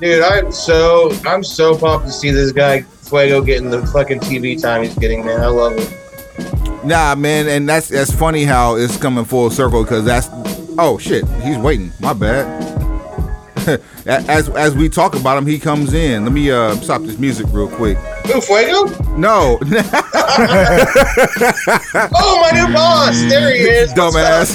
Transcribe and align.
Dude, 0.00 0.22
I'm 0.22 0.50
so 0.50 1.12
I'm 1.24 1.44
so 1.44 1.76
pumped 1.78 2.06
to 2.06 2.12
see 2.12 2.30
this 2.30 2.52
guy 2.52 2.82
Fuego 2.82 3.40
getting 3.42 3.70
the 3.70 3.86
fucking 3.86 4.20
TV 4.20 4.60
time 4.60 4.82
he's 4.82 4.94
getting, 4.96 5.24
man. 5.24 5.40
I 5.40 5.46
love 5.46 5.74
it. 5.76 6.84
Nah, 6.84 7.14
man, 7.14 7.48
and 7.48 7.68
that's 7.68 7.88
that's 7.88 8.12
funny 8.12 8.44
how 8.44 8.76
it's 8.76 8.96
coming 8.96 9.24
full 9.24 9.50
circle 9.50 9.82
because 9.82 10.04
that's 10.04 10.28
oh 10.78 10.98
shit, 10.98 11.26
he's 11.42 11.58
waiting. 11.58 11.92
My 12.00 12.12
bad. 12.12 12.62
as 14.06 14.48
as 14.50 14.74
we 14.74 14.88
talk 14.88 15.14
about 15.14 15.38
him, 15.38 15.46
he 15.46 15.58
comes 15.58 15.94
in. 15.94 16.24
Let 16.24 16.32
me 16.32 16.50
uh 16.50 16.74
stop 16.76 17.02
this 17.02 17.18
music 17.18 17.46
real 17.50 17.68
quick. 17.68 17.96
Who, 18.26 18.40
Fuego? 18.40 18.84
No, 19.16 19.58
Oh, 22.16 22.40
my 22.42 22.50
new 22.52 22.72
boss. 22.74 23.18
There 23.28 23.54
he 23.54 23.60
is. 23.62 23.92
Dumbass. 23.94 24.54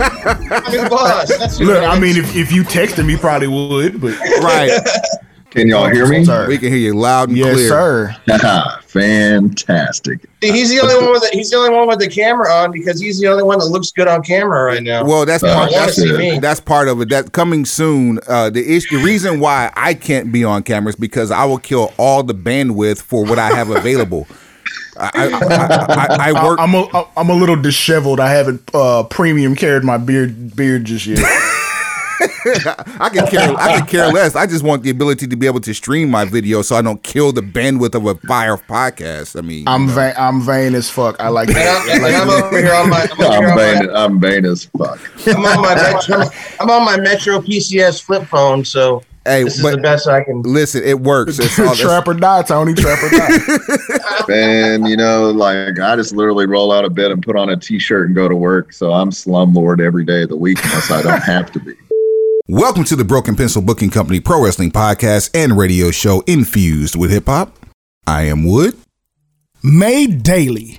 Up? 0.00 0.40
My 0.40 0.62
new 0.70 0.88
boss. 0.88 1.36
That's 1.38 1.60
Look, 1.60 1.82
I 1.82 1.98
mean, 1.98 2.16
if, 2.16 2.34
if 2.36 2.52
you 2.52 2.64
text 2.64 2.98
him, 2.98 3.08
he 3.08 3.16
probably 3.16 3.48
would, 3.48 4.00
but 4.00 4.18
right. 4.42 4.70
Can 5.50 5.66
y'all 5.66 5.88
hear 5.88 6.06
me? 6.06 6.24
Sorry. 6.26 6.46
We 6.46 6.58
can 6.58 6.68
hear 6.68 6.76
you 6.76 6.92
loud 6.94 7.30
and 7.30 7.38
clear. 7.38 7.54
yes, 7.54 7.54
clear. 8.26 8.36
sir. 8.36 8.80
Fantastic. 8.86 10.26
See, 10.42 10.52
he's 10.52 10.68
the 10.68 10.80
only 10.80 10.94
one 10.96 11.10
with 11.12 11.22
the, 11.22 11.30
he's 11.32 11.48
the 11.50 11.56
only 11.56 11.70
one 11.70 11.88
with 11.88 12.00
the 12.00 12.08
camera 12.08 12.52
on 12.52 12.70
because 12.70 13.00
he's 13.00 13.18
the 13.18 13.28
only 13.28 13.42
one 13.42 13.58
that 13.58 13.64
looks 13.64 13.90
good 13.90 14.08
on 14.08 14.22
camera 14.22 14.64
right 14.64 14.82
now. 14.82 15.04
Well, 15.04 15.24
that's 15.24 15.42
Uh, 15.42 15.54
part. 15.54 15.70
That's, 15.70 15.96
see 15.96 16.12
me. 16.16 16.38
that's 16.38 16.60
part 16.60 16.88
of 16.88 17.00
it. 17.00 17.08
That 17.08 17.32
coming 17.32 17.64
soon. 17.64 18.20
Uh, 18.28 18.50
the 18.50 18.76
issue, 18.76 18.98
the 18.98 19.04
reason 19.04 19.40
why 19.40 19.72
I 19.74 19.94
can't 19.94 20.30
be 20.30 20.44
on 20.44 20.62
camera 20.64 20.90
is 20.90 20.96
because 20.96 21.30
I 21.30 21.46
will 21.46 21.58
kill 21.58 21.94
all 21.96 22.22
the 22.22 22.34
bandwidth 22.34 23.00
for 23.00 23.24
what 23.24 23.38
I 23.38 23.48
have 23.48 23.70
available. 23.70 24.26
I, 24.98 25.10
I, 25.14 25.28
I, 25.28 26.30
I, 26.30 26.30
I 26.30 26.44
work. 26.44 26.58
I'm 26.60 26.74
a 26.74 27.08
I'm 27.16 27.30
a 27.30 27.34
little 27.34 27.60
disheveled. 27.60 28.20
I 28.20 28.30
haven't 28.30 28.70
uh, 28.74 29.04
premium 29.04 29.54
cared 29.54 29.84
my 29.84 29.98
beard 29.98 30.54
beard 30.56 30.84
just 30.84 31.06
yet. 31.06 31.18
I 32.20 33.10
can 33.12 33.26
care. 33.26 33.54
I 33.56 33.78
can 33.78 33.86
care 33.86 34.08
less. 34.08 34.34
I 34.34 34.46
just 34.46 34.64
want 34.64 34.82
the 34.82 34.90
ability 34.90 35.26
to 35.28 35.36
be 35.36 35.46
able 35.46 35.60
to 35.60 35.72
stream 35.72 36.10
my 36.10 36.24
video, 36.24 36.62
so 36.62 36.76
I 36.76 36.82
don't 36.82 37.02
kill 37.02 37.32
the 37.32 37.40
bandwidth 37.40 37.94
of 37.94 38.06
a 38.06 38.14
fire 38.26 38.56
podcast. 38.56 39.38
I 39.38 39.42
mean, 39.42 39.68
I'm 39.68 39.88
vain. 39.88 40.14
I'm 40.16 40.40
vain 40.40 40.74
as 40.74 40.90
fuck. 40.90 41.20
I 41.20 41.28
like 41.28 41.48
and 41.48 41.56
that. 41.56 41.88
I'm, 41.90 42.04
and 42.04 42.16
I'm 42.16 42.30
over 42.44 42.58
here 42.58 42.74
on 42.74 42.90
my 42.90 43.08
I'm, 43.18 43.44
I'm 43.44 43.58
vain, 43.58 43.86
my, 43.86 44.04
I'm 44.04 44.20
vain 44.20 44.44
as 44.44 44.64
fuck. 44.64 45.00
I'm 45.26 45.44
on 45.44 45.62
my 45.62 45.74
Metro, 45.74 46.24
I'm 46.60 46.70
on 46.70 46.84
my 46.84 46.98
Metro 46.98 47.38
PCS 47.40 48.02
flip 48.02 48.24
phone, 48.24 48.64
so 48.64 49.02
hey, 49.24 49.44
this 49.44 49.56
is 49.56 49.62
but 49.62 49.76
the 49.76 49.82
best 49.82 50.06
I 50.08 50.24
can. 50.24 50.42
listen, 50.42 50.82
it 50.84 51.00
works. 51.00 51.38
It's 51.38 51.58
all, 51.58 51.66
that's- 51.66 51.80
trap 51.80 52.08
or 52.08 52.14
die, 52.14 52.42
Tony. 52.42 52.74
Trap 52.74 53.02
or 53.02 53.08
die. 53.10 53.38
And 54.30 54.86
you 54.86 54.96
know, 54.96 55.30
like 55.30 55.78
I 55.80 55.96
just 55.96 56.12
literally 56.12 56.44
roll 56.44 56.70
out 56.70 56.84
of 56.84 56.94
bed 56.94 57.10
and 57.10 57.22
put 57.22 57.34
on 57.34 57.48
a 57.48 57.56
t-shirt 57.56 58.06
and 58.08 58.14
go 58.14 58.28
to 58.28 58.36
work. 58.36 58.74
So 58.74 58.92
I'm 58.92 59.08
slumlord 59.10 59.80
every 59.80 60.04
day 60.04 60.24
of 60.24 60.28
the 60.28 60.36
week 60.36 60.62
unless 60.64 60.90
I 60.90 61.00
don't 61.00 61.22
have 61.22 61.50
to 61.52 61.60
be. 61.60 61.72
Welcome 62.46 62.84
to 62.84 62.96
the 62.96 63.04
Broken 63.04 63.36
Pencil 63.36 63.62
Booking 63.62 63.88
Company 63.88 64.20
Pro 64.20 64.44
Wrestling 64.44 64.70
Podcast 64.70 65.30
and 65.34 65.56
Radio 65.56 65.90
Show 65.90 66.20
infused 66.26 66.94
with 66.94 67.10
hip 67.10 67.24
hop. 67.24 67.56
I 68.06 68.22
am 68.24 68.44
Wood. 68.44 68.76
Made 69.62 70.22
daily 70.22 70.78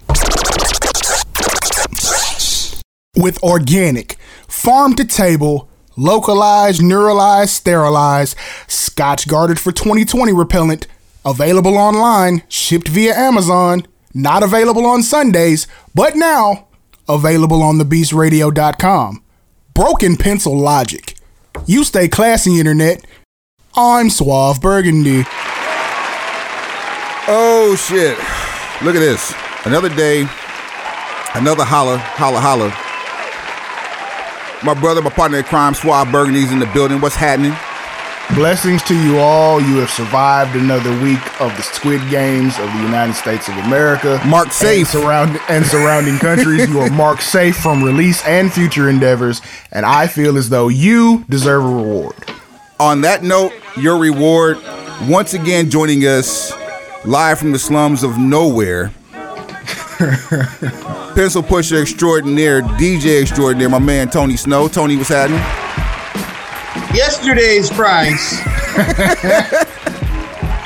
with 3.16 3.42
organic, 3.44 4.18
farm 4.48 4.96
to 4.96 5.06
table, 5.06 5.69
localized, 6.00 6.82
neuralized, 6.82 7.50
sterilized, 7.50 8.36
Scotch 8.68 9.28
guarded 9.28 9.60
for 9.60 9.72
2020 9.72 10.32
repellent, 10.34 10.88
available 11.26 11.78
online, 11.78 12.44
shipped 12.48 12.88
via 12.88 13.14
Amazon, 13.14 13.86
not 14.14 14.42
available 14.42 14.86
on 14.86 15.04
Sundays, 15.04 15.68
but 15.94 16.16
now 16.16 16.68
available 17.08 17.62
on 17.62 17.78
thebeastradio.com. 17.78 19.24
Broken 19.74 20.16
pencil 20.18 20.58
logic. 20.58 21.16
You 21.66 21.84
stay 21.84 22.08
classy, 22.08 22.60
internet. 22.60 23.06
I'm 23.76 24.10
Suave 24.10 24.62
Burgundy. 24.62 25.24
Oh 27.32 27.76
shit. 27.78 28.18
Look 28.84 28.96
at 28.96 29.00
this. 29.00 29.34
Another 29.66 29.90
day. 29.90 30.22
Another 31.36 31.64
holla, 31.64 31.98
holla, 31.98 32.40
holla. 32.40 32.89
My 34.64 34.74
brother, 34.74 35.02
my 35.02 35.10
partner 35.10 35.38
in 35.38 35.46
crime, 35.46 35.74
Suave 35.74 36.12
Burgundy's 36.12 36.52
in 36.52 36.60
the 36.60 36.66
building. 36.74 37.00
What's 37.00 37.16
happening? 37.16 37.54
Blessings 38.36 38.84
to 38.84 38.96
you 38.96 39.18
all. 39.18 39.60
You 39.62 39.78
have 39.78 39.90
survived 39.90 40.56
another 40.56 40.92
week 41.02 41.20
of 41.42 41.56
the 41.56 41.64
Squid 41.64 42.02
Games 42.12 42.60
of 42.60 42.66
the 42.74 42.80
United 42.84 43.16
States 43.16 43.48
of 43.48 43.58
America. 43.58 44.22
Mark 44.28 44.48
and, 44.48 44.54
safe. 44.54 44.90
surround- 44.90 45.40
and 45.50 45.66
surrounding 45.66 46.20
countries. 46.20 46.70
You 46.70 46.82
are 46.82 46.90
marked 46.92 47.24
safe 47.24 47.56
from 47.58 47.84
release 47.84 48.24
and 48.26 48.54
future 48.54 48.90
endeavors, 48.90 49.42
and 49.72 49.86
I 49.86 50.08
feel 50.08 50.38
as 50.38 50.50
though 50.50 50.68
you 50.68 51.26
deserve 51.30 51.64
a 51.64 51.68
reward. 51.68 52.14
On 52.80 53.02
that 53.02 53.24
note, 53.24 53.54
your 53.78 53.98
reward, 53.98 54.58
once 55.08 55.34
again 55.34 55.70
joining 55.70 56.02
us 56.02 56.52
live 57.06 57.40
from 57.40 57.52
the 57.54 57.60
slums 57.60 58.04
of 58.04 58.18
nowhere. 58.20 58.92
Pencil 61.14 61.44
pusher 61.44 61.82
extraordinaire, 61.82 62.62
DJ 62.62 63.22
extraordinaire, 63.22 63.70
my 63.70 63.80
man 63.80 64.10
Tony 64.10 64.38
Snow. 64.38 64.70
Tony, 64.70 64.96
what's 64.96 65.10
happening? 65.10 65.40
Yesterday's 66.96 67.70
price 67.70 68.40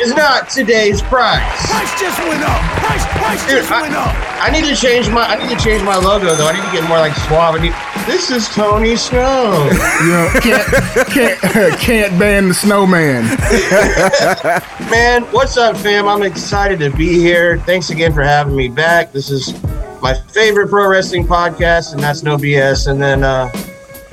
is 0.02 0.14
not 0.14 0.50
today's 0.50 1.02
price. 1.02 1.42
Price 1.70 2.00
just 2.00 2.20
went 2.20 2.44
up. 2.44 2.62
Price, 2.81 3.06
price 3.18 3.42
Dude, 3.46 3.58
just 3.59 3.72
went 3.72 3.94
up. 3.96 4.08
I, 4.42 4.48
I 4.48 4.52
need 4.52 4.66
to 4.66 4.76
change 4.76 5.09
my 5.09 5.24
I 5.26 5.36
need 5.36 5.56
to 5.56 5.64
change 5.64 5.84
my 5.84 5.96
logo 5.96 6.36
though. 6.36 6.48
I 6.48 6.54
need 6.54 6.66
to 6.66 6.72
get 6.72 6.88
more 6.88 6.98
like 6.98 7.14
suave. 7.16 7.56
I 7.56 7.62
need, 7.62 7.74
this 8.06 8.30
is 8.31 8.48
Tony 8.50 8.96
Snow. 8.96 9.70
You 10.04 10.09
know, 10.09 10.30
can't 10.42 10.68
can't 11.09 11.80
can't 11.80 12.20
ban 12.20 12.48
the 12.50 12.54
snowman. 12.54 13.24
Man, 14.90 15.24
what's 15.31 15.58
up, 15.58 15.78
fam? 15.78 16.08
I'm 16.08 16.24
excited 16.24 16.80
to 16.80 16.90
be 16.96 17.14
here. 17.20 17.58
Thanks 17.60 17.90
again 17.90 18.14
for 18.14 18.22
having 18.24 18.56
me 18.56 18.68
back. 18.68 19.12
This 19.12 19.30
is 19.30 19.54
my 20.02 20.14
favorite 20.14 20.70
pro 20.70 20.88
wrestling 20.90 21.25
podcast, 21.25 21.94
and 21.94 22.02
that's 22.04 22.22
no 22.24 22.36
BS. 22.38 22.88
And 22.92 23.02
then, 23.02 23.24
uh, 23.24 23.50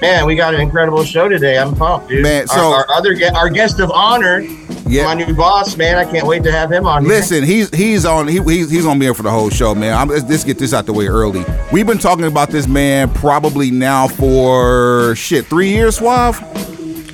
man, 0.00 0.24
we 0.26 0.36
got 0.36 0.54
an 0.54 0.60
incredible 0.60 1.02
show 1.04 1.28
today. 1.28 1.58
I'm 1.58 1.74
pumped, 1.74 2.08
dude. 2.08 2.22
Man, 2.22 2.47
so- 2.47 2.72
our 2.72 2.88
other 2.92 3.14
gue- 3.14 3.32
our 3.34 3.48
guest 3.50 3.80
of 3.80 3.91
honor, 3.91 4.42
Yeah. 4.90 5.04
my 5.04 5.14
new 5.14 5.34
boss, 5.34 5.76
man. 5.76 5.96
I 5.96 6.04
can't 6.04 6.26
wait 6.26 6.42
to 6.44 6.52
have 6.52 6.70
him 6.70 6.86
on. 6.86 7.04
here. 7.04 7.14
Listen, 7.14 7.44
he's 7.44 7.74
he's 7.74 8.04
on 8.04 8.28
he, 8.28 8.40
he's 8.42 8.70
he's 8.70 8.84
gonna 8.84 8.98
be 8.98 9.06
here 9.06 9.14
for 9.14 9.22
the 9.22 9.30
whole 9.30 9.50
show, 9.50 9.74
man. 9.74 9.96
I'm, 9.96 10.08
let's, 10.08 10.24
let's 10.24 10.44
get 10.44 10.58
this 10.58 10.74
out 10.74 10.86
the 10.86 10.92
way 10.92 11.06
early. 11.06 11.44
We've 11.72 11.86
been 11.86 11.98
talking 11.98 12.24
about 12.24 12.50
this 12.50 12.66
man 12.66 13.12
probably 13.14 13.70
now 13.70 14.08
for 14.08 15.14
shit 15.16 15.46
three 15.46 15.70
years, 15.70 15.98
Suave. 15.98 16.38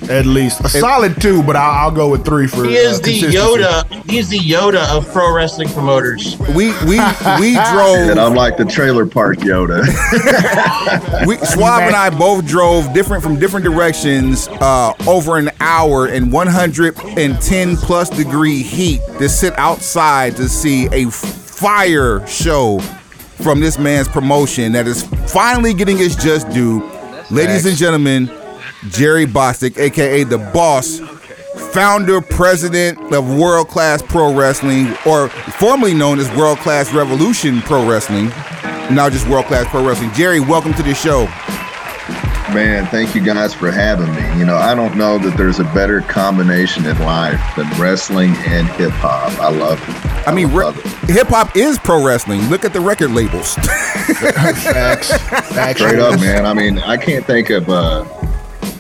At 0.08 0.26
least 0.26 0.60
a 0.60 0.68
solid 0.68 1.20
two, 1.20 1.42
but 1.42 1.56
I'll, 1.56 1.86
I'll 1.86 1.90
go 1.90 2.10
with 2.10 2.24
three 2.24 2.46
for. 2.46 2.64
He 2.64 2.76
is 2.76 2.98
uh, 2.98 3.02
the 3.02 3.20
consistency. 3.20 3.36
Yoda. 3.36 4.10
He's 4.10 4.28
the 4.28 4.38
Yoda 4.38 4.88
of 4.96 5.10
pro 5.12 5.34
wrestling 5.34 5.68
promoters. 5.68 6.38
We 6.54 6.72
we 6.86 7.00
we 7.40 7.56
And 7.58 7.74
drove 7.74 8.18
I'm 8.18 8.34
like 8.34 8.56
the 8.56 8.64
trailer 8.64 9.06
park 9.06 9.38
Yoda. 9.38 9.86
we 11.26 11.36
Suave 11.38 11.82
and 11.82 11.96
I 11.96 12.10
both 12.10 12.46
drove 12.46 12.92
different 12.92 13.22
from 13.22 13.38
different 13.38 13.64
directions 13.64 14.48
uh, 14.48 14.92
over 15.06 15.38
an 15.38 15.50
hour 15.60 16.08
in 16.08 16.30
110 16.30 17.76
plus 17.76 18.10
degree 18.10 18.62
heat 18.62 19.00
to 19.18 19.28
sit 19.28 19.58
outside 19.58 20.36
to 20.36 20.48
see 20.48 20.86
a 20.92 21.10
fire 21.10 22.26
show 22.26 22.78
from 23.42 23.60
this 23.60 23.78
man's 23.78 24.08
promotion 24.08 24.72
that 24.72 24.86
is 24.86 25.02
finally 25.32 25.74
getting 25.74 25.98
its 25.98 26.14
just 26.16 26.48
due. 26.50 26.82
Ladies 27.30 27.66
and 27.66 27.76
gentlemen, 27.76 28.30
Jerry 28.90 29.26
Bostic, 29.26 29.78
aka 29.78 30.24
the 30.24 30.38
boss, 30.38 31.00
founder, 31.72 32.20
president 32.20 32.98
of 33.12 33.36
World 33.36 33.68
Class 33.68 34.02
Pro 34.02 34.34
Wrestling, 34.34 34.94
or 35.06 35.28
formerly 35.28 35.94
known 35.94 36.18
as 36.18 36.34
World 36.36 36.58
Class 36.58 36.92
Revolution 36.92 37.60
Pro 37.62 37.88
Wrestling, 37.88 38.28
now 38.90 39.08
just 39.10 39.28
World 39.28 39.46
Class 39.46 39.66
Pro 39.68 39.86
Wrestling. 39.86 40.12
Jerry, 40.12 40.40
welcome 40.40 40.74
to 40.74 40.82
the 40.82 40.94
show. 40.94 41.26
Man, 42.54 42.86
thank 42.86 43.14
you 43.14 43.22
guys 43.22 43.52
for 43.52 43.72
having 43.72 44.14
me. 44.14 44.38
You 44.38 44.46
know, 44.46 44.54
I 44.56 44.74
don't 44.74 44.96
know 44.96 45.18
that 45.18 45.36
there's 45.36 45.58
a 45.58 45.64
better 45.64 46.00
combination 46.02 46.86
in 46.86 46.96
life 47.00 47.40
than 47.56 47.68
wrestling 47.80 48.30
and 48.46 48.68
hip 48.68 48.92
hop. 48.92 49.32
I 49.40 49.50
love 49.50 49.82
it. 49.82 50.28
I 50.28 50.32
mean, 50.32 50.52
re- 50.54 50.72
hip 51.12 51.26
hop 51.26 51.56
is 51.56 51.76
pro 51.78 52.04
wrestling. 52.04 52.42
Look 52.48 52.64
at 52.64 52.72
the 52.72 52.80
record 52.80 53.10
labels. 53.10 53.54
Facts. 53.56 55.12
Facts. 55.12 55.80
Straight 55.80 55.98
up, 55.98 56.20
man. 56.20 56.46
I 56.46 56.54
mean, 56.54 56.78
I 56.78 56.96
can't 56.96 57.26
think 57.26 57.50
of 57.50 57.68
uh 57.68 58.04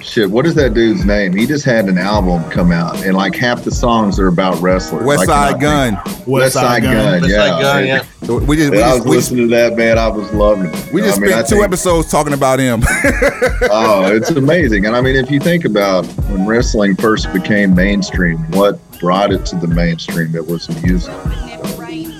shit. 0.06 0.30
What 0.30 0.46
is 0.46 0.54
that 0.54 0.74
dude's 0.74 1.04
name? 1.04 1.34
He 1.34 1.46
just 1.46 1.64
had 1.64 1.86
an 1.88 1.98
album 1.98 2.48
come 2.50 2.72
out, 2.72 3.02
and 3.04 3.16
like 3.16 3.34
half 3.34 3.64
the 3.64 3.70
songs 3.70 4.18
are 4.18 4.28
about 4.28 4.60
wrestlers. 4.60 5.04
West 5.04 5.26
Side 5.26 5.60
cannot 5.60 5.60
Gun. 5.60 6.04
think- 6.04 6.26
Westside 6.26 6.82
Gunn. 6.82 7.20
West 7.22 7.28
yeah. 7.28 7.36
Side 7.38 7.62
Gun, 7.62 7.86
yeah. 7.86 8.02
We 8.46 8.56
just 8.56 8.70
we 8.72 8.76
And 8.78 8.84
I 8.84 8.94
was 8.94 8.96
just, 8.96 9.08
we 9.08 9.16
just, 9.16 9.30
listening 9.30 9.48
to 9.48 9.54
that 9.56 9.76
man. 9.76 9.98
I 9.98 10.08
was 10.08 10.32
loving 10.32 10.66
it. 10.66 10.92
we 10.92 11.00
just 11.02 11.18
I 11.18 11.20
mean, 11.20 11.30
spent 11.30 11.34
I 11.34 11.48
two 11.48 11.54
think- 11.56 11.64
episodes 11.64 12.10
talking 12.10 12.32
about 12.32 12.58
him. 12.58 12.82
oh, 13.70 14.10
it's 14.14 14.30
amazing. 14.30 14.86
And 14.86 14.96
I 14.96 15.00
mean, 15.00 15.16
if 15.16 15.30
you 15.30 15.40
think 15.40 15.64
about 15.64 16.04
when 16.30 16.46
wrestling 16.46 16.96
first 16.96 17.32
became 17.32 17.74
mainstream, 17.74 18.38
what 18.52 18.80
brought 19.00 19.32
it 19.32 19.44
to 19.46 19.56
the 19.56 19.68
mainstream? 19.68 20.34
It 20.34 20.46
was 20.46 20.68
music. 20.82 21.14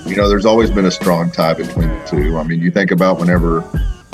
You 0.05 0.15
know, 0.15 0.29
there's 0.29 0.45
always 0.45 0.71
been 0.71 0.85
a 0.85 0.91
strong 0.91 1.31
tie 1.31 1.53
between 1.53 1.89
the 1.89 2.05
two. 2.07 2.37
I 2.37 2.43
mean, 2.43 2.61
you 2.61 2.71
think 2.71 2.91
about 2.91 3.19
whenever 3.19 3.59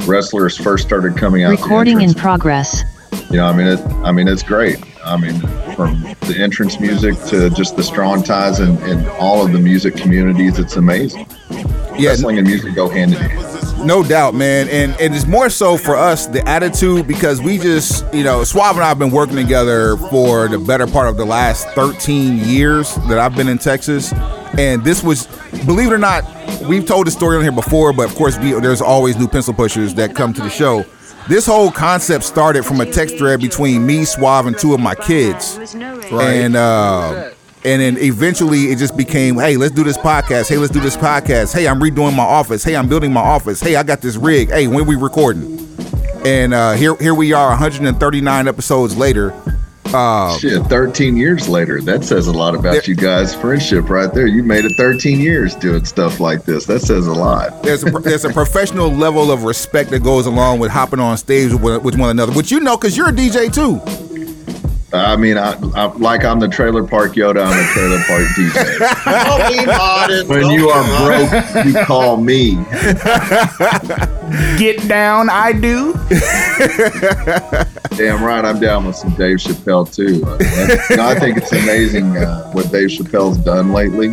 wrestlers 0.07 0.57
first 0.57 0.85
started 0.85 1.15
coming 1.15 1.43
out. 1.43 1.51
Recording 1.51 1.97
in 1.97 2.09
entrance, 2.09 2.19
progress. 2.21 2.81
You 3.29 3.37
know, 3.37 3.47
I 3.47 3.53
mean, 3.53 3.67
it. 3.67 3.79
I 4.03 4.11
mean, 4.11 4.27
it's 4.27 4.43
great. 4.43 4.77
I 5.03 5.17
mean, 5.17 5.39
from 5.75 6.01
the 6.21 6.35
entrance 6.39 6.79
music 6.79 7.15
to 7.25 7.49
just 7.49 7.75
the 7.75 7.83
strong 7.83 8.23
ties 8.23 8.59
in, 8.59 8.77
in 8.83 9.07
all 9.19 9.45
of 9.45 9.51
the 9.51 9.59
music 9.59 9.95
communities. 9.95 10.59
It's 10.59 10.75
amazing. 10.75 11.27
Yeah, 11.97 12.09
Wrestling 12.09 12.37
and 12.37 12.47
music 12.47 12.73
go 12.75 12.89
hand 12.89 13.13
in 13.13 13.19
hand. 13.19 13.85
No 13.85 14.01
doubt, 14.01 14.33
man, 14.33 14.69
and 14.69 14.99
and 15.01 15.13
it's 15.13 15.27
more 15.27 15.49
so 15.49 15.75
for 15.75 15.95
us 15.95 16.27
the 16.27 16.47
attitude 16.47 17.05
because 17.05 17.41
we 17.41 17.57
just 17.57 18.11
you 18.13 18.23
know 18.23 18.43
Suave 18.45 18.75
and 18.75 18.83
I 18.83 18.87
have 18.87 18.99
been 18.99 19.11
working 19.11 19.35
together 19.35 19.97
for 19.97 20.47
the 20.47 20.57
better 20.57 20.87
part 20.87 21.09
of 21.09 21.17
the 21.17 21.25
last 21.25 21.67
13 21.69 22.37
years 22.37 22.95
that 23.09 23.19
I've 23.19 23.35
been 23.35 23.49
in 23.49 23.57
Texas, 23.57 24.13
and 24.57 24.83
this 24.83 25.03
was, 25.03 25.27
believe 25.65 25.87
it 25.87 25.93
or 25.93 25.97
not, 25.97 26.23
we've 26.67 26.85
told 26.85 27.07
the 27.07 27.11
story 27.11 27.37
on 27.37 27.43
here 27.43 27.51
before, 27.51 27.91
but 27.91 28.09
of 28.09 28.15
course 28.15 28.37
we, 28.37 28.51
there's 28.53 28.81
always 28.81 29.17
new 29.17 29.27
pencil 29.27 29.53
pushers 29.53 29.93
that 29.95 30.15
come 30.15 30.33
to 30.33 30.41
the 30.41 30.49
show. 30.49 30.85
This 31.27 31.45
whole 31.45 31.71
concept 31.71 32.23
started 32.23 32.65
from 32.65 32.81
a 32.81 32.85
text 32.85 33.17
thread 33.17 33.39
between 33.39 33.85
me, 33.85 34.03
Suave, 34.05 34.45
and 34.45 34.57
two 34.57 34.73
of 34.73 34.79
my 34.79 34.95
kids, 34.95 35.57
and. 36.11 36.55
Uh, 36.55 37.31
and 37.65 37.81
then 37.81 37.97
eventually 37.97 38.63
it 38.65 38.77
just 38.77 38.97
became, 38.97 39.35
hey, 39.35 39.55
let's 39.55 39.73
do 39.73 39.85
this 39.85 39.97
podcast. 39.97 40.49
Hey, 40.49 40.57
let's 40.57 40.73
do 40.73 40.81
this 40.81 40.97
podcast. 40.97 41.53
Hey, 41.53 41.65
I'm 41.65 41.79
redoing 41.79 42.13
my 42.13 42.23
office. 42.23 42.61
Hey, 42.61 42.75
I'm 42.75 42.89
building 42.89 43.13
my 43.13 43.21
office. 43.21 43.61
Hey, 43.61 43.77
I 43.77 43.83
got 43.83 44.01
this 44.01 44.17
rig. 44.17 44.49
Hey, 44.49 44.67
when 44.67 44.85
we 44.85 44.97
recording? 44.97 45.65
And 46.25 46.53
uh, 46.53 46.73
here, 46.73 46.95
here 46.97 47.13
we 47.13 47.31
are, 47.31 47.51
139 47.51 48.47
episodes 48.49 48.97
later. 48.97 49.33
Uh, 49.93 50.37
Shit, 50.39 50.63
13 50.63 51.15
years 51.17 51.47
later. 51.47 51.81
That 51.81 52.03
says 52.03 52.27
a 52.27 52.31
lot 52.31 52.55
about 52.55 52.87
you 52.87 52.95
guys' 52.95 53.35
friendship 53.35 53.89
right 53.89 54.11
there. 54.13 54.27
You 54.27 54.43
made 54.43 54.65
it 54.65 54.71
13 54.77 55.19
years 55.19 55.55
doing 55.55 55.85
stuff 55.85 56.19
like 56.19 56.45
this. 56.45 56.65
That 56.65 56.79
says 56.81 57.07
a 57.07 57.13
lot. 57.13 57.61
there's 57.63 57.83
a 57.83 57.91
there's 57.91 58.25
a 58.25 58.33
professional 58.33 58.89
level 58.89 59.31
of 59.31 59.43
respect 59.43 59.89
that 59.91 60.03
goes 60.03 60.25
along 60.25 60.59
with 60.59 60.71
hopping 60.71 60.99
on 60.99 61.17
stage 61.17 61.53
with, 61.53 61.83
with 61.83 61.97
one 61.97 62.09
another, 62.09 62.31
which 62.33 62.51
you 62.51 62.59
know 62.59 62.75
because 62.77 62.97
you're 62.97 63.09
a 63.09 63.13
DJ 63.13 63.53
too. 63.53 63.79
I 64.93 65.15
mean, 65.15 65.37
I, 65.39 65.53
I 65.75 65.85
like 65.93 66.23
I'm 66.23 66.39
the 66.39 66.47
trailer 66.47 66.83
park 66.85 67.13
Yoda. 67.13 67.43
I'm 67.43 67.57
the 67.57 67.63
trailer 67.73 67.97
park 68.05 68.27
DJ. 68.37 68.77
Don't 69.25 69.49
be 69.57 69.65
modest. 69.65 70.29
When 70.29 70.41
Don't 70.41 70.53
you 70.53 70.69
are 70.69 70.83
modest. 70.83 71.31
broke, 71.53 71.65
you 71.65 71.73
call 71.85 72.17
me. 72.17 72.51
Get 74.57 74.87
down, 74.87 75.29
I 75.29 75.51
do. 75.51 75.93
Damn 77.97 78.23
right, 78.23 78.45
I'm 78.45 78.59
down 78.59 78.85
with 78.85 78.95
some 78.95 79.13
Dave 79.15 79.37
Chappelle 79.37 79.91
too. 79.91 80.23
Uh, 80.25 80.37
you 80.89 80.97
know, 80.97 81.07
I 81.07 81.19
think 81.19 81.37
it's 81.37 81.51
amazing 81.51 82.15
uh, 82.17 82.51
what 82.51 82.71
Dave 82.71 82.89
Chappelle's 82.89 83.37
done 83.39 83.73
lately. 83.73 84.11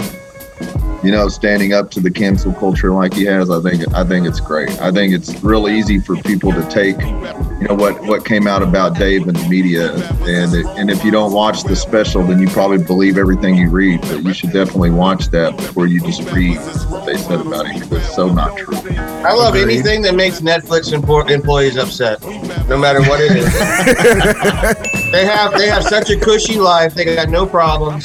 You 1.02 1.10
know, 1.10 1.28
standing 1.28 1.72
up 1.72 1.90
to 1.92 2.00
the 2.00 2.10
cancel 2.10 2.52
culture 2.52 2.92
like 2.92 3.14
he 3.14 3.24
has, 3.24 3.48
I 3.48 3.60
think 3.62 3.94
I 3.94 4.04
think 4.04 4.26
it's 4.26 4.38
great. 4.38 4.68
I 4.82 4.92
think 4.92 5.14
it's 5.14 5.42
real 5.42 5.66
easy 5.66 5.98
for 5.98 6.14
people 6.16 6.52
to 6.52 6.62
take, 6.68 6.98
you 6.98 7.68
know, 7.68 7.74
what 7.74 8.02
what 8.02 8.26
came 8.26 8.46
out 8.46 8.62
about 8.62 8.98
Dave 8.98 9.26
in 9.26 9.32
the 9.32 9.48
media, 9.48 9.94
and 9.94 10.54
it, 10.54 10.66
and 10.76 10.90
if 10.90 11.02
you 11.02 11.10
don't 11.10 11.32
watch 11.32 11.64
the 11.64 11.74
special, 11.74 12.22
then 12.22 12.38
you 12.38 12.48
probably 12.48 12.84
believe 12.84 13.16
everything 13.16 13.54
you 13.56 13.70
read. 13.70 14.02
But 14.02 14.24
you 14.24 14.34
should 14.34 14.52
definitely 14.52 14.90
watch 14.90 15.28
that 15.28 15.56
before 15.56 15.86
you 15.86 16.00
just 16.00 16.30
read 16.32 16.58
what 16.90 17.06
they 17.06 17.16
said 17.16 17.40
about 17.40 17.66
him. 17.66 17.82
It's 17.92 18.14
so 18.14 18.28
not 18.28 18.58
true. 18.58 18.76
I 18.76 19.32
love 19.32 19.56
anything 19.56 20.02
that 20.02 20.14
makes 20.14 20.40
Netflix 20.40 20.92
empor- 20.92 21.30
employees 21.30 21.78
upset, 21.78 22.20
no 22.68 22.76
matter 22.76 23.00
what 23.02 23.20
it 23.22 23.32
is. 23.36 23.52
they 25.12 25.24
have 25.24 25.52
they 25.56 25.68
have 25.68 25.82
such 25.82 26.10
a 26.10 26.20
cushy 26.20 26.58
life. 26.58 26.94
They 26.94 27.06
got 27.06 27.30
no 27.30 27.46
problems. 27.46 28.04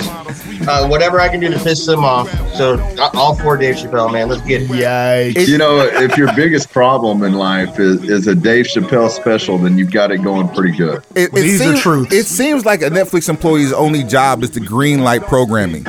Uh, 0.67 0.87
whatever 0.87 1.19
I 1.19 1.29
can 1.29 1.39
do 1.39 1.49
to 1.49 1.59
piss 1.59 1.85
them 1.85 2.03
off. 2.03 2.29
So 2.55 2.79
all 3.13 3.35
for 3.35 3.57
Dave 3.57 3.75
Chappelle, 3.75 4.11
man. 4.11 4.29
Let's 4.29 4.41
get 4.41 4.63
it. 4.63 4.69
Yikes. 4.69 5.47
You 5.47 5.57
know, 5.57 5.79
if 5.79 6.17
your 6.17 6.33
biggest 6.35 6.71
problem 6.71 7.23
in 7.23 7.33
life 7.33 7.79
is, 7.79 8.03
is 8.03 8.27
a 8.27 8.35
Dave 8.35 8.65
Chappelle 8.65 9.09
special, 9.09 9.57
then 9.57 9.77
you've 9.77 9.91
got 9.91 10.11
it 10.11 10.19
going 10.19 10.47
pretty 10.49 10.75
good. 10.77 11.03
It, 11.15 11.29
it 11.29 11.31
These 11.33 11.61
are 11.61 11.63
seems, 11.65 11.81
truths. 11.81 12.13
It 12.13 12.25
seems 12.25 12.65
like 12.65 12.81
a 12.81 12.89
Netflix 12.89 13.29
employee's 13.29 13.73
only 13.73 14.03
job 14.03 14.43
is 14.43 14.51
to 14.51 14.59
green 14.59 15.01
light 15.01 15.23
programming. 15.23 15.85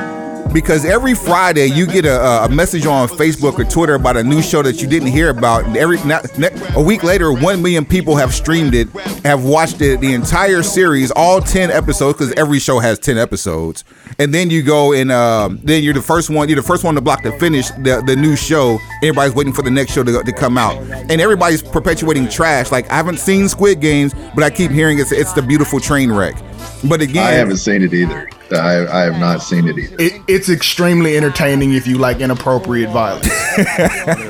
Because 0.57 0.85
every 0.85 1.13
Friday 1.13 1.67
you 1.67 1.85
get 1.85 2.03
a, 2.03 2.45
a 2.45 2.49
message 2.49 2.87
on 2.87 3.07
Facebook 3.09 3.59
or 3.59 3.63
Twitter 3.63 3.93
about 3.93 4.17
a 4.17 4.23
new 4.23 4.41
show 4.41 4.63
that 4.63 4.81
you 4.81 4.87
didn't 4.87 5.09
hear 5.09 5.29
about, 5.29 5.65
and 5.65 5.77
every 5.77 6.03
not, 6.03 6.35
ne- 6.35 6.49
a 6.75 6.81
week 6.81 7.03
later, 7.03 7.31
one 7.31 7.61
million 7.61 7.85
people 7.85 8.15
have 8.15 8.33
streamed 8.33 8.73
it, 8.73 8.89
have 9.23 9.43
watched 9.43 9.81
it, 9.81 10.01
the 10.01 10.15
entire 10.15 10.63
series, 10.63 11.11
all 11.11 11.41
ten 11.41 11.69
episodes, 11.69 12.17
because 12.17 12.33
every 12.33 12.57
show 12.57 12.79
has 12.79 12.97
ten 12.97 13.19
episodes. 13.19 13.83
And 14.17 14.33
then 14.33 14.49
you 14.49 14.63
go 14.63 14.93
and 14.93 15.11
um, 15.11 15.59
then 15.63 15.83
you're 15.83 15.93
the 15.93 16.01
first 16.01 16.31
one, 16.31 16.49
you're 16.49 16.55
the 16.55 16.63
first 16.63 16.83
one 16.83 16.95
to 16.95 17.01
block 17.01 17.21
to 17.21 17.37
finish 17.37 17.69
the, 17.69 18.01
the 18.07 18.15
new 18.15 18.35
show. 18.35 18.79
Everybody's 19.03 19.35
waiting 19.35 19.53
for 19.53 19.61
the 19.61 19.69
next 19.69 19.93
show 19.93 20.03
to, 20.03 20.23
to 20.23 20.33
come 20.33 20.57
out, 20.57 20.75
and 20.91 21.21
everybody's 21.21 21.61
perpetuating 21.61 22.29
trash. 22.29 22.71
Like 22.71 22.89
I 22.89 22.95
haven't 22.95 23.19
seen 23.19 23.47
Squid 23.47 23.79
Games, 23.79 24.15
but 24.33 24.43
I 24.43 24.49
keep 24.49 24.71
hearing 24.71 24.97
it's 24.97 25.11
it's 25.11 25.33
the 25.33 25.43
beautiful 25.43 25.79
train 25.79 26.11
wreck. 26.11 26.35
But 26.83 27.01
again, 27.01 27.27
I 27.27 27.33
haven't 27.33 27.57
seen 27.57 27.83
it 27.83 27.93
either. 27.93 28.27
I, 28.51 29.01
I 29.01 29.03
have 29.03 29.19
not 29.19 29.41
seen 29.41 29.67
it 29.67 29.77
either. 29.77 29.95
It, 29.99 30.21
it's 30.27 30.49
extremely 30.49 31.17
entertaining 31.17 31.73
if 31.73 31.85
you 31.87 31.97
like 31.97 32.19
inappropriate 32.19 32.89
violence. 32.91 33.27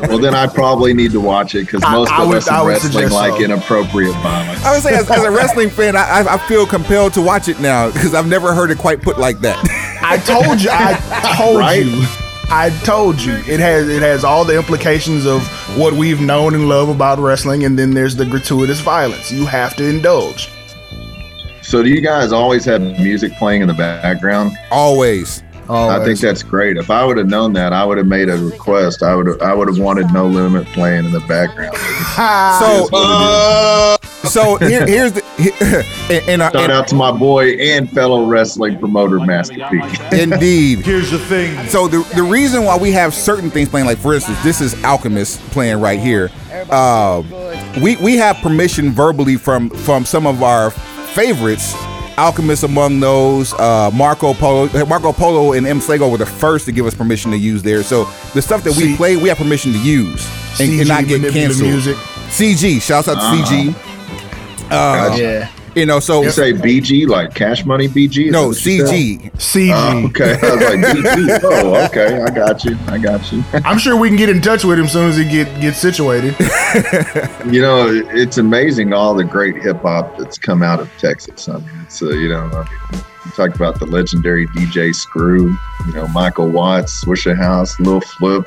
Well, 0.08 0.20
then 0.20 0.34
I 0.34 0.48
probably 0.48 0.94
need 0.94 1.12
to 1.12 1.20
watch 1.20 1.54
it 1.54 1.66
because 1.66 1.82
most 1.82 2.10
I 2.12 2.22
of 2.24 2.30
would- 2.30 2.38
us 2.38 2.48
in 2.50 2.66
wrestling 2.66 3.10
like 3.10 3.34
so. 3.34 3.44
inappropriate 3.44 4.14
violence. 4.16 4.64
I 4.64 4.72
would 4.74 4.82
say, 4.82 4.96
as, 4.96 5.10
as 5.12 5.24
a 5.24 5.32
wrestling 5.38 5.70
fan, 5.70 5.96
I, 5.96 6.02
I- 6.22 6.34
I 6.36 6.38
feel 6.48 6.66
compelled 6.66 7.14
to 7.16 7.22
watch 7.22 7.48
it 7.50 7.60
now 7.60 7.92
because 7.92 8.14
I've 8.14 8.28
never 8.28 8.54
heard 8.54 8.72
it 8.72 8.78
quite 8.78 9.02
put 9.02 9.18
like 9.20 9.40
that. 9.42 9.58
I 10.02 10.18
told 10.18 10.62
you. 10.62 10.70
I 10.72 11.36
told 11.38 11.58
Right? 11.60 11.86
you. 11.86 12.06
I 12.50 12.70
told 12.86 13.22
you. 13.22 13.34
It 13.34 13.60
has 13.60 13.90
it 13.90 14.02
has 14.02 14.24
all 14.24 14.46
the 14.46 14.56
implications 14.56 15.26
of 15.26 15.46
what 15.78 15.94
we've 15.94 16.22
known 16.22 16.56
and 16.56 16.70
love 16.70 16.88
about 16.88 17.20
wrestling, 17.20 17.66
and 17.66 17.78
then 17.78 17.92
there's 17.92 18.16
the 18.16 18.26
gratuitous 18.26 18.80
violence. 18.80 19.32
You 19.32 19.46
have 19.46 19.76
to 19.76 19.86
indulge. 19.86 20.50
So, 21.68 21.84
do 21.84 21.90
you 21.90 22.00
guys 22.00 22.32
always 22.32 22.64
have 22.66 22.82
music 22.82 23.34
playing 23.34 23.62
in 23.62 23.68
the 23.68 23.74
background? 23.74 24.54
Always. 24.72 25.44
I 25.70 26.02
think 26.06 26.18
that's 26.22 26.44
great. 26.44 26.78
If 26.78 26.90
I 26.90 27.04
would 27.04 27.18
have 27.18 27.28
known 27.28 27.52
that, 27.54 27.74
I 27.74 27.84
would 27.84 27.98
have 27.98 28.08
made 28.08 28.30
a 28.30 28.38
request. 28.38 29.04
I 29.04 29.14
would 29.16 29.28
have, 29.28 29.42
I 29.42 29.54
would 29.54 29.68
have 29.68 29.78
wanted 29.78 30.10
No 30.14 30.26
Limit 30.26 30.66
playing 30.68 31.04
in 31.04 31.12
the 31.12 31.20
background. 31.22 31.76
So, 32.18 32.88
Uh, 32.94 33.98
so 34.24 34.56
here, 34.66 34.88
here's 34.88 35.12
the 35.12 35.24
and, 36.10 36.30
and, 36.30 36.42
Shout 36.42 36.56
and- 36.56 36.72
out 36.72 36.88
to 36.88 36.96
my 36.96 37.12
boy 37.12 37.52
and 37.58 37.92
fellow 37.92 38.26
wrestling 38.26 38.80
promoter, 38.80 39.20
Master 39.20 39.56
P. 39.70 39.82
indeed. 40.22 40.80
Here's 40.86 41.12
the 41.12 41.20
thing. 41.20 41.68
So 41.68 41.88
the 41.90 42.00
the 42.16 42.24
reason 42.24 42.64
why 42.64 42.78
we 42.78 42.92
have 42.94 43.14
certain 43.14 43.50
things 43.52 43.68
playing, 43.70 43.86
like 43.88 43.98
for 43.98 44.14
instance, 44.14 44.42
this 44.42 44.62
is 44.62 44.74
Alchemist 44.86 45.40
playing 45.52 45.80
right 45.82 46.00
here. 46.00 46.32
Uh, 46.70 47.24
we 47.84 47.98
we 47.98 48.16
have 48.16 48.38
permission 48.38 48.92
verbally 48.92 49.36
from 49.36 49.70
from 49.70 50.06
some 50.06 50.26
of 50.26 50.42
our 50.42 50.72
favorites. 51.18 51.74
Alchemist 52.18 52.64
among 52.64 53.00
those, 53.00 53.54
uh, 53.56 53.92
Marco 53.94 54.34
Polo, 54.36 54.68
Marco 54.86 55.12
Polo 55.14 55.54
and 55.54 55.66
M. 55.68 55.80
Slago 55.80 56.10
were 56.12 56.18
the 56.18 56.26
first 56.26 56.66
to 56.66 56.72
give 56.72 56.86
us 56.86 56.94
permission 56.96 57.30
to 57.32 57.38
use 57.38 57.62
there. 57.64 57.82
So 57.84 58.06
the 58.34 58.42
stuff 58.42 58.64
that 58.64 58.72
we 58.76 58.84
See- 58.92 58.96
play, 58.96 59.18
we 59.18 59.30
have 59.30 59.38
permission 59.38 59.72
to 59.74 59.80
use 59.80 60.26
and, 60.60 60.80
and 60.80 60.88
not 60.88 61.08
get 61.08 61.22
canceled. 61.34 61.70
music. 61.70 61.96
CG, 62.30 62.80
shouts 62.82 63.08
out 63.08 63.16
to 63.16 63.20
CG. 63.44 63.76
Uh, 64.72 65.16
Yeah. 65.18 65.50
You 65.78 65.86
know, 65.86 66.00
so 66.00 66.24
You 66.24 66.32
say 66.32 66.54
BG 66.54 67.08
like 67.08 67.36
Cash 67.36 67.64
Money 67.64 67.88
BG? 67.88 68.26
Is 68.26 68.32
no 68.32 68.42
that 68.42 68.48
what 68.48 68.66
you 68.66 68.86
said? 68.88 68.96
CG. 68.96 69.32
CG. 69.34 69.72
Oh, 69.74 70.06
okay, 70.08 70.32
I 70.42 70.56
was 70.56 70.64
like 70.64 70.80
BG. 70.80 71.40
Oh, 71.44 71.86
okay, 71.86 72.22
I 72.22 72.30
got 72.32 72.66
you. 72.66 72.76
I 72.88 72.98
got 72.98 73.32
you. 73.32 73.44
I'm 73.64 73.78
sure 73.78 73.96
we 73.96 74.08
can 74.08 74.18
get 74.18 74.30
in 74.30 74.42
touch 74.42 74.64
with 74.64 74.80
him 74.80 74.86
as 74.86 74.94
soon 74.94 75.10
as 75.10 75.18
he 75.18 75.24
get 75.24 75.62
gets 75.62 75.78
situated. 75.78 76.36
You 77.48 77.62
know, 77.62 77.88
it's 77.90 78.38
amazing 78.38 78.92
all 78.92 79.14
the 79.16 79.24
great 79.24 79.56
hip 79.62 79.82
hop 79.82 80.18
that's 80.18 80.38
come 80.38 80.62
out 80.62 80.82
of 80.82 80.90
Texas. 80.98 81.48
I 81.48 81.60
mean, 81.60 81.70
it's 81.84 82.02
uh, 82.02 82.10
you 82.10 82.28
know, 82.28 82.42
I 82.52 82.64
mean, 82.92 83.04
you 83.26 83.32
talk 83.32 83.56
about 83.56 83.80
the 83.80 83.86
legendary 83.86 84.48
DJ 84.48 84.94
Screw, 84.94 85.56
you 85.86 85.94
know, 85.94 86.08
Michael 86.10 86.50
Watts, 86.50 87.06
Swishahouse, 87.06 87.80
Lil 87.80 88.02
Flip. 88.02 88.46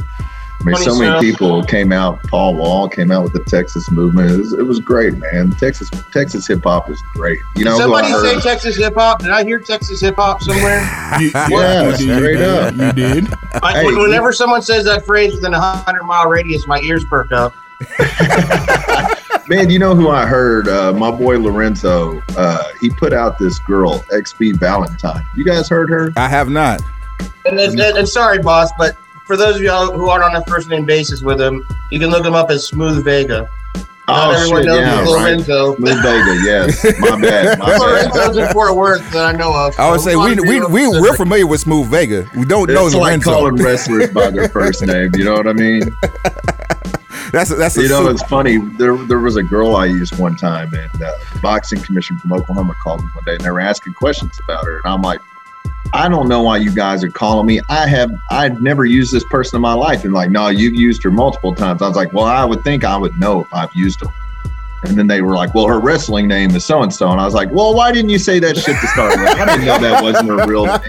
I 0.60 0.62
mean, 0.64 0.74
Funny 0.74 0.84
so 0.84 0.94
many 0.98 1.10
stuff. 1.10 1.20
people 1.22 1.64
came 1.64 1.90
out. 1.90 2.22
Paul 2.24 2.54
Wall 2.54 2.86
came 2.86 3.10
out 3.10 3.22
with 3.22 3.32
the 3.32 3.42
Texas 3.44 3.90
movement. 3.90 4.30
It 4.30 4.36
was, 4.36 4.52
it 4.52 4.62
was 4.62 4.78
great, 4.78 5.14
man. 5.16 5.52
Texas 5.52 5.88
Texas 6.12 6.46
hip 6.46 6.62
hop 6.64 6.90
is 6.90 7.00
great. 7.14 7.38
You 7.56 7.64
know, 7.64 7.78
somebody 7.78 8.08
say 8.08 8.34
heard- 8.34 8.42
Texas 8.42 8.76
hip 8.76 8.92
hop. 8.94 9.20
Did 9.20 9.30
I 9.30 9.42
hear 9.42 9.58
Texas 9.58 10.02
hip 10.02 10.16
hop 10.16 10.42
somewhere? 10.42 10.80
You, 11.18 11.30
Yeah, 11.48 11.96
you 11.96 12.06
did, 12.06 12.16
straight 12.18 12.40
up. 12.42 12.74
You 12.74 12.92
did. 12.92 13.26
I, 13.62 13.72
Hey, 13.80 13.86
whenever 13.86 14.34
someone 14.34 14.60
says 14.60 14.84
that 14.84 15.06
phrase 15.06 15.34
within 15.34 15.54
a 15.54 15.60
hundred 15.60 16.04
mile 16.04 16.28
radius, 16.28 16.66
my 16.66 16.78
ears 16.80 17.06
perk 17.06 17.32
up. 17.32 17.54
Man, 19.48 19.70
you 19.70 19.78
know 19.78 19.94
who 19.96 20.10
I 20.10 20.26
heard? 20.26 20.68
Uh, 20.68 20.92
my 20.92 21.10
boy 21.10 21.38
Lorenzo. 21.38 22.22
Uh, 22.36 22.64
he 22.80 22.90
put 22.90 23.12
out 23.12 23.38
this 23.38 23.58
girl, 23.60 24.00
XB 24.12 24.56
Valentine. 24.60 25.24
You 25.34 25.44
guys 25.44 25.68
heard 25.68 25.88
her? 25.90 26.12
I 26.16 26.28
have 26.28 26.48
not. 26.50 26.82
And, 27.46 27.58
and, 27.58 27.80
and 27.80 28.08
sorry, 28.08 28.38
boss, 28.38 28.70
but 28.78 28.96
for 29.30 29.36
those 29.36 29.54
of 29.54 29.62
y'all 29.62 29.92
who 29.92 30.08
aren't 30.08 30.24
on 30.24 30.34
a 30.34 30.44
first 30.46 30.68
name 30.68 30.84
basis 30.84 31.22
with 31.22 31.40
him, 31.40 31.64
you 31.92 32.00
can 32.00 32.10
look 32.10 32.26
him 32.26 32.34
up 32.34 32.50
as 32.50 32.66
Smooth 32.66 33.04
Vega. 33.04 33.48
Not 34.08 34.34
everyone 34.34 34.66
knows 34.66 34.76
Oh, 34.76 34.80
yeah, 34.80 34.98
who's 35.04 35.14
right. 35.14 35.22
Lorenzo. 35.22 35.76
Smooth 35.76 36.02
Vega, 36.02 36.42
yes. 36.44 36.84
My 36.98 37.20
bad. 37.20 37.58
My 37.60 37.66
bad. 37.66 37.80
Lorenzo's 37.80 38.36
in 38.38 38.48
Fort 38.48 38.74
Worth 38.74 39.08
that 39.12 39.24
I 39.36 39.38
know 39.38 39.54
of. 39.54 39.78
I 39.78 39.88
would 39.88 40.00
say 40.00 40.16
we 40.16 40.34
we 40.40 40.60
we 40.66 40.88
we're 40.88 41.14
familiar 41.14 41.46
with 41.46 41.60
Smooth 41.60 41.86
Vega. 41.88 42.28
We 42.36 42.44
don't 42.44 42.68
know 42.68 42.86
It's 42.86 42.96
like 42.96 43.04
Lorenzo. 43.24 43.30
calling 43.30 43.54
wrestlers 43.54 44.10
by 44.10 44.30
their 44.30 44.48
first 44.58 44.84
name. 44.84 45.12
You 45.14 45.26
know 45.26 45.34
what 45.34 45.46
I 45.46 45.52
mean? 45.52 45.82
that's 47.30 47.52
a, 47.52 47.54
that's 47.54 47.76
a 47.76 47.82
you 47.82 47.88
know, 47.88 48.00
super- 48.00 48.10
it's 48.10 48.22
funny. 48.24 48.56
There, 48.56 48.96
there 48.96 49.20
was 49.20 49.36
a 49.36 49.44
girl 49.44 49.76
I 49.76 49.86
used 49.86 50.18
one 50.18 50.34
time, 50.34 50.74
and 50.74 50.90
uh, 51.02 51.12
the 51.32 51.38
boxing 51.40 51.80
commission 51.80 52.18
from 52.18 52.32
Oklahoma 52.32 52.74
called 52.82 53.02
me 53.04 53.10
one 53.14 53.22
day, 53.24 53.34
and 53.36 53.42
they 53.44 53.50
were 53.52 53.60
asking 53.60 53.94
questions 53.94 54.32
about 54.42 54.64
her, 54.64 54.78
and 54.78 54.86
I'm 54.92 55.02
like, 55.02 55.20
I 55.92 56.08
don't 56.08 56.28
know 56.28 56.42
why 56.42 56.58
you 56.58 56.72
guys 56.72 57.02
are 57.04 57.10
calling 57.10 57.46
me. 57.46 57.60
I 57.68 57.86
have, 57.88 58.10
I've 58.30 58.60
never 58.62 58.84
used 58.84 59.12
this 59.12 59.24
person 59.24 59.56
in 59.56 59.62
my 59.62 59.72
life, 59.74 60.04
and 60.04 60.12
like, 60.14 60.30
no, 60.30 60.48
you've 60.48 60.74
used 60.74 61.02
her 61.02 61.10
multiple 61.10 61.54
times. 61.54 61.82
I 61.82 61.88
was 61.88 61.96
like, 61.96 62.12
well, 62.12 62.24
I 62.26 62.44
would 62.44 62.62
think 62.62 62.84
I 62.84 62.96
would 62.96 63.18
know 63.18 63.42
if 63.42 63.52
I've 63.52 63.74
used 63.74 64.00
them. 64.00 64.12
And 64.82 64.96
then 64.96 65.08
they 65.08 65.20
were 65.20 65.34
like, 65.34 65.52
well, 65.54 65.66
her 65.66 65.78
wrestling 65.78 66.26
name 66.26 66.52
is 66.52 66.64
so 66.64 66.82
and 66.82 66.90
so, 66.94 67.10
and 67.10 67.20
I 67.20 67.24
was 67.26 67.34
like, 67.34 67.50
well, 67.50 67.74
why 67.74 67.92
didn't 67.92 68.08
you 68.08 68.18
say 68.18 68.38
that 68.38 68.56
shit 68.56 68.76
to 68.80 68.86
start 68.86 69.14
with? 69.18 69.28
I 69.28 69.44
didn't 69.44 69.66
know 69.66 69.78
that 69.78 70.02
wasn't 70.02 70.28
her 70.30 70.46
real 70.46 70.64
name. 70.64 70.80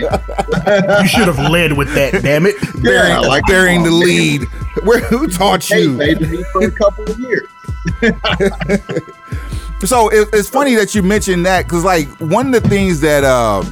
You 1.01 1.08
should 1.10 1.27
have 1.27 1.39
led 1.51 1.74
with 1.74 1.93
that, 1.96 2.22
damn 2.24 2.46
it. 2.46 2.55
bearing, 2.81 3.12
I 3.12 3.20
like 3.20 3.43
bearing 3.48 3.84
that. 3.84 3.89
the 3.89 3.96
lead. 3.96 4.43
Where 4.86 5.00
who 5.01 5.27
taught 5.27 5.65
Hey, 5.65 5.81
you? 5.81 5.91
made 5.91 6.22
me 6.22 6.41
for 6.53 6.63
a 6.63 6.72
couple 6.72 7.03
of 7.10 7.20
years. 7.20 7.48
So 9.84 10.10
it, 10.10 10.29
it's 10.31 10.48
funny 10.48 10.75
that 10.75 10.93
you 10.93 11.01
mentioned 11.01 11.43
that 11.48 11.65
because 11.65 11.84
like 11.84 12.08
one 12.20 12.53
of 12.53 12.62
the 12.62 12.70
things 12.70 13.01
that 13.01 13.24
uh, 13.24 13.63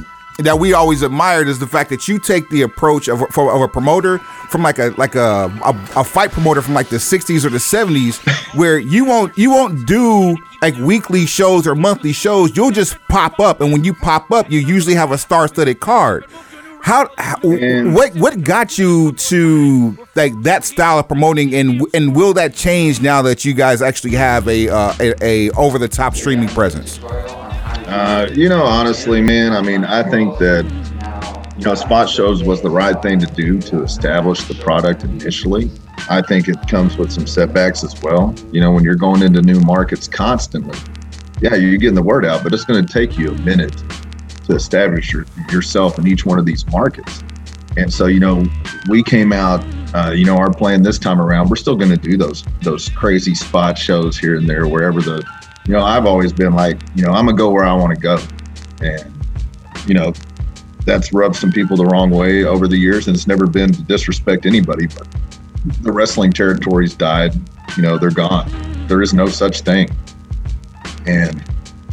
that 0.44 0.58
we 0.58 0.72
always 0.72 1.02
admired 1.02 1.48
is 1.48 1.58
the 1.58 1.66
fact 1.66 1.90
that 1.90 2.08
you 2.08 2.18
take 2.18 2.48
the 2.50 2.62
approach 2.62 3.08
of, 3.08 3.20
for, 3.30 3.52
of 3.52 3.60
a 3.60 3.68
promoter 3.68 4.18
from 4.18 4.62
like 4.62 4.78
a 4.78 4.94
like 4.96 5.14
a, 5.14 5.46
a 5.64 6.00
a 6.00 6.04
fight 6.04 6.30
promoter 6.32 6.62
from 6.62 6.74
like 6.74 6.88
the 6.88 6.96
60s 6.96 7.44
or 7.44 7.50
the 7.50 7.58
70s 7.58 8.18
where 8.58 8.78
you 8.78 9.04
won't 9.04 9.36
you 9.36 9.50
won't 9.50 9.86
do 9.86 10.36
like 10.62 10.74
weekly 10.76 11.26
shows 11.26 11.66
or 11.66 11.74
monthly 11.74 12.12
shows. 12.12 12.56
You'll 12.56 12.70
just 12.70 12.96
pop 13.08 13.40
up 13.40 13.60
and 13.60 13.72
when 13.72 13.84
you 13.84 13.94
pop 13.94 14.30
up 14.30 14.50
you 14.50 14.60
usually 14.60 14.94
have 14.94 15.12
a 15.12 15.18
star-studded 15.18 15.80
card. 15.80 16.24
How, 16.82 17.10
how 17.18 17.36
what 17.42 18.14
what 18.14 18.42
got 18.42 18.78
you 18.78 19.12
to 19.12 19.98
like 20.16 20.32
that 20.44 20.64
style 20.64 20.98
of 20.98 21.08
promoting 21.08 21.54
and 21.54 21.82
and 21.92 22.16
will 22.16 22.32
that 22.34 22.54
change 22.54 23.02
now 23.02 23.20
that 23.22 23.44
you 23.44 23.52
guys 23.52 23.82
actually 23.82 24.12
have 24.12 24.48
a 24.48 24.68
uh, 24.70 24.94
a, 24.98 25.14
a 25.22 25.50
over 25.50 25.78
the 25.78 25.88
top 25.88 26.16
streaming 26.16 26.48
presence 26.48 26.98
Uh, 27.90 28.28
you 28.32 28.48
know, 28.48 28.62
honestly, 28.62 29.20
man, 29.20 29.52
I 29.52 29.62
mean, 29.62 29.84
I 29.84 30.08
think 30.08 30.38
that, 30.38 30.64
you 31.58 31.64
know, 31.64 31.74
spot 31.74 32.08
shows 32.08 32.44
was 32.44 32.62
the 32.62 32.70
right 32.70 33.00
thing 33.02 33.18
to 33.18 33.26
do 33.26 33.60
to 33.62 33.82
establish 33.82 34.44
the 34.44 34.54
product 34.54 35.02
initially. 35.02 35.72
I 36.08 36.22
think 36.22 36.46
it 36.46 36.56
comes 36.68 36.96
with 36.96 37.10
some 37.10 37.26
setbacks 37.26 37.82
as 37.82 38.00
well. 38.00 38.32
You 38.52 38.60
know, 38.60 38.70
when 38.70 38.84
you're 38.84 38.94
going 38.94 39.24
into 39.24 39.42
new 39.42 39.58
markets 39.58 40.06
constantly, 40.06 40.78
yeah, 41.40 41.56
you're 41.56 41.78
getting 41.78 41.96
the 41.96 42.02
word 42.02 42.24
out, 42.24 42.44
but 42.44 42.54
it's 42.54 42.64
going 42.64 42.86
to 42.86 42.92
take 42.92 43.18
you 43.18 43.30
a 43.30 43.38
minute 43.40 43.76
to 44.46 44.54
establish 44.54 45.12
your, 45.12 45.26
yourself 45.50 45.98
in 45.98 46.06
each 46.06 46.24
one 46.24 46.38
of 46.38 46.46
these 46.46 46.64
markets. 46.68 47.24
And 47.76 47.92
so, 47.92 48.06
you 48.06 48.20
know, 48.20 48.46
we 48.88 49.02
came 49.02 49.32
out, 49.32 49.64
uh, 49.94 50.12
you 50.12 50.24
know, 50.24 50.36
our 50.36 50.52
plan 50.52 50.82
this 50.84 50.98
time 50.98 51.20
around, 51.20 51.50
we're 51.50 51.56
still 51.56 51.76
going 51.76 51.90
to 51.90 51.96
do 51.96 52.16
those 52.16 52.44
those 52.62 52.88
crazy 52.88 53.34
spot 53.34 53.76
shows 53.76 54.16
here 54.16 54.36
and 54.36 54.48
there, 54.48 54.68
wherever 54.68 55.00
the, 55.00 55.24
you 55.66 55.72
know, 55.72 55.82
I've 55.82 56.06
always 56.06 56.32
been 56.32 56.54
like, 56.54 56.80
you 56.94 57.04
know, 57.04 57.12
I'm 57.12 57.26
gonna 57.26 57.36
go 57.36 57.50
where 57.50 57.64
I 57.64 57.74
want 57.74 57.94
to 57.94 58.00
go, 58.00 58.18
and 58.82 59.12
you 59.86 59.94
know, 59.94 60.12
that's 60.84 61.12
rubbed 61.12 61.36
some 61.36 61.52
people 61.52 61.76
the 61.76 61.84
wrong 61.84 62.10
way 62.10 62.44
over 62.44 62.66
the 62.66 62.76
years, 62.76 63.06
and 63.06 63.16
it's 63.16 63.26
never 63.26 63.46
been 63.46 63.72
to 63.72 63.82
disrespect 63.82 64.46
anybody, 64.46 64.86
but 64.86 65.06
the 65.82 65.92
wrestling 65.92 66.32
territories 66.32 66.94
died. 66.94 67.34
You 67.76 67.82
know, 67.82 67.98
they're 67.98 68.10
gone. 68.10 68.50
There 68.88 69.02
is 69.02 69.14
no 69.14 69.26
such 69.26 69.60
thing, 69.60 69.90
and 71.06 71.44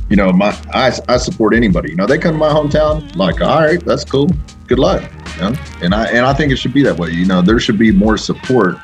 you 0.10 0.16
know, 0.16 0.32
my 0.32 0.58
I, 0.74 0.92
I 1.08 1.18
support 1.18 1.54
anybody. 1.54 1.90
You 1.90 1.96
know, 1.96 2.08
they 2.08 2.18
come 2.18 2.34
to 2.34 2.38
my 2.38 2.50
hometown, 2.50 3.16
like, 3.16 3.42
all 3.42 3.62
right, 3.62 3.84
that's 3.84 4.06
cool. 4.06 4.30
Good 4.68 4.80
luck. 4.80 5.04
You 5.36 5.42
know? 5.42 5.56
And 5.82 5.94
I 5.94 6.06
and 6.08 6.26
I 6.26 6.34
think 6.34 6.52
it 6.52 6.56
should 6.56 6.74
be 6.74 6.84
that 6.84 6.98
way. 6.98 7.12
You 7.12 7.26
know, 7.26 7.42
there 7.42 7.60
should 7.60 7.78
be 7.78 7.92
more 7.92 8.18
support 8.18 8.78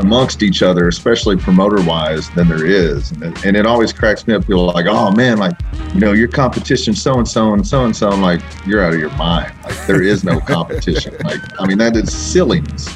amongst 0.00 0.42
each 0.42 0.62
other, 0.62 0.88
especially 0.88 1.36
promoter 1.36 1.82
wise, 1.82 2.30
than 2.30 2.48
there 2.48 2.66
is. 2.66 3.10
And 3.12 3.56
it, 3.56 3.64
always 3.66 3.92
cracks 3.92 4.26
me 4.26 4.34
up. 4.34 4.42
People 4.42 4.68
are 4.68 4.74
like, 4.74 4.86
oh 4.86 5.10
man, 5.10 5.38
like, 5.38 5.54
you 5.94 6.00
know, 6.00 6.12
your 6.12 6.28
competition 6.28 6.94
so 6.94 7.18
and 7.18 7.26
so 7.26 7.54
and 7.54 7.66
so 7.66 7.84
and 7.84 7.96
so. 7.96 8.10
I'm 8.10 8.20
like, 8.20 8.40
you're 8.66 8.82
out 8.82 8.92
of 8.92 9.00
your 9.00 9.14
mind. 9.16 9.52
Like, 9.64 9.86
there 9.86 10.02
is 10.02 10.24
no 10.24 10.40
competition. 10.40 11.16
like, 11.24 11.40
I 11.60 11.66
mean, 11.66 11.78
that 11.78 11.96
is 11.96 12.14
silliness. 12.14 12.88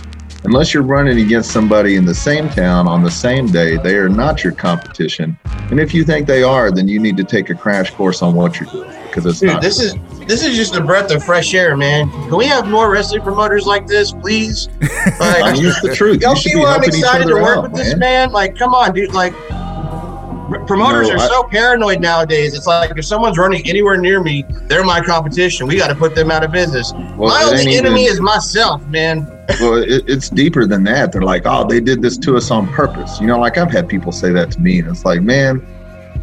Unless 0.45 0.73
you're 0.73 0.85
running 0.85 1.19
against 1.21 1.51
somebody 1.51 1.97
in 1.97 2.05
the 2.05 2.15
same 2.15 2.49
town 2.49 2.87
on 2.87 3.03
the 3.03 3.11
same 3.11 3.47
day, 3.49 3.77
they 3.77 3.97
are 3.97 4.09
not 4.09 4.45
your 4.45 4.53
competition. 4.53 5.37
And 5.71 5.81
if 5.81 5.93
you 5.93 6.05
think 6.05 6.27
they 6.27 6.43
are, 6.43 6.71
then 6.71 6.87
you 6.89 7.01
need 7.01 7.17
to 7.17 7.25
take 7.25 7.51
a 7.51 7.55
crash 7.55 7.91
course 7.91 8.23
on 8.23 8.35
what 8.35 8.59
you're 8.61 8.71
doing 8.71 8.91
because 9.09 9.27
it's 9.27 9.41
Dude, 9.41 9.51
not. 9.51 9.63
this 9.63 9.81
is 9.81 9.95
this 10.27 10.45
is 10.45 10.57
just 10.57 10.77
a 10.77 10.81
breath 10.83 11.11
of 11.11 11.25
fresh 11.25 11.55
air, 11.55 11.77
man. 11.77 12.09
Can 12.11 12.37
we 12.37 12.47
have 12.47 12.69
more 12.69 12.91
wrestling 12.91 13.23
promoters 13.23 13.67
like 13.67 13.87
this, 13.87 14.13
please? 14.13 14.69
I 14.81 15.41
Like, 15.41 15.55
mean, 15.55 15.67
it's 15.67 15.81
the 15.83 15.95
truth. 15.95 16.21
y'all 16.23 16.35
You 16.35 16.37
should 16.41 16.51
see 16.53 16.57
be 16.59 16.61
why 16.63 16.75
I'm 16.77 16.85
excited 16.85 17.27
to 17.27 17.35
work 17.35 17.57
out, 17.59 17.63
with 17.65 17.75
this 17.75 17.91
man. 17.93 17.99
man? 17.99 18.33
Like, 18.33 18.57
come 18.57 18.75
on, 18.75 18.95
dude. 18.95 19.13
Like, 19.15 19.33
promoters 20.67 21.09
No, 21.09 21.15
are 21.15 21.19
I- 21.19 21.29
so 21.29 21.43
paranoid 21.45 22.01
nowadays. 22.01 22.55
It's 22.55 22.67
like 22.67 22.93
if 22.97 23.05
someone's 23.05 23.39
running 23.39 23.67
anywhere 23.69 23.97
near 23.97 24.23
me, 24.23 24.45
they're 24.69 24.85
my 24.85 25.01
competition. 25.01 25.67
We 25.67 25.77
got 25.77 25.89
to 25.89 25.95
put 25.95 26.15
them 26.15 26.31
out 26.31 26.45
of 26.45 26.53
business. 26.53 26.93
Well, 27.17 27.29
my 27.31 27.43
only 27.45 27.77
enemy 27.77 28.05
even- 28.05 28.13
is 28.15 28.21
myself, 28.21 28.87
man. 28.87 29.27
Well, 29.61 29.75
it, 29.83 30.05
it's 30.09 30.29
deeper 30.31 30.67
than 30.67 30.85
that. 30.85 31.13
They're 31.13 31.23
like, 31.23 31.43
oh, 31.47 31.67
they 31.67 31.81
did 31.81 32.03
this 32.03 32.17
to 32.19 32.37
us 32.37 32.51
on 32.51 32.67
purpose. 32.69 33.21
You 33.21 33.27
know, 33.27 33.39
like 33.39 33.57
I've 33.59 33.71
had 33.71 33.89
people 33.89 34.13
say 34.13 34.31
that 34.33 34.51
to 34.53 34.61
me, 34.61 34.79
and 34.81 34.89
it's 34.89 35.05
like, 35.05 35.23
man, 35.23 35.67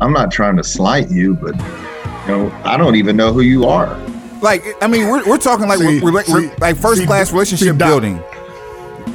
I'm 0.01 0.13
not 0.13 0.32
trying 0.32 0.58
to 0.58 0.63
slight 0.63 1.10
you, 1.10 1.36
but 1.36 1.55
you 1.55 2.27
know, 2.32 2.51
I 2.63 2.77
don't 2.77 2.96
even 2.96 3.15
know 3.17 3.32
who 3.34 3.41
you 3.41 3.65
are. 3.65 3.96
like 4.41 4.63
i 4.84 4.88
mean 4.88 5.08
we're, 5.08 5.24
we're 5.27 5.38
talking 5.38 5.67
like 5.67 5.79
See, 5.79 6.01
we're, 6.01 6.24
see- 6.24 6.50
like 6.60 6.75
first 6.75 7.00
see, 7.01 7.08
class 7.08 7.29
see, 7.29 7.34
relationship 7.34 7.77
Doc- 7.77 7.88
building 7.89 8.17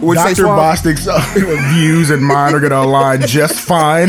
Would 0.01 0.17
you 0.17 0.23
say, 0.35 0.43
Dr. 0.43 0.45
Bostic's 0.45 1.07
uh, 1.07 1.21
views 1.75 2.11
and 2.11 2.23
mine 2.25 2.55
are 2.55 2.61
going 2.61 2.71
to 2.71 2.79
align 2.81 3.21
just 3.27 3.61
fine. 3.61 4.09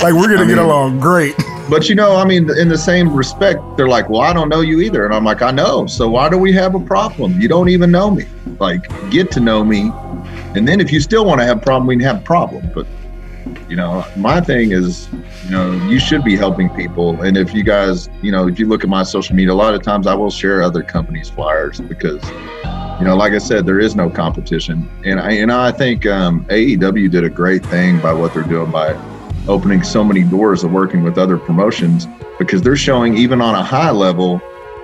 Like, 0.00 0.14
we're 0.14 0.26
going 0.26 0.38
to 0.38 0.44
I 0.44 0.46
get 0.46 0.56
mean- 0.56 0.58
along 0.58 0.98
great. 1.00 1.34
But 1.72 1.88
you 1.88 1.94
know, 1.94 2.16
I 2.16 2.26
mean, 2.26 2.50
in 2.58 2.68
the 2.68 2.76
same 2.76 3.14
respect, 3.14 3.78
they're 3.78 3.88
like, 3.88 4.10
well, 4.10 4.20
I 4.20 4.34
don't 4.34 4.50
know 4.50 4.60
you 4.60 4.82
either, 4.82 5.06
and 5.06 5.14
I'm 5.14 5.24
like, 5.24 5.40
I 5.40 5.50
know. 5.50 5.86
So 5.86 6.06
why 6.06 6.28
do 6.28 6.36
we 6.36 6.52
have 6.52 6.74
a 6.74 6.80
problem? 6.80 7.40
You 7.40 7.48
don't 7.48 7.70
even 7.70 7.90
know 7.90 8.10
me. 8.10 8.26
Like, 8.60 8.82
get 9.10 9.30
to 9.30 9.40
know 9.40 9.64
me, 9.64 9.90
and 10.54 10.68
then 10.68 10.82
if 10.82 10.92
you 10.92 11.00
still 11.00 11.24
want 11.24 11.40
to 11.40 11.46
have 11.46 11.56
a 11.56 11.60
problem, 11.62 11.86
we 11.86 11.96
can 11.96 12.04
have 12.04 12.18
a 12.18 12.24
problem. 12.26 12.70
But 12.74 12.86
you 13.70 13.76
know, 13.76 14.04
my 14.18 14.38
thing 14.38 14.72
is, 14.72 15.08
you 15.46 15.52
know, 15.52 15.72
you 15.88 15.98
should 15.98 16.22
be 16.22 16.36
helping 16.36 16.68
people. 16.68 17.22
And 17.22 17.38
if 17.38 17.54
you 17.54 17.62
guys, 17.62 18.10
you 18.20 18.32
know, 18.32 18.48
if 18.48 18.58
you 18.58 18.68
look 18.68 18.84
at 18.84 18.90
my 18.90 19.02
social 19.02 19.34
media, 19.34 19.54
a 19.54 19.54
lot 19.54 19.72
of 19.72 19.82
times 19.82 20.06
I 20.06 20.12
will 20.14 20.30
share 20.30 20.62
other 20.62 20.82
companies' 20.82 21.30
flyers 21.30 21.80
because, 21.80 22.22
you 23.00 23.06
know, 23.06 23.16
like 23.16 23.32
I 23.32 23.38
said, 23.38 23.64
there 23.64 23.80
is 23.80 23.96
no 23.96 24.10
competition. 24.10 24.90
And 25.06 25.18
I 25.18 25.32
and 25.32 25.50
I 25.50 25.72
think 25.72 26.04
um, 26.04 26.44
AEW 26.50 27.10
did 27.10 27.24
a 27.24 27.30
great 27.30 27.64
thing 27.64 27.98
by 27.98 28.12
what 28.12 28.34
they're 28.34 28.42
doing 28.42 28.70
by 28.70 28.92
opening 29.48 29.82
so 29.82 30.04
many 30.04 30.22
doors 30.22 30.64
of 30.64 30.72
working 30.72 31.02
with 31.02 31.18
other 31.18 31.36
promotions 31.36 32.06
because 32.38 32.62
they're 32.62 32.76
showing 32.76 33.16
even 33.16 33.40
on 33.40 33.54
a 33.54 33.62
high 33.62 33.90
level 33.90 34.40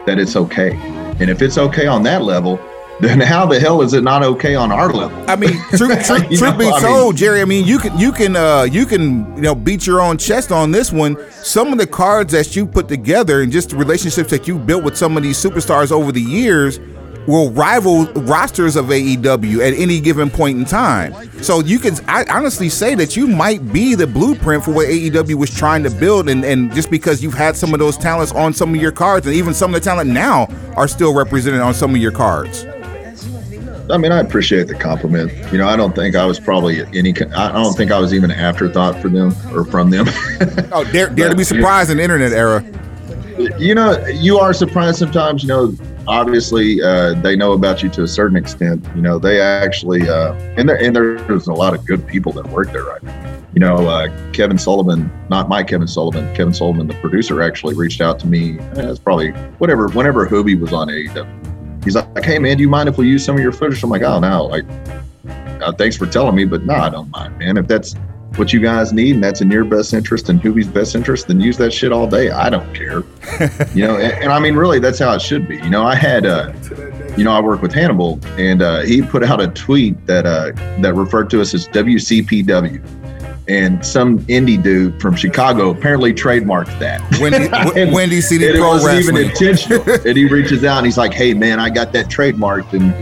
that 0.06 0.18
it's 0.18 0.36
okay. 0.36 0.74
And 1.20 1.30
if 1.30 1.42
it's 1.42 1.58
okay 1.58 1.86
on 1.86 2.02
that 2.04 2.22
level, 2.22 2.60
then 3.00 3.20
how 3.20 3.46
the 3.46 3.60
hell 3.60 3.80
is 3.82 3.92
it 3.92 4.02
not 4.02 4.24
okay 4.24 4.56
on 4.56 4.72
our 4.72 4.92
level? 4.92 5.24
I 5.30 5.36
mean, 5.36 5.52
truth, 5.70 6.04
truth, 6.06 6.36
truth 6.36 6.58
be 6.58 6.70
told, 6.80 7.16
Jerry. 7.16 7.40
I 7.40 7.44
mean, 7.44 7.64
you 7.64 7.78
can 7.78 7.96
you 7.96 8.10
can 8.10 8.34
uh, 8.34 8.62
you 8.62 8.86
can 8.86 9.36
you 9.36 9.42
know 9.42 9.54
beat 9.54 9.86
your 9.86 10.00
own 10.00 10.18
chest 10.18 10.50
on 10.50 10.72
this 10.72 10.92
one. 10.92 11.16
Some 11.30 11.72
of 11.72 11.78
the 11.78 11.86
cards 11.86 12.32
that 12.32 12.56
you 12.56 12.66
put 12.66 12.88
together 12.88 13.42
and 13.42 13.52
just 13.52 13.70
the 13.70 13.76
relationships 13.76 14.30
that 14.30 14.48
you 14.48 14.58
built 14.58 14.82
with 14.82 14.96
some 14.96 15.16
of 15.16 15.22
these 15.22 15.38
superstars 15.38 15.92
over 15.92 16.10
the 16.10 16.20
years 16.20 16.80
will 17.28 17.50
rival 17.50 18.06
rosters 18.22 18.74
of 18.74 18.86
AEW 18.86 19.58
at 19.60 19.74
any 19.78 20.00
given 20.00 20.30
point 20.30 20.58
in 20.58 20.64
time. 20.64 21.14
So 21.42 21.60
you 21.60 21.78
can 21.78 21.94
I 22.08 22.24
honestly 22.30 22.70
say 22.70 22.94
that 22.94 23.16
you 23.16 23.26
might 23.26 23.70
be 23.70 23.94
the 23.94 24.06
blueprint 24.06 24.64
for 24.64 24.72
what 24.72 24.88
AEW 24.88 25.34
was 25.34 25.54
trying 25.54 25.82
to 25.82 25.90
build, 25.90 26.30
and, 26.30 26.42
and 26.42 26.72
just 26.74 26.90
because 26.90 27.22
you've 27.22 27.34
had 27.34 27.54
some 27.54 27.74
of 27.74 27.78
those 27.78 27.98
talents 27.98 28.32
on 28.32 28.54
some 28.54 28.74
of 28.74 28.80
your 28.80 28.92
cards, 28.92 29.26
and 29.26 29.36
even 29.36 29.52
some 29.52 29.74
of 29.74 29.80
the 29.80 29.84
talent 29.84 30.10
now 30.10 30.48
are 30.74 30.88
still 30.88 31.14
represented 31.14 31.60
on 31.60 31.74
some 31.74 31.94
of 31.94 31.98
your 31.98 32.12
cards. 32.12 32.66
I 33.90 33.96
mean, 33.96 34.12
I 34.12 34.20
appreciate 34.20 34.66
the 34.66 34.74
compliment. 34.74 35.32
You 35.52 35.58
know, 35.58 35.68
I 35.68 35.76
don't 35.76 35.94
think 35.94 36.14
I 36.16 36.24
was 36.24 36.40
probably 36.40 36.80
any. 36.98 37.14
I 37.36 37.52
don't 37.52 37.74
think 37.74 37.90
I 37.90 37.98
was 37.98 38.14
even 38.14 38.30
an 38.30 38.38
afterthought 38.38 39.00
for 39.00 39.08
them 39.10 39.34
or 39.52 39.64
from 39.64 39.90
them. 39.90 40.06
Oh, 40.70 40.84
dare, 40.84 41.08
dare 41.08 41.30
to 41.30 41.36
be 41.36 41.44
surprised 41.44 41.90
in 41.90 41.96
the 41.96 42.02
internet 42.02 42.32
era. 42.32 42.62
you 43.58 43.74
know, 43.74 44.06
you 44.06 44.38
are 44.38 44.52
surprised 44.52 44.98
sometimes. 44.98 45.42
You 45.42 45.48
know, 45.48 45.74
obviously 46.08 46.82
uh, 46.82 47.14
they 47.14 47.36
know 47.36 47.52
about 47.52 47.82
you 47.82 47.88
to 47.90 48.02
a 48.02 48.08
certain 48.08 48.36
extent. 48.36 48.84
You 48.96 49.02
know, 49.02 49.18
they 49.18 49.40
actually, 49.40 50.08
uh, 50.08 50.32
and 50.56 50.68
there 50.68 50.76
and 50.76 50.96
there's 50.96 51.46
a 51.46 51.52
lot 51.52 51.74
of 51.74 51.86
good 51.86 52.06
people 52.06 52.32
that 52.32 52.46
work 52.48 52.72
there 52.72 52.84
right 52.84 53.02
now. 53.02 53.34
You 53.54 53.60
know, 53.60 53.88
uh, 53.88 54.08
Kevin 54.32 54.58
Sullivan, 54.58 55.10
not 55.28 55.48
my 55.48 55.62
Kevin 55.62 55.86
Sullivan, 55.86 56.34
Kevin 56.34 56.54
Sullivan, 56.54 56.86
the 56.86 56.94
producer, 56.94 57.42
actually 57.42 57.74
reached 57.74 58.00
out 58.00 58.18
to 58.20 58.26
me. 58.26 58.58
It's 58.72 58.98
probably 58.98 59.30
whatever, 59.58 59.88
whenever 59.88 60.26
Hobie 60.26 60.58
was 60.58 60.72
on 60.72 60.88
AEW. 60.88 61.84
He's 61.84 61.94
like, 61.94 62.24
"Hey 62.24 62.38
man, 62.38 62.56
do 62.56 62.62
you 62.62 62.68
mind 62.68 62.88
if 62.88 62.98
we 62.98 63.08
use 63.08 63.24
some 63.24 63.36
of 63.36 63.42
your 63.42 63.52
footage?" 63.52 63.82
I'm 63.82 63.90
like, 63.90 64.02
"Oh 64.02 64.18
no, 64.18 64.46
like, 64.46 64.64
uh, 65.62 65.72
thanks 65.72 65.96
for 65.96 66.06
telling 66.06 66.34
me, 66.34 66.44
but 66.44 66.64
no, 66.64 66.74
I 66.74 66.88
don't 66.88 67.10
mind, 67.10 67.38
man. 67.38 67.56
If 67.56 67.66
that's 67.66 67.94
what 68.36 68.52
you 68.52 68.60
guys 68.60 68.92
need 68.92 69.14
and 69.14 69.24
that's 69.24 69.40
in 69.40 69.50
your 69.50 69.64
best 69.64 69.92
interest 69.94 70.28
and 70.28 70.40
Hubie's 70.40 70.68
best 70.68 70.94
interest, 70.94 71.28
then 71.28 71.40
use 71.40 71.56
that 71.58 71.72
shit 71.72 71.92
all 71.92 72.06
day. 72.06 72.30
I 72.30 72.50
don't 72.50 72.72
care." 72.74 73.02
you 73.74 73.86
know 73.86 73.96
and, 73.96 74.12
and 74.22 74.32
i 74.32 74.38
mean 74.38 74.54
really 74.54 74.78
that's 74.78 74.98
how 74.98 75.12
it 75.12 75.20
should 75.20 75.46
be 75.46 75.56
you 75.56 75.68
know 75.68 75.84
i 75.84 75.94
had 75.94 76.24
uh 76.24 76.52
you 77.18 77.24
know, 77.24 77.32
I 77.32 77.40
work 77.40 77.62
with 77.62 77.72
Hannibal, 77.72 78.20
and 78.38 78.62
uh, 78.62 78.82
he 78.82 79.02
put 79.02 79.24
out 79.24 79.40
a 79.40 79.48
tweet 79.48 80.06
that 80.06 80.24
uh, 80.24 80.52
that 80.80 80.94
referred 80.94 81.28
to 81.30 81.40
us 81.40 81.52
as 81.52 81.66
WCPW. 81.68 82.80
And 83.48 83.84
some 83.84 84.20
indie 84.26 84.62
dude 84.62 85.00
from 85.00 85.16
Chicago 85.16 85.70
apparently 85.70 86.12
trademarked 86.12 86.78
that. 86.78 87.00
Windy, 87.18 87.48
And- 87.80 87.92
Windy 87.92 88.20
City 88.20 88.46
and 88.46 88.56
it 88.56 88.60
wasn't 88.60 89.00
even 89.00 89.16
intentional. 89.16 89.82
and 90.06 90.16
he 90.16 90.26
reaches 90.26 90.62
out 90.64 90.76
and 90.78 90.86
he's 90.86 90.98
like, 90.98 91.12
"Hey 91.12 91.34
man, 91.34 91.58
I 91.58 91.70
got 91.70 91.92
that 91.92 92.06
trademarked." 92.06 92.72
And 92.72 92.94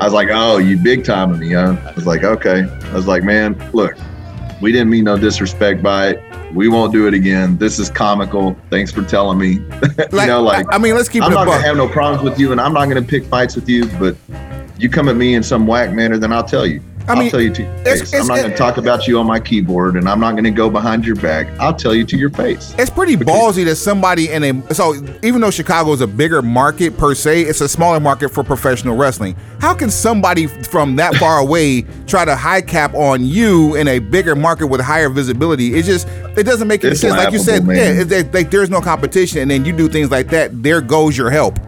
I 0.00 0.04
was 0.04 0.12
like, 0.12 0.28
"Oh, 0.30 0.58
you 0.58 0.76
big 0.76 1.04
time 1.04 1.36
me, 1.40 1.52
huh?" 1.52 1.76
I 1.84 1.92
was 1.92 2.06
like, 2.06 2.22
"Okay." 2.22 2.62
I 2.62 2.92
was 2.94 3.08
like, 3.08 3.24
"Man, 3.24 3.58
look, 3.72 3.96
we 4.62 4.72
didn't 4.72 4.88
mean 4.88 5.04
no 5.04 5.18
disrespect 5.18 5.82
by 5.82 6.10
it. 6.10 6.22
We 6.54 6.68
won't 6.68 6.92
do 6.92 7.06
it 7.06 7.14
again. 7.14 7.58
This 7.58 7.78
is 7.78 7.90
comical. 7.90 8.56
Thanks 8.70 8.92
for 8.92 9.02
telling 9.02 9.38
me." 9.38 9.48
you 10.12 10.26
know, 10.26 10.40
like 10.40 10.66
I 10.70 10.78
mean, 10.78 10.94
let's 10.94 11.08
keep 11.08 11.22
I'm 11.22 11.32
not 11.32 11.44
gonna 11.46 11.58
buck. 11.58 11.64
have 11.64 11.76
no 11.76 11.88
problems 11.88 12.22
with 12.22 12.38
you, 12.38 12.52
and 12.52 12.60
I'm 12.60 12.72
not 12.72 12.86
gonna 12.86 13.02
pick 13.02 13.24
fights 13.24 13.56
with 13.56 13.68
you. 13.68 13.86
But 13.98 14.16
you 14.78 14.88
come 14.88 15.08
at 15.08 15.16
me 15.16 15.34
in 15.34 15.42
some 15.42 15.66
whack 15.66 15.92
manner, 15.92 16.16
then 16.16 16.32
I'll 16.32 16.44
tell 16.44 16.66
you. 16.66 16.80
I 17.08 17.14
mean, 17.14 17.24
will 17.24 17.30
tell 17.30 17.40
you 17.40 17.50
to 17.54 17.62
your 17.62 17.72
it's- 17.80 18.00
face. 18.00 18.08
it's- 18.08 18.22
I'm 18.22 18.26
not 18.28 18.42
gonna 18.42 18.56
talk 18.56 18.76
about 18.76 19.06
you 19.08 19.18
on 19.18 19.26
my 19.26 19.40
keyboard, 19.40 19.96
and 19.96 20.08
I'm 20.08 20.20
not 20.20 20.36
gonna 20.36 20.50
go 20.50 20.70
behind 20.70 21.04
your 21.04 21.16
back. 21.16 21.46
I'll 21.58 21.74
tell 21.74 21.94
you 21.94 22.04
to 22.04 22.16
your 22.16 22.30
face. 22.30 22.74
It's 22.78 22.90
pretty 22.90 23.16
ballsy 23.16 23.64
that 23.64 23.76
somebody 23.76 24.30
in 24.30 24.42
a 24.44 24.74
so 24.74 24.94
even 25.22 25.40
though 25.40 25.50
Chicago 25.50 25.92
is 25.92 26.00
a 26.00 26.06
bigger 26.06 26.42
market 26.42 26.96
per 26.96 27.14
se, 27.14 27.42
it's 27.42 27.60
a 27.60 27.68
smaller 27.68 28.00
market 28.00 28.30
for 28.30 28.42
professional 28.44 28.96
wrestling. 28.96 29.34
How 29.60 29.74
can 29.74 29.90
somebody 29.90 30.46
from 30.46 30.96
that 30.96 31.14
far 31.16 31.38
away 31.46 31.84
try 32.06 32.24
to 32.24 32.34
high 32.36 32.60
cap 32.62 32.94
on 32.94 33.24
you 33.24 33.74
in 33.76 33.88
a 33.88 33.98
bigger 33.98 34.34
market 34.34 34.66
with 34.66 34.80
higher 34.80 35.08
visibility? 35.08 35.74
It 35.74 35.84
just 35.84 36.06
it 36.36 36.44
doesn't 36.44 36.68
make 36.68 36.82
any 36.84 36.92
It's 36.92 37.00
sense. 37.00 37.14
Like 37.14 37.32
you 37.32 37.38
said, 37.38 37.66
laughable, 37.66 37.74
yeah, 37.74 37.92
man. 37.92 38.00
it's 38.00 38.10
like, 38.12 38.34
like 38.34 38.50
there's 38.50 38.70
no 38.70 38.80
competition, 38.80 39.40
and 39.40 39.50
then 39.50 39.64
you 39.64 39.72
do 39.72 39.88
things 39.88 40.10
like 40.10 40.28
that. 40.30 40.62
There 40.62 40.80
goes 40.80 41.16
your 41.16 41.30
help. 41.30 41.58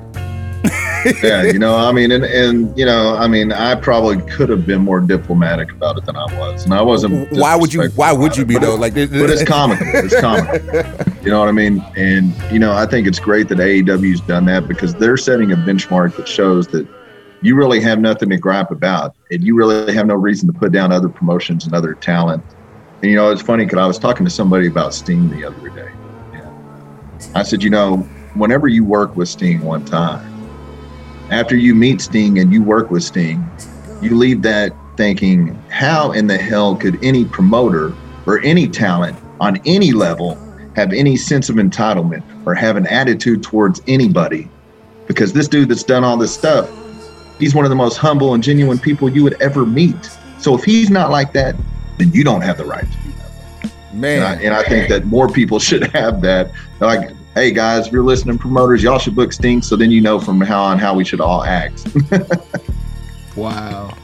Yeah, 1.23 1.43
you 1.43 1.59
know, 1.59 1.77
I 1.77 1.93
mean, 1.93 2.11
and, 2.13 2.25
and 2.25 2.77
you 2.79 2.85
know, 2.85 3.17
I 3.17 3.27
mean, 3.29 3.53
I 3.53 3.75
probably 3.75 4.21
could 4.31 4.49
have 4.49 4.67
been 4.67 4.83
more 4.83 5.01
diplomatic 5.01 5.71
about 5.73 5.99
it 5.99 6.05
than 6.05 6.17
I 6.17 6.25
was, 6.39 6.65
and 6.65 6.75
I 6.75 6.83
wasn't. 6.83 7.31
Why 7.33 7.57
would 7.57 7.73
you? 7.73 7.89
Why 7.91 8.13
would 8.13 8.37
you 8.37 8.45
be 8.45 8.55
but 8.55 8.63
though? 8.63 8.75
Like, 8.75 8.95
But 8.95 9.31
it's 9.31 9.45
comical. 9.45 9.87
It's 9.93 10.19
comical. 10.21 10.61
You 11.25 11.31
know 11.31 11.41
what 11.41 11.49
I 11.49 11.53
mean? 11.53 11.83
And 11.97 12.35
you 12.53 12.59
know, 12.59 12.75
I 12.75 12.85
think 12.85 13.07
it's 13.07 13.19
great 13.19 13.49
that 13.49 13.57
AEW's 13.57 14.21
done 14.21 14.45
that 14.45 14.69
because 14.69 14.95
they're 14.95 15.17
setting 15.17 15.53
a 15.53 15.57
benchmark 15.57 16.17
that 16.17 16.29
shows 16.29 16.67
that 16.69 16.87
you 17.41 17.57
really 17.57 17.81
have 17.81 17.99
nothing 17.99 18.29
to 18.29 18.37
gripe 18.37 18.71
about, 18.71 19.17
and 19.31 19.43
you 19.43 19.57
really 19.57 19.95
have 19.95 20.07
no 20.07 20.17
reason 20.17 20.53
to 20.53 20.59
put 20.59 20.71
down 20.71 20.93
other 20.93 21.09
promotions 21.09 21.65
and 21.65 21.75
other 21.75 21.95
talent. 21.95 22.45
And 23.01 23.11
you 23.11 23.17
know, 23.17 23.31
it's 23.31 23.41
funny 23.41 23.65
because 23.65 23.79
I 23.79 23.87
was 23.87 23.99
talking 23.99 24.27
to 24.27 24.31
somebody 24.31 24.67
about 24.67 24.93
Sting 24.93 25.31
the 25.31 25.47
other 25.47 25.71
day. 25.71 25.91
I 27.35 27.43
said, 27.43 27.63
you 27.63 27.71
know, 27.71 27.99
whenever 28.35 28.69
you 28.69 28.85
work 28.85 29.17
with 29.17 29.29
Sting 29.29 29.63
one 29.63 29.85
time, 29.85 30.34
after 31.31 31.57
you 31.57 31.75
meet 31.75 32.01
Sting 32.01 32.39
and 32.39 32.53
you 32.53 32.63
work 32.63 32.91
with 32.91 33.03
Sting, 33.03 33.49
you 34.03 34.17
leave 34.17 34.43
that 34.43 34.75
thinking, 34.97 35.55
how 35.69 36.13
in 36.13 36.27
the 36.27 36.37
hell 36.37 36.77
could 36.77 37.03
any 37.03 37.25
promoter 37.25 37.95
or 38.27 38.41
any 38.41 38.69
talent 38.69 39.17
on 39.41 39.61
any 39.65 39.93
level 39.93 40.37
have 40.77 40.93
any 40.93 41.17
sense 41.17 41.49
of 41.49 41.57
entitlement 41.57 42.23
or 42.47 42.55
have 42.55 42.77
an 42.77 42.87
attitude 42.87 43.43
towards 43.43 43.81
anybody? 43.87 44.49
Because 45.07 45.33
this 45.33 45.49
dude 45.49 45.69
that's 45.69 45.83
done 45.83 46.05
all 46.05 46.17
this 46.17 46.35
stuff, 46.35 46.71
he's 47.39 47.55
one 47.55 47.65
of 47.65 47.71
the 47.71 47.77
most 47.77 47.97
humble 47.97 48.35
and 48.35 48.43
genuine 48.43 48.79
people 48.79 49.09
you 49.09 49.23
would 49.23 49.41
ever 49.41 49.67
meet. 49.67 50.11
So 50.39 50.55
if 50.55 50.65
he's 50.65 50.91
not 50.91 51.11
like 51.11 51.33
that, 51.33 51.57
then 51.99 52.13
you 52.13 52.25
don't 52.25 52.43
have 52.43 52.59
the 52.59 52.65
right 52.65 52.85
to 52.85 52.99
be 52.99 53.11
that. 53.11 53.73
And 53.93 54.25
I, 54.25 54.35
man. 54.35 54.41
and 54.41 54.55
I 54.55 54.63
think 54.65 54.89
that 54.89 55.07
more 55.07 55.29
people 55.29 55.59
should 55.61 55.85
have 55.93 56.21
that. 56.23 56.51
Like, 56.81 57.11
hey 57.35 57.51
guys, 57.51 57.87
if 57.87 57.93
you're 57.93 58.03
listening, 58.05 58.39
promoters, 58.39 58.83
y'all 58.83 58.99
should 58.99 59.15
book 59.15 59.33
Sting, 59.33 59.61
so 59.63 59.77
then 59.77 59.91
you 59.91 60.01
know 60.01 60.19
from 60.21 60.41
how 60.41 60.63
on 60.63 60.79
how 60.79 60.95
we 60.95 61.05
should 61.05 61.21
all 61.21 61.45
act. 61.45 61.87
Wow. 63.37 63.97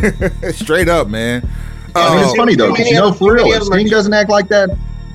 Straight 0.52 0.88
up, 0.88 1.08
man. 1.08 1.46
I 1.94 2.14
mean, 2.14 2.24
it's 2.24 2.32
Uh, 2.32 2.34
funny 2.36 2.54
though, 2.54 2.70
because 2.72 2.88
you 2.88 2.94
know, 2.94 3.12
for 3.12 3.34
real, 3.34 3.44
if 3.52 3.62
Sting 3.64 3.88
doesn't 3.88 4.14
act 4.14 4.30
like 4.30 4.48
that, 4.48 4.70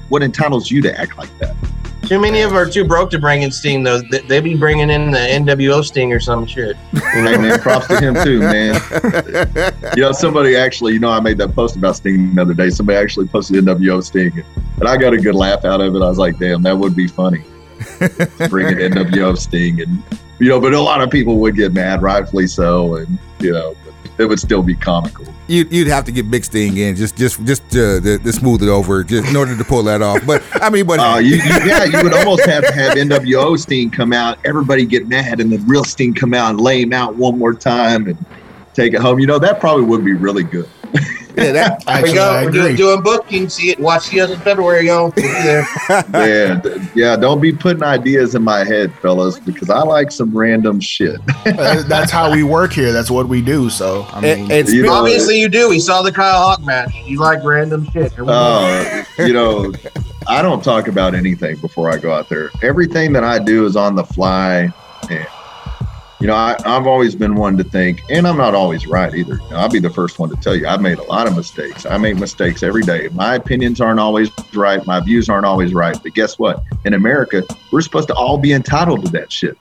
what 0.09 0.21
entitles 0.21 0.69
you 0.69 0.83
to 0.83 0.99
act 0.99 1.17
like 1.17 1.35
that? 1.39 1.55
Too 2.03 2.19
many 2.21 2.41
of 2.41 2.51
them 2.51 2.59
are 2.59 2.69
too 2.69 2.85
broke 2.85 3.09
to 3.09 3.17
bring 3.17 3.41
in 3.41 3.49
Sting, 3.51 3.81
though. 3.81 4.01
They, 4.11 4.19
they 4.19 4.39
be 4.39 4.55
bringing 4.55 4.91
in 4.91 5.09
the 5.09 5.17
NWO 5.17 5.83
Sting 5.83 6.13
or 6.13 6.19
some 6.19 6.45
shit. 6.45 6.75
Hey 6.93 7.37
man, 7.37 7.59
props 7.59 7.87
to 7.87 7.99
him 7.99 8.13
too, 8.23 8.39
man. 8.41 8.79
You 9.95 10.03
know, 10.03 10.11
somebody 10.11 10.55
actually, 10.55 10.93
you 10.93 10.99
know, 10.99 11.09
I 11.09 11.19
made 11.19 11.39
that 11.39 11.55
post 11.55 11.75
about 11.75 11.95
Sting 11.95 12.35
the 12.35 12.41
other 12.43 12.53
day. 12.53 12.69
Somebody 12.69 12.97
actually 12.99 13.27
posted 13.27 13.65
NWO 13.65 14.03
Sting, 14.03 14.43
and 14.77 14.87
I 14.87 14.95
got 14.97 15.13
a 15.13 15.17
good 15.17 15.33
laugh 15.33 15.65
out 15.65 15.81
of 15.81 15.95
it. 15.95 16.03
I 16.03 16.07
was 16.07 16.19
like, 16.19 16.37
damn, 16.37 16.61
that 16.61 16.77
would 16.77 16.95
be 16.95 17.07
funny. 17.07 17.43
Bringing 18.49 18.91
NWO 18.91 19.37
Sting, 19.37 19.81
and 19.81 20.03
you 20.39 20.49
know, 20.49 20.59
but 20.59 20.73
a 20.73 20.81
lot 20.81 21.01
of 21.01 21.09
people 21.09 21.37
would 21.39 21.55
get 21.55 21.73
mad, 21.73 22.01
rightfully 22.01 22.47
so, 22.47 22.95
and 22.95 23.17
you 23.39 23.51
know, 23.51 23.75
but 23.85 23.93
it 24.17 24.25
would 24.27 24.39
still 24.39 24.63
be 24.63 24.75
comical. 24.75 25.25
you'd, 25.47 25.71
you'd 25.71 25.87
have 25.87 26.05
to 26.05 26.11
get 26.11 26.29
Big 26.31 26.45
Sting 26.45 26.77
in 26.77 26.95
just 26.95 27.15
just 27.17 27.43
just 27.45 27.69
to, 27.71 27.99
to, 28.01 28.17
to 28.19 28.33
smooth 28.33 28.63
it 28.63 28.69
over, 28.69 29.03
just 29.03 29.29
in 29.29 29.35
order 29.35 29.57
to 29.57 29.63
pull 29.63 29.83
that 29.83 30.01
off. 30.01 30.25
But 30.25 30.43
I 30.61 30.69
mean, 30.69 30.85
but 30.85 30.99
Uh, 31.05 31.17
you, 31.17 31.35
you, 31.35 31.41
yeah, 31.65 31.83
you 31.83 32.01
would 32.03 32.13
almost 32.13 32.45
have 32.45 32.65
to 32.65 32.73
have 32.73 32.93
NWO 32.93 33.57
Sting 33.59 33.91
come 33.91 34.11
out, 34.13 34.39
everybody 34.45 34.85
get 34.85 35.07
mad, 35.07 35.39
and 35.39 35.51
then 35.51 35.65
real 35.67 35.83
Sting 35.83 36.13
come 36.13 36.33
out 36.33 36.51
and 36.51 36.61
lay 36.61 36.81
him 36.81 36.93
out 36.93 37.15
one 37.15 37.37
more 37.37 37.53
time 37.53 38.07
and 38.07 38.25
take 38.73 38.93
it 38.93 39.01
home. 39.01 39.19
You 39.19 39.27
know, 39.27 39.39
that 39.39 39.59
probably 39.59 39.85
would 39.85 40.03
be 40.03 40.13
really 40.13 40.43
good. 40.43 40.69
yeah, 41.37 41.51
that, 41.51 41.85
There 41.85 42.03
we 42.03 42.13
go. 42.13 42.23
I 42.23 42.43
We're 42.43 42.49
agree. 42.49 42.61
doing, 42.61 42.75
doing 42.75 43.01
booking. 43.01 43.49
See 43.49 43.69
it. 43.69 43.79
Watch 43.79 44.03
see 44.03 44.21
us 44.21 44.31
in 44.31 44.39
February, 44.39 44.87
y'all. 44.87 45.03
We'll 45.03 45.11
be 45.11 45.21
there. 45.21 45.67
Yeah, 46.15 46.61
yeah. 46.95 47.15
Don't 47.15 47.39
be 47.41 47.51
putting 47.51 47.83
ideas 47.83 48.35
in 48.35 48.43
my 48.43 48.63
head, 48.63 48.93
fellas, 48.95 49.39
because 49.39 49.69
I 49.69 49.79
like 49.79 50.11
some 50.11 50.35
random 50.35 50.79
shit. 50.79 51.19
That's 51.43 52.11
how 52.11 52.31
we 52.31 52.43
work 52.43 52.73
here. 52.73 52.91
That's 52.91 53.11
what 53.11 53.27
we 53.27 53.41
do. 53.41 53.69
So 53.69 54.07
I 54.11 54.21
mean, 54.21 54.39
and, 54.43 54.51
and 54.51 54.69
You 54.69 54.83
know, 54.83 54.93
Obviously, 54.93 55.39
you 55.39 55.49
do. 55.49 55.69
We 55.69 55.79
saw 55.79 56.01
the 56.01 56.11
Kyle 56.11 56.37
Hawk 56.41 56.63
match. 56.63 56.93
You 57.05 57.19
like 57.19 57.43
random 57.43 57.89
shit. 57.91 58.13
Here. 58.13 58.25
Uh, 58.27 59.03
you 59.19 59.33
know, 59.33 59.73
I 60.27 60.41
don't 60.41 60.63
talk 60.63 60.87
about 60.87 61.13
anything 61.13 61.57
before 61.57 61.91
I 61.91 61.97
go 61.97 62.11
out 62.11 62.29
there. 62.29 62.49
Everything 62.61 63.13
that 63.13 63.23
I 63.23 63.39
do 63.39 63.65
is 63.65 63.75
on 63.75 63.95
the 63.95 64.03
fly. 64.03 64.73
And, 65.09 65.27
you 66.19 66.27
know, 66.27 66.33
I, 66.33 66.55
I've 66.65 66.87
always 66.87 67.13
been 67.13 67.35
one 67.35 67.57
to 67.57 67.63
think, 67.63 68.01
and 68.09 68.27
I'm 68.27 68.37
not 68.37 68.55
always 68.55 68.87
right 68.87 69.13
either. 69.13 69.35
You 69.35 69.49
know, 69.49 69.57
I'll 69.57 69.69
be 69.69 69.79
the 69.79 69.89
first 69.89 70.17
one 70.17 70.29
to 70.29 70.35
tell 70.37 70.55
you 70.55 70.65
I've 70.65 70.81
made 70.81 70.97
a 70.97 71.03
lot 71.03 71.27
of 71.27 71.35
mistakes. 71.35 71.85
I 71.85 71.97
make 71.97 72.17
mistakes 72.17 72.63
every 72.63 72.83
day. 72.83 73.09
My 73.13 73.35
opinions 73.35 73.81
aren't 73.81 73.99
always 73.99 74.29
right. 74.53 74.85
My 74.85 75.01
views 75.01 75.27
aren't 75.27 75.45
always 75.45 75.73
right. 75.73 75.97
But 76.01 76.13
guess 76.13 76.39
what? 76.39 76.63
In 76.85 76.93
America, 76.93 77.43
we're 77.71 77.81
supposed 77.81 78.07
to 78.07 78.15
all 78.15 78.37
be 78.37 78.53
entitled 78.53 79.05
to 79.05 79.11
that 79.11 79.31
shit. 79.31 79.57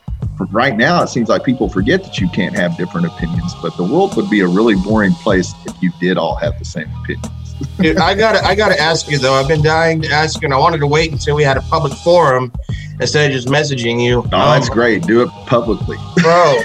Right 0.51 0.77
now, 0.77 1.03
it 1.03 1.09
seems 1.09 1.29
like 1.29 1.45
people 1.45 1.69
forget 1.69 2.03
that 2.05 2.19
you 2.21 2.29
can't 2.29 2.55
have 2.55 2.77
different 2.77 3.07
opinions, 3.07 3.55
but 3.61 3.77
the 3.77 3.85
world 3.85 4.17
would 4.17 4.31
be 4.31 4.41
a 4.41 4.47
really 4.47 4.75
boring 4.77 5.13
place 5.13 5.53
if 5.67 5.75
you 5.83 5.91
did 6.01 6.17
all 6.17 6.37
have 6.37 6.59
the 6.59 6.65
same 6.65 6.91
opinions. 7.03 7.44
Dude, 7.81 7.97
I 7.99 8.15
gotta, 8.15 8.45
I 8.45 8.55
gotta 8.55 8.81
ask 8.81 9.09
you 9.11 9.19
though. 9.19 9.35
I've 9.35 9.49
been 9.49 9.63
dying 9.63 10.01
to 10.03 10.09
ask 10.11 10.41
you, 10.41 10.47
and 10.47 10.55
I 10.55 10.59
wanted 10.59 10.79
to 10.79 10.87
wait 10.87 11.13
until 11.13 11.37
we 11.37 11.43
had 11.45 11.57
a 11.57 11.63
public 11.63 11.93
forum 11.93 12.53
instead 13.01 13.31
of 13.31 13.35
just 13.37 13.49
messaging 13.49 14.03
you. 14.03 14.19
Oh, 14.33 14.53
that's 14.53 14.69
Um, 14.69 14.75
great. 14.75 15.03
Do 15.03 15.23
it 15.23 15.29
publicly. 15.47 15.97
bro. 16.17 16.61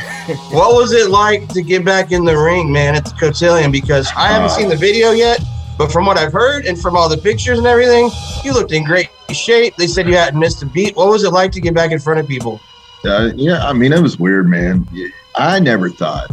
what 0.51 0.75
was 0.75 0.91
it 0.91 1.09
like 1.09 1.47
to 1.49 1.61
get 1.61 1.83
back 1.85 2.11
in 2.11 2.23
the 2.25 2.37
ring, 2.37 2.71
man, 2.71 2.95
at 2.95 3.05
the 3.05 3.11
Cotillion? 3.19 3.71
Because 3.71 4.09
I 4.15 4.27
haven't 4.27 4.47
Uh, 4.51 4.55
seen 4.57 4.69
the 4.69 4.75
video 4.75 5.11
yet, 5.11 5.39
but 5.77 5.91
from 5.91 6.05
what 6.05 6.17
I've 6.17 6.33
heard 6.33 6.65
and 6.65 6.79
from 6.79 6.95
all 6.95 7.09
the 7.09 7.17
pictures 7.17 7.57
and 7.57 7.67
everything, 7.67 8.09
you 8.43 8.53
looked 8.53 8.71
in 8.71 8.83
great 8.83 9.09
shape. 9.31 9.75
They 9.75 9.87
said 9.87 10.07
you 10.07 10.15
hadn't 10.15 10.39
missed 10.39 10.61
a 10.63 10.65
beat. 10.67 10.95
What 10.95 11.07
was 11.09 11.23
it 11.23 11.31
like 11.31 11.51
to 11.53 11.61
get 11.61 11.73
back 11.73 11.91
in 11.91 11.99
front 11.99 12.19
of 12.19 12.27
people? 12.27 12.59
Uh, 13.05 13.29
yeah, 13.35 13.67
I 13.67 13.73
mean, 13.73 13.93
it 13.93 14.01
was 14.01 14.19
weird, 14.19 14.47
man. 14.49 14.87
I 15.35 15.59
never 15.59 15.89
thought, 15.89 16.29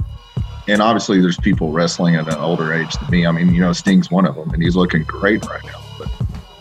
and 0.68 0.82
obviously, 0.82 1.20
there's 1.20 1.38
people 1.38 1.70
wrestling 1.70 2.16
at 2.16 2.26
an 2.26 2.38
older 2.38 2.72
age 2.72 2.94
than 2.94 3.10
me. 3.10 3.26
I 3.26 3.30
mean, 3.30 3.54
you 3.54 3.60
know, 3.60 3.72
Sting's 3.72 4.10
one 4.10 4.26
of 4.26 4.34
them, 4.34 4.50
and 4.50 4.62
he's 4.62 4.74
looking 4.74 5.04
great 5.04 5.44
right 5.46 5.64
now. 5.64 5.80
But 5.98 6.08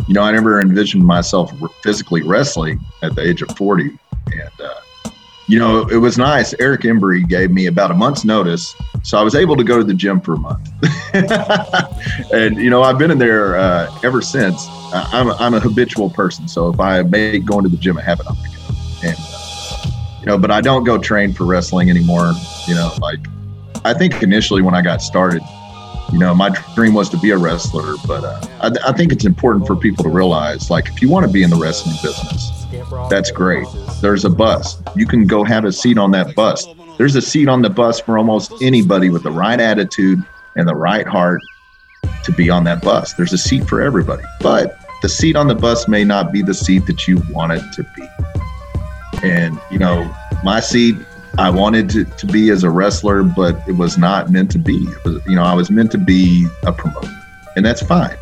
you 0.07 0.13
know, 0.13 0.21
I 0.21 0.31
never 0.31 0.61
envisioned 0.61 1.05
myself 1.05 1.51
physically 1.81 2.21
wrestling 2.21 2.79
at 3.01 3.15
the 3.15 3.27
age 3.27 3.41
of 3.41 3.55
40, 3.57 3.97
and 4.33 4.61
uh, 4.63 5.09
you 5.47 5.57
know, 5.57 5.87
it 5.87 5.97
was 5.97 6.17
nice. 6.17 6.53
Eric 6.59 6.81
Embry 6.81 7.27
gave 7.27 7.51
me 7.51 7.65
about 7.65 7.89
a 7.89 7.95
month's 7.95 8.25
notice, 8.25 8.75
so 9.03 9.17
I 9.17 9.23
was 9.23 9.33
able 9.33 9.55
to 9.55 9.63
go 9.63 9.77
to 9.77 9.83
the 9.83 9.93
gym 9.93 10.21
for 10.21 10.33
a 10.33 10.37
month. 10.37 10.69
and 12.33 12.57
you 12.57 12.69
know, 12.69 12.83
I've 12.83 12.99
been 12.99 13.11
in 13.11 13.17
there 13.17 13.57
uh, 13.57 13.99
ever 14.03 14.21
since. 14.21 14.67
I'm 14.93 15.29
a, 15.29 15.35
I'm 15.35 15.53
a 15.55 15.59
habitual 15.59 16.11
person, 16.11 16.47
so 16.47 16.69
if 16.69 16.79
I 16.79 17.01
make 17.01 17.45
going 17.45 17.63
to 17.63 17.69
the 17.69 17.77
gym 17.77 17.97
a 17.97 18.01
habit, 18.01 18.27
I'm 18.29 18.35
gonna 18.35 18.49
go. 18.49 19.07
And 19.07 19.17
uh, 19.19 19.91
you 20.19 20.25
know, 20.27 20.37
but 20.37 20.51
I 20.51 20.61
don't 20.61 20.83
go 20.83 20.99
train 20.99 21.33
for 21.33 21.45
wrestling 21.45 21.89
anymore. 21.89 22.33
You 22.67 22.75
know, 22.75 22.91
like 22.99 23.19
I 23.85 23.93
think 23.93 24.23
initially 24.23 24.63
when 24.63 24.73
I 24.73 24.81
got 24.81 24.99
started, 24.99 25.43
you 26.11 26.17
know, 26.17 26.33
my 26.33 26.49
dream 26.73 26.95
was 26.95 27.07
to 27.09 27.17
be 27.17 27.29
a 27.29 27.37
wrestler, 27.37 27.93
but 28.07 28.23
uh, 28.23 28.41
I, 28.59 28.89
I 28.89 28.93
think 28.93 29.11
it's 29.11 29.25
important 29.25 29.67
for 29.67 29.75
people 29.75 30.03
to 30.03 30.09
realize, 30.09 30.71
like, 30.71 30.87
if 30.87 31.03
you 31.03 31.09
want 31.09 31.27
to 31.27 31.31
be 31.31 31.43
in 31.43 31.51
the 31.51 31.55
wrestling 31.55 31.95
business, 32.01 32.65
that's 33.11 33.29
great. 33.29 33.67
There's 34.01 34.25
a 34.25 34.29
bus. 34.31 34.81
You 34.95 35.05
can 35.05 35.27
go 35.27 35.43
have 35.43 35.65
a 35.65 35.71
seat 35.71 35.99
on 35.99 36.09
that 36.11 36.33
bus. 36.33 36.65
There's 36.97 37.15
a 37.15 37.21
seat 37.21 37.47
on 37.47 37.61
the 37.61 37.69
bus 37.69 37.99
for 37.99 38.17
almost 38.17 38.53
anybody 38.59 39.11
with 39.11 39.21
the 39.21 39.31
right 39.31 39.59
attitude 39.59 40.25
and 40.55 40.67
the 40.67 40.75
right 40.75 41.05
heart 41.05 41.41
to 42.23 42.31
be 42.31 42.49
on 42.49 42.63
that 42.63 42.81
bus. 42.81 43.13
There's 43.13 43.33
a 43.33 43.37
seat 43.37 43.67
for 43.67 43.83
everybody, 43.83 44.23
but 44.41 44.79
the 45.03 45.09
seat 45.09 45.35
on 45.35 45.47
the 45.47 45.53
bus 45.55 45.87
may 45.87 46.03
not 46.03 46.31
be 46.31 46.41
the 46.41 46.55
seat 46.55 46.87
that 46.87 47.07
you 47.07 47.21
want 47.29 47.51
it 47.51 47.61
to 47.73 47.83
be. 47.95 48.07
And, 49.21 49.59
you 49.69 49.77
know, 49.77 50.11
my 50.43 50.59
seat 50.59 50.95
I 51.37 51.49
wanted 51.49 51.89
to, 51.89 52.05
to 52.05 52.25
be 52.25 52.49
as 52.49 52.63
a 52.63 52.69
wrestler, 52.69 53.21
but 53.23 53.61
it 53.67 53.73
was 53.73 53.97
not 53.97 54.31
meant 54.31 54.51
to 54.51 54.57
be. 54.57 54.87
Was, 55.03 55.21
you 55.25 55.35
know, 55.35 55.43
I 55.43 55.53
was 55.53 55.69
meant 55.69 55.91
to 55.91 55.97
be 55.97 56.47
a 56.63 56.71
promoter, 56.71 57.11
and 57.55 57.65
that's 57.65 57.81
fine. 57.81 58.15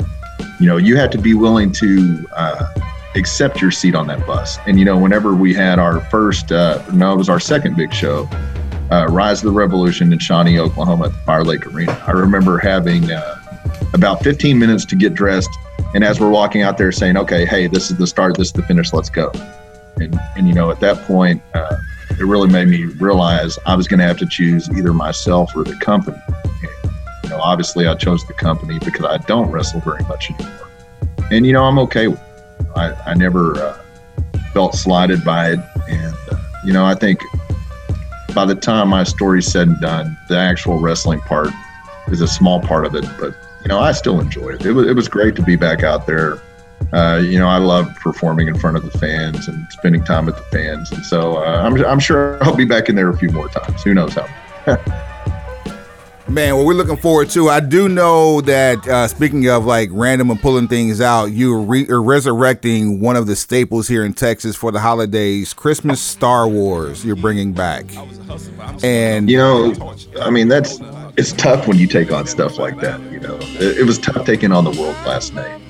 You 0.58 0.66
know, 0.66 0.76
you 0.78 0.96
had 0.96 1.12
to 1.12 1.18
be 1.18 1.34
willing 1.34 1.70
to 1.72 2.26
uh, 2.34 2.66
accept 3.14 3.60
your 3.60 3.70
seat 3.70 3.94
on 3.94 4.08
that 4.08 4.26
bus. 4.26 4.58
And 4.66 4.78
you 4.78 4.84
know, 4.84 4.98
whenever 4.98 5.34
we 5.34 5.54
had 5.54 5.78
our 5.78 6.00
first, 6.00 6.50
uh, 6.50 6.82
no, 6.92 7.12
it 7.12 7.16
was 7.16 7.28
our 7.28 7.38
second 7.38 7.76
big 7.76 7.92
show, 7.94 8.28
uh, 8.90 9.06
Rise 9.08 9.38
of 9.38 9.44
the 9.44 9.52
Revolution 9.52 10.12
in 10.12 10.18
Shawnee, 10.18 10.58
Oklahoma, 10.58 11.06
at 11.06 11.12
the 11.12 11.18
Fire 11.18 11.44
Lake 11.44 11.66
Arena. 11.66 12.02
I 12.06 12.12
remember 12.12 12.58
having 12.58 13.12
uh, 13.12 13.36
about 13.92 14.24
15 14.24 14.58
minutes 14.58 14.84
to 14.86 14.96
get 14.96 15.14
dressed, 15.14 15.50
and 15.94 16.02
as 16.02 16.18
we're 16.18 16.30
walking 16.30 16.62
out 16.62 16.78
there, 16.78 16.90
saying, 16.90 17.16
"Okay, 17.16 17.46
hey, 17.46 17.68
this 17.68 17.92
is 17.92 17.96
the 17.96 18.08
start, 18.08 18.36
this 18.36 18.48
is 18.48 18.52
the 18.54 18.62
finish, 18.62 18.92
let's 18.92 19.10
go." 19.10 19.30
And 19.96 20.18
and 20.36 20.48
you 20.48 20.54
know, 20.54 20.72
at 20.72 20.80
that 20.80 20.98
point, 21.04 21.40
uh, 21.54 21.76
it 22.18 22.24
really 22.24 22.48
made 22.48 22.68
me 22.68 22.84
realize 22.84 23.58
I 23.66 23.74
was 23.74 23.88
going 23.88 24.00
to 24.00 24.06
have 24.06 24.18
to 24.18 24.26
choose 24.26 24.68
either 24.70 24.92
myself 24.92 25.54
or 25.56 25.64
the 25.64 25.76
company. 25.76 26.18
And, 26.26 26.92
you 27.24 27.28
know, 27.30 27.40
obviously, 27.40 27.86
I 27.86 27.94
chose 27.94 28.24
the 28.26 28.34
company 28.34 28.78
because 28.78 29.04
I 29.04 29.18
don't 29.18 29.50
wrestle 29.50 29.80
very 29.80 30.02
much 30.04 30.30
anymore, 30.30 30.68
and 31.30 31.46
you 31.46 31.52
know, 31.52 31.64
I'm 31.64 31.78
okay 31.80 32.08
with. 32.08 32.20
It. 32.20 32.66
I 32.76 32.92
I 33.06 33.14
never 33.14 33.56
uh, 33.56 33.82
felt 34.52 34.74
slighted 34.74 35.24
by 35.24 35.52
it, 35.52 35.60
and 35.88 36.14
uh, 36.30 36.36
you 36.64 36.72
know, 36.72 36.84
I 36.84 36.94
think 36.94 37.20
by 38.34 38.44
the 38.44 38.54
time 38.54 38.88
my 38.88 39.04
story's 39.04 39.46
said 39.46 39.68
and 39.68 39.80
done, 39.80 40.16
the 40.28 40.36
actual 40.36 40.80
wrestling 40.80 41.20
part 41.20 41.50
is 42.08 42.20
a 42.20 42.28
small 42.28 42.60
part 42.60 42.84
of 42.84 42.94
it, 42.94 43.04
but 43.18 43.34
you 43.62 43.68
know, 43.68 43.78
I 43.78 43.92
still 43.92 44.20
enjoy 44.20 44.50
it. 44.50 44.66
It 44.66 44.72
was, 44.72 44.86
it 44.86 44.94
was 44.94 45.08
great 45.08 45.36
to 45.36 45.42
be 45.42 45.56
back 45.56 45.82
out 45.82 46.06
there. 46.06 46.40
Uh, 46.92 47.20
you 47.22 47.38
know, 47.38 47.48
I 47.48 47.58
love 47.58 47.94
performing 47.96 48.48
in 48.48 48.58
front 48.58 48.76
of 48.76 48.84
the 48.84 48.96
fans 48.98 49.48
and 49.48 49.66
spending 49.70 50.04
time 50.04 50.26
with 50.26 50.36
the 50.36 50.42
fans. 50.44 50.92
And 50.92 51.04
so 51.04 51.38
uh, 51.38 51.62
I'm, 51.64 51.82
I'm 51.84 51.98
sure 51.98 52.42
I'll 52.44 52.56
be 52.56 52.64
back 52.64 52.88
in 52.88 52.94
there 52.94 53.08
a 53.08 53.16
few 53.16 53.30
more 53.30 53.48
times. 53.48 53.82
Who 53.82 53.94
knows 53.94 54.14
how? 54.14 54.26
Man, 56.26 56.56
what 56.56 56.64
we're 56.64 56.72
looking 56.72 56.96
forward 56.96 57.28
to, 57.30 57.50
I 57.50 57.60
do 57.60 57.86
know 57.86 58.40
that 58.40 58.88
uh, 58.88 59.06
speaking 59.08 59.46
of 59.48 59.66
like 59.66 59.90
random 59.92 60.30
and 60.30 60.40
pulling 60.40 60.68
things 60.68 61.02
out, 61.02 61.26
you're, 61.26 61.60
re- 61.60 61.86
resurrecting 61.86 62.98
one 62.98 63.14
of 63.14 63.26
the 63.26 63.36
staples 63.36 63.86
here 63.88 64.06
in 64.06 64.14
Texas 64.14 64.56
for 64.56 64.72
the 64.72 64.80
holidays, 64.80 65.52
Christmas 65.52 66.00
Star 66.00 66.48
Wars. 66.48 67.04
You're 67.04 67.14
bringing 67.14 67.52
back, 67.52 67.84
and 68.82 69.28
you 69.28 69.36
know, 69.36 69.94
I 70.22 70.30
mean 70.30 70.48
that's 70.48 70.78
it's 71.18 71.32
tough 71.32 71.68
when 71.68 71.78
you 71.78 71.86
take 71.86 72.10
on 72.10 72.26
stuff 72.26 72.58
like 72.58 72.80
that. 72.80 73.00
You 73.12 73.20
know, 73.20 73.36
it, 73.40 73.80
it 73.80 73.84
was 73.84 73.98
tough 73.98 74.24
taking 74.24 74.50
on 74.50 74.64
the 74.64 74.70
world 74.70 74.96
class 74.96 75.30
name, 75.30 75.60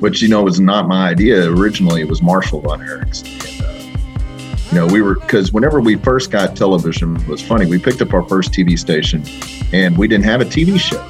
which 0.00 0.22
you 0.22 0.28
know 0.28 0.42
was 0.42 0.60
not 0.60 0.88
my 0.88 1.08
idea 1.08 1.50
originally. 1.50 2.00
It 2.00 2.08
was 2.08 2.22
Marshall 2.22 2.60
von 2.60 2.80
Erichs. 2.80 3.24
Uh, 3.60 4.70
you 4.70 4.74
know, 4.74 4.86
we 4.86 5.02
were 5.02 5.16
because 5.16 5.52
whenever 5.52 5.80
we 5.80 5.96
first 5.96 6.30
got 6.30 6.56
television, 6.56 7.16
it 7.16 7.26
was 7.26 7.42
funny. 7.42 7.66
We 7.66 7.78
picked 7.78 8.02
up 8.02 8.12
our 8.12 8.22
first 8.22 8.52
TV 8.52 8.78
station, 8.78 9.24
and 9.72 9.96
we 9.96 10.08
didn't 10.08 10.24
have 10.24 10.40
a 10.40 10.44
TV 10.44 10.78
show. 10.78 11.06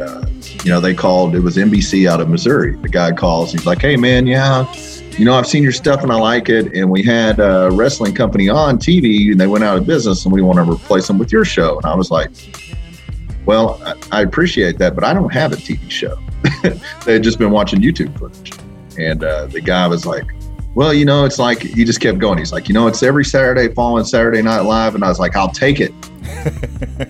Uh, 0.00 0.26
you 0.64 0.70
know, 0.70 0.80
they 0.80 0.94
called. 0.94 1.34
It 1.34 1.40
was 1.40 1.56
NBC 1.56 2.08
out 2.08 2.20
of 2.20 2.28
Missouri. 2.28 2.76
The 2.76 2.88
guy 2.88 3.12
calls. 3.12 3.52
He's 3.52 3.66
like, 3.66 3.80
"Hey, 3.80 3.96
man, 3.96 4.26
yeah." 4.26 4.72
You 5.18 5.26
know, 5.26 5.34
I've 5.34 5.46
seen 5.46 5.62
your 5.62 5.72
stuff 5.72 6.02
and 6.02 6.10
I 6.10 6.14
like 6.14 6.48
it. 6.48 6.72
And 6.74 6.88
we 6.88 7.02
had 7.02 7.40
a 7.40 7.68
wrestling 7.70 8.14
company 8.14 8.48
on 8.48 8.78
TV 8.78 9.30
and 9.32 9.38
they 9.38 9.46
went 9.46 9.64
out 9.64 9.76
of 9.76 9.86
business 9.86 10.24
and 10.24 10.32
we 10.32 10.40
want 10.40 10.56
to 10.56 10.72
replace 10.72 11.08
them 11.08 11.18
with 11.18 11.30
your 11.30 11.44
show. 11.44 11.76
And 11.76 11.84
I 11.84 11.94
was 11.94 12.10
like, 12.10 12.30
well, 13.44 13.82
I 14.12 14.22
appreciate 14.22 14.78
that, 14.78 14.94
but 14.94 15.04
I 15.04 15.12
don't 15.12 15.30
have 15.32 15.52
a 15.52 15.56
TV 15.56 15.90
show. 15.90 16.18
they 17.04 17.12
had 17.12 17.22
just 17.22 17.38
been 17.38 17.50
watching 17.50 17.80
YouTube 17.80 18.18
footage. 18.18 18.52
And 18.98 19.24
uh, 19.24 19.46
the 19.46 19.60
guy 19.60 19.86
was 19.86 20.06
like, 20.06 20.24
well, 20.74 20.94
you 20.94 21.04
know, 21.04 21.24
it's 21.24 21.38
like, 21.38 21.62
he 21.62 21.84
just 21.84 22.00
kept 22.00 22.18
going. 22.18 22.38
He's 22.38 22.52
like, 22.52 22.68
you 22.68 22.74
know, 22.74 22.86
it's 22.86 23.02
every 23.02 23.24
Saturday 23.24 23.72
following 23.74 24.04
Saturday 24.04 24.42
Night 24.42 24.60
Live. 24.60 24.94
And 24.94 25.04
I 25.04 25.08
was 25.08 25.18
like, 25.18 25.36
I'll 25.36 25.50
take 25.50 25.80
it. 25.80 25.92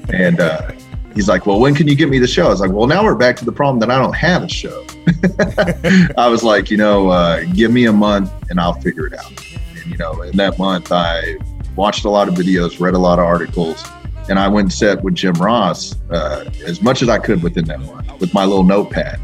and 0.12 0.40
uh, 0.40 0.72
he's 1.14 1.28
like, 1.28 1.46
well, 1.46 1.60
when 1.60 1.74
can 1.74 1.86
you 1.86 1.94
get 1.94 2.08
me 2.08 2.18
the 2.18 2.26
show? 2.26 2.46
I 2.46 2.50
was 2.50 2.60
like, 2.60 2.72
well, 2.72 2.86
now 2.86 3.04
we're 3.04 3.16
back 3.16 3.36
to 3.36 3.44
the 3.44 3.52
problem 3.52 3.78
that 3.80 3.90
I 3.90 3.98
don't 3.98 4.14
have 4.14 4.44
a 4.44 4.48
show. 4.48 4.86
I 6.16 6.28
was 6.28 6.42
like, 6.42 6.70
you 6.70 6.76
know, 6.76 7.10
uh, 7.10 7.44
give 7.52 7.70
me 7.70 7.86
a 7.86 7.92
month 7.92 8.32
and 8.50 8.60
I'll 8.60 8.80
figure 8.80 9.06
it 9.06 9.14
out. 9.14 9.30
And, 9.76 9.86
you 9.86 9.98
know, 9.98 10.22
in 10.22 10.36
that 10.36 10.58
month, 10.58 10.90
I 10.90 11.36
watched 11.76 12.04
a 12.04 12.10
lot 12.10 12.28
of 12.28 12.34
videos, 12.34 12.80
read 12.80 12.94
a 12.94 12.98
lot 12.98 13.18
of 13.18 13.24
articles 13.24 13.84
and 14.30 14.38
I 14.38 14.46
went 14.46 14.66
and 14.66 14.72
sat 14.72 15.02
with 15.02 15.16
Jim 15.16 15.34
Ross 15.34 15.96
uh, 16.08 16.48
as 16.64 16.80
much 16.80 17.02
as 17.02 17.08
I 17.08 17.18
could 17.18 17.42
within 17.42 17.64
that 17.64 17.80
month 17.80 18.20
with 18.20 18.32
my 18.32 18.44
little 18.44 18.62
notepad. 18.62 19.20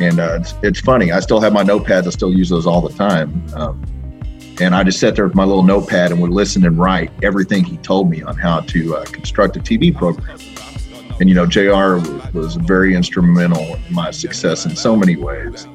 And 0.00 0.20
uh, 0.20 0.38
it's, 0.40 0.54
it's 0.62 0.80
funny, 0.80 1.10
I 1.10 1.18
still 1.20 1.40
have 1.40 1.52
my 1.52 1.64
notepads. 1.64 2.06
I 2.06 2.10
still 2.10 2.32
use 2.32 2.50
those 2.50 2.64
all 2.64 2.80
the 2.80 2.94
time. 2.96 3.44
Um, 3.54 3.84
and 4.60 4.72
I 4.72 4.84
just 4.84 5.00
sat 5.00 5.16
there 5.16 5.26
with 5.26 5.34
my 5.34 5.44
little 5.44 5.64
notepad 5.64 6.12
and 6.12 6.22
would 6.22 6.30
listen 6.30 6.64
and 6.64 6.78
write 6.78 7.10
everything 7.24 7.64
he 7.64 7.78
told 7.78 8.08
me 8.08 8.22
on 8.22 8.36
how 8.36 8.60
to 8.60 8.96
uh, 8.96 9.04
construct 9.06 9.56
a 9.56 9.60
TV 9.60 9.94
program. 9.94 10.38
And 11.18 11.28
you 11.28 11.34
know, 11.34 11.46
Jr. 11.46 11.96
was 12.32 12.54
very 12.54 12.94
instrumental 12.94 13.74
in 13.74 13.92
my 13.92 14.12
success 14.12 14.66
in 14.66 14.76
so 14.76 14.94
many 14.94 15.16
ways. 15.16 15.66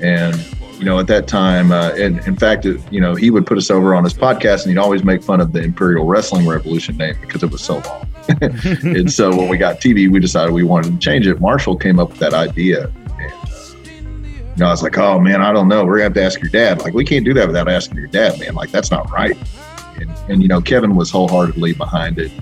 And 0.00 0.34
you 0.78 0.84
know, 0.84 0.98
at 0.98 1.06
that 1.06 1.26
time, 1.26 1.72
uh, 1.72 1.90
and 1.90 2.18
in 2.26 2.36
fact, 2.36 2.66
it, 2.66 2.80
you 2.92 3.00
know, 3.00 3.14
he 3.14 3.30
would 3.30 3.46
put 3.46 3.58
us 3.58 3.70
over 3.70 3.94
on 3.94 4.04
his 4.04 4.14
podcast, 4.14 4.62
and 4.62 4.70
he'd 4.70 4.78
always 4.78 5.04
make 5.04 5.22
fun 5.22 5.40
of 5.40 5.52
the 5.52 5.62
Imperial 5.62 6.04
Wrestling 6.04 6.46
Revolution 6.46 6.96
name 6.96 7.16
because 7.20 7.42
it 7.42 7.50
was 7.50 7.62
so 7.62 7.78
long. 7.78 8.08
and 8.40 9.12
so 9.12 9.34
when 9.36 9.48
we 9.48 9.56
got 9.56 9.80
TV, 9.80 10.10
we 10.10 10.18
decided 10.18 10.52
we 10.52 10.64
wanted 10.64 10.92
to 10.92 10.98
change 10.98 11.26
it. 11.26 11.40
Marshall 11.40 11.76
came 11.76 11.98
up 11.98 12.10
with 12.10 12.18
that 12.18 12.34
idea. 12.34 12.92
And, 13.18 13.32
uh, 13.32 13.80
you 13.86 14.56
know, 14.56 14.66
I 14.66 14.70
was 14.70 14.82
like, 14.82 14.96
oh 14.98 15.20
man, 15.20 15.42
I 15.42 15.52
don't 15.52 15.68
know. 15.68 15.84
We're 15.84 15.98
gonna 15.98 16.04
have 16.04 16.14
to 16.14 16.22
ask 16.22 16.40
your 16.40 16.50
dad. 16.50 16.82
Like, 16.82 16.94
we 16.94 17.04
can't 17.04 17.24
do 17.24 17.34
that 17.34 17.46
without 17.46 17.68
asking 17.68 17.98
your 17.98 18.06
dad, 18.06 18.38
man. 18.40 18.54
Like, 18.54 18.70
that's 18.70 18.90
not 18.90 19.10
right. 19.10 19.36
And, 19.96 20.10
and 20.28 20.42
you 20.42 20.48
know, 20.48 20.60
Kevin 20.60 20.96
was 20.96 21.10
wholeheartedly 21.10 21.74
behind 21.74 22.18
it. 22.18 22.32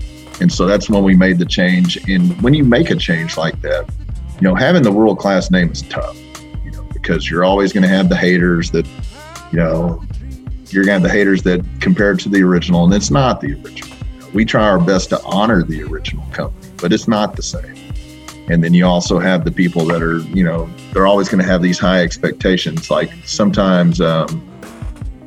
And 0.41 0.53
so 0.53 0.67
that's 0.67 0.89
when 0.89 1.05
we 1.05 1.15
made 1.15 1.39
the 1.39 1.47
change. 1.47 1.97
And 2.09 2.41
when 2.43 2.55
you 2.55 2.65
make 2.65 2.91
a 2.91 2.97
change 2.97 3.37
like 3.37 3.61
that, 3.63 3.89
you 4.41 4.49
know, 4.49 4.55
having 4.55 4.83
the 4.83 4.91
world 4.91 5.19
class 5.19 5.51
name 5.51 5.71
is 5.71 5.83
tough, 5.83 6.17
because 7.03 7.29
you're 7.29 7.45
always 7.45 7.73
going 7.73 7.83
to 7.83 7.89
have 7.89 8.09
the 8.09 8.17
haters 8.17 8.71
that, 8.71 8.87
you 9.51 9.59
know, 9.59 10.03
you're 10.69 10.85
going 10.85 10.87
to 10.87 10.93
have 10.93 11.03
the 11.03 11.11
haters 11.11 11.43
that 11.43 11.63
compare 11.81 12.13
it 12.13 12.21
to 12.21 12.29
the 12.29 12.43
original, 12.43 12.85
and 12.85 12.95
it's 12.95 13.11
not 13.11 13.41
the 13.41 13.53
original 13.55 13.93
we 14.33 14.45
try 14.45 14.63
our 14.63 14.79
best 14.79 15.11
to 15.11 15.23
honor 15.25 15.63
the 15.63 15.83
original 15.83 16.25
company, 16.33 16.73
but 16.79 16.93
it's 16.93 17.07
not 17.07 17.37
the 17.37 17.43
same. 17.43 17.77
And 18.49 18.65
then 18.65 18.75
you 18.75 18.87
also 18.87 19.19
have 19.19 19.45
the 19.45 19.51
people 19.51 19.85
that 19.87 20.03
are, 20.03 20.19
you 20.19 20.43
know, 20.43 20.69
they're 20.93 21.07
always 21.07 21.29
going 21.29 21.43
to 21.43 21.49
have 21.49 21.63
these 21.63 21.79
high 21.79 22.03
expectations. 22.03 22.91
Like 22.91 23.13
sometimes, 23.25 24.01
um, 24.01 24.49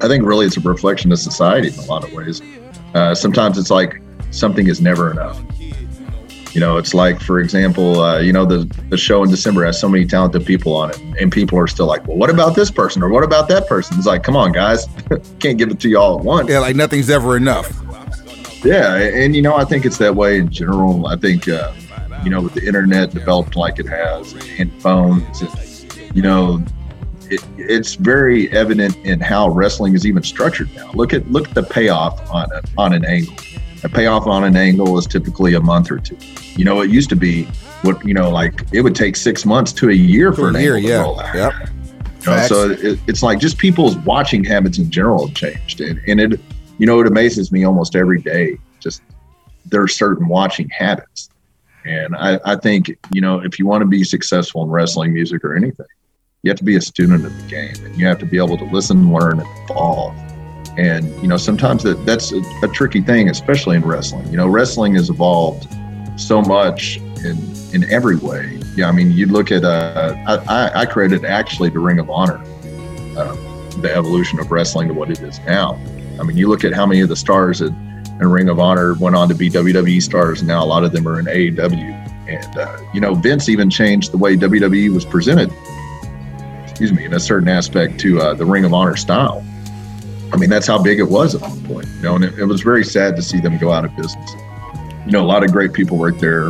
I 0.01 0.07
think 0.07 0.25
really 0.25 0.45
it's 0.45 0.57
a 0.57 0.61
reflection 0.61 1.11
of 1.11 1.19
society 1.19 1.69
in 1.69 1.75
a 1.75 1.83
lot 1.83 2.03
of 2.03 2.13
ways. 2.13 2.41
Uh, 2.93 3.15
sometimes 3.15 3.57
it's 3.57 3.69
like 3.69 4.01
something 4.31 4.67
is 4.67 4.81
never 4.81 5.11
enough. 5.11 5.41
You 6.55 6.61
know, 6.61 6.77
it's 6.77 6.93
like, 6.93 7.19
for 7.19 7.41
example, 7.41 7.99
uh, 7.99 8.19
you 8.19 8.31
know, 8.31 8.45
the, 8.45 8.63
the 8.89 8.95
show 8.97 9.21
in 9.23 9.29
December 9.29 9.65
has 9.65 9.77
so 9.77 9.89
many 9.89 10.05
talented 10.05 10.45
people 10.45 10.73
on 10.73 10.89
it, 10.89 10.97
and 11.19 11.29
people 11.29 11.59
are 11.59 11.67
still 11.67 11.85
like, 11.85 12.07
well, 12.07 12.15
what 12.15 12.29
about 12.29 12.55
this 12.55 12.71
person 12.71 13.03
or 13.03 13.09
what 13.09 13.25
about 13.25 13.49
that 13.49 13.67
person? 13.67 13.97
It's 13.97 14.07
like, 14.07 14.23
come 14.23 14.37
on, 14.37 14.53
guys, 14.53 14.87
can't 15.39 15.57
give 15.57 15.69
it 15.69 15.81
to 15.81 15.89
you 15.89 15.99
all 15.99 16.17
at 16.17 16.23
once. 16.23 16.49
Yeah, 16.49 16.59
like 16.59 16.77
nothing's 16.77 17.09
ever 17.09 17.35
enough. 17.35 17.73
Yeah, 18.63 18.95
and 18.95 19.35
you 19.35 19.41
know, 19.41 19.57
I 19.57 19.65
think 19.65 19.85
it's 19.85 19.97
that 19.97 20.15
way 20.15 20.39
in 20.39 20.49
general. 20.49 21.07
I 21.07 21.17
think 21.17 21.49
uh, 21.49 21.73
you 22.23 22.29
know, 22.29 22.41
with 22.41 22.53
the 22.53 22.65
internet 22.65 23.11
developed 23.11 23.57
like 23.57 23.77
it 23.77 23.87
has, 23.89 24.33
and 24.57 24.71
phones, 24.81 25.41
and, 25.41 26.15
you 26.15 26.21
know, 26.21 26.63
it, 27.29 27.43
it's 27.57 27.95
very 27.95 28.49
evident 28.51 28.95
in 29.05 29.19
how 29.19 29.49
wrestling 29.49 29.93
is 29.93 30.05
even 30.05 30.23
structured 30.23 30.73
now. 30.73 30.89
Look 30.93 31.13
at 31.13 31.29
look 31.29 31.49
at 31.49 31.53
the 31.53 31.63
payoff 31.63 32.31
on 32.31 32.49
a, 32.53 32.61
on 32.77 32.93
an 32.93 33.03
angle. 33.03 33.35
A 33.85 33.89
payoff 33.89 34.25
on 34.25 34.43
an 34.43 34.55
angle 34.57 34.97
is 34.97 35.05
typically 35.05 35.53
a 35.53 35.61
month 35.61 35.91
or 35.91 35.99
two. 35.99 36.17
You 36.55 36.65
know, 36.65 36.81
it 36.81 36.89
used 36.89 37.09
to 37.09 37.15
be 37.15 37.43
what 37.83 38.03
you 38.05 38.13
know, 38.13 38.29
like 38.29 38.61
it 38.73 38.81
would 38.81 38.95
take 38.95 39.15
six 39.15 39.45
months 39.45 39.71
to 39.73 39.89
a 39.89 39.93
year 39.93 40.33
for 40.33 40.49
an 40.49 40.55
year, 40.55 40.75
angle 40.75 40.89
yeah. 40.89 40.97
to 40.97 41.03
roll 41.03 41.19
out. 41.19 41.35
Yep. 41.35 41.53
You 42.21 42.31
know, 42.31 42.47
so 42.47 42.69
it, 42.71 42.99
it's 43.05 43.21
like 43.21 43.39
just 43.39 43.59
people's 43.59 43.95
watching 43.97 44.43
habits 44.43 44.79
in 44.79 44.89
general 44.89 45.27
have 45.27 45.35
changed, 45.35 45.81
and, 45.81 46.01
and 46.07 46.19
it 46.19 46.39
you 46.77 46.85
know, 46.85 46.99
it 46.99 47.07
amazes 47.07 47.51
me 47.51 47.63
almost 47.63 47.95
every 47.95 48.19
day. 48.19 48.57
Just 48.79 49.01
there 49.65 49.81
are 49.81 49.87
certain 49.87 50.27
watching 50.27 50.69
habits. 50.69 51.29
And 51.85 52.15
I, 52.15 52.39
I 52.43 52.55
think, 52.55 52.89
you 53.11 53.21
know, 53.21 53.39
if 53.39 53.59
you 53.59 53.67
want 53.67 53.81
to 53.83 53.85
be 53.85 54.03
successful 54.03 54.63
in 54.63 54.69
wrestling, 54.69 55.13
music, 55.13 55.43
or 55.43 55.55
anything, 55.55 55.85
you 56.41 56.49
have 56.49 56.57
to 56.57 56.63
be 56.63 56.75
a 56.75 56.81
student 56.81 57.25
of 57.25 57.41
the 57.41 57.47
game 57.47 57.75
and 57.85 57.95
you 57.95 58.05
have 58.07 58.17
to 58.19 58.25
be 58.25 58.37
able 58.37 58.57
to 58.57 58.65
listen, 58.65 59.13
learn, 59.13 59.39
and 59.39 59.69
evolve. 59.69 60.15
And, 60.77 61.05
you 61.21 61.27
know, 61.27 61.37
sometimes 61.37 61.83
that, 61.83 62.05
that's 62.05 62.33
a, 62.33 62.41
a 62.63 62.67
tricky 62.67 63.01
thing, 63.01 63.29
especially 63.29 63.77
in 63.77 63.85
wrestling. 63.85 64.27
You 64.29 64.37
know, 64.37 64.47
wrestling 64.47 64.95
has 64.95 65.09
evolved 65.09 65.67
so 66.17 66.41
much 66.41 66.97
in, 67.23 67.37
in 67.73 67.89
every 67.89 68.17
way. 68.17 68.59
Yeah, 68.75 68.89
I 68.89 68.91
mean, 68.91 69.11
you 69.11 69.27
look 69.27 69.51
at, 69.51 69.63
uh, 69.63 70.15
I, 70.27 70.81
I 70.81 70.85
created 70.85 71.23
actually 71.23 71.69
the 71.69 71.79
Ring 71.79 71.99
of 71.99 72.09
Honor, 72.09 72.41
uh, 73.17 73.35
the 73.79 73.91
evolution 73.93 74.39
of 74.39 74.51
wrestling 74.51 74.89
to 74.89 74.93
what 74.93 75.09
it 75.09 75.21
is 75.21 75.39
now. 75.41 75.79
I 76.19 76.23
mean, 76.23 76.37
you 76.37 76.49
look 76.49 76.63
at 76.63 76.73
how 76.73 76.85
many 76.85 77.01
of 77.01 77.09
the 77.09 77.15
stars 77.15 77.61
in, 77.61 77.73
in 78.19 78.27
Ring 78.27 78.49
of 78.49 78.59
Honor 78.59 78.95
went 78.95 79.15
on 79.15 79.29
to 79.29 79.35
be 79.35 79.49
WWE 79.49 80.01
stars, 80.01 80.39
and 80.39 80.47
now 80.47 80.63
a 80.63 80.67
lot 80.67 80.83
of 80.83 80.91
them 80.91 81.07
are 81.07 81.19
in 81.19 81.25
AEW. 81.25 82.27
And, 82.27 82.57
uh, 82.57 82.77
you 82.93 82.99
know, 82.99 83.13
Vince 83.15 83.47
even 83.49 83.69
changed 83.69 84.11
the 84.11 84.17
way 84.17 84.35
WWE 84.35 84.93
was 84.93 85.05
presented, 85.05 85.53
excuse 86.63 86.91
me, 86.91 87.05
in 87.05 87.13
a 87.13 87.19
certain 87.19 87.47
aspect 87.47 87.99
to 88.01 88.19
uh, 88.19 88.33
the 88.33 88.45
Ring 88.45 88.65
of 88.65 88.73
Honor 88.73 88.95
style. 88.97 89.45
I 90.35 90.37
mean, 90.37 90.49
that's 90.49 90.67
how 90.67 90.77
big 90.77 90.99
it 90.99 91.09
was 91.09 91.33
at 91.33 91.41
one 91.41 91.63
point, 91.63 91.87
you 91.95 92.01
know, 92.01 92.15
and 92.15 92.25
it, 92.25 92.37
it 92.37 92.43
was 92.43 92.61
very 92.61 92.83
sad 92.83 93.15
to 93.15 93.21
see 93.21 93.39
them 93.39 93.57
go 93.57 93.71
out 93.71 93.85
of 93.85 93.95
business. 93.95 94.31
You 95.05 95.13
know, 95.13 95.21
a 95.21 95.25
lot 95.25 95.45
of 95.45 95.51
great 95.53 95.71
people 95.71 95.97
worked 95.97 96.19
there. 96.19 96.49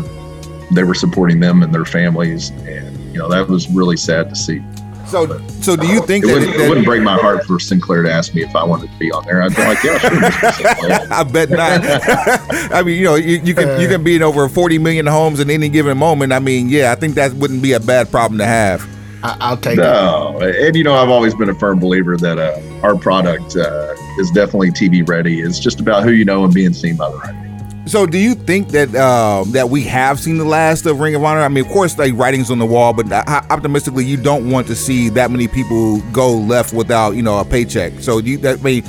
They 0.72 0.84
were 0.84 0.96
supporting 0.96 1.40
them 1.40 1.62
and 1.62 1.72
their 1.72 1.86
families, 1.86 2.50
and 2.50 2.98
you 3.14 3.20
know 3.20 3.30
that 3.30 3.48
was 3.48 3.70
really 3.70 3.96
sad 3.96 4.30
to 4.30 4.36
see. 4.36 4.64
So, 5.06 5.38
so 5.62 5.76
do 5.76 5.86
you 5.86 6.02
think 6.02 6.26
It 6.26 6.30
that, 6.30 6.34
wouldn't, 6.34 6.56
it 6.56 6.68
wouldn't 6.68 6.88
break 6.88 7.04
my 7.04 7.16
heart 7.16 7.46
for 7.46 7.60
Sinclair 7.60 8.02
to 8.02 8.12
ask 8.12 8.34
me 8.34 8.42
if 8.42 8.56
I 8.56 8.64
wanted 8.64 8.92
to 8.92 8.98
be 8.98 9.12
on 9.12 9.24
there. 9.26 9.44
I'd 9.44 9.56
be 9.56 9.62
like, 9.62 9.84
yeah, 9.84 10.00
sure. 10.00 10.20
I 11.14 11.24
bet 11.24 11.52
not. 11.52 11.82
I 12.74 12.82
mean, 12.82 12.98
you 12.98 13.06
know, 13.06 13.16
you, 13.16 13.40
you 13.44 13.54
can 13.54 13.80
you 13.80 13.88
can 13.88 14.04
be 14.04 14.16
in 14.16 14.24
over 14.24 14.50
40 14.50 14.80
million 14.80 15.06
homes 15.06 15.40
in 15.40 15.52
any 15.52 15.70
given 15.70 15.96
moment. 15.96 16.34
I 16.34 16.40
mean, 16.40 16.70
yeah, 16.70 16.92
I 16.92 16.96
think 16.96 17.14
that 17.16 17.34
wouldn't 17.34 17.62
be 17.62 17.74
a 17.74 17.80
bad 17.80 18.10
problem 18.10 18.40
to 18.40 18.46
have. 18.46 18.84
I, 19.24 19.38
I'll 19.42 19.58
take 19.58 19.78
it. 19.78 19.82
No, 19.82 20.40
and 20.42 20.76
you 20.76 20.84
know, 20.84 20.96
I've 20.96 21.10
always 21.10 21.36
been 21.36 21.50
a 21.50 21.56
firm 21.56 21.80
believer 21.80 22.18
that 22.18 22.40
uh, 22.40 22.60
our 22.86 22.96
product 22.96 23.56
uh, 23.58 23.96
is 24.20 24.30
definitely 24.32 24.70
TV 24.70 25.08
ready. 25.08 25.42
It's 25.42 25.60
just 25.60 25.80
about 25.80 26.04
who 26.04 26.12
you 26.12 26.24
know 26.24 26.44
and 26.44 26.54
being 26.54 26.74
seen 26.74 26.96
by 26.96 27.10
the 27.10 27.18
right 27.18 27.34
people. 27.34 27.46
So, 27.88 28.06
do 28.06 28.18
you 28.18 28.34
think 28.36 28.70
that 28.70 28.96
um, 28.96 29.52
that 29.52 29.70
we 29.70 29.84
have 29.84 30.20
seen 30.20 30.38
the 30.38 30.46
last 30.46 30.86
of 30.86 31.00
Ring 31.00 31.16
of 31.16 31.24
Honor? 31.24 31.42
I 31.42 31.48
mean, 31.50 31.66
of 31.66 31.72
course, 31.72 31.98
like 31.98 32.14
writings 32.16 32.50
on 32.50 32.60
the 32.60 32.66
wall, 32.66 32.94
but 32.94 33.12
uh, 33.12 33.24
optimistically, 33.50 34.06
you 34.06 34.18
don't 34.18 34.50
want 34.50 34.68
to 34.68 34.76
see 34.76 35.10
that 35.10 35.30
many 35.32 35.48
people 35.48 36.00
go 36.12 36.34
left 36.34 36.74
without 36.74 37.12
you 37.12 37.22
know 37.22 37.40
a 37.40 37.46
paycheck. 37.46 38.00
So, 38.00 38.22
do 38.22 38.32
you 38.32 38.38
that 38.40 38.60
I 38.60 38.64
mean, 38.64 38.84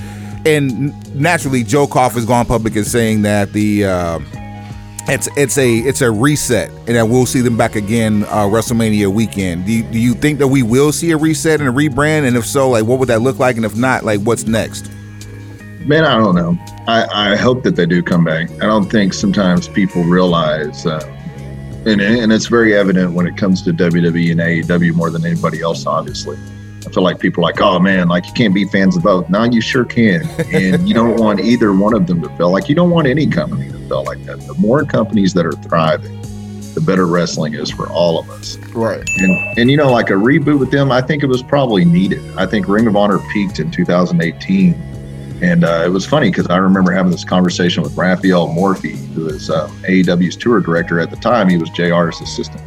and 0.47 1.15
naturally, 1.15 1.63
Joe 1.63 1.87
Koff 1.87 2.15
has 2.15 2.25
gone 2.25 2.47
public 2.47 2.77
and 2.77 2.87
saying 2.87 3.23
that 3.23 3.53
the 3.53 3.85
uh, 3.85 4.19
it's 5.09 5.29
it's 5.37 5.59
a 5.59 5.79
it's 5.79 6.01
a 6.01 6.11
reset, 6.11 6.71
and 6.71 6.97
that 6.97 7.07
we'll 7.09 7.27
see 7.27 7.41
them 7.41 7.57
back 7.57 7.77
again 7.77 8.25
uh, 8.25 8.45
WrestleMania 8.45 9.09
weekend. 9.09 9.67
Do 9.67 9.73
you, 9.73 9.83
do 9.85 9.99
you 9.99 10.15
think 10.15 10.39
that 10.41 10.49
we 10.49 10.63
will 10.63 10.93
see 10.93 11.13
a 11.13 11.17
reset 11.17 11.61
and 11.61 11.69
a 11.69 11.73
rebrand? 11.73 12.27
And 12.27 12.37
if 12.37 12.45
so, 12.45 12.71
like 12.71 12.85
what 12.85 12.99
would 12.99 13.09
that 13.09 13.23
look 13.23 13.39
like? 13.39 13.57
And 13.57 13.65
if 13.65 13.77
not, 13.77 14.05
like 14.05 14.21
what's 14.23 14.47
next? 14.47 14.91
Man, 15.87 16.05
I 16.05 16.17
don't 16.17 16.35
know. 16.35 16.59
I, 16.89 17.33
I 17.33 17.37
hope 17.37 17.63
that 17.63 17.77
they 17.77 17.87
do 17.87 18.03
come 18.03 18.25
back. 18.25 18.51
I 18.61 18.67
don't 18.67 18.91
think 18.91 19.15
sometimes 19.15 19.69
people 19.69 20.03
realize, 20.03 20.85
uh, 20.85 21.01
and, 21.85 22.01
and 22.01 22.33
it's 22.33 22.47
very 22.47 22.77
evident 22.77 23.13
when 23.13 23.27
it 23.29 23.37
comes 23.37 23.63
to 23.63 23.73
WWE 23.73 24.33
and 24.33 24.41
AEW 24.41 24.95
more 24.95 25.11
than 25.11 25.25
anybody 25.25 25.63
else, 25.63 25.87
obviously. 25.87 26.37
I 26.87 26.91
feel 26.91 27.03
like 27.03 27.19
people 27.19 27.43
are 27.43 27.51
like, 27.51 27.61
oh 27.61 27.79
man, 27.81 28.09
like 28.09 28.27
you 28.27 28.33
can't 28.33 28.55
be 28.55 28.65
fans 28.65 28.97
of 28.97 29.03
both. 29.03 29.29
No, 29.29 29.43
you 29.45 29.61
sure 29.61 29.85
can. 29.85 30.29
And 30.55 30.89
you 30.89 30.95
don't 30.95 31.17
want 31.17 31.41
either 31.41 31.73
one 31.73 31.95
of 31.95 32.07
them 32.07 32.23
to 32.23 32.29
feel 32.37 32.51
like 32.51 32.69
you 32.69 32.75
don't 32.75 32.91
want 32.91 33.09
any 33.09 33.27
company 33.27 33.71
to 33.71 33.79
feel 33.89 34.05
like 34.05 34.23
that. 34.25 34.41
The 34.41 34.55
more 34.55 34.85
companies 34.85 35.35
that 35.35 35.45
are 35.45 35.53
thriving, 35.53 36.21
the 36.75 36.81
better 36.81 37.07
wrestling 37.07 37.55
is 37.55 37.71
for 37.71 37.89
all 37.89 38.21
of 38.21 38.31
us. 38.31 38.57
Right. 38.73 39.03
And, 39.17 39.59
and 39.59 39.71
you 39.71 39.77
know, 39.77 39.91
like 39.91 40.11
a 40.11 40.15
reboot 40.15 40.61
with 40.61 40.71
them, 40.71 40.93
I 40.93 41.01
think 41.01 41.23
it 41.23 41.27
was 41.27 41.43
probably 41.43 41.85
needed. 41.85 42.23
I 42.37 42.47
think 42.47 42.69
Ring 42.69 42.87
of 42.87 42.95
Honor 42.95 43.19
peaked 43.33 43.59
in 43.59 43.71
2018. 43.71 44.75
And 45.43 45.65
uh, 45.65 45.83
it 45.85 45.91
was 45.91 46.07
funny 46.07 46.31
because 46.31 46.47
I 46.47 46.57
remember 46.59 46.93
having 46.93 47.11
this 47.11 47.25
conversation 47.25 47.83
with 47.83 47.97
Rafael 47.97 48.49
Morffi, 48.49 48.97
who 49.13 49.27
is 49.27 49.51
uh, 49.51 49.69
AEW's 49.83 50.37
tour 50.37 50.61
director 50.61 51.01
at 51.01 51.11
the 51.11 51.17
time. 51.17 51.49
He 51.49 51.59
was 51.59 51.69
JR's 51.71 52.21
assistant. 52.21 52.63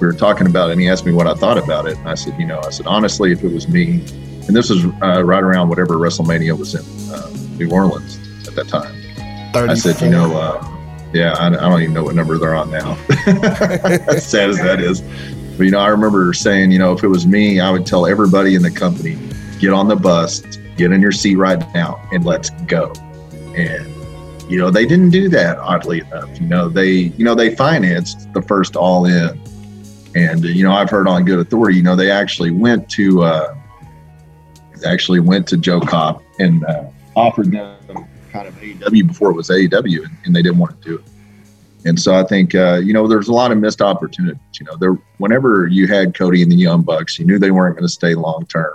We 0.00 0.06
were 0.06 0.12
talking 0.12 0.46
about 0.46 0.68
it, 0.68 0.72
and 0.72 0.80
he 0.80 0.88
asked 0.88 1.06
me 1.06 1.12
what 1.12 1.26
I 1.26 1.34
thought 1.34 1.58
about 1.58 1.86
it. 1.86 1.96
And 1.96 2.08
I 2.08 2.14
said, 2.14 2.38
you 2.38 2.46
know, 2.46 2.60
I 2.60 2.70
said, 2.70 2.86
honestly, 2.86 3.32
if 3.32 3.42
it 3.42 3.52
was 3.52 3.68
me, 3.68 4.04
and 4.46 4.54
this 4.54 4.70
was 4.70 4.84
uh, 5.02 5.24
right 5.24 5.42
around 5.42 5.68
whatever 5.68 5.94
WrestleMania 5.94 6.56
was 6.56 6.74
in 6.74 7.14
uh, 7.14 7.30
New 7.56 7.70
Orleans 7.70 8.18
at 8.46 8.54
that 8.54 8.68
time. 8.68 8.94
I 9.54 9.74
said, 9.74 10.00
you 10.02 10.10
know, 10.10 10.36
uh, 10.36 10.76
yeah, 11.12 11.32
I, 11.38 11.46
I 11.46 11.50
don't 11.50 11.80
even 11.80 11.94
know 11.94 12.04
what 12.04 12.14
number 12.14 12.36
they're 12.38 12.54
on 12.54 12.70
now. 12.70 12.92
as 13.26 14.26
sad 14.28 14.50
as 14.50 14.58
that 14.58 14.80
is. 14.80 15.00
But, 15.56 15.64
you 15.64 15.70
know, 15.70 15.78
I 15.78 15.88
remember 15.88 16.32
saying, 16.34 16.70
you 16.70 16.78
know, 16.78 16.92
if 16.92 17.02
it 17.02 17.08
was 17.08 17.26
me, 17.26 17.60
I 17.60 17.70
would 17.70 17.86
tell 17.86 18.06
everybody 18.06 18.54
in 18.54 18.62
the 18.62 18.70
company, 18.70 19.16
get 19.58 19.72
on 19.72 19.88
the 19.88 19.96
bus, 19.96 20.40
get 20.76 20.92
in 20.92 21.00
your 21.00 21.12
seat 21.12 21.36
right 21.36 21.58
now, 21.74 22.06
and 22.12 22.24
let's 22.24 22.50
go. 22.66 22.92
And, 23.56 23.86
you 24.50 24.58
know, 24.58 24.70
they 24.70 24.84
didn't 24.84 25.10
do 25.10 25.30
that, 25.30 25.58
oddly 25.58 26.00
enough. 26.00 26.38
You 26.38 26.46
know, 26.46 26.68
they, 26.68 26.90
you 26.90 27.24
know, 27.24 27.34
they 27.34 27.54
financed 27.54 28.30
the 28.34 28.42
first 28.42 28.76
all 28.76 29.06
in. 29.06 29.40
And, 30.16 30.42
you 30.44 30.64
know, 30.64 30.72
I've 30.72 30.90
heard 30.90 31.06
on 31.06 31.24
good 31.24 31.38
authority, 31.38 31.76
you 31.76 31.82
know, 31.82 31.94
they 31.94 32.10
actually 32.10 32.50
went 32.50 32.88
to, 32.90 33.22
uh, 33.22 33.54
actually 34.84 35.20
went 35.20 35.46
to 35.48 35.56
Joe 35.56 35.80
Koff 35.80 36.22
and 36.38 36.64
uh, 36.64 36.84
offered 37.14 37.52
them 37.52 37.76
kind 38.32 38.48
of 38.48 38.54
AEW 38.56 39.06
before 39.06 39.30
it 39.30 39.34
was 39.34 39.48
AEW, 39.48 40.04
and, 40.04 40.16
and 40.24 40.36
they 40.36 40.42
didn't 40.42 40.58
want 40.58 40.80
to 40.82 40.88
do 40.88 40.96
it. 40.96 41.04
And 41.86 42.00
so 42.00 42.14
I 42.14 42.24
think 42.24 42.54
uh, 42.54 42.80
you 42.82 42.92
know 42.92 43.06
there's 43.06 43.28
a 43.28 43.32
lot 43.32 43.52
of 43.52 43.58
missed 43.58 43.80
opportunities. 43.80 44.40
You 44.58 44.66
know, 44.66 44.76
there 44.76 44.94
whenever 45.18 45.68
you 45.68 45.86
had 45.86 46.14
Cody 46.14 46.42
and 46.42 46.50
the 46.50 46.56
Young 46.56 46.82
Bucks, 46.82 47.18
you 47.18 47.24
knew 47.24 47.38
they 47.38 47.52
weren't 47.52 47.76
going 47.76 47.86
to 47.86 47.92
stay 47.92 48.14
long 48.14 48.44
term. 48.46 48.74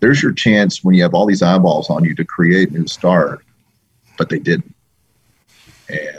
There's 0.00 0.22
your 0.22 0.32
chance 0.32 0.82
when 0.82 0.94
you 0.94 1.02
have 1.02 1.14
all 1.14 1.26
these 1.26 1.42
eyeballs 1.42 1.88
on 1.88 2.04
you 2.04 2.14
to 2.16 2.24
create 2.24 2.70
a 2.70 2.74
new 2.74 2.86
stars, 2.86 3.40
but 4.16 4.28
they 4.28 4.38
didn't. 4.38 4.74
And 5.88 6.18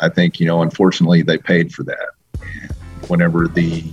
I 0.00 0.08
think 0.08 0.40
you 0.40 0.46
know, 0.46 0.62
unfortunately, 0.62 1.22
they 1.22 1.38
paid 1.38 1.72
for 1.72 1.84
that. 1.84 2.10
Whenever 3.08 3.46
the 3.46 3.84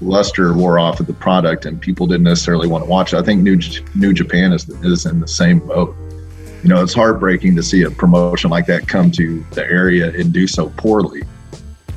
luster 0.00 0.52
wore 0.54 0.78
off 0.78 1.00
of 1.00 1.06
the 1.06 1.12
product 1.12 1.64
and 1.66 1.80
people 1.80 2.06
didn't 2.06 2.24
necessarily 2.24 2.68
want 2.68 2.84
to 2.84 2.90
watch 2.90 3.12
it, 3.12 3.16
I 3.18 3.22
think 3.22 3.42
New 3.42 3.58
New 3.94 4.12
Japan 4.12 4.52
is 4.52 4.68
is 4.84 5.06
in 5.06 5.20
the 5.20 5.28
same 5.28 5.60
boat 5.60 5.94
you 6.62 6.70
know, 6.70 6.82
it's 6.82 6.94
heartbreaking 6.94 7.54
to 7.54 7.62
see 7.62 7.82
a 7.82 7.90
promotion 7.90 8.50
like 8.50 8.66
that 8.66 8.88
come 8.88 9.12
to 9.12 9.44
the 9.52 9.62
area 9.62 10.08
and 10.12 10.32
do 10.32 10.48
so 10.48 10.68
poorly. 10.70 11.20
You 11.20 11.24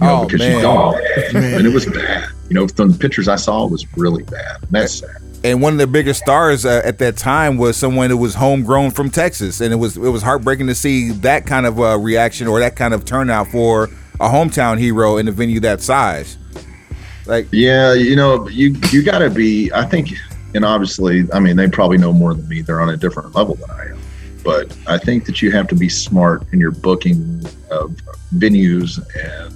know, 0.02 0.22
Oh, 0.22 0.26
because 0.26 0.42
man. 0.42 0.56
you 0.58 0.62
don't. 0.62 0.96
And 1.36 1.66
it 1.66 1.74
was 1.74 1.88
bad. 1.88 2.30
You 2.50 2.54
know, 2.56 2.68
from 2.68 2.92
the 2.92 2.98
pictures 3.00 3.28
I 3.28 3.38
saw, 3.38 3.66
it 3.66 3.72
was 3.72 3.88
really 3.98 4.22
bad. 4.24 4.62
And 4.62 4.70
that's 4.70 5.00
sad. 5.00 5.10
and 5.44 5.60
one 5.62 5.74
of 5.74 5.80
the 5.80 5.88
biggest 5.88 6.20
stars 6.22 6.66
uh, 6.68 6.82
at 6.86 7.00
that 7.00 7.18
time 7.18 7.58
was 7.58 7.78
someone 7.78 8.12
who 8.12 8.18
was 8.18 8.36
homegrown 8.36 8.92
from 8.92 9.10
Texas, 9.10 9.60
and 9.60 9.74
it 9.74 9.78
was 9.78 9.98
it 9.98 10.02
was 10.10 10.22
heartbreaking 10.22 10.68
to 10.68 10.76
see 10.76 11.12
that 11.14 11.48
kind 11.48 11.66
of 11.66 11.80
uh, 11.80 11.98
reaction 11.98 12.46
or 12.48 12.60
that 12.60 12.76
kind 12.76 12.94
of 12.94 13.06
turnout 13.06 13.48
for 13.48 13.86
a 14.20 14.28
hometown 14.30 14.78
hero 14.78 15.18
in 15.18 15.28
a 15.28 15.32
venue 15.32 15.60
that 15.62 15.82
size. 15.82 16.38
Like, 17.30 17.48
Yeah, 17.52 17.94
you 17.94 18.16
know, 18.16 18.50
you 18.50 18.76
you 18.92 19.04
got 19.04 19.20
to 19.20 19.30
be. 19.30 19.72
I 19.72 19.86
think, 19.86 20.10
and 20.56 20.66
obviously, 20.66 21.32
I 21.32 21.40
mean, 21.40 21.56
they 21.56 21.68
probably 21.68 22.00
know 22.00 22.12
more 22.12 22.34
than 22.34 22.50
me. 22.50 22.62
They're 22.62 22.82
on 22.82 22.90
a 22.90 22.98
different 22.98 23.36
level 23.36 23.54
than 23.54 23.70
I 23.70 23.86
am. 23.92 24.00
But 24.44 24.76
I 24.88 24.98
think 24.98 25.26
that 25.26 25.40
you 25.40 25.52
have 25.52 25.68
to 25.68 25.76
be 25.76 25.90
smart 25.90 26.44
in 26.54 26.60
your 26.60 26.72
booking 26.72 27.46
of 27.70 27.92
venues, 28.34 28.98
and 29.16 29.54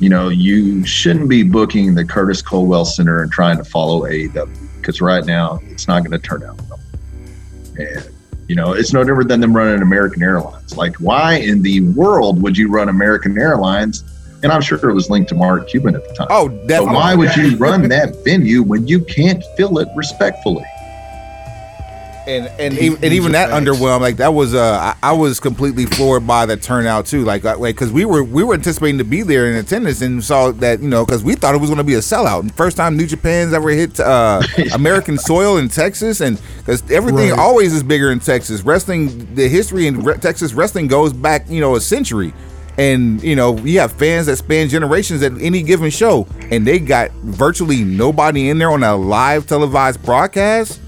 you 0.00 0.10
know, 0.10 0.28
you 0.28 0.84
shouldn't 0.84 1.30
be 1.30 1.42
booking 1.42 1.94
the 1.94 2.04
Curtis 2.04 2.42
Culwell 2.42 2.84
Center 2.84 3.22
and 3.22 3.32
trying 3.32 3.56
to 3.56 3.64
follow 3.64 4.02
AEW 4.02 4.54
because 4.76 5.00
right 5.00 5.24
now 5.24 5.60
it's 5.62 5.88
not 5.88 6.00
going 6.04 6.10
to 6.10 6.18
turn 6.18 6.42
out 6.42 6.60
well. 6.68 6.80
And 7.78 8.06
you 8.48 8.54
know, 8.54 8.74
it's 8.74 8.92
no 8.92 9.02
different 9.02 9.30
than 9.30 9.40
them 9.40 9.56
running 9.56 9.80
American 9.80 10.22
Airlines. 10.22 10.76
Like, 10.76 10.96
why 10.96 11.36
in 11.36 11.62
the 11.62 11.80
world 11.92 12.42
would 12.42 12.58
you 12.58 12.68
run 12.68 12.90
American 12.90 13.38
Airlines? 13.38 14.04
And 14.42 14.50
I'm 14.52 14.60
sure 14.60 14.78
it 14.90 14.94
was 14.94 15.08
linked 15.08 15.28
to 15.28 15.34
Mark 15.36 15.68
Cuban 15.68 15.94
at 15.94 16.06
the 16.08 16.14
time. 16.14 16.26
oh, 16.30 16.48
definitely. 16.48 16.86
But 16.86 16.94
why 16.94 17.14
would 17.14 17.36
you 17.36 17.56
run 17.58 17.88
that 17.88 18.16
venue 18.24 18.62
when 18.62 18.86
you 18.88 19.00
can't 19.04 19.42
fill 19.56 19.78
it 19.78 19.88
respectfully? 19.96 20.64
and 22.24 22.46
and 22.60 22.78
even, 22.78 23.02
and 23.02 23.12
even 23.12 23.32
that 23.32 23.50
Facts. 23.50 23.60
underwhelmed. 23.66 24.00
Like 24.00 24.16
that 24.18 24.32
was 24.32 24.54
uh, 24.54 24.94
I, 25.02 25.08
I 25.08 25.12
was 25.12 25.40
completely 25.40 25.86
floored 25.86 26.24
by 26.24 26.46
the 26.46 26.56
turnout 26.56 27.04
too. 27.06 27.24
Like 27.24 27.42
like 27.42 27.58
because 27.74 27.90
we 27.90 28.04
were 28.04 28.22
we 28.22 28.44
were 28.44 28.54
anticipating 28.54 28.98
to 28.98 29.04
be 29.04 29.22
there 29.22 29.50
in 29.50 29.56
attendance 29.56 30.02
and 30.02 30.22
saw 30.22 30.52
that 30.52 30.80
you 30.80 30.88
know 30.88 31.04
because 31.04 31.24
we 31.24 31.34
thought 31.34 31.52
it 31.56 31.58
was 31.60 31.68
going 31.68 31.78
to 31.78 31.84
be 31.84 31.94
a 31.94 31.98
sellout. 31.98 32.40
And 32.40 32.54
first 32.54 32.76
time 32.76 32.96
New 32.96 33.08
Japan's 33.08 33.52
ever 33.52 33.70
hit 33.70 33.98
uh, 33.98 34.40
American 34.72 35.18
soil 35.18 35.56
in 35.56 35.68
Texas, 35.68 36.20
and 36.20 36.40
because 36.58 36.88
everything 36.92 37.30
Right. 37.30 37.38
always 37.40 37.74
is 37.74 37.82
bigger 37.82 38.12
in 38.12 38.20
Texas. 38.20 38.62
Wrestling, 38.62 39.34
the 39.34 39.48
history 39.48 39.88
in 39.88 40.00
re- 40.04 40.16
Texas 40.18 40.52
wrestling 40.52 40.86
goes 40.86 41.12
back 41.12 41.50
you 41.50 41.60
know 41.60 41.74
a 41.74 41.80
century. 41.80 42.32
And 42.78 43.22
you 43.22 43.36
know 43.36 43.58
you 43.58 43.80
have 43.80 43.92
fans 43.92 44.26
that 44.26 44.36
span 44.36 44.68
generations 44.68 45.22
at 45.22 45.32
any 45.40 45.62
given 45.62 45.90
show, 45.90 46.26
and 46.50 46.66
they 46.66 46.78
got 46.78 47.10
virtually 47.22 47.84
nobody 47.84 48.48
in 48.48 48.58
there 48.58 48.70
on 48.70 48.82
a 48.82 48.96
live 48.96 49.46
televised 49.46 50.02
broadcast. 50.02 50.80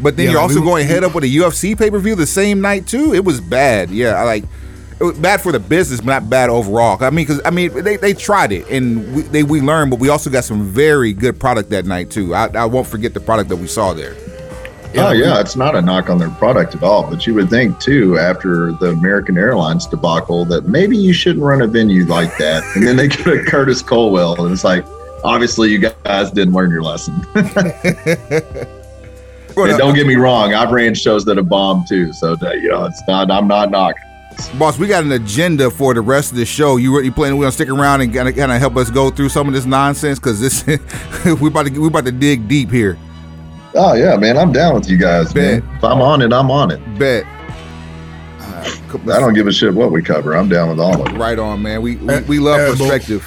But 0.00 0.16
then 0.16 0.26
Yeah, 0.26 0.32
you're 0.32 0.40
also 0.40 0.60
we- 0.60 0.66
going 0.66 0.86
head 0.86 1.04
up 1.04 1.14
with 1.14 1.24
a 1.24 1.28
UFC 1.28 1.76
pay 1.76 1.90
per 1.90 1.98
view 2.00 2.14
the 2.16 2.26
same 2.26 2.60
night 2.60 2.86
too. 2.88 3.14
It 3.14 3.24
was 3.24 3.40
bad. 3.40 3.90
Yeah, 3.90 4.14
I 4.20 4.24
like 4.24 4.44
it 5.00 5.04
was 5.04 5.16
bad 5.18 5.40
for 5.40 5.52
the 5.52 5.60
business, 5.60 6.00
but 6.00 6.06
not 6.06 6.28
bad 6.28 6.50
overall. 6.50 6.98
I 7.02 7.10
mean, 7.10 7.24
because 7.24 7.40
I 7.44 7.50
mean 7.50 7.72
they, 7.84 7.96
they 7.96 8.14
tried 8.14 8.50
it 8.50 8.68
and 8.68 9.14
we, 9.14 9.22
they 9.22 9.42
we 9.44 9.60
learned, 9.60 9.90
but 9.92 10.00
we 10.00 10.08
also 10.08 10.30
got 10.30 10.42
some 10.42 10.64
very 10.64 11.12
good 11.12 11.38
product 11.38 11.70
that 11.70 11.86
night 11.86 12.10
too. 12.10 12.34
I, 12.34 12.46
I 12.48 12.64
won't 12.64 12.88
forget 12.88 13.14
the 13.14 13.20
product 13.20 13.48
that 13.50 13.56
we 13.56 13.68
saw 13.68 13.92
there. 13.92 14.16
Oh 14.96 15.12
yeah, 15.12 15.40
it's 15.40 15.56
not 15.56 15.76
a 15.76 15.82
knock 15.82 16.08
on 16.08 16.18
their 16.18 16.30
product 16.30 16.74
at 16.74 16.82
all. 16.82 17.08
But 17.08 17.26
you 17.26 17.34
would 17.34 17.50
think 17.50 17.78
too, 17.78 18.18
after 18.18 18.72
the 18.72 18.90
American 18.90 19.36
Airlines 19.36 19.86
debacle, 19.86 20.44
that 20.46 20.66
maybe 20.66 20.96
you 20.96 21.12
shouldn't 21.12 21.44
run 21.44 21.60
a 21.62 21.66
venue 21.66 22.04
like 22.04 22.36
that. 22.38 22.62
And 22.74 22.86
then 22.86 22.96
they 22.96 23.08
get 23.08 23.26
a 23.26 23.44
Curtis 23.44 23.82
Culwell, 23.82 24.38
and 24.42 24.52
it's 24.52 24.64
like, 24.64 24.84
obviously 25.24 25.70
you 25.70 25.78
guys 25.78 26.30
didn't 26.30 26.54
learn 26.54 26.70
your 26.70 26.82
lesson. 26.82 27.14
Well, 29.56 29.76
don't 29.76 29.94
get 29.96 30.06
me 30.06 30.14
wrong, 30.14 30.54
I've 30.54 30.70
ran 30.70 30.94
shows 30.94 31.24
that 31.24 31.36
have 31.36 31.48
bombed 31.48 31.88
too. 31.88 32.12
So 32.12 32.36
uh, 32.40 32.52
you 32.52 32.68
know, 32.68 32.84
it's 32.84 33.02
not. 33.08 33.28
I'm 33.28 33.48
not 33.48 33.72
knocking. 33.72 34.00
boss, 34.56 34.78
we 34.78 34.86
got 34.86 35.02
an 35.02 35.10
agenda 35.10 35.68
for 35.68 35.94
the 35.94 36.00
rest 36.00 36.30
of 36.30 36.36
the 36.36 36.46
show. 36.46 36.76
You 36.76 37.00
you 37.00 37.10
planning? 37.10 37.36
We're 37.36 37.46
gonna 37.46 37.52
stick 37.52 37.68
around 37.68 38.02
and 38.02 38.14
kind 38.14 38.28
of 38.28 38.60
help 38.60 38.76
us 38.76 38.88
go 38.88 39.10
through 39.10 39.30
some 39.30 39.48
of 39.48 39.54
this 39.54 39.64
nonsense 39.64 40.20
because 40.20 40.40
this 40.40 40.64
we 41.40 41.48
about 41.48 41.66
to 41.66 41.80
we 41.80 41.88
about 41.88 42.04
to 42.04 42.12
dig 42.12 42.46
deep 42.46 42.70
here. 42.70 42.96
Oh 43.80 43.94
yeah, 43.94 44.16
man, 44.16 44.36
I'm 44.36 44.52
down 44.52 44.74
with 44.74 44.90
you 44.90 44.96
guys, 44.96 45.32
man. 45.36 45.58
If 45.76 45.84
I'm 45.84 46.00
on 46.00 46.20
it, 46.20 46.32
I'm 46.32 46.50
on 46.50 46.72
it. 46.72 46.80
Bet. 46.98 47.24
I 48.90 49.20
don't 49.20 49.34
give 49.34 49.46
a 49.46 49.52
shit 49.52 49.72
what 49.72 49.92
we 49.92 50.02
cover. 50.02 50.36
I'm 50.36 50.48
down 50.48 50.70
with 50.70 50.80
all 50.80 51.00
of 51.00 51.14
it. 51.14 51.16
Right 51.16 51.38
on, 51.38 51.62
man. 51.62 51.80
We 51.80 51.94
we, 51.96 52.20
we 52.22 52.38
love 52.40 52.58
but- 52.58 52.78
perspective. 52.78 53.24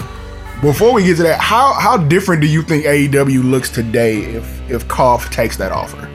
Before 0.61 0.93
we 0.93 1.03
get 1.03 1.15
to 1.17 1.23
that, 1.23 1.39
how 1.39 1.73
how 1.73 1.97
different 1.97 2.41
do 2.41 2.47
you 2.47 2.61
think 2.63 2.85
AEW 2.85 3.49
looks 3.49 3.69
today 3.69 4.19
if 4.19 4.69
if 4.69 4.87
Koff 4.89 5.31
takes 5.31 5.55
that 5.57 5.71
offer? 5.71 6.07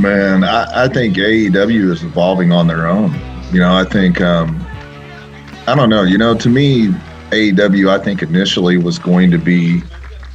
Man, 0.00 0.44
I, 0.44 0.84
I 0.84 0.88
think 0.88 1.16
AEW 1.16 1.90
is 1.90 2.02
evolving 2.04 2.52
on 2.52 2.66
their 2.68 2.86
own. 2.86 3.12
You 3.52 3.60
know, 3.60 3.74
I 3.74 3.84
think 3.84 4.20
um, 4.20 4.64
I 5.66 5.74
don't 5.74 5.90
know. 5.90 6.02
You 6.04 6.16
know, 6.16 6.34
to 6.36 6.48
me, 6.48 6.88
AEW, 7.30 7.90
I 7.90 8.02
think 8.02 8.22
initially 8.22 8.78
was 8.78 8.98
going 8.98 9.30
to 9.32 9.38
be 9.38 9.82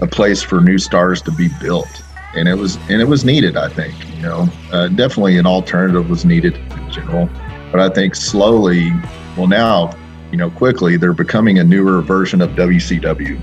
a 0.02 0.08
place 0.08 0.44
for 0.44 0.62
new 0.62 0.78
stars 0.78 1.22
to 1.24 1.32
be 1.32 1.50
built, 1.60 2.04
and 2.36 2.48
it 2.48 2.56
was 2.56 2.78
and 2.90 3.02
it 3.02 3.08
was 3.08 3.26
needed. 3.26 3.58
I 3.58 3.70
think 3.70 3.94
you 4.16 4.22
know, 4.22 4.48
uh, 4.72 4.88
definitely 4.90 5.38
an 5.38 5.46
alternative 5.46 6.10
was 6.10 6.26
needed 6.26 6.56
in 6.56 6.92
general, 6.92 7.30
but 7.72 7.80
I 7.80 7.90
think 7.90 8.16
slowly, 8.16 8.92
well 9.38 9.48
now, 9.48 9.92
you 10.32 10.38
know, 10.38 10.50
quickly 10.50 10.98
they're 10.98 11.14
becoming 11.14 11.60
a 11.60 11.64
newer 11.64 12.02
version 12.02 12.42
of 12.42 12.52
WCW, 12.52 13.40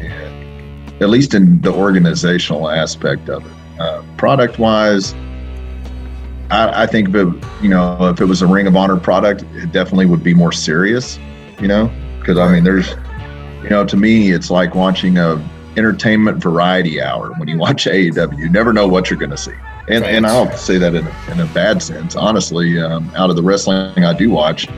and 0.00 1.02
at 1.02 1.08
least 1.08 1.34
in 1.34 1.60
the 1.60 1.72
organizational 1.72 2.70
aspect 2.70 3.28
of 3.28 3.44
it. 3.46 3.52
Uh, 3.80 4.02
product 4.16 4.58
wise, 4.58 5.14
I, 6.50 6.84
I 6.84 6.86
think 6.86 7.08
if 7.08 7.14
it, 7.14 7.28
you 7.62 7.68
know 7.68 8.08
if 8.08 8.20
it 8.20 8.26
was 8.26 8.42
a 8.42 8.46
Ring 8.46 8.66
of 8.66 8.76
Honor 8.76 8.98
product, 8.98 9.42
it 9.54 9.72
definitely 9.72 10.06
would 10.06 10.22
be 10.22 10.34
more 10.34 10.52
serious. 10.52 11.18
You 11.60 11.68
know, 11.68 11.90
because 12.18 12.36
I 12.36 12.50
mean, 12.52 12.64
there's, 12.64 12.90
you 13.62 13.70
know, 13.70 13.84
to 13.84 13.96
me, 13.96 14.32
it's 14.32 14.50
like 14.50 14.74
watching 14.74 15.18
a 15.18 15.36
entertainment 15.76 16.38
variety 16.42 17.00
hour 17.00 17.32
when 17.38 17.48
you 17.48 17.58
watch 17.58 17.84
AEW. 17.86 18.38
You 18.38 18.48
never 18.48 18.72
know 18.72 18.86
what 18.86 19.10
you're 19.10 19.18
going 19.18 19.30
to 19.30 19.36
see, 19.36 19.54
and 19.88 20.04
and 20.04 20.26
I 20.26 20.32
don't 20.44 20.56
say 20.58 20.78
that 20.78 20.94
in 20.94 21.06
a, 21.06 21.30
in 21.32 21.40
a 21.40 21.46
bad 21.46 21.82
sense. 21.82 22.16
Honestly, 22.16 22.80
um, 22.80 23.10
out 23.16 23.30
of 23.30 23.36
the 23.36 23.42
wrestling 23.42 24.04
I 24.04 24.12
do 24.12 24.30
watch, 24.30 24.68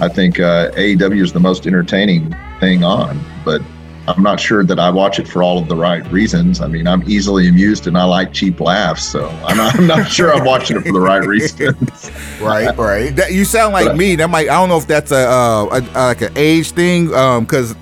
I 0.00 0.08
think 0.08 0.40
uh, 0.40 0.70
AEW 0.72 1.22
is 1.22 1.32
the 1.32 1.40
most 1.40 1.66
entertaining 1.66 2.34
thing 2.60 2.84
on, 2.84 3.20
but. 3.44 3.62
I'm 4.08 4.22
not 4.22 4.38
sure 4.38 4.62
that 4.62 4.78
I 4.78 4.88
watch 4.88 5.18
it 5.18 5.26
for 5.26 5.42
all 5.42 5.58
of 5.58 5.66
the 5.66 5.74
right 5.74 6.08
reasons. 6.12 6.60
I 6.60 6.68
mean, 6.68 6.86
I'm 6.86 7.02
easily 7.10 7.48
amused 7.48 7.88
and 7.88 7.98
I 7.98 8.04
like 8.04 8.32
cheap 8.32 8.60
laughs, 8.60 9.04
so 9.04 9.26
I'm 9.44 9.56
not, 9.56 9.74
I'm 9.80 9.88
not 9.88 10.08
sure 10.08 10.32
I'm 10.32 10.44
watching 10.44 10.76
it 10.76 10.84
for 10.86 10.92
the 10.92 11.00
right 11.00 11.26
reasons. 11.26 12.12
Right, 12.40 12.76
right. 12.76 13.16
That, 13.16 13.32
you 13.32 13.44
sound 13.44 13.72
like 13.72 13.86
But- 13.86 13.96
me. 13.96 14.14
That 14.14 14.28
might. 14.30 14.48
I 14.48 14.54
don't 14.60 14.68
know 14.68 14.76
if 14.76 14.86
that's 14.86 15.10
a, 15.10 15.28
uh, 15.28 15.80
a, 15.94 16.06
like 16.06 16.22
an 16.22 16.32
age 16.36 16.70
thing. 16.70 17.12
Um, 17.14 17.46
because 17.46 17.74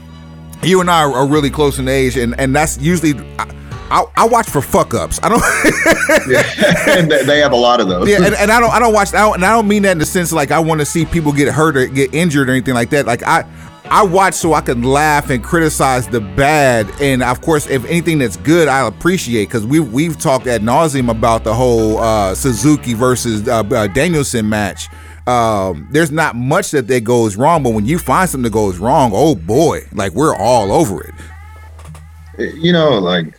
you 0.67 0.81
and 0.81 0.91
I 0.91 1.03
are, 1.03 1.27
really 1.27 1.51
close 1.51 1.79
in 1.79 1.89
age, 1.89 2.17
and 2.17 2.39
and 2.39 2.55
that's 2.55 2.79
usually. 2.79 3.15
I, 3.39 3.51
I, 3.91 4.07
I 4.17 4.27
watch 4.27 4.49
for 4.49 4.63
fuck 4.63 4.95
ups. 4.95 5.21
I 5.23 5.29
don't. 5.29 5.41
yeah. 6.29 6.99
and 6.99 7.11
they 7.11 7.23
they 7.25 7.39
have 7.41 7.53
a 7.53 7.57
lot 7.57 7.81
of 7.81 7.89
those. 7.89 8.09
yeah, 8.09 8.25
and, 8.25 8.35
and 8.35 8.51
I 8.51 8.59
don't. 8.59 8.73
I 8.73 8.79
don't 8.79 8.95
watch. 8.95 9.13
I 9.15 9.21
don't, 9.21 9.35
and 9.35 9.45
I 9.45 9.51
don't 9.51 9.69
mean 9.69 9.83
that 9.83 9.93
in 9.93 9.99
the 9.99 10.07
sense 10.07 10.33
like 10.33 10.51
I 10.51 10.59
want 10.59 10.81
to 10.81 10.87
see 10.87 11.05
people 11.05 11.33
get 11.33 11.53
hurt 11.53 11.77
or 11.77 11.87
get 11.87 12.15
injured 12.15 12.49
or 12.49 12.53
anything 12.53 12.75
like 12.75 12.91
that. 12.91 13.07
Like 13.07 13.23
I. 13.23 13.45
I 13.87 14.03
watch 14.03 14.33
so 14.33 14.55
I 14.55 14.63
can 14.63 14.83
laugh 14.83 15.29
and 15.29 15.45
criticize 15.45 16.09
the 16.09 16.23
bad, 16.23 16.91
and 17.03 17.23
of 17.23 17.43
course, 17.43 17.69
if 17.69 17.85
anything 17.85 18.19
that's 18.19 18.39
good, 18.39 18.67
I 18.67 18.87
appreciate 18.87 19.45
because 19.45 19.67
we 19.67 19.79
we've 19.79 20.19
talked 20.19 20.47
ad 20.47 20.63
nauseum 20.63 21.11
about 21.11 21.45
the 21.45 21.53
whole 21.53 21.99
uh, 21.99 22.35
Suzuki 22.35 22.95
versus 22.95 23.47
uh, 23.47 23.59
uh, 23.59 23.87
Danielson 23.89 24.49
match. 24.49 24.89
Um, 25.27 25.89
there's 25.91 26.11
not 26.11 26.37
much 26.37 26.71
that 26.73 26.87
that 26.89 27.05
goes 27.05 27.37
wrong, 27.37 27.63
but 27.63 27.73
when 27.73 27.87
you 27.87 27.99
find 27.99 28.29
something 28.29 28.45
that 28.45 28.53
goes 28.53 28.79
wrong, 28.79 29.13
oh 29.15 29.35
boy, 29.35 29.87
like 29.93 30.13
we're 30.13 30.37
all 30.37 30.71
over 30.71 31.03
it. 31.03 32.55
you 32.57 32.73
know, 32.73 32.99
like 32.99 33.35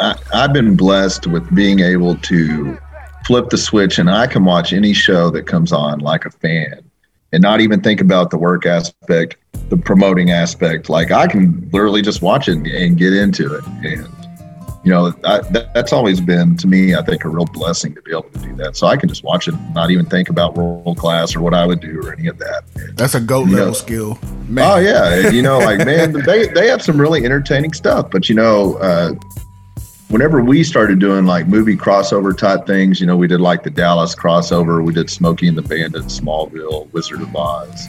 I, 0.00 0.16
I've 0.34 0.52
been 0.52 0.76
blessed 0.76 1.26
with 1.26 1.54
being 1.54 1.80
able 1.80 2.16
to 2.16 2.78
flip 3.26 3.48
the 3.48 3.56
switch 3.58 3.98
and 3.98 4.10
I 4.10 4.26
can 4.26 4.44
watch 4.44 4.72
any 4.72 4.92
show 4.92 5.30
that 5.30 5.46
comes 5.46 5.72
on 5.72 6.00
like 6.00 6.26
a 6.26 6.30
fan 6.30 6.82
and 7.32 7.42
not 7.42 7.60
even 7.60 7.80
think 7.80 8.00
about 8.00 8.30
the 8.30 8.38
work 8.38 8.66
aspect, 8.66 9.36
the 9.70 9.76
promoting 9.76 10.30
aspect. 10.30 10.90
Like 10.90 11.10
I 11.10 11.26
can 11.26 11.68
literally 11.72 12.02
just 12.02 12.22
watch 12.22 12.48
it 12.48 12.58
and, 12.58 12.98
get 12.98 13.12
into 13.14 13.54
it. 13.54 13.64
And, 13.82 14.08
you 14.84 14.90
know, 14.92 15.14
I, 15.24 15.40
that, 15.40 15.72
that's 15.72 15.92
always 15.92 16.20
been 16.20 16.56
to 16.58 16.66
me, 16.66 16.94
I 16.94 17.02
think, 17.02 17.24
a 17.24 17.28
real 17.28 17.46
blessing 17.46 17.94
to 17.94 18.02
be 18.02 18.10
able 18.10 18.24
to 18.24 18.38
do 18.40 18.54
that. 18.56 18.76
So 18.76 18.86
I 18.86 18.96
can 18.96 19.08
just 19.08 19.24
watch 19.24 19.48
it, 19.48 19.54
not 19.72 19.90
even 19.90 20.04
think 20.04 20.28
about 20.28 20.56
world 20.56 20.98
class 20.98 21.34
or 21.34 21.40
what 21.40 21.54
I 21.54 21.66
would 21.66 21.80
do 21.80 22.00
or 22.02 22.12
any 22.12 22.28
of 22.28 22.38
that. 22.38 22.64
That's 22.94 23.14
a 23.14 23.20
goat 23.20 23.48
level 23.48 23.74
skill. 23.74 24.18
Man, 24.46 24.70
Oh 24.70 24.76
yeah, 24.76 25.28
you 25.30 25.40
know, 25.40 25.58
like 25.58 25.78
man, 25.78 26.12
they 26.12 26.48
they 26.48 26.68
have 26.68 26.82
some 26.82 27.00
really 27.00 27.24
entertaining 27.24 27.72
stuff. 27.72 28.10
But 28.10 28.28
you 28.28 28.34
know, 28.34 28.74
uh, 28.74 29.14
whenever 30.08 30.44
we 30.44 30.62
started 30.62 30.98
doing 30.98 31.24
like 31.24 31.48
movie 31.48 31.76
crossover 31.76 32.36
type 32.36 32.66
things, 32.66 33.00
you 33.00 33.06
know, 33.06 33.16
we 33.16 33.26
did 33.26 33.40
like 33.40 33.62
the 33.62 33.70
Dallas 33.70 34.14
crossover, 34.14 34.84
we 34.84 34.92
did 34.92 35.08
Smokey 35.08 35.48
and 35.48 35.56
the 35.56 35.62
Bandit, 35.62 36.04
Smallville, 36.04 36.92
Wizard 36.92 37.22
of 37.22 37.34
Oz. 37.34 37.88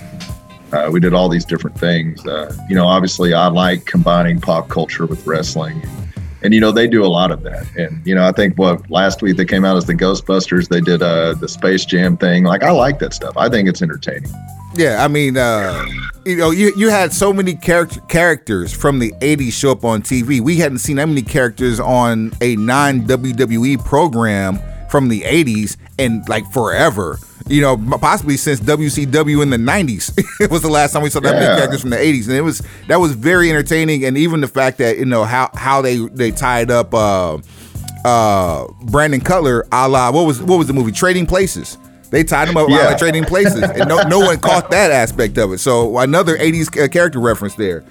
Uh, 0.71 0.89
we 0.91 0.99
did 0.99 1.13
all 1.13 1.29
these 1.29 1.45
different 1.45 1.77
things. 1.77 2.25
Uh, 2.25 2.55
you 2.69 2.75
know, 2.75 2.85
obviously, 2.85 3.33
I 3.33 3.47
like 3.47 3.85
combining 3.85 4.39
pop 4.39 4.69
culture 4.69 5.05
with 5.05 5.27
wrestling. 5.27 5.81
And 5.83 6.05
you 6.43 6.59
know 6.59 6.71
they 6.71 6.87
do 6.87 7.03
a 7.03 7.07
lot 7.07 7.31
of 7.31 7.43
that, 7.43 7.65
and 7.75 8.05
you 8.05 8.13
know 8.13 8.25
I 8.25 8.31
think 8.31 8.57
what 8.57 8.89
last 8.89 9.21
week 9.21 9.37
they 9.37 9.45
came 9.45 9.65
out 9.65 9.77
as 9.77 9.85
the 9.85 9.95
Ghostbusters. 9.95 10.69
They 10.69 10.81
did 10.81 11.01
uh, 11.01 11.33
the 11.33 11.47
Space 11.47 11.85
Jam 11.85 12.17
thing. 12.17 12.43
Like 12.43 12.63
I 12.63 12.71
like 12.71 12.99
that 12.99 13.13
stuff. 13.13 13.35
I 13.37 13.49
think 13.49 13.67
it's 13.69 13.81
entertaining. 13.81 14.31
Yeah, 14.75 15.03
I 15.03 15.07
mean, 15.07 15.37
uh, 15.37 15.85
you 16.25 16.35
know, 16.35 16.51
you, 16.51 16.73
you 16.75 16.89
had 16.89 17.13
so 17.13 17.31
many 17.31 17.55
character 17.55 18.01
characters 18.01 18.73
from 18.73 18.99
the 18.99 19.11
'80s 19.21 19.53
show 19.53 19.71
up 19.71 19.85
on 19.85 20.01
TV. 20.01 20.41
We 20.41 20.57
hadn't 20.57 20.79
seen 20.79 20.97
that 20.97 21.07
many 21.07 21.21
characters 21.21 21.79
on 21.79 22.33
a 22.41 22.55
non 22.57 23.01
WWE 23.01 23.83
program 23.85 24.59
from 24.89 25.07
the 25.07 25.21
'80s 25.21 25.77
and 25.97 26.27
like 26.27 26.45
forever. 26.51 27.19
You 27.47 27.61
know, 27.61 27.77
possibly 27.99 28.37
since 28.37 28.59
WCW 28.59 29.43
in 29.43 29.51
the 29.51 29.57
'90s. 29.57 30.11
it 30.39 30.49
was 30.49 30.63
the 30.63 30.67
last 30.69 30.93
time 30.93 31.03
we 31.03 31.11
saw 31.11 31.19
that 31.19 31.33
many 31.35 31.45
characters 31.45 31.81
from 31.81 31.91
the 31.91 31.95
'80s, 31.97 32.25
and 32.27 32.35
it 32.35 32.41
was 32.41 32.61
that 32.87 32.99
was 32.99 33.11
very 33.13 33.49
entertaining. 33.51 34.03
And 34.03 34.17
even 34.17 34.41
the 34.41 34.47
fact 34.47 34.79
that 34.79 34.97
you 34.97 35.05
know 35.05 35.23
how 35.25 35.51
how 35.53 35.81
they 35.81 35.97
they 35.97 36.31
tied 36.31 36.71
up 36.71 36.91
uh, 36.93 37.37
uh, 38.03 38.67
Brandon 38.85 39.21
Cutler, 39.21 39.67
a 39.71 39.87
la 39.87 40.11
what 40.11 40.25
was 40.25 40.41
what 40.41 40.57
was 40.57 40.65
the 40.67 40.73
movie 40.73 40.91
Trading 40.91 41.25
Places. 41.27 41.77
They 42.09 42.23
tied 42.23 42.47
him 42.47 42.57
up 42.57 42.69
Yeah. 42.69 42.91
yeah. 42.91 42.97
trading 42.97 43.25
places, 43.25 43.61
and 43.61 43.89
no, 43.89 44.01
no 44.03 44.19
one 44.19 44.39
caught 44.39 44.71
that 44.71 44.89
aspect 44.91 45.37
of 45.37 45.51
it. 45.53 45.57
So 45.59 45.97
another 45.99 46.37
'80s 46.37 46.91
character 46.91 47.19
reference 47.19 47.55
there. 47.55 47.83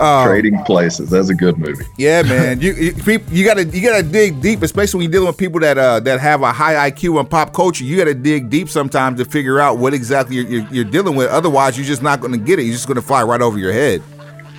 Um, 0.00 0.26
Trading 0.26 0.62
Places. 0.64 1.10
That's 1.10 1.28
a 1.28 1.34
good 1.34 1.58
movie. 1.58 1.84
Yeah, 1.96 2.22
man. 2.24 2.60
You 2.60 2.72
you, 2.72 3.20
you 3.30 3.44
gotta 3.44 3.64
you 3.64 3.82
gotta 3.88 4.02
dig 4.02 4.40
deep, 4.40 4.62
especially 4.62 4.98
when 4.98 5.04
you're 5.04 5.12
dealing 5.12 5.28
with 5.28 5.38
people 5.38 5.60
that 5.60 5.78
uh 5.78 6.00
that 6.00 6.20
have 6.20 6.42
a 6.42 6.52
high 6.52 6.90
IQ 6.90 7.20
in 7.20 7.26
pop 7.26 7.52
culture. 7.52 7.84
You 7.84 7.96
gotta 7.96 8.14
dig 8.14 8.50
deep 8.50 8.68
sometimes 8.68 9.18
to 9.18 9.24
figure 9.24 9.60
out 9.60 9.78
what 9.78 9.94
exactly 9.94 10.36
you're, 10.36 10.46
you're, 10.46 10.68
you're 10.70 10.84
dealing 10.84 11.16
with. 11.16 11.28
Otherwise, 11.30 11.76
you're 11.76 11.86
just 11.86 12.02
not 12.02 12.20
gonna 12.20 12.38
get 12.38 12.58
it. 12.58 12.64
You're 12.64 12.74
just 12.74 12.88
gonna 12.88 13.02
fly 13.02 13.22
right 13.22 13.40
over 13.40 13.58
your 13.58 13.72
head. 13.72 14.02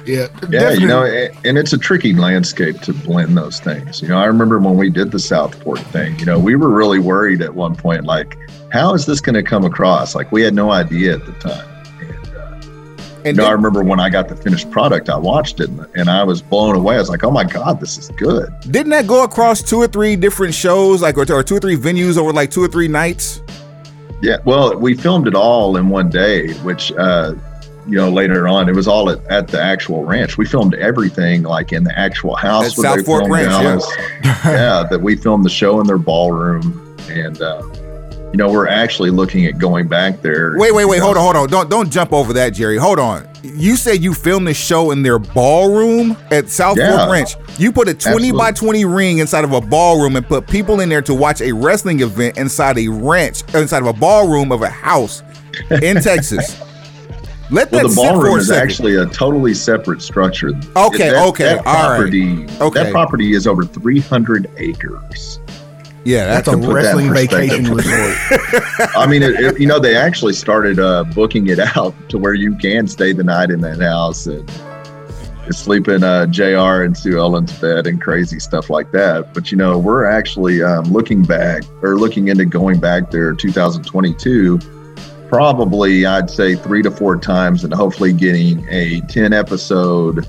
Yeah, 0.05 0.27
Yeah, 0.41 0.49
definitely. 0.49 0.81
you 0.81 0.87
know, 0.87 1.03
and 1.45 1.57
it's 1.57 1.73
a 1.73 1.79
tricky 1.79 2.13
landscape 2.13 2.79
to 2.81 2.93
blend 2.93 3.35
those 3.35 3.59
things. 3.59 4.03
You 4.03 4.09
know, 4.09 4.19
I 4.19 4.25
remember 4.25 4.59
when 4.59 4.77
we 4.77 4.91
did 4.91 5.11
the 5.11 5.17
South 5.17 5.61
Fork 5.63 5.79
thing, 5.79 6.19
you 6.19 6.25
know, 6.25 6.37
we 6.37 6.55
were 6.55 6.69
really 6.69 6.99
worried 6.99 7.41
at 7.41 7.55
one 7.55 7.75
point, 7.75 8.03
like, 8.03 8.37
how 8.71 8.93
is 8.93 9.07
this 9.07 9.19
going 9.19 9.33
to 9.33 9.41
come 9.41 9.65
across? 9.65 10.13
Like, 10.13 10.31
we 10.31 10.43
had 10.43 10.53
no 10.53 10.69
idea 10.71 11.15
at 11.15 11.25
the 11.25 11.31
time. 11.33 11.67
And, 13.25 13.37
know, 13.37 13.45
I 13.45 13.51
remember 13.51 13.83
when 13.83 13.99
I 13.99 14.09
got 14.09 14.27
the 14.27 14.35
finished 14.35 14.69
product, 14.69 15.09
I 15.09 15.17
watched 15.17 15.59
it 15.59 15.69
and, 15.69 15.87
and 15.95 16.09
I 16.09 16.23
was 16.23 16.43
blown 16.43 16.75
away. 16.75 16.95
I 16.95 16.99
was 16.99 17.09
like, 17.09 17.23
oh 17.23 17.31
my 17.31 17.43
God, 17.43 17.79
this 17.79 17.97
is 17.97 18.09
good. 18.09 18.53
didn't 18.69 18.91
that 18.91 19.07
go 19.07 19.23
across 19.23 19.63
two 19.63 19.77
or 19.77 19.87
three 19.87 20.15
different 20.15 20.53
shows, 20.53 21.01
like 21.01 21.17
or, 21.17 21.21
or 21.33 21.43
two 21.43 21.55
or 21.55 21.59
three 21.59 21.75
venues 21.75 22.17
over 22.17 22.31
like 22.31 22.51
two 22.51 22.63
or 22.63 22.67
three 22.67 22.87
nights? 22.87 23.41
Yeah, 24.21 24.37
well, 24.45 24.77
we 24.77 24.95
filmed 24.95 25.27
it 25.27 25.33
all 25.33 25.75
in 25.75 25.89
one 25.89 26.09
day, 26.09 26.53
which, 26.59 26.91
uh, 26.93 27.33
you 27.87 27.97
know, 27.97 28.09
later 28.09 28.47
on, 28.47 28.69
it 28.69 28.75
was 28.75 28.87
all 28.87 29.09
at, 29.09 29.25
at 29.27 29.47
the 29.47 29.61
actual 29.61 30.05
ranch. 30.05 30.37
We 30.37 30.45
filmed 30.45 30.75
everything 30.75 31.43
like 31.43 31.73
in 31.73 31.83
the 31.83 31.97
actual 31.97 32.35
house. 32.35 32.65
At 32.65 32.71
South 32.83 33.05
Fork 33.05 33.27
Ranch, 33.27 33.83
yeah. 34.23 34.39
Yeah, 34.45 34.87
that 34.89 35.01
we 35.01 35.15
filmed 35.15 35.45
the 35.45 35.49
show 35.49 35.79
in 35.81 35.87
their 35.87 35.97
ballroom, 35.97 36.95
and 37.09 37.41
uh, 37.41 37.61
you 38.35 38.37
know, 38.37 38.51
we're 38.51 38.67
actually 38.67 39.11
looking 39.11 39.45
at 39.45 39.57
going 39.57 39.87
back 39.87 40.21
there. 40.21 40.55
Wait, 40.57 40.73
wait, 40.75 40.83
wait, 40.83 40.97
know. 40.97 41.05
hold 41.05 41.15
on, 41.15 41.23
hold 41.23 41.35
on. 41.37 41.47
Don't 41.47 41.69
don't 41.69 41.89
jump 41.89 42.11
over 42.11 42.33
that, 42.33 42.49
Jerry. 42.49 42.75
Hold 42.77 42.99
on. 42.99 43.25
You 43.43 43.77
said 43.77 44.03
you 44.03 44.13
filmed 44.13 44.45
this 44.45 44.57
show 44.57 44.91
in 44.91 45.03
their 45.03 45.19
ballroom 45.19 46.17
at 46.31 46.49
South 46.49 46.77
Yeah. 46.77 46.97
Fork 46.97 47.11
Ranch. 47.11 47.35
You 47.57 47.71
put 47.71 47.87
a 47.87 47.93
20 47.93 48.33
by 48.33 48.51
20 48.51 48.83
ring 48.83 49.19
inside 49.19 49.45
of 49.45 49.53
a 49.53 49.61
ballroom 49.61 50.17
and 50.17 50.27
put 50.27 50.47
people 50.47 50.81
in 50.81 50.89
there 50.89 51.01
to 51.03 51.13
watch 51.13 51.39
a 51.39 51.53
wrestling 51.53 52.01
event 52.01 52.37
inside 52.37 52.77
a 52.77 52.89
ranch, 52.89 53.43
uh, 53.55 53.59
inside 53.59 53.83
of 53.83 53.87
a 53.87 53.93
ballroom 53.93 54.51
of 54.51 54.63
a 54.63 54.67
house 54.69 55.23
in 55.81 56.01
Texas. 56.01 56.61
Let 57.51 57.71
that 57.71 57.83
Well, 57.83 57.87
the 57.89 57.95
ballroom 57.95 58.39
is 58.39 58.47
second. 58.49 58.69
actually 58.69 58.95
a 58.97 59.05
totally 59.05 59.53
separate 59.53 60.01
structure. 60.01 60.49
Okay, 60.75 61.11
That- 61.11 61.27
okay, 61.29 61.43
that 61.43 61.65
all 61.65 61.73
right. 61.91 61.97
property, 61.99 62.47
Okay. 62.59 62.83
That 62.83 62.91
property 62.91 63.33
is 63.33 63.47
over 63.47 63.63
300 63.63 64.49
acres. 64.57 65.39
Yeah, 66.05 66.25
That's 66.27 66.47
a 66.47 66.51
put 66.51 66.61
that 66.61 66.73
wrestling 66.73 67.11
vacation 67.13 67.73
resort. 67.73 68.17
I 68.95 69.05
mean, 69.09 69.23
it, 69.23 69.31
it- 69.39 69.59
you 69.59 69.67
know, 69.67 69.79
they 69.79 69.95
actually 69.95 70.33
started 70.33 70.79
uh, 70.79 71.03
booking 71.03 71.47
it 71.47 71.59
out 71.75 71.93
to 72.09 72.17
where 72.17 72.33
you 72.33 72.55
can 72.55 72.87
stay 72.87 73.11
the 73.11 73.23
night 73.23 73.49
in 73.49 73.59
that 73.61 73.79
house 73.81 74.27
and 74.27 74.49
sleep 75.51 75.87
in 75.87 76.03
uh, 76.03 76.25
JR 76.27 76.83
and 76.83 76.97
Sue 76.97 77.17
Ellen's 77.19 77.53
bed 77.59 77.85
and 77.87 78.01
crazy 78.01 78.39
stuff 78.39 78.69
like 78.69 78.91
that. 78.91 79.33
But, 79.33 79.51
you 79.51 79.57
know, 79.57 79.77
we're 79.77 80.05
actually 80.05 80.63
um, 80.63 80.85
looking 80.85 81.23
back 81.23 81.63
or 81.81 81.97
looking 81.97 82.29
into 82.29 82.45
going 82.45 82.79
back 82.79 83.11
there 83.11 83.33
2022, 83.33 84.59
probably 85.29 86.05
I'd 86.05 86.29
say 86.29 86.55
three 86.55 86.81
to 86.81 86.91
four 86.91 87.17
times, 87.17 87.63
and 87.63 87.73
hopefully 87.73 88.13
getting 88.13 88.65
a 88.69 89.01
ten 89.01 89.33
episode 89.33 90.27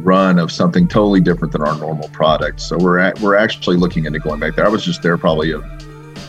run 0.00 0.38
of 0.38 0.50
something 0.50 0.88
totally 0.88 1.20
different 1.20 1.52
than 1.52 1.62
our 1.62 1.76
normal 1.78 2.08
product. 2.08 2.60
So 2.60 2.76
we're 2.78 2.98
at, 2.98 3.18
we're 3.20 3.36
actually 3.36 3.76
looking 3.76 4.04
into 4.06 4.18
going 4.18 4.40
back 4.40 4.56
there. 4.56 4.66
I 4.66 4.68
was 4.68 4.84
just 4.84 5.02
there 5.02 5.16
probably 5.16 5.52
a 5.52 5.58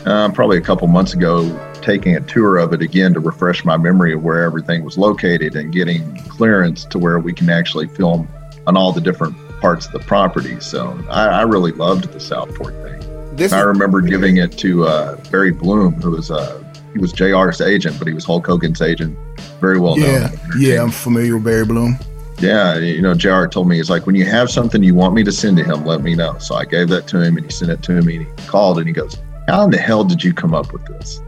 uh, 0.06 0.30
probably 0.30 0.56
a 0.56 0.60
couple 0.60 0.86
months 0.86 1.14
ago, 1.14 1.50
taking 1.82 2.14
a 2.14 2.20
tour 2.20 2.58
of 2.58 2.72
it 2.72 2.80
again 2.80 3.12
to 3.12 3.20
refresh 3.20 3.64
my 3.64 3.76
memory 3.76 4.12
of 4.12 4.22
where 4.22 4.44
everything 4.44 4.84
was 4.84 4.96
located 4.96 5.56
and 5.56 5.72
getting 5.72 6.16
clearance 6.28 6.84
to 6.84 6.98
where 6.98 7.18
we 7.18 7.32
can 7.32 7.50
actually 7.50 7.88
film 7.88 8.28
on 8.68 8.76
all 8.76 8.92
the 8.92 9.00
different 9.00 9.36
parts 9.60 9.86
of 9.86 9.92
the 9.92 9.98
property. 9.98 10.60
So 10.60 10.98
I, 11.10 11.26
I 11.26 11.42
really 11.42 11.72
loved 11.72 12.12
the 12.12 12.20
South 12.20 12.56
Fork 12.56 12.74
thing. 12.84 13.36
This 13.36 13.52
I 13.52 13.60
remember 13.60 14.00
giving 14.00 14.36
it 14.36 14.56
to 14.58 14.84
uh, 14.86 15.16
Barry 15.30 15.50
Bloom, 15.50 15.94
who 15.94 16.12
was 16.12 16.30
uh, 16.30 16.62
he 16.92 16.98
was 16.98 17.12
JR's 17.12 17.60
agent, 17.60 17.98
but 17.98 18.06
he 18.06 18.14
was 18.14 18.24
Hulk 18.24 18.46
Hogan's 18.46 18.80
agent, 18.80 19.18
very 19.60 19.78
well 19.78 19.98
yeah, 19.98 20.28
known. 20.28 20.38
Yeah, 20.58 20.82
I'm 20.82 20.90
familiar 20.90 21.34
with 21.34 21.44
Barry 21.44 21.66
Bloom. 21.66 21.98
Yeah, 22.38 22.76
you 22.76 23.00
know, 23.00 23.14
JR 23.14 23.46
told 23.46 23.66
me, 23.68 23.76
he's 23.76 23.88
like, 23.88 24.06
when 24.06 24.14
you 24.14 24.26
have 24.26 24.50
something 24.50 24.82
you 24.82 24.94
want 24.94 25.14
me 25.14 25.24
to 25.24 25.32
send 25.32 25.56
to 25.56 25.64
him, 25.64 25.86
let 25.86 26.02
me 26.02 26.14
know. 26.14 26.36
So 26.38 26.54
I 26.54 26.66
gave 26.66 26.88
that 26.88 27.06
to 27.08 27.20
him 27.20 27.36
and 27.36 27.46
he 27.46 27.50
sent 27.50 27.70
it 27.70 27.82
to 27.84 28.02
me 28.02 28.16
and 28.16 28.26
he 28.26 28.46
called 28.46 28.78
and 28.78 28.86
he 28.86 28.92
goes, 28.92 29.18
How 29.48 29.64
in 29.64 29.70
the 29.70 29.78
hell 29.78 30.04
did 30.04 30.22
you 30.22 30.34
come 30.34 30.54
up 30.54 30.72
with 30.72 30.84
this? 30.86 31.22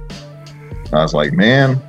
I 0.93 1.03
was 1.03 1.15
like, 1.15 1.33
Man, 1.33 1.81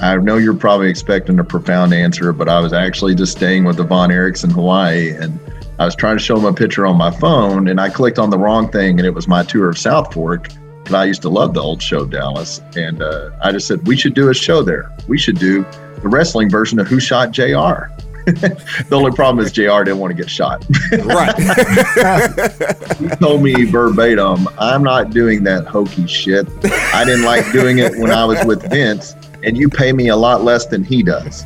I 0.00 0.16
know 0.16 0.36
you're 0.36 0.54
probably 0.54 0.90
expecting 0.90 1.38
a 1.38 1.44
profound 1.44 1.94
answer, 1.94 2.32
but 2.32 2.48
I 2.48 2.58
was 2.58 2.72
actually 2.72 3.14
just 3.14 3.32
staying 3.36 3.64
with 3.64 3.76
the 3.76 3.84
Von 3.84 4.10
Erichs 4.10 4.42
in 4.42 4.50
Hawaii 4.50 5.10
and 5.10 5.38
I 5.78 5.84
was 5.84 5.94
trying 5.94 6.16
to 6.16 6.22
show 6.22 6.36
him 6.36 6.44
a 6.44 6.52
picture 6.52 6.86
on 6.86 6.96
my 6.96 7.12
phone 7.12 7.68
and 7.68 7.80
I 7.80 7.88
clicked 7.88 8.18
on 8.18 8.30
the 8.30 8.38
wrong 8.38 8.68
thing 8.70 8.98
and 8.98 9.06
it 9.06 9.14
was 9.14 9.28
my 9.28 9.44
tour 9.44 9.68
of 9.68 9.78
South 9.78 10.12
Fork. 10.12 10.48
And 10.86 10.94
I 10.94 11.04
used 11.04 11.22
to 11.22 11.28
love 11.28 11.54
the 11.54 11.62
old 11.62 11.80
show, 11.80 12.04
Dallas. 12.04 12.60
And 12.76 13.00
uh, 13.00 13.30
I 13.42 13.52
just 13.52 13.66
said, 13.66 13.86
we 13.86 13.96
should 13.96 14.14
do 14.14 14.28
a 14.28 14.34
show 14.34 14.62
there. 14.62 14.92
We 15.08 15.18
should 15.18 15.38
do 15.38 15.64
the 16.02 16.08
wrestling 16.08 16.50
version 16.50 16.78
of 16.78 16.86
Who 16.86 17.00
Shot 17.00 17.30
JR. 17.30 17.93
the 18.88 18.88
only 18.92 19.12
problem 19.12 19.44
is 19.44 19.52
JR 19.52 19.84
didn't 19.84 19.98
want 19.98 20.16
to 20.16 20.16
get 20.16 20.30
shot. 20.30 20.64
right. 21.04 21.36
he 22.98 23.08
told 23.16 23.42
me 23.42 23.64
verbatim, 23.64 24.48
I'm 24.58 24.82
not 24.82 25.10
doing 25.10 25.44
that 25.44 25.66
hokey 25.66 26.06
shit. 26.06 26.46
I 26.64 27.04
didn't 27.04 27.24
like 27.24 27.52
doing 27.52 27.78
it 27.78 27.92
when 27.98 28.10
I 28.10 28.24
was 28.24 28.42
with 28.46 28.70
Vince, 28.70 29.14
and 29.42 29.58
you 29.58 29.68
pay 29.68 29.92
me 29.92 30.08
a 30.08 30.16
lot 30.16 30.42
less 30.42 30.66
than 30.66 30.82
he 30.84 31.02
does. 31.02 31.44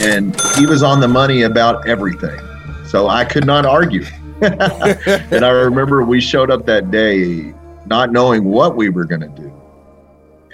And 0.00 0.38
he 0.56 0.66
was 0.66 0.82
on 0.82 1.00
the 1.00 1.08
money 1.08 1.42
about 1.42 1.86
everything. 1.86 2.40
So 2.86 3.08
I 3.08 3.24
could 3.24 3.46
not 3.46 3.64
argue. 3.64 4.04
and 4.42 5.44
I 5.44 5.50
remember 5.50 6.02
we 6.02 6.20
showed 6.20 6.50
up 6.50 6.66
that 6.66 6.90
day 6.90 7.54
not 7.86 8.10
knowing 8.10 8.44
what 8.44 8.74
we 8.74 8.88
were 8.88 9.04
going 9.04 9.20
to 9.20 9.28
do. 9.28 9.52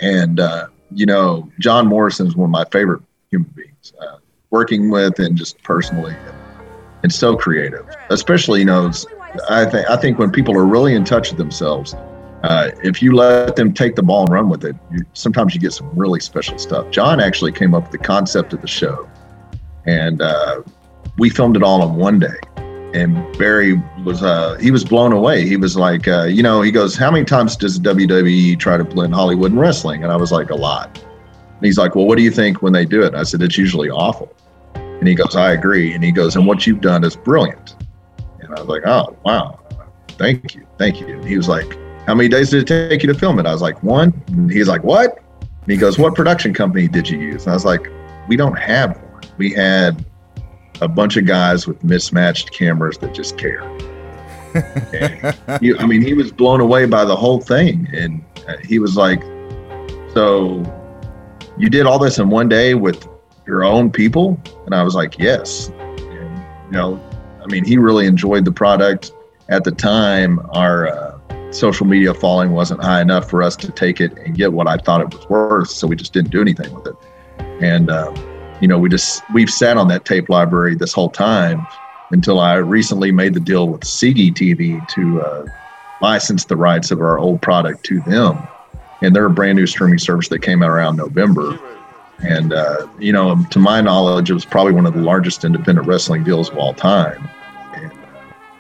And, 0.02 0.38
uh, 0.38 0.66
you 0.92 1.06
know, 1.06 1.50
John 1.59 1.86
Morrison 1.86 2.26
is 2.26 2.36
one 2.36 2.46
of 2.46 2.50
my 2.50 2.64
favorite 2.66 3.02
human 3.30 3.50
beings. 3.50 3.94
Uh, 4.00 4.18
working 4.51 4.90
with 4.90 5.18
and 5.18 5.36
just 5.36 5.62
personally 5.62 6.16
and 7.03 7.12
so 7.12 7.36
creative. 7.36 7.86
Especially 8.11 8.61
you 8.61 8.66
know 8.66 8.90
i 9.51 9.64
think 9.64 9.88
i 9.90 9.96
think 9.96 10.18
when 10.18 10.30
people 10.30 10.57
are 10.57 10.64
really 10.64 10.94
in 10.94 11.05
touch 11.05 11.30
with 11.30 11.38
themselves 11.38 11.94
uh, 12.44 12.70
if 12.84 13.03
you 13.03 13.14
let 13.14 13.57
them 13.57 13.74
take 13.74 13.96
the 13.96 14.03
ball 14.03 14.22
and 14.22 14.30
run 14.30 14.49
with 14.49 14.64
it 14.64 14.76
you, 14.92 15.05
sometimes 15.12 15.55
you 15.55 15.61
get 15.61 15.72
some 15.72 15.90
really 15.96 16.20
special 16.20 16.57
stuff. 16.57 16.88
John 16.90 17.20
actually 17.20 17.51
came 17.51 17.74
up 17.74 17.82
with 17.82 17.92
the 17.92 17.99
concept 17.99 18.53
of 18.53 18.61
the 18.61 18.68
show. 18.68 19.09
And 19.86 20.22
uh, 20.22 20.62
we 21.16 21.30
filmed 21.30 21.57
it 21.57 21.64
all 21.64 21.82
in 21.88 21.96
one 21.96 22.20
day. 22.20 22.38
And 22.94 23.16
barry 23.38 23.74
was 24.05 24.22
uh, 24.22 24.57
he 24.61 24.70
was 24.70 24.84
blown 24.84 25.12
away. 25.12 25.46
He 25.46 25.57
was 25.57 25.76
like 25.76 26.07
uh, 26.07 26.24
you 26.24 26.42
know 26.42 26.62
he 26.62 26.70
goes 26.70 26.96
how 26.96 27.11
many 27.11 27.24
times 27.24 27.57
does 27.57 27.78
wwe 27.80 28.59
try 28.59 28.76
to 28.76 28.84
blend 28.84 29.14
hollywood 29.14 29.51
and 29.51 29.61
wrestling? 29.61 30.05
And 30.05 30.12
i 30.12 30.16
was 30.16 30.32
like 30.32 30.51
a 30.51 30.55
lot. 30.55 30.96
And 30.96 31.66
he's 31.66 31.76
like, 31.76 31.96
Well, 31.96 32.07
what 32.07 32.16
do 32.16 32.22
you 32.22 32.30
think 32.30 32.62
when 32.62 32.72
they 32.72 32.84
do 32.84 33.03
it? 33.03 33.14
I 33.14 33.24
said, 33.24 33.42
It's 33.42 33.59
usually 33.59 33.90
awful. 33.90 34.32
And 34.99 35.07
he 35.07 35.14
goes, 35.14 35.36
I 35.36 35.53
agree. 35.53 35.92
And 35.92 36.03
he 36.03 36.11
goes, 36.11 36.36
And 36.36 36.46
what 36.46 36.66
you've 36.66 36.80
done 36.80 37.05
is 37.05 37.16
brilliant. 37.16 37.76
And 38.40 38.55
I 38.55 38.61
was 38.61 38.68
like, 38.68 38.82
Oh, 38.86 39.16
wow. 39.24 39.61
Thank 40.11 40.55
you. 40.55 40.66
Thank 40.76 41.01
you. 41.01 41.07
And 41.07 41.24
he 41.24 41.36
was 41.36 41.49
like, 41.49 41.78
How 42.07 42.14
many 42.14 42.28
days 42.28 42.51
did 42.51 42.68
it 42.68 42.90
take 42.90 43.03
you 43.03 43.12
to 43.12 43.18
film 43.18 43.38
it? 43.38 43.46
I 43.46 43.53
was 43.53 43.62
like, 43.62 43.82
One. 43.82 44.12
And 44.28 44.51
he's 44.51 44.68
like, 44.68 44.82
What? 44.82 45.18
And 45.40 45.70
he 45.70 45.76
goes, 45.76 45.99
What 45.99 46.14
production 46.14 46.53
company 46.53 46.88
did 46.88 47.09
you 47.09 47.18
use? 47.18 47.44
And 47.44 47.53
I 47.53 47.55
was 47.55 47.64
like, 47.64 47.88
We 48.28 48.36
don't 48.36 48.59
have 48.59 48.96
one. 49.12 49.22
We 49.36 49.53
had 49.53 50.05
a 50.80 50.88
bunch 50.88 51.16
of 51.16 51.26
guys 51.26 51.66
with 51.66 51.82
mismatched 51.84 52.53
cameras 52.53 52.99
that 52.99 53.14
just 53.14 53.38
care. 53.38 53.62
he, 55.61 55.76
I 55.78 55.86
mean, 55.86 56.03
he 56.03 56.14
was 56.14 56.32
blown 56.32 56.61
away 56.61 56.86
by 56.86 57.05
the 57.05 57.14
whole 57.14 57.40
thing. 57.40 57.86
And 57.92 58.24
uh, 58.49 58.57
he 58.64 58.80
was 58.80 58.96
like, 58.96 59.22
So 60.14 60.64
you 61.57 61.70
did 61.70 61.86
all 61.86 61.99
this 62.01 62.18
in 62.18 62.30
one 62.30 62.49
day 62.49 62.74
with 62.74 63.07
your 63.49 63.64
own 63.64 63.90
people? 63.90 64.40
And 64.66 64.74
I 64.74 64.82
was 64.82 64.94
like, 64.94 65.18
yes. 65.18 65.68
And, 65.68 65.99
you 66.66 66.72
know, 66.72 67.03
I 67.42 67.46
mean, 67.46 67.64
he 67.64 67.78
really 67.78 68.07
enjoyed 68.07 68.44
the 68.44 68.53
product. 68.53 69.11
At 69.49 69.64
the 69.64 69.72
time, 69.72 70.38
our 70.51 70.86
uh, 70.86 71.51
social 71.51 71.86
media 71.86 72.14
following 72.14 72.53
wasn't 72.53 72.82
high 72.82 73.01
enough 73.01 73.28
for 73.28 73.42
us 73.42 73.57
to 73.57 73.72
take 73.72 74.01
it 74.01 74.16
and 74.18 74.36
get 74.36 74.53
what 74.53 74.68
I 74.68 74.76
thought 74.76 75.01
it 75.01 75.12
was 75.12 75.28
worth. 75.28 75.70
So 75.70 75.86
we 75.86 75.96
just 75.96 76.12
didn't 76.12 76.30
do 76.30 76.40
anything 76.40 76.72
with 76.74 76.86
it. 76.86 76.94
And, 77.61 77.90
uh, 77.90 78.14
you 78.61 78.68
know, 78.68 78.78
we 78.78 78.88
just, 78.88 79.22
we've 79.32 79.51
sat 79.51 79.76
on 79.76 79.88
that 79.88 80.05
tape 80.05 80.28
library 80.28 80.74
this 80.76 80.92
whole 80.92 81.11
time 81.11 81.66
until 82.11 82.38
I 82.38 82.55
recently 82.55 83.11
made 83.11 83.34
the 83.34 83.40
deal 83.40 83.68
with 83.68 83.80
Sigi 83.80 84.32
TV 84.32 84.86
to 84.88 85.20
uh, 85.22 85.46
license 86.01 86.44
the 86.44 86.57
rights 86.57 86.90
of 86.90 87.01
our 87.01 87.18
old 87.18 87.42
product 87.42 87.84
to 87.86 88.01
them 88.03 88.46
and 89.01 89.14
they're 89.14 89.26
a 89.26 89.30
brand 89.30 89.57
new 89.57 89.66
streaming 89.66 89.99
service 89.99 90.28
that 90.28 90.40
came 90.40 90.62
out 90.62 90.70
around 90.70 90.96
November. 90.96 91.59
And 92.20 92.52
uh, 92.52 92.88
you 92.98 93.12
know, 93.12 93.44
to 93.50 93.58
my 93.58 93.80
knowledge, 93.80 94.30
it 94.30 94.34
was 94.34 94.44
probably 94.44 94.72
one 94.72 94.86
of 94.86 94.94
the 94.94 95.00
largest 95.00 95.44
independent 95.44 95.86
wrestling 95.86 96.24
deals 96.24 96.50
of 96.50 96.58
all 96.58 96.74
time. 96.74 97.28
And 97.74 97.92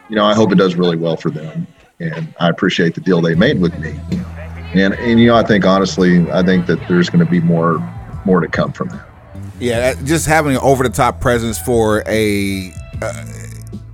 you 0.08 0.16
know, 0.16 0.24
I 0.24 0.34
hope 0.34 0.52
it 0.52 0.58
does 0.58 0.76
really 0.76 0.96
well 0.96 1.16
for 1.16 1.30
them, 1.30 1.66
and 1.98 2.32
I 2.38 2.48
appreciate 2.48 2.94
the 2.94 3.00
deal 3.00 3.20
they 3.20 3.34
made 3.34 3.60
with 3.60 3.76
me. 3.78 3.98
And 4.74 4.94
and 4.94 5.18
you 5.20 5.26
know, 5.26 5.36
I 5.36 5.42
think 5.42 5.66
honestly, 5.66 6.30
I 6.30 6.42
think 6.42 6.66
that 6.66 6.78
there's 6.88 7.10
going 7.10 7.24
to 7.24 7.30
be 7.30 7.40
more 7.40 7.78
more 8.24 8.40
to 8.40 8.48
come 8.48 8.72
from 8.72 8.90
that. 8.90 9.08
Yeah, 9.58 9.94
just 10.04 10.26
having 10.26 10.52
an 10.52 10.58
over 10.58 10.84
the 10.84 10.94
top 10.94 11.20
presence 11.20 11.58
for 11.58 12.04
a, 12.06 12.72
uh, 13.02 13.24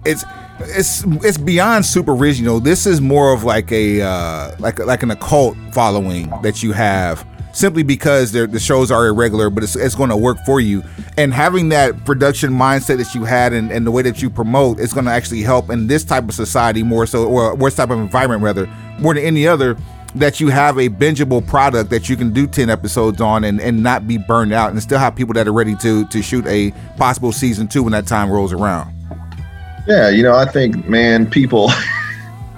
it's 0.05 0.25
it's 0.61 1.05
it's 1.25 1.39
beyond 1.39 1.87
super 1.87 2.13
original. 2.13 2.61
This 2.61 2.87
is 2.87 3.01
more 3.01 3.33
of 3.33 3.45
like 3.45 3.73
a 3.73 4.03
uh, 4.03 4.57
like 4.59 4.79
like 4.81 5.03
an 5.03 5.11
occult 5.11 5.57
following 5.73 6.31
that 6.43 6.63
you 6.63 6.73
have 6.73 7.27
simply 7.55 7.85
because 7.85 8.33
the 8.33 8.61
shows 8.61 8.91
are 8.91 9.07
irregular, 9.07 9.49
but 9.49 9.63
it's, 9.63 9.77
it's 9.77 9.95
going 9.95 10.11
to 10.11 10.17
work 10.17 10.37
for 10.45 10.61
you. 10.61 10.83
And 11.17 11.33
having 11.33 11.71
that 11.71 12.05
production 12.05 12.51
mindset 12.51 12.99
that 12.99 13.15
you 13.15 13.25
had 13.25 13.53
and, 13.53 13.71
and 13.71 13.87
the 13.87 13.91
way 13.91 14.03
that 14.03 14.21
you 14.21 14.29
promote, 14.29 14.81
it's 14.81 14.93
going 14.93 15.07
to 15.07 15.13
actually 15.13 15.43
help 15.43 15.71
in 15.71 15.87
this 15.87 16.05
type 16.05 16.25
of 16.25 16.35
society 16.35 16.83
more 16.83 17.07
so, 17.07 17.27
or 17.27 17.57
this 17.57 17.77
type 17.77 17.91
of 17.91 17.99
environment 17.99 18.43
rather, 18.43 18.67
more 18.99 19.15
than 19.15 19.25
any 19.25 19.47
other. 19.47 19.77
That 20.17 20.39
you 20.39 20.47
have 20.47 20.79
a 20.79 20.89
bingeable 20.89 21.45
product 21.45 21.91
that 21.91 22.09
you 22.09 22.17
can 22.17 22.33
do 22.33 22.47
10 22.47 22.71
episodes 22.71 23.21
on 23.21 23.43
and, 23.43 23.61
and 23.61 23.83
not 23.83 24.07
be 24.07 24.17
burned 24.17 24.53
out 24.53 24.71
and 24.71 24.81
still 24.81 25.01
have 25.01 25.17
people 25.17 25.35
that 25.35 25.49
are 25.49 25.53
ready 25.53 25.75
to 25.79 26.07
to 26.07 26.23
shoot 26.23 26.47
a 26.47 26.71
possible 26.97 27.33
season 27.33 27.67
two 27.67 27.83
when 27.83 27.91
that 27.95 28.07
time 28.07 28.31
rolls 28.31 28.53
around. 28.53 28.95
Yeah, 29.89 30.11
you 30.11 30.23
know, 30.23 30.37
I 30.37 30.45
think, 30.45 30.89
man, 30.89 31.29
people. 31.29 31.73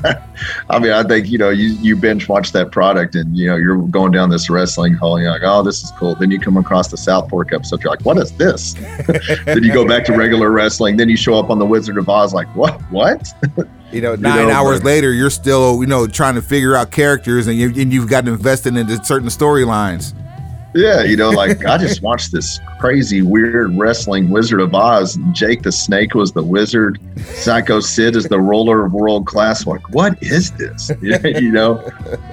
I 0.71 0.79
mean, 0.79 0.93
I 0.93 1.03
think 1.03 1.29
you 1.29 1.39
know, 1.39 1.51
you 1.51 1.69
you 1.81 1.97
binge 1.97 2.29
watch 2.29 2.53
that 2.53 2.71
product, 2.71 3.15
and 3.15 3.37
you 3.37 3.47
know, 3.47 3.57
you're 3.57 3.77
going 3.89 4.13
down 4.13 4.31
this 4.31 4.51
wrestling 4.51 4.95
hall, 4.95 5.17
and 5.17 5.25
you're 5.25 5.33
like, 5.33 5.43
oh, 5.45 5.63
this 5.63 5.83
is 5.83 5.91
cool. 5.93 6.15
Then 6.15 6.31
you 6.31 6.39
come 6.39 6.57
across 6.57 6.89
the 6.89 6.97
South 6.97 7.29
Fork 7.31 7.53
episode, 7.53 7.83
you're 7.83 7.91
like, 7.91 8.05
what 8.05 8.19
is 8.19 8.33
this? 8.33 8.75
then 9.45 9.63
you 9.63 9.73
go 9.73 9.87
back 9.87 10.05
to 10.07 10.17
regular 10.17 10.51
wrestling. 10.51 10.97
Then 10.97 11.09
you 11.09 11.17
show 11.17 11.39
up 11.39 11.51
on 11.51 11.59
the 11.59 11.67
Wizard 11.67 11.99
of 11.99 12.09
Oz, 12.09 12.35
like, 12.35 12.49
what? 12.55 12.81
What? 12.91 13.33
You 13.93 14.01
know, 14.01 14.17
nine 14.17 14.41
you 14.41 14.47
know, 14.47 14.53
hours 14.53 14.81
but, 14.81 14.87
later, 14.87 15.13
you're 15.13 15.31
still 15.31 15.81
you 15.81 15.87
know 15.87 16.09
trying 16.09 16.35
to 16.35 16.43
figure 16.43 16.75
out 16.75 16.91
characters, 16.91 17.47
and 17.47 17.57
you 17.57 17.69
and 17.69 17.93
you've 17.93 18.11
gotten 18.11 18.33
invested 18.33 18.77
into 18.77 19.03
certain 19.05 19.29
storylines. 19.29 20.13
Yeah, 20.75 21.05
you 21.05 21.17
know, 21.17 21.31
like 21.31 21.65
I 21.65 21.79
just 21.79 22.03
watched 22.03 22.33
this 22.33 22.61
crazy, 22.79 23.23
weird 23.23 23.77
wrestling 23.79 24.31
Wizard 24.31 24.61
of 24.61 24.75
Oz. 24.75 25.17
And 25.17 25.35
Jake 25.35 25.63
the 25.63 25.73
Snake 25.73 26.15
was 26.15 26.33
the 26.33 26.43
wizard. 26.43 27.01
Psycho 27.25 27.81
Sid 27.81 28.15
is 28.15 28.29
the 28.29 28.39
roller 28.39 28.85
of 28.85 28.93
world 28.93 29.27
class. 29.27 29.67
Like, 29.67 29.89
what 29.91 30.23
is 30.23 30.53
this? 30.53 30.91
you 31.01 31.51
know, 31.51 31.89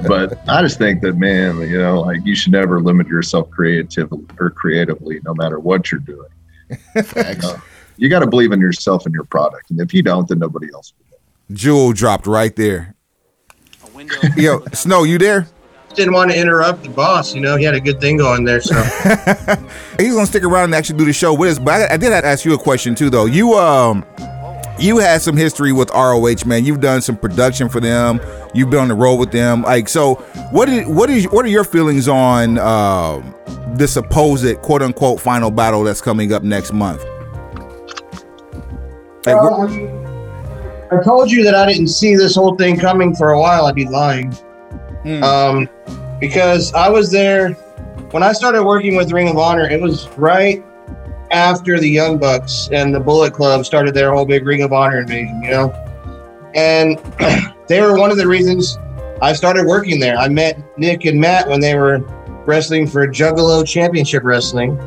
but 0.08 0.38
I 0.50 0.62
just 0.62 0.78
think 0.78 1.02
that, 1.02 1.16
man, 1.16 1.62
you 1.62 1.78
know, 1.78 2.02
like 2.02 2.26
you 2.26 2.36
should 2.36 2.52
never 2.52 2.82
limit 2.82 3.08
yourself 3.08 3.50
creatively 3.50 4.26
or 4.40 4.50
creatively, 4.50 5.22
no 5.24 5.34
matter 5.36 5.60
what 5.60 5.92
you're 5.92 6.02
doing. 6.02 6.30
Facts. 7.04 7.46
Uh, 7.46 7.60
you 7.98 8.10
got 8.10 8.20
to 8.20 8.28
believe 8.28 8.52
in 8.52 8.60
yourself 8.60 9.06
and 9.06 9.14
your 9.14 9.26
product, 9.26 9.70
and 9.70 9.80
if 9.80 9.94
you 9.94 10.02
don't, 10.02 10.28
then 10.28 10.40
nobody 10.40 10.68
else 10.74 10.94
will. 10.98 11.04
Jewel 11.56 11.94
dropped 11.94 12.28
right 12.28 12.56
there. 12.56 12.96
Yo, 14.36 14.64
Snow, 14.74 15.04
you 15.04 15.18
there? 15.18 15.48
Didn't 15.96 16.14
want 16.14 16.32
to 16.32 16.40
interrupt 16.40 16.84
the 16.84 16.90
boss. 16.90 17.34
You 17.34 17.42
know, 17.42 17.56
he 17.56 17.64
had 17.64 17.76
a 17.76 17.82
good 17.82 18.00
thing 18.00 18.18
going 18.18 18.44
there. 18.44 18.62
So 18.62 18.76
he's 19.98 20.14
gonna 20.14 20.26
stick 20.26 20.44
around 20.44 20.66
and 20.66 20.76
actually 20.76 20.98
do 20.98 21.06
the 21.06 21.14
show 21.14 21.34
with 21.34 21.52
us. 21.52 21.60
But 21.60 21.74
I, 21.74 21.94
I 21.94 21.98
did 21.98 22.12
have 22.12 22.24
to 22.24 22.28
ask 22.28 22.46
you 22.46 22.54
a 22.54 22.58
question 22.58 22.96
too, 22.96 23.10
though. 23.10 23.26
You 23.26 23.54
um, 23.54 24.06
you 24.80 24.98
had 24.98 25.22
some 25.22 25.38
history 25.38 25.72
with 25.72 25.90
ROH, 25.92 26.46
man. 26.46 26.66
You've 26.66 26.82
done 26.82 27.02
some 27.02 27.18
production 27.18 27.70
for 27.70 27.80
them. 27.80 28.20
You've 28.54 28.70
been 28.70 28.80
on 28.80 28.88
the 28.88 28.96
road 28.96 29.16
with 29.16 29.32
them. 29.32 29.62
Like, 29.62 29.88
so 29.88 30.16
what 30.52 30.70
is 30.70 30.88
what 30.88 31.10
is 31.10 31.26
what 31.26 31.46
are 31.46 31.50
your 31.50 31.64
feelings 31.64 32.08
on 32.08 32.58
uh, 32.58 33.22
the 33.76 33.88
supposed 33.88 34.62
quote 34.62 34.82
unquote 34.82 35.20
final 35.20 35.52
battle 35.52 35.84
that's 35.84 36.02
coming 36.02 36.34
up 36.34 36.44
next 36.44 36.74
month? 36.74 37.04
Like, 39.26 39.36
um, 39.38 40.04
I 40.92 41.02
told 41.04 41.32
you 41.32 41.44
that 41.44 41.56
I 41.56 41.66
didn't 41.66 41.88
see 41.88 42.16
this 42.16 42.36
whole 42.36 42.56
thing 42.56 42.78
coming 42.78 43.16
for 43.16 43.32
a 43.32 43.40
while. 43.40 43.66
I'd 43.66 43.76
be 43.76 43.86
lying. 43.86 44.36
Hmm. 45.04 45.24
Um, 45.24 45.70
because 46.20 46.74
I 46.74 46.90
was 46.90 47.12
there 47.12 47.54
when 48.12 48.24
I 48.24 48.32
started 48.32 48.64
working 48.64 48.96
with 48.96 49.12
Ring 49.12 49.30
of 49.30 49.38
Honor. 49.38 49.70
It 49.70 49.82
was 49.82 50.08
right 50.18 50.64
after 51.32 51.80
the 51.80 51.90
Young 51.90 52.18
Bucks 52.18 52.70
and 52.72 52.94
the 52.94 53.00
Bullet 53.00 53.34
Club 53.34 53.66
started 53.66 53.94
their 53.94 54.14
whole 54.14 54.26
big 54.26 54.46
Ring 54.46 54.62
of 54.62 54.72
Honor 54.72 55.02
invasion, 55.02 55.42
you 55.44 55.52
know? 55.52 55.72
And 56.56 56.98
they 57.68 57.82
were 57.82 57.98
one 57.98 58.12
of 58.12 58.18
the 58.18 58.28
reasons 58.28 58.78
I 59.22 59.34
started 59.34 59.66
working 59.66 60.00
there. 60.00 60.16
I 60.18 60.28
met 60.28 60.62
Nick 60.78 61.06
and 61.06 61.20
Matt 61.20 61.48
when 61.48 61.60
they 61.60 61.76
were 61.76 62.00
wrestling 62.46 62.88
for 62.88 63.08
Juggalo 63.08 63.66
Championship 63.66 64.24
Wrestling 64.24 64.78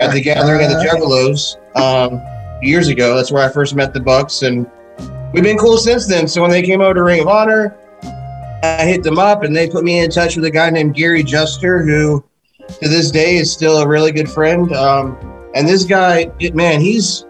at 0.00 0.12
the 0.12 0.20
gathering 0.20 0.64
of 0.64 0.70
the 0.70 0.84
Juggalos 0.84 1.56
um, 1.76 2.20
years 2.62 2.88
ago. 2.88 3.16
That's 3.16 3.32
where 3.32 3.48
I 3.48 3.52
first 3.52 3.74
met 3.74 3.94
the 3.94 4.00
Bucks, 4.00 4.42
and 4.42 4.68
we've 5.32 5.44
been 5.44 5.58
cool 5.58 5.78
since 5.78 6.06
then. 6.06 6.26
So 6.28 6.42
when 6.42 6.50
they 6.50 6.62
came 6.62 6.80
over 6.80 6.94
to 6.94 7.02
Ring 7.02 7.20
of 7.20 7.28
Honor, 7.28 7.76
I 8.62 8.86
hit 8.86 9.02
them 9.02 9.18
up, 9.18 9.42
and 9.42 9.54
they 9.54 9.68
put 9.68 9.84
me 9.84 9.98
in 9.98 10.10
touch 10.10 10.36
with 10.36 10.44
a 10.44 10.50
guy 10.50 10.70
named 10.70 10.94
Gary 10.94 11.22
Juster, 11.22 11.82
who 11.82 12.24
to 12.68 12.88
this 12.88 13.10
day 13.10 13.36
is 13.36 13.52
still 13.52 13.78
a 13.78 13.88
really 13.88 14.12
good 14.12 14.30
friend. 14.30 14.72
Um, 14.72 15.16
and 15.54 15.68
this 15.68 15.84
guy, 15.84 16.30
man, 16.54 16.80
he's 16.80 17.26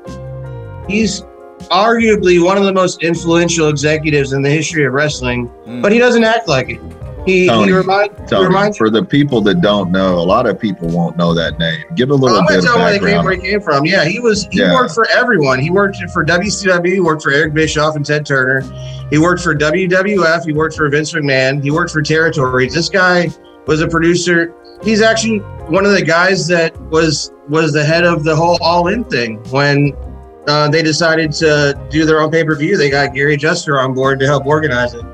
he's 0.89 1.23
arguably 1.71 2.43
one 2.45 2.59
of 2.59 2.65
the 2.65 2.73
most 2.73 3.03
influential 3.03 3.69
executives 3.69 4.33
in 4.33 4.43
the 4.43 4.51
history 4.51 4.85
of 4.85 4.93
wrestling, 4.93 5.49
mm. 5.67 5.81
but 5.81 5.93
he 5.93 5.99
doesn't 5.99 6.25
act 6.25 6.49
like 6.49 6.71
it. 6.71 6.81
He, 7.25 7.47
Tony, 7.47 7.69
he, 7.69 7.73
remind, 7.73 8.11
Tony, 8.27 8.47
reminds 8.47 8.77
for 8.77 8.91
the 8.91 9.05
people 9.05 9.41
that 9.43 9.61
don't 9.61 9.93
know, 9.93 10.19
a 10.19 10.27
lot 10.27 10.47
of 10.47 10.59
people 10.59 10.89
won't 10.89 11.17
know 11.17 11.33
that 11.35 11.57
name. 11.59 11.85
Give 11.95 12.11
a 12.11 12.15
little 12.15 12.39
I'm 12.39 12.47
bit 12.47 12.59
of 12.59 12.65
background. 12.65 13.03
Where, 13.03 13.23
where 13.23 13.35
he 13.35 13.41
came 13.41 13.61
from. 13.61 13.87
Yeah, 13.87 14.05
he 14.05 14.19
was 14.19 14.47
he 14.51 14.59
yeah. 14.59 14.75
worked 14.75 14.93
for 14.93 15.09
everyone. 15.11 15.61
He 15.61 15.71
worked 15.71 15.99
for 16.13 16.25
WCW, 16.25 16.87
he 16.87 17.01
worked 17.01 17.23
for 17.23 17.31
Eric 17.31 17.55
Bischoff 17.55 17.95
and 17.95 18.05
Ted 18.05 18.27
Turner. 18.27 18.63
He 19.11 19.19
worked 19.19 19.43
for 19.43 19.55
WWF, 19.55 20.45
he 20.45 20.53
worked 20.53 20.75
for 20.75 20.89
Vince 20.89 21.13
McMahon, 21.13 21.63
he 21.63 21.71
worked 21.71 21.93
for 21.93 22.03
Territories. 22.03 22.75
This 22.75 22.89
guy 22.89 23.29
was 23.67 23.81
a 23.83 23.89
producer. 23.89 24.55
He's 24.83 25.01
actually 25.01 25.39
one 25.69 25.87
of 25.87 25.93
the 25.93 26.03
guys 26.03 26.49
that 26.49 26.79
was 26.91 27.33
was 27.49 27.73
the 27.73 27.85
head 27.85 28.05
of 28.05 28.25
the 28.25 28.35
whole 28.35 28.59
All 28.61 28.89
In 28.89 29.05
thing 29.05 29.37
when 29.51 29.93
uh, 30.49 30.69
they 30.69 30.83
decided 30.83 31.31
to 31.33 31.81
do 31.89 32.05
their 32.05 32.21
own 32.21 32.33
pay 32.33 32.43
per 32.43 32.57
view. 32.57 32.77
They 32.77 32.91
got 32.91 33.15
Gary 33.15 33.37
Juster 33.37 33.79
on 33.79 33.95
board 33.95 34.19
to 34.19 34.27
help 34.27 34.45
organize 34.45 34.95
it, 34.95 35.05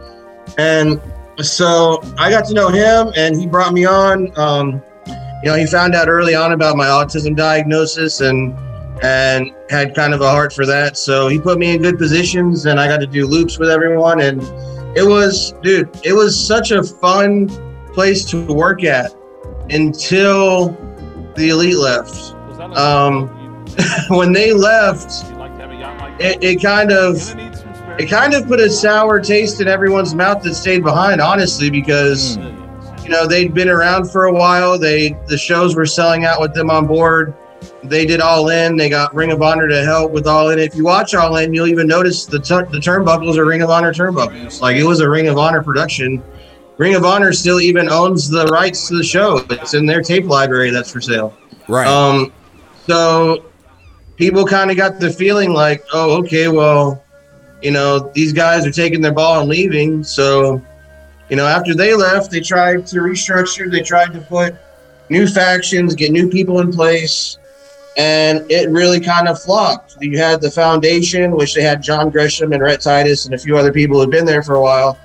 and 0.56 1.00
so 1.43 2.03
I 2.18 2.30
got 2.30 2.45
to 2.47 2.55
know 2.55 2.68
him, 2.68 3.12
and 3.16 3.36
he 3.36 3.47
brought 3.47 3.72
me 3.72 3.84
on. 3.84 4.36
Um, 4.39 4.82
you 5.43 5.51
know, 5.51 5.55
he 5.55 5.66
found 5.66 5.95
out 5.95 6.09
early 6.09 6.34
on 6.34 6.53
about 6.53 6.76
my 6.76 6.86
autism 6.86 7.36
diagnosis, 7.36 8.20
and 8.20 8.57
and 9.03 9.55
had 9.70 9.95
kind 9.95 10.12
of 10.12 10.20
a 10.20 10.28
heart 10.28 10.53
for 10.53 10.66
that. 10.66 10.97
So 10.97 11.28
he 11.28 11.39
put 11.39 11.59
me 11.59 11.74
in 11.74 11.82
good 11.82 11.99
positions, 11.99 12.66
and 12.66 12.80
I 12.80 12.89
got 12.89 12.99
to 13.01 13.07
do 13.07 13.26
loops 13.26 13.59
with 13.59 13.70
everyone, 13.70 14.20
and 14.20 14.43
it 14.97 15.07
was, 15.07 15.53
dude, 15.62 15.97
it 16.05 16.12
was 16.12 16.47
such 16.47 16.72
a 16.72 16.82
fun 16.82 17.49
place 17.93 18.24
to 18.26 18.45
work 18.53 18.82
at 18.84 19.14
until 19.70 20.70
the 21.36 21.51
elite 21.51 21.76
left. 21.76 22.34
Um, 22.76 23.28
when 24.09 24.32
they 24.32 24.53
left, 24.53 25.24
it, 26.20 26.43
it 26.43 26.62
kind 26.62 26.91
of 26.91 27.16
it 27.99 28.09
kind 28.09 28.34
of 28.34 28.46
put 28.46 28.61
a 28.61 28.70
sour 28.70 29.20
taste 29.20 29.61
in 29.61 29.68
everyone's 29.68 30.14
mouth 30.14 30.42
that 30.42 30.55
stayed 30.55 30.82
behind. 30.82 31.20
Honestly, 31.20 31.70
because 31.70 32.36
mm. 32.36 33.05
you 33.05 33.11
know 33.11 33.26
they'd 33.26 33.53
been 33.53 33.68
around 33.68 34.11
for 34.11 34.26
a 34.26 34.32
while. 34.32 34.78
They 34.78 35.16
the 35.26 35.36
shows 35.36 35.74
were 35.74 35.86
selling 35.86 36.24
out 36.24 36.40
with 36.40 36.55
them 36.55 36.70
on 36.70 36.86
board. 36.86 37.34
They 37.82 38.07
did 38.07 38.20
All 38.20 38.51
In. 38.51 38.76
They 38.76 38.88
got 38.88 39.14
Ring 39.14 39.32
of 39.32 39.42
Honor 39.42 39.66
to 39.66 39.84
help 39.84 40.12
with 40.12 40.26
All 40.26 40.51
In. 40.51 40.59
If 40.59 40.76
you 40.76 40.84
watch 40.84 41.14
All 41.14 41.36
In, 41.36 41.53
you'll 41.53 41.66
even 41.66 41.86
notice 41.88 42.24
the 42.24 42.38
t- 42.38 42.55
the 42.70 42.78
turnbuckles 42.78 43.36
are 43.36 43.44
Ring 43.44 43.62
of 43.62 43.70
Honor 43.70 43.92
turnbuckles. 43.92 44.61
Like 44.61 44.76
it 44.76 44.84
was 44.84 45.01
a 45.01 45.11
Ring 45.11 45.28
of 45.28 45.38
Honor 45.38 45.62
production. 45.62 46.22
Ring 46.76 46.94
of 46.94 47.05
Honor 47.05 47.32
still 47.32 47.61
even 47.61 47.90
owns 47.90 48.28
the 48.28 48.46
rights 48.46 48.86
to 48.88 48.96
the 48.96 49.03
show. 49.03 49.44
It's 49.51 49.74
in 49.74 49.84
their 49.84 50.01
tape 50.01 50.26
library 50.26 50.70
that's 50.70 50.92
for 50.92 51.01
sale. 51.01 51.36
Right. 51.66 51.88
Um, 51.88 52.32
so 52.86 53.46
people 54.14 54.44
kind 54.44 54.70
of 54.70 54.76
got 54.76 55.01
the 55.01 55.11
feeling 55.11 55.53
like, 55.53 55.84
oh, 55.92 56.18
okay, 56.18 56.46
well, 56.46 57.03
you 57.62 57.70
know, 57.70 58.11
these 58.14 58.32
guys 58.32 58.66
are 58.66 58.70
taking 58.70 59.00
their 59.00 59.12
ball 59.12 59.40
and 59.40 59.48
leaving. 59.48 60.04
So, 60.04 60.62
you 61.28 61.36
know, 61.36 61.46
after 61.46 61.74
they 61.74 61.94
left, 61.94 62.30
they 62.30 62.40
tried 62.40 62.86
to 62.88 62.98
restructure. 62.98 63.70
They 63.70 63.82
tried 63.82 64.12
to 64.12 64.20
put 64.20 64.54
new 65.09 65.26
factions, 65.26 65.94
get 65.94 66.12
new 66.12 66.28
people 66.28 66.61
in 66.61 66.72
place, 66.72 67.38
and 67.96 68.48
it 68.50 68.70
really 68.70 69.00
kind 69.00 69.28
of 69.28 69.42
flopped. 69.42 69.96
You 70.00 70.18
had 70.18 70.40
the 70.40 70.50
foundation, 70.50 71.32
which 71.32 71.54
they 71.54 71.62
had 71.62 71.82
John 71.82 72.11
Gresham 72.11 72.52
and 72.52 72.62
Rhett 72.62 72.80
Titus 72.80 73.26
and 73.26 73.34
a 73.34 73.38
few 73.38 73.56
other 73.56 73.72
people 73.72 73.96
who 73.96 74.02
had 74.02 74.11
been 74.11 74.24
there 74.24 74.42
for 74.42 74.54
a 74.54 74.62
while, 74.62 74.98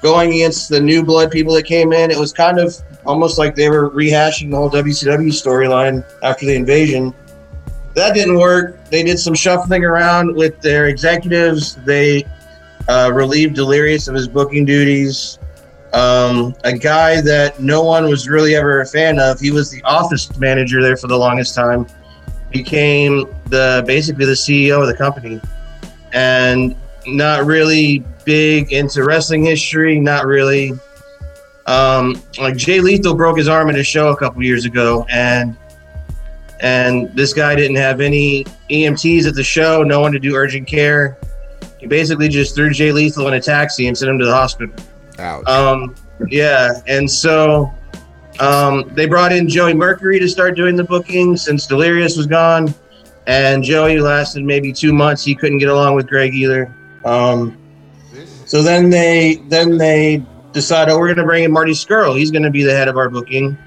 going 0.00 0.32
against 0.32 0.68
the 0.68 0.80
new 0.80 1.04
blood 1.04 1.30
people 1.30 1.54
that 1.54 1.64
came 1.64 1.92
in. 1.92 2.10
It 2.10 2.18
was 2.18 2.32
kind 2.32 2.58
of 2.58 2.74
almost 3.06 3.38
like 3.38 3.54
they 3.54 3.68
were 3.68 3.90
rehashing 3.90 4.50
the 4.50 4.56
whole 4.56 4.70
WCW 4.70 5.28
storyline 5.28 6.04
after 6.22 6.46
the 6.46 6.54
invasion. 6.54 7.14
That 7.94 8.14
didn't 8.14 8.38
work. 8.38 8.84
They 8.86 9.02
did 9.02 9.18
some 9.18 9.34
shuffling 9.34 9.84
around 9.84 10.34
with 10.34 10.60
their 10.60 10.86
executives. 10.86 11.76
They 11.76 12.24
uh, 12.88 13.10
relieved 13.12 13.54
Delirious 13.54 14.08
of 14.08 14.14
his 14.14 14.28
booking 14.28 14.64
duties. 14.64 15.38
Um, 15.92 16.54
a 16.64 16.72
guy 16.72 17.20
that 17.20 17.60
no 17.60 17.82
one 17.82 18.08
was 18.08 18.28
really 18.28 18.54
ever 18.54 18.80
a 18.80 18.86
fan 18.86 19.18
of. 19.18 19.38
He 19.38 19.50
was 19.50 19.70
the 19.70 19.82
office 19.82 20.38
manager 20.38 20.80
there 20.82 20.96
for 20.96 21.06
the 21.06 21.18
longest 21.18 21.54
time. 21.54 21.86
Became 22.50 23.26
the 23.46 23.84
basically 23.86 24.24
the 24.24 24.32
CEO 24.32 24.80
of 24.80 24.86
the 24.86 24.96
company, 24.96 25.40
and 26.12 26.74
not 27.06 27.44
really 27.44 28.04
big 28.24 28.72
into 28.72 29.04
wrestling 29.04 29.44
history. 29.44 29.98
Not 30.00 30.26
really 30.26 30.72
um, 31.66 32.22
like 32.38 32.56
Jay 32.56 32.80
Lethal 32.80 33.14
broke 33.14 33.38
his 33.38 33.48
arm 33.48 33.70
in 33.70 33.76
a 33.76 33.82
show 33.82 34.08
a 34.08 34.16
couple 34.16 34.42
years 34.42 34.64
ago, 34.64 35.06
and 35.08 35.56
and 36.62 37.14
this 37.14 37.34
guy 37.34 37.54
didn't 37.54 37.76
have 37.76 38.00
any 38.00 38.44
EMTs 38.70 39.26
at 39.26 39.34
the 39.34 39.42
show, 39.42 39.82
no 39.82 40.00
one 40.00 40.12
to 40.12 40.18
do 40.18 40.34
urgent 40.36 40.66
care. 40.66 41.18
He 41.78 41.86
basically 41.86 42.28
just 42.28 42.54
threw 42.54 42.70
Jay 42.70 42.92
Lethal 42.92 43.26
in 43.26 43.34
a 43.34 43.40
taxi 43.40 43.88
and 43.88 43.98
sent 43.98 44.10
him 44.10 44.18
to 44.20 44.24
the 44.24 44.32
hospital. 44.32 44.74
Ouch. 45.18 45.46
Um, 45.48 45.96
yeah, 46.28 46.80
and 46.86 47.10
so 47.10 47.72
um, 48.38 48.88
they 48.94 49.06
brought 49.06 49.32
in 49.32 49.48
Joey 49.48 49.74
Mercury 49.74 50.20
to 50.20 50.28
start 50.28 50.56
doing 50.56 50.76
the 50.76 50.84
booking 50.84 51.36
since 51.36 51.66
Delirious 51.66 52.16
was 52.16 52.28
gone, 52.28 52.72
and 53.26 53.64
Joey 53.64 53.98
lasted 53.98 54.44
maybe 54.44 54.72
two 54.72 54.92
months. 54.92 55.24
He 55.24 55.34
couldn't 55.34 55.58
get 55.58 55.68
along 55.68 55.96
with 55.96 56.06
Greg 56.06 56.32
either. 56.32 56.72
Um, 57.04 57.58
so 58.46 58.62
then 58.62 58.88
they 58.88 59.42
then 59.48 59.76
they 59.78 60.24
decide, 60.52 60.88
oh, 60.88 60.98
we're 60.98 61.08
going 61.08 61.16
to 61.16 61.24
bring 61.24 61.42
in 61.42 61.50
Marty 61.50 61.72
Scurll. 61.72 62.16
He's 62.16 62.30
going 62.30 62.44
to 62.44 62.50
be 62.50 62.62
the 62.62 62.72
head 62.72 62.86
of 62.86 62.96
our 62.96 63.10
booking. 63.10 63.58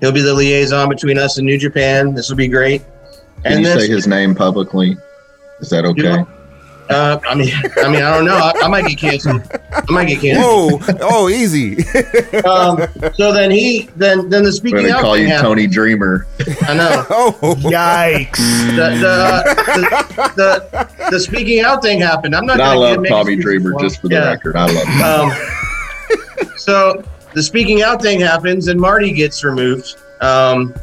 He'll 0.00 0.12
be 0.12 0.22
the 0.22 0.34
liaison 0.34 0.88
between 0.88 1.18
us 1.18 1.38
and 1.38 1.46
New 1.46 1.58
Japan. 1.58 2.14
This 2.14 2.28
will 2.28 2.36
be 2.36 2.48
great. 2.48 2.82
Can 3.42 3.52
and 3.52 3.60
you 3.60 3.66
say 3.66 3.88
his 3.88 4.06
name 4.06 4.34
publicly? 4.34 4.96
Is 5.60 5.70
that 5.70 5.84
okay? 5.84 6.24
Uh, 6.90 7.20
I 7.28 7.34
mean, 7.34 7.50
I 7.76 7.88
mean, 7.88 8.02
I 8.02 8.14
don't 8.14 8.24
know. 8.24 8.36
I, 8.36 8.52
I, 8.62 8.68
might 8.68 8.86
get 8.86 8.96
canceled. 8.96 9.42
I 9.72 9.84
might 9.90 10.06
get 10.06 10.22
canceled. 10.22 10.82
Whoa! 10.82 10.98
Oh, 11.02 11.28
easy. 11.28 11.76
um, 12.46 12.78
so 13.14 13.30
then 13.30 13.50
he, 13.50 13.90
then 13.96 14.30
then 14.30 14.42
the 14.42 14.52
speaking 14.52 14.84
We're 14.84 14.94
out. 14.94 15.02
call 15.02 15.16
you 15.18 15.26
happened. 15.26 15.48
Tommy 15.48 15.66
Dreamer. 15.66 16.26
I 16.62 16.74
know. 16.74 17.06
oh, 17.10 17.54
yikes! 17.58 18.38
The 18.74 18.88
the, 19.04 20.32
the, 20.34 20.88
the, 20.96 21.10
the 21.10 21.20
speaking 21.20 21.60
out 21.60 21.82
thing 21.82 22.00
happened. 22.00 22.34
I'm 22.34 22.46
not. 22.46 22.58
I 22.58 22.74
love 22.74 23.06
Tommy 23.06 23.36
Dreamer. 23.36 23.74
Just 23.80 24.00
for 24.00 24.08
the 24.08 24.14
yeah. 24.14 24.30
record, 24.30 24.56
I 24.56 24.66
love 24.72 24.86
him. 24.88 26.48
Um, 26.48 26.56
so 26.56 27.04
the 27.34 27.42
speaking 27.42 27.82
out 27.82 28.02
thing 28.02 28.20
happens, 28.20 28.68
and 28.68 28.80
Marty 28.80 29.12
gets 29.12 29.44
removed. 29.44 29.96
Um, 30.20 30.74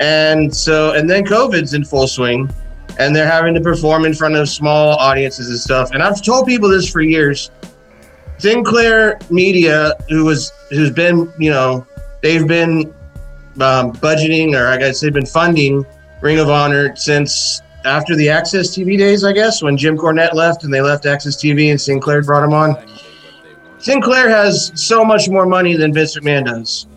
and 0.00 0.54
so, 0.54 0.92
and 0.92 1.08
then 1.08 1.24
COVID's 1.24 1.74
in 1.74 1.84
full 1.84 2.06
swing, 2.06 2.50
and 2.98 3.14
they're 3.14 3.30
having 3.30 3.54
to 3.54 3.60
perform 3.60 4.04
in 4.04 4.14
front 4.14 4.34
of 4.34 4.48
small 4.48 4.96
audiences 4.96 5.48
and 5.48 5.58
stuff. 5.58 5.92
And 5.92 6.02
I've 6.02 6.22
told 6.22 6.46
people 6.46 6.68
this 6.68 6.90
for 6.90 7.00
years. 7.00 7.50
Sinclair 8.38 9.18
Media, 9.30 9.94
who 10.10 10.24
was 10.24 10.52
who's 10.68 10.90
been, 10.90 11.32
you 11.38 11.50
know, 11.50 11.86
they've 12.20 12.46
been 12.46 12.92
um, 13.60 13.92
budgeting 13.92 14.54
or 14.54 14.66
I 14.66 14.76
guess 14.76 15.00
they've 15.00 15.12
been 15.12 15.24
funding 15.26 15.86
Ring 16.20 16.38
of 16.38 16.50
Honor 16.50 16.94
since 16.96 17.62
after 17.84 18.16
the 18.16 18.28
Access 18.28 18.76
TV 18.76 18.98
days, 18.98 19.24
I 19.24 19.32
guess, 19.32 19.62
when 19.62 19.76
Jim 19.76 19.96
Cornette 19.96 20.34
left 20.34 20.64
and 20.64 20.74
they 20.74 20.80
left 20.80 21.06
Access 21.06 21.36
TV 21.36 21.70
and 21.70 21.80
Sinclair 21.80 22.22
brought 22.22 22.44
him 22.44 22.52
on. 22.52 22.76
Sinclair 23.86 24.28
has 24.28 24.72
so 24.74 25.04
much 25.04 25.28
more 25.28 25.46
money 25.46 25.76
than 25.76 25.94
Vince 25.94 26.18
McMahon 26.18 26.44
does. 26.44 26.88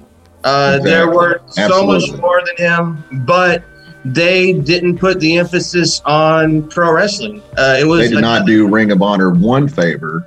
Uh, 0.44 0.80
they're 0.80 1.14
worth 1.14 1.54
so 1.54 1.86
much 1.86 2.12
more 2.14 2.42
than 2.44 2.56
him, 2.58 3.26
but 3.28 3.64
they 4.06 4.54
didn't 4.54 4.98
put 4.98 5.20
the 5.20 5.38
emphasis 5.38 6.02
on 6.06 6.68
pro 6.68 6.92
wrestling. 6.92 7.44
Uh, 7.56 7.78
it 7.80 7.86
was 7.86 8.10
They 8.10 8.16
did 8.16 8.22
not 8.22 8.48
do 8.48 8.68
Ring 8.68 8.92
of 8.92 9.04
Honor 9.04 9.30
one 9.30 9.68
favor. 9.68 10.26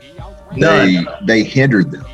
They 0.52 1.02
None. 1.02 1.08
they 1.24 1.42
hindered 1.42 1.90
them. 1.90 2.04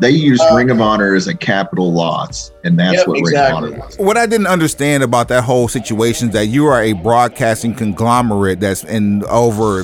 They 0.00 0.10
used 0.10 0.40
Uh, 0.42 0.54
Ring 0.54 0.70
of 0.70 0.80
Honor 0.80 1.14
as 1.14 1.26
a 1.26 1.34
capital 1.34 1.92
loss, 1.92 2.52
and 2.64 2.78
that's 2.78 2.98
Yep, 2.98 3.06
what 3.08 3.18
exactly. 3.18 3.62
Ring 3.70 3.74
of 3.74 3.80
Honor 3.80 3.86
was. 3.86 3.96
What 3.98 4.16
I 4.16 4.26
didn't 4.26 4.46
understand 4.46 5.02
about 5.02 5.28
that 5.28 5.42
whole 5.44 5.66
situation 5.68 6.28
is 6.28 6.34
that 6.34 6.46
you 6.46 6.66
are 6.66 6.80
a 6.82 6.92
broadcasting 6.92 7.74
conglomerate 7.74 8.60
that's 8.60 8.84
in 8.84 9.24
over 9.24 9.82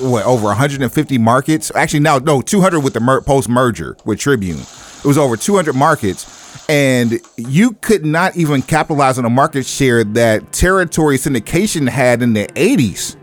what 0.00 0.24
over 0.26 0.46
150 0.48 1.18
markets. 1.18 1.70
Actually, 1.74 2.00
now 2.00 2.18
no, 2.18 2.42
200 2.42 2.80
with 2.80 2.92
the 2.94 3.00
mer- 3.00 3.20
post 3.22 3.48
merger 3.48 3.96
with 4.04 4.18
Tribune. 4.18 4.58
It 4.58 5.04
was 5.06 5.16
over 5.16 5.36
200 5.36 5.72
markets, 5.74 6.26
and 6.68 7.18
you 7.36 7.72
could 7.80 8.04
not 8.04 8.36
even 8.36 8.60
capitalize 8.62 9.18
on 9.18 9.24
a 9.24 9.30
market 9.30 9.64
share 9.66 10.02
that 10.04 10.52
territory 10.52 11.16
syndication 11.16 11.88
had 11.88 12.22
in 12.22 12.32
the 12.34 12.46
80s. 12.54 13.16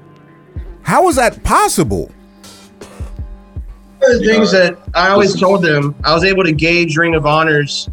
How 0.83 1.07
is 1.09 1.15
that 1.17 1.43
possible? 1.43 2.11
One 4.01 4.11
of 4.15 4.19
the 4.19 4.25
things 4.25 4.51
that 4.51 4.77
I 4.95 5.09
always 5.09 5.39
told 5.39 5.61
them, 5.63 5.93
I 6.03 6.13
was 6.13 6.23
able 6.23 6.43
to 6.43 6.51
gauge 6.51 6.97
Ring 6.97 7.13
of 7.15 7.25
Honor's 7.25 7.87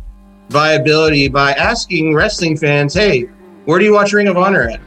viability 0.49 1.29
by 1.29 1.53
asking 1.53 2.15
wrestling 2.15 2.57
fans, 2.57 2.95
"Hey, 2.95 3.29
where 3.67 3.79
do 3.79 3.85
you 3.85 3.93
watch 3.93 4.13
Ring 4.15 4.29
of 4.29 4.37
Honor 4.39 4.71
at? 4.71 4.81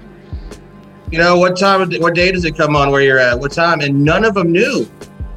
You 1.12 1.20
know, 1.20 1.38
what 1.38 1.60
time? 1.60 1.82
of- 1.82 1.94
What 2.02 2.16
day 2.16 2.32
does 2.32 2.46
it 2.46 2.58
come 2.58 2.76
on? 2.76 2.90
Where 2.92 3.02
you're 3.02 3.20
at? 3.20 3.40
What 3.40 3.52
time?" 3.52 3.82
And 3.82 4.04
none 4.04 4.26
of 4.26 4.34
them 4.34 4.52
knew. 4.52 4.88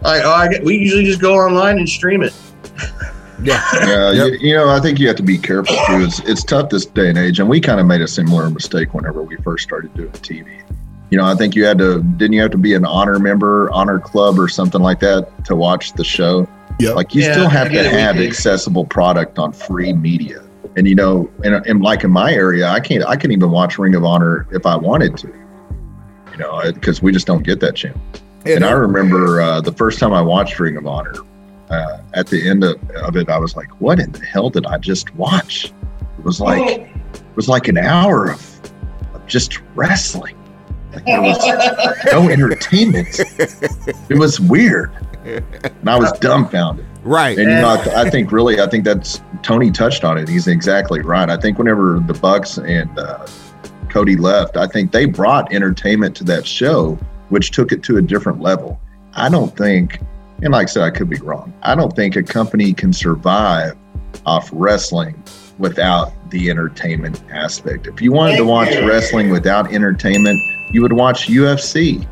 Like, 0.03 0.22
oh, 0.24 0.32
I 0.32 0.49
get, 0.49 0.64
we 0.64 0.76
usually 0.76 1.05
just 1.05 1.20
go 1.20 1.35
online 1.35 1.78
and 1.78 1.89
stream 1.89 2.22
it. 2.22 2.32
Yeah. 3.43 3.62
Yeah, 3.74 4.12
Yep. 4.12 4.26
you, 4.32 4.39
you 4.49 4.55
know, 4.55 4.68
I 4.70 4.80
think 4.80 4.99
you 4.99 5.07
have 5.09 5.16
to 5.16 5.22
be 5.22 5.37
careful 5.39 5.74
too. 5.87 6.03
It's, 6.05 6.20
it's 6.20 6.45
tough 6.45 6.70
this 6.70 6.87
day 6.87 7.09
and 7.11 7.18
age, 7.18 7.41
and 7.41 7.49
we 7.49 7.61
kind 7.61 7.80
of 7.80 7.87
made 7.87 8.01
a 8.01 8.09
similar 8.09 8.49
mistake 8.51 8.95
whenever 8.95 9.22
we 9.22 9.37
first 9.37 9.64
started 9.64 9.93
doing 9.95 10.12
TV. 10.12 10.47
You 11.11 11.18
know, 11.18 11.24
I 11.24 11.34
think 11.34 11.55
you 11.55 11.64
had 11.64 11.78
to 11.78 12.02
didn't 12.02 12.32
you 12.32 12.42
have 12.42 12.50
to 12.52 12.59
be 12.59 12.74
an 12.74 12.84
honor 12.84 13.18
member, 13.18 13.70
honor 13.70 13.98
club, 13.98 14.38
or 14.38 14.48
something 14.48 14.80
like 14.80 15.00
that 15.00 15.44
to 15.46 15.55
watch 15.55 15.92
the 15.92 16.05
show. 16.05 16.48
Yeah, 16.80 16.90
Like 16.90 17.14
you 17.14 17.22
Yeah, 17.22 17.32
still 17.32 17.48
have 17.48 17.70
to 17.70 17.78
it, 17.78 17.92
have 17.92 18.16
accessible 18.16 18.84
product 18.84 19.38
on 19.38 19.52
free 19.52 19.92
media. 19.92 20.42
And 20.76 20.88
you 20.88 20.94
know, 20.94 21.30
and, 21.44 21.55
and 21.66 21.82
like 21.82 22.02
in 22.02 22.11
my 22.11 22.32
area, 22.32 22.66
I 22.68 22.80
can't 22.80 23.05
I 23.05 23.16
can 23.16 23.30
even 23.30 23.50
watch 23.50 23.78
Ring 23.78 23.94
of 23.94 24.05
Honor 24.05 24.48
if 24.50 24.66
I 24.66 24.76
wanted 24.76 25.16
to. 25.18 25.28
You 26.32 26.38
know, 26.38 26.72
because 26.72 27.00
we 27.00 27.12
just 27.12 27.28
don't 27.28 27.44
get 27.44 27.61
that 27.61 27.76
channel. 27.76 28.00
Yeah, 28.44 28.57
and 28.57 28.64
I 28.64 28.72
remember 28.72 29.40
uh, 29.40 29.61
the 29.61 29.72
first 29.72 30.00
time 30.00 30.12
I 30.12 30.20
watched 30.20 30.59
Ring 30.59 30.76
of 30.76 30.86
Honor, 30.86 31.14
uh, 31.70 31.98
at 32.14 32.26
the 32.26 32.48
end 32.48 32.64
of, 32.64 32.76
of 32.96 33.16
it, 33.16 33.28
I 33.28 33.38
was 33.38 33.55
like, 33.57 33.68
"What 33.80 34.00
in 34.00 34.11
the 34.11 34.24
hell 34.24 34.50
did 34.50 34.66
I 34.66 34.78
just 34.78 35.14
watch?" 35.14 35.72
It 36.18 36.24
was 36.24 36.40
like 36.40 36.80
it 36.80 37.36
was 37.36 37.48
like 37.48 37.68
an 37.68 37.78
hour 37.78 38.32
of, 38.32 38.72
of 39.14 39.24
just 39.28 39.61
wrestling. 39.76 40.36
Like 40.95 41.05
there 41.05 41.22
was 41.22 42.05
no 42.12 42.28
entertainment. 42.28 43.09
It 44.09 44.18
was 44.18 44.40
weird, 44.40 44.92
and 45.24 45.88
I 45.88 45.99
was 45.99 46.12
dumbfounded. 46.18 46.84
right. 47.03 47.38
And 47.38 47.49
you 47.51 47.57
know, 47.57 47.70
I, 47.70 47.82
th- 47.82 47.97
I 47.97 48.11
think 48.11 48.32
really, 48.32 48.61
I 48.61 48.66
think 48.68 48.84
that's 48.84 49.20
Tony 49.42 49.70
touched 49.70 50.05
on 50.05 50.18
it. 50.18 50.28
He's 50.28 50.47
exactly 50.47 51.01
right. 51.01 51.28
I 51.28 51.36
think 51.36 51.59
whenever 51.59 52.01
the 52.07 52.14
Bucks 52.14 52.59
and 52.59 52.97
uh, 52.99 53.26
Cody 53.88 54.16
left, 54.16 54.57
I 54.57 54.66
think 54.66 54.92
they 54.92 55.07
brought 55.07 55.53
entertainment 55.53 56.16
to 56.16 56.24
that 56.24 56.47
show, 56.47 56.99
which 57.28 57.51
took 57.51 57.72
it 57.72 57.82
to 57.84 57.97
a 57.99 58.03
different 58.03 58.40
level. 58.40 58.80
I 59.14 59.28
don't 59.28 59.57
think, 59.57 60.01
and 60.42 60.53
like 60.53 60.68
I 60.68 60.70
said, 60.70 60.82
I 60.82 60.90
could 60.90 61.09
be 61.09 61.18
wrong. 61.18 61.53
I 61.62 61.74
don't 61.74 61.95
think 61.95 62.16
a 62.16 62.22
company 62.22 62.72
can 62.72 62.92
survive 62.92 63.76
off 64.26 64.49
wrestling 64.53 65.22
without 65.59 66.12
the 66.30 66.51
entertainment 66.51 67.22
aspect. 67.30 67.86
If 67.86 68.01
you 68.03 68.11
wanted 68.11 68.36
to 68.38 68.45
watch 68.45 68.70
wrestling 68.70 69.30
without 69.30 69.72
entertainment, 69.72 70.40
you 70.73 70.83
would 70.83 70.93
watch 70.93 71.29
UFC. 71.29 72.07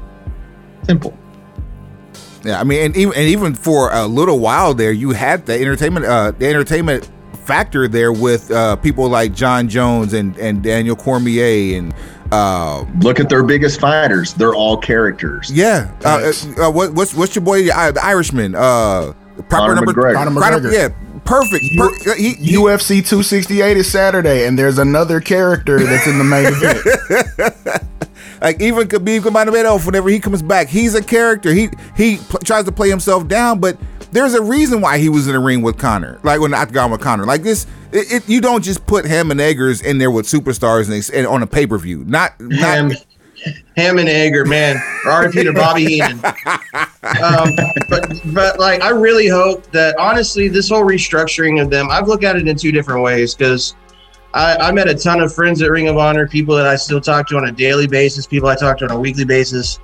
Simple. 0.84 1.16
Yeah, 2.44 2.60
I 2.60 2.64
mean, 2.64 2.80
and 2.86 2.96
even 2.96 3.14
and 3.14 3.28
even 3.28 3.54
for 3.54 3.92
a 3.92 4.06
little 4.06 4.38
while 4.40 4.74
there, 4.74 4.90
you 4.92 5.10
had 5.12 5.46
the 5.46 5.54
entertainment, 5.54 6.06
uh, 6.06 6.32
the 6.32 6.48
entertainment 6.48 7.08
factor 7.44 7.86
there 7.88 8.12
with 8.12 8.50
uh, 8.50 8.76
people 8.76 9.08
like 9.08 9.32
Jon 9.32 9.68
Jones 9.68 10.12
and 10.12 10.36
and 10.38 10.60
Daniel 10.62 10.96
Cormier 10.96 11.78
and 11.78 11.94
uh, 12.32 12.84
Look 13.00 13.20
at 13.20 13.28
their 13.28 13.44
biggest 13.44 13.78
fighters; 13.78 14.34
they're 14.34 14.54
all 14.54 14.76
characters. 14.76 15.52
yeah, 15.52 15.92
uh, 16.04 16.32
uh, 16.66 16.70
what, 16.70 16.92
what's 16.94 17.14
what's 17.14 17.34
your 17.36 17.44
boy, 17.44 17.68
uh, 17.68 17.92
the 17.92 18.04
Irishman, 18.04 18.56
uh, 18.56 19.12
proper 19.48 19.48
Conor 19.48 19.74
number, 19.76 19.92
McGregor. 19.92 20.14
Conor 20.14 20.40
Conor- 20.40 20.60
McGregor. 20.60 20.72
yeah, 20.72 20.88
perfect. 21.24 21.64
Per- 21.76 22.14
he, 22.16 22.32
he- 22.34 22.56
UFC 22.56 23.06
268 23.06 23.76
is 23.76 23.88
Saturday, 23.88 24.46
and 24.46 24.58
there's 24.58 24.78
another 24.78 25.20
character 25.20 25.78
that's 25.78 26.08
in 26.08 26.18
the 26.18 26.24
main 26.24 26.46
event. 26.56 27.84
Like 28.42 28.60
even 28.60 28.88
Khabib 28.88 29.20
Nurmagomedov, 29.20 29.86
whenever 29.86 30.08
he 30.08 30.18
comes 30.18 30.42
back, 30.42 30.68
he's 30.68 30.94
a 30.94 31.02
character. 31.02 31.54
He 31.54 31.68
he 31.96 32.16
pl- 32.16 32.40
tries 32.40 32.64
to 32.64 32.72
play 32.72 32.90
himself 32.90 33.28
down, 33.28 33.60
but 33.60 33.78
there's 34.10 34.34
a 34.34 34.42
reason 34.42 34.80
why 34.80 34.98
he 34.98 35.08
was 35.08 35.28
in 35.28 35.34
the 35.34 35.38
ring 35.38 35.62
with 35.62 35.78
Conor. 35.78 36.18
Like 36.24 36.40
when 36.40 36.50
the 36.50 36.56
octagon 36.56 36.90
with 36.90 37.00
Conor. 37.00 37.24
Like 37.24 37.42
this, 37.42 37.66
it, 37.92 38.12
it, 38.12 38.28
you 38.28 38.40
don't 38.40 38.62
just 38.62 38.84
put 38.86 39.06
Ham 39.06 39.30
and 39.30 39.40
Eggers 39.40 39.80
in 39.80 39.98
there 39.98 40.10
with 40.10 40.26
superstars 40.26 40.90
and, 40.90 41.16
and 41.16 41.26
on 41.26 41.42
a 41.42 41.46
pay 41.46 41.66
per 41.66 41.78
view. 41.78 42.04
Not 42.04 42.38
not. 42.40 42.60
Ham, 42.60 42.92
Ham 43.76 43.98
and 43.98 44.08
Egger, 44.08 44.44
man. 44.44 44.76
RP 45.04 45.44
to 45.44 45.52
Bobby 45.52 45.84
Heenan. 45.84 46.20
Um, 47.22 47.50
but 47.88 48.20
but 48.26 48.58
like 48.58 48.80
I 48.80 48.90
really 48.90 49.28
hope 49.28 49.70
that 49.72 49.96
honestly 49.98 50.48
this 50.48 50.68
whole 50.68 50.84
restructuring 50.84 51.60
of 51.60 51.70
them, 51.70 51.90
I've 51.90 52.08
looked 52.08 52.24
at 52.24 52.36
it 52.36 52.46
in 52.46 52.56
two 52.56 52.72
different 52.72 53.02
ways 53.02 53.34
because 53.34 53.74
I, 54.34 54.56
I 54.56 54.72
met 54.72 54.88
a 54.88 54.94
ton 54.94 55.20
of 55.20 55.34
friends 55.34 55.60
at 55.62 55.70
Ring 55.70 55.88
of 55.88 55.96
Honor, 55.98 56.26
people 56.26 56.56
that 56.56 56.66
I 56.66 56.76
still 56.76 57.00
talk 57.00 57.28
to 57.28 57.36
on 57.36 57.48
a 57.48 57.52
daily 57.52 57.86
basis, 57.86 58.26
people 58.26 58.48
I 58.48 58.56
talk 58.56 58.78
to 58.78 58.84
on 58.86 58.90
a 58.92 58.98
weekly 58.98 59.24
basis. 59.24 59.78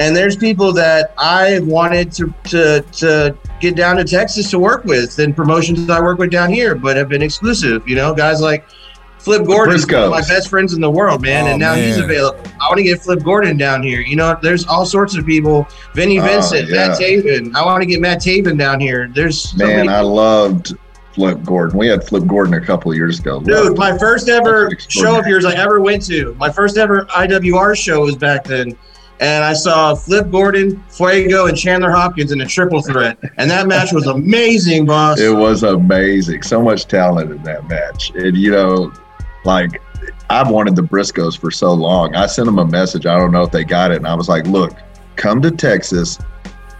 And 0.00 0.14
there's 0.14 0.36
people 0.36 0.72
that 0.74 1.12
I 1.18 1.58
wanted 1.60 2.12
to 2.12 2.32
to 2.44 2.82
to 2.82 3.36
get 3.60 3.74
down 3.74 3.96
to 3.96 4.04
Texas 4.04 4.48
to 4.50 4.58
work 4.58 4.84
with 4.84 5.18
and 5.18 5.34
promotions 5.34 5.90
I 5.90 6.00
work 6.00 6.18
with 6.18 6.30
down 6.30 6.52
here, 6.52 6.74
but 6.76 6.96
have 6.96 7.08
been 7.08 7.22
exclusive. 7.22 7.88
You 7.88 7.96
know, 7.96 8.14
guys 8.14 8.40
like 8.40 8.68
Flip 9.18 9.44
Gordon, 9.44 9.80
one 9.90 10.02
of 10.04 10.10
my 10.10 10.20
best 10.20 10.48
friends 10.48 10.72
in 10.72 10.80
the 10.80 10.90
world, 10.90 11.20
man, 11.20 11.46
Oh, 11.46 11.50
and 11.50 11.58
now 11.58 11.74
he's 11.74 11.98
available. 11.98 12.38
I 12.60 12.68
want 12.68 12.76
to 12.78 12.84
get 12.84 13.02
Flip 13.02 13.20
Gordon 13.24 13.56
down 13.56 13.82
here. 13.82 14.00
You 14.00 14.14
know, 14.14 14.38
there's 14.40 14.64
all 14.68 14.86
sorts 14.86 15.16
of 15.16 15.26
people. 15.26 15.66
Vinny 15.94 16.20
Oh, 16.20 16.22
Vincent, 16.22 16.70
Matt 16.70 17.00
yeah. 17.00 17.08
Taven. 17.08 17.52
I 17.56 17.64
want 17.64 17.82
to 17.82 17.86
get 17.86 18.00
Matt 18.00 18.18
Taven 18.18 18.56
down 18.56 18.78
here. 18.78 19.08
There's 19.12 19.50
so 19.50 19.66
Man, 19.66 19.88
I 19.88 20.00
loved 20.02 20.76
Flip 21.18 21.42
Gordon. 21.42 21.76
We 21.76 21.88
had 21.88 22.04
Flip 22.04 22.24
Gordon 22.28 22.54
a 22.54 22.64
couple 22.64 22.92
of 22.92 22.96
years 22.96 23.18
ago. 23.18 23.40
Dude, 23.40 23.76
my 23.76 23.98
first 23.98 24.28
ever 24.28 24.70
show 24.78 25.18
of 25.18 25.26
yours 25.26 25.44
I 25.44 25.52
ever 25.54 25.80
went 25.80 26.06
to, 26.06 26.32
my 26.34 26.48
first 26.48 26.78
ever 26.78 27.06
IWR 27.06 27.76
show 27.76 28.02
was 28.02 28.14
back 28.14 28.44
then. 28.44 28.78
And 29.18 29.42
I 29.42 29.52
saw 29.52 29.96
Flip 29.96 30.30
Gordon, 30.30 30.80
Fuego, 30.90 31.46
and 31.46 31.58
Chandler 31.58 31.90
Hopkins 31.90 32.30
in 32.30 32.40
a 32.40 32.46
triple 32.46 32.80
threat. 32.82 33.18
And 33.36 33.50
that 33.50 33.66
match 33.66 33.92
was 33.92 34.06
amazing, 34.06 34.86
boss. 34.86 35.18
It 35.18 35.34
was 35.34 35.64
amazing. 35.64 36.44
So 36.44 36.62
much 36.62 36.86
talent 36.86 37.32
in 37.32 37.42
that 37.42 37.66
match. 37.66 38.10
And, 38.10 38.36
you 38.36 38.52
know, 38.52 38.92
like, 39.44 39.82
I've 40.30 40.50
wanted 40.50 40.76
the 40.76 40.82
Briscoes 40.82 41.36
for 41.36 41.50
so 41.50 41.72
long. 41.72 42.14
I 42.14 42.26
sent 42.26 42.46
them 42.46 42.60
a 42.60 42.64
message. 42.64 43.06
I 43.06 43.18
don't 43.18 43.32
know 43.32 43.42
if 43.42 43.50
they 43.50 43.64
got 43.64 43.90
it. 43.90 43.96
And 43.96 44.06
I 44.06 44.14
was 44.14 44.28
like, 44.28 44.46
look, 44.46 44.76
come 45.16 45.42
to 45.42 45.50
Texas. 45.50 46.16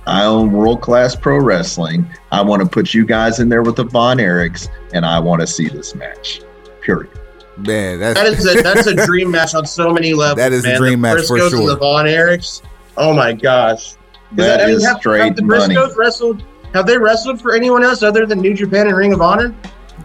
I 0.09 0.25
own 0.25 0.53
world 0.53 0.81
class 0.81 1.15
pro 1.15 1.37
wrestling. 1.37 2.09
I 2.33 2.41
want 2.41 2.63
to 2.63 2.69
put 2.69 2.95
you 2.95 3.05
guys 3.05 3.41
in 3.41 3.51
there 3.51 3.63
with 3.63 3.77
the 3.77 3.85
Von 3.85 4.17
Erichs, 4.17 4.69
and 4.95 5.05
I 5.05 5.19
want 5.19 5.43
to 5.43 5.47
see 5.47 5.69
this 5.69 5.95
match. 5.95 6.41
Period. 6.81 7.11
Man, 7.59 7.99
that's 8.01 8.19
That 8.19 8.27
is 8.27 8.47
a, 8.47 8.63
that's 8.63 8.87
a 8.87 8.95
dream 9.07 9.31
match 9.31 9.55
on 9.55 9.67
so 9.67 9.93
many 9.93 10.15
levels. 10.15 10.39
That 10.39 10.55
is 10.55 10.65
a 10.65 10.79
dream 10.79 11.03
the 11.03 11.15
match 11.15 11.27
for 11.27 11.37
Briscoes 11.37 11.51
sure. 11.51 11.61
And 11.61 11.69
the 11.69 11.77
Von 11.77 12.07
Erichs. 12.07 12.63
Oh 12.97 13.13
my 13.13 13.35
gosh. 13.35 13.97
That 14.33 14.63
I 14.63 14.67
mean, 14.67 14.77
is 14.77 14.83
have, 14.83 14.93
have 14.93 15.01
straight 15.01 15.37
the 15.37 15.43
money. 15.43 15.75
Briscoes 15.75 15.95
wrestled? 15.95 16.43
Have 16.73 16.87
they 16.87 16.97
wrestled 16.97 17.43
for 17.43 17.55
anyone 17.55 17.83
else 17.83 18.03
other 18.03 18.25
than 18.25 18.41
New 18.41 18.55
Japan 18.55 18.87
and 18.87 18.97
Ring 18.97 19.13
of 19.13 19.21
Honor? 19.21 19.55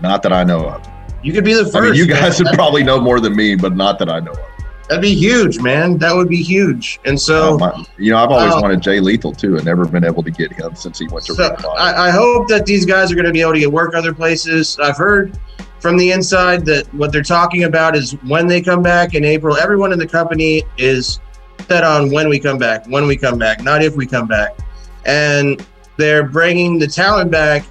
Not 0.02 0.22
that 0.24 0.34
I 0.34 0.44
know 0.44 0.68
of. 0.68 0.86
You 1.24 1.32
could 1.32 1.46
be 1.46 1.54
the 1.54 1.64
first. 1.64 1.78
I 1.78 1.82
mean, 1.82 1.96
you 1.96 2.08
guys 2.08 2.42
man. 2.42 2.52
would 2.52 2.56
probably 2.56 2.84
know 2.84 3.00
more 3.00 3.22
than 3.22 3.38
me, 3.38 3.56
but 3.56 3.74
not 3.74 4.00
that 4.00 4.10
I 4.10 4.20
know 4.20 4.32
of. 4.32 4.53
That'd 4.90 5.02
be 5.02 5.16
huge, 5.16 5.60
man. 5.60 5.98
That 5.98 6.14
would 6.14 6.28
be 6.28 6.44
huge. 6.44 7.00
And 7.06 7.20
so, 7.20 7.58
Oh, 7.62 7.86
you 7.98 8.12
know, 8.12 8.18
I've 8.18 8.30
always 8.30 8.54
uh, 8.54 8.60
wanted 8.62 8.82
Jay 8.82 9.00
Lethal 9.00 9.32
too, 9.32 9.56
and 9.56 9.66
never 9.66 9.86
been 9.86 10.04
able 10.04 10.24
to 10.24 10.32
get 10.32 10.52
him 10.52 10.76
since 10.76 11.00
he 11.00 11.08
went 11.08 11.26
to 11.28 11.34
so 11.36 11.44
Ring 11.44 11.54
of 11.54 11.66
Honor. 11.66 11.80
I, 11.80 12.08
I 12.08 12.12
hope 12.12 12.50
that 12.50 12.66
these 12.66 12.86
guys 12.86 13.12
are 13.12 13.16
going 13.16 13.26
to 13.26 13.32
be 13.32 13.42
able 13.42 13.54
to 13.54 13.60
get 13.60 13.72
work 13.72 13.96
other 13.96 14.14
places. 14.14 14.78
I've 14.80 14.98
heard 14.98 15.40
from 15.80 15.98
the 15.98 16.12
inside 16.12 16.66
that 16.66 16.94
what 16.94 17.12
they're 17.12 17.22
talking 17.24 17.64
about 17.64 17.96
is 17.96 18.12
when 18.24 18.46
they 18.48 18.62
come 18.62 18.84
back 18.84 19.16
in 19.16 19.24
April. 19.24 19.56
Everyone 19.58 19.94
in 19.94 20.00
the 20.00 20.08
company 20.08 20.64
is 20.78 21.20
set 21.68 21.84
on 21.84 22.12
when 22.12 22.28
we 22.28 22.40
come 22.40 22.58
back, 22.58 22.86
when 22.88 23.08
we 23.08 23.16
come 23.16 23.38
back, 23.38 23.64
not 23.64 23.82
if 23.82 23.96
we 23.96 24.06
come 24.06 24.28
back. 24.28 24.58
And 25.06 25.66
they're 25.98 26.28
bringing 26.28 26.78
the 26.78 26.88
talent 26.88 27.32
back 27.32 27.66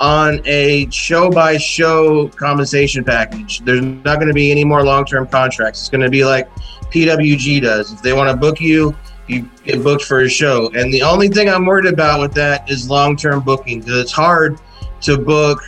on 0.00 0.40
a 0.44 0.88
show 0.90 1.30
by 1.30 1.56
show 1.56 2.28
compensation 2.28 3.04
package. 3.04 3.60
There's 3.60 3.82
not 3.82 4.16
going 4.16 4.28
to 4.28 4.34
be 4.34 4.50
any 4.50 4.64
more 4.64 4.84
long 4.84 5.04
term 5.04 5.26
contracts. 5.26 5.80
It's 5.80 5.88
going 5.88 6.02
to 6.02 6.10
be 6.10 6.24
like 6.24 6.48
PWG 6.90 7.62
does. 7.62 7.92
If 7.92 8.02
they 8.02 8.12
want 8.12 8.30
to 8.30 8.36
book 8.36 8.60
you, 8.60 8.94
you 9.26 9.48
get 9.64 9.82
booked 9.82 10.04
for 10.04 10.20
a 10.20 10.28
show. 10.28 10.70
And 10.74 10.92
the 10.92 11.02
only 11.02 11.28
thing 11.28 11.48
I'm 11.48 11.66
worried 11.66 11.92
about 11.92 12.20
with 12.20 12.34
that 12.34 12.70
is 12.70 12.88
long 12.88 13.16
term 13.16 13.40
booking 13.40 13.80
because 13.80 13.98
it's 13.98 14.12
hard 14.12 14.60
to 15.02 15.18
book 15.18 15.62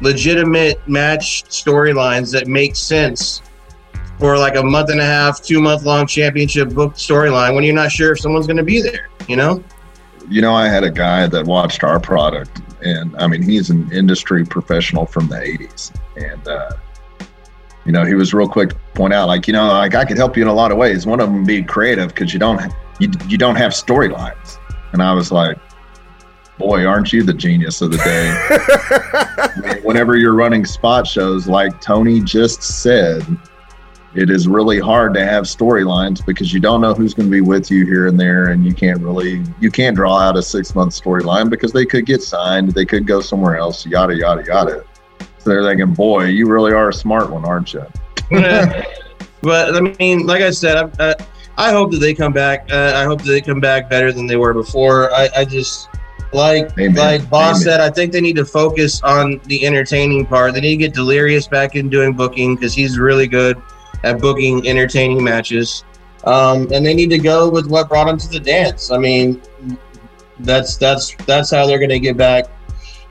legitimate 0.00 0.86
match 0.88 1.44
storylines 1.44 2.32
that 2.32 2.46
make 2.46 2.76
sense 2.76 3.42
for 4.18 4.36
like 4.38 4.56
a 4.56 4.62
month 4.62 4.90
and 4.90 5.00
a 5.00 5.04
half, 5.04 5.42
two 5.42 5.60
month 5.60 5.84
long 5.84 6.06
championship 6.06 6.70
book 6.70 6.94
storyline 6.94 7.54
when 7.54 7.64
you're 7.64 7.74
not 7.74 7.90
sure 7.90 8.12
if 8.12 8.20
someone's 8.20 8.46
going 8.46 8.56
to 8.56 8.64
be 8.64 8.80
there. 8.80 9.08
You 9.28 9.36
know. 9.36 9.62
You 10.28 10.40
know, 10.40 10.54
I 10.54 10.68
had 10.68 10.84
a 10.84 10.90
guy 10.90 11.26
that 11.26 11.44
watched 11.44 11.84
our 11.84 12.00
product, 12.00 12.62
and 12.84 13.16
I 13.16 13.26
mean, 13.26 13.42
he's 13.42 13.70
an 13.70 13.90
industry 13.92 14.44
professional 14.44 15.06
from 15.06 15.28
the 15.28 15.36
'80s, 15.36 15.92
and 16.16 16.46
uh, 16.46 16.70
you 17.84 17.92
know, 17.92 18.04
he 18.04 18.14
was 18.14 18.32
real 18.32 18.48
quick 18.48 18.70
to 18.70 18.76
point 18.94 19.12
out, 19.12 19.28
like, 19.28 19.46
you 19.46 19.52
know, 19.52 19.68
like 19.68 19.94
I 19.94 20.04
could 20.04 20.16
help 20.16 20.36
you 20.36 20.42
in 20.42 20.48
a 20.48 20.54
lot 20.54 20.72
of 20.72 20.78
ways. 20.78 21.06
One 21.06 21.20
of 21.20 21.28
them 21.30 21.44
be 21.44 21.62
creative 21.62 22.08
because 22.08 22.32
you 22.32 22.38
don't 22.38 22.60
you 22.98 23.10
you 23.28 23.38
don't 23.38 23.56
have 23.56 23.72
storylines, 23.72 24.58
and 24.92 25.02
I 25.02 25.12
was 25.12 25.32
like, 25.32 25.58
boy, 26.58 26.86
aren't 26.86 27.12
you 27.12 27.22
the 27.22 27.34
genius 27.34 27.82
of 27.82 27.90
the 27.90 27.98
day? 27.98 29.80
Whenever 29.82 30.16
you're 30.16 30.34
running 30.34 30.64
spot 30.64 31.06
shows, 31.06 31.46
like 31.46 31.80
Tony 31.80 32.20
just 32.20 32.62
said, 32.62 33.22
it 34.14 34.30
is 34.30 34.46
really 34.46 34.78
hard 34.78 35.12
to 35.14 35.24
have 35.24 35.44
storylines 35.44 36.24
because 36.24 36.52
you 36.52 36.60
don't 36.60 36.80
know 36.80 36.94
who's 36.94 37.14
going 37.14 37.26
to 37.26 37.30
be 37.30 37.40
with 37.40 37.70
you 37.70 37.84
here 37.84 38.06
and 38.06 38.18
there, 38.18 38.50
and 38.50 38.64
you 38.64 38.72
can't 38.72 39.00
really 39.00 39.42
you 39.60 39.70
can't 39.70 39.96
draw 39.96 40.18
out 40.18 40.36
a 40.36 40.42
six 40.42 40.74
month 40.74 40.92
storyline 40.92 41.50
because 41.50 41.72
they 41.72 41.84
could 41.84 42.06
get 42.06 42.22
signed, 42.22 42.72
they 42.72 42.84
could 42.84 43.06
go 43.06 43.20
somewhere 43.20 43.56
else, 43.56 43.84
yada 43.84 44.14
yada 44.14 44.44
yada. 44.46 44.84
So 45.38 45.50
they're 45.50 45.64
thinking, 45.64 45.94
boy, 45.94 46.26
you 46.26 46.46
really 46.46 46.72
are 46.72 46.88
a 46.88 46.92
smart 46.92 47.30
one, 47.30 47.44
aren't 47.44 47.74
you? 47.74 47.84
but 49.42 49.74
I 49.74 49.80
mean, 49.80 50.26
like 50.26 50.42
I 50.42 50.50
said, 50.50 50.76
I, 50.76 51.10
I, 51.10 51.14
I 51.56 51.70
hope 51.72 51.90
that 51.90 51.98
they 51.98 52.14
come 52.14 52.32
back. 52.32 52.70
Uh, 52.72 52.92
I 52.94 53.04
hope 53.04 53.20
that 53.22 53.30
they 53.30 53.40
come 53.40 53.60
back 53.60 53.90
better 53.90 54.12
than 54.12 54.26
they 54.26 54.36
were 54.36 54.54
before. 54.54 55.12
I, 55.12 55.28
I 55.36 55.44
just 55.44 55.88
like 56.32 56.70
Amen. 56.78 56.94
like 56.94 57.28
Boss 57.28 57.56
Amen. 57.56 57.62
said, 57.62 57.80
I 57.80 57.90
think 57.90 58.12
they 58.12 58.20
need 58.20 58.36
to 58.36 58.44
focus 58.44 59.02
on 59.02 59.40
the 59.44 59.66
entertaining 59.66 60.24
part. 60.24 60.54
They 60.54 60.60
need 60.60 60.76
to 60.76 60.76
get 60.76 60.94
Delirious 60.94 61.48
back 61.48 61.74
in 61.74 61.88
doing 61.88 62.12
booking 62.12 62.54
because 62.54 62.74
he's 62.74 62.98
really 62.98 63.26
good 63.26 63.60
at 64.04 64.20
booking 64.20 64.66
entertaining 64.68 65.22
matches. 65.22 65.84
Um, 66.24 66.72
and 66.72 66.86
they 66.86 66.94
need 66.94 67.10
to 67.10 67.18
go 67.18 67.50
with 67.50 67.66
what 67.66 67.88
brought 67.88 68.06
them 68.06 68.18
to 68.18 68.28
the 68.28 68.40
dance. 68.40 68.90
I 68.90 68.98
mean, 68.98 69.42
that's 70.40 70.76
that's 70.76 71.14
that's 71.26 71.50
how 71.50 71.66
they're 71.66 71.78
going 71.78 71.90
to 71.90 72.00
get 72.00 72.16
back 72.16 72.46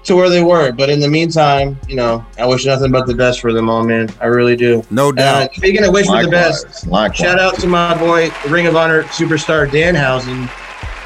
to 0.06 0.16
where 0.16 0.30
they 0.30 0.44
were. 0.44 0.72
But 0.72 0.90
in 0.90 1.00
the 1.00 1.08
meantime, 1.08 1.80
you 1.88 1.96
know, 1.96 2.26
I 2.38 2.46
wish 2.46 2.66
nothing 2.66 2.92
but 2.92 3.06
the 3.08 3.16
best 3.16 3.40
for 3.40 3.54
them 3.54 3.70
all, 3.70 3.84
man. 3.84 4.10
I 4.20 4.26
really 4.26 4.56
do. 4.56 4.84
No 4.90 5.12
doubt. 5.12 5.50
Uh, 5.50 5.54
speaking 5.54 5.84
of 5.84 5.94
wish 5.94 6.08
for 6.08 6.24
the 6.24 6.30
best, 6.30 6.88
likewise. 6.88 7.18
shout 7.18 7.40
out 7.40 7.56
to 7.60 7.68
my 7.68 7.98
boy, 7.98 8.30
Ring 8.50 8.68
of 8.68 8.76
Honor 8.76 9.04
superstar 9.04 9.68
Danhausen. 9.68 10.50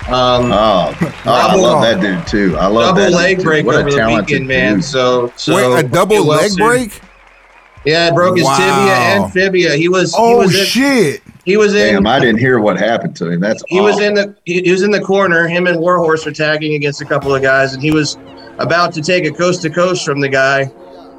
Um, 0.07 0.53
oh, 0.53 0.95
oh 1.01 1.19
I 1.25 1.55
love 1.55 1.81
that 1.81 1.99
dude 1.99 2.25
too. 2.25 2.55
I 2.57 2.67
love 2.67 2.95
double 2.95 3.11
that 3.11 3.11
leg 3.11 3.43
break 3.43 3.65
over 3.65 3.91
the 3.91 4.05
weekend, 4.07 4.47
man. 4.47 4.81
So, 4.81 5.33
so 5.35 5.55
wait, 5.55 5.83
a 5.83 5.88
double 5.88 6.23
leg 6.23 6.55
break? 6.55 7.01
Yeah, 7.88 8.11
broke 8.11 8.35
his 8.35 8.45
wow. 8.45 8.57
tibia 8.57 8.95
and 8.95 9.33
fibia. 9.33 9.75
He 9.75 9.88
was. 9.88 10.13
Oh 10.17 10.41
he 10.41 10.45
was 10.47 10.59
in, 10.59 10.65
shit! 10.65 11.21
He 11.45 11.55
was 11.55 11.73
in. 11.73 11.93
Damn, 11.93 12.07
I 12.07 12.19
didn't 12.19 12.39
hear 12.39 12.59
what 12.59 12.77
happened 12.77 13.15
to 13.15 13.29
him. 13.31 13.39
That's. 13.39 13.63
He 13.67 13.79
awful. 13.79 13.85
was 13.85 13.99
in 14.01 14.13
the. 14.13 14.35
He, 14.43 14.61
he 14.61 14.71
was 14.71 14.83
in 14.83 14.91
the 14.91 14.99
corner. 14.99 15.47
Him 15.47 15.67
and 15.67 15.79
Warhorse 15.79 16.25
were 16.25 16.33
tagging 16.33 16.75
against 16.75 17.01
a 17.01 17.05
couple 17.05 17.33
of 17.33 17.41
guys, 17.41 17.73
and 17.73 17.81
he 17.81 17.91
was 17.91 18.17
about 18.59 18.93
to 18.95 19.01
take 19.01 19.23
a 19.25 19.31
coast 19.31 19.61
to 19.61 19.69
coast 19.69 20.03
from 20.03 20.19
the 20.19 20.27
guy. 20.27 20.69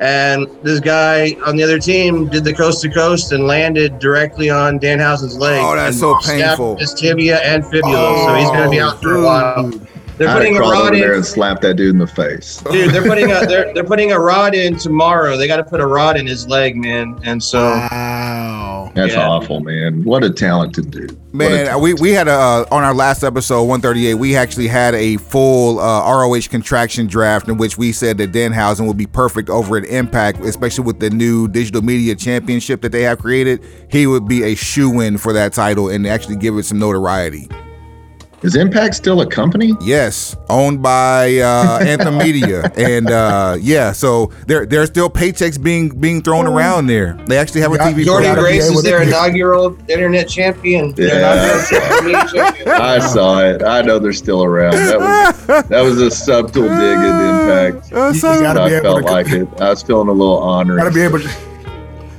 And 0.00 0.46
this 0.62 0.78
guy 0.78 1.36
on 1.44 1.56
the 1.56 1.64
other 1.64 1.78
team 1.78 2.28
did 2.28 2.44
the 2.44 2.52
coast 2.54 2.82
to 2.82 2.90
coast 2.90 3.32
and 3.32 3.46
landed 3.46 3.98
directly 3.98 4.50
on 4.50 4.78
Danhausen's 4.78 5.36
leg. 5.38 5.60
Oh, 5.64 5.74
that's 5.74 5.98
so 5.98 6.16
painful. 6.24 6.76
His 6.76 6.94
tibia 6.94 7.38
and 7.38 7.64
fibula, 7.66 7.96
oh, 7.96 8.26
so 8.26 8.34
he's 8.34 8.48
going 8.50 8.62
to 8.62 8.70
be 8.70 8.80
oh, 8.80 8.88
out 8.88 9.02
for 9.02 9.16
a 9.16 9.24
while. 9.24 9.72
They're 10.18 10.34
putting 10.34 10.56
a 10.56 10.60
rod 10.60 10.94
in 10.94 11.00
there 11.00 11.14
and 11.14 11.24
slap 11.24 11.60
that 11.60 11.74
dude 11.74 11.90
in 11.90 11.98
the 11.98 12.06
face. 12.06 12.60
Dude, 12.72 12.92
they're 12.92 13.02
putting 13.08 13.30
a 13.30 13.46
they're, 13.46 13.72
they're 13.72 13.84
putting 13.84 14.10
a 14.10 14.18
rod 14.18 14.54
in 14.54 14.76
tomorrow. 14.76 15.36
They 15.36 15.46
got 15.46 15.58
to 15.58 15.64
put 15.64 15.80
a 15.80 15.86
rod 15.86 16.16
in 16.16 16.26
his 16.26 16.48
leg, 16.48 16.76
man. 16.76 17.20
And 17.22 17.42
so 17.42 17.62
wow, 17.62 18.90
that's 18.94 19.14
yeah. 19.14 19.28
awful, 19.28 19.60
man. 19.60 20.02
What 20.02 20.24
a 20.24 20.30
talented 20.30 20.90
dude. 20.90 21.16
Man, 21.32 21.68
a 21.68 21.78
we 21.78 21.94
we 21.94 22.10
had 22.10 22.26
a 22.26 22.32
uh, 22.32 22.64
on 22.72 22.82
our 22.82 22.94
last 22.94 23.22
episode 23.22 23.62
138. 23.62 24.14
We 24.14 24.34
actually 24.34 24.66
had 24.66 24.94
a 24.94 25.18
full 25.18 25.78
uh, 25.78 26.02
ROH 26.02 26.48
contraction 26.50 27.06
draft 27.06 27.48
in 27.48 27.56
which 27.56 27.78
we 27.78 27.92
said 27.92 28.18
that 28.18 28.32
Danhausen 28.32 28.88
would 28.88 28.96
be 28.96 29.06
perfect 29.06 29.48
over 29.48 29.76
at 29.76 29.84
Impact, 29.84 30.40
especially 30.40 30.84
with 30.84 30.98
the 30.98 31.10
new 31.10 31.46
digital 31.46 31.82
media 31.82 32.16
championship 32.16 32.80
that 32.82 32.90
they 32.90 33.02
have 33.02 33.20
created. 33.20 33.64
He 33.88 34.08
would 34.08 34.26
be 34.26 34.42
a 34.42 34.56
shoe 34.56 35.00
in 35.00 35.16
for 35.16 35.32
that 35.32 35.52
title 35.52 35.88
and 35.88 36.06
actually 36.06 36.36
give 36.36 36.56
it 36.56 36.64
some 36.64 36.80
notoriety. 36.80 37.48
Is 38.42 38.54
Impact 38.54 38.94
still 38.94 39.20
a 39.20 39.26
company? 39.26 39.74
Yes, 39.80 40.36
owned 40.48 40.80
by 40.80 41.38
uh, 41.38 41.78
Anthem 41.82 42.18
Media, 42.18 42.70
and 42.76 43.10
uh, 43.10 43.56
yeah, 43.60 43.90
so 43.90 44.26
there 44.46 44.64
there's 44.64 44.88
still 44.90 45.10
paychecks 45.10 45.60
being 45.60 45.88
being 45.88 46.22
thrown 46.22 46.46
oh. 46.46 46.54
around 46.54 46.86
there. 46.86 47.14
They 47.26 47.36
actually 47.36 47.62
have 47.62 47.72
a 47.72 47.78
TV. 47.78 48.04
Jordynne 48.04 48.36
Grace 48.36 48.70
is 48.70 48.84
their 48.84 49.02
inaugural 49.02 49.76
internet 49.90 50.28
champion. 50.28 50.94
Yeah, 50.96 51.66
I 52.66 53.00
saw 53.00 53.40
it. 53.40 53.64
I 53.64 53.82
know 53.82 53.98
they're 53.98 54.12
still 54.12 54.44
around. 54.44 54.74
That 54.74 55.00
was 55.00 55.46
that 55.68 55.80
was 55.80 56.00
a 56.00 56.10
subtle 56.10 56.62
dig 56.62 56.72
at 56.72 57.72
Impact. 57.72 57.92
Uh, 57.92 58.12
you, 58.14 58.40
you 58.40 58.46
I 58.46 58.80
felt 58.80 59.02
like 59.02 59.30
it. 59.30 59.48
I 59.60 59.70
was 59.70 59.82
feeling 59.82 60.08
a 60.08 60.12
little 60.12 60.38
honored. 60.38 60.78
Gotta 60.78 60.94
be 60.94 61.00
able 61.00 61.18
to 61.18 61.28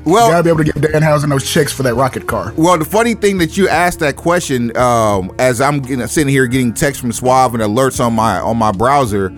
well, 0.06 0.28
you 0.28 0.32
gotta 0.34 0.44
be 0.44 0.50
able 0.50 0.60
to 0.60 0.64
get 0.66 0.76
give 0.76 0.92
Danhausen 0.92 1.30
those 1.30 1.50
checks 1.50 1.72
for 1.72 1.84
that 1.84 1.96
rocket 1.96 2.28
car. 2.28 2.54
Well, 2.58 2.78
the 2.78 2.86
funny 2.86 3.14
thing 3.14 3.38
that 3.40 3.58
you 3.58 3.68
asked 3.68 4.00
that 4.00 4.16
question, 4.16 4.76
um, 4.78 5.34
as 5.40 5.62
I'm 5.62 5.80
getting, 5.82 6.06
sitting 6.08 6.32
here 6.32 6.48
getting 6.48 6.74
texts 6.74 7.02
from 7.02 7.12
Suave 7.12 7.54
and 7.54 7.64
alerts 7.64 8.04
on 8.04 8.14
my 8.14 8.40
on 8.40 8.58
my 8.58 8.72
browser. 8.72 9.34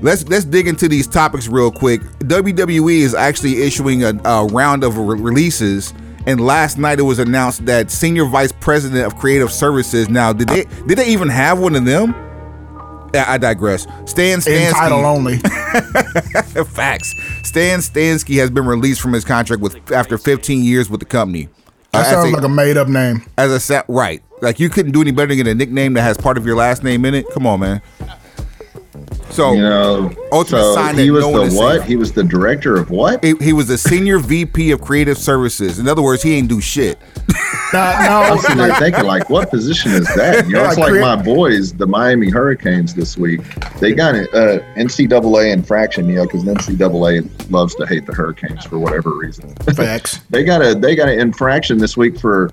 Let's 0.00 0.26
let's 0.28 0.44
dig 0.44 0.66
into 0.66 0.88
these 0.88 1.06
topics 1.06 1.46
real 1.46 1.70
quick. 1.70 2.00
WWE 2.20 2.98
is 2.98 3.14
actually 3.14 3.62
issuing 3.62 4.02
a, 4.02 4.12
a 4.24 4.46
round 4.46 4.82
of 4.82 4.98
re- 4.98 5.18
releases, 5.18 5.94
and 6.26 6.40
last 6.40 6.76
night 6.76 6.98
it 6.98 7.02
was 7.02 7.20
announced 7.20 7.66
that 7.66 7.90
senior 7.90 8.24
vice 8.24 8.52
president 8.52 9.06
of 9.06 9.16
creative 9.16 9.52
services. 9.52 10.08
Now, 10.08 10.32
did 10.32 10.48
they 10.48 10.64
did 10.86 10.98
they 10.98 11.06
even 11.08 11.28
have 11.28 11.60
one 11.60 11.76
of 11.76 11.84
them? 11.84 12.14
I 13.14 13.38
digress. 13.38 13.86
Stan 14.04 14.38
Stansky. 14.40 14.68
In 14.68 14.72
title 14.72 15.04
only. 15.04 15.38
Facts. 16.66 17.14
Stan 17.42 17.80
Stansky 17.80 18.38
has 18.38 18.50
been 18.50 18.66
released 18.66 19.00
from 19.00 19.12
his 19.12 19.24
contract 19.24 19.62
with 19.62 19.92
after 19.92 20.18
15 20.18 20.62
years 20.64 20.90
with 20.90 21.00
the 21.00 21.06
company. 21.06 21.48
That 21.92 22.06
uh, 22.06 22.10
sounds 22.10 22.32
a, 22.32 22.36
like 22.36 22.44
a 22.44 22.48
made 22.48 22.76
up 22.76 22.88
name. 22.88 23.24
As 23.36 23.52
a 23.52 23.60
set, 23.60 23.84
right? 23.88 24.22
Like 24.40 24.58
you 24.58 24.68
couldn't 24.70 24.92
do 24.92 25.02
any 25.02 25.10
better 25.10 25.28
than 25.28 25.36
get 25.36 25.46
a 25.46 25.54
nickname 25.54 25.92
that 25.94 26.02
has 26.02 26.16
part 26.16 26.36
of 26.36 26.46
your 26.46 26.56
last 26.56 26.82
name 26.82 27.04
in 27.04 27.14
it. 27.14 27.26
Come 27.32 27.46
on, 27.46 27.60
man. 27.60 27.82
So 29.32 29.54
you 29.54 29.62
know, 29.62 30.12
ultimate 30.30 30.60
so 30.60 30.74
sign 30.74 30.98
he 30.98 31.10
was 31.10 31.24
no 31.24 31.48
the 31.48 31.56
what? 31.56 31.84
He 31.84 31.96
was 31.96 32.12
the 32.12 32.22
director 32.22 32.76
of 32.76 32.90
what? 32.90 33.24
He, 33.24 33.34
he 33.40 33.54
was 33.54 33.66
the 33.66 33.78
senior 33.78 34.18
VP 34.18 34.72
of 34.72 34.82
creative 34.82 35.16
services. 35.16 35.78
In 35.78 35.88
other 35.88 36.02
words, 36.02 36.22
he 36.22 36.34
ain't 36.34 36.48
do 36.48 36.60
shit. 36.60 36.98
Now, 37.72 37.98
no, 38.02 38.34
I'm 38.34 38.38
sitting 38.38 38.58
there 38.58 38.74
thinking, 38.74 39.04
like, 39.04 39.30
what 39.30 39.48
position 39.48 39.92
is 39.92 40.06
that? 40.14 40.46
You 40.52 40.54
know, 40.54 40.64
it's 40.64 40.76
like 40.76 41.00
my 41.00 41.16
boys, 41.16 41.72
the 41.72 41.86
Miami 41.86 42.28
Hurricanes 42.28 42.94
this 42.94 43.16
week. 43.16 43.40
They 43.80 43.94
got 43.94 44.14
an 44.14 44.28
uh, 44.34 44.58
NCAA 44.76 45.52
infraction, 45.52 46.08
you 46.08 46.16
know, 46.16 46.24
because 46.24 46.44
NCAA 46.44 47.50
loves 47.50 47.74
to 47.76 47.86
hate 47.86 48.04
the 48.04 48.12
Hurricanes 48.12 48.66
for 48.66 48.78
whatever 48.78 49.14
reason. 49.14 49.54
Facts. 49.74 50.18
they 50.28 50.44
got 50.44 50.60
a 50.60 50.74
they 50.74 50.94
got 50.94 51.08
an 51.08 51.18
infraction 51.18 51.78
this 51.78 51.96
week 51.96 52.18
for 52.18 52.50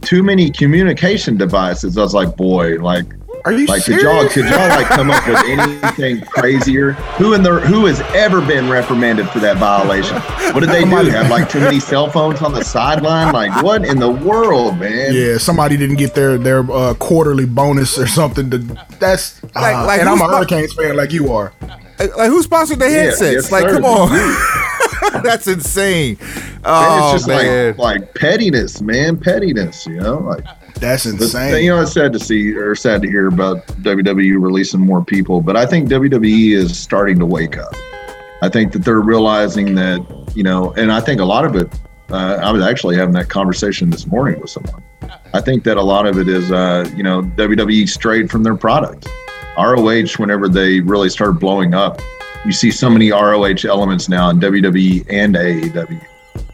too 0.00 0.24
many 0.24 0.50
communication 0.50 1.36
devices. 1.36 1.96
I 1.96 2.02
was 2.02 2.14
like, 2.14 2.36
boy, 2.36 2.78
like 2.78 3.06
are 3.44 3.52
you 3.52 3.66
like 3.66 3.82
serious? 3.82 4.02
could 4.02 4.12
y'all 4.12 4.28
could 4.28 4.44
y'all 4.44 4.68
like 4.68 4.86
come 4.86 5.10
up 5.10 5.26
with 5.26 5.38
anything 5.46 6.20
crazier? 6.26 6.92
Who 7.18 7.34
in 7.34 7.42
the 7.42 7.60
who 7.60 7.86
has 7.86 8.00
ever 8.14 8.40
been 8.40 8.68
reprimanded 8.68 9.28
for 9.30 9.38
that 9.40 9.56
violation? 9.56 10.16
What 10.54 10.60
did 10.60 10.70
they 10.70 10.84
do? 10.84 11.10
Have 11.10 11.30
like 11.30 11.48
too 11.48 11.60
many 11.60 11.80
cell 11.80 12.10
phones 12.10 12.42
on 12.42 12.52
the 12.52 12.64
sideline? 12.64 13.32
Like 13.32 13.62
what 13.62 13.84
in 13.84 13.98
the 13.98 14.10
world, 14.10 14.78
man? 14.78 15.14
Yeah, 15.14 15.38
somebody 15.38 15.76
didn't 15.76 15.96
get 15.96 16.14
their 16.14 16.38
their 16.38 16.70
uh, 16.70 16.94
quarterly 16.94 17.46
bonus 17.46 17.98
or 17.98 18.06
something. 18.06 18.50
To, 18.50 18.58
that's 18.98 19.42
like, 19.54 19.74
uh, 19.74 19.86
like 19.86 20.00
and 20.00 20.08
I'm 20.08 20.20
a 20.20 20.28
Hurricanes 20.28 20.74
fan 20.74 20.96
like 20.96 21.12
you 21.12 21.32
are. 21.32 21.52
Like 21.98 22.28
who 22.28 22.42
sponsored 22.42 22.78
the 22.78 22.88
headsets? 22.88 23.20
Yeah, 23.20 23.30
yes, 23.32 23.52
like 23.52 23.62
sir. 23.62 23.74
come 23.74 23.84
on. 23.84 24.66
That's 25.22 25.46
insane. 25.46 26.18
Oh, 26.64 27.14
it's 27.14 27.24
just 27.24 27.28
man. 27.28 27.76
like 27.76 28.00
like 28.00 28.14
pettiness, 28.14 28.80
man. 28.80 29.18
Pettiness, 29.18 29.86
you 29.86 29.96
know, 29.96 30.18
like 30.18 30.44
that's 30.74 31.06
insane. 31.06 31.52
But, 31.52 31.62
you 31.62 31.70
know, 31.70 31.82
it's 31.82 31.92
sad 31.92 32.12
to 32.12 32.18
see 32.18 32.54
or 32.54 32.74
sad 32.74 33.02
to 33.02 33.08
hear 33.08 33.28
about 33.28 33.66
WWE 33.82 34.40
releasing 34.40 34.80
more 34.80 35.04
people, 35.04 35.40
but 35.40 35.56
I 35.56 35.66
think 35.66 35.88
WWE 35.88 36.52
is 36.54 36.78
starting 36.78 37.18
to 37.18 37.26
wake 37.26 37.58
up. 37.58 37.74
I 38.42 38.48
think 38.48 38.72
that 38.72 38.84
they're 38.84 39.00
realizing 39.00 39.74
that, 39.74 40.32
you 40.34 40.42
know, 40.42 40.72
and 40.72 40.90
I 40.90 41.00
think 41.00 41.20
a 41.20 41.24
lot 41.24 41.44
of 41.44 41.56
it, 41.56 41.72
uh, 42.10 42.38
I 42.42 42.50
was 42.50 42.62
actually 42.62 42.96
having 42.96 43.14
that 43.14 43.28
conversation 43.28 43.90
this 43.90 44.06
morning 44.06 44.40
with 44.40 44.50
someone. 44.50 44.82
I 45.34 45.40
think 45.40 45.64
that 45.64 45.76
a 45.76 45.82
lot 45.82 46.06
of 46.06 46.18
it 46.18 46.28
is, 46.28 46.50
uh, 46.50 46.90
you 46.96 47.02
know, 47.02 47.22
WWE 47.22 47.88
strayed 47.88 48.30
from 48.30 48.42
their 48.42 48.56
product. 48.56 49.08
ROH, 49.56 50.14
whenever 50.16 50.48
they 50.48 50.80
really 50.80 51.10
started 51.10 51.38
blowing 51.38 51.74
up, 51.74 52.00
you 52.44 52.52
see 52.52 52.70
so 52.70 52.88
many 52.88 53.10
ROH 53.10 53.64
elements 53.64 54.08
now 54.08 54.30
in 54.30 54.40
WWE 54.40 55.06
and 55.10 55.34
AEW 55.34 56.09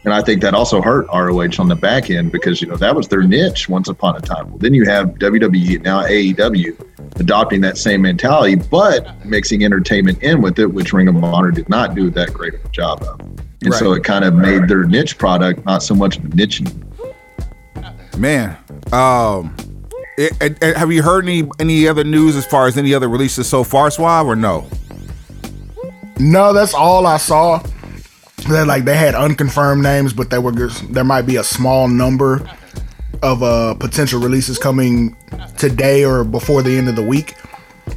and 0.07 0.13
I 0.13 0.21
think 0.21 0.41
that 0.41 0.53
also 0.53 0.81
hurt 0.81 1.05
ROH 1.07 1.59
on 1.59 1.67
the 1.67 1.75
back 1.75 2.09
end 2.09 2.31
because, 2.31 2.61
you 2.61 2.67
know, 2.69 2.77
that 2.77 2.95
was 2.95 3.09
their 3.09 3.23
niche 3.23 3.67
once 3.67 3.89
upon 3.89 4.15
a 4.15 4.21
time. 4.21 4.49
Well, 4.49 4.57
then 4.57 4.73
you 4.73 4.85
have 4.85 5.09
WWE, 5.15 5.81
now 5.81 6.03
AEW, 6.03 7.19
adopting 7.19 7.59
that 7.59 7.77
same 7.77 8.03
mentality, 8.03 8.55
but 8.55 9.25
mixing 9.25 9.65
entertainment 9.65 10.23
in 10.23 10.41
with 10.41 10.59
it, 10.59 10.67
which 10.67 10.93
Ring 10.93 11.09
of 11.09 11.21
Honor 11.21 11.51
did 11.51 11.67
not 11.67 11.93
do 11.93 12.09
that 12.11 12.33
great 12.33 12.53
of 12.53 12.63
a 12.63 12.69
job 12.69 13.03
of. 13.03 13.19
And 13.19 13.71
right. 13.71 13.73
so 13.73 13.91
it 13.91 14.05
kind 14.05 14.23
of 14.23 14.33
made 14.33 14.69
their 14.69 14.85
niche 14.85 15.17
product 15.17 15.65
not 15.65 15.83
so 15.83 15.93
much 15.93 16.15
a 16.19 16.21
niche 16.29 16.61
Man, 18.17 18.55
um, 18.93 19.53
it, 20.17 20.31
it- 20.39 20.63
it- 20.63 20.77
have 20.77 20.89
you 20.89 21.03
heard 21.03 21.25
any 21.25 21.49
any 21.59 21.85
other 21.85 22.05
news 22.05 22.37
as 22.37 22.45
far 22.45 22.65
as 22.67 22.77
any 22.77 22.93
other 22.93 23.09
releases 23.09 23.45
so 23.49 23.65
far, 23.65 23.91
Suave, 23.91 24.25
or 24.25 24.37
no? 24.37 24.65
No, 26.17 26.53
that's 26.53 26.73
all 26.73 27.05
I 27.05 27.17
saw. 27.17 27.61
That 28.49 28.65
like 28.67 28.85
they 28.85 28.95
had 28.95 29.13
unconfirmed 29.13 29.83
names, 29.83 30.13
but 30.13 30.29
they 30.29 30.39
were 30.39 30.51
just, 30.53 30.93
there 30.93 31.03
might 31.03 31.23
be 31.23 31.35
a 31.35 31.43
small 31.43 31.87
number 31.87 32.47
of 33.23 33.41
uh 33.41 33.73
potential 33.73 34.21
releases 34.21 34.57
coming 34.59 35.17
today 35.57 36.05
or 36.05 36.23
before 36.23 36.61
the 36.61 36.77
end 36.77 36.87
of 36.87 36.95
the 36.95 37.03
week. 37.03 37.35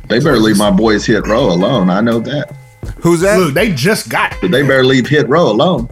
They 0.08 0.18
better 0.18 0.38
leave 0.38 0.56
my 0.56 0.70
boys 0.70 1.04
Hit 1.06 1.26
Row 1.26 1.50
alone. 1.52 1.90
I 1.90 2.00
know 2.00 2.18
that. 2.20 2.52
Who's 3.00 3.20
that? 3.20 3.38
Look, 3.38 3.54
they 3.54 3.72
just 3.72 4.08
got 4.08 4.34
But 4.40 4.50
they 4.50 4.62
better 4.62 4.84
leave 4.84 5.06
Hit 5.06 5.28
Row 5.28 5.50
alone. 5.50 5.88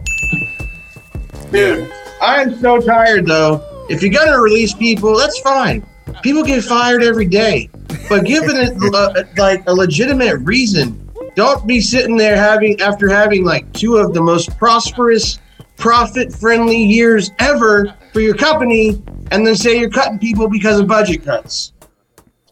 Dude, 1.51 1.89
I 2.21 2.41
am 2.41 2.59
so 2.59 2.79
tired 2.81 3.25
though. 3.27 3.63
If 3.89 4.01
you're 4.01 4.11
gonna 4.11 4.39
release 4.39 4.73
people, 4.73 5.17
that's 5.17 5.39
fine. 5.39 5.85
People 6.21 6.43
get 6.43 6.63
fired 6.63 7.01
every 7.03 7.25
day, 7.25 7.69
but 8.09 8.25
give 8.25 8.43
it 8.45 8.55
a, 8.55 9.21
a, 9.21 9.25
like 9.39 9.63
a 9.67 9.73
legitimate 9.73 10.37
reason. 10.39 11.08
Don't 11.39 11.65
be 11.65 11.79
sitting 11.79 12.17
there 12.17 12.35
having 12.35 12.81
after 12.81 13.07
having 13.07 13.45
like 13.45 13.71
two 13.71 13.95
of 13.95 14.13
the 14.13 14.21
most 14.21 14.57
prosperous, 14.57 15.39
profit-friendly 15.77 16.83
years 16.83 17.31
ever 17.39 17.95
for 18.11 18.19
your 18.19 18.35
company, 18.35 19.01
and 19.31 19.47
then 19.47 19.55
say 19.55 19.79
you're 19.79 19.89
cutting 19.89 20.19
people 20.19 20.49
because 20.49 20.81
of 20.81 20.87
budget 20.87 21.23
cuts. 21.23 21.71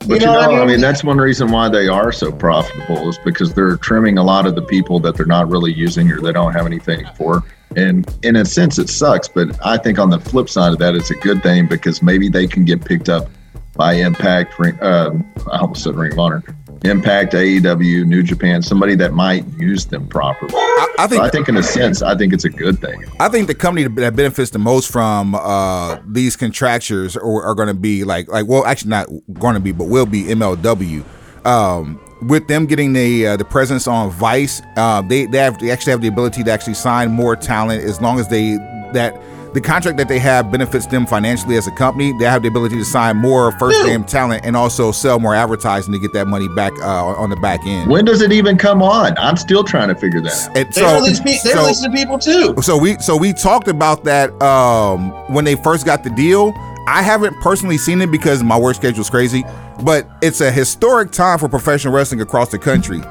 But 0.08 0.22
you 0.22 0.28
know, 0.28 0.40
I 0.40 0.66
mean? 0.66 0.80
that's 0.80 1.04
one 1.04 1.18
reason 1.18 1.52
why 1.52 1.68
they 1.68 1.90
are 1.90 2.14
so 2.14 2.32
profitable 2.32 3.10
is 3.10 3.20
because 3.26 3.54
they're 3.54 3.76
trimming 3.76 4.20
a 4.20 4.24
lot 4.24 4.48
of 4.48 4.56
the 4.56 4.62
people 4.62 5.02
that 5.02 5.18
they're 5.18 5.26
not 5.26 5.50
really 5.50 5.74
using 5.74 6.10
or 6.10 6.22
they 6.22 6.32
don't 6.32 6.54
have 6.54 6.66
anything 6.66 7.06
for. 7.18 7.44
And 7.76 8.10
in 8.24 8.38
a 8.38 8.46
sense, 8.46 8.80
it 8.80 8.88
sucks. 8.88 9.28
But 9.28 9.60
I 9.66 9.76
think 9.76 10.00
on 10.00 10.10
the 10.10 10.20
flip 10.22 10.48
side 10.48 10.72
of 10.72 10.80
that, 10.80 10.96
it's 10.96 11.12
a 11.12 11.16
good 11.16 11.44
thing 11.44 11.68
because 11.68 12.02
maybe 12.02 12.30
they 12.30 12.48
can 12.48 12.64
get 12.64 12.86
picked 12.86 13.10
up 13.10 13.28
by 13.76 13.96
Impact. 13.96 14.58
Um, 14.82 15.30
I 15.52 15.58
almost 15.58 15.84
said 15.84 15.96
Ring 15.96 16.14
of 16.14 16.20
Honor. 16.20 16.42
Impact, 16.84 17.34
AEW, 17.34 18.06
New 18.06 18.24
Japan, 18.24 18.62
somebody 18.62 18.96
that 18.96 19.14
might 19.14 19.46
use 19.58 19.86
them 19.86 20.08
properly. 20.08 20.54
I, 20.56 20.96
I 21.00 21.04
So 21.04 21.08
think 21.10 21.24
I 21.24 21.30
think, 21.30 21.50
in 21.50 21.58
a 21.58 21.64
sense, 21.64 22.02
I 22.02 22.16
think 22.16 22.34
it's 22.34 22.46
a 22.46 22.50
good 22.50 22.80
thing. 22.80 23.04
I 23.20 23.30
think 23.30 23.48
the 23.48 23.56
company 23.56 23.88
that 23.88 24.16
benefits 24.16 24.52
the 24.52 24.60
most 24.60 24.92
from 24.92 25.36
uh, 25.36 25.98
these 26.08 26.36
contractures 26.36 27.18
are, 27.18 27.44
are 27.44 27.56
going 27.56 27.68
to 27.68 27.74
be 27.74 28.04
like 28.04 28.28
like 28.28 28.48
well 28.48 28.66
actually 28.66 28.90
not 28.92 29.08
going 29.34 29.56
to 29.56 29.60
be 29.60 29.72
but 29.72 29.86
will 29.86 30.06
be 30.06 30.24
MLW. 30.24 31.04
Um, 31.46 32.00
with 32.28 32.48
them 32.48 32.66
getting 32.66 32.94
the 32.94 33.28
uh, 33.28 33.38
the 33.38 33.46
presence 33.46 33.88
on 33.88 34.10
Vice, 34.12 34.62
uh, 34.76 35.02
they 35.02 35.26
they 35.28 35.38
have 35.38 35.60
they 35.60 35.72
actually 35.72 35.92
have 35.92 36.02
the 36.02 36.08
ability 36.08 36.44
to 36.44 36.52
actually 36.52 36.74
sign 36.74 37.12
more 37.12 37.36
talent 37.36 37.84
as 37.84 38.02
long 38.02 38.20
as 38.20 38.28
they 38.28 38.56
that 38.94 39.22
the 39.54 39.62
contract 39.62 39.98
that 39.98 40.08
they 40.08 40.20
have 40.20 40.52
benefits 40.52 40.86
them 40.86 41.06
financially 41.06 41.56
as 41.58 41.68
a 41.68 41.72
company. 41.72 42.14
They 42.20 42.26
have 42.26 42.42
the 42.42 42.48
ability 42.48 42.76
to 42.78 42.86
sign 42.86 43.18
more 43.18 43.52
first 43.54 43.84
name 43.86 44.04
talent 44.04 44.46
and 44.46 44.56
also 44.56 44.92
sell 44.92 45.20
more 45.20 45.34
advertising 45.36 45.94
to 45.94 46.00
get 46.00 46.14
that 46.14 46.28
money 46.28 46.48
back 46.56 46.74
uh, 46.82 47.06
on 47.06 47.30
the 47.30 47.36
back 47.38 47.62
end. 47.66 47.90
When 47.90 48.06
does 48.06 48.22
it 48.22 48.32
even 48.32 48.58
come 48.58 48.82
on? 48.84 49.18
I'm 49.18 49.38
still 49.38 49.64
trying 49.64 49.88
to 49.90 49.96
figure 49.96 50.22
that 50.22 50.50
out. 50.50 50.58
And 50.58 50.68
They 50.74 50.82
so- 50.82 50.96
release 50.96 51.20
pe- 51.20 51.26
they 51.44 51.52
so- 51.54 51.62
release 51.62 51.82
the 51.82 51.90
people 51.90 52.20
too. 52.20 52.56
so 52.62 52.78
we 52.78 52.98
so 53.00 53.16
we 53.18 53.34
talked 53.34 53.68
about 53.68 54.04
that 54.04 54.40
um, 54.42 55.12
when 55.34 55.46
they 55.46 55.56
first 55.56 55.86
got 55.86 56.04
the 56.04 56.10
deal. 56.12 56.54
I 56.90 57.02
haven't 57.02 57.36
personally 57.42 57.78
seen 57.78 58.02
it 58.02 58.12
because 58.12 58.42
my 58.44 58.58
work 58.58 58.76
schedule 58.78 59.02
is 59.02 59.10
crazy, 59.10 59.44
but 59.84 60.08
it's 60.22 60.40
a 60.40 60.50
historic 60.50 61.12
time 61.12 61.38
for 61.38 61.50
professional 61.50 61.94
wrestling 61.94 62.22
across 62.22 62.50
the 62.50 62.58
country. 62.60 63.02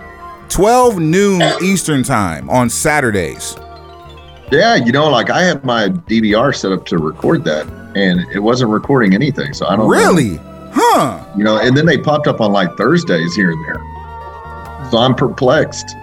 12 0.49 0.99
noon 0.99 1.43
Eastern 1.63 2.03
time 2.03 2.49
on 2.49 2.71
Saturdays. 2.71 3.57
Yeah, 4.53 4.77
you 4.77 4.93
know, 4.93 5.09
like 5.11 5.31
I 5.31 5.43
had 5.43 5.65
my 5.65 5.89
DVR 5.89 6.55
set 6.55 6.71
up 6.73 6.87
to 6.87 6.99
record 6.99 7.45
that, 7.45 7.67
and 7.97 8.21
it 8.33 8.39
wasn't 8.39 8.71
recording 8.71 9.15
anything. 9.15 9.53
So 9.53 9.67
I 9.67 9.71
don't 9.71 9.87
know. 9.87 9.89
Really? 9.89 10.39
Huh. 10.73 11.25
you 11.37 11.43
know. 11.43 11.59
And 11.59 11.77
then 11.77 11.87
they 11.87 11.99
popped 11.99 12.27
up 12.27 12.41
on 12.41 12.53
like 12.53 12.77
Thursdays 12.77 13.35
here 13.35 13.51
and 13.51 13.65
there. 13.67 14.91
So 14.91 14.99
I'm 14.99 15.15
perplexed. 15.15 15.97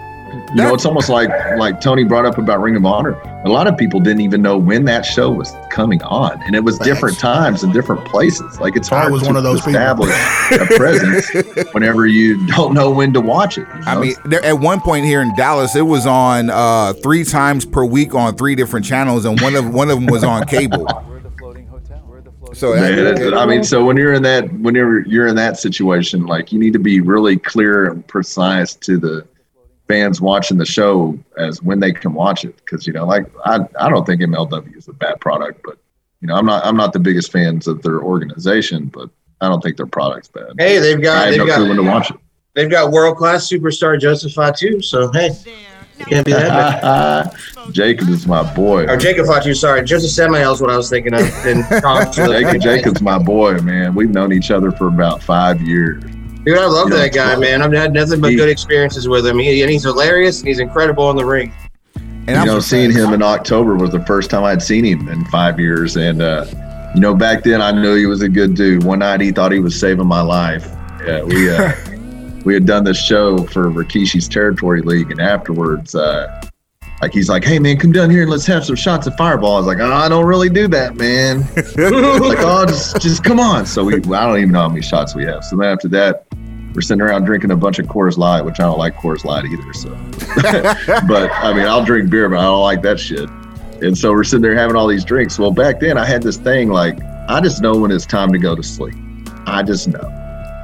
You 0.54 0.62
know, 0.62 0.72
it's 0.74 0.86
almost 0.86 1.08
like 1.08 1.28
like 1.56 1.80
Tony 1.80 2.04
brought 2.04 2.24
up 2.26 2.38
about 2.38 2.60
Ring 2.60 2.76
of 2.76 2.84
Honor. 2.84 3.12
A 3.44 3.48
lot 3.48 3.66
of 3.66 3.76
people 3.76 3.98
didn't 3.98 4.20
even 4.20 4.40
know 4.40 4.56
when 4.56 4.84
that 4.84 5.04
show 5.04 5.30
was 5.30 5.52
coming 5.68 6.00
on, 6.04 6.40
and 6.46 6.54
it 6.54 6.62
was 6.62 6.78
different 6.78 7.18
times 7.18 7.64
and 7.64 7.72
different 7.72 8.04
places. 8.04 8.60
Like 8.60 8.76
it's 8.76 8.90
I 8.92 9.00
hard 9.00 9.12
was 9.12 9.22
to 9.22 9.26
one 9.28 9.36
of 9.36 9.42
those 9.42 9.60
people. 9.62 9.72
establish 9.72 10.14
a 10.52 10.66
presence 10.76 11.72
whenever 11.74 12.06
you 12.06 12.46
don't 12.46 12.72
know 12.72 12.90
when 12.92 13.12
to 13.14 13.20
watch 13.20 13.58
it. 13.58 13.66
you 13.66 13.82
I 13.84 14.00
mean, 14.00 14.14
there, 14.26 14.44
at 14.44 14.60
one 14.60 14.80
point 14.80 15.04
here 15.06 15.20
in 15.22 15.34
Dallas, 15.34 15.74
it 15.74 15.82
was 15.82 16.06
on 16.06 16.50
uh, 16.50 16.92
three 17.02 17.24
times 17.24 17.66
per 17.66 17.84
week 17.84 18.14
on 18.14 18.36
three 18.36 18.54
different 18.54 18.86
channels, 18.86 19.24
and 19.24 19.40
one 19.40 19.56
of 19.56 19.74
one 19.74 19.90
of 19.90 19.96
them 19.98 20.06
was 20.06 20.22
on 20.22 20.46
cable. 20.46 20.86
So 22.52 22.72
Man, 22.76 23.16
it- 23.20 23.34
I 23.34 23.46
mean, 23.46 23.64
so 23.64 23.84
when 23.84 23.96
you're 23.96 24.12
in 24.12 24.22
that, 24.22 24.52
whenever 24.60 25.00
you're 25.00 25.26
in 25.26 25.34
that 25.34 25.58
situation, 25.58 26.24
like 26.26 26.52
you 26.52 26.58
need 26.60 26.72
to 26.74 26.78
be 26.78 27.00
really 27.00 27.36
clear 27.36 27.86
and 27.90 28.06
precise 28.06 28.74
to 28.76 28.96
the 28.96 29.26
fans 29.88 30.20
watching 30.20 30.56
the 30.56 30.66
show 30.66 31.18
as 31.38 31.62
when 31.62 31.80
they 31.80 31.92
can 31.92 32.14
watch 32.14 32.44
it, 32.44 32.56
because 32.56 32.86
you 32.86 32.92
know, 32.92 33.04
like 33.04 33.26
I, 33.44 33.60
I 33.78 33.88
don't 33.88 34.04
think 34.04 34.22
MLW 34.22 34.76
is 34.76 34.88
a 34.88 34.92
bad 34.92 35.20
product, 35.20 35.60
but 35.64 35.78
you 36.20 36.28
know, 36.28 36.36
I'm 36.36 36.46
not, 36.46 36.64
I'm 36.64 36.76
not 36.76 36.92
the 36.92 36.98
biggest 36.98 37.30
fans 37.30 37.66
of 37.66 37.82
their 37.82 38.00
organization, 38.00 38.86
but 38.86 39.10
I 39.40 39.48
don't 39.48 39.62
think 39.62 39.76
their 39.76 39.86
product's 39.86 40.28
bad. 40.28 40.52
Hey, 40.58 40.78
they've 40.78 41.00
got 41.00 41.26
have 41.26 41.30
they've 41.36 41.46
no 41.46 41.54
clue 41.54 41.68
when 41.68 41.76
to 41.76 41.82
got 41.82 41.92
watch 41.92 42.10
it. 42.10 42.16
they've 42.54 42.70
got 42.70 42.92
world 42.92 43.16
class 43.16 43.48
superstar 43.48 44.00
Joseph 44.00 44.32
Fatu. 44.32 44.80
So 44.80 45.12
hey, 45.12 45.30
you 45.98 46.04
can't 46.06 46.24
be 46.24 46.32
that 46.32 46.82
bad. 46.82 47.36
Jacob 47.72 48.08
is 48.08 48.26
my 48.26 48.42
boy. 48.54 48.86
Or 48.86 48.96
Jacob 48.96 49.26
Fatu, 49.26 49.54
sorry. 49.54 49.84
Josef 49.84 50.10
Samael 50.10 50.52
is 50.52 50.60
what 50.60 50.70
I 50.70 50.76
was 50.76 50.88
thinking 50.88 51.14
of. 51.14 51.20
Jacob, 52.14 52.60
Jacob's 52.60 53.02
my 53.02 53.18
boy, 53.18 53.58
man. 53.58 53.94
We've 53.94 54.10
known 54.10 54.32
each 54.32 54.50
other 54.50 54.70
for 54.72 54.88
about 54.88 55.22
five 55.22 55.60
years. 55.60 56.02
Dude, 56.44 56.58
I 56.58 56.66
love 56.66 56.88
You 56.88 56.94
know, 56.94 57.00
that 57.00 57.14
guy, 57.14 57.36
man. 57.36 57.62
I've 57.62 57.72
had 57.72 57.92
nothing 57.92 58.20
but 58.20 58.30
he- 58.30 58.36
good 58.36 58.48
experiences 58.48 59.08
with 59.08 59.26
him. 59.26 59.38
He, 59.38 59.62
and 59.62 59.70
he's 59.70 59.84
hilarious 59.84 60.40
and 60.40 60.48
he's 60.48 60.58
incredible 60.58 61.10
in 61.10 61.16
the 61.16 61.24
ring. 61.24 61.52
and 61.96 62.28
you 62.28 62.34
I'm 62.36 62.46
know, 62.46 62.60
seeing 62.60 62.90
him 62.92 63.12
in 63.14 63.22
October 63.22 63.76
was 63.76 63.90
the 63.90 64.04
first 64.04 64.30
time 64.30 64.44
I'd 64.44 64.62
seen 64.62 64.84
him 64.84 65.08
in 65.08 65.24
five 65.26 65.58
years. 65.58 65.96
And, 65.96 66.20
uh, 66.20 66.44
you 66.94 67.00
know, 67.00 67.14
back 67.14 67.44
then 67.44 67.62
I 67.62 67.72
knew 67.72 67.94
he 67.96 68.06
was 68.06 68.20
a 68.22 68.28
good 68.28 68.54
dude. 68.54 68.84
One 68.84 68.98
night 68.98 69.20
he 69.20 69.30
thought 69.32 69.52
he 69.52 69.58
was 69.58 69.78
saving 69.78 70.06
my 70.06 70.20
life. 70.20 70.68
Yeah, 71.06 71.22
we, 71.22 71.50
uh, 71.50 71.72
we 72.44 72.52
had 72.54 72.66
done 72.66 72.84
this 72.84 72.98
show 73.02 73.38
for 73.44 73.70
Rikishi's 73.70 74.28
Territory 74.28 74.82
League. 74.82 75.10
And 75.10 75.20
afterwards, 75.20 75.94
uh, 75.94 76.42
like 77.04 77.12
he's 77.12 77.28
like, 77.28 77.44
hey, 77.44 77.58
man, 77.58 77.76
come 77.76 77.92
down 77.92 78.08
here 78.08 78.22
and 78.22 78.30
let's 78.30 78.46
have 78.46 78.64
some 78.64 78.76
shots 78.76 79.06
of 79.06 79.14
fireball. 79.16 79.56
I 79.56 79.58
was 79.58 79.66
like, 79.66 79.78
oh, 79.78 79.92
I 79.92 80.08
don't 80.08 80.24
really 80.24 80.48
do 80.48 80.66
that, 80.68 80.96
man. 80.96 81.40
like, 81.54 82.38
oh, 82.40 82.64
just, 82.66 82.98
just 82.98 83.22
come 83.22 83.38
on. 83.38 83.66
So 83.66 83.84
we, 83.84 83.96
I 83.96 83.98
don't 83.98 84.38
even 84.38 84.52
know 84.52 84.60
how 84.60 84.68
many 84.70 84.80
shots 84.80 85.14
we 85.14 85.22
have. 85.24 85.44
So 85.44 85.56
then 85.56 85.68
after 85.68 85.86
that, 85.88 86.24
we're 86.74 86.80
sitting 86.80 87.02
around 87.02 87.24
drinking 87.24 87.50
a 87.50 87.56
bunch 87.56 87.78
of 87.78 87.84
Coors 87.86 88.16
Light, 88.16 88.40
which 88.40 88.58
I 88.58 88.62
don't 88.62 88.78
like 88.78 88.94
Coors 88.96 89.22
Light 89.22 89.44
either. 89.44 89.72
So, 89.74 89.90
but 91.06 91.30
I 91.30 91.52
mean, 91.52 91.66
I'll 91.66 91.84
drink 91.84 92.08
beer, 92.08 92.26
but 92.30 92.38
I 92.38 92.44
don't 92.44 92.62
like 92.62 92.80
that 92.82 92.98
shit. 92.98 93.28
And 93.82 93.96
so 93.96 94.10
we're 94.10 94.24
sitting 94.24 94.40
there 94.40 94.56
having 94.56 94.74
all 94.74 94.86
these 94.86 95.04
drinks. 95.04 95.38
Well, 95.38 95.50
back 95.50 95.80
then 95.80 95.98
I 95.98 96.06
had 96.06 96.22
this 96.22 96.38
thing 96.38 96.70
like, 96.70 96.98
I 97.28 97.38
just 97.42 97.60
know 97.60 97.76
when 97.76 97.90
it's 97.90 98.06
time 98.06 98.32
to 98.32 98.38
go 98.38 98.56
to 98.56 98.62
sleep. 98.62 98.94
I 99.46 99.62
just 99.62 99.88
know. 99.88 100.08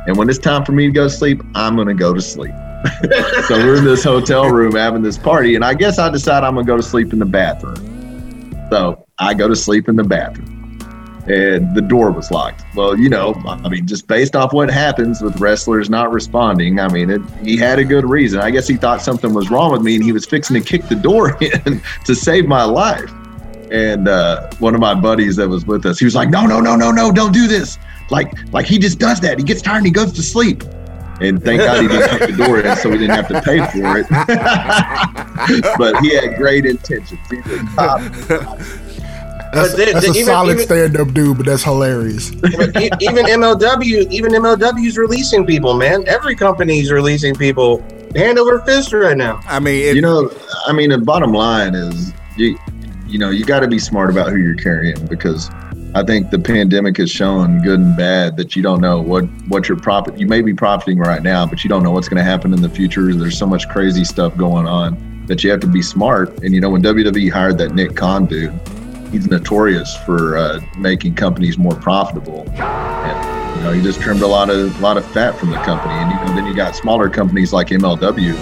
And 0.07 0.17
when 0.17 0.31
it's 0.31 0.39
time 0.39 0.65
for 0.65 0.73
me 0.73 0.87
to 0.87 0.93
go 0.93 1.05
to 1.05 1.11
sleep, 1.11 1.43
I'm 1.55 1.77
going 1.77 1.89
to 1.89 1.95
go 1.95 2.15
to 2.15 2.23
sleep. 2.23 2.55
so 3.47 3.57
we're 3.57 3.77
in 3.77 3.85
this 3.85 4.05
hotel 4.05 4.49
room 4.49 4.75
having 4.75 5.03
this 5.03 5.19
party, 5.19 5.55
and 5.55 5.65
I 5.65 5.75
guess 5.75 5.99
I 5.99 6.09
decide 6.11 6.45
I'm 6.45 6.57
to 6.57 6.65
go 6.65 6.77
to 6.77 6.83
sleep 6.83 7.13
in 7.13 7.19
the 7.19 7.27
bathroom. 7.27 7.77
So 8.71 9.07
I 9.19 9.35
go 9.35 9.49
to 9.49 9.57
sleep 9.57 9.89
in 9.89 9.97
the 9.97 10.05
bathroom. 10.05 10.57
And 11.27 11.75
the 11.77 11.83
door 11.83 12.11
was 12.11 12.31
locked. 12.31 12.65
Well, 12.75 12.97
you 12.97 13.09
know, 13.09 13.35
I 13.45 13.69
mean, 13.69 13.87
just 13.87 14.09
based 14.09 14.35
off 14.35 14.53
what 14.53 14.71
happens 14.71 15.21
with 15.21 15.39
wrestlers 15.39 15.91
not 15.91 16.11
responding, 16.11 16.81
I 16.81 16.89
mean, 16.89 17.11
it, 17.11 17.21
he 17.43 17.57
had 17.57 17.79
a 17.79 17.85
good 17.85 18.09
reason. 18.09 18.41
I 18.41 18.51
guess 18.51 18.67
he 18.67 18.77
thought 18.77 19.03
something 19.03 19.35
was 19.35 19.51
wrong 19.51 19.71
with 19.71 19.83
me, 19.83 19.97
and 19.97 20.03
he 20.03 20.13
was 20.13 20.25
fixing 20.25 20.61
to 20.61 20.67
kick 20.67 20.89
the 20.89 20.95
door 20.95 21.37
in 21.43 21.83
to 22.07 22.15
save 22.15 22.47
my 22.47 22.65
life. 22.65 23.13
And 23.71 24.09
uh, 24.09 24.51
one 24.59 24.75
of 24.75 24.81
my 24.81 24.95
buddies 24.95 25.37
that 25.37 25.49
was 25.49 25.67
with 25.67 25.85
us, 25.85 25.99
he 25.99 26.05
was 26.07 26.15
like, 26.15 26.31
"No, 26.31 26.47
no, 26.47 26.59
no, 26.59 26.75
no, 26.75 26.91
no, 26.91 27.13
don't 27.13 27.33
do 27.33 27.47
this! 27.47 27.79
Like, 28.11 28.33
like 28.53 28.67
he 28.67 28.79
just 28.79 28.99
does 28.99 29.21
that. 29.21 29.39
He 29.39 29.45
gets 29.45 29.63
tired 29.63 29.79
and 29.79 29.87
he 29.87 29.93
goes 29.93 30.13
to 30.13 30.23
sleep." 30.23 30.65
And 31.21 31.43
thank 31.45 31.61
God 31.61 31.83
he 31.83 31.89
didn't 31.89 32.19
kick 32.19 32.31
the 32.37 32.45
door 32.45 32.61
in, 32.61 32.77
so 32.77 32.89
we 32.91 32.99
didn't 32.99 33.15
have 33.17 33.29
to 33.29 33.41
pay 33.43 33.59
for 33.67 33.99
it. 33.99 34.07
but 35.79 35.97
he 36.01 36.15
had 36.15 36.37
great 36.37 36.65
intentions. 36.67 37.21
He 37.31 37.37
was 37.37 37.75
top. 37.75 38.01
That's, 39.53 39.71
But 39.73 39.77
they- 39.77 39.93
that's 39.93 40.01
they- 40.07 40.11
a 40.13 40.15
even- 40.15 40.25
solid 40.27 40.53
even- 40.55 40.65
stand-up 40.65 41.13
dude, 41.13 41.37
but 41.37 41.47
that's 41.47 41.65
hilarious. 41.65 42.31
But 42.31 42.81
e- 42.81 42.91
even 43.01 43.27
MLW, 43.27 44.09
even 44.11 44.33
MLW's 44.33 44.97
releasing 44.97 45.45
people, 45.45 45.75
man. 45.75 46.05
Every 46.07 46.37
company's 46.37 46.91
releasing 46.93 47.35
people 47.35 47.83
hand 48.15 48.39
over 48.39 48.61
fist 48.61 48.93
right 48.93 49.17
now. 49.17 49.41
I 49.47 49.59
mean, 49.59 49.85
it, 49.89 49.97
you 49.97 50.03
know, 50.03 50.31
I 50.69 50.73
mean, 50.73 50.91
the 50.91 50.99
bottom 50.99 51.33
line 51.33 51.75
is 51.75 52.13
you, 52.37 52.57
you 53.09 53.19
know, 53.19 53.31
you 53.31 53.45
got 53.45 53.61
to 53.61 53.69
be 53.69 53.79
smart 53.81 54.09
about 54.11 54.31
who 54.31 54.37
you're 54.37 54.55
carrying 54.55 55.05
because 55.07 55.51
I 55.93 56.05
think 56.05 56.31
the 56.31 56.39
pandemic 56.39 56.99
has 56.99 57.11
shown 57.11 57.63
good 57.63 57.81
and 57.81 57.97
bad 57.97 58.37
that 58.37 58.55
you 58.55 58.63
don't 58.63 58.81
know 58.81 59.01
what 59.01 59.25
what 59.49 59.69
your 59.69 59.77
profit. 59.77 60.17
You 60.17 60.29
may 60.29 60.41
be 60.41 60.55
profiting 60.55 60.99
right 60.99 61.21
now, 61.21 61.47
but 61.47 61.65
you 61.65 61.69
don't 61.69 61.83
know 61.83 61.91
what's 61.91 62.09
going 62.09 62.19
to 62.19 62.31
happen 62.31 62.55
in 62.55 62.63
the 62.63 62.69
future. 62.69 63.13
There's 63.13 63.37
so 63.37 63.47
much 63.47 63.69
crazy 63.69 64.05
stuff 64.05 64.37
going 64.37 64.69
on 64.69 65.25
that 65.27 65.43
you 65.43 65.51
have 65.51 65.59
to 65.61 65.67
be 65.67 65.83
smart. 65.83 66.45
And 66.45 66.55
you 66.55 66.61
know, 66.61 66.71
when 66.71 66.83
WWE 66.83 67.33
hired 67.33 67.59
that 67.59 67.75
Nick 67.75 67.97
Khan 67.97 68.27
dude, 68.27 68.53
he's 69.11 69.27
notorious 69.27 69.97
for 70.07 70.39
uh, 70.39 70.61
making 70.79 71.17
companies 71.17 71.59
more 71.59 71.75
profitable. 71.75 72.49
And, 72.51 73.57
you 73.57 73.63
know, 73.65 73.73
he 73.73 73.83
just 73.83 74.01
trimmed 74.01 74.23
a 74.23 74.29
lot 74.29 74.49
of 74.49 74.79
a 74.79 74.81
lot 74.81 74.97
of 74.97 75.05
fat 75.07 75.37
from 75.41 75.51
the 75.51 75.59
company. 75.63 75.95
And 75.95 76.13
you 76.13 76.19
know, 76.19 76.35
then 76.37 76.47
you 76.47 76.55
got 76.55 76.77
smaller 76.77 77.11
companies 77.11 77.53
like 77.53 77.67
MLW, 77.69 78.37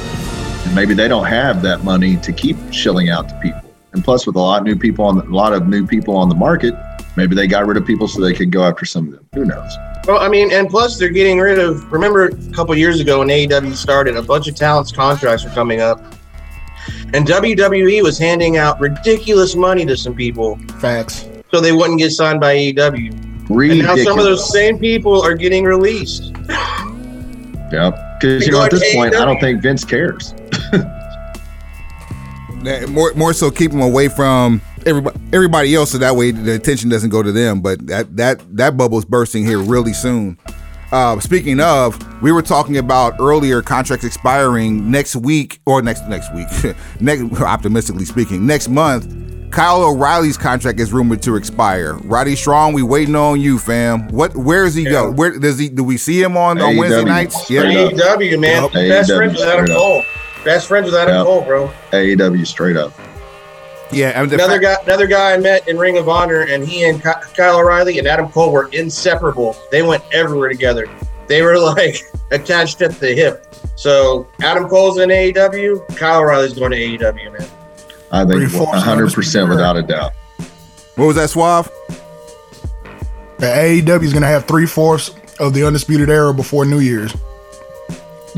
and 0.66 0.74
maybe 0.74 0.92
they 0.92 1.09
don't 1.09 1.26
have 1.26 1.62
that 1.62 1.82
money 1.82 2.18
to 2.18 2.30
keep 2.30 2.59
shilling 2.70 3.09
out 3.09 3.30
to 3.30 3.40
people. 3.40 3.62
And 3.94 4.05
plus, 4.05 4.26
with 4.26 4.36
a 4.36 4.40
lot 4.40 4.61
of 4.61 4.66
new 4.66 4.76
people 4.76 5.07
on 5.07 5.16
the, 5.16 5.24
a 5.24 5.32
lot 5.32 5.55
of 5.55 5.66
new 5.66 5.86
people 5.86 6.14
on 6.14 6.28
the 6.28 6.34
market, 6.34 6.74
maybe 7.19 7.35
they 7.35 7.49
got 7.49 7.66
rid 7.66 7.77
of 7.77 7.85
people 7.85 8.07
so 8.07 8.21
they 8.21 8.33
could 8.33 8.53
go 8.53 8.62
after 8.62 8.87
some 8.87 9.09
of 9.09 9.14
them. 9.14 9.29
Who 9.35 9.45
knows? 9.45 9.77
Well, 10.07 10.21
I 10.21 10.29
mean, 10.29 10.53
and 10.53 10.71
plus 10.71 10.99
they're 10.99 11.11
getting 11.11 11.39
rid 11.39 11.59
of. 11.59 11.93
Remember 11.93 12.27
a 12.27 12.53
couple 12.53 12.75
years 12.77 13.01
ago 13.01 13.19
when 13.19 13.29
AEW 13.29 13.75
started, 13.75 14.16
a 14.16 14.23
bunch 14.23 14.47
of 14.49 14.55
talents 14.55 14.93
contracts 14.93 15.45
were 15.45 15.51
coming 15.51 15.81
up, 15.81 16.01
and 17.12 17.27
WWE 17.27 18.03
was 18.03 18.19
handing 18.19 18.57
out 18.57 18.81
ridiculous 18.81 19.57
money 19.57 19.85
to 19.85 19.97
some 19.97 20.14
people 20.14 20.57
Facts. 20.81 21.29
so 21.51 21.61
they 21.61 21.73
wouldn't 21.73 21.99
get 21.99 22.11
signed 22.11 22.41
by 22.41 22.55
AEW. 22.55 23.11
And 23.51 23.79
now 23.81 23.97
some 23.97 24.19
of 24.19 24.25
those 24.25 24.51
same 24.53 24.79
people 24.79 25.21
are 25.21 25.35
getting 25.35 25.64
released. 25.64 26.35
Yep. 27.73 28.21
Because 28.21 28.47
you 28.47 28.53
know, 28.53 28.62
at 28.62 28.71
to 28.71 28.79
this 28.79 28.95
point, 28.95 29.14
I 29.14 29.25
don't 29.25 29.41
think 29.41 29.61
Vince 29.61 29.85
cares. 29.85 30.35
More, 32.89 33.14
more 33.14 33.33
so 33.33 33.53
keep 33.53 33.71
them 33.71 33.83
away 33.83 34.09
from 34.09 34.61
everybody, 34.87 35.20
everybody 35.33 35.74
else, 35.74 35.91
so 35.93 35.99
that 35.99 36.16
way 36.16 36.31
the 36.31 36.55
attention 36.55 36.89
doesn't 36.91 37.11
go 37.11 37.22
to 37.22 37.33
them. 37.33 37.61
But 37.61 37.87
that 37.87 38.16
that 38.16 38.57
that 38.57 38.76
bubble's 38.76 39.05
bursting 39.05 39.45
here 39.45 39.59
really 39.61 39.93
soon. 39.93 40.39
Uh, 40.91 41.20
speaking 41.20 41.61
of, 41.61 41.99
we 42.22 42.33
were 42.33 42.41
talking 42.41 42.79
about 42.79 43.14
earlier 43.20 43.61
contracts 43.61 44.07
expiring 44.07 44.91
next 44.91 45.16
week 45.16 45.61
or 45.66 45.83
next 45.83 46.09
next 46.09 46.33
week, 46.35 46.49
next 47.01 47.22
optimistically 47.43 48.05
speaking, 48.05 48.47
next 48.47 48.68
month. 48.68 49.14
Kyle 49.51 49.83
O'Reilly's 49.83 50.37
contract 50.37 50.79
is 50.79 50.93
rumored 50.93 51.22
to 51.22 51.35
expire. 51.37 51.95
Roddy 52.05 52.37
Strong, 52.37 52.74
we 52.74 52.83
waiting 52.83 53.16
on 53.16 53.41
you, 53.41 53.59
fam. 53.59 54.07
What? 54.09 54.37
Where 54.37 54.64
does 54.64 54.74
he 54.74 54.85
go? 54.85 55.11
Where 55.11 55.39
does 55.39 55.59
he? 55.59 55.70
Do 55.70 55.83
we 55.83 55.97
see 55.97 56.22
him 56.22 56.37
on 56.37 56.61
on 56.61 56.74
AEW. 56.74 56.79
Wednesday 56.79 57.05
nights? 57.05 57.45
Straight 57.45 57.72
Yeah. 57.72 57.89
AEW, 58.16 58.39
man. 58.41 58.62
Yep. 58.64 58.72
Best 58.72 59.11
AEW 59.11 59.16
friends 59.16 59.33
with 59.39 59.43
Adam 59.49 59.66
straight 59.66 59.76
up. 59.76 59.83
Cole. 59.83 60.03
Best 60.45 60.68
friends 60.68 60.85
with 60.87 60.95
Adam 60.95 61.14
Yep. 61.16 61.24
Cole, 61.24 61.45
bro. 61.45 61.70
AEW 61.93 62.47
straight 62.47 62.76
up. 62.76 62.93
Yeah. 63.91 64.20
And 64.20 64.30
the 64.30 64.34
Another 64.34 64.61
fact- 64.61 64.84
guy, 64.84 64.93
another 64.93 65.07
guy 65.07 65.32
I 65.32 65.39
met 65.39 65.66
in 65.68 65.78
Ring 65.78 65.97
of 65.99 66.09
Honor, 66.09 66.41
and 66.43 66.66
he 66.66 66.84
and 66.89 67.03
Kyle 67.03 67.59
O'Reilly 67.59 67.99
and 67.99 68.07
Adam 68.07 68.28
Cole 68.30 68.53
were 68.53 68.68
inseparable. 68.72 69.57
They 69.70 69.82
went 69.82 70.03
everywhere 70.12 70.49
together. 70.49 70.86
They 71.26 71.43
were 71.43 71.59
like 71.74 71.97
attached 72.30 72.82
at 72.82 72.99
the 73.01 73.14
hip. 73.14 73.55
So 73.76 74.26
Adam 74.43 74.68
Cole's 74.68 74.99
in 74.99 75.09
AEW. 75.11 75.97
Kyle 75.97 76.20
O'Reilly's 76.20 76.55
going 76.55 76.72
to 76.72 76.76
AEW, 76.78 77.32
man. 77.39 77.49
I 78.11 78.24
think 78.24 78.43
100% 78.51 79.49
without 79.49 79.76
a 79.76 79.82
doubt. 79.82 80.12
What 80.97 81.07
was 81.07 81.16
that, 81.16 81.30
Suave? 81.30 81.70
The 83.39 83.47
AEW 83.47 84.03
is 84.03 84.12
gonna 84.12 84.26
have 84.26 84.47
three 84.47 84.66
fourths 84.66 85.11
of 85.39 85.55
the 85.55 85.64
undisputed 85.64 86.11
era 86.11 86.34
before 86.34 86.64
New 86.64 86.80
Year's. 86.80 87.14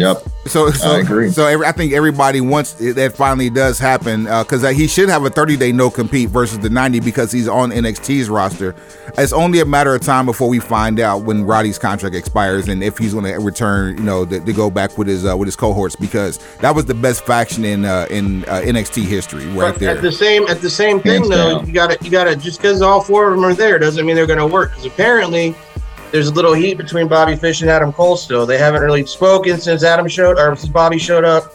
Yep. 0.01 0.22
So, 0.46 0.70
so, 0.70 0.90
I 0.92 1.01
agree. 1.01 1.30
So, 1.30 1.46
every, 1.46 1.66
I 1.66 1.72
think 1.72 1.92
everybody 1.92 2.40
wants 2.40 2.80
it, 2.80 2.96
that 2.96 3.14
finally 3.14 3.51
does 3.51 3.78
happen 3.78 4.24
because 4.24 4.62
he 4.76 4.86
should 4.86 5.09
have 5.11 5.24
a 5.24 5.30
30 5.30 5.57
day 5.57 5.70
no 5.70 5.90
compete 5.90 6.30
versus 6.30 6.59
the 6.59 6.70
90 6.70 7.01
because 7.01 7.30
he's 7.30 7.46
on 7.46 7.70
NXT's 7.70 8.30
roster. 8.30 8.74
It's 9.18 9.32
only 9.32 9.61
a 9.61 9.64
matter 9.66 9.94
of 9.94 10.01
time 10.01 10.24
before 10.24 10.48
we 10.48 10.59
find 10.59 10.98
out 10.98 11.22
when 11.24 11.44
Roddy's 11.44 11.78
contract 11.78 12.14
expires 12.14 12.68
and 12.68 12.82
if 12.82 12.96
he's 12.96 13.12
going 13.12 13.26
to 13.26 13.38
return, 13.38 13.98
you 13.98 14.03
know, 14.05 14.24
to, 14.24 14.40
to 14.40 14.53
go 14.53 14.70
back 14.70 14.96
with 14.96 15.09
his 15.09 15.26
uh, 15.26 15.36
with 15.36 15.46
his 15.46 15.57
cohorts 15.57 15.94
because 15.96 16.38
that 16.59 16.74
was 16.74 16.86
the 16.86 16.94
best 16.94 17.24
faction 17.24 17.64
in 17.64 17.84
uh, 17.84 18.07
in 18.11 18.44
uh, 18.44 18.61
NXT 18.64 19.05
history 19.05 19.44
right 19.48 19.72
But 19.72 19.78
there. 19.80 19.96
at 19.96 20.03
the 20.03 20.12
same 20.12 20.46
at 20.48 20.61
the 20.62 20.70
same 20.70 21.01
thing 21.01 21.22
Hands 21.22 21.28
though, 21.28 21.59
down. 21.59 21.66
you 21.66 21.74
got 21.74 21.90
to 21.98 22.05
you 22.05 22.11
got 22.11 22.24
to 22.24 22.36
just 22.36 22.61
because 22.61 22.80
all 22.80 23.03
four 23.03 23.28
of 23.28 23.34
them 23.36 23.44
are 23.44 23.55
there 23.55 23.78
doesn't 23.78 24.07
mean 24.07 24.16
they're 24.16 24.26
going 24.26 24.38
to 24.38 24.46
work. 24.46 24.70
Because 24.70 24.86
apparently, 24.86 25.55
there's 26.11 26.28
a 26.28 26.34
little 26.34 26.54
heat 26.54 26.76
between 26.76 27.08
Bobby 27.08 27.36
Fish 27.36 27.61
and 27.61 27.70
Adam 27.70 27.92
Cole. 27.92 28.16
Still, 28.16 28.46
they 28.46 28.58
haven't 28.58 28.82
really 28.82 29.04
spoken 29.06 29.58
since 29.58 29.84
Adam 29.84 30.08
showed 30.08 30.38
or 30.38 30.54
since 30.56 30.72
Bobby 30.72 30.98
showed 30.98 31.24
up. 31.24 31.52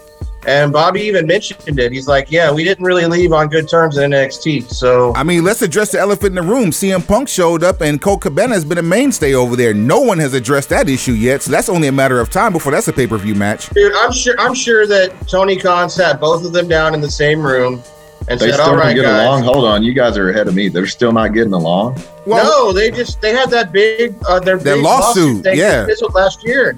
And 0.47 0.71
Bobby 0.71 1.01
even 1.01 1.25
mentioned 1.25 1.79
it. 1.79 1.91
He's 1.91 2.07
like, 2.07 2.31
"Yeah, 2.31 2.51
we 2.51 2.63
didn't 2.63 2.85
really 2.85 3.07
leave 3.07 3.33
on 3.33 3.47
good 3.47 3.67
terms 3.67 3.97
in 3.97 4.11
NXT." 4.11 4.71
So 4.71 5.11
I 5.15 5.23
mean, 5.23 5.43
let's 5.43 5.63
address 5.63 5.91
the 5.91 5.99
elephant 5.99 6.37
in 6.37 6.45
the 6.45 6.53
room. 6.53 6.69
CM 6.69 7.05
Punk 7.05 7.27
showed 7.27 7.63
up, 7.63 7.81
and 7.81 7.99
Colt 7.99 8.21
Cabana 8.21 8.53
has 8.53 8.63
been 8.63 8.77
a 8.77 8.83
mainstay 8.83 9.33
over 9.33 9.55
there. 9.55 9.73
No 9.73 10.01
one 10.01 10.19
has 10.19 10.35
addressed 10.35 10.69
that 10.69 10.87
issue 10.87 11.13
yet, 11.13 11.41
so 11.41 11.49
that's 11.49 11.67
only 11.67 11.87
a 11.87 11.91
matter 11.91 12.19
of 12.19 12.29
time 12.29 12.53
before 12.53 12.71
that's 12.71 12.87
a 12.87 12.93
pay 12.93 13.07
per 13.07 13.17
view 13.17 13.33
match. 13.33 13.69
Dude, 13.71 13.93
I'm 13.95 14.11
sure 14.11 14.35
I'm 14.37 14.53
sure 14.53 14.85
that 14.85 15.27
Tony 15.27 15.57
Khan 15.57 15.89
sat 15.89 16.19
both 16.19 16.45
of 16.45 16.53
them 16.53 16.67
down 16.67 16.93
in 16.93 17.01
the 17.01 17.09
same 17.09 17.41
room 17.41 17.81
and 18.28 18.39
They 18.39 18.47
said, 18.47 18.53
still 18.55 18.65
"All 18.65 18.71
don't 18.71 18.80
right, 18.80 18.95
get 18.95 19.03
guys." 19.03 19.23
along. 19.26 19.43
Hold 19.43 19.65
on. 19.65 19.84
You 19.84 19.93
guys 19.93 20.17
are 20.17 20.30
ahead 20.30 20.47
of 20.47 20.55
me. 20.55 20.67
They're 20.67 20.88
still 20.88 21.11
not 21.11 21.34
getting 21.34 21.53
along. 21.53 22.01
no, 22.26 22.71
they 22.73 22.89
just 22.91 23.21
they 23.21 23.32
had 23.34 23.49
that 23.51 23.71
big 23.71 24.15
uh, 24.28 24.39
their 24.39 24.57
That 24.57 24.76
big 24.76 24.84
lawsuit, 24.84 25.43
they 25.43 25.57
yeah. 25.57 25.86
this 25.86 26.01
was 26.01 26.13
last 26.13 26.43
year. 26.43 26.78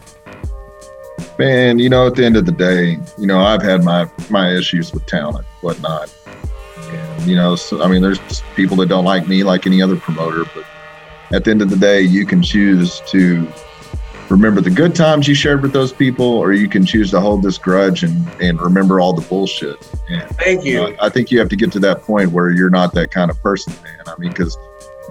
Man, 1.39 1.77
you 1.79 1.89
know, 1.89 2.07
at 2.07 2.15
the 2.15 2.25
end 2.25 2.35
of 2.35 2.45
the 2.45 2.51
day, 2.51 2.97
you 3.17 3.27
know, 3.27 3.39
I've 3.39 3.61
had 3.61 3.83
my 3.83 4.09
my 4.29 4.53
issues 4.53 4.91
with 4.93 5.05
talent, 5.05 5.45
whatnot. 5.61 6.13
And, 6.89 7.27
you 7.27 7.35
know, 7.35 7.55
so, 7.55 7.81
I 7.83 7.87
mean, 7.87 8.01
there's 8.01 8.19
people 8.55 8.77
that 8.77 8.87
don't 8.89 9.05
like 9.05 9.27
me 9.27 9.43
like 9.43 9.67
any 9.67 9.81
other 9.81 9.97
promoter, 9.97 10.45
but 10.55 10.63
at 11.35 11.43
the 11.43 11.51
end 11.51 11.61
of 11.61 11.69
the 11.69 11.75
day, 11.75 12.01
you 12.01 12.25
can 12.25 12.41
choose 12.41 13.01
to 13.07 13.47
remember 14.29 14.61
the 14.61 14.69
good 14.69 14.95
times 14.95 15.27
you 15.27 15.35
shared 15.35 15.61
with 15.61 15.73
those 15.73 15.91
people, 15.91 16.25
or 16.25 16.53
you 16.53 16.67
can 16.67 16.85
choose 16.85 17.11
to 17.11 17.21
hold 17.21 17.43
this 17.43 17.57
grudge 17.57 18.03
and, 18.03 18.27
and 18.41 18.61
remember 18.61 18.99
all 18.99 19.13
the 19.13 19.27
bullshit. 19.27 19.77
And 20.09 20.23
Thank 20.37 20.65
you. 20.65 20.81
Uh, 20.81 20.95
I 21.01 21.09
think 21.09 21.31
you 21.31 21.39
have 21.39 21.49
to 21.49 21.55
get 21.55 21.71
to 21.73 21.79
that 21.79 22.01
point 22.01 22.31
where 22.31 22.49
you're 22.51 22.69
not 22.69 22.93
that 22.93 23.11
kind 23.11 23.31
of 23.31 23.41
person, 23.41 23.73
man. 23.83 24.01
I 24.05 24.15
mean, 24.17 24.29
because 24.29 24.57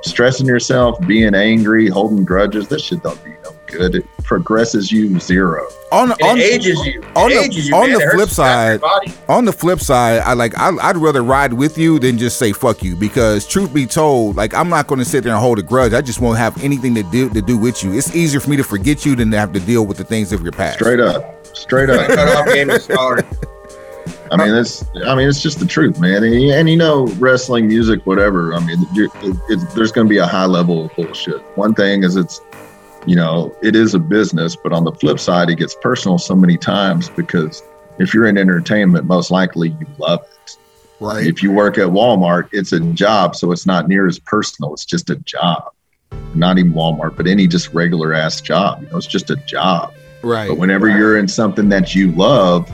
stressing 0.03 0.47
yourself, 0.47 1.01
being 1.07 1.35
angry, 1.35 1.89
holding 1.89 2.25
grudges, 2.25 2.69
this 2.69 2.83
shit 2.83 3.03
don't 3.03 3.23
do 3.25 3.31
you 3.31 3.37
no 3.45 3.51
good. 3.67 3.95
It 3.97 4.07
progresses 4.25 4.91
you 4.93 5.19
zero. 5.21 5.67
On 5.93 6.11
It 6.11 6.23
on, 6.23 6.39
ages 6.39 6.85
you. 6.87 7.03
on 7.15 7.31
it 7.33 7.51
the- 7.53 7.61
you, 7.61 7.75
on 7.75 7.93
the 7.93 7.99
flip 8.13 8.29
the 8.29 8.37
back 8.37 8.83
of 8.83 9.11
side- 9.11 9.13
on 9.29 9.45
the 9.45 9.53
flip 9.53 9.81
side, 9.81 10.21
I 10.21 10.33
like 10.35 10.57
I, 10.59 10.71
I'd 10.83 10.97
rather 10.97 11.23
ride 11.23 11.53
with 11.53 11.79
you 11.79 11.99
than 11.99 12.19
just 12.19 12.39
say 12.39 12.53
fuck 12.53 12.83
you 12.83 12.97
because 12.97 13.47
truth 13.47 13.73
be 13.73 13.87
told, 13.87 14.37
like 14.37 14.53
I'm 14.55 14.69
not 14.69 14.87
going 14.89 14.99
to 14.99 15.05
sit 15.05 15.23
there 15.25 15.33
and 15.33 15.41
hold 15.41 15.59
a 15.59 15.63
grudge. 15.63 15.93
I 15.95 16.01
just 16.01 16.21
won't 16.21 16.39
have 16.39 16.63
anything 16.63 16.95
to 16.97 17.03
do 17.05 17.29
to 17.31 17.41
do 17.43 17.57
with 17.57 17.83
you. 17.85 17.93
It's 17.97 18.15
easier 18.15 18.41
for 18.41 18.51
me 18.51 18.57
to 18.57 18.65
forget 18.65 19.05
you 19.07 19.15
than 19.17 19.31
to 19.31 19.39
have 19.39 19.53
to 19.53 19.61
deal 19.61 19.87
with 19.87 19.97
the 19.97 20.05
things 20.05 20.33
of 20.33 20.43
your 20.43 20.53
past. 20.53 20.79
Straight 20.79 21.01
up, 21.01 21.47
straight 21.57 21.89
up. 21.91 22.07
Cut 22.09 22.29
off 22.37 22.47
game 22.53 22.71
is 22.71 22.87
hard. 22.89 23.25
I 24.31 24.37
mean, 24.37 24.55
it's 24.55 24.85
I 25.07 25.15
mean, 25.15 25.29
it's 25.29 25.41
just 25.41 25.59
the 25.59 25.67
truth, 25.67 25.99
man. 26.01 26.25
And, 26.25 26.35
and 26.35 26.69
you 26.69 26.77
know, 26.77 27.07
wrestling, 27.19 27.69
music, 27.69 28.05
whatever. 28.07 28.55
I 28.55 28.61
mean, 28.65 28.79
you're, 28.93 29.07
it, 29.07 29.37
it's, 29.49 29.75
there's 29.75 29.93
going 29.93 30.07
to 30.07 30.09
be 30.09 30.19
a 30.19 30.27
high 30.27 30.47
level 30.47 30.85
of 30.85 30.95
bullshit. 30.95 31.41
One 31.57 31.75
thing 31.75 32.03
is 32.03 32.17
it's, 32.17 32.41
you 33.07 33.17
know, 33.17 33.57
it 33.63 33.77
is 33.77 33.95
a 33.95 33.99
business, 33.99 34.57
but 34.57 34.73
on 34.73 34.85
the 34.85 34.93
flip 34.93 35.21
side, 35.21 35.49
it 35.49 35.57
gets 35.57 35.77
personal 35.81 36.19
so 36.19 36.35
many 36.35 36.57
times 36.57 37.09
because 37.09 37.63
if 37.99 38.13
you're 38.13 38.27
in 38.27 38.37
entertainment, 38.37 39.07
most 39.07 39.31
likely 39.31 39.71
you 39.71 39.87
love 39.99 40.23
it. 40.23 40.57
Right. 40.99 41.27
If 41.27 41.43
you 41.43 41.53
work 41.53 41.79
at 41.79 41.89
Walmart, 41.89 42.49
it's 42.53 42.73
a 42.73 42.81
job, 42.81 43.37
so 43.37 43.53
it's 43.53 43.67
not 43.67 43.87
near 43.87 44.07
as 44.07 44.19
personal. 44.19 44.73
It's 44.73 44.85
just 44.85 45.11
a 45.11 45.17
job. 45.17 45.73
Not 46.35 46.59
even 46.59 46.73
Walmart, 46.73 47.17
but 47.17 47.27
any 47.27 47.47
just 47.47 47.73
regular 47.75 48.15
ass 48.15 48.41
job. 48.41 48.83
You 48.83 48.89
know, 48.89 48.97
it's 48.97 49.07
just 49.07 49.31
a 49.31 49.37
job. 49.37 49.95
Right. 50.23 50.49
But 50.49 50.59
whenever 50.59 50.89
you're 50.89 51.19
in 51.19 51.29
something 51.29 51.69
that 51.69 51.95
you 51.95 52.13
love, 52.13 52.71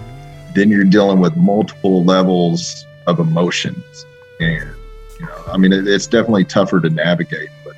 then 0.54 0.70
you're 0.70 0.84
dealing 0.84 1.20
with 1.20 1.36
multiple 1.36 2.04
levels 2.04 2.86
of 3.06 3.18
emotions. 3.18 4.06
And, 4.40 4.70
you 5.18 5.26
know, 5.26 5.44
I 5.48 5.56
mean, 5.56 5.72
it, 5.72 5.86
it's 5.86 6.06
definitely 6.06 6.44
tougher 6.44 6.80
to 6.80 6.90
navigate. 6.90 7.48
But 7.64 7.74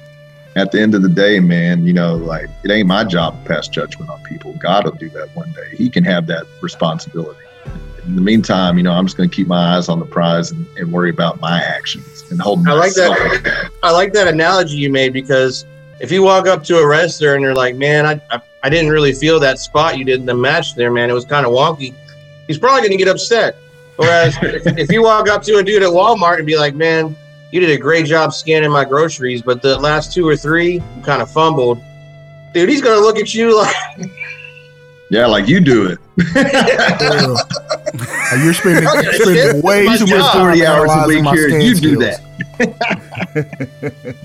at 0.57 0.73
the 0.73 0.81
end 0.81 0.95
of 0.95 1.03
the 1.03 1.09
day, 1.09 1.41
man, 1.41 1.87
you 1.87 1.93
know, 1.93 2.17
like 2.17 2.49
it 2.65 2.71
ain't 2.71 2.89
my 2.89 3.05
job 3.05 3.43
to 3.43 3.49
pass 3.49 3.69
judgment 3.69 4.11
on 4.11 4.23
people. 4.23 4.55
God 4.55 4.85
will 4.85 4.93
do 4.93 5.09
that 5.11 5.35
one 5.35 5.53
day. 5.53 5.77
He 5.77 5.89
can 5.89 6.05
have 6.05 6.27
that 6.29 6.47
responsibility. 6.61 7.41
In 8.07 8.17
the 8.17 8.23
meantime, 8.23 8.77
you 8.77 8.83
know, 8.83 8.93
I'm 8.93 9.07
just 9.07 9.17
going 9.17 9.31
to 9.31 9.35
keep 9.35 9.47
my 9.47 9.77
eyes 9.77 9.89
on 9.89 9.99
the 9.99 10.05
prize 10.05 10.51
and, 10.51 10.67
and 10.77 10.93
worry 10.93 11.09
about 11.09 11.41
my 11.41 11.59
actions 11.63 12.31
and 12.31 12.41
hold 12.41 12.67
I 12.69 12.73
like 12.73 12.93
that. 12.95 13.71
I 13.83 13.91
like 13.93 14.13
that 14.13 14.29
analogy 14.29 14.77
you 14.77 14.91
made 14.91 15.15
because 15.15 15.65
if 16.01 16.13
you 16.13 16.23
walk 16.23 16.47
up 16.47 16.65
to 16.65 16.79
a 16.79 16.87
wrestler 16.87 17.35
and 17.35 17.43
you're 17.43 17.55
like, 17.55 17.77
"Man, 17.77 18.05
I, 18.05 18.21
I 18.31 18.43
I 18.63 18.69
didn't 18.69 18.91
really 18.91 19.13
feel 19.13 19.41
that 19.41 19.59
spot 19.59 19.97
you 19.97 20.05
did 20.05 20.21
in 20.21 20.27
the 20.27 20.35
match 20.35 20.75
there, 20.75 20.91
man. 20.91 21.09
It 21.09 21.15
was 21.15 21.25
kind 21.25 21.47
of 21.47 21.53
wonky." 21.53 21.95
He's 22.47 22.59
probably 22.59 22.81
going 22.83 22.93
to 22.93 22.97
get 22.97 23.09
upset. 23.09 23.57
Whereas 23.97 24.37
if, 24.43 24.67
if 24.79 24.91
you 24.93 25.03
walk 25.03 25.29
up 25.29 25.43
to 25.45 25.57
a 25.59 25.63
dude 25.63 25.83
at 25.83 25.89
Walmart 25.89 26.39
and 26.39 26.47
be 26.47 26.57
like, 26.59 26.75
"Man, 26.75 27.15
you 27.53 27.61
did 27.61 27.71
a 27.71 27.79
great 27.79 28.07
job 28.07 28.33
scanning 28.33 28.71
my 28.71 28.85
groceries, 28.85 29.43
but 29.43 29.63
the 29.63 29.79
last 29.79 30.13
two 30.13 30.27
or 30.27 30.37
three, 30.37 30.75
you 30.75 31.03
kind 31.03 31.23
of 31.23 31.31
fumbled." 31.31 31.79
Dude, 32.53 32.69
he's 32.69 32.81
going 32.83 32.97
to 32.99 33.05
look 33.05 33.19
at 33.19 33.35
you 33.35 33.57
like, 33.57 33.75
Yeah, 35.11 35.27
like 35.27 35.49
you 35.49 35.61
do 35.61 35.87
it. 35.87 35.99
Uh, 37.97 38.37
you're 38.43 38.55
spending, 38.55 38.85
spending 39.13 39.63
way 39.63 39.87
too 39.97 40.07
job. 40.07 40.19
much 40.19 40.33
40 40.35 40.67
hours 40.67 40.91
a 40.93 41.07
week 41.07 41.25
here. 41.27 41.49
You 41.61 41.75
do 41.77 41.95
skills. 41.95 42.19
that. 42.59 44.17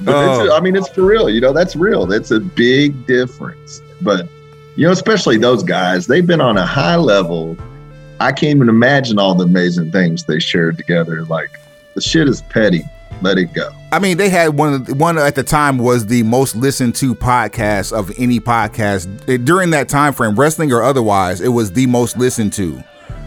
But 0.00 0.28
it's, 0.28 0.50
Oh. 0.50 0.56
I 0.56 0.60
mean, 0.60 0.76
it's 0.76 0.88
for 0.90 1.02
real. 1.02 1.28
You 1.30 1.40
know, 1.40 1.52
that's 1.52 1.74
real. 1.76 2.06
That's 2.06 2.30
a 2.30 2.40
big 2.40 3.06
difference. 3.06 3.80
But, 4.00 4.28
you 4.78 4.86
know, 4.86 4.92
especially 4.92 5.38
those 5.38 5.64
guys, 5.64 6.06
they've 6.06 6.24
been 6.24 6.40
on 6.40 6.56
a 6.56 6.64
high 6.64 6.94
level. 6.94 7.56
I 8.20 8.30
can't 8.30 8.54
even 8.54 8.68
imagine 8.68 9.18
all 9.18 9.34
the 9.34 9.42
amazing 9.42 9.90
things 9.90 10.22
they 10.22 10.38
shared 10.38 10.76
together. 10.76 11.24
Like, 11.24 11.50
the 11.94 12.00
shit 12.00 12.28
is 12.28 12.42
petty. 12.42 12.84
let 13.20 13.38
it 13.38 13.52
go. 13.52 13.70
I 13.90 13.98
mean, 13.98 14.18
they 14.18 14.28
had 14.28 14.50
one 14.56 14.84
one 14.96 15.18
at 15.18 15.34
the 15.34 15.42
time 15.42 15.78
was 15.78 16.06
the 16.06 16.22
most 16.22 16.54
listened 16.54 16.94
to 16.96 17.16
podcast 17.16 17.92
of 17.92 18.12
any 18.18 18.38
podcast 18.38 19.44
during 19.44 19.70
that 19.70 19.88
time 19.88 20.12
frame, 20.12 20.36
wrestling 20.36 20.70
or 20.72 20.84
otherwise. 20.84 21.40
It 21.40 21.48
was 21.48 21.72
the 21.72 21.86
most 21.88 22.16
listened 22.16 22.52
to 22.52 22.80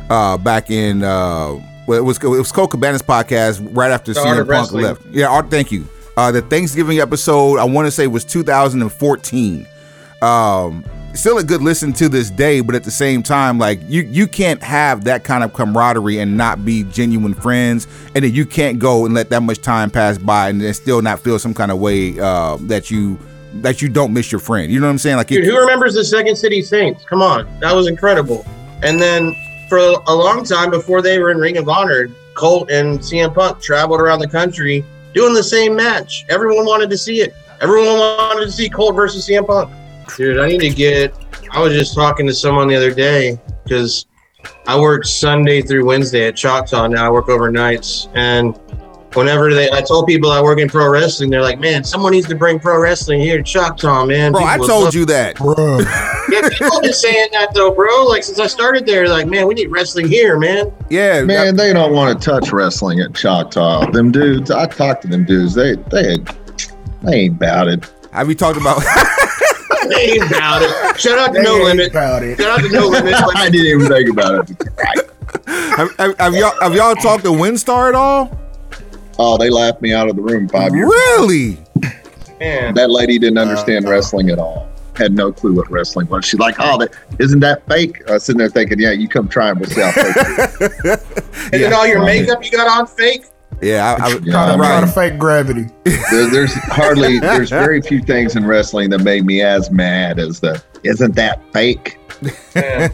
uh, 0.10 0.38
back 0.38 0.72
in. 0.72 1.04
Uh, 1.04 1.60
well, 1.86 2.00
it 2.00 2.04
was 2.06 2.18
it 2.24 2.28
was 2.28 2.54
Colt 2.54 2.72
Cabana's 2.72 3.02
podcast 3.02 3.60
right 3.76 3.92
after 3.92 4.14
The 4.14 4.22
CM 4.22 4.36
Punk 4.38 4.48
Wrestling. 4.48 4.86
left. 4.86 5.06
Yeah, 5.08 5.28
Art, 5.28 5.50
thank 5.52 5.70
you. 5.70 5.86
Uh, 6.16 6.32
the 6.32 6.44
Thanksgiving 6.44 7.00
episode, 7.02 7.60
I 7.60 7.66
want 7.66 7.88
to 7.88 7.92
say 7.92 8.08
was 8.08 8.24
2014. 8.24 9.68
Um, 10.22 10.86
still 11.14 11.38
a 11.38 11.44
good 11.44 11.62
listen 11.62 11.94
to 11.94 12.10
this 12.10 12.30
day, 12.30 12.62
but 12.62 12.76
at 12.76 12.84
the 12.84 12.92
same 12.92 13.24
time, 13.24 13.58
like 13.58 13.80
you 13.88 14.02
you 14.04 14.28
can't 14.28 14.62
have 14.64 15.04
that 15.06 15.24
kind 15.24 15.44
of 15.44 15.54
camaraderie 15.54 16.20
and 16.20 16.38
not 16.38 16.64
be 16.66 16.84
genuine 16.84 17.34
friends, 17.34 17.88
and 18.16 18.24
then 18.24 18.34
you 18.34 18.46
can't 18.46 18.80
go 18.80 19.06
and 19.06 19.14
let 19.14 19.30
that 19.30 19.42
much 19.42 19.62
time 19.62 19.90
pass 19.90 20.18
by 20.18 20.50
and 20.50 20.62
then 20.62 20.74
still 20.74 21.02
not 21.02 21.20
feel 21.20 21.40
some 21.40 21.54
kind 21.54 21.72
of 21.72 21.80
way 21.80 22.20
uh, 22.20 22.58
that 22.62 22.92
you 22.92 23.20
that 23.56 23.82
you 23.82 23.90
don't 23.90 24.14
miss 24.14 24.32
your 24.32 24.40
friend. 24.40 24.72
You 24.72 24.80
know 24.80 24.88
what 24.88 24.92
I'm 24.92 24.98
saying? 24.98 25.18
Like, 25.18 25.28
Dude, 25.28 25.44
it, 25.44 25.50
who 25.50 25.60
remembers 25.60 25.96
the 25.96 26.06
Second 26.06 26.36
City 26.36 26.62
Saints? 26.62 27.04
Come 27.04 27.22
on, 27.22 27.48
that 27.60 27.74
was 27.74 27.88
incredible. 27.88 28.46
And 28.84 29.00
then 29.00 29.36
for 29.70 29.78
a 29.78 30.14
long 30.14 30.44
time 30.44 30.70
before 30.70 31.02
they 31.02 31.20
were 31.20 31.32
in 31.32 31.38
Ring 31.38 31.58
of 31.58 31.70
Honor, 31.70 32.10
Colt 32.34 32.72
and 32.72 33.00
CM 33.00 33.34
Punk 33.34 33.62
traveled 33.62 34.00
around 34.00 34.20
the 34.20 34.28
country 34.28 34.86
doing 35.14 35.34
the 35.34 35.44
same 35.44 35.76
match. 35.76 36.26
Everyone 36.30 36.66
wanted 36.66 36.90
to 36.90 36.98
see 36.98 37.22
it. 37.22 37.36
Everyone 37.60 38.00
wanted 38.00 38.46
to 38.46 38.52
see 38.52 38.70
Colt 38.70 38.96
versus 38.96 39.28
CM 39.28 39.46
Punk. 39.46 39.72
Dude, 40.18 40.40
I 40.40 40.48
need 40.48 40.60
to 40.60 40.70
get. 40.70 41.14
I 41.52 41.62
was 41.62 41.74
just 41.74 41.96
talking 41.96 42.28
to 42.28 42.34
someone 42.34 42.68
the 42.68 42.76
other 42.76 42.94
day 42.94 43.40
because 43.64 44.06
I 44.68 44.80
work 44.80 45.06
Sunday 45.06 45.62
through 45.62 45.86
Wednesday 45.86 46.28
at 46.28 46.36
Choctaw. 46.36 46.88
Now 46.88 47.06
I 47.06 47.10
work 47.10 47.28
overnights, 47.28 48.10
and 48.16 48.58
whenever 49.14 49.54
they, 49.54 49.70
I 49.72 49.82
told 49.82 50.08
people 50.08 50.32
I 50.32 50.42
work 50.42 50.60
in 50.60 50.68
pro 50.70 50.90
wrestling, 50.90 51.30
they're 51.30 51.42
like, 51.42 51.60
"Man, 51.60 51.84
someone 51.84 52.12
needs 52.12 52.28
to 52.28 52.36
bring 52.36 52.60
pro 52.60 52.80
wrestling 52.80 53.22
here 53.22 53.38
to 53.38 53.44
Choctaw, 53.44 54.06
man." 54.06 54.32
bro, 54.32 54.42
I 54.44 54.54
People 54.54 54.60
would 54.60 54.68
told 54.70 54.84
love 54.86 54.96
you 54.96 55.06
that. 55.06 55.36
bro. 55.38 55.80
yeah, 56.30 56.50
people 56.50 56.82
been 56.82 56.94
saying 56.94 57.30
that 57.34 57.54
though, 57.54 57.72
bro. 57.72 58.06
Like 58.06 58.24
since 58.24 58.40
I 58.40 58.48
started 58.48 58.86
there, 58.86 59.08
like, 59.08 59.28
man, 59.28 59.48
we 59.48 59.54
need 59.54 59.68
wrestling 59.68 60.08
here, 60.08 60.38
man. 60.40 60.72
Yeah, 60.90 61.24
Man, 61.24 61.56
they 61.56 61.74
don't 61.74 61.94
want 61.94 62.20
to 62.20 62.26
touch 62.26 62.52
wrestling 62.52 63.00
at 63.02 63.14
Choctaw. 63.14 63.92
Them 63.92 64.12
dudes, 64.12 64.52
I 64.52 64.66
talked 64.68 65.04
to 65.04 65.08
them 65.08 65.26
dudes. 65.26 65.54
They 65.54 65.76
they 65.76 66.18
they 67.04 67.14
ain't 67.14 67.36
about 67.38 67.68
it. 67.68 67.92
have 68.12 68.30
you 68.30 68.36
talked 68.36 68.58
about? 68.60 68.82
They 69.90 70.12
ain't 70.12 70.28
about 70.32 70.62
it. 70.62 71.00
Shout 71.00 71.18
out 71.18 71.28
to 71.34 71.40
They 71.40 71.44
No 71.44 71.56
ain't 71.56 71.66
Limit. 71.66 71.90
about 71.92 72.24
it. 72.24 72.38
Shout 72.40 72.60
out 72.60 72.64
to 72.66 72.70
No 72.72 72.88
Limit. 72.88 73.14
I 73.36 73.50
didn't 73.50 73.68
even 73.68 73.88
think 73.88 74.10
about 74.10 74.50
it. 74.50 74.58
have, 75.48 75.96
have, 75.98 76.18
have 76.20 76.34
y'all 76.36 76.54
have 76.62 76.76
y'all 76.76 76.96
talked 76.96 77.24
to 77.24 77.30
WinStar 77.32 77.90
at 77.90 77.96
all? 77.96 78.38
Oh, 79.20 79.38
they 79.38 79.50
laughed 79.50 79.82
me 79.82 79.94
out 79.94 80.10
of 80.10 80.16
the 80.16 80.22
room 80.22 80.48
five 80.48 80.74
years. 80.76 80.88
Really? 80.90 81.58
man, 82.40 82.74
That 82.74 82.90
lady 82.90 83.20
didn't 83.20 83.38
uh, 83.38 83.42
understand 83.42 83.86
uh. 83.86 83.92
wrestling 83.92 84.30
at 84.30 84.40
all. 84.40 84.68
Had 84.96 85.14
no 85.14 85.32
clue 85.32 85.54
what 85.56 85.72
wrestling 85.72 86.08
was. 86.10 86.26
She's 86.26 86.40
like, 86.40 86.56
"Oh, 86.60 86.78
that 86.78 86.94
isn't 87.18 87.40
that 87.40 87.66
fake?" 87.68 88.02
I 88.10 88.14
was 88.14 88.26
sitting 88.26 88.40
there 88.40 88.50
thinking, 88.50 88.78
"Yeah, 88.78 88.92
you 88.92 89.08
come 89.08 89.28
try 89.30 89.50
and 89.50 89.60
we'll 89.60 89.70
see 89.70 89.80
how 89.82 89.92
fake 89.92 90.16
it 90.16 90.86
is." 90.86 91.24
and 91.54 91.64
then 91.64 91.74
all 91.74 91.88
your 91.88 92.04
makeup 92.04 92.44
you 92.44 92.52
got 92.52 92.68
on 92.68 92.86
fake. 92.88 93.26
Yeah, 93.62 93.96
I, 94.00 94.06
I, 94.06 94.10
Yeah, 94.10 94.18
Trying 94.18 94.24
to, 94.32 94.54
I'm 94.54 94.60
try 94.60 94.82
to 94.82 94.88
fake 94.88 95.20
gravity. 95.20 95.68
There, 95.84 96.30
there's 96.30 96.54
hardly, 96.54 97.20
there's 97.20 97.50
very 97.64 97.82
few 97.82 98.02
things 98.02 98.36
in 98.36 98.46
wrestling 98.46 98.90
that 98.92 99.00
made 99.00 99.26
me 99.26 99.42
as 99.42 99.72
mad 99.72 100.20
as 100.20 100.40
the 100.40 100.62
"Isn't 100.84 101.16
that 101.16 101.42
fake?" 101.54 102.00
Man. 102.22 102.92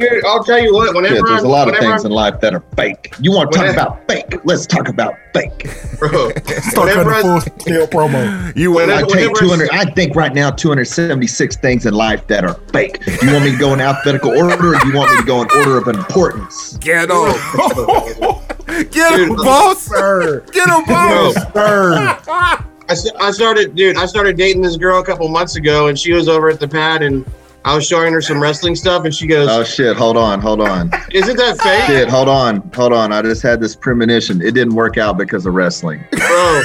Dude, 0.00 0.24
I'll 0.24 0.42
tell 0.44 0.58
you 0.58 0.72
what. 0.74 0.94
Whenever 0.94 1.16
Yeah, 1.16 1.22
there's 1.26 1.40
I'm, 1.40 1.46
a 1.46 1.48
lot 1.48 1.68
of 1.68 1.74
whenever 1.74 1.92
things 1.92 2.04
in 2.04 2.10
life 2.12 2.40
that 2.40 2.54
are 2.54 2.62
fake. 2.76 3.14
You 3.20 3.32
want 3.32 3.52
to 3.52 3.58
talk 3.58 3.66
Whenever- 3.68 3.80
about 3.92 4.08
fake? 4.08 4.40
Let's 4.44 4.66
talk 4.66 4.88
about 4.88 5.14
fake. 5.34 5.68
Bro, 5.98 6.30
Start 6.70 6.88
whenever 6.88 7.12
I, 7.12 7.22
full 7.22 7.40
scale 7.40 7.86
promo. 7.88 8.56
You 8.56 8.72
Whenever- 8.72 8.92
I 8.92 9.00
take 9.02 9.10
whenever 9.10 9.36
I- 9.36 9.40
200. 9.40 9.70
I 9.72 9.84
think 9.92 10.16
right 10.16 10.32
now 10.34 10.50
276 10.50 11.56
things 11.56 11.84
in 11.86 11.94
life 11.94 12.26
that 12.28 12.44
are 12.44 12.54
fake. 12.72 13.04
Do 13.04 13.26
you 13.26 13.32
want 13.32 13.44
me 13.44 13.52
to 13.52 13.58
go 13.58 13.74
in 13.74 13.80
alphabetical 13.80 14.30
order, 14.30 14.74
or 14.74 14.78
do 14.78 14.88
you 14.88 14.94
want 14.96 15.10
me 15.12 15.18
to 15.18 15.24
go 15.24 15.42
in 15.42 15.48
order 15.56 15.76
of 15.78 15.88
importance? 15.88 16.76
get 16.78 17.10
him, 17.10 17.16
get 18.90 19.18
him, 19.20 19.28
Dude, 19.28 19.36
boss, 19.36 19.82
Sir. 19.82 20.40
get 20.52 20.68
him, 20.68 20.84
boss. 20.86 21.34
Sir. 21.52 22.18
I, 22.88 22.92
s- 22.92 23.10
I 23.20 23.30
started, 23.32 23.74
dude. 23.74 23.96
I 23.96 24.06
started 24.06 24.36
dating 24.36 24.62
this 24.62 24.76
girl 24.76 25.00
a 25.00 25.04
couple 25.04 25.26
months 25.28 25.56
ago, 25.56 25.88
and 25.88 25.98
she 25.98 26.12
was 26.12 26.28
over 26.28 26.48
at 26.48 26.60
the 26.60 26.68
pad, 26.68 27.02
and 27.02 27.24
I 27.66 27.74
was 27.74 27.84
showing 27.84 28.12
her 28.12 28.22
some 28.22 28.40
wrestling 28.40 28.76
stuff, 28.76 29.04
and 29.04 29.12
she 29.12 29.26
goes, 29.26 29.48
Oh 29.50 29.64
shit! 29.64 29.96
Hold 29.96 30.16
on, 30.16 30.40
hold 30.40 30.60
on. 30.60 30.88
"Isn't 31.10 31.36
that 31.36 31.58
fake, 31.58 31.82
Shit, 31.86 32.08
hold 32.08 32.28
on, 32.28 32.60
hold 32.72 32.92
on. 32.92 33.12
I 33.12 33.22
just 33.22 33.42
had 33.42 33.58
this 33.60 33.74
premonition. 33.74 34.40
It 34.40 34.54
didn't 34.54 34.76
work 34.76 34.98
out 34.98 35.18
because 35.18 35.46
of 35.46 35.54
wrestling. 35.54 36.04
bro?" 36.12 36.62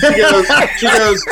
She 0.00 0.16
goes, 0.16 0.46
"She 0.78 0.86
goes, 0.86 1.24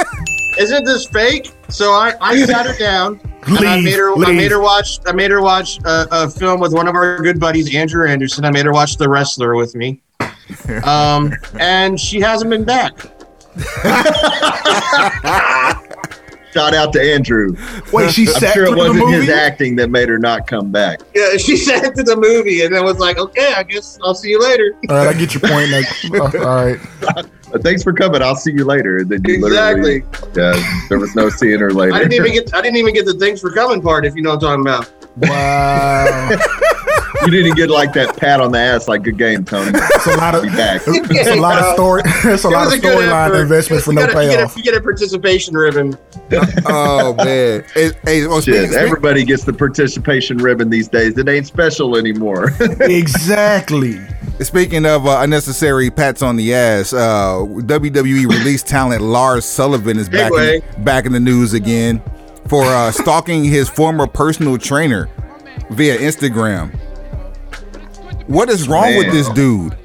isn't 0.59 0.85
this 0.85 1.07
fake?" 1.07 1.53
So 1.69 1.93
I, 1.93 2.15
I 2.21 2.45
sat 2.45 2.67
her 2.67 2.77
down, 2.77 3.21
and 3.47 3.59
I 3.61 3.81
made 3.81 3.95
her, 3.95 4.13
I 4.25 4.33
made 4.33 4.51
her 4.51 4.61
watch, 4.61 4.99
I 5.07 5.13
made 5.13 5.31
her 5.31 5.41
watch 5.41 5.79
a, 5.85 6.09
a 6.11 6.29
film 6.29 6.59
with 6.59 6.73
one 6.73 6.89
of 6.89 6.97
our 6.97 7.23
good 7.23 7.39
buddies, 7.39 7.73
Andrew 7.77 8.09
Anderson. 8.09 8.45
I 8.45 8.51
made 8.51 8.67
her 8.67 8.73
watch 8.73 8.97
The 8.97 9.09
Wrestler 9.09 9.55
with 9.55 9.77
me, 9.77 10.03
um, 10.83 11.33
and 11.61 11.99
she 11.99 12.21
hasn't 12.21 12.51
been 12.51 12.65
back. 12.65 12.93
Shout 16.53 16.75
out 16.75 16.93
to 16.93 17.01
Andrew. 17.01 17.57
Wait, 17.93 18.11
she 18.11 18.29
I'm 18.35 18.53
sure 18.53 18.67
it 18.67 18.77
wasn't 18.77 19.09
his 19.11 19.29
acting 19.29 19.75
that 19.77 19.91
made 19.91 20.09
her 20.09 20.19
not 20.19 20.47
come 20.47 20.71
back. 20.71 21.01
Yeah, 21.15 21.37
she 21.37 21.57
sat 21.69 21.95
to 21.95 22.03
the 22.03 22.17
movie, 22.17 22.63
and 22.63 22.75
then 22.75 22.85
was 22.85 22.99
like, 22.99 23.19
"Okay, 23.19 23.55
I 23.57 23.63
guess 23.63 23.99
I'll 24.03 24.15
see 24.15 24.31
you 24.31 24.43
later." 24.43 24.75
All 24.91 24.97
right, 24.97 25.09
I 25.09 25.19
get 25.19 25.35
your 25.35 25.41
point. 25.41 25.71
Like, 25.71 25.87
uh, 26.35 26.39
all 26.47 26.65
right. 26.67 26.81
Thanks 27.63 27.83
for 27.83 27.93
coming. 27.93 28.23
I'll 28.23 28.37
see 28.37 28.53
you 28.53 28.65
later. 28.65 28.99
And 28.99 29.11
then 29.11 29.23
you 29.25 29.47
Exactly. 29.47 30.03
yeah, 30.35 30.85
there 30.89 30.99
was 30.99 31.15
no 31.15 31.29
seeing 31.29 31.61
her 31.61 31.71
later. 31.71 31.95
I 31.95 31.99
didn't 31.99 32.15
even 32.15 32.33
get, 32.33 32.55
I 32.55 32.63
didn't 32.63 32.77
even 32.77 32.95
get 32.95 33.05
the 33.05 33.15
thanks 33.15 33.41
for 33.41 33.51
coming 33.51 33.83
part. 33.83 34.07
If 34.07 34.15
you 34.15 34.23
know 34.23 34.35
what 34.35 34.45
I'm 34.45 34.65
talking 34.65 34.67
about. 34.67 34.93
Wow. 35.17 36.69
You 37.25 37.31
didn't 37.31 37.57
get 37.57 37.71
like 37.71 37.93
that 37.95 38.17
pat 38.17 38.41
on 38.41 38.53
the 38.53 38.59
ass, 38.59 38.89
like 38.89 39.03
good 39.03 39.19
game, 39.19 39.45
Tony. 39.45 39.71
It's 39.75 40.07
a 40.07 40.17
lot 40.17 40.35
of 40.35 40.43
Be 40.43 40.49
back. 40.51 40.83
it's 40.87 41.29
a 41.29 41.35
lot 41.41 41.59
of 41.59 41.75
story. 41.75 42.03
It's 42.05 42.45
a 42.45 42.49
It 42.49 42.51
lot 42.53 42.67
of 42.67 42.73
storyline 42.81 43.27
effort. 43.29 43.43
investment 43.43 43.83
for 43.83 43.93
You 43.93 44.01
no 44.01 44.07
get 44.07 44.17
a- 44.17 44.23
you 44.23 44.29
get 44.31 44.35
a- 44.35 44.37
payoff. 44.39 44.57
You 44.57 44.63
get 44.63 44.75
a 44.75 44.81
participation 44.81 45.55
ribbon. 45.57 45.97
Oh 46.67 47.13
man. 47.17 47.63
Hey, 47.75 47.91
hey, 48.05 48.27
well, 48.27 48.41
Shit, 48.41 48.55
speaking, 48.69 48.79
everybody 48.79 49.23
gets 49.23 49.45
the 49.45 49.53
participation 49.53 50.39
ribbon 50.39 50.71
these 50.71 50.89
days. 50.89 51.19
It 51.19 51.29
ain't 51.29 51.47
special 51.47 51.97
anymore. 51.97 52.53
Exactly. 52.81 54.01
speaking 54.41 54.87
of 54.87 55.07
uh, 55.07 55.19
unnecessary 55.21 55.91
pats 55.91 56.23
on 56.23 56.37
the 56.37 56.55
ass, 56.55 56.93
uh, 56.95 57.37
WWE 57.41 58.27
released 58.29 58.67
talent 58.67 59.03
Lars 59.03 59.45
Sullivan 59.45 59.99
is 59.99 60.09
back 60.09 60.33
way. 60.33 60.63
in, 60.77 60.85
back 60.85 61.05
in 61.05 61.13
the 61.13 61.21
news 61.21 61.53
again 61.53 62.01
for 62.49 62.65
uh, 62.65 62.91
stalking 62.91 63.45
his 63.45 63.69
former 63.69 64.07
personal 64.07 64.57
trainer 64.57 65.09
via 65.71 65.99
Instagram. 65.99 66.75
What 68.33 68.49
is 68.49 68.67
wrong 68.69 68.97
with 68.97 69.13
this 69.13 69.29
dude? 69.31 69.77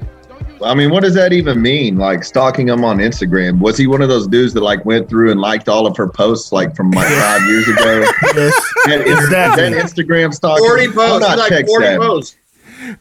I 0.64 0.74
mean, 0.74 0.90
what 0.90 1.04
does 1.04 1.14
that 1.14 1.32
even 1.32 1.62
mean? 1.62 1.98
Like 1.98 2.24
stalking 2.24 2.68
him 2.68 2.84
on 2.84 2.98
Instagram? 2.98 3.60
Was 3.60 3.76
he 3.78 3.86
one 3.86 4.02
of 4.02 4.08
those 4.08 4.26
dudes 4.26 4.54
that 4.54 4.62
like 4.62 4.84
went 4.84 5.08
through 5.08 5.30
and 5.30 5.40
liked 5.40 5.68
all 5.68 5.86
of 5.86 5.96
her 5.96 6.08
posts 6.08 6.50
like 6.50 6.74
from 6.74 6.90
like 6.90 7.06
five 7.06 7.42
years 7.42 7.68
ago? 7.68 8.04
Yes. 8.34 8.72
That, 8.86 9.00
is 9.06 9.18
Exactly. 9.24 9.70
that 9.70 9.84
Instagram 9.84 10.32
stalking? 10.34 10.64
Forty 10.64 10.84
I'm 10.86 10.92
posts. 10.94 11.20
not 11.28 11.38
Like 11.38 11.66
forty 11.66 11.84
savvy. 11.86 11.98
posts. 11.98 12.36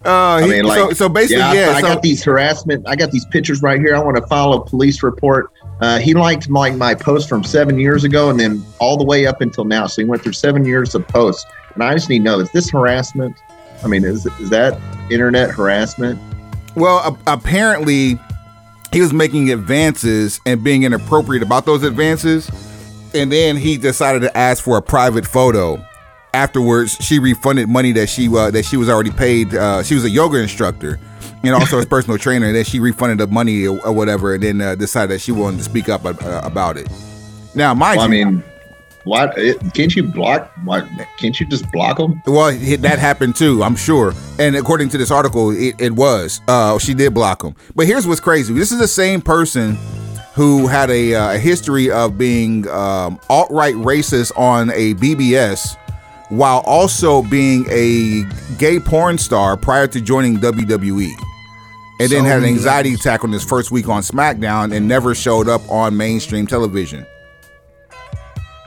Uh, 0.05 0.09
I 0.09 0.47
mean, 0.47 0.65
like, 0.65 0.77
so, 0.77 0.91
so 0.91 1.09
basically, 1.09 1.37
yeah, 1.37 1.53
yeah. 1.53 1.69
I, 1.69 1.75
I 1.75 1.81
so- 1.81 1.87
got 1.87 2.01
these 2.01 2.23
harassment. 2.23 2.87
I 2.87 2.95
got 2.95 3.11
these 3.11 3.25
pictures 3.25 3.61
right 3.61 3.79
here. 3.79 3.95
I 3.95 3.99
want 3.99 4.17
to 4.17 4.25
file 4.27 4.53
a 4.53 4.65
police 4.65 5.01
report. 5.01 5.51
Uh, 5.81 5.97
he 5.99 6.13
liked 6.13 6.49
like 6.49 6.75
my 6.75 6.93
post 6.95 7.29
from 7.29 7.43
seven 7.43 7.79
years 7.79 8.03
ago, 8.03 8.29
and 8.29 8.39
then 8.39 8.63
all 8.79 8.97
the 8.97 9.05
way 9.05 9.25
up 9.27 9.39
until 9.41 9.63
now. 9.65 9.87
So 9.87 10.01
he 10.01 10.05
went 10.07 10.23
through 10.23 10.33
seven 10.33 10.65
years 10.65 10.93
of 10.95 11.07
posts, 11.07 11.45
and 11.75 11.83
I 11.83 11.93
just 11.93 12.09
need 12.09 12.19
to 12.19 12.23
know: 12.25 12.39
is 12.39 12.51
this 12.51 12.69
harassment? 12.69 13.35
I 13.83 13.87
mean, 13.87 14.03
is 14.03 14.25
is 14.39 14.49
that 14.49 14.79
internet 15.09 15.51
harassment? 15.51 16.19
Well, 16.75 16.97
a- 16.97 17.33
apparently, 17.33 18.19
he 18.91 19.01
was 19.01 19.13
making 19.13 19.51
advances 19.51 20.39
and 20.45 20.63
being 20.63 20.83
inappropriate 20.83 21.43
about 21.43 21.65
those 21.65 21.83
advances, 21.83 22.49
and 23.13 23.31
then 23.31 23.57
he 23.57 23.77
decided 23.77 24.21
to 24.21 24.37
ask 24.37 24.63
for 24.63 24.77
a 24.77 24.81
private 24.81 25.25
photo. 25.25 25.83
Afterwards, 26.33 26.97
she 26.99 27.19
refunded 27.19 27.67
money 27.69 27.91
that 27.93 28.07
she 28.07 28.27
uh, 28.27 28.51
that 28.51 28.65
she 28.65 28.77
was 28.77 28.89
already 28.89 29.11
paid. 29.11 29.55
Uh, 29.55 29.81
she 29.83 29.95
was 29.95 30.03
a 30.03 30.09
yoga 30.09 30.37
instructor 30.37 30.99
and 31.43 31.55
also 31.55 31.77
his 31.77 31.85
personal 31.85 32.17
trainer. 32.17 32.47
And 32.47 32.55
then 32.55 32.65
she 32.65 32.79
refunded 32.79 33.17
the 33.19 33.27
money 33.27 33.67
or, 33.67 33.79
or 33.85 33.93
whatever, 33.93 34.33
and 34.33 34.43
then 34.43 34.61
uh, 34.61 34.75
decided 34.75 35.11
that 35.11 35.19
she 35.19 35.31
wanted 35.31 35.57
to 35.57 35.63
speak 35.63 35.89
up 35.89 36.05
uh, 36.05 36.41
about 36.43 36.77
it. 36.77 36.89
Now, 37.55 37.73
mind 37.73 37.97
Well, 37.97 38.05
I 38.05 38.09
mean, 38.09 38.43
why 39.07 39.27
can't 39.73 39.95
you 39.95 40.03
block? 40.03 40.51
Why 40.63 40.81
can't 41.17 41.39
you 41.39 41.45
just 41.47 41.71
block 41.71 41.97
them? 41.97 42.21
Well, 42.25 42.51
that 42.51 42.99
happened 42.99 43.35
too, 43.35 43.63
I'm 43.63 43.75
sure. 43.75 44.13
And 44.39 44.55
according 44.55 44.89
to 44.89 44.97
this 44.97 45.11
article, 45.11 45.51
it, 45.51 45.75
it 45.79 45.93
was. 45.93 46.41
Uh, 46.47 46.77
she 46.79 46.93
did 46.93 47.13
block 47.13 47.43
him. 47.43 47.55
But 47.75 47.87
here's 47.87 48.05
what's 48.05 48.19
crazy: 48.19 48.53
this 48.53 48.71
is 48.71 48.79
the 48.79 48.87
same 48.87 49.21
person 49.21 49.77
who 50.35 50.67
had 50.67 50.91
a, 50.91 51.15
uh, 51.15 51.33
a 51.33 51.37
history 51.39 51.89
of 51.89 52.15
being 52.17 52.67
um, 52.69 53.19
alt-right 53.27 53.73
racist 53.75 54.31
on 54.37 54.69
a 54.69 54.93
BBS, 54.95 55.75
while 56.29 56.59
also 56.67 57.23
being 57.23 57.65
a 57.71 58.23
gay 58.59 58.79
porn 58.79 59.17
star 59.17 59.57
prior 59.57 59.87
to 59.87 59.99
joining 59.99 60.37
WWE. 60.37 61.09
and 61.99 62.11
then 62.11 62.21
So 62.21 62.23
had 62.23 62.37
an 62.39 62.45
anxiety 62.45 62.93
attack 62.93 63.23
on 63.23 63.31
his 63.31 63.43
first 63.43 63.71
week 63.71 63.89
on 63.89 64.03
SmackDown 64.03 64.75
and 64.75 64.87
never 64.87 65.15
showed 65.15 65.49
up 65.49 65.67
on 65.71 65.97
mainstream 65.97 66.45
television. 66.45 67.05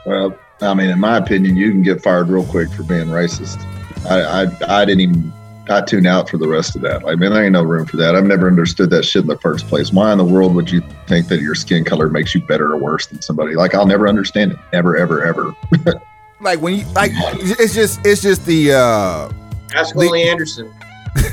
Well, 0.05 0.37
I 0.61 0.73
mean, 0.73 0.89
in 0.89 0.99
my 0.99 1.17
opinion, 1.17 1.55
you 1.55 1.71
can 1.71 1.81
get 1.81 2.01
fired 2.01 2.29
real 2.29 2.45
quick 2.45 2.71
for 2.71 2.83
being 2.83 3.07
racist. 3.07 3.63
I, 4.09 4.43
I, 4.43 4.81
I 4.81 4.85
didn't 4.85 5.01
even. 5.01 5.33
I 5.69 5.79
tune 5.79 6.07
out 6.07 6.27
for 6.27 6.37
the 6.37 6.47
rest 6.47 6.75
of 6.75 6.81
that. 6.81 7.05
I 7.05 7.15
mean, 7.15 7.31
there 7.31 7.43
ain't 7.43 7.53
no 7.53 7.63
room 7.63 7.85
for 7.85 7.95
that. 7.97 8.15
I've 8.15 8.25
never 8.25 8.47
understood 8.47 8.89
that 8.89 9.05
shit 9.05 9.21
in 9.21 9.27
the 9.27 9.37
first 9.37 9.67
place. 9.67 9.93
Why 9.93 10.11
in 10.11 10.17
the 10.17 10.25
world 10.25 10.55
would 10.55 10.69
you 10.69 10.81
think 11.07 11.27
that 11.27 11.39
your 11.39 11.55
skin 11.55 11.85
color 11.85 12.09
makes 12.09 12.33
you 12.35 12.41
better 12.41 12.73
or 12.73 12.77
worse 12.77 13.05
than 13.05 13.21
somebody? 13.21 13.53
Like, 13.55 13.75
I'll 13.75 13.85
never 13.85 14.07
understand 14.07 14.53
it. 14.53 14.57
Never, 14.73 14.97
ever, 14.97 15.23
ever. 15.23 15.55
Like 16.41 16.59
when 16.59 16.73
you 16.73 16.85
like, 16.93 17.11
it's 17.13 17.75
just 17.75 18.03
it's 18.03 18.21
just 18.23 18.45
the 18.47 18.73
uh 18.73 19.31
Ask 19.75 19.95
Willie 19.95 20.23
Anderson. 20.23 20.73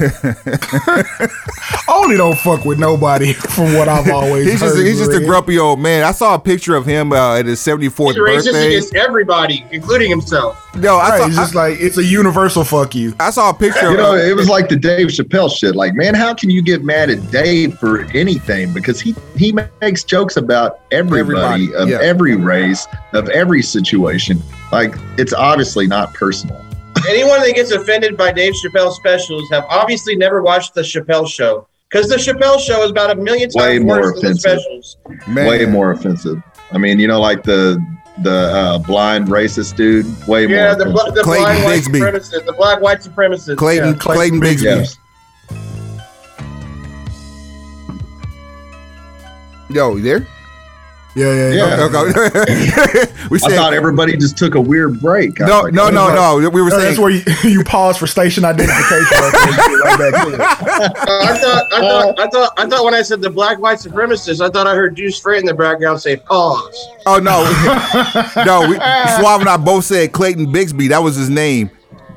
Only 1.90 2.16
don't 2.19 2.39
fuck 2.39 2.65
with 2.65 2.78
nobody 2.78 3.32
from 3.55 3.74
what 3.74 3.89
I've 3.89 4.10
always 4.10 4.44
he's 4.51 4.60
heard. 4.60 4.74
just 4.74 4.78
he's 4.86 4.98
just 4.98 5.12
a 5.12 5.20
grumpy 5.24 5.59
old 5.59 5.81
man. 5.81 6.05
I 6.05 6.12
saw 6.12 6.35
a 6.35 6.39
picture 6.39 6.74
of 6.77 6.85
him 6.85 7.12
uh, 7.12 7.36
at 7.39 7.47
his 7.47 7.60
74th 7.60 7.78
He's 7.81 8.16
racist 8.16 8.44
birthday. 8.44 8.66
against 8.69 8.94
everybody, 8.94 9.65
including 9.73 10.10
himself. 10.10 10.65
No, 10.77 10.97
I 10.97 11.09
Right, 11.10 11.19
saw 11.20 11.27
it's 11.27 11.36
just 11.36 11.55
like 11.55 11.81
it's 11.81 11.97
a 11.98 12.05
universal 12.05 12.62
fuck 12.65 12.94
you. 12.94 13.15
I, 13.19 13.28
I 13.28 13.31
saw 13.31 13.51
a 13.51 13.55
picture 13.55 13.86
You 13.86 13.93
of 13.93 13.97
know, 13.97 14.15
it 14.16 14.36
was 14.36 14.48
like 14.48 14.69
the 14.69 14.77
Dave 14.77 15.09
Chappelle 15.09 15.51
shit. 15.51 15.74
Like, 15.74 15.94
man, 15.94 16.15
how 16.15 16.35
can 16.35 16.51
you 16.51 16.62
get 16.62 16.85
mad 16.85 17.10
at 17.10 17.31
Dave 17.31 17.78
for 17.78 18.05
anything? 18.15 18.73
Because 18.74 19.01
he 19.01 19.15
he 19.36 19.52
makes 19.81 20.05
jokes 20.05 20.36
about 20.36 20.81
everybody, 20.90 21.65
Everybody, 21.69 21.74
of 21.74 21.89
yeah. 21.89 21.98
every 22.02 22.36
race, 22.36 22.86
of 23.15 23.28
every 23.31 23.62
situation. 23.62 24.43
Like, 24.73 24.94
it's 25.16 25.32
obviously 25.32 25.86
not 25.86 26.12
personal. 26.15 26.62
Anyone 27.09 27.40
that 27.43 27.55
gets 27.55 27.70
offended 27.70 28.16
by 28.16 28.32
Dave 28.32 28.52
Chappelle 28.55 28.93
specials 28.93 29.48
have 29.51 29.65
obviously 29.70 30.16
never 30.16 30.43
watched 30.43 30.74
the 30.74 30.82
Chappelle 30.82 31.27
show. 31.28 31.66
Because 31.90 32.09
the 32.09 32.16
Chappelle 32.16 32.59
show 32.60 32.82
is 32.85 32.90
about 32.90 33.10
a 33.10 33.15
million 33.15 33.48
times 33.48 33.56
Way 33.66 33.78
more 33.78 34.01
worse 34.01 34.20
than 34.20 34.32
the 34.32 34.39
offensive. 34.39 34.60
specials. 34.62 34.97
man. 35.27 35.47
Way 35.48 35.65
more 35.66 35.90
offensive. 35.93 36.43
I 36.70 36.77
mean, 36.78 36.98
you 37.01 37.09
know, 37.09 37.20
like 37.20 37.43
the 37.44 37.82
the 38.23 38.31
uh, 38.52 38.78
blind 38.78 39.28
racist 39.28 39.77
dude. 39.77 40.05
Way 40.27 40.47
Yeah, 40.48 40.74
more. 40.74 40.85
the, 40.85 40.85
bl- 40.86 41.12
the 41.15 41.23
Clayton 41.23 41.44
blind 41.44 41.65
white 41.65 41.82
Bigsby. 41.85 42.01
supremacist, 42.01 42.47
the 42.47 42.52
black 42.52 42.81
white 42.81 42.98
supremacist. 43.01 43.56
Clayton 43.56 43.89
yeah. 43.93 43.98
Clayton 43.98 44.40
Bigsby. 44.40 44.62
Yes. 44.65 44.97
Yo, 49.70 49.97
you 49.97 50.02
there? 50.02 50.27
Yeah, 51.15 51.33
yeah, 51.33 51.51
yeah. 51.51 51.77
Yeah. 51.77 51.85
Okay. 51.85 53.13
we 53.31 53.37
I 53.39 53.49
said 53.49 53.57
thought 53.57 53.73
everybody 53.73 54.17
just 54.17 54.37
took 54.37 54.55
a 54.55 54.61
weird 54.61 55.01
break. 55.01 55.41
I 55.41 55.47
no, 55.47 55.61
like, 55.63 55.75
no, 55.75 55.87
oh, 55.87 55.91
no, 55.91 56.39
no. 56.39 56.51
We 56.51 56.61
were 56.63 56.69
No, 56.69 56.79
saying 56.79 56.85
that's 56.85 56.99
where 56.99 57.11
you, 57.11 57.23
you 57.51 57.65
pause 57.65 57.97
for 57.97 58.07
station 58.07 58.45
identification. 58.45 59.07
right 59.19 59.99
back 59.99 60.13
there. 60.29 60.43
I 60.43 61.39
thought, 61.41 61.73
I 61.73 61.81
thought, 61.81 62.21
I 62.21 62.29
thought, 62.29 62.53
I 62.59 62.67
thought 62.69 62.85
when 62.85 62.95
I 62.95 63.03
said 63.03 63.21
the 63.21 63.31
black 63.31 63.59
white 63.59 63.79
supremacist, 63.79 64.45
I 64.45 64.51
thought 64.51 64.67
I 64.67 64.75
heard 64.75 64.95
Deuce 64.95 65.19
Freight 65.19 65.41
in 65.41 65.47
the 65.47 65.55
background 65.55 66.01
say 66.01 66.17
pause. 66.17 66.89
Oh 67.07 67.19
no, 67.19 67.43
no. 68.45 68.69
We, 68.69 68.75
Suave 68.77 69.41
and 69.41 69.49
I 69.49 69.57
both 69.57 69.87
said 69.87 70.13
Clayton 70.13 70.53
Bigsby. 70.53 70.89
That 70.91 71.03
was 71.03 71.17
his 71.17 71.31
name. 71.31 71.71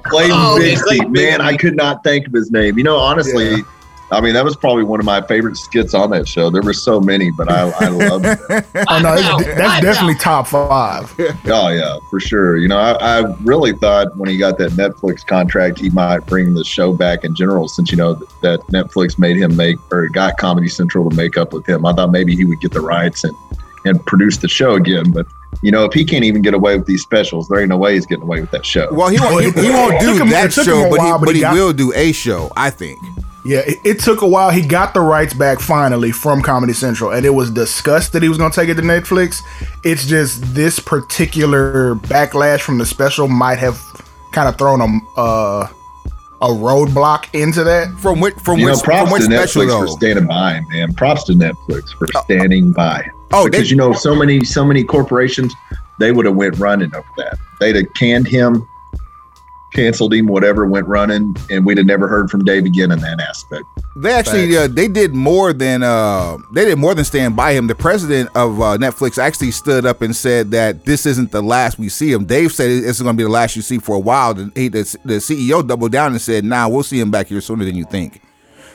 Clayton 0.04 0.32
Oh, 0.36 0.56
okay, 0.58 0.74
Bigsby. 0.74 0.82
Clayton 0.84 1.12
Man, 1.12 1.42
I 1.42 1.56
could 1.56 1.76
not 1.76 2.04
think 2.04 2.28
of 2.28 2.34
his 2.34 2.52
name. 2.52 2.78
You 2.78 2.84
know, 2.84 2.98
honestly, 2.98 3.64
I 4.12 4.20
mean, 4.20 4.34
that 4.34 4.44
was 4.44 4.58
probably 4.58 4.84
one 4.84 5.00
of 5.00 5.06
my 5.06 5.22
favorite 5.22 5.56
skits 5.56 5.94
on 5.94 6.10
that 6.12 6.28
show. 6.28 6.50
There 6.50 6.62
were 6.62 6.74
so 6.74 7.00
many, 7.00 7.32
but 7.32 7.50
I, 7.50 7.70
I 7.80 7.88
loved 7.88 8.26
it. 8.26 8.40
Oh 8.90 9.00
no, 9.00 9.14
it's, 9.14 9.46
that's 9.46 9.82
definitely 9.82 10.16
top 10.16 10.48
five. 10.48 11.14
Oh, 11.46 11.70
yeah, 11.70 11.98
for 12.10 12.20
sure. 12.20 12.58
You 12.58 12.68
know, 12.68 12.78
I, 12.78 13.20
I 13.20 13.36
really 13.42 13.74
thought 13.74 14.18
when 14.18 14.28
he 14.30 14.38
got 14.38 14.58
that 14.58 14.72
Netflix 14.72 15.26
contract, 15.26 15.80
he 15.80 15.90
might 15.92 16.26
bring 16.26 16.54
the 16.54 16.64
show 16.64 16.94
back 16.94 17.24
in 17.24 17.36
general, 17.36 17.68
since, 17.68 17.92
you 17.92 17.98
know, 17.98 18.16
that 18.42 18.60
Netflix 18.68 19.18
made 19.18 19.38
him 19.38 19.56
make 19.56 19.78
or 19.92 20.08
got 20.10 20.38
Comedy 20.38 20.68
Central 20.68 21.10
to 21.10 21.16
make 21.16 21.38
up 21.38 21.54
with 21.54 21.68
him. 21.68 21.86
I 21.86 21.94
thought 21.94 22.12
maybe 22.12 22.36
he 22.36 22.44
would 22.44 22.60
get 22.60 22.72
the 22.72 22.82
rights 22.82 23.24
and, 23.24 23.36
and 23.86 24.04
produce 24.06 24.38
the 24.38 24.48
show 24.48 24.76
again. 24.76 25.12
But, 25.12 25.28
you 25.62 25.72
know, 25.72 25.86
if 25.86 25.94
he 25.94 26.04
can't 26.06 26.24
even 26.24 26.42
get 26.42 26.54
away 26.54 26.78
with 26.78 26.88
these 26.88 27.02
specials, 27.02 27.48
there 27.48 27.60
ain't 27.60 27.70
no 27.70 27.78
way 27.78 27.94
he's 27.96 28.06
getting 28.06 28.24
away 28.24 28.42
with 28.42 28.52
that 28.52 28.66
show. 28.66 28.88
Well, 28.92 29.10
he 29.10 29.20
won't. 29.20 29.44
He, 29.56 29.64
he 29.64 29.70
won't 29.70 30.00
do 30.00 30.16
him- 30.18 30.30
that 30.30 30.56
him 30.56 30.64
show, 30.64 30.90
but 30.90 31.00
while, 31.00 31.06
he, 31.08 31.12
but 31.20 31.26
but 31.26 31.30
he 31.30 31.36
he 31.36 31.42
got- 31.42 31.54
will 31.54 31.74
do 31.74 31.92
a 31.96 32.12
show. 32.12 32.52
I 32.56 32.70
think. 32.70 33.00
Yeah, 33.44 33.62
it, 33.66 33.78
it 33.84 34.00
took 34.00 34.22
a 34.22 34.28
while. 34.28 34.52
He 34.52 34.62
got 34.62 34.94
the 34.94 35.00
rights 35.02 35.34
back 35.34 35.60
finally 35.60 36.12
from 36.12 36.44
Comedy 36.44 36.74
Central, 36.74 37.10
and 37.12 37.26
it 37.26 37.32
was 37.32 37.50
discussed 37.50 38.14
that 38.14 38.22
he 38.22 38.30
was 38.30 38.38
going 38.38 38.52
to 38.52 38.56
take 38.56 38.70
it 38.70 38.76
to 38.76 38.84
Netflix. 38.84 39.40
It's 39.84 40.06
just 40.06 40.54
this 40.54 40.80
particular 40.80 41.96
backlash 41.96 42.62
from 42.62 42.78
the 42.78 42.86
special 42.86 43.28
might 43.28 43.58
have 43.58 43.82
kind 44.32 44.48
of 44.48 44.60
thrown 44.60 44.80
a 44.80 45.20
uh, 45.20 45.68
a 46.44 46.48
roadblock 46.48 47.34
into 47.34 47.64
that. 47.64 47.90
From 48.00 48.20
which 48.20 48.36
from 48.36 48.60
you 48.60 48.66
which 48.68 48.76
know, 48.76 48.82
props 48.84 49.02
from 49.10 49.12
which 49.14 49.24
to 49.28 49.32
special 49.36 49.64
Netflix 49.64 49.68
though? 49.70 49.82
for 49.82 49.88
standing 49.88 50.28
by, 50.28 50.62
man. 50.70 50.94
Props 50.94 51.24
to 51.24 51.34
Netflix 51.34 51.98
for 51.98 52.08
standing 52.24 52.72
by. 52.72 53.10
Oh, 53.34 53.46
because 53.46 53.62
they- 53.66 53.70
you 53.70 53.76
know, 53.76 53.94
so 53.94 54.16
many, 54.16 54.44
so 54.44 54.66
many 54.66 54.84
corporations, 54.84 55.54
they 56.00 56.12
would 56.12 56.26
have 56.26 56.36
went 56.36 56.58
running 56.58 56.94
over 56.96 57.08
that. 57.18 57.38
They'd 57.60 57.76
have 57.76 57.94
canned 57.94 58.28
him, 58.28 58.68
canceled 59.74 60.14
him, 60.14 60.28
whatever, 60.28 60.66
went 60.66 60.88
running, 60.88 61.36
and 61.50 61.66
we'd 61.66 61.78
have 61.78 61.88
never 61.88 62.08
heard 62.08 62.30
from 62.30 62.44
Dave 62.44 62.66
again 62.66 62.92
in 62.92 63.00
that 63.00 63.20
aspect. 63.22 63.64
They 63.98 64.12
actually 64.14 64.58
uh, 64.58 64.68
they 64.68 64.88
did 64.88 65.14
more 65.14 65.52
than 65.54 65.84
uh, 65.84 66.38
they 66.54 66.66
did 66.66 66.78
more 66.78 66.96
than 66.96 67.04
stand 67.06 67.36
by 67.36 67.54
him. 67.54 67.68
The 67.68 67.76
president 67.76 68.30
of 68.36 68.60
uh, 68.62 68.78
Netflix 68.78 69.18
actually 69.18 69.52
stood 69.52 69.86
up 69.86 70.02
and 70.02 70.16
said 70.16 70.52
that 70.52 70.86
this 70.86 71.06
isn't 71.06 71.32
the 71.32 71.42
last 71.44 71.78
we 71.78 71.90
see 71.90 72.12
him. 72.12 72.26
Dave 72.26 72.52
said 72.54 72.70
it's 72.70 73.02
going 73.02 73.16
to 73.16 73.18
be 73.18 73.24
the 73.24 73.30
last 73.30 73.56
you 73.56 73.62
see 73.62 73.80
for 73.80 73.96
a 73.96 74.00
while. 74.00 74.34
The, 74.34 74.50
he, 74.56 74.70
the, 74.70 74.84
the 75.04 75.16
CEO 75.16 75.66
doubled 75.66 75.92
down 75.92 76.14
and 76.14 76.22
said, 76.22 76.44
"Nah, 76.46 76.68
we'll 76.70 76.84
see 76.84 77.00
him 77.00 77.12
back 77.12 77.28
here 77.28 77.42
sooner 77.42 77.66
than 77.66 77.76
you 77.76 77.86
think." 77.86 78.22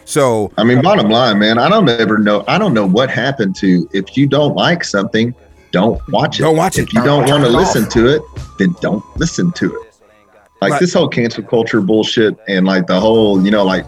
So 0.07 0.53
I 0.57 0.63
mean, 0.63 0.81
bottom 0.83 1.11
line, 1.11 1.41
man, 1.41 1.59
I 1.59 1.69
don't 1.69 1.89
ever 1.89 2.17
know. 2.17 2.45
I 2.47 2.59
don't 2.59 2.73
know 2.73 2.87
what 2.87 3.11
happened 3.11 3.57
to 3.57 3.89
if 3.93 4.17
you 4.17 4.27
don't 4.29 4.55
like 4.55 4.85
something, 4.85 5.35
don't 5.73 6.01
watch 6.09 6.39
it. 6.39 6.43
Don't 6.43 6.57
watch 6.57 6.79
it. 6.79 6.83
If 6.83 6.95
you 6.95 7.03
don't 7.03 7.27
Turn 7.27 7.43
want 7.43 7.45
to 7.45 7.51
listen 7.51 7.85
off. 7.85 7.93
to 7.95 8.07
it, 8.07 8.23
then 8.59 8.75
don't 8.81 9.05
listen 9.17 9.51
to 9.53 9.75
it. 9.75 10.01
Like 10.63 10.73
Right. 10.73 10.81
this 10.81 10.95
whole 10.95 11.09
cancel 11.09 11.43
culture 11.43 11.81
bullshit 11.81 12.39
and 12.49 12.65
like 12.67 12.87
the 12.87 13.01
whole, 13.01 13.45
you 13.45 13.51
know, 13.51 13.65
like, 13.65 13.85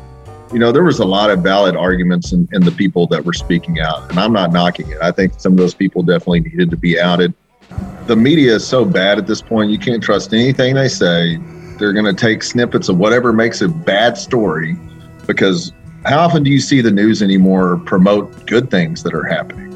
you 0.53 0.59
know, 0.59 0.73
there 0.73 0.83
was 0.83 0.99
a 0.99 1.05
lot 1.05 1.31
of 1.31 1.39
valid 1.41 1.77
arguments 1.77 2.33
in, 2.33 2.49
in 2.53 2.63
the 2.65 2.73
people 2.73 3.07
that 3.07 3.25
were 3.25 3.33
speaking 3.33 3.79
out. 3.79 4.11
And 4.11 4.19
I'm 4.19 4.33
not 4.33 4.53
knocking 4.53 4.91
it. 4.91 4.99
I 5.01 5.13
think 5.13 5.39
some 5.39 5.53
of 5.53 5.59
those 5.59 5.73
people 5.73 6.03
definitely 6.03 6.41
needed 6.41 6.69
to 6.71 6.77
be 6.77 6.99
outed. 7.01 7.33
The 8.07 8.17
media 8.17 8.57
is 8.57 8.67
so 8.67 8.85
bad 8.85 9.19
at 9.19 9.27
this 9.29 9.41
point, 9.41 9.71
you 9.71 9.79
can't 9.79 10.03
trust 10.03 10.33
anything 10.35 10.75
they 10.75 10.89
say. 10.89 11.37
They're 11.79 11.93
going 11.93 12.07
to 12.07 12.15
take 12.15 12.43
snippets 12.43 12.89
of 12.89 12.99
whatever 12.99 13.33
makes 13.33 13.63
a 13.63 13.69
bad 13.69 14.19
story 14.19 14.77
because 15.27 15.73
how 16.05 16.21
often 16.21 16.43
do 16.43 16.51
you 16.51 16.61
see 16.61 16.81
the 16.81 16.91
news 16.91 17.23
anymore 17.23 17.79
promote 17.85 18.47
good 18.47 18.71
things 18.71 19.03
that 19.03 19.15
are 19.15 19.25
happening? 19.25 19.67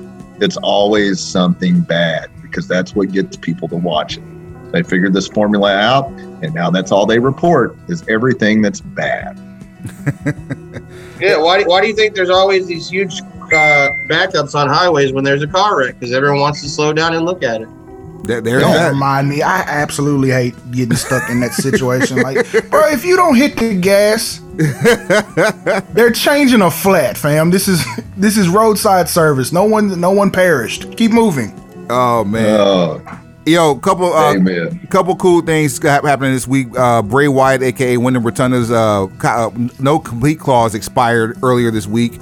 It's 0.40 0.56
always 0.58 1.20
something 1.20 1.80
bad 1.80 2.30
because 2.40 2.66
that's 2.66 2.94
what 2.94 3.12
gets 3.12 3.36
people 3.36 3.68
to 3.68 3.76
watch 3.76 4.18
it. 4.18 4.72
They 4.72 4.82
figured 4.82 5.12
this 5.12 5.28
formula 5.28 5.74
out, 5.74 6.06
and 6.42 6.54
now 6.54 6.70
that's 6.70 6.90
all 6.90 7.06
they 7.06 7.18
report 7.18 7.76
is 7.88 8.06
everything 8.08 8.62
that's 8.62 8.80
bad. 8.80 9.38
Yeah, 11.22 11.36
why 11.36 11.62
do, 11.62 11.68
why 11.68 11.80
do 11.80 11.86
you 11.86 11.94
think 11.94 12.16
there's 12.16 12.30
always 12.30 12.66
these 12.66 12.90
huge 12.90 13.20
uh, 13.22 13.88
backups 14.10 14.56
on 14.56 14.68
highways 14.68 15.12
when 15.12 15.22
there's 15.22 15.42
a 15.42 15.46
car 15.46 15.78
wreck? 15.78 15.94
Because 16.00 16.12
everyone 16.12 16.40
wants 16.40 16.60
to 16.62 16.68
slow 16.68 16.92
down 16.92 17.14
and 17.14 17.24
look 17.24 17.44
at 17.44 17.62
it. 17.62 17.68
There, 18.24 18.40
there's 18.40 18.62
Don't 18.62 18.72
that. 18.72 18.90
remind 18.92 19.28
me. 19.28 19.42
I 19.42 19.60
absolutely 19.62 20.30
hate 20.30 20.54
getting 20.70 20.96
stuck 20.96 21.28
in 21.30 21.40
that 21.40 21.52
situation. 21.52 22.18
Like, 22.22 22.36
bro, 22.70 22.88
if 22.88 23.04
you 23.04 23.16
don't 23.16 23.34
hit 23.36 23.56
the 23.56 23.74
gas, 23.74 24.40
they're 25.92 26.12
changing 26.12 26.62
a 26.62 26.70
flat, 26.70 27.16
fam. 27.16 27.50
This 27.50 27.68
is 27.68 27.84
this 28.16 28.36
is 28.36 28.48
roadside 28.48 29.08
service. 29.08 29.52
No 29.52 29.64
one 29.64 30.00
no 30.00 30.10
one 30.10 30.30
perished. 30.30 30.96
Keep 30.96 31.12
moving. 31.12 31.58
Oh 31.90 32.24
man, 32.24 32.60
Oh, 32.60 33.02
yo, 33.44 33.74
couple 33.76 34.12
uh, 34.12 34.34
amen. 34.34 34.86
couple 34.90 35.16
cool 35.16 35.42
things 35.42 35.80
happening 35.82 36.32
this 36.32 36.46
week. 36.46 36.68
Uh, 36.78 37.02
Bray 37.02 37.28
Wyatt, 37.28 37.62
aka 37.62 37.96
Wyndham 37.96 38.22
Rotunda's 38.24 38.70
uh, 38.70 39.04
uh, 39.24 39.50
no 39.80 39.98
complete 39.98 40.38
clause 40.38 40.74
expired 40.74 41.38
earlier 41.42 41.70
this 41.70 41.86
week. 41.86 42.18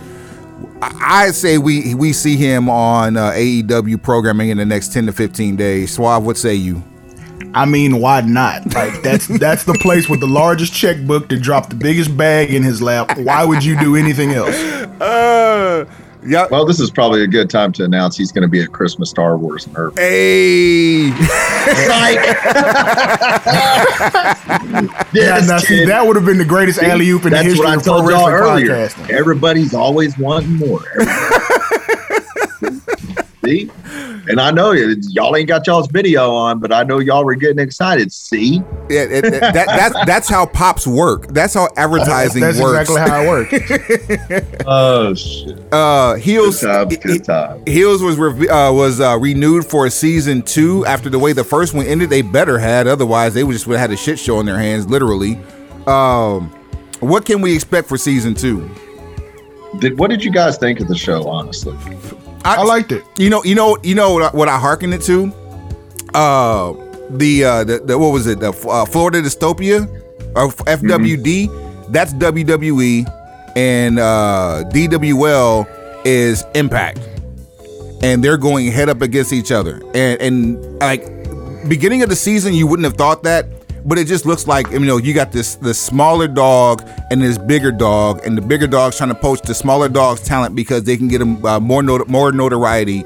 I- 0.83 1.25
I'd 1.27 1.35
say 1.35 1.59
we 1.59 1.95
we 1.95 2.13
see 2.13 2.37
him 2.37 2.69
on 2.69 3.17
uh, 3.17 3.33
AEW 3.33 4.03
programming 4.03 4.49
in 4.51 4.59
the 4.59 4.65
next 4.65 4.93
ten 4.93 5.07
to 5.07 5.13
fifteen 5.13 5.57
days. 5.57 5.93
Suave, 5.95 6.25
what 6.25 6.37
say 6.37 6.55
you? 6.55 6.83
I 7.53 7.65
mean, 7.67 8.01
why 8.01 8.21
not? 8.21 8.73
Like 8.75 9.03
that's 9.03 9.27
that's 9.39 9.65
the 9.65 9.75
place 9.83 10.09
with 10.09 10.21
the 10.21 10.27
largest 10.29 10.73
checkbook 10.73 11.29
to 11.31 11.39
drop 11.39 11.69
the 11.69 11.75
biggest 11.75 12.17
bag 12.17 12.55
in 12.55 12.63
his 12.63 12.81
lap. 12.81 13.19
Why 13.19 13.45
would 13.45 13.65
you 13.65 13.79
do 13.79 13.97
anything 13.97 14.31
else? 14.33 14.55
Uh, 15.01 15.85
yeah. 16.27 16.47
Well, 16.51 16.65
this 16.65 16.81
is 16.81 16.91
probably 16.91 17.23
a 17.23 17.27
good 17.27 17.51
time 17.51 17.73
to 17.73 17.85
announce 17.85 18.17
he's 18.17 18.33
going 18.33 18.43
to 18.43 18.49
be 18.49 18.63
at 18.63 18.73
Christmas 18.73 19.11
Star 19.11 19.37
Wars 19.37 19.67
in 19.67 19.77
Irving. 19.77 19.97
Hey, 19.97 21.13
Yeah, 25.13 25.41
now, 25.47 25.59
see, 25.59 25.85
that 25.85 26.03
would 26.07 26.17
have 26.17 26.25
been 26.25 26.39
the 26.39 26.45
greatest 26.45 26.81
alley 26.83 27.09
oop 27.11 27.25
in 27.25 27.33
the 27.33 27.43
history 27.43 27.73
of 27.75 27.83
pro 27.83 28.05
wrestling 28.07 28.35
earlier. 28.35 28.69
podcasting. 28.69 29.11
Everybody's 29.11 29.75
always 29.75 30.17
wanting 30.19 30.57
more. 30.57 30.81
See? 33.45 33.71
And 34.31 34.41
I 34.41 34.53
know 34.53 34.71
y'all 34.73 35.35
ain't 35.35 35.49
got 35.49 35.67
y'all's 35.67 35.89
video 35.89 36.31
on, 36.33 36.61
but 36.61 36.73
I 36.73 36.85
know 36.85 37.01
y'all 37.01 37.25
were 37.25 37.35
getting 37.35 37.59
excited. 37.59 38.13
See, 38.13 38.63
Yeah, 38.89 39.03
it, 39.03 39.25
it- 39.25 39.41
that, 39.41 39.53
that's 39.67 40.07
that's 40.07 40.29
how 40.29 40.47
pops 40.47 40.87
work. 40.87 41.27
That's 41.29 41.53
how 41.55 41.69
advertising 41.77 42.41
works. 42.43 42.57
That's 42.59 42.89
works. 42.89 43.53
exactly 43.53 43.91
how 43.91 44.31
it 44.31 44.41
works. 44.41 44.65
oh 44.67 45.15
shit, 45.15 45.59
uh, 45.73 46.15
Heels 46.15 46.61
good 46.61 46.67
times, 46.91 46.97
good 46.99 47.25
times. 47.25 47.63
Heels 47.69 48.03
was 48.03 48.17
rev- 48.19 48.49
uh, 48.49 48.71
was 48.73 49.01
uh, 49.01 49.19
renewed 49.19 49.67
for 49.67 49.87
a 49.87 49.91
season 49.91 50.43
two 50.43 50.87
after 50.87 51.11
the 51.11 51.19
way 51.19 51.33
the 51.33 51.43
first 51.45 51.75
one 51.75 51.87
ended. 51.87 52.09
They 52.11 52.23
better 52.23 52.59
had, 52.59 52.87
otherwise 52.87 53.35
they 53.35 53.43
would 53.43 53.53
just 53.55 53.67
would 53.67 53.79
have 53.79 53.91
had 53.91 53.95
a 53.95 53.97
shit 54.01 54.19
show 54.19 54.39
in 54.39 54.47
their 54.47 54.59
hands, 54.59 54.87
literally. 54.89 55.41
Um, 55.89 56.51
what 57.01 57.25
can 57.25 57.41
we 57.41 57.53
expect 57.55 57.89
for 57.89 57.99
season 57.99 58.35
two? 58.35 58.71
Did 59.81 59.99
what 59.99 60.11
did 60.11 60.23
you 60.23 60.31
guys 60.31 60.57
think 60.57 60.79
of 60.81 60.87
the 60.89 60.97
show? 60.97 61.29
Honestly, 61.29 61.77
I 62.45 62.63
liked 62.63 62.93
it. 62.93 63.05
You 63.19 63.31
know, 63.31 63.45
you 63.45 63.55
know, 63.55 63.77
you 63.83 63.95
know 63.95 64.15
what 64.15 64.23
I, 64.23 64.37
what 64.37 64.49
I 64.49 64.59
it 64.93 65.03
to. 65.03 65.33
Uh, 66.15 66.73
the 67.11 67.45
uh, 67.45 67.65
the, 67.65 67.79
the 67.81 67.99
what 67.99 68.13
was 68.13 68.27
it? 68.27 68.41
The 68.41 68.51
uh, 68.51 68.85
Florida 68.85 69.23
Dystopia 69.23 69.89
or 70.37 70.49
FWD. 70.49 71.93
That's 71.93 72.13
WWE, 72.15 73.57
and 73.57 73.99
uh, 73.99 74.65
DWL 74.73 75.67
is 76.05 76.45
Impact, 76.55 77.01
and 78.03 78.23
they're 78.23 78.37
going 78.37 78.71
head 78.71 78.89
up 78.89 79.03
against 79.03 79.33
each 79.33 79.51
other. 79.51 79.83
And 79.95 80.21
and 80.21 80.79
like 80.79 81.05
beginning 81.69 82.03
of 82.03 82.09
the 82.09 82.17
season, 82.17 82.55
you 82.55 82.67
wouldn't 82.67 82.85
have 82.85 82.95
thought 82.97 83.25
that. 83.25 83.47
But 83.85 83.99
it 83.99 84.07
just 84.07 84.27
looks 84.27 84.47
like 84.47 84.71
you 84.71 84.81
know 84.81 84.99
you 84.99 85.15
got 85.15 85.33
this 85.33 85.55
the 85.57 85.73
smaller 85.75 86.29
dog 86.29 86.87
and 87.11 87.23
this 87.23 87.39
bigger 87.39 87.73
dog, 87.73 88.25
and 88.27 88.37
the 88.37 88.43
bigger 88.43 88.67
dog's 88.67 88.97
trying 88.97 89.09
to 89.09 89.15
poach 89.15 89.41
the 89.43 89.55
smaller 89.55 89.89
dog's 89.89 90.21
talent 90.21 90.55
because 90.55 90.85
they 90.85 90.97
can 90.97 91.09
get 91.09 91.19
them 91.19 91.45
uh, 91.45 91.59
more 91.61 91.83
not- 91.83 92.09
more 92.09 92.33
notoriety. 92.33 93.05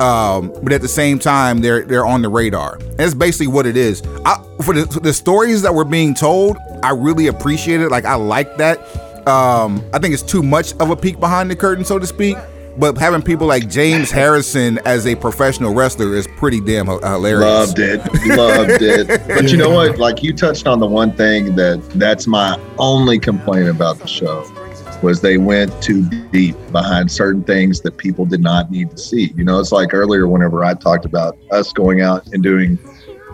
Um, 0.00 0.52
but 0.62 0.72
at 0.72 0.80
the 0.80 0.88
same 0.88 1.18
time, 1.18 1.58
they're 1.58 1.82
they're 1.82 2.06
on 2.06 2.22
the 2.22 2.28
radar. 2.28 2.78
That's 2.96 3.14
basically 3.14 3.48
what 3.48 3.66
it 3.66 3.76
is. 3.76 4.02
I, 4.24 4.42
for 4.64 4.74
the, 4.74 5.00
the 5.00 5.12
stories 5.12 5.62
that 5.62 5.74
were 5.74 5.84
being 5.84 6.14
told, 6.14 6.56
I 6.82 6.90
really 6.90 7.26
appreciate 7.26 7.80
it. 7.80 7.90
Like 7.90 8.04
I 8.04 8.14
like 8.14 8.56
that. 8.56 8.78
Um, 9.28 9.84
I 9.92 9.98
think 9.98 10.14
it's 10.14 10.22
too 10.22 10.42
much 10.42 10.72
of 10.80 10.90
a 10.90 10.96
peek 10.96 11.20
behind 11.20 11.50
the 11.50 11.56
curtain, 11.56 11.84
so 11.84 11.98
to 11.98 12.06
speak. 12.06 12.36
But 12.78 12.96
having 12.96 13.22
people 13.22 13.46
like 13.46 13.68
James 13.68 14.10
Harrison 14.10 14.78
as 14.86 15.06
a 15.06 15.14
professional 15.14 15.74
wrestler 15.74 16.14
is 16.14 16.26
pretty 16.26 16.60
damn 16.60 16.86
hilarious. 16.86 17.40
loved 17.40 17.78
it, 17.78 17.98
loved 18.36 18.82
it. 18.82 19.22
But 19.28 19.50
you 19.50 19.58
know 19.58 19.70
what? 19.70 19.98
Like 19.98 20.22
you 20.22 20.32
touched 20.32 20.66
on 20.66 20.80
the 20.80 20.86
one 20.86 21.12
thing 21.12 21.54
that 21.56 21.82
that's 21.94 22.26
my 22.26 22.58
only 22.78 23.18
complaint 23.18 23.68
about 23.68 23.98
the 23.98 24.08
show 24.08 24.44
was 25.02 25.20
they 25.20 25.36
went 25.36 25.82
too 25.82 26.08
deep 26.30 26.56
behind 26.70 27.10
certain 27.10 27.42
things 27.42 27.80
that 27.80 27.96
people 27.96 28.24
did 28.24 28.40
not 28.40 28.70
need 28.70 28.90
to 28.92 28.98
see. 28.98 29.32
You 29.36 29.44
know, 29.44 29.58
it's 29.58 29.72
like 29.72 29.92
earlier 29.92 30.26
whenever 30.28 30.64
I 30.64 30.74
talked 30.74 31.04
about 31.04 31.36
us 31.50 31.72
going 31.72 32.00
out 32.00 32.26
and 32.32 32.42
doing 32.42 32.78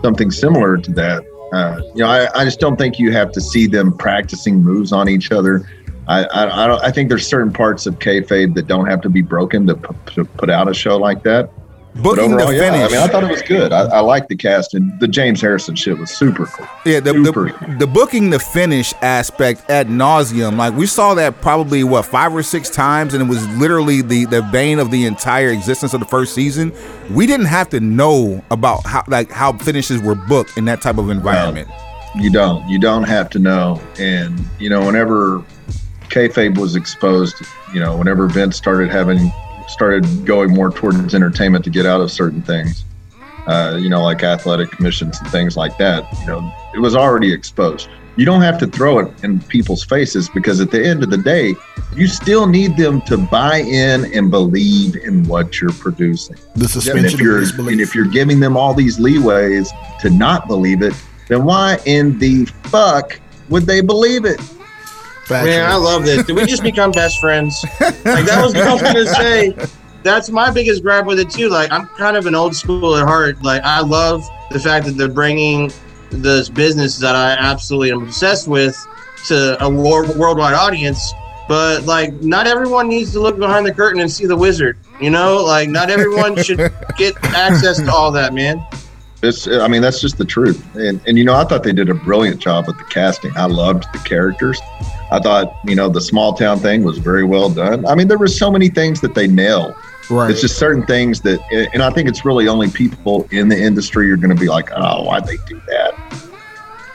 something 0.01 0.31
similar 0.31 0.77
to 0.77 0.91
that. 0.93 1.23
Uh, 1.53 1.81
you 1.95 2.03
know, 2.03 2.09
I, 2.09 2.27
I 2.39 2.43
just 2.43 2.59
don't 2.59 2.75
think 2.75 2.99
you 2.99 3.11
have 3.11 3.31
to 3.31 3.41
see 3.41 3.67
them 3.67 3.95
practicing 3.95 4.61
moves 4.61 4.91
on 4.91 5.09
each 5.09 5.31
other. 5.31 5.67
I, 6.09 6.23
I, 6.23 6.63
I, 6.63 6.67
don't, 6.67 6.83
I 6.83 6.91
think 6.91 7.07
there's 7.07 7.27
certain 7.27 7.53
parts 7.53 7.85
of 7.85 7.99
kayfabe 7.99 8.55
that 8.55 8.65
don't 8.65 8.87
have 8.87 8.99
to 9.01 9.09
be 9.09 9.21
broken 9.21 9.67
to, 9.67 9.75
p- 9.75 10.13
to 10.15 10.25
put 10.25 10.49
out 10.49 10.67
a 10.67 10.73
show 10.73 10.97
like 10.97 11.21
that. 11.23 11.51
But 11.95 12.03
Booking 12.03 12.31
the 12.31 12.43
overall, 12.43 12.53
yeah, 12.53 12.85
I 12.85 12.87
mean, 12.87 12.97
I 12.97 13.07
thought 13.07 13.23
it 13.23 13.29
was 13.29 13.41
good. 13.41 13.73
I, 13.73 13.81
I 13.85 13.99
liked 13.99 14.29
the 14.29 14.35
cast, 14.35 14.73
and 14.73 14.97
the 14.99 15.07
James 15.07 15.41
Harrison 15.41 15.75
shit 15.75 15.97
was 15.97 16.11
super 16.11 16.45
cool. 16.45 16.67
Yeah, 16.85 16.99
the, 16.99 17.13
Super. 17.13 17.51
the, 17.67 17.77
the 17.79 17.87
booking 17.87 18.29
the 18.29 18.39
finish 18.39 18.93
aspect 19.01 19.69
ad 19.69 19.87
nauseum. 19.87 20.57
Like 20.57 20.75
we 20.75 20.85
saw 20.85 21.13
that 21.15 21.41
probably 21.41 21.83
what 21.83 22.05
five 22.05 22.33
or 22.33 22.43
six 22.43 22.69
times, 22.69 23.15
and 23.15 23.23
it 23.23 23.27
was 23.27 23.45
literally 23.57 24.01
the 24.01 24.25
the 24.25 24.43
bane 24.51 24.77
of 24.77 24.91
the 24.91 25.05
entire 25.05 25.49
existence 25.49 25.93
of 25.95 25.99
the 25.99 26.05
first 26.05 26.35
season. 26.35 26.71
We 27.09 27.25
didn't 27.25 27.47
have 27.47 27.69
to 27.69 27.79
know 27.79 28.43
about 28.51 28.85
how 28.85 29.03
like 29.07 29.31
how 29.31 29.53
finishes 29.53 29.99
were 29.99 30.15
booked 30.15 30.57
in 30.57 30.65
that 30.65 30.81
type 30.81 30.99
of 30.99 31.09
environment. 31.09 31.67
You 32.15 32.31
don't. 32.31 32.67
You 32.69 32.79
don't 32.79 33.03
have 33.03 33.31
to 33.31 33.39
know. 33.39 33.81
And 33.97 34.39
you 34.59 34.69
know, 34.69 34.85
whenever 34.85 35.43
kayfabe 36.09 36.57
was 36.57 36.75
exposed, 36.75 37.35
you 37.73 37.79
know, 37.79 37.95
whenever 37.97 38.27
Vince 38.27 38.57
started 38.57 38.89
having 38.89 39.31
started 39.67 40.25
going 40.25 40.51
more 40.51 40.71
towards 40.71 41.13
entertainment 41.13 41.63
to 41.63 41.69
get 41.69 41.85
out 41.85 42.01
of 42.01 42.11
certain 42.11 42.41
things, 42.41 42.83
uh, 43.47 43.77
you 43.79 43.89
know, 43.89 44.03
like 44.03 44.23
athletic 44.23 44.71
commissions 44.71 45.19
and 45.19 45.29
things 45.29 45.55
like 45.55 45.77
that, 45.77 46.05
you 46.19 46.25
know, 46.25 46.51
it 46.73 46.79
was 46.79 46.95
already 46.95 47.31
exposed. 47.31 47.87
You 48.15 48.25
don't 48.25 48.41
have 48.41 48.57
to 48.59 48.67
throw 48.67 48.99
it 48.99 49.23
in 49.23 49.39
people's 49.39 49.85
faces 49.85 50.27
because 50.27 50.59
at 50.59 50.71
the 50.71 50.85
end 50.85 51.03
of 51.03 51.09
the 51.09 51.17
day, 51.17 51.55
you 51.95 52.07
still 52.07 52.47
need 52.47 52.75
them 52.75 53.01
to 53.03 53.17
buy 53.17 53.59
in 53.59 54.13
and 54.13 54.29
believe 54.29 54.97
in 54.97 55.25
what 55.25 55.61
you're 55.61 55.71
producing. 55.71 56.35
The 56.55 56.61
And 56.61 56.69
suspension 56.69 57.05
if 57.05 57.19
you're 57.19 57.69
and 57.69 57.79
if 57.79 57.95
you're 57.95 58.05
giving 58.05 58.39
them 58.39 58.57
all 58.57 58.73
these 58.73 58.99
leeways 58.99 59.69
to 60.01 60.09
not 60.09 60.47
believe 60.47 60.81
it, 60.81 60.93
then 61.29 61.45
why 61.45 61.79
in 61.85 62.19
the 62.19 62.45
fuck 62.63 63.19
would 63.47 63.63
they 63.63 63.81
believe 63.81 64.25
it? 64.25 64.41
Man, 65.29 65.69
I 65.69 65.75
love 65.75 66.05
this. 66.05 66.25
Did 66.25 66.35
we 66.35 66.45
just 66.45 66.63
become 66.63 66.91
best 66.91 67.19
friends? 67.19 67.63
Like 67.79 68.25
that 68.25 68.41
was 68.43 68.53
what 68.53 68.67
I 68.67 68.73
was 68.73 68.81
gonna 68.81 69.05
say. 69.05 69.55
That's 70.01 70.29
my 70.29 70.49
biggest 70.51 70.81
gripe 70.81 71.05
with 71.05 71.19
it 71.19 71.29
too. 71.29 71.49
Like 71.49 71.71
I'm 71.71 71.87
kind 71.87 72.17
of 72.17 72.25
an 72.25 72.35
old 72.35 72.55
school 72.55 72.95
at 72.95 73.05
heart. 73.05 73.41
Like 73.43 73.61
I 73.63 73.81
love 73.81 74.27
the 74.51 74.59
fact 74.59 74.85
that 74.85 74.93
they're 74.93 75.07
bringing 75.07 75.71
this 76.09 76.49
business 76.49 76.97
that 76.97 77.15
I 77.15 77.31
absolutely 77.33 77.91
am 77.91 78.03
obsessed 78.03 78.47
with 78.47 78.75
to 79.27 79.63
a 79.63 79.69
wor- 79.69 80.11
worldwide 80.13 80.53
audience. 80.53 81.13
But 81.47 81.85
like, 81.85 82.13
not 82.21 82.45
everyone 82.45 82.87
needs 82.87 83.11
to 83.13 83.19
look 83.19 83.37
behind 83.39 83.65
the 83.65 83.73
curtain 83.73 84.01
and 84.01 84.11
see 84.11 84.27
the 84.27 84.37
wizard. 84.37 84.77
You 85.01 85.09
know, 85.09 85.43
like 85.43 85.67
not 85.69 85.89
everyone 85.89 86.41
should 86.43 86.57
get 86.97 87.15
access 87.23 87.77
to 87.77 87.91
all 87.91 88.11
that, 88.11 88.33
man. 88.33 88.63
It's, 89.21 89.47
I 89.47 89.67
mean, 89.67 89.81
that's 89.81 89.99
just 89.99 90.17
the 90.17 90.25
truth. 90.25 90.63
And, 90.75 91.01
and, 91.05 91.17
you 91.17 91.25
know, 91.25 91.33
I 91.33 91.43
thought 91.43 91.63
they 91.63 91.73
did 91.73 91.89
a 91.89 91.93
brilliant 91.93 92.39
job 92.39 92.67
with 92.67 92.77
the 92.77 92.85
casting. 92.85 93.35
I 93.35 93.45
loved 93.45 93.85
the 93.91 93.99
characters. 93.99 94.61
I 95.11 95.19
thought, 95.19 95.53
you 95.65 95.75
know, 95.75 95.89
the 95.89 96.01
small 96.01 96.33
town 96.33 96.59
thing 96.59 96.83
was 96.83 96.97
very 96.97 97.23
well 97.23 97.49
done. 97.49 97.85
I 97.87 97.95
mean, 97.95 98.07
there 98.07 98.17
were 98.17 98.27
so 98.27 98.51
many 98.51 98.69
things 98.69 99.01
that 99.01 99.15
they 99.15 99.27
nailed. 99.27 99.73
right. 100.09 100.29
It's 100.29 100.41
just 100.41 100.57
certain 100.57 100.85
things 100.85 101.21
that, 101.21 101.39
and 101.73 101.81
I 101.81 101.89
think 101.89 102.07
it's 102.07 102.23
really 102.25 102.47
only 102.47 102.69
people 102.69 103.27
in 103.31 103.49
the 103.49 103.59
industry 103.59 104.11
are 104.11 104.17
going 104.17 104.35
to 104.35 104.39
be 104.39 104.47
like, 104.47 104.69
oh, 104.75 105.03
why'd 105.03 105.25
they 105.25 105.37
do 105.47 105.59
that? 105.67 105.95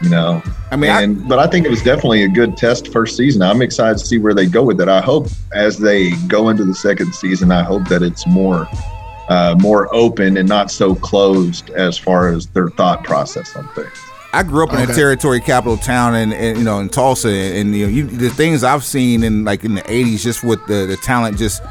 You 0.00 0.10
know, 0.10 0.42
I 0.70 0.76
mean, 0.76 0.90
I, 0.90 1.06
but 1.06 1.38
I 1.38 1.46
think 1.46 1.64
it 1.64 1.70
was 1.70 1.82
definitely 1.82 2.24
a 2.24 2.28
good 2.28 2.56
test 2.56 2.92
first 2.92 3.16
season. 3.16 3.42
I'm 3.42 3.62
excited 3.62 3.98
to 3.98 4.04
see 4.04 4.18
where 4.18 4.34
they 4.34 4.44
go 4.44 4.62
with 4.62 4.80
it. 4.80 4.88
I 4.88 5.00
hope 5.00 5.28
as 5.54 5.78
they 5.78 6.10
go 6.28 6.50
into 6.50 6.64
the 6.64 6.74
second 6.74 7.14
season, 7.14 7.50
I 7.50 7.62
hope 7.62 7.88
that 7.88 8.02
it's 8.02 8.26
more 8.26 8.68
uh, 9.28 9.54
more 9.58 9.92
open 9.94 10.36
and 10.36 10.48
not 10.48 10.70
so 10.70 10.94
closed 10.94 11.70
as 11.70 11.96
far 11.96 12.28
as 12.28 12.46
their 12.48 12.68
thought 12.68 13.04
process 13.04 13.56
on 13.56 13.66
things. 13.68 13.98
I 14.34 14.42
grew 14.42 14.64
up 14.64 14.72
in 14.72 14.88
a 14.88 14.92
territory 14.92 15.40
capital 15.40 15.76
town, 15.76 16.14
and, 16.14 16.32
and 16.32 16.58
you 16.58 16.64
know 16.64 16.80
in 16.80 16.88
Tulsa, 16.88 17.28
and 17.28 17.74
you 17.74 17.86
know 17.86 17.92
you, 17.92 18.06
the 18.06 18.30
things 18.30 18.64
I've 18.64 18.84
seen 18.84 19.22
in 19.22 19.44
like 19.44 19.64
in 19.64 19.74
the 19.74 19.82
'80s, 19.82 20.20
just 20.20 20.42
with 20.42 20.64
the 20.66 20.86
the 20.86 20.96
talent, 20.96 21.38
just 21.38 21.62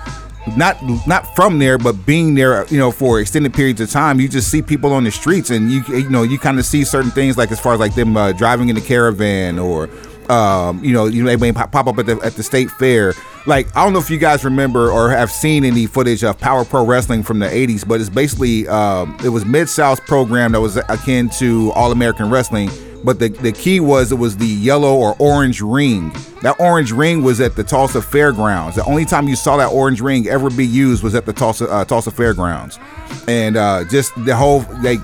not 0.57 0.77
not 1.07 1.35
from 1.35 1.59
there, 1.59 1.77
but 1.77 2.05
being 2.05 2.35
there, 2.35 2.65
you 2.67 2.77
know, 2.77 2.91
for 2.91 3.19
extended 3.19 3.53
periods 3.53 3.81
of 3.81 3.89
time, 3.89 4.19
you 4.19 4.27
just 4.27 4.49
see 4.49 4.61
people 4.61 4.93
on 4.93 5.03
the 5.03 5.11
streets, 5.11 5.49
and 5.49 5.71
you 5.71 5.83
you 5.89 6.09
know 6.09 6.23
you 6.23 6.39
kind 6.39 6.59
of 6.59 6.65
see 6.65 6.83
certain 6.83 7.11
things 7.11 7.37
like 7.37 7.51
as 7.51 7.59
far 7.59 7.73
as 7.73 7.79
like 7.79 7.95
them 7.95 8.15
uh, 8.15 8.31
driving 8.31 8.69
in 8.69 8.75
the 8.75 8.81
caravan 8.81 9.59
or. 9.59 9.89
Um, 10.29 10.81
you 10.81 10.93
know, 10.93 11.07
you 11.07 11.21
know, 11.21 11.29
they 11.29 11.35
may 11.35 11.51
pop 11.51 11.73
pop 11.73 11.85
up 11.85 11.97
at 11.99 12.05
the 12.05 12.17
at 12.23 12.35
the 12.35 12.43
state 12.43 12.71
fair. 12.71 13.13
Like, 13.45 13.75
I 13.75 13.83
don't 13.83 13.91
know 13.91 13.99
if 13.99 14.09
you 14.09 14.17
guys 14.17 14.45
remember 14.45 14.89
or 14.89 15.09
have 15.09 15.29
seen 15.29 15.65
any 15.65 15.85
footage 15.85 16.23
of 16.23 16.39
Power 16.39 16.63
Pro 16.63 16.85
Wrestling 16.85 17.23
from 17.23 17.39
the 17.39 17.47
'80s, 17.47 17.85
but 17.85 17.99
it's 17.99 18.09
basically 18.09 18.67
um, 18.67 19.17
it 19.23 19.29
was 19.29 19.45
Mid 19.45 19.67
South's 19.67 19.99
program 20.01 20.53
that 20.53 20.61
was 20.61 20.77
akin 20.77 21.29
to 21.39 21.71
All 21.73 21.91
American 21.91 22.29
Wrestling. 22.29 22.69
But 23.03 23.19
the, 23.19 23.27
the 23.27 23.51
key 23.51 23.81
was 23.81 24.13
it 24.13 24.15
was 24.15 24.37
the 24.37 24.47
yellow 24.47 24.95
or 24.95 25.17
orange 25.19 25.59
ring. 25.59 26.13
That 26.41 26.55
orange 26.57 26.93
ring 26.93 27.21
was 27.21 27.41
at 27.41 27.57
the 27.57 27.63
Tulsa 27.63 28.01
Fairgrounds. 28.01 28.77
The 28.77 28.85
only 28.85 29.03
time 29.03 29.27
you 29.27 29.35
saw 29.35 29.57
that 29.57 29.67
orange 29.67 29.99
ring 29.99 30.27
ever 30.29 30.49
be 30.49 30.65
used 30.65 31.03
was 31.03 31.13
at 31.13 31.25
the 31.25 31.33
Tulsa 31.33 31.69
uh, 31.69 31.83
Tulsa 31.83 32.11
Fairgrounds, 32.11 32.79
and 33.27 33.57
uh, 33.57 33.83
just 33.89 34.13
the 34.23 34.35
whole 34.35 34.65
like 34.81 34.99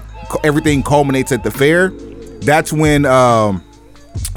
everything 0.46 0.82
culminates 0.82 1.34
at 1.34 1.44
the 1.44 1.52
fair. 1.52 1.90
That's 2.40 2.72
when 2.72 3.06
um, 3.06 3.62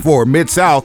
for 0.00 0.26
Mid 0.26 0.50
South, 0.50 0.84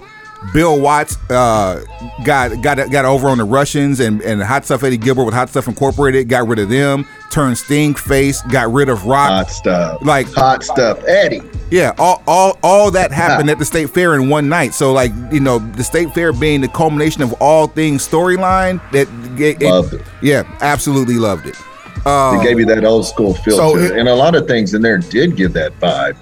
Bill 0.53 0.79
Watts 0.79 1.17
uh, 1.29 1.83
got 2.23 2.61
got 2.61 2.77
got 2.91 3.05
over 3.05 3.27
on 3.29 3.37
the 3.37 3.43
Russians 3.43 3.99
and 3.99 4.21
and 4.21 4.41
Hot 4.41 4.65
Stuff 4.65 4.83
Eddie 4.83 4.97
Gilbert 4.97 5.25
with 5.25 5.33
Hot 5.33 5.49
Stuff 5.49 5.67
Incorporated, 5.67 6.29
got 6.29 6.47
rid 6.47 6.59
of 6.59 6.69
them, 6.69 7.05
turned 7.31 7.57
Sting 7.57 7.95
face, 7.95 8.41
got 8.43 8.71
rid 8.71 8.87
of 8.89 9.05
Rock. 9.05 9.29
Hot 9.29 9.49
stuff, 9.49 9.97
Like 10.03 10.31
hot 10.33 10.63
stuff, 10.63 11.03
Eddie. 11.07 11.41
yeah, 11.71 11.93
all 11.97 12.21
all 12.27 12.57
all 12.63 12.91
that 12.91 13.11
happened 13.11 13.49
at 13.49 13.57
the 13.59 13.65
state 13.65 13.89
fair 13.89 14.15
in 14.15 14.29
one 14.29 14.47
night. 14.47 14.73
So 14.73 14.93
like 14.93 15.11
you 15.31 15.39
know, 15.39 15.59
the 15.59 15.83
state 15.83 16.13
fair 16.13 16.31
being 16.33 16.61
the 16.61 16.67
culmination 16.67 17.23
of 17.23 17.33
all 17.41 17.67
things 17.67 18.07
storyline. 18.07 18.79
That 18.91 19.07
it, 19.41 19.61
it- 19.61 19.69
Loved 19.69 19.95
it. 19.95 20.01
yeah, 20.21 20.43
absolutely 20.61 21.15
loved 21.15 21.47
it. 21.47 21.55
It 22.09 22.43
gave 22.43 22.57
you 22.57 22.65
that 22.67 22.85
old 22.85 23.05
school 23.05 23.33
feel 23.33 23.57
So 23.57 23.77
it- 23.77 23.91
it. 23.91 23.97
and 23.99 24.07
a 24.07 24.15
lot 24.15 24.33
of 24.35 24.47
things 24.47 24.73
in 24.73 24.81
there 24.81 24.97
did 24.97 25.35
give 25.35 25.51
that 25.53 25.77
vibe. 25.79 26.15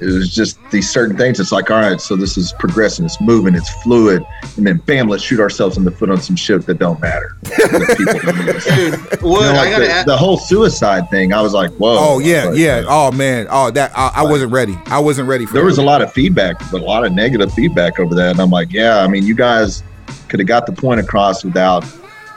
It 0.00 0.06
was 0.06 0.34
just 0.34 0.58
these 0.70 0.90
certain 0.90 1.16
things. 1.16 1.38
It's 1.40 1.52
like, 1.52 1.70
all 1.70 1.78
right, 1.80 2.00
so 2.00 2.16
this 2.16 2.36
is 2.38 2.52
progressing, 2.58 3.04
it's 3.04 3.20
moving, 3.20 3.54
it's 3.54 3.70
fluid, 3.82 4.24
and 4.56 4.66
then 4.66 4.78
bam, 4.78 5.08
let's 5.08 5.22
shoot 5.22 5.40
ourselves 5.40 5.76
in 5.76 5.84
the 5.84 5.90
foot 5.90 6.10
on 6.10 6.20
some 6.20 6.36
shit 6.36 6.64
that 6.66 6.78
don't 6.78 7.00
matter. 7.00 7.36
that 7.42 7.94
people 7.96 8.32
don't. 8.32 9.10
Dude, 9.10 9.20
You 9.22 9.28
know, 9.28 9.52
like 9.52 9.76
the, 9.76 9.90
ask. 9.90 10.06
the 10.06 10.16
whole 10.16 10.36
suicide 10.38 11.08
thing, 11.10 11.32
I 11.32 11.40
was 11.42 11.52
like, 11.52 11.70
whoa. 11.72 11.96
Oh 11.98 12.18
yeah, 12.18 12.46
But, 12.46 12.56
yeah. 12.58 12.84
Oh 12.86 13.12
man. 13.12 13.46
Oh 13.50 13.70
that 13.70 13.92
I, 13.96 14.10
I 14.16 14.22
wasn't 14.22 14.52
ready. 14.52 14.78
I 14.86 14.98
wasn't 14.98 15.28
ready 15.28 15.46
for 15.46 15.52
there 15.54 15.62
that. 15.62 15.66
was 15.66 15.78
a 15.78 15.82
lot 15.82 16.02
of 16.02 16.12
feedback, 16.12 16.58
but 16.72 16.80
a 16.80 16.84
lot 16.84 17.04
of 17.04 17.12
negative 17.12 17.52
feedback 17.52 17.98
over 18.00 18.14
that. 18.14 18.30
And 18.32 18.40
I'm 18.40 18.50
like, 18.50 18.72
yeah, 18.72 19.00
I 19.00 19.08
mean, 19.08 19.24
you 19.26 19.34
guys 19.34 19.82
could 20.28 20.40
have 20.40 20.48
got 20.48 20.66
the 20.66 20.72
point 20.72 21.00
across 21.00 21.44
without 21.44 21.84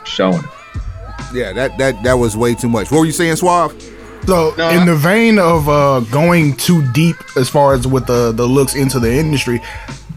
showing 0.06 0.40
it. 0.40 0.46
Yeah, 1.34 1.54
that 1.54 1.78
that 1.78 2.04
that 2.04 2.14
was 2.14 2.36
way 2.38 2.54
too 2.56 2.70
much. 2.70 2.92
What 2.92 3.00
were 3.00 3.06
you 3.06 3.12
saying, 3.12 3.38
Suave? 3.38 3.74
So, 4.26 4.54
No, 4.58 4.70
in 4.70 4.80
I- 4.80 4.86
the 4.86 4.96
vein 4.96 5.38
of 5.40 5.68
uh, 5.68 6.00
going 6.12 6.56
too 6.56 6.86
deep 6.94 7.18
as 7.36 7.50
far 7.50 7.74
as 7.74 7.86
with 7.88 8.06
the 8.08 8.32
the 8.32 8.46
looks 8.46 8.74
into 8.76 9.00
the 9.00 9.14
industry, 9.14 9.62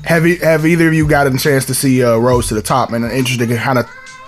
have 0.05 0.27
e- 0.27 0.39
have 0.39 0.65
either 0.67 0.89
of 0.89 0.95
you 0.95 1.09
gotten 1.09 1.35
a 1.37 1.39
chance 1.39 1.65
to 1.67 1.75
see 1.75 2.05
uh, 2.05 2.17
Rhodes 2.17 2.49
to 2.49 2.55
the 2.55 2.63
Top? 2.63 2.93
And 2.93 3.05
I'm 3.05 3.11
interested 3.11 3.49
to 3.49 3.57
kind 3.57 3.79
of 3.79 3.87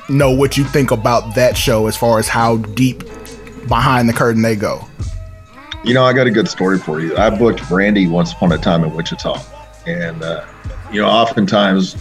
know 0.09 0.30
what 0.30 0.56
you 0.56 0.64
think 0.64 0.90
about 0.90 1.34
that 1.36 1.56
show 1.56 1.86
as 1.86 1.96
far 1.96 2.18
as 2.18 2.26
how 2.28 2.56
deep 2.56 3.05
behind 3.68 4.09
the 4.09 4.12
curtain 4.12 4.42
they 4.42 4.56
go. 4.56 4.84
You 5.84 5.94
know, 5.94 6.05
I 6.05 6.12
got 6.12 6.26
a 6.26 6.30
good 6.30 6.48
story 6.48 6.78
for 6.78 7.00
you. 7.00 7.16
I 7.16 7.30
booked 7.30 7.60
Brandi 7.60 8.10
once 8.10 8.32
upon 8.32 8.50
a 8.52 8.59
time 8.59 8.82
in 8.84 8.92
Wichita. 8.94 9.40
And, 9.86 10.22
uh, 10.22 10.44
you 10.90 11.00
know, 11.00 11.06
oftentimes 11.09 11.94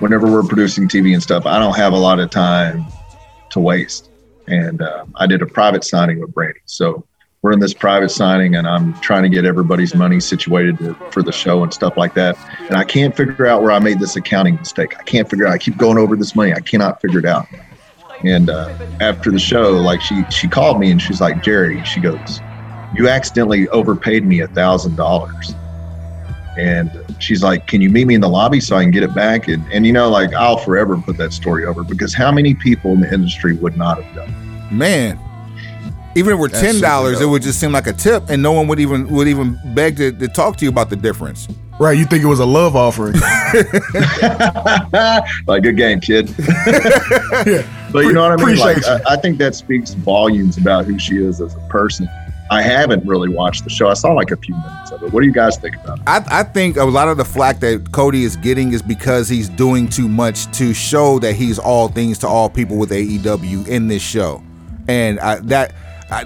whenever 0.00 0.30
we're 0.30 0.42
producing 0.42 0.88
TV 0.88 1.12
and 1.14 1.22
stuff, 1.22 1.46
I 1.46 1.58
don't 1.60 1.76
have 1.76 1.92
a 1.92 1.96
lot 1.98 2.18
of 2.18 2.30
time 2.30 2.84
to 3.50 3.60
waste. 3.60 4.10
And 4.48 4.82
uh, 4.82 5.04
I 5.16 5.26
did 5.26 5.40
a 5.40 5.46
private 5.46 5.84
signing 5.84 6.18
with 6.20 6.32
Brandi. 6.32 6.54
So 6.66 7.06
we're 7.42 7.52
in 7.52 7.58
this 7.58 7.74
private 7.74 8.08
signing 8.10 8.54
and 8.54 8.68
I'm 8.68 8.94
trying 9.00 9.24
to 9.24 9.28
get 9.28 9.44
everybody's 9.44 9.96
money 9.96 10.20
situated 10.20 10.78
for 11.10 11.24
the 11.24 11.32
show 11.32 11.64
and 11.64 11.74
stuff 11.74 11.96
like 11.96 12.14
that. 12.14 12.38
And 12.68 12.76
I 12.76 12.84
can't 12.84 13.16
figure 13.16 13.46
out 13.46 13.62
where 13.62 13.72
I 13.72 13.80
made 13.80 13.98
this 13.98 14.14
accounting 14.14 14.54
mistake. 14.54 14.96
I 14.98 15.02
can't 15.02 15.28
figure 15.28 15.48
out. 15.48 15.52
I 15.52 15.58
keep 15.58 15.76
going 15.76 15.98
over 15.98 16.14
this 16.14 16.36
money. 16.36 16.52
I 16.52 16.60
cannot 16.60 17.00
figure 17.00 17.18
it 17.18 17.24
out. 17.24 17.48
And 18.22 18.48
uh, 18.48 18.72
after 19.00 19.32
the 19.32 19.40
show, 19.40 19.72
like 19.72 20.00
she 20.00 20.22
she 20.30 20.46
called 20.46 20.78
me 20.78 20.92
and 20.92 21.02
she's 21.02 21.20
like, 21.20 21.42
Jerry, 21.42 21.82
she 21.84 21.98
goes, 21.98 22.40
you 22.94 23.08
accidentally 23.08 23.68
overpaid 23.70 24.24
me 24.24 24.40
a 24.40 24.46
thousand 24.46 24.94
dollars. 24.94 25.52
And 26.56 26.92
she's 27.18 27.42
like, 27.42 27.66
Can 27.66 27.80
you 27.80 27.90
meet 27.90 28.06
me 28.06 28.14
in 28.14 28.20
the 28.20 28.28
lobby 28.28 28.60
so 28.60 28.76
I 28.76 28.82
can 28.84 28.92
get 28.92 29.02
it 29.02 29.16
back? 29.16 29.48
And 29.48 29.64
and 29.72 29.84
you 29.84 29.92
know, 29.92 30.08
like 30.08 30.32
I'll 30.32 30.58
forever 30.58 30.96
put 30.96 31.16
that 31.16 31.32
story 31.32 31.66
over 31.66 31.82
because 31.82 32.14
how 32.14 32.30
many 32.30 32.54
people 32.54 32.92
in 32.92 33.00
the 33.00 33.12
industry 33.12 33.56
would 33.56 33.76
not 33.76 34.00
have 34.00 34.14
done 34.14 34.28
it? 34.28 34.72
Man. 34.72 35.18
Even 36.14 36.32
if 36.32 36.36
it 36.36 36.40
were 36.40 36.48
That's 36.48 36.62
ten 36.62 36.80
dollars, 36.80 37.20
it 37.20 37.26
would 37.26 37.42
just 37.42 37.58
seem 37.58 37.72
like 37.72 37.86
a 37.86 37.92
tip, 37.92 38.28
and 38.28 38.42
no 38.42 38.52
one 38.52 38.68
would 38.68 38.80
even 38.80 39.08
would 39.08 39.28
even 39.28 39.58
beg 39.74 39.96
to, 39.96 40.12
to 40.12 40.28
talk 40.28 40.56
to 40.58 40.64
you 40.64 40.70
about 40.70 40.90
the 40.90 40.96
difference. 40.96 41.48
Right? 41.78 41.98
You 41.98 42.04
think 42.04 42.22
it 42.22 42.26
was 42.26 42.38
a 42.38 42.46
love 42.46 42.76
offering? 42.76 43.14
like 45.46 45.62
good 45.62 45.76
game, 45.76 46.00
kid. 46.00 46.28
yeah. 47.46 47.66
But 47.90 48.04
you 48.04 48.12
know 48.12 48.28
what 48.28 48.40
I 48.40 48.44
mean? 48.44 48.58
Like 48.58 48.84
I, 48.86 49.00
I 49.10 49.16
think 49.16 49.38
that 49.38 49.54
speaks 49.54 49.94
volumes 49.94 50.58
about 50.58 50.84
who 50.84 50.98
she 50.98 51.16
is 51.16 51.40
as 51.40 51.54
a 51.54 51.60
person. 51.68 52.08
I 52.50 52.60
haven't 52.60 53.06
really 53.06 53.30
watched 53.30 53.64
the 53.64 53.70
show. 53.70 53.88
I 53.88 53.94
saw 53.94 54.12
like 54.12 54.30
a 54.30 54.36
few 54.36 54.54
minutes 54.54 54.90
of 54.90 55.02
it. 55.02 55.12
What 55.12 55.22
do 55.22 55.26
you 55.26 55.32
guys 55.32 55.56
think 55.56 55.76
about 55.76 56.00
it? 56.00 56.04
I, 56.06 56.40
I 56.40 56.42
think 56.42 56.76
a 56.76 56.84
lot 56.84 57.08
of 57.08 57.16
the 57.16 57.24
flack 57.24 57.60
that 57.60 57.92
Cody 57.92 58.24
is 58.24 58.36
getting 58.36 58.74
is 58.74 58.82
because 58.82 59.28
he's 59.28 59.48
doing 59.48 59.88
too 59.88 60.06
much 60.06 60.52
to 60.58 60.74
show 60.74 61.18
that 61.20 61.34
he's 61.34 61.58
all 61.58 61.88
things 61.88 62.18
to 62.18 62.28
all 62.28 62.50
people 62.50 62.76
with 62.76 62.90
AEW 62.90 63.66
in 63.68 63.88
this 63.88 64.02
show, 64.02 64.42
and 64.86 65.18
I, 65.20 65.36
that 65.36 65.74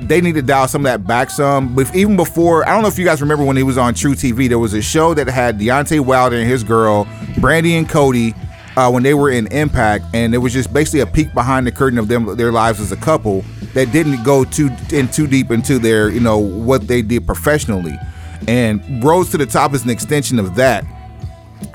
They 0.00 0.20
need 0.20 0.34
to 0.34 0.42
dial 0.42 0.68
some 0.68 0.84
of 0.86 0.90
that 0.90 1.06
back 1.06 1.30
some. 1.30 1.74
But 1.74 1.94
even 1.94 2.16
before, 2.16 2.68
I 2.68 2.72
don't 2.72 2.82
know 2.82 2.88
if 2.88 2.98
you 2.98 3.04
guys 3.04 3.20
remember 3.20 3.44
when 3.44 3.56
he 3.56 3.62
was 3.62 3.78
on 3.78 3.94
truTV, 3.94 4.48
there 4.48 4.58
was 4.58 4.74
a 4.74 4.82
show 4.82 5.14
that 5.14 5.28
had 5.28 5.58
Deontay 5.58 6.00
Wilder 6.00 6.36
and 6.36 6.48
his 6.48 6.64
girl, 6.64 7.04
Brandi 7.36 7.72
and 7.78 7.88
Cody. 7.88 8.34
Uh, 8.76 8.90
when 8.90 9.02
they 9.02 9.14
were 9.14 9.30
in 9.30 9.46
Impact, 9.52 10.04
and 10.12 10.34
it 10.34 10.38
was 10.38 10.52
just 10.52 10.70
basically 10.70 11.00
a 11.00 11.06
peek 11.06 11.32
behind 11.32 11.66
the 11.66 11.72
curtain 11.72 11.98
of 11.98 12.08
them 12.08 12.36
their 12.36 12.52
lives 12.52 12.78
as 12.78 12.92
a 12.92 12.96
couple 12.96 13.42
that 13.72 13.90
didn't 13.90 14.22
go 14.22 14.44
too 14.44 14.68
in 14.92 15.08
too 15.08 15.26
deep 15.26 15.50
into 15.50 15.78
their 15.78 16.10
you 16.10 16.20
know 16.20 16.36
what 16.36 16.86
they 16.86 17.00
did 17.00 17.26
professionally. 17.26 17.96
And 18.46 19.02
Rhodes 19.02 19.30
to 19.30 19.38
the 19.38 19.46
Top 19.46 19.72
is 19.72 19.84
an 19.84 19.88
extension 19.88 20.38
of 20.38 20.56
that. 20.56 20.84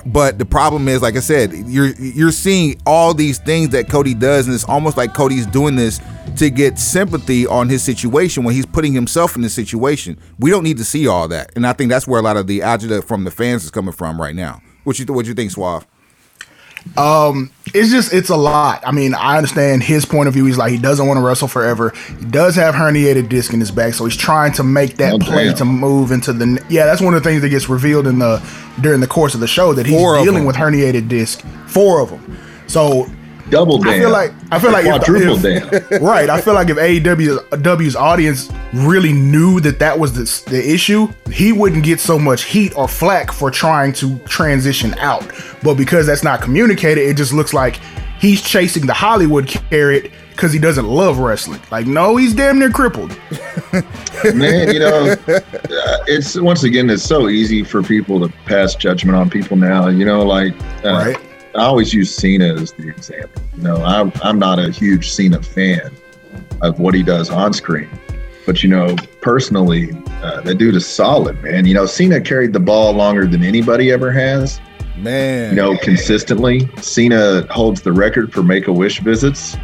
But 0.06 0.38
the 0.38 0.44
problem 0.44 0.88
is, 0.88 1.02
like 1.02 1.16
I 1.16 1.20
said, 1.20 1.52
you're 1.52 1.90
you're 1.94 2.32
seeing 2.32 2.80
all 2.86 3.14
these 3.14 3.38
things 3.38 3.70
that 3.70 3.88
Cody 3.88 4.14
does, 4.14 4.46
and 4.46 4.54
it's 4.54 4.64
almost 4.64 4.96
like 4.96 5.14
Cody's 5.14 5.46
doing 5.46 5.76
this 5.76 6.00
to 6.36 6.50
get 6.50 6.78
sympathy 6.78 7.46
on 7.46 7.68
his 7.68 7.82
situation 7.82 8.44
when 8.44 8.54
he's 8.54 8.66
putting 8.66 8.92
himself 8.92 9.36
in 9.36 9.42
this 9.42 9.54
situation. 9.54 10.18
We 10.38 10.50
don't 10.50 10.64
need 10.64 10.78
to 10.78 10.84
see 10.84 11.06
all 11.06 11.28
that, 11.28 11.52
and 11.56 11.66
I 11.66 11.72
think 11.72 11.90
that's 11.90 12.06
where 12.06 12.20
a 12.20 12.22
lot 12.22 12.36
of 12.36 12.46
the 12.46 12.60
agita 12.60 13.04
from 13.04 13.24
the 13.24 13.30
fans 13.30 13.64
is 13.64 13.70
coming 13.70 13.92
from 13.92 14.20
right 14.20 14.34
now. 14.34 14.60
What 14.84 14.98
you 14.98 15.06
what 15.06 15.26
you 15.26 15.34
think, 15.34 15.50
Suave? 15.50 15.86
Um, 16.96 17.50
it's 17.74 17.90
just 17.90 18.12
it's 18.12 18.28
a 18.28 18.36
lot. 18.36 18.82
I 18.86 18.90
mean, 18.92 19.14
I 19.14 19.36
understand 19.36 19.82
his 19.82 20.04
point 20.04 20.28
of 20.28 20.34
view. 20.34 20.44
He's 20.46 20.58
like 20.58 20.72
he 20.72 20.78
doesn't 20.78 21.06
want 21.06 21.18
to 21.18 21.24
wrestle 21.24 21.48
forever. 21.48 21.92
He 22.18 22.26
does 22.26 22.54
have 22.56 22.74
herniated 22.74 23.28
disc 23.28 23.52
in 23.52 23.60
his 23.60 23.70
back, 23.70 23.94
so 23.94 24.04
he's 24.04 24.16
trying 24.16 24.52
to 24.54 24.62
make 24.62 24.96
that 24.96 25.14
Oh, 25.14 25.18
play 25.18 25.46
damn. 25.46 25.56
to 25.56 25.64
move 25.64 26.12
into 26.12 26.32
the. 26.32 26.62
Yeah, 26.68 26.84
that's 26.86 27.00
one 27.00 27.14
of 27.14 27.22
the 27.22 27.28
things 27.28 27.42
that 27.42 27.48
gets 27.48 27.68
revealed 27.68 28.06
in 28.06 28.18
the 28.18 28.42
during 28.80 29.00
the 29.00 29.06
course 29.06 29.34
of 29.34 29.40
the 29.40 29.46
show 29.46 29.72
that 29.74 29.86
he's 29.86 29.96
dealing 29.96 30.34
them. 30.34 30.44
with 30.44 30.56
herniated 30.56 31.08
disc. 31.08 31.42
Four 31.66 32.00
of 32.00 32.10
them. 32.10 32.36
So 32.66 33.06
Double 33.52 33.76
damn. 33.76 33.92
I 33.92 33.98
feel 33.98 34.10
like 34.10 34.32
I 34.50 34.58
feel 34.58 34.72
like 34.72 34.84
quadruple 34.86 35.44
if- 35.44 35.88
damn. 35.90 36.02
right. 36.02 36.30
I 36.30 36.40
feel 36.40 36.54
like 36.54 36.70
if 36.70 36.78
AEW's 36.78 37.94
audience 37.94 38.50
really 38.72 39.12
knew 39.12 39.60
that 39.60 39.78
that 39.78 39.98
was 39.98 40.14
the, 40.14 40.50
the 40.50 40.72
issue, 40.72 41.06
he 41.30 41.52
wouldn't 41.52 41.84
get 41.84 42.00
so 42.00 42.18
much 42.18 42.44
heat 42.44 42.74
or 42.76 42.88
flack 42.88 43.30
for 43.30 43.50
trying 43.50 43.92
to 43.94 44.18
transition 44.20 44.94
out. 44.94 45.30
But 45.62 45.74
because 45.74 46.06
that's 46.06 46.24
not 46.24 46.40
communicated, 46.40 47.02
it 47.02 47.18
just 47.18 47.34
looks 47.34 47.52
like 47.52 47.78
he's 48.18 48.40
chasing 48.40 48.86
the 48.86 48.94
Hollywood 48.94 49.46
carrot 49.46 50.10
because 50.30 50.50
he 50.50 50.58
doesn't 50.58 50.86
love 50.86 51.18
wrestling. 51.18 51.60
Like, 51.70 51.86
no, 51.86 52.16
he's 52.16 52.32
damn 52.32 52.58
near 52.58 52.70
crippled. 52.70 53.10
man 54.34 54.72
you 54.72 54.78
know 54.78 55.16
uh, 55.28 55.40
it's 56.06 56.38
once 56.40 56.62
again 56.62 56.88
it's 56.90 57.02
so 57.02 57.28
easy 57.28 57.64
for 57.64 57.82
people 57.82 58.20
to 58.20 58.32
pass 58.44 58.74
judgment 58.74 59.16
on 59.16 59.28
people 59.28 59.56
now 59.56 59.88
you 59.88 60.04
know 60.04 60.22
like 60.22 60.52
uh, 60.84 60.92
Right. 60.92 61.16
I 61.54 61.62
always 61.62 61.92
use 61.92 62.14
cena 62.14 62.54
as 62.54 62.72
the 62.72 62.88
example 62.88 63.42
you 63.56 63.62
know 63.62 63.76
i'm, 63.84 64.12
I'm 64.22 64.38
not 64.38 64.58
a 64.58 64.70
huge 64.70 65.10
cena 65.10 65.42
fan 65.42 65.92
of 66.60 66.78
what 66.78 66.94
he 66.94 67.02
does 67.02 67.30
on 67.30 67.52
screen 67.52 67.90
but 68.46 68.62
you 68.62 68.68
know 68.68 68.96
personally 69.20 69.90
uh, 70.22 70.40
that 70.42 70.56
dude 70.56 70.74
is 70.74 70.86
solid 70.86 71.42
man 71.42 71.66
you 71.66 71.74
know 71.74 71.86
cena 71.86 72.20
carried 72.20 72.52
the 72.52 72.60
ball 72.60 72.92
longer 72.92 73.26
than 73.26 73.42
anybody 73.42 73.90
ever 73.90 74.12
has 74.12 74.60
Man, 74.96 75.50
you 75.50 75.56
know, 75.56 75.76
consistently. 75.78 76.68
Cena 76.76 77.46
holds 77.50 77.82
the 77.82 77.92
record 77.92 78.32
for 78.32 78.42
Make 78.42 78.68
a 78.68 78.72
Wish 78.72 79.00
visits. 79.00 79.56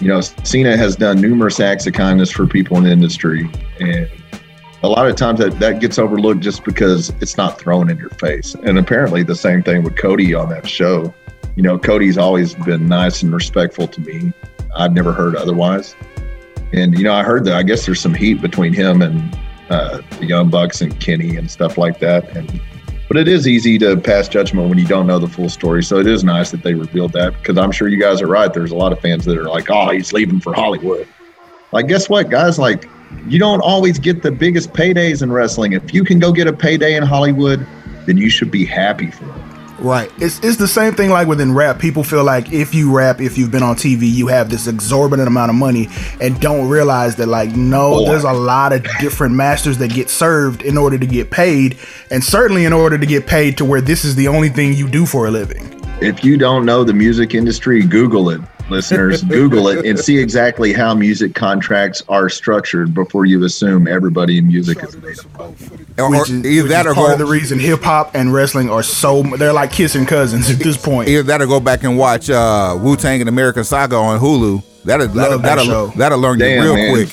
You 0.00 0.08
know, 0.08 0.20
Cena 0.20 0.76
has 0.76 0.96
done 0.96 1.20
numerous 1.20 1.60
acts 1.60 1.86
of 1.86 1.92
kindness 1.92 2.30
for 2.30 2.46
people 2.46 2.76
in 2.76 2.84
the 2.84 2.90
industry, 2.90 3.48
and 3.80 4.08
a 4.82 4.88
lot 4.88 5.08
of 5.08 5.16
times 5.16 5.40
that, 5.40 5.58
that 5.58 5.80
gets 5.80 5.98
overlooked 5.98 6.40
just 6.40 6.64
because 6.64 7.10
it's 7.20 7.36
not 7.36 7.58
thrown 7.58 7.90
in 7.90 7.98
your 7.98 8.10
face. 8.10 8.54
And 8.54 8.78
apparently, 8.78 9.22
the 9.22 9.34
same 9.34 9.62
thing 9.62 9.82
with 9.82 9.96
Cody 9.96 10.34
on 10.34 10.48
that 10.50 10.68
show. 10.68 11.12
You 11.56 11.62
know, 11.62 11.78
Cody's 11.78 12.16
always 12.16 12.54
been 12.54 12.86
nice 12.86 13.22
and 13.22 13.34
respectful 13.34 13.88
to 13.88 14.00
me. 14.00 14.32
I've 14.76 14.92
never 14.92 15.12
heard 15.12 15.34
otherwise. 15.34 15.96
And 16.72 16.96
you 16.96 17.04
know, 17.04 17.14
I 17.14 17.24
heard 17.24 17.44
that 17.46 17.54
I 17.54 17.62
guess 17.62 17.86
there's 17.86 18.00
some 18.00 18.14
heat 18.14 18.40
between 18.40 18.72
him 18.72 19.02
and 19.02 19.36
uh, 19.70 20.02
the 20.18 20.26
Young 20.26 20.50
Bucks 20.50 20.80
and 20.80 20.98
Kenny 21.00 21.36
and 21.36 21.50
stuff 21.50 21.76
like 21.78 21.98
that. 21.98 22.36
And 22.36 22.60
but 23.08 23.16
it 23.16 23.26
is 23.26 23.48
easy 23.48 23.78
to 23.78 23.96
pass 23.96 24.28
judgment 24.28 24.68
when 24.68 24.78
you 24.78 24.86
don't 24.86 25.06
know 25.06 25.18
the 25.18 25.28
full 25.28 25.48
story. 25.48 25.82
So 25.82 25.96
it 25.96 26.06
is 26.06 26.22
nice 26.22 26.50
that 26.50 26.62
they 26.62 26.74
revealed 26.74 27.12
that 27.14 27.32
because 27.32 27.56
I'm 27.56 27.72
sure 27.72 27.88
you 27.88 27.98
guys 27.98 28.20
are 28.20 28.26
right. 28.26 28.52
There's 28.52 28.70
a 28.70 28.76
lot 28.76 28.92
of 28.92 29.00
fans 29.00 29.24
that 29.24 29.36
are 29.36 29.48
like, 29.48 29.70
"Oh, 29.70 29.88
he's 29.90 30.12
leaving 30.12 30.40
for 30.40 30.52
Hollywood." 30.52 31.08
Like, 31.72 31.88
guess 31.88 32.08
what, 32.08 32.30
guys? 32.30 32.58
Like, 32.58 32.88
you 33.26 33.38
don't 33.38 33.60
always 33.60 33.98
get 33.98 34.22
the 34.22 34.30
biggest 34.30 34.72
paydays 34.72 35.22
in 35.22 35.32
wrestling. 35.32 35.72
If 35.72 35.92
you 35.92 36.04
can 36.04 36.18
go 36.18 36.32
get 36.32 36.46
a 36.46 36.52
payday 36.52 36.96
in 36.96 37.02
Hollywood, 37.02 37.66
then 38.06 38.16
you 38.16 38.30
should 38.30 38.50
be 38.50 38.64
happy 38.64 39.10
for 39.10 39.24
it. 39.24 39.48
Right. 39.80 40.10
It's 40.18 40.40
it's 40.40 40.56
the 40.56 40.66
same 40.66 40.94
thing 40.94 41.10
like 41.10 41.28
within 41.28 41.54
rap. 41.54 41.78
People 41.78 42.02
feel 42.02 42.24
like 42.24 42.52
if 42.52 42.74
you 42.74 42.94
rap, 42.94 43.20
if 43.20 43.38
you've 43.38 43.52
been 43.52 43.62
on 43.62 43.76
TV, 43.76 44.10
you 44.10 44.26
have 44.26 44.50
this 44.50 44.66
exorbitant 44.66 45.28
amount 45.28 45.50
of 45.50 45.54
money 45.54 45.88
and 46.20 46.40
don't 46.40 46.68
realize 46.68 47.14
that 47.16 47.28
like 47.28 47.54
no, 47.54 48.00
Boy. 48.00 48.06
there's 48.06 48.24
a 48.24 48.32
lot 48.32 48.72
of 48.72 48.84
different 48.98 49.36
masters 49.36 49.78
that 49.78 49.92
get 49.92 50.10
served 50.10 50.62
in 50.62 50.76
order 50.76 50.98
to 50.98 51.06
get 51.06 51.30
paid, 51.30 51.78
and 52.10 52.24
certainly 52.24 52.64
in 52.64 52.72
order 52.72 52.98
to 52.98 53.06
get 53.06 53.26
paid 53.28 53.56
to 53.58 53.64
where 53.64 53.80
this 53.80 54.04
is 54.04 54.16
the 54.16 54.26
only 54.26 54.48
thing 54.48 54.72
you 54.72 54.88
do 54.88 55.06
for 55.06 55.28
a 55.28 55.30
living. 55.30 55.72
If 56.00 56.24
you 56.24 56.36
don't 56.36 56.66
know 56.66 56.82
the 56.82 56.94
music 56.94 57.34
industry, 57.34 57.82
Google 57.82 58.30
it, 58.30 58.40
listeners. 58.70 59.22
Google 59.24 59.68
it 59.68 59.84
and 59.86 59.98
see 59.98 60.18
exactly 60.18 60.72
how 60.72 60.94
music 60.94 61.34
contracts 61.34 62.02
are 62.08 62.28
structured 62.28 62.94
before 62.94 63.24
you 63.26 63.44
assume 63.44 63.86
everybody 63.88 64.38
in 64.38 64.46
music 64.48 64.82
is 64.82 64.96
made 64.96 65.18
up. 65.18 65.52
or, 65.98 66.04
or 66.04 66.10
Which 66.10 66.30
is, 66.30 66.44
either 66.46 66.62
which 66.64 66.70
that 66.70 66.86
is 66.86 66.92
or 66.92 66.94
part 66.94 67.06
go 67.08 67.12
of 67.14 67.18
the 67.18 67.26
reason 67.26 67.58
hip 67.58 67.82
hop 67.82 68.14
and 68.14 68.32
wrestling 68.32 68.70
are 68.70 68.82
so 68.82 69.22
they're 69.22 69.52
like 69.52 69.72
kissing 69.72 70.06
cousins 70.06 70.50
at 70.50 70.58
this 70.58 70.76
point. 70.76 71.08
either 71.08 71.22
that 71.24 71.40
or 71.42 71.46
go 71.46 71.60
back 71.60 71.82
and 71.84 71.96
watch 71.98 72.30
uh, 72.30 72.78
Wu 72.80 72.96
Tang 72.96 73.20
and 73.20 73.28
American 73.28 73.64
Saga 73.64 73.96
on 73.96 74.20
Hulu. 74.20 74.62
That'll 74.84 75.08
that'll 75.08 75.32
Love 75.32 75.42
that 75.42 75.56
that'll, 75.56 75.64
show. 75.64 75.86
that'll 75.98 76.18
learn 76.18 76.38
you 76.38 76.46
real 76.62 76.74
man. 76.74 76.92
quick. 76.94 77.08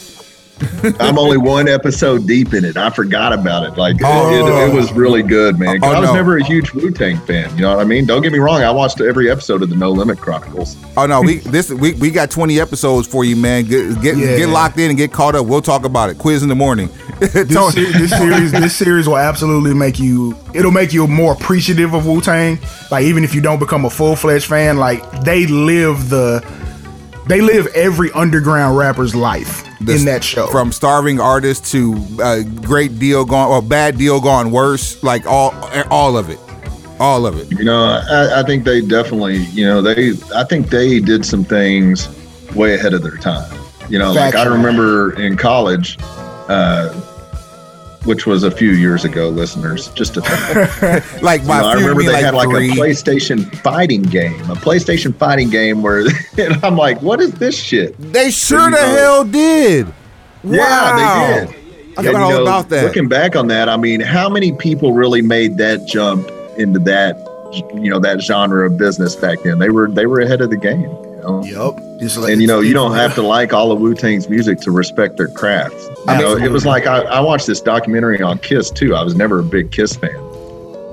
I'm 1.00 1.18
only 1.18 1.38
one 1.38 1.68
episode 1.68 2.28
deep 2.28 2.54
in 2.54 2.64
it. 2.64 2.78
I 2.78 2.90
forgot 2.90 3.34
about 3.34 3.64
it. 3.66 3.78
Like 3.78 3.98
Oh. 4.04 4.66
it, 4.66 4.70
it 4.70 4.74
was 4.74 4.92
really 4.94 5.22
good, 5.24 5.60
man. 5.60 5.80
Oh, 5.84 5.88
I 5.92 6.00
was 6.00 6.10
no. 6.10 6.16
never 6.16 6.38
a 6.38 6.44
huge 6.44 6.72
Wu 6.74 6.92
Tang 6.92 7.18
fan. 7.22 7.54
You 7.56 7.64
know 7.64 7.72
what 7.76 7.80
I 7.80 7.84
mean? 7.84 8.06
Don't 8.06 8.22
get 8.22 8.32
me 8.32 8.40
wrong. 8.40 8.62
I 8.64 8.72
watched 8.72 9.02
every 9.02 9.30
episode 9.30 9.62
of 9.64 9.70
the 9.70 9.76
No 9.76 9.92
Limit 9.92 10.20
Chronicles. 10.20 10.78
Oh 10.96 11.06
no, 11.06 11.22
we 11.22 11.38
this 11.40 11.70
we, 11.72 11.94
we 11.94 12.10
got 12.12 12.32
20 12.32 12.60
episodes 12.60 13.08
for 13.08 13.24
you, 13.26 13.36
man. 13.36 13.66
Get 13.66 14.02
get, 14.02 14.18
Yeah. 14.18 14.38
get 14.38 14.50
locked 14.50 14.78
in 14.80 14.90
and 14.90 14.98
get 14.98 15.12
caught 15.12 15.36
up. 15.36 15.46
We'll 15.46 15.62
talk 15.62 15.84
about 15.86 16.10
it. 16.10 16.18
Quiz 16.18 16.44
in 16.44 16.50
the 16.50 16.56
morning. 16.56 16.90
This, 17.16 17.34
se- 17.74 17.92
this 17.94 18.12
series, 18.12 18.52
this 18.52 18.76
series 18.76 19.08
will 19.08 19.18
absolutely 19.18 19.74
make 19.74 20.00
you. 20.00 20.36
It'll 20.54 20.72
make 20.72 20.92
you 20.92 21.08
more 21.08 21.32
appreciative 21.32 21.94
of 21.94 22.06
Wu 22.06 22.20
Tang. 22.20 22.60
Like 22.92 23.06
even 23.06 23.24
if 23.24 23.34
you 23.34 23.40
don't 23.40 23.58
become 23.60 23.86
a 23.86 23.90
full 23.90 24.18
fledged 24.18 24.48
fan, 24.48 24.78
like 24.78 25.02
they 25.24 25.48
live 25.48 26.10
the, 26.10 26.42
they 27.28 27.42
live 27.42 27.68
every 27.76 28.12
underground 28.12 28.78
rapper's 28.78 29.16
life 29.16 29.64
the- 29.82 29.96
in 29.96 30.06
that 30.06 30.24
show. 30.24 30.48
from 30.48 30.72
starving 30.72 31.20
artist 31.20 31.66
to 31.72 31.96
uh, 32.22 32.42
great 32.62 33.00
deal 33.00 33.26
gone 33.26 33.50
or 33.50 33.62
bad 33.62 33.98
deal 33.98 34.20
gone 34.22 34.52
worse, 34.52 35.02
like 35.04 35.26
all 35.26 35.54
all 35.90 36.18
of 36.18 36.30
it, 36.30 36.40
all 37.00 37.26
of 37.26 37.38
it. 37.38 37.52
You 37.58 37.66
know, 37.66 37.84
I, 37.84 38.42
I 38.42 38.44
think 38.44 38.64
they 38.64 38.82
definitely, 38.82 39.38
you 39.46 39.66
know, 39.66 39.82
they, 39.82 40.12
I 40.36 40.44
think 40.44 40.70
they 40.70 41.00
did 41.00 41.26
some 41.26 41.44
things 41.44 42.08
way 42.56 42.76
ahead 42.76 42.94
of 42.94 43.04
their 43.04 43.18
time. 43.18 43.52
You 43.90 44.00
know, 44.00 44.14
like 44.14 44.36
I 44.36 44.46
remember 44.46 45.20
in 45.22 45.38
college, 45.38 45.98
uh, 46.48 46.90
which 48.06 48.26
was 48.28 48.44
a 48.44 48.52
few 48.52 48.72
years 48.72 49.04
ago, 49.06 49.30
listeners, 49.30 49.90
just 49.90 50.18
a 50.18 50.22
Like 51.22 51.42
You 51.42 51.48
by 51.48 51.62
know, 51.62 51.68
I 51.68 51.74
remember 51.74 52.04
they 52.04 52.22
had 52.22 52.34
like 52.34 52.50
three. 52.50 52.70
a 52.72 52.74
PlayStation 52.74 53.54
fighting 53.58 54.04
game, 54.04 54.40
a 54.50 54.56
PlayStation 54.56 55.16
fighting 55.16 55.50
game 55.50 55.82
where, 55.82 56.06
and 56.38 56.64
I'm 56.64 56.76
like, 56.78 57.02
what 57.02 57.20
is 57.22 57.32
this 57.34 57.58
shit? 57.58 57.96
They 58.14 58.32
sure 58.32 58.60
the 58.66 58.70
know- 58.72 58.78
hell 58.96 59.24
did. 59.26 59.88
Yeah, 60.44 60.58
Wow. 60.60 61.40
they 61.40 61.46
did. 61.48 61.56
I 61.98 62.04
forgot 62.04 62.22
all 62.22 62.30
know, 62.30 62.42
about 62.44 62.70
that. 62.70 62.84
Looking 62.84 63.08
back 63.08 63.36
on 63.36 63.48
that, 63.48 63.70
I 63.70 63.78
mean, 63.78 64.02
how 64.02 64.30
many 64.30 64.52
people 64.52 64.94
really 64.94 65.22
made 65.22 65.58
that 65.58 65.88
jump 65.88 66.30
into 66.58 66.78
that, 66.80 67.16
you 67.74 67.90
know, 67.90 68.00
that 68.00 68.22
genre 68.22 68.68
of 68.70 68.78
business 68.78 69.16
back 69.16 69.42
then? 69.44 69.60
They 69.60 69.70
were 69.70 69.90
they 69.90 70.06
were 70.06 70.20
ahead 70.20 70.42
of 70.42 70.50
the 70.50 70.58
game. 70.58 70.90
Know? 71.26 71.44
yep. 71.44 71.74
It's 72.02 72.18
like- 72.18 72.32
And 72.34 72.42
you 72.42 72.48
know, 72.48 72.60
you 72.60 72.74
don't 72.74 72.94
have 72.96 73.16
to 73.16 73.22
like 73.22 73.54
all 73.54 73.72
of 73.72 73.80
Wu 73.80 73.94
Tang's 73.96 74.30
music 74.30 74.60
to 74.62 74.72
respect 74.72 75.18
their 75.18 75.28
craft. 75.30 75.76
You 76.08 76.18
know, 76.20 76.38
it 76.38 76.52
was 76.52 76.66
like 76.66 76.86
I, 76.88 77.02
I 77.02 77.20
watched 77.20 77.48
this 77.48 77.62
documentary 77.62 78.22
on 78.22 78.38
Kiss 78.40 78.70
too. 78.70 78.96
I 78.96 79.04
was 79.04 79.16
never 79.16 79.40
a 79.40 79.44
big 79.44 79.72
Kiss 79.72 79.96
fan, 79.96 80.16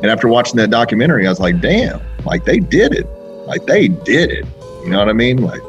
and 0.03 0.07
after 0.07 0.27
watching 0.29 0.57
that 0.57 0.71
documentary, 0.71 1.27
I 1.27 1.31
was 1.31 1.41
like, 1.41 1.61
damn, 1.61 2.01
like 2.25 2.45
they 2.45 2.59
did 2.61 2.93
it, 2.95 3.07
like 3.47 3.67
they 3.67 3.89
did 3.89 4.31
it. 4.31 4.47
You 4.85 4.91
know 4.91 4.99
what 4.99 5.09
I 5.09 5.13
mean? 5.13 5.39
Like, 5.43 5.61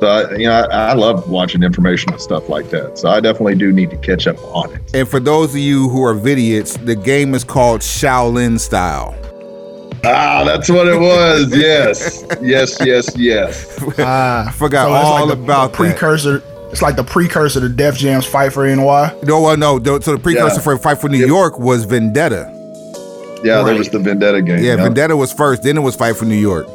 so 0.00 0.06
I, 0.06 0.36
you 0.36 0.46
know, 0.46 0.52
I, 0.52 0.90
I 0.90 0.92
love 0.94 1.28
watching 1.28 1.62
informational 1.62 2.18
stuff 2.18 2.48
like 2.48 2.70
that. 2.70 2.98
So 2.98 3.08
I 3.10 3.20
definitely 3.20 3.56
do 3.56 3.70
need 3.72 3.90
to 3.90 3.96
catch 3.98 4.26
up 4.26 4.38
on 4.54 4.72
it. 4.74 4.80
And 4.94 5.08
for 5.08 5.20
those 5.20 5.50
of 5.50 5.58
you 5.60 5.88
who 5.88 6.02
are 6.04 6.14
vidiots, 6.14 6.82
the 6.86 6.94
game 6.96 7.34
is 7.34 7.44
called 7.44 7.80
Shaolin 7.80 8.58
Style. 8.58 9.14
Ah, 10.04 10.44
that's 10.44 10.68
what 10.68 10.86
it 10.86 10.98
was. 11.00 11.54
Yes, 11.56 12.24
yes, 12.40 12.76
yes, 12.84 13.16
yes. 13.16 13.84
Ah, 13.98 14.48
I 14.48 14.52
forgot 14.52 14.86
so 14.88 14.94
it's 14.94 15.04
all 15.04 15.26
like 15.26 15.36
the, 15.38 15.44
about 15.44 15.72
the 15.72 15.82
that. 15.84 15.90
precursor. 15.96 16.42
It's 16.70 16.82
like 16.82 16.96
the 16.96 17.04
precursor 17.04 17.60
to 17.60 17.68
Def 17.68 17.96
Jam's 17.96 18.26
Fight 18.26 18.52
for 18.52 18.66
NY. 18.66 19.14
No, 19.24 19.40
well, 19.40 19.56
no. 19.56 19.78
So 20.00 20.12
the 20.12 20.18
precursor 20.18 20.56
Yeah. 20.56 20.60
for 20.60 20.76
Fight 20.78 21.00
for 21.00 21.08
New 21.08 21.18
Yep. 21.18 21.28
York 21.28 21.58
was 21.58 21.84
Vendetta. 21.84 22.52
Yeah, 23.42 23.62
there 23.62 23.74
was 23.76 23.88
the 23.88 23.98
Vendetta 23.98 24.42
game. 24.42 24.58
Yeah, 24.62 24.74
yeah. 24.74 24.82
Vendetta 24.82 25.16
was 25.16 25.32
first. 25.32 25.62
Then 25.62 25.76
it 25.78 25.80
was 25.80 25.96
Fight 25.96 26.16
for 26.16 26.24
New 26.26 26.34
York. 26.36 26.66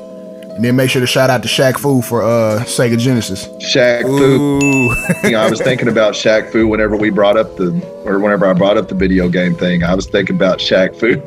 And 0.56 0.64
then 0.64 0.76
make 0.76 0.90
sure 0.92 1.00
to 1.02 1.08
shout 1.08 1.30
out 1.30 1.42
to 1.44 1.48
Shaq 1.50 1.78
Fu 1.80 2.02
for 2.02 2.22
uh, 2.24 2.60
Sega 2.66 2.98
Genesis. 2.98 3.48
Shaq 3.58 4.04
Fu. 4.04 5.28
You 5.28 5.34
know, 5.34 5.40
I 5.42 5.50
was 5.50 5.60
thinking 5.62 5.88
about 5.88 6.14
Shaq 6.14 6.52
Fu 6.52 6.68
whenever 6.68 6.96
we 6.96 7.10
brought 7.10 7.38
up 7.38 7.56
the, 7.58 7.70
or 8.06 8.20
whenever 8.20 8.46
I 8.46 8.54
brought 8.54 8.78
up 8.78 8.88
the 8.88 8.94
video 8.96 9.30
game 9.30 9.56
thing. 9.56 9.84
I 9.84 9.94
was 9.96 10.06
thinking 10.08 10.36
about 10.36 10.60
Shaq 10.60 10.96
Fu. 11.00 11.20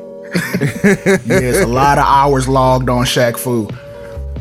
Yes, 1.26 1.62
a 1.62 1.66
lot 1.66 1.98
of 1.98 2.04
hours 2.06 2.48
logged 2.48 2.88
on 2.88 3.04
Shaq 3.04 3.36
Fu. 3.36 3.68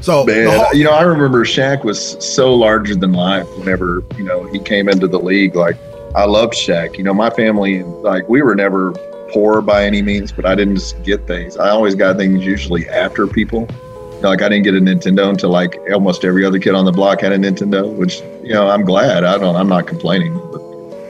So 0.02 0.24
Man, 0.26 0.48
whole- 0.48 0.74
you 0.76 0.84
know, 0.84 0.92
I 0.92 1.02
remember 1.04 1.44
Shaq 1.46 1.84
was 1.84 2.16
so 2.24 2.54
larger 2.54 2.96
than 2.96 3.14
life 3.14 3.48
whenever, 3.58 4.04
you 4.18 4.24
know, 4.24 4.44
he 4.46 4.60
came 4.60 4.88
into 4.88 5.08
the 5.08 5.20
league. 5.20 5.56
Like, 5.56 5.78
I 6.16 6.26
loved 6.26 6.54
Shaq. 6.54 6.98
You 6.98 7.04
know, 7.04 7.14
my 7.14 7.30
family, 7.30 7.84
like, 7.84 8.28
we 8.30 8.42
were 8.42 8.56
never 8.56 8.92
poor 9.34 9.62
by 9.62 9.84
any 9.84 10.02
means, 10.02 10.32
but 10.32 10.46
I 10.46 10.54
didn't 10.56 10.76
just 10.76 11.02
get 11.04 11.26
things. 11.28 11.58
I 11.58 11.70
always 11.70 11.96
got 11.96 12.18
things 12.18 12.46
usually 12.46 12.88
after 12.90 13.26
people. 13.26 13.68
You 14.16 14.22
know, 14.22 14.30
like, 14.30 14.42
I 14.42 14.50
didn't 14.50 14.64
get 14.64 14.76
a 14.76 14.80
Nintendo 14.80 15.28
until 15.30 15.50
like 15.50 15.78
almost 15.92 16.24
every 16.24 16.46
other 16.46 16.60
kid 16.60 16.76
on 16.76 16.86
the 16.86 16.92
block 16.92 17.22
had 17.22 17.32
a 17.32 17.38
Nintendo, 17.38 17.92
which, 17.92 18.22
you 18.44 18.54
know, 18.54 18.70
I'm 18.70 18.86
glad. 18.86 19.24
I 19.24 19.38
don't, 19.38 19.56
I'm 19.56 19.68
not 19.68 19.88
complaining. 19.88 20.34
But, 20.52 20.62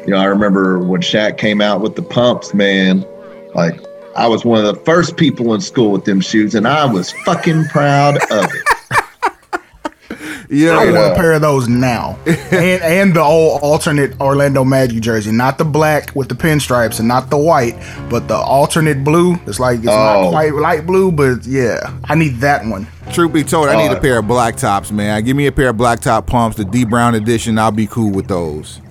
you 0.07 0.11
know, 0.13 0.17
I 0.17 0.25
remember 0.25 0.79
when 0.79 1.01
Shaq 1.01 1.37
came 1.37 1.59
out 1.61 1.81
with 1.81 1.95
the 1.95 2.01
pumps, 2.01 2.53
man, 2.53 3.05
like, 3.53 3.79
I 4.15 4.27
was 4.27 4.45
one 4.45 4.63
of 4.63 4.73
the 4.75 4.81
first 4.81 5.17
people 5.17 5.53
in 5.53 5.61
school 5.61 5.91
with 5.91 6.05
them 6.05 6.21
shoes, 6.21 6.55
and 6.55 6.67
I 6.67 6.85
was 6.85 7.11
fucking 7.25 7.65
proud 7.65 8.17
of 8.31 8.45
it. 8.53 8.63
Yeah. 10.47 10.77
I 10.77 10.91
want 10.91 11.13
a 11.13 11.15
pair 11.15 11.33
of 11.33 11.41
those 11.41 11.67
now, 11.67 12.19
and 12.27 12.81
and 12.83 13.13
the 13.15 13.21
old 13.21 13.61
alternate 13.63 14.19
Orlando 14.21 14.63
Magic 14.63 15.01
jersey, 15.01 15.31
not 15.31 15.57
the 15.57 15.65
black 15.65 16.15
with 16.15 16.29
the 16.29 16.35
pinstripes 16.35 16.99
and 16.99 17.07
not 17.07 17.31
the 17.31 17.37
white, 17.37 17.75
but 18.11 18.27
the 18.27 18.35
alternate 18.35 19.03
blue. 19.03 19.33
It's 19.47 19.59
like 19.59 19.77
it's 19.77 19.87
not 19.87 20.17
Oh. 20.17 20.29
quite 20.29 20.53
light 20.53 20.85
blue, 20.85 21.11
but 21.11 21.45
yeah, 21.47 21.91
I 22.03 22.13
need 22.13 22.35
that 22.41 22.63
one. 22.63 22.87
Truth 23.11 23.33
be 23.33 23.43
told, 23.43 23.69
I 23.69 23.75
need 23.75 23.91
a 23.91 23.99
pair 23.99 24.19
of 24.19 24.27
black 24.27 24.55
tops, 24.55 24.91
man. 24.91 25.23
Give 25.23 25.35
me 25.35 25.47
a 25.47 25.51
pair 25.51 25.69
of 25.69 25.77
black 25.77 25.99
top 25.99 26.27
pumps, 26.27 26.57
the 26.57 26.63
Dee 26.63 26.85
Brown 26.85 27.15
edition. 27.15 27.57
I'll 27.57 27.71
be 27.71 27.87
cool 27.87 28.11
with 28.11 28.27
those. 28.27 28.81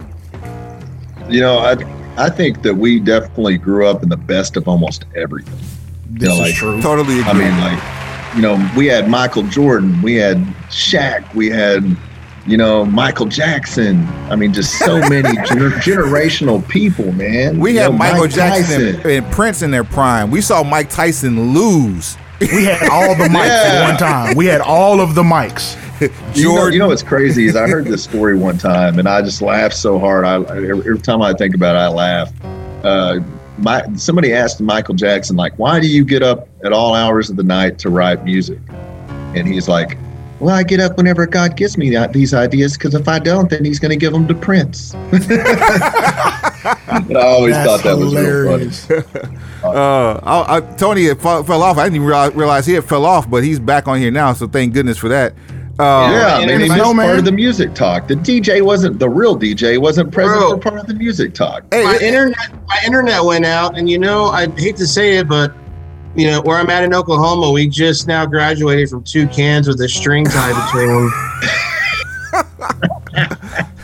You 1.31 1.41
know, 1.41 1.59
I 1.61 1.77
I 2.17 2.31
think 2.31 2.63
that 2.63 2.75
we 2.75 3.01
definitely 3.01 3.59
grew 3.59 3.87
up 3.87 4.03
in 4.03 4.09
the 4.09 4.17
best 4.17 4.57
of 4.57 4.69
almost 4.69 5.05
everything. 5.17 5.59
This 6.11 6.29
Yeah, 6.29 6.35
is 6.35 6.41
like- 6.41 6.55
true. 6.55 6.81
Totally 6.81 7.21
agree. 7.21 7.31
I 7.31 7.33
mean, 7.33 7.61
like, 7.61 8.37
you 8.37 8.43
know, 8.43 8.71
we 8.77 8.87
had 8.87 9.09
Michael 9.09 9.43
Jordan, 9.45 10.01
we 10.03 10.15
had 10.15 10.39
Shaq, 10.71 11.35
we 11.35 11.51
had, 11.51 11.85
you 12.47 12.57
know, 12.57 12.85
Michael 12.85 13.27
Jackson. 13.27 14.07
I 14.31 14.37
mean, 14.37 14.53
just 14.53 14.79
so 14.79 14.99
many 15.09 15.29
gener- 15.39 15.73
generational 15.81 16.67
people, 16.69 17.11
man. 17.13 17.59
we 17.59 17.73
You 17.73 17.79
had 17.81 17.91
know, 17.93 17.99
Michael 17.99 18.21
Mike 18.23 18.31
Jackson 18.31 18.83
and, 18.97 19.07
and 19.07 19.33
Prince 19.33 19.63
in 19.63 19.71
their 19.73 19.85
prime. 19.85 20.31
We 20.31 20.41
saw 20.41 20.63
Mike 20.63 20.91
Tyson 20.91 21.53
lose. 21.53 22.17
We 22.41 22.65
had 22.65 22.89
all 22.91 23.15
the 23.15 23.25
mics 23.25 23.47
Yeah. 23.47 23.63
at 23.83 23.89
one 23.91 23.97
time. 23.99 24.37
We 24.37 24.47
had 24.47 24.61
all 24.61 25.01
of 25.01 25.15
the 25.15 25.23
mics. 25.23 25.77
You 26.35 26.53
know, 26.55 26.67
you 26.67 26.79
know 26.81 26.89
what's 26.89 27.03
crazy 27.05 27.47
is 27.47 27.55
I 27.57 27.69
heard 27.69 27.85
this 27.87 28.03
story 28.03 28.37
one 28.37 28.59
time 28.59 28.99
and 28.99 29.09
I 29.09 29.23
just 29.23 29.41
laughed 29.41 29.77
so 29.77 29.99
hard. 29.99 30.25
I 30.25 30.37
every, 30.43 30.99
time 30.99 31.23
I 31.23 31.33
think 31.33 31.55
about 31.55 31.77
it, 31.77 31.79
I 31.79 31.89
laugh. 31.89 32.33
Uh, 32.85 33.21
my 33.59 33.83
somebody 33.95 34.33
asked 34.35 34.61
Michael 34.61 34.95
Jackson 34.97 35.37
like, 35.37 35.57
"Why 35.59 35.79
do 35.79 35.87
you 35.87 36.05
get 36.05 36.23
up 36.25 36.49
at 36.65 36.73
all 36.73 36.95
hours 36.95 37.31
of 37.31 37.37
the 37.37 37.45
night 37.45 37.79
to 37.79 37.91
write 37.91 38.25
music?" 38.25 38.59
And 39.37 39.47
he's 39.47 39.69
like, 39.69 39.97
"Well, 40.45 40.55
I 40.55 40.63
get 40.63 40.81
up 40.81 40.97
whenever 40.97 41.27
God 41.27 41.57
gives 41.57 41.77
me 41.79 41.91
that, 41.91 42.13
these 42.13 42.35
ideas 42.35 42.75
because 42.75 42.95
if 42.95 43.09
I 43.09 43.19
don't, 43.19 43.49
then 43.51 43.65
He's 43.65 43.79
going 43.79 43.91
to 43.91 43.97
give 43.97 44.13
them 44.13 44.29
to 44.29 44.35
Prince." 44.35 44.95
I 46.67 47.15
always 47.15 47.55
That's 47.55 47.83
thought 47.83 47.85
that 47.85 47.97
was 47.99 48.15
real 48.15 48.51
funny. 48.51 48.65
hilarious. 48.71 48.89
Uh, 49.65 50.21
I, 50.23 50.57
I, 50.59 50.61
Tony 50.77 51.07
it 51.07 51.23
fell, 51.23 51.43
fell 51.43 51.63
off. 51.63 51.79
I 51.79 51.85
didn't 51.85 51.97
even 51.97 52.07
realize, 52.07 52.35
realize 52.35 52.67
he 52.67 52.75
had 52.75 52.85
fell 52.85 53.07
off, 53.07 53.31
but 53.31 53.43
he's 53.43 53.59
back 53.59 53.89
on 53.89 53.99
here 53.99 54.11
now. 54.11 54.35
So 54.35 54.47
thank 54.47 54.75
goodness 54.75 54.99
for 54.99 55.09
that. 55.09 55.33
Uh, 55.79 56.11
Yeah, 56.13 56.37
and 56.41 56.47
man, 56.49 56.61
he 56.61 56.67
it's 56.67 56.77
no, 56.77 56.93
part 56.93 57.19
of 57.19 57.25
the 57.25 57.33
music 57.33 57.73
talk. 57.75 58.07
The 58.07 58.15
DJ 58.15 58.61
wasn't 58.61 58.99
the 58.99 59.09
real 59.09 59.39
DJ, 59.39 59.79
wasn't 59.81 60.13
present 60.13 60.39
Bro. 60.39 60.51
for 60.51 60.59
part 60.59 60.81
of 60.81 60.87
the 60.87 60.93
music 60.93 61.33
talk. 61.33 61.65
Hey, 61.73 61.83
my 61.83 61.95
it- 61.95 62.03
internet 62.03 62.53
my 62.69 62.79
internet 62.85 63.25
went 63.25 63.47
out 63.47 63.79
and 63.79 63.89
you 63.89 63.99
know 63.99 64.27
i 64.27 64.47
hate 64.51 64.77
to 64.77 64.87
say 64.87 65.17
it 65.17 65.29
but 65.29 65.55
you 66.17 66.27
know 66.31 66.41
where 66.43 66.59
i'm 66.59 66.71
at 66.71 66.85
in 66.85 66.95
oklahoma 66.95 67.51
we 67.51 67.67
just 67.69 68.07
now 68.07 68.25
graduated 68.27 68.89
from 68.89 69.03
two 69.05 69.27
cans 69.29 69.67
with 69.69 69.81
a 69.81 69.89
string 69.89 70.25
tied 70.25 70.55
between 70.67 70.89
them 70.89 71.13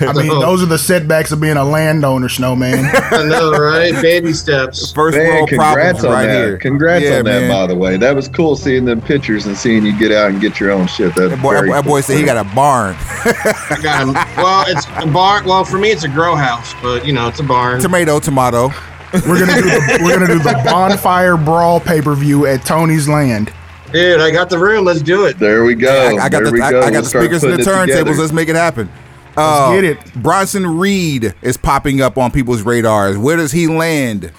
I 0.02 0.14
mean, 0.14 0.28
those 0.28 0.62
are 0.62 0.66
the 0.66 0.78
setbacks 0.78 1.30
of 1.30 1.42
being 1.42 1.58
a 1.58 1.62
landowner, 1.64 2.30
snowman. 2.30 2.86
i 2.94 3.22
know 3.28 3.50
right 3.52 3.92
baby 4.00 4.32
steps 4.32 4.90
first 4.92 5.16
Man, 5.18 5.28
world 5.28 5.48
congrats 5.50 6.00
problems 6.00 6.04
on 6.06 6.10
right 6.12 6.26
that. 6.26 6.34
here. 6.46 6.56
Congrats 6.58 7.04
Yeah, 7.04 7.18
on 7.18 7.24
that, 7.26 7.40
man. 7.42 7.50
by 7.50 7.66
the 7.66 7.76
way. 7.76 7.98
That 7.98 8.16
was 8.16 8.26
cool 8.26 8.56
seeing 8.56 8.86
them 8.86 9.02
pictures 9.02 9.44
and 9.46 9.54
seeing 9.56 9.84
you 9.84 9.96
get 9.98 10.10
out 10.10 10.30
and 10.30 10.40
get 10.40 10.58
your 10.58 10.70
own 10.70 10.86
shit. 10.86 11.14
That's 11.14 11.30
That 11.30 11.42
boy, 11.42 11.52
very 11.52 11.70
that 11.70 11.84
boy 11.84 11.90
cool. 12.00 12.02
said 12.02 12.16
he 12.18 12.24
got 12.24 12.38
a 12.38 12.54
barn. 12.54 12.96
I 12.98 13.78
got 13.82 14.00
'em. 14.02 14.14
well 14.42 14.64
it's 14.68 14.86
a 14.96 15.06
barn 15.06 15.44
well 15.44 15.64
for 15.64 15.78
me 15.78 15.90
it's 15.90 16.04
a 16.04 16.08
grow 16.08 16.34
house 16.34 16.74
but 16.82 17.04
you 17.06 17.12
know 17.12 17.28
it's 17.28 17.40
a 17.40 17.44
barn 17.44 17.78
tomato, 17.80 18.18
tomato. 18.20 18.70
We're 19.12 19.44
gonna 19.44 19.60
do 19.60 19.62
the 19.62 20.00
we're 20.02 20.14
gonna 20.14 20.26
do 20.26 20.38
the 20.38 20.60
bonfire 20.64 21.36
brawl 21.36 21.80
pay 21.80 22.00
per 22.00 22.14
view 22.14 22.46
at 22.46 22.64
Tony's 22.64 23.08
Land. 23.08 23.52
dude 23.92 24.20
i 24.20 24.30
got 24.30 24.48
the 24.48 24.58
room 24.58 24.84
let's 24.84 25.02
do 25.02 25.26
it 25.26 25.38
There 25.38 25.64
we 25.64 25.74
go. 25.74 25.90
I, 25.90 26.24
I 26.24 26.28
got 26.28 26.30
there 26.30 26.46
the 26.46 26.52
we 26.52 26.60
I, 26.62 26.70
go. 26.70 26.80
I 26.80 26.90
got 26.90 26.92
We'll 26.92 27.02
the 27.02 27.08
speakers 27.08 27.42
and 27.44 27.52
the 27.54 27.58
turntables. 27.58 28.18
Let's 28.18 28.32
make 28.32 28.48
it 28.48 28.56
happen. 28.56 28.88
Uh, 29.36 29.74
get 29.74 29.84
it. 29.84 30.14
Bronson 30.14 30.66
Reed 30.78 31.34
is 31.42 31.56
popping 31.56 32.00
up 32.00 32.18
on 32.18 32.30
people's 32.30 32.62
radars. 32.62 33.16
Where 33.16 33.36
does 33.36 33.52
he 33.52 33.66
land? 33.66 34.32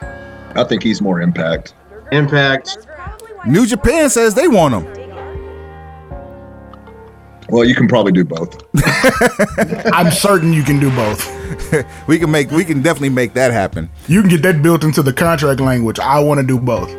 I 0.00 0.64
think 0.64 0.82
he's 0.82 1.02
more 1.02 1.20
impact. 1.20 1.74
impact 2.12 2.86
New 3.46 3.66
Japan 3.66 4.10
says 4.10 4.34
they 4.34 4.48
want 4.48 4.74
him. 4.74 5.05
Well, 7.48 7.64
you 7.64 7.74
can 7.74 7.86
probably 7.88 8.12
do 8.12 8.24
both. 8.24 8.62
I'm 9.92 10.10
certain 10.10 10.52
you 10.52 10.62
can 10.62 10.80
do 10.80 10.90
both. 10.90 11.26
we 12.08 12.18
can 12.18 12.30
make 12.30 12.50
we 12.50 12.64
can 12.64 12.82
definitely 12.82 13.10
make 13.10 13.34
that 13.34 13.52
happen. 13.52 13.88
You 14.08 14.20
can 14.20 14.30
get 14.30 14.42
that 14.42 14.62
built 14.62 14.82
into 14.84 15.02
the 15.02 15.12
contract 15.12 15.60
language. 15.60 15.98
I 15.98 16.18
want 16.18 16.40
to 16.40 16.46
do 16.46 16.58
both. 16.58 16.92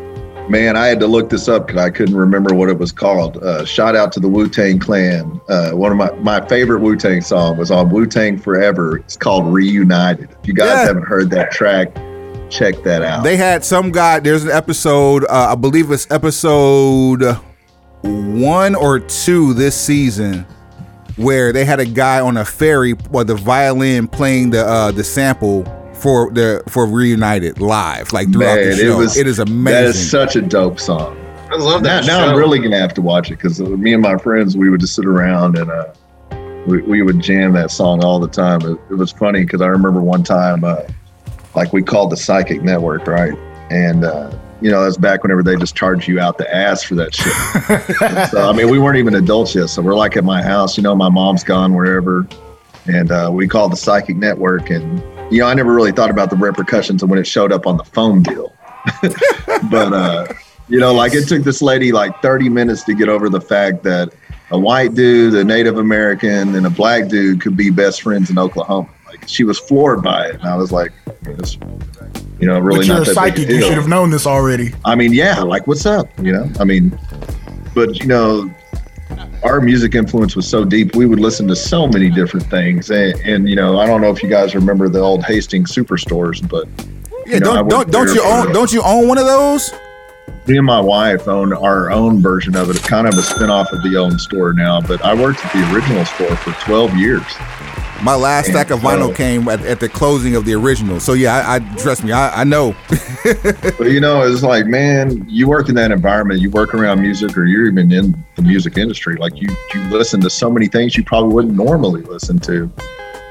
Man, 0.50 0.78
I 0.78 0.88
had 0.88 1.02
to 1.02 1.08
look 1.08 1.30
this 1.30 1.50
up 1.50 1.68
because 1.68 1.82
I 1.82 1.90
couldn't 1.90 2.16
remember 2.16 2.56
what 2.56 2.70
it 2.70 2.78
was 2.80 2.94
called. 2.94 3.36
Uh, 3.44 3.66
shout 3.66 3.98
out 3.98 4.14
to 4.14 4.22
the 4.22 4.30
Wu 4.30 4.48
Tang 4.48 4.80
Clan. 4.80 5.42
Uh, 5.50 5.72
one 5.72 5.92
of 5.92 5.98
my, 5.98 6.10
my 6.22 6.48
favorite 6.48 6.80
Wu 6.80 6.96
Tang 6.96 7.20
song 7.20 7.58
was 7.58 7.70
on 7.70 7.90
Wu 7.90 8.06
Tang 8.08 8.38
Forever. 8.38 8.98
It's 9.00 9.18
called 9.18 9.46
Reunited. 9.54 10.30
If 10.42 10.48
you 10.48 10.54
guys 10.54 10.68
Yeah. 10.70 10.86
haven't 10.86 11.04
heard 11.04 11.30
that 11.32 11.52
track, 11.52 11.94
check 12.50 12.82
that 12.84 13.02
out. 13.02 13.26
They 13.26 13.36
had 13.36 13.66
some 13.66 13.92
guy. 13.92 14.22
There's 14.22 14.46
an 14.46 14.52
episode. 14.52 15.26
Uh, 15.26 15.50
I 15.52 15.56
believe 15.56 15.92
it's 15.92 16.10
episode 16.10 17.38
one 18.04 18.76
or 18.76 19.00
two 19.00 19.54
this 19.54 19.80
season, 19.80 20.46
where 21.16 21.52
they 21.52 21.66
had 21.66 21.80
a 21.80 21.86
guy 21.86 22.20
on 22.20 22.38
a 22.38 22.46
ferry 22.46 22.94
with 23.12 23.28
the 23.28 23.36
violin 23.36 24.08
playing 24.08 24.52
the 24.52 24.66
uh, 24.66 24.92
the 24.92 25.04
sample 25.04 25.64
for 25.94 26.32
the 26.32 26.64
for 26.68 26.86
reunited 26.86 27.60
live, 27.60 28.14
like 28.14 28.32
throughout 28.32 28.56
Man, 28.56 28.70
the 28.70 28.76
show. 28.78 28.94
it 28.94 28.98
was 28.98 29.18
it 29.18 29.28
is 29.28 29.40
amazing. 29.40 29.64
That 29.64 29.86
is 29.86 30.12
such 30.12 30.36
a 30.36 30.42
dope 30.42 30.80
song. 30.80 31.18
I 31.50 31.56
love 31.56 31.84
that. 31.84 32.06
now 32.06 32.24
show. 32.24 32.32
I'm 32.32 32.38
really 32.38 32.60
gonna 32.60 32.78
have 32.78 32.94
to 32.96 33.02
watch 33.02 33.32
it 33.32 33.38
because 33.38 33.60
me 33.60 33.94
and 33.94 34.02
my 34.02 34.18
friends 34.18 34.58
we 34.58 34.70
would 34.70 34.82
just 34.82 34.96
sit 34.96 35.06
around 35.06 35.58
and 35.58 35.72
uh, 35.72 35.94
we, 36.68 36.82
we 36.82 37.02
would 37.02 37.22
jam 37.22 37.54
that 37.54 37.72
song 37.72 38.04
all 38.04 38.20
the 38.20 38.28
time. 38.28 38.62
It, 38.62 38.78
it 38.90 38.96
was 38.96 39.12
funny 39.12 39.44
because 39.44 39.62
I 39.62 39.68
remember 39.68 40.02
one 40.02 40.24
time, 40.24 40.64
uh, 40.64 40.82
like 41.56 41.72
we 41.72 41.82
called 41.82 42.12
the 42.12 42.18
Psychic 42.18 42.62
Network, 42.62 43.08
right? 43.08 43.34
And 43.72 44.04
uh, 44.04 44.38
you 44.62 44.72
know 44.72 44.84
that's 44.84 44.98
back 44.98 45.24
whenever 45.24 45.44
they 45.44 45.56
just 45.56 45.76
charge 45.76 46.08
you 46.08 46.20
out 46.20 46.38
the 46.38 46.54
ass 46.54 46.84
for 46.84 46.96
that 46.96 47.14
shit. 47.14 48.30
so 48.30 48.50
I 48.50 48.54
mean, 48.54 48.70
we 48.70 48.80
weren't 48.80 48.98
even 48.98 49.16
adults 49.16 49.54
yet, 49.56 49.68
so 49.68 49.82
we're 49.82 49.96
like 49.96 50.18
at 50.18 50.24
my 50.24 50.42
house. 50.42 50.78
You 50.78 50.84
know, 50.84 50.96
my 50.96 51.10
mom's 51.10 51.44
gone 51.44 51.74
wherever, 51.74 52.28
and 52.86 53.12
uh, 53.12 53.30
we 53.32 53.48
called 53.48 53.72
the 53.72 53.78
Psychic 53.78 54.18
Network, 54.18 54.70
and 54.70 55.02
you 55.32 55.40
know, 55.42 55.48
I 55.48 55.54
never 55.54 55.74
really 55.74 55.92
thought 55.92 56.10
about 56.10 56.30
the 56.30 56.36
repercussions 56.36 57.04
of 57.04 57.10
when 57.10 57.20
it 57.20 57.28
showed 57.28 57.52
up 57.52 57.68
on 57.68 57.78
the 57.78 57.84
phone 57.84 58.24
bill. 58.24 58.54
but 59.70 59.94
uh, 59.94 60.28
you 60.70 60.80
know, 60.80 60.94
like 60.94 61.14
it 61.14 61.28
took 61.28 61.44
this 61.44 61.62
lady 61.62 61.92
like 61.92 62.22
30 62.22 62.50
minutes 62.50 62.84
to 62.86 62.94
get 62.94 63.10
over 63.10 63.30
the 63.30 63.42
fact 63.42 63.84
that 63.84 64.14
a 64.52 64.60
white 64.60 64.96
dude, 64.96 65.36
a 65.36 65.44
Native 65.44 65.78
American, 65.78 66.56
and 66.56 66.66
a 66.66 66.70
black 66.70 67.10
dude 67.10 67.42
could 67.42 67.58
be 67.58 67.70
best 67.70 68.02
friends 68.02 68.30
in 68.30 68.40
Oklahoma. 68.40 68.90
Like 69.06 69.28
she 69.28 69.44
was 69.44 69.60
floored 69.60 70.02
by 70.02 70.28
it, 70.28 70.36
and 70.36 70.46
I 70.46 70.56
was 70.56 70.72
like, 70.72 70.92
you 72.40 72.48
know, 72.48 72.60
really 72.60 72.80
but 72.80 72.88
you're 72.88 72.96
not 72.96 73.04
a 73.04 73.10
that 73.10 73.16
psychic. 73.16 73.50
You 73.50 73.62
should 73.62 73.74
have 73.74 73.88
known 73.88 74.10
this 74.10 74.28
already. 74.28 74.74
I 74.86 74.96
mean, 74.96 75.14
yeah, 75.14 75.42
like 75.42 75.68
what's 75.68 75.86
up? 75.86 76.10
You 76.22 76.34
know, 76.34 76.50
I 76.60 76.64
mean, 76.64 76.98
but 77.74 78.00
you 78.00 78.08
know, 78.08 78.54
our 79.44 79.62
music 79.62 79.96
influence 79.96 80.36
was 80.36 80.48
so 80.48 80.66
deep. 80.66 80.96
We 80.96 81.06
would 81.06 81.20
listen 81.20 81.48
to 81.48 81.56
so 81.56 81.88
many 81.88 82.10
different 82.10 82.48
things, 82.48 82.90
and, 82.90 83.20
and 83.22 83.50
you 83.50 83.56
know, 83.56 83.80
I 83.80 83.88
don't 83.88 84.02
know 84.02 84.12
if 84.12 84.22
you 84.22 84.30
guys 84.30 84.56
remember 84.56 84.90
the 84.90 85.00
old 85.00 85.24
Hastings 85.24 85.72
superstores, 85.72 86.48
but 86.48 86.68
yeah, 87.26 87.36
you 87.36 87.40
know, 87.40 87.56
don't 87.56 87.70
don't 87.70 87.92
don't 87.92 88.14
you 88.14 88.24
own 88.24 88.54
don't 88.54 88.72
you 88.72 88.82
own 88.84 89.08
one 89.08 89.18
of 89.18 89.26
those? 89.26 89.72
me 90.48 90.58
and 90.58 90.66
my 90.66 90.80
wife 90.80 91.28
own 91.28 91.52
our 91.52 91.92
own 91.92 92.22
version 92.22 92.56
of 92.56 92.70
it. 92.70 92.78
It's 92.78 92.88
kind 92.88 93.06
of 93.06 93.14
a 93.16 93.22
spin-off 93.22 93.72
of 93.74 93.84
the 93.84 93.98
own 93.98 94.18
store 94.18 94.54
now, 94.54 94.80
but 94.80 95.04
I 95.04 95.14
worked 95.14 95.46
at 95.46 95.52
the 95.52 95.76
original 95.76 96.06
store 96.06 96.36
for 96.38 96.52
12 96.64 96.96
years. 96.96 97.24
My 98.04 98.16
last 98.16 98.48
stack 98.48 98.70
of 98.70 98.80
vinyl 98.82 99.16
came 99.16 99.48
at, 99.48 99.62
at 99.66 99.80
the 99.80 99.90
closing 99.90 100.36
of 100.36 100.46
the 100.46 100.54
original. 100.54 101.00
So 101.00 101.14
yeah, 101.14 101.36
I, 101.36 101.56
I 101.56 101.60
trust 101.78 102.04
me, 102.04 102.12
I, 102.12 102.42
I 102.42 102.44
know. 102.44 102.76
But 103.78 103.92
you 103.92 104.00
know, 104.00 104.22
it's 104.22 104.42
like, 104.42 104.68
man, 104.68 105.26
you 105.28 105.48
work 105.50 105.68
in 105.68 105.76
that 105.76 105.92
environment, 105.92 106.40
you 106.40 106.50
work 106.50 106.74
around 106.74 107.02
music, 107.02 107.38
or 107.38 107.46
you're 107.46 107.66
even 107.68 107.92
in 107.92 108.24
the 108.36 108.42
music 108.42 108.78
industry. 108.78 109.18
Like 109.18 109.42
you, 109.42 109.50
you 109.74 109.82
listen 109.90 110.22
to 110.22 110.30
so 110.30 110.50
many 110.50 110.68
things 110.68 110.96
you 110.96 111.04
probably 111.04 111.34
wouldn't 111.34 111.54
normally 111.54 112.04
listen 112.04 112.40
to, 112.40 112.72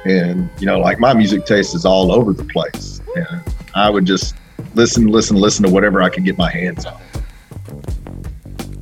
and 0.04 0.50
you 0.58 0.66
know, 0.66 0.78
like 0.78 0.98
my 1.00 1.14
music 1.14 1.46
taste 1.46 1.74
is 1.74 1.86
all 1.86 2.12
over 2.12 2.34
the 2.34 2.44
place, 2.44 3.00
and 3.16 3.42
I 3.74 3.88
would 3.88 4.04
just 4.04 4.34
listen, 4.74 5.06
listen, 5.06 5.36
listen 5.36 5.64
to 5.64 5.70
whatever 5.70 6.02
I 6.02 6.10
could 6.10 6.24
get 6.24 6.36
my 6.36 6.50
hands 6.50 6.84
on. 6.84 7.00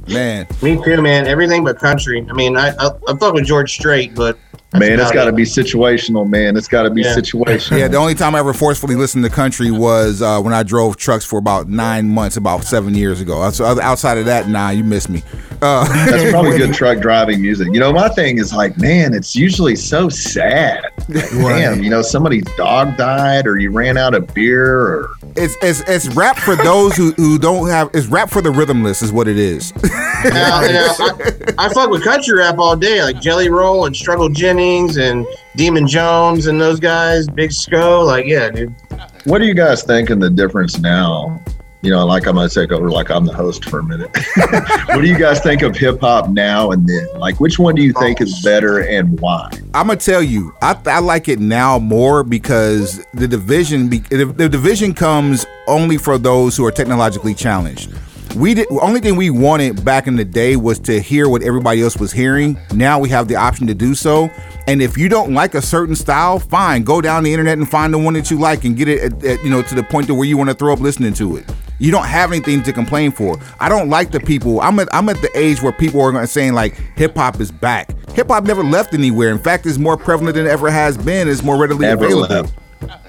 Man, 0.09 0.47
Me 0.63 0.83
too, 0.83 1.01
man. 1.01 1.27
Everything 1.29 1.63
but 1.65 1.79
country. 1.79 2.27
I 2.29 2.33
mean, 2.33 2.57
I 2.57 2.71
I, 2.79 2.91
I 3.09 3.17
fuck 3.17 3.35
with 3.35 3.45
George 3.45 3.73
Strait, 3.73 4.15
but 4.17 4.37
that's 4.75 4.89
man, 4.91 5.01
it's 5.01 5.13
got 5.13 5.25
to 5.25 5.31
it. 5.31 5.37
be 5.37 5.43
situational, 5.45 6.29
man. 6.29 6.57
It's 6.57 6.69
got 6.69 6.83
to 6.83 6.91
be 6.91 7.03
Yeah. 7.03 7.15
situational. 7.17 7.79
yeah. 7.79 7.89
The 7.89 7.97
only 7.97 8.15
time 8.15 8.35
I 8.35 8.41
ever 8.41 8.53
forcefully 8.53 8.95
listened 8.97 9.25
to 9.25 9.31
country 9.31 9.71
was 9.71 10.21
uh, 10.23 10.41
when 10.41 10.53
I 10.53 10.63
drove 10.63 10.97
trucks 10.97 11.25
for 11.25 11.39
about 11.39 11.69
nine 11.69 12.09
months, 12.09 12.37
about 12.37 12.65
seven 12.65 12.95
years 12.95 13.21
ago. 13.21 13.49
So 13.51 13.65
outside 13.81 14.19
of 14.19 14.27
that, 14.27 14.49
nah, 14.49 14.71
you 14.71 14.85
missed 14.85 15.09
me. 15.09 15.23
Uh, 15.63 15.85
That's 16.11 16.31
probably 16.31 16.59
good 16.59 16.75
truck 16.75 16.99
driving 17.01 17.41
music. 17.41 17.69
You 17.73 17.81
know, 17.81 17.93
my 17.93 18.09
thing 18.11 18.39
is 18.39 18.53
like, 18.53 18.77
man, 18.77 19.15
it's 19.15 19.35
usually 19.37 19.77
so 19.77 20.09
sad. 20.09 20.85
Like, 21.09 21.31
Damn, 21.31 21.83
you 21.83 21.91
know, 21.91 22.03
somebody's 22.03 22.45
dog 22.57 22.97
died, 22.97 23.47
or 23.47 23.59
you 23.59 23.71
ran 23.71 23.97
out 23.97 24.15
of 24.15 24.33
beer, 24.35 24.77
or 24.81 25.11
it's 25.37 25.57
it's 25.63 25.81
it's 25.89 26.09
rap 26.15 26.37
for 26.39 26.57
those 26.57 26.97
who, 26.97 27.13
who 27.13 27.39
don't 27.39 27.69
have. 27.69 27.91
It's 27.95 28.07
rap 28.07 28.31
for 28.31 28.41
the 28.43 28.51
rhythmless, 28.51 29.03
is 29.03 29.13
what 29.13 29.29
it 29.29 29.39
is. 29.39 29.73
Now, 30.25 30.61
now, 30.63 30.95
I, 30.99 31.55
I 31.59 31.69
fuck 31.73 31.91
with 31.91 32.03
country 32.03 32.39
rap 32.39 32.59
all 32.59 32.77
day, 32.77 33.03
like 33.03 33.21
Jelly 33.21 33.49
Roll 33.51 33.87
and 33.87 33.95
Struggle 33.97 34.29
Jennings 34.65 34.97
and 34.97 35.27
Demun 35.59 35.87
Jones 35.87 36.47
and 36.47 36.59
those 36.59 36.81
guys, 36.81 37.29
Big 37.29 37.51
Smo. 37.51 38.07
Like, 38.07 38.25
yeah, 38.25 38.49
dude. 38.49 38.75
what 39.25 39.39
do 39.39 39.45
you 39.45 39.53
guys 39.53 39.83
think 39.83 40.09
in 40.09 40.19
the 40.19 40.31
difference 40.31 40.79
now? 40.79 41.43
You 41.83 41.91
know, 41.91 42.07
like 42.07 42.27
I'm 42.27 42.37
gonna 42.37 42.49
take 42.49 42.73
over, 42.73 42.91
like 42.91 43.11
I'm 43.11 43.27
the 43.27 43.35
host 43.35 43.67
for 43.67 43.81
a 43.81 43.83
minute. 43.83 44.09
what 44.87 45.03
do 45.03 45.07
you 45.07 45.19
guys 45.19 45.41
think 45.41 45.61
of 45.61 45.77
hip 45.77 46.01
hop 46.01 46.31
now 46.31 46.71
and 46.71 46.89
then? 46.89 47.07
Like, 47.19 47.41
which 47.41 47.59
one 47.59 47.75
do 47.75 47.83
you 47.83 47.93
think 47.93 48.23
is 48.23 48.41
better 48.43 48.79
and 48.79 49.21
why? 49.21 49.51
I'm 49.75 49.89
gonna 49.89 49.97
tell 49.97 50.23
you, 50.23 50.55
I, 50.63 50.81
I 50.87 51.01
like 51.01 51.29
it 51.29 51.41
now 51.41 51.79
more 51.79 52.25
because 52.25 53.05
the 53.13 53.29
division 53.29 53.91
the, 53.91 53.99
the 53.99 54.49
division 54.49 54.95
comes 54.95 55.45
only 55.67 55.99
for 55.99 56.17
those 56.17 56.57
who 56.57 56.65
are 56.65 56.73
technologically 56.73 57.35
challenged. 57.35 57.93
We 58.35 58.55
did 58.55 58.67
only 58.71 59.01
thing 59.01 59.15
we 59.15 59.31
wanted 59.31 59.85
back 59.85 60.09
in 60.09 60.17
the 60.17 60.25
day 60.25 60.57
was 60.57 60.81
to 60.81 61.01
hear 61.01 61.29
what 61.29 61.43
everybody 61.43 61.83
else 61.83 61.99
was 61.99 62.11
hearing. 62.11 62.59
Now 62.73 62.99
we 62.99 63.09
have 63.11 63.29
the 63.29 63.37
option 63.37 63.67
to 63.69 63.75
do 63.75 63.95
so. 63.95 64.29
And 64.67 64.81
if 64.81 64.97
you 64.97 65.09
don't 65.09 65.35
like 65.35 65.55
a 65.55 65.61
certain 65.63 65.95
style, 65.95 66.39
fine, 66.39 66.85
go 66.85 67.01
down 67.01 67.23
the 67.25 67.33
internet 67.33 67.59
and 67.59 67.69
find 67.69 67.93
the 67.93 67.99
one 67.99 68.15
that 68.15 68.31
you 68.31 68.39
like 68.39 68.65
and 68.65 68.77
get 68.77 68.89
it, 68.89 69.13
at, 69.13 69.25
at, 69.25 69.45
you 69.45 69.51
know, 69.51 69.63
to 69.63 69.75
the 69.75 69.83
point 69.83 70.07
to 70.07 70.15
where 70.15 70.27
you 70.27 70.39
want 70.39 70.49
to 70.51 70.55
throw 70.55 70.73
up 70.73 70.81
listening 70.81 71.13
to 71.15 71.37
it. 71.37 71.45
You 71.79 71.91
don't 71.91 72.07
have 72.07 72.31
anything 72.33 72.63
to 72.63 72.73
complain 72.73 73.11
for. 73.11 73.37
I 73.61 73.69
don't 73.69 73.91
like 73.91 74.11
the 74.11 74.21
people. 74.21 74.61
I'm 74.61 74.79
at 74.79 74.89
I'm 74.95 75.09
at 75.09 75.21
the 75.21 75.31
age 75.37 75.61
where 75.61 75.73
people 75.73 76.01
are 76.01 76.13
gonna 76.13 76.27
saying 76.27 76.55
like 76.55 76.75
hip 76.97 77.17
hop 77.17 77.41
is 77.41 77.51
back. 77.51 77.91
Hip 78.13 78.29
hop 78.29 78.45
never 78.45 78.63
left 78.63 78.95
anywhere. 78.95 79.31
In 79.31 79.39
fact, 79.39 79.67
it's 79.67 79.77
more 79.77 79.97
prevalent 79.97 80.37
than 80.37 80.47
it 80.47 80.51
ever 80.51 80.71
has 80.71 80.97
been. 80.97 81.29
It's 81.29 81.43
more 81.43 81.59
readily 81.59 81.81
Never 81.81 82.07
available. 82.07 82.29
left. 82.29 82.55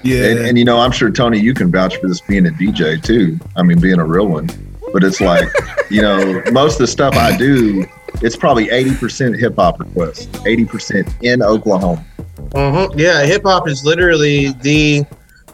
Yeah. 0.02 0.24
And, 0.24 0.38
and 0.40 0.58
you 0.58 0.64
know, 0.64 0.78
I'm 0.78 0.90
sure 0.90 1.10
Tony, 1.10 1.38
you 1.38 1.54
can 1.54 1.70
vouch 1.70 1.96
for 1.98 2.08
this 2.08 2.20
being 2.20 2.46
a 2.46 2.50
DJ 2.50 3.02
too. 3.02 3.38
I 3.54 3.62
mean, 3.62 3.80
being 3.80 3.98
a 4.00 4.04
real 4.04 4.26
one. 4.26 4.48
But 4.92 5.04
it's 5.04 5.20
like, 5.20 5.48
you 5.90 6.02
know, 6.02 6.42
most 6.52 6.74
of 6.74 6.78
the 6.80 6.86
stuff 6.88 7.14
I 7.14 7.36
do, 7.36 7.86
it's 8.22 8.36
probably 8.36 8.66
80% 8.66 9.38
hip 9.38 9.56
hop 9.56 9.80
requests, 9.80 10.26
80% 10.26 11.22
in 11.22 11.42
Oklahoma. 11.42 12.04
hmm 12.54 12.98
Yeah, 12.98 13.24
hip 13.24 13.42
hop 13.44 13.68
is 13.68 13.84
literally 13.84 14.52
the 14.62 15.04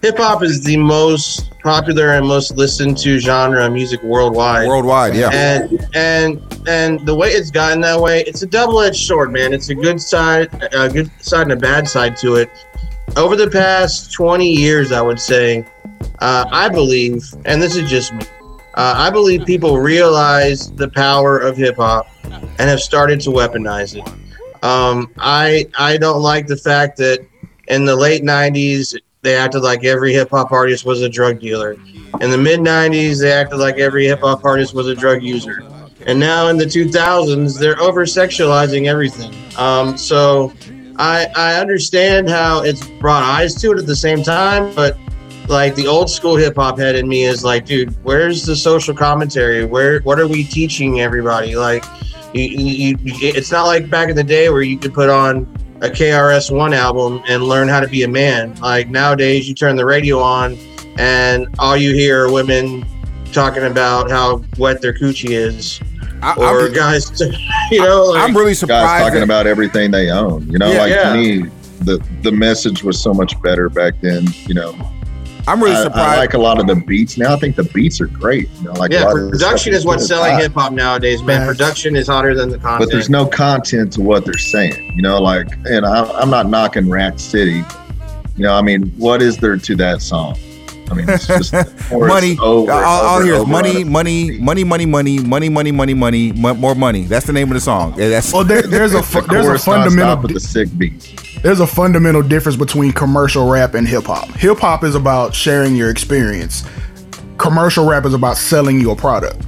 hip 0.03 0.19
hop 0.19 0.43
is 0.43 0.63
the 0.63 0.77
most 0.77 1.53
popular 1.61 2.11
and 2.15 2.27
most 2.27 2.57
listened 2.57 2.99
to 2.99 3.19
genre 3.19 3.65
of 3.65 3.73
music 3.73 4.03
worldwide. 4.03 4.67
Worldwide, 4.69 5.15
yeah. 5.15 5.31
and 5.33 5.87
and 5.95 6.63
and 6.69 7.07
the 7.07 7.15
way 7.15 7.31
it's 7.31 7.51
gotten 7.51 7.81
that 7.83 8.01
way, 8.01 8.23
it's 8.27 8.43
a 8.43 8.47
double-edged 8.47 9.07
sword, 9.07 9.33
man. 9.33 9.53
It's 9.53 9.71
a 9.71 9.75
good 9.75 10.01
side, 10.01 10.49
a 10.73 10.89
good 10.89 11.11
side 11.21 11.43
and 11.43 11.53
a 11.53 11.57
bad 11.57 11.89
side 11.89 12.17
to 12.19 12.35
it. 12.37 12.51
Over 13.17 13.37
the 13.37 13.51
past 13.51 14.13
20 14.13 14.51
years, 14.51 14.91
I 14.91 15.03
would 15.03 15.21
say, 15.21 15.67
uh, 16.21 16.47
I 16.51 16.69
believe, 16.69 17.23
and 17.45 17.61
this 17.61 17.77
is 17.77 17.89
just 17.91 18.15
me, 18.15 18.25
uh, 18.75 18.95
I 18.97 19.11
believe 19.11 19.45
people 19.45 19.79
realize 19.79 20.73
the 20.73 20.89
power 20.89 21.39
of 21.39 21.57
hip 21.57 21.77
hop 21.77 22.09
and 22.25 22.61
have 22.61 22.81
started 22.81 23.21
to 23.23 23.31
weaponize 23.31 23.97
it. 23.97 24.09
Um, 24.65 25.13
I 25.19 25.69
I 25.79 25.97
don't 25.97 26.23
like 26.23 26.47
the 26.47 26.57
fact 26.57 26.97
that 26.99 27.27
in 27.69 27.85
the 27.85 27.95
late 27.97 28.23
90s 28.23 28.97
they 29.23 29.37
acted 29.37 29.61
like 29.61 29.85
every 29.85 30.13
hip 30.13 30.31
hop 30.31 30.53
artist 30.53 30.85
was 30.85 31.03
a 31.03 31.09
drug 31.09 31.41
dealer. 31.41 31.75
In 32.21 32.31
the 32.31 32.39
mid 32.39 32.61
90s 32.61 33.21
they 33.21 33.33
acted 33.33 33.57
like 33.57 33.79
every 33.79 34.07
hip 34.07 34.21
hop 34.21 34.45
artist 34.45 34.75
was 34.75 34.87
a 34.87 34.95
drug 34.95 35.23
user. 35.23 35.63
And 36.07 36.19
now 36.19 36.49
in 36.49 36.57
the 36.57 36.65
2000s 36.65 37.59
they're 37.59 37.81
over 37.81 38.05
sexualizing 38.05 38.87
everything. 38.87 39.35
Um, 39.59 39.99
so 39.99 40.53
I 40.97 41.27
I 41.37 41.61
understand 41.61 42.29
how 42.29 42.63
it's 42.63 42.87
brought 43.01 43.23
eyes 43.23 43.55
to 43.57 43.73
it 43.73 43.79
at 43.79 43.87
the 43.87 43.97
same 43.97 44.23
time, 44.23 44.75
but 44.75 44.97
like 45.49 45.75
the 45.75 45.87
old 45.87 46.09
school 46.11 46.37
hip 46.37 46.57
hop 46.57 46.79
head 46.79 46.95
in 46.95 47.09
me 47.09 47.25
is 47.25 47.45
like, 47.45 47.65
dude, 47.67 47.95
where's 48.05 48.45
the 48.47 48.57
social 48.57 48.95
commentary? 48.95 49.65
Where 49.65 50.01
what 50.01 50.19
are 50.19 50.27
we 50.29 50.45
teaching 50.45 51.01
everybody? 51.01 51.57
Like, 51.57 51.85
you, 52.33 52.43
you, 52.45 52.97
you, 53.03 53.29
it's 53.29 53.51
not 53.53 53.65
like 53.67 53.91
back 53.91 54.09
in 54.09 54.17
the 54.17 54.25
day 54.25 54.49
where 54.49 54.63
you 54.63 54.79
could 54.79 54.95
put 54.95 55.11
on 55.11 55.43
a 55.83 55.89
KRS 55.91 56.55
One 56.57 56.73
album 56.73 57.23
and 57.29 57.43
learn 57.43 57.69
how 57.69 57.81
to 57.81 57.89
be 57.89 58.05
a 58.05 58.09
man. 58.09 58.55
Like 58.57 58.89
nowadays, 58.89 59.49
you 59.49 59.55
turn 59.55 59.77
the 59.77 59.85
radio 59.85 60.19
on 60.21 60.57
and 60.97 61.47
all 61.59 61.77
you 61.77 61.93
hear 61.95 62.27
are 62.27 62.33
women 62.33 62.87
talking 63.33 63.65
about 63.65 64.11
how 64.11 64.43
wet 64.59 64.81
their 64.81 64.93
coochie 64.95 65.31
is. 65.31 65.81
I, 66.23 66.35
or 66.37 66.67
I'm, 66.67 66.73
guys, 66.73 67.21
you 67.71 67.81
know, 67.83 68.05
like, 68.11 68.23
I'm 68.29 68.37
really 68.37 68.55
surprised. 68.55 68.87
Guys 68.87 69.01
talking 69.03 69.15
that- 69.17 69.25
about 69.25 69.47
everything 69.49 69.91
they 69.91 70.11
own. 70.11 70.49
You 70.51 70.59
know, 70.59 70.71
Yeah. 70.71 70.79
like 70.81 70.91
Yeah. 70.93 71.13
to 71.13 71.19
me, 71.19 71.51
the 71.81 72.07
the 72.23 72.31
message 72.31 72.85
was 72.85 73.03
so 73.03 73.13
much 73.13 73.41
better 73.43 73.69
back 73.69 73.95
then. 74.03 74.27
You 74.47 74.55
know, 74.55 74.92
I'm 75.47 75.63
really 75.63 75.75
I, 75.75 76.15
I 76.15 76.17
like 76.17 76.35
a 76.35 76.39
lot 76.39 76.61
of 76.61 76.67
the 76.67 76.77
beats 76.77 77.19
now. 77.19 77.35
I 77.35 77.37
think 77.39 77.57
the 77.57 77.65
beats 77.65 78.01
are 78.01 78.07
great. 78.07 78.49
You 78.59 78.65
know, 78.65 78.73
like 78.75 78.93
yeah, 78.93 79.05
lot 79.05 79.17
of 79.17 79.25
the 79.25 79.31
production 79.31 79.75
is 79.75 79.85
what's 79.85 80.07
selling 80.07 80.39
hip 80.39 80.53
hop 80.53 80.73
nowadays, 80.73 81.23
man. 81.23 81.41
Facts. 81.41 81.59
Production 81.59 81.97
is 81.97 82.07
hotter 82.07 82.35
than 82.35 82.49
the 82.49 82.59
content. 82.59 82.81
But 82.81 82.93
there's 82.93 83.11
no 83.11 83.27
content 83.27 83.93
to 83.95 84.03
what 84.03 84.25
they're 84.25 84.35
saying. 84.39 84.93
You 84.95 85.03
know, 85.03 85.21
like, 85.21 85.49
and 85.67 85.85
I, 85.85 86.05
I'm 86.13 86.31
not 86.31 86.49
knocking 86.49 86.89
Rat 86.89 87.19
City. 87.19 87.65
You 88.37 88.45
know, 88.45 88.55
I 88.55 88.63
mean, 88.63 88.91
what 88.97 89.21
is 89.21 89.37
there 89.39 89.57
to 89.57 89.77
that 89.77 90.01
song? 90.01 90.39
I 90.91 90.95
mean, 90.95 91.09
it's 91.09 91.27
just 91.27 91.53
money. 91.91 92.37
Over, 92.39 92.71
all 92.71 92.85
all 92.85 93.17
over, 93.17 93.23
I 93.23 93.25
hear 93.25 93.35
is 93.35 93.41
over 93.41 93.51
money, 93.51 93.85
money, 93.85 94.39
money, 94.39 94.65
money, 94.65 94.87
money, 94.87 95.19
money, 95.19 95.49
money, 95.49 95.73
money, 95.73 95.95
money, 95.95 96.33
more 96.33 96.75
money. 96.75 97.03
That's 97.05 97.27
the 97.27 97.33
name 97.33 97.49
of 97.49 97.55
the 97.55 97.61
song. 97.61 97.95
Yeah, 97.99 98.11
that's 98.11 98.33
Well, 98.33 98.45
there, 98.45 98.63
there's 98.63 98.95
a 98.95 99.01
The 99.01 99.27
there's 99.29 99.47
a 99.47 99.59
fundamental 99.59 100.17
nonstop 100.17 100.23
with 100.23 100.35
the 100.35 100.41
sick 100.41 100.69
beats. 100.77 101.32
There's 101.43 101.61
a 101.61 101.67
fundamental 101.67 102.23
difference 102.23 102.57
between 102.57 102.93
commercial 102.93 103.49
rap 103.51 103.75
and 103.75 103.87
hip 103.87 104.05
hop. 104.05 104.29
Hip 104.31 104.59
hop 104.59 104.85
is 104.85 104.95
about 104.95 105.35
sharing 105.35 105.75
your 105.77 105.91
experience. 105.91 106.65
Commercial 107.39 107.87
rap 107.89 108.05
is 108.07 108.15
about 108.15 108.37
selling 108.37 108.81
your 108.81 108.95
product. 108.97 109.45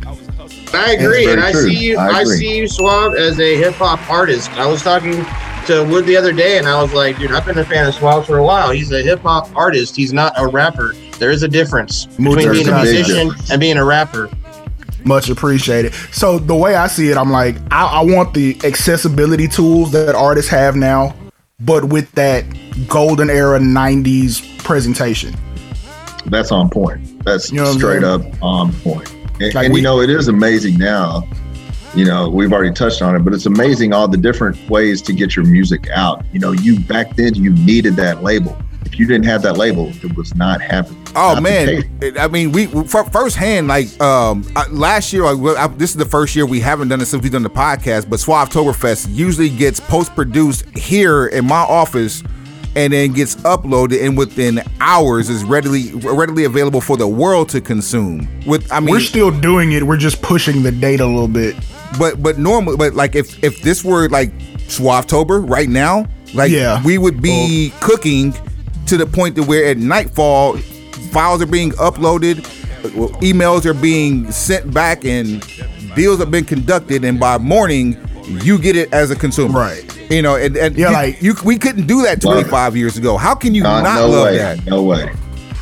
I 0.74 0.92
agree, 0.94 1.24
very 1.24 1.32
and 1.32 1.40
I 1.40 1.52
true. 1.52 1.68
see 1.68 1.76
you. 1.76 1.98
I 1.98 2.08
I, 2.08 2.24
see 2.24 2.58
you, 2.58 2.66
Suave, 2.66 3.14
as 3.14 3.38
a 3.38 3.56
hip 3.56 3.74
hop 3.74 4.10
artist. 4.10 4.50
I 4.52 4.66
was 4.66 4.82
talking 4.82 5.24
to 5.66 5.84
Wood 5.88 6.04
the 6.04 6.16
other 6.16 6.32
day, 6.32 6.58
and 6.58 6.66
I 6.66 6.82
was 6.82 6.92
like, 6.92 7.16
dude, 7.18 7.30
I've 7.30 7.46
been 7.46 7.58
a 7.58 7.64
fan 7.64 7.86
of 7.86 7.94
Suave 7.94 8.26
for 8.26 8.38
a 8.38 8.44
while. 8.44 8.70
He's 8.72 8.90
a 8.90 9.00
hip 9.00 9.20
hop 9.20 9.54
artist. 9.54 9.94
He's 9.94 10.12
not 10.12 10.32
a 10.36 10.48
rapper. 10.48 10.94
There 11.20 11.30
is 11.30 11.44
a 11.44 11.48
difference 11.48 12.08
Mucho 12.18 12.36
between 12.38 12.52
being 12.52 12.68
a 12.68 12.70
There's 12.72 12.88
a 12.88 12.92
big 12.92 12.92
musician 12.96 13.28
difference. 13.28 13.50
and 13.52 13.60
being 13.60 13.76
a 13.76 13.84
rapper. 13.84 14.28
Much 15.04 15.28
appreciated. 15.28 15.94
So 16.10 16.38
the 16.40 16.56
way 16.56 16.74
I 16.74 16.88
see 16.88 17.10
it, 17.10 17.16
I'm 17.16 17.30
like, 17.30 17.56
I, 17.70 17.84
I 17.86 18.00
want 18.04 18.34
the 18.34 18.58
accessibility 18.64 19.46
tools 19.46 19.92
that 19.92 20.14
artists 20.16 20.50
have 20.50 20.74
now, 20.74 21.14
but 21.60 21.85
with 21.85 22.10
that 22.12 22.44
golden 22.89 23.31
era 23.31 23.59
'90s 23.59 24.59
presentation. 24.59 25.35
That's 26.26 26.51
on 26.51 26.70
point. 26.70 27.24
That's 27.24 27.51
You 27.52 27.60
know 27.60 27.72
straight 27.72 28.02
up 28.02 28.22
on 28.43 28.72
point. 28.81 29.12
And, 29.40 29.55
Like 29.55 29.64
and 29.66 29.74
we- 29.74 29.81
you 29.81 29.85
know, 29.85 30.01
it 30.01 30.10
is 30.10 30.28
amazing 30.28 30.78
now. 30.78 31.22
You 31.94 32.05
know, 32.05 32.28
we've 32.28 32.52
already 32.52 32.72
touched 32.72 33.02
on 33.02 33.14
it, 33.14 33.20
but 33.20 33.32
it's 33.35 33.47
amazing 33.47 33.93
all 33.93 34.09
the 34.09 34.16
different 34.16 34.68
ways 34.68 35.01
to 35.02 35.12
get 35.12 35.36
your 35.36 35.44
music 35.44 35.89
out. 35.94 36.24
You 36.32 36.40
know, 36.40 36.51
you 36.51 36.81
back 36.81 37.14
then 37.14 37.35
you 37.36 37.51
needed 37.51 37.94
that 37.97 38.22
label. 38.22 38.56
If 38.86 38.98
you 38.98 39.06
didn't 39.06 39.24
have 39.27 39.43
that 39.43 39.56
label, 39.56 39.90
it 40.02 40.16
was 40.16 40.35
not 40.35 40.61
happening. 40.61 41.01
Oh 41.16 41.35
Not 41.35 41.43
man, 41.43 41.82
I 42.19 42.28
mean, 42.28 42.52
we 42.52 42.66
we- 42.69 42.85
firsthand 42.86 43.69
like 43.69 43.89
um 44.01 44.43
last 44.70 45.12
year. 45.12 45.23
Like, 45.24 45.39
well, 45.39 45.56
I, 45.56 45.66
this 45.69 45.90
is 45.90 45.97
the 45.97 46.05
first 46.05 46.35
year 46.36 46.44
we 46.47 46.61
haven't 46.61 46.89
done 46.89 47.01
it 47.01 47.06
since 47.06 47.23
we've 47.23 47.31
done 47.32 47.43
the 47.44 47.51
podcast. 47.51 48.09
But 48.11 48.20
Suave 48.20 48.48
Toberfest 48.51 49.09
usually 49.15 49.48
gets 49.48 49.78
post 49.81 50.15
produced 50.15 50.65
here 50.77 51.27
in 51.27 51.44
my 51.47 51.61
office, 51.62 52.23
and 52.77 52.93
then 52.93 53.12
gets 53.12 53.36
uploaded, 53.36 54.05
and 54.05 54.19
within 54.19 54.61
hours 54.81 55.28
is 55.31 55.44
readily 55.44 55.93
readily 55.94 56.44
available 56.44 56.81
for 56.81 56.97
the 56.97 57.06
world 57.09 57.48
to 57.51 57.61
consume. 57.61 58.28
With 58.47 58.70
I 58.73 58.81
mean, 58.81 58.90
We're 58.90 59.01
still 59.01 59.31
doing 59.31 59.73
it. 59.73 59.82
We're 59.85 59.97
just 59.97 60.20
pushing 60.20 60.62
the 60.65 60.73
date 60.73 61.01
a 61.01 61.06
little 61.06 61.28
bit. 61.28 61.55
but 61.98 62.23
but 62.23 62.39
normally, 62.39 62.77
but 62.77 62.94
like 62.94 63.15
if 63.15 63.43
if 63.44 63.62
this 63.62 63.85
were 63.85 64.09
like 64.09 64.32
Suavetober 64.69 65.48
right 65.48 65.69
now, 65.69 66.06
like 66.35 66.51
Yeah. 66.51 66.82
we 66.85 66.98
would 66.98 67.23
be 67.23 67.73
cooking 67.81 68.35
to 68.86 68.97
the 68.97 69.06
point 69.06 69.35
that 69.36 69.44
where 69.44 69.65
at 69.66 69.78
nightfall, 69.78 70.56
files 71.12 71.40
are 71.43 71.47
being 71.47 71.70
uploaded, 71.73 72.36
emails 73.20 73.65
are 73.65 73.74
being 73.74 74.31
sent 74.31 74.73
back, 74.73 75.05
and 75.05 75.43
deals 75.94 76.19
have 76.19 76.31
been 76.31 76.44
conducted, 76.44 77.05
and 77.05 77.19
by 77.20 77.39
morning 77.39 77.97
you 78.43 78.59
get 78.59 78.77
it 78.77 78.93
as 78.93 79.11
a 79.11 79.16
consumer, 79.16 79.59
Right. 79.61 79.90
You 80.11 80.20
know, 80.23 80.36
and, 80.36 80.55
and 80.56 80.77
Yeah, 80.77 80.89
you, 80.89 80.94
like- 80.94 81.23
you 81.23 81.35
we 81.44 81.56
couldn't 81.59 81.86
do 81.86 82.02
that 82.02 82.20
25 82.20 82.77
years 82.77 82.97
ago. 82.98 83.16
How 83.16 83.35
can 83.35 83.55
you 83.55 83.65
Uh, 83.65 83.81
not 83.81 83.97
no 84.01 84.09
love 84.09 84.24
way. 84.27 84.36
that? 84.39 84.66
No 84.66 84.82
way. 84.82 85.11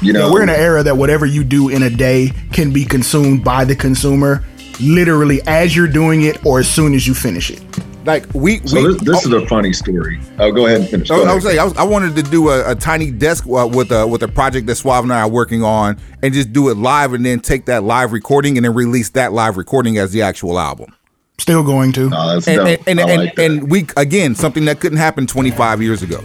You 0.01 0.09
You 0.09 0.13
know, 0.15 0.27
know, 0.29 0.33
we're 0.33 0.43
in 0.43 0.49
an 0.49 0.57
era 0.57 0.83
that 0.83 0.97
whatever 0.97 1.25
you 1.27 1.45
do 1.45 1.69
in 1.69 1.83
a 1.85 1.91
day 1.91 2.33
can 2.53 2.73
be 2.73 2.85
consumed 2.85 3.45
by 3.45 3.65
the 3.65 3.77
consumer, 3.77 4.43
literally 4.83 5.41
as 5.47 5.75
you're 5.75 5.89
doing 5.89 6.23
it 6.23 6.45
or 6.45 6.59
as 6.61 6.69
soon 6.69 6.95
as 6.95 7.07
you 7.07 7.15
finish 7.15 7.51
it. 7.51 7.63
Like 8.05 8.27
we, 8.35 8.59
so 8.67 8.83
we 8.83 8.93
this, 8.95 9.03
this 9.03 9.27
is 9.27 9.33
a 9.33 9.47
funny 9.47 9.73
story. 9.73 10.21
Oh, 10.41 10.51
go 10.51 10.67
ahead 10.67 10.81
and 10.81 10.91
finish. 10.91 11.09
Go 11.09 11.25
I, 11.25 11.31
I 11.31 11.35
was 11.35 11.45
saying, 11.45 11.59
I, 11.61 11.65
was, 11.65 11.77
I 11.77 11.85
wanted 11.85 12.17
to 12.17 12.23
do 12.25 12.49
a, 12.49 12.73
a 12.73 12.75
tiny 12.75 13.13
desk 13.13 13.45
uh, 13.47 13.69
with 13.73 13.93
a 13.93 14.05
with 14.07 14.25
a 14.25 14.29
project 14.29 14.67
that 14.67 14.75
Suave 14.75 15.05
and 15.05 15.13
I 15.13 15.21
are 15.21 15.29
working 15.31 15.63
on, 15.63 15.99
and 16.21 16.35
just 16.35 16.53
do 16.53 16.69
it 16.71 16.77
live, 16.77 17.13
and 17.13 17.25
then 17.25 17.39
take 17.39 17.67
that 17.67 17.85
live 17.85 18.13
recording 18.13 18.59
and 18.59 18.65
then 18.65 18.75
release 18.75 19.11
that 19.11 19.33
live 19.33 19.57
recording 19.57 19.99
as 19.99 20.11
the 20.11 20.21
actual 20.23 20.59
album. 20.59 20.93
Still 21.39 21.63
going 21.63 21.93
to. 21.93 22.11
Oh, 22.13 22.35
that's 22.35 22.49
And 22.49 22.61
and 22.61 22.79
and, 22.89 23.01
I 23.01 23.09
and, 23.09 23.23
like 23.23 23.35
that. 23.37 23.45
and 23.45 23.71
we 23.71 23.87
again 23.97 24.35
something 24.35 24.65
that 24.65 24.81
couldn't 24.81 24.99
happen 24.99 25.29
25 25.29 25.81
years 25.81 26.03
ago. 26.03 26.21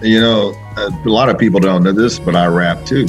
you 0.00 0.20
know, 0.20 0.54
a 0.76 0.90
lot 1.08 1.28
of 1.28 1.38
people 1.38 1.58
don't 1.58 1.82
know 1.82 1.92
this, 1.92 2.20
but 2.20 2.36
I 2.36 2.46
rap 2.46 2.84
too. 2.86 3.06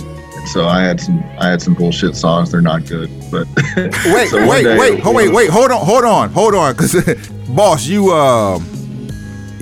So 0.47 0.67
I 0.67 0.81
had 0.81 0.99
some, 0.99 1.23
I 1.39 1.47
had 1.49 1.61
some 1.61 1.73
bullshit 1.73 2.15
songs. 2.15 2.51
They're 2.51 2.61
not 2.61 2.85
good, 2.85 3.09
but 3.31 3.47
Wait, 3.77 4.29
So 4.29 4.47
wait, 4.47 4.63
day- 4.63 4.77
wait, 4.77 4.99
ho- 4.99 5.11
wait, 5.13 5.31
wait, 5.33 5.49
hold 5.49 5.71
on, 5.71 5.85
hold 5.85 6.03
on, 6.03 6.29
hold 6.31 6.53
on, 6.53 6.73
because 6.73 6.93
boss, 7.49 7.85
you 7.87 8.11
um. 8.11 8.65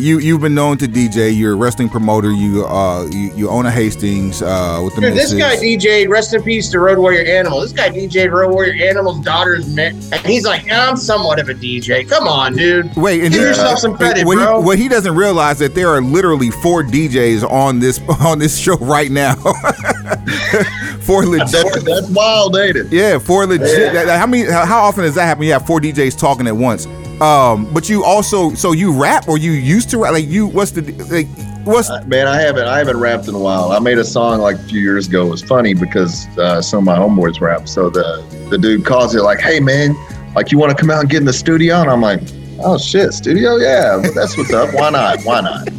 You 0.01 0.17
you've 0.19 0.41
been 0.41 0.55
known 0.55 0.77
to 0.79 0.87
DJ. 0.87 1.35
You're 1.37 1.53
a 1.53 1.55
wrestling 1.55 1.87
promoter. 1.87 2.31
You 2.31 2.65
uh 2.65 3.05
you, 3.11 3.31
you 3.35 3.49
own 3.49 3.65
a 3.67 3.71
Hastings 3.71 4.41
uh 4.41 4.81
with 4.83 4.95
the 4.95 5.01
Dude, 5.01 5.13
this 5.13 5.31
guy 5.33 5.55
DJ'd 5.57 6.09
rest 6.09 6.33
in 6.33 6.41
peace 6.41 6.69
to 6.69 6.79
Road 6.79 6.97
Warrior 6.97 7.23
Animal. 7.23 7.61
This 7.61 7.71
guy 7.71 7.89
DJ'd 7.89 8.31
Road 8.31 8.51
Warrior 8.51 8.83
Animal's 8.83 9.19
daughter's 9.19 9.73
met, 9.75 9.93
and 9.93 10.25
he's 10.25 10.43
like, 10.45 10.65
yeah, 10.65 10.89
I'm 10.89 10.97
somewhat 10.97 11.39
of 11.39 11.49
a 11.49 11.53
DJ. 11.53 12.07
Come 12.09 12.27
on, 12.27 12.53
dude. 12.55 12.95
Wait, 12.95 13.21
and 13.21 13.31
Give 13.31 13.41
he- 13.41 13.47
yourself 13.47 13.77
some 13.79 13.95
credit, 13.95 14.25
what 14.25 14.35
bro. 14.37 14.59
He, 14.59 14.65
what 14.65 14.79
he 14.79 14.87
doesn't 14.87 15.15
realize 15.15 15.59
that 15.59 15.75
there 15.75 15.89
are 15.89 16.01
literally 16.01 16.49
four 16.49 16.83
DJs 16.83 17.47
on 17.49 17.79
this 17.79 17.99
on 18.21 18.39
this 18.39 18.57
show 18.57 18.77
right 18.77 19.11
now. 19.11 19.35
four 21.01 21.25
legit. 21.25 21.51
that's, 21.51 21.83
that's 21.83 22.09
wild, 22.09 22.55
ain't 22.55 22.75
it? 22.75 22.91
Yeah, 22.91 23.19
four 23.19 23.45
legit. 23.45 23.93
that- 23.93 24.19
How 24.19 24.25
many? 24.25 24.49
How, 24.49 24.65
how 24.65 24.81
often 24.81 25.03
does 25.03 25.15
that 25.15 25.25
happen? 25.25 25.43
You 25.43 25.53
have 25.53 25.67
four 25.67 25.79
DJs 25.79 26.17
talking 26.17 26.47
at 26.47 26.55
once. 26.55 26.87
Um, 27.21 27.71
but 27.71 27.87
you 27.87 28.03
also 28.03 28.53
so 28.55 28.71
you 28.71 28.91
rap 28.91 29.29
or 29.29 29.37
you 29.37 29.51
used 29.51 29.91
to 29.91 29.99
rap? 29.99 30.13
Like 30.13 30.25
you, 30.25 30.47
what's 30.47 30.71
the 30.71 30.81
like? 31.11 31.27
What's 31.65 31.91
Man, 32.07 32.27
I 32.27 32.41
haven't, 32.41 32.67
I 32.67 32.79
haven't 32.79 32.99
rapped 32.99 33.27
in 33.27 33.35
a 33.35 33.39
while. 33.39 33.71
I 33.71 33.77
made 33.77 33.99
a 33.99 34.03
song 34.03 34.41
like 34.41 34.55
a 34.55 34.63
few 34.63 34.81
years 34.81 35.07
ago. 35.07 35.27
It 35.27 35.29
was 35.29 35.43
funny 35.43 35.75
because 35.75 36.25
uh, 36.39 36.59
some 36.63 36.79
of 36.79 36.85
my 36.85 36.97
homeboys 36.97 37.39
rap. 37.39 37.67
So 37.67 37.91
the 37.91 38.25
the 38.49 38.57
dude 38.57 38.83
calls 38.83 39.13
it 39.13 39.21
like, 39.21 39.39
"Hey, 39.39 39.59
man, 39.59 39.95
like 40.33 40.51
you 40.51 40.57
want 40.57 40.75
to 40.75 40.75
come 40.75 40.89
out 40.89 41.01
and 41.01 41.09
get 41.09 41.17
in 41.17 41.25
the 41.25 41.33
studio?" 41.33 41.75
And 41.81 41.91
I'm 41.91 42.01
like, 42.01 42.21
"Oh 42.59 42.79
shit, 42.79 43.13
studio? 43.13 43.57
Yeah, 43.57 44.01
that's 44.15 44.35
what's 44.35 44.51
up. 44.51 44.73
Why 44.73 44.89
not? 44.89 45.21
Why 45.21 45.41
not?" 45.41 45.71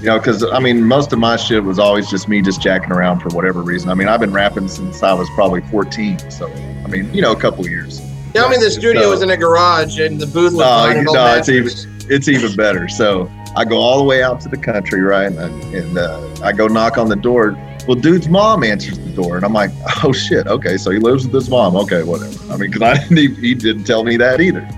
You 0.00 0.06
know, 0.06 0.18
because 0.18 0.42
I 0.44 0.60
mean, 0.60 0.82
most 0.82 1.12
of 1.12 1.18
my 1.18 1.36
shit 1.36 1.62
was 1.62 1.78
always 1.78 2.08
just 2.08 2.26
me 2.26 2.40
just 2.40 2.62
jacking 2.62 2.92
around 2.92 3.20
for 3.20 3.28
whatever 3.36 3.60
reason. 3.60 3.90
I 3.90 3.94
mean, 3.94 4.08
I've 4.08 4.20
been 4.20 4.32
rapping 4.32 4.68
since 4.68 5.02
I 5.02 5.12
was 5.12 5.28
probably 5.34 5.60
14. 5.62 6.30
So 6.30 6.50
I 6.50 6.86
mean, 6.88 7.12
you 7.12 7.20
know, 7.20 7.32
a 7.32 7.38
couple 7.38 7.68
years. 7.68 8.00
Tell 8.36 8.48
me 8.50 8.56
the 8.58 8.70
studio 8.70 9.02
So- 9.02 9.10
was 9.10 9.22
in 9.22 9.30
a 9.30 9.36
garage 9.36 9.98
and 9.98 10.20
the 10.20 10.26
booth 10.26 10.52
was 10.52 10.54
No, 10.54 10.58
behind 10.64 10.98
an 10.98 11.04
no, 11.06 11.34
it's 11.36 11.48
mattress. 11.48 11.86
it's 12.10 12.28
even 12.28 12.54
better. 12.54 12.86
So 12.88 13.30
I 13.56 13.64
go 13.64 13.78
all 13.78 13.98
the 13.98 14.04
way 14.04 14.22
out 14.22 14.40
to 14.42 14.48
the 14.50 14.58
country, 14.58 15.00
right? 15.00 15.32
And, 15.32 15.74
and 15.74 15.96
uh, 15.98 16.20
I 16.42 16.52
go 16.52 16.66
knock 16.66 16.98
on 16.98 17.08
the 17.08 17.16
door. 17.16 17.56
Well, 17.88 17.96
dude's 17.96 18.28
mom 18.28 18.62
answers 18.64 18.98
the 18.98 19.10
door, 19.12 19.36
and 19.36 19.44
I'm 19.44 19.52
like, 19.52 19.70
oh 20.04 20.12
shit, 20.12 20.46
okay, 20.48 20.76
so 20.76 20.90
he 20.90 20.98
lives 20.98 21.24
with 21.24 21.34
his 21.34 21.48
mom. 21.48 21.76
Okay, 21.76 22.02
whatever. 22.02 22.36
I 22.52 22.56
mean, 22.56 22.70
because 22.70 22.82
I 22.82 22.94
didn't, 23.02 23.18
even, 23.18 23.36
he 23.42 23.54
didn't 23.54 23.84
tell 23.84 24.04
me 24.04 24.16
that 24.18 24.40
either. 24.40 24.68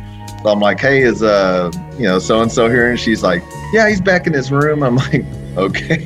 So 0.44 0.50
I'm 0.50 0.60
like, 0.60 0.78
hey, 0.78 1.02
is 1.02 1.22
uh, 1.22 1.72
you 1.96 2.04
know, 2.04 2.18
so 2.20 2.40
and 2.42 2.52
so 2.52 2.68
here? 2.68 2.90
And 2.90 3.00
she's 3.00 3.22
like, 3.24 3.42
yeah, 3.72 3.88
he's 3.88 4.00
back 4.00 4.26
in 4.28 4.34
his 4.34 4.52
room. 4.52 4.82
I'm 4.84 4.96
like, 5.10 5.24
okay. 5.56 6.04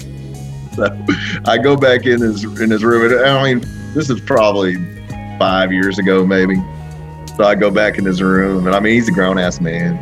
So 0.75 0.87
I 1.45 1.59
go 1.59 1.77
back 1.77 2.07
in 2.07 2.21
his 2.23 2.45
in 2.61 2.71
his 2.71 2.83
room, 2.83 3.13
and 3.13 3.21
I 3.21 3.43
mean, 3.53 3.63
this 3.93 4.09
is 4.09 4.21
probably 4.21 4.77
five 5.39 5.71
years 5.73 5.99
ago, 5.99 6.25
maybe. 6.25 6.57
So 7.37 7.45
I 7.45 7.55
go 7.55 7.71
back 7.71 7.99
in 7.99 8.05
his 8.05 8.23
room, 8.23 8.67
and 8.67 8.77
I 8.77 8.81
mean, 8.81 8.95
he's 8.95 9.09
a 9.09 9.13
grown 9.13 9.39
ass 9.39 9.61
man. 9.61 9.97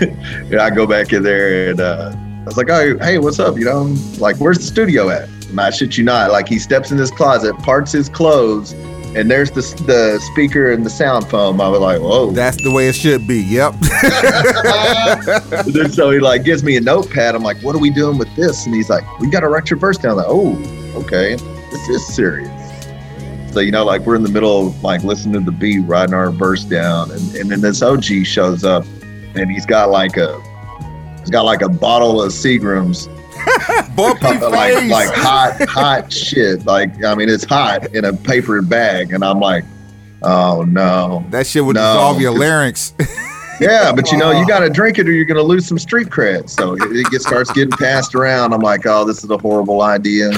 and 0.00 0.56
I 0.56 0.70
go 0.70 0.86
back 0.86 1.12
in 1.12 1.22
there, 1.22 1.70
and 1.70 1.80
uh, 1.80 2.12
I 2.14 2.44
was 2.44 2.56
like, 2.56 2.68
"Oh, 2.70 2.98
hey, 2.98 3.18
what's 3.18 3.38
up?" 3.38 3.58
You 3.58 3.64
know, 3.64 3.94
like, 4.18 4.36
"Where's 4.36 4.58
the 4.58 4.64
studio 4.64 5.08
at?" 5.08 5.28
And 5.48 5.60
I 5.60 5.70
shit 5.70 5.96
you 5.96 6.04
not, 6.04 6.32
like 6.32 6.48
he 6.48 6.58
steps 6.58 6.90
in 6.90 6.98
his 6.98 7.10
closet, 7.10 7.56
parts 7.58 7.92
his 7.92 8.08
clothes, 8.08 8.72
and 9.16 9.30
there's 9.30 9.50
the 9.50 9.62
the 9.86 10.20
speaker 10.32 10.70
and 10.70 10.84
the 10.84 10.90
sound 10.90 11.28
foam. 11.28 11.60
I 11.60 11.68
was 11.68 11.80
like, 11.80 12.00
"Whoa!" 12.00 12.30
that's 12.30 12.62
the 12.62 12.70
way 12.70 12.88
it 12.88 12.94
should 12.94 13.26
be. 13.26 13.42
Yep. 13.42 13.74
So 15.92 16.10
he 16.10 16.18
like 16.18 16.44
gives 16.44 16.62
me 16.62 16.76
a 16.76 16.80
notepad. 16.80 17.34
I'm 17.34 17.42
like, 17.42 17.56
"What 17.62 17.74
are 17.74 17.78
we 17.78 17.90
doing 17.90 18.18
with 18.18 18.34
this?" 18.36 18.66
And 18.66 18.74
he's 18.74 18.90
like, 18.90 19.04
"We 19.18 19.30
got 19.30 19.40
to 19.40 19.48
write 19.48 19.70
your 19.70 19.78
verse 19.78 19.96
down." 19.96 20.12
I'm 20.12 20.16
like, 20.18 20.26
"Oh, 20.28 21.00
okay, 21.00 21.36
this 21.36 21.88
is 21.88 22.06
serious." 22.14 22.65
So 23.56 23.60
you 23.60 23.70
know, 23.70 23.86
like 23.86 24.02
we're 24.02 24.16
in 24.16 24.22
the 24.22 24.28
middle 24.28 24.66
of 24.66 24.84
like 24.84 25.02
listening 25.02 25.32
to 25.42 25.50
the 25.50 25.56
beat, 25.56 25.78
writing 25.78 26.12
our 26.12 26.30
verse 26.30 26.62
down, 26.62 27.10
and, 27.10 27.34
and 27.36 27.50
then 27.50 27.62
this 27.62 27.80
OG 27.80 28.04
shows 28.26 28.64
up, 28.64 28.84
and 29.34 29.50
he's 29.50 29.64
got 29.64 29.88
like 29.88 30.18
a 30.18 30.38
he's 31.20 31.30
got 31.30 31.46
like 31.46 31.62
a 31.62 31.68
bottle 31.70 32.20
of 32.20 32.32
Seagrams, 32.32 33.06
Bumpy 33.96 34.26
like 34.44 34.84
like 34.90 35.08
hot 35.14 35.56
hot 35.70 36.12
shit. 36.12 36.66
Like 36.66 37.02
I 37.02 37.14
mean, 37.14 37.30
it's 37.30 37.44
hot 37.44 37.94
in 37.94 38.04
a 38.04 38.12
paper 38.12 38.60
bag, 38.60 39.14
and 39.14 39.24
I'm 39.24 39.40
like, 39.40 39.64
Oh 40.22 40.66
no. 40.68 41.24
That 41.30 41.46
shit 41.46 41.64
would 41.64 41.76
No. 41.76 41.94
dissolve 41.94 42.20
your 42.20 42.38
larynx. 42.38 42.92
Yeah, 43.58 43.90
but 43.90 44.12
you 44.12 44.18
know, 44.18 44.32
you 44.32 44.46
got 44.46 44.58
to 44.58 44.68
drink 44.68 44.98
it 44.98 45.08
or 45.08 45.12
you're 45.12 45.24
going 45.24 45.38
to 45.38 45.42
lose 45.42 45.66
some 45.66 45.78
street 45.78 46.08
cred. 46.08 46.50
So 46.50 46.74
it, 46.74 46.82
it 46.94 47.06
gets, 47.10 47.26
starts 47.26 47.50
getting 47.50 47.70
passed 47.70 48.14
around. 48.14 48.52
I'm 48.52 48.60
like, 48.60 48.84
oh, 48.84 49.06
this 49.06 49.24
is 49.24 49.30
a 49.30 49.38
horrible 49.38 49.80
idea. 49.80 50.30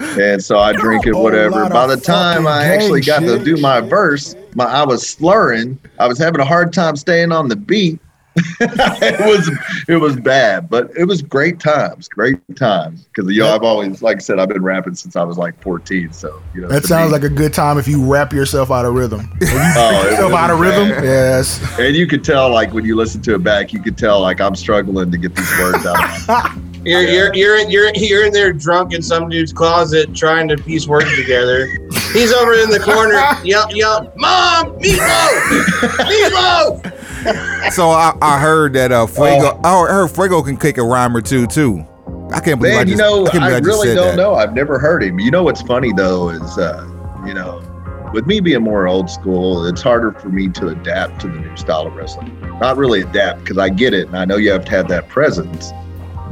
And 0.00 0.42
so 0.42 0.58
I 0.58 0.72
drink 0.72 1.06
it, 1.06 1.14
whatever. 1.14 1.68
By 1.68 1.86
the 1.86 1.96
time 1.96 2.46
I 2.46 2.64
actually 2.64 3.00
got 3.02 3.20
gang 3.22 3.38
to 3.38 3.44
do 3.44 3.56
my 3.56 3.80
verse, 3.80 4.34
my 4.54 4.64
I 4.64 4.84
was 4.84 5.06
slurring. 5.06 5.78
I 5.98 6.06
was 6.06 6.18
having 6.18 6.40
a 6.40 6.44
hard 6.44 6.72
time 6.72 6.96
staying 6.96 7.32
on 7.32 7.48
the 7.48 7.56
beat. 7.56 8.00
it 8.60 9.20
was 9.26 9.50
it 9.88 9.96
was 9.96 10.14
bad, 10.16 10.70
but 10.70 10.90
it 10.96 11.04
was 11.04 11.20
great 11.20 11.58
times, 11.58 12.08
great 12.08 12.38
times. 12.56 13.04
Because 13.04 13.30
you 13.30 13.40
know, 13.40 13.52
I've 13.52 13.64
always, 13.64 14.02
like 14.02 14.18
I 14.18 14.20
said, 14.20 14.38
I've 14.38 14.48
been 14.48 14.62
rapping 14.62 14.94
since 14.94 15.16
I 15.16 15.24
was 15.24 15.36
like 15.36 15.60
14. 15.62 16.12
So 16.12 16.40
you 16.54 16.60
know, 16.60 16.68
That 16.68 16.84
sounds 16.84 17.08
me- 17.10 17.18
like 17.18 17.24
a 17.24 17.28
good 17.34 17.52
time 17.52 17.76
if 17.76 17.88
you 17.88 18.02
rap 18.02 18.32
yourself 18.32 18.70
out 18.70 18.84
of 18.86 18.94
rhythm. 18.94 19.28
If 19.40 19.52
you 19.52 19.58
Oh, 19.76 20.02
yourself 20.08 20.32
out 20.32 20.50
of 20.50 20.60
rhythm. 20.60 20.90
bad. 20.90 21.04
Yes. 21.04 21.60
And 21.78 21.96
you 21.96 22.06
could 22.06 22.22
tell, 22.22 22.50
like 22.50 22.72
when 22.72 22.84
you 22.84 22.94
listen 22.94 23.20
to 23.22 23.34
it 23.34 23.42
back, 23.42 23.72
you 23.72 23.82
could 23.82 23.98
tell, 23.98 24.20
like 24.20 24.40
I'm 24.40 24.54
struggling 24.54 25.10
to 25.10 25.18
get 25.18 25.34
these 25.34 25.50
words 25.58 25.84
out. 25.84 26.52
You're, 26.82 27.02
you're 27.02 27.34
you're 27.34 27.58
in- 27.58 27.70
you're 27.70 27.90
you're 27.94 28.24
in 28.26 28.32
there 28.32 28.52
drunk 28.52 28.94
in 28.94 29.02
some 29.02 29.28
dude's 29.28 29.52
closet 29.52 30.14
trying 30.14 30.48
to 30.48 30.56
piece 30.56 30.86
words 30.86 31.14
together. 31.14 31.66
He's 32.12 32.32
over 32.32 32.54
in 32.54 32.70
the 32.70 32.80
corner, 32.80 33.20
yell 33.44 33.70
yell, 33.76 34.10
"Mom, 34.16 34.78
meatloaf, 34.78 35.70
meatloaf!" 35.98 37.72
so 37.72 37.90
I, 37.90 38.16
I 38.22 38.38
heard 38.40 38.72
that 38.74 38.92
uh, 38.92 39.06
Fuego. 39.06 39.60
I 39.62 39.86
heard 39.88 40.08
Fuego 40.08 40.42
can 40.42 40.56
kick 40.56 40.78
a 40.78 40.82
rhyme 40.82 41.14
or 41.16 41.20
two 41.20 41.46
too. 41.46 41.84
I 42.32 42.40
can't 42.40 42.60
believe 42.60 42.74
I 42.74 42.78
Man, 42.78 42.86
just, 42.86 42.90
you 42.90 42.96
know, 42.96 43.26
I, 43.26 43.30
can't 43.30 43.44
I 43.44 43.50
just 43.58 43.64
really 43.66 43.88
said 43.88 43.94
don't 43.96 44.16
that. 44.16 44.22
know. 44.22 44.34
I've 44.34 44.54
never 44.54 44.78
heard 44.78 45.02
him. 45.02 45.18
You 45.18 45.30
know 45.30 45.42
what's 45.42 45.62
funny 45.62 45.92
though 45.92 46.30
is, 46.30 46.58
uh, 46.58 46.86
you 47.26 47.34
know, 47.34 47.60
with 48.14 48.26
me 48.26 48.40
being 48.40 48.62
more 48.62 48.86
old 48.88 49.10
school, 49.10 49.66
it's 49.66 49.82
harder 49.82 50.12
for 50.12 50.28
me 50.30 50.48
to 50.50 50.68
adapt 50.68 51.20
to 51.22 51.28
the 51.28 51.38
new 51.40 51.56
style 51.56 51.86
of 51.88 51.94
wrestling. 51.94 52.34
Not 52.60 52.76
really 52.76 53.02
adapt 53.02 53.40
because 53.40 53.58
I 53.58 53.68
get 53.68 53.92
it, 53.94 54.06
and 54.06 54.16
I 54.16 54.24
know 54.24 54.36
you 54.36 54.50
have 54.52 54.64
to 54.64 54.70
have 54.70 54.88
that 54.88 55.08
presence, 55.08 55.72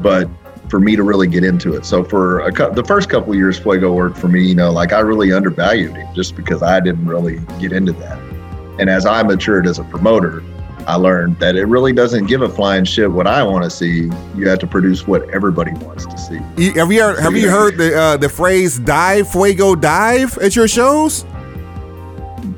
but 0.03 0.29
for 0.69 0.81
me 0.81 0.97
to 0.97 1.03
really 1.03 1.27
get 1.27 1.45
into 1.45 1.75
it. 1.75 1.85
So 1.85 2.05
for 2.05 2.41
a 2.41 2.53
the 2.75 2.85
first 2.85 3.09
couple 3.09 3.33
of 3.33 3.39
years, 3.39 3.59
Fuego 3.59 3.93
worked 3.93 4.19
for 4.19 4.29
me. 4.29 4.47
You 4.47 4.55
know, 4.55 4.70
like 4.70 4.93
I 4.93 5.01
really 5.01 5.33
undervalued 5.33 5.97
him 5.97 6.15
just 6.15 6.37
because 6.37 6.62
I 6.62 6.81
didn't 6.81 7.07
really 7.07 7.41
get 7.59 7.73
into 7.73 7.93
that. 7.93 8.19
And 8.79 8.89
as 8.89 9.07
I 9.07 9.23
matured 9.23 9.66
as 9.66 9.79
a 9.79 9.85
promoter, 9.85 10.43
I 10.87 10.95
learned 10.95 11.39
that 11.41 11.57
it 11.57 11.65
really 11.65 11.93
doesn't 11.93 12.27
give 12.27 12.43
a 12.43 12.49
flying 12.49 12.85
shit 12.85 13.11
what 13.11 13.27
I 13.27 13.43
want 13.43 13.65
to 13.65 13.70
see. 13.70 14.11
You 14.37 14.49
have 14.49 14.59
to 14.61 14.66
produce 14.66 15.07
what 15.07 15.29
everybody 15.31 15.73
wants 15.73 16.07
to 16.07 16.16
see. 16.16 16.39
Have 16.79 16.93
you 16.93 17.03
heard, 17.03 17.19
have 17.19 17.37
you 17.37 17.51
heard 17.51 17.77
the 17.77 17.99
uh, 17.99 18.16
the 18.16 18.29
phrase 18.29 18.79
"dive 18.79 19.31
Fuego 19.31 19.75
dive" 19.75 20.39
at 20.39 20.55
your 20.57 20.69
shows? 20.69 21.25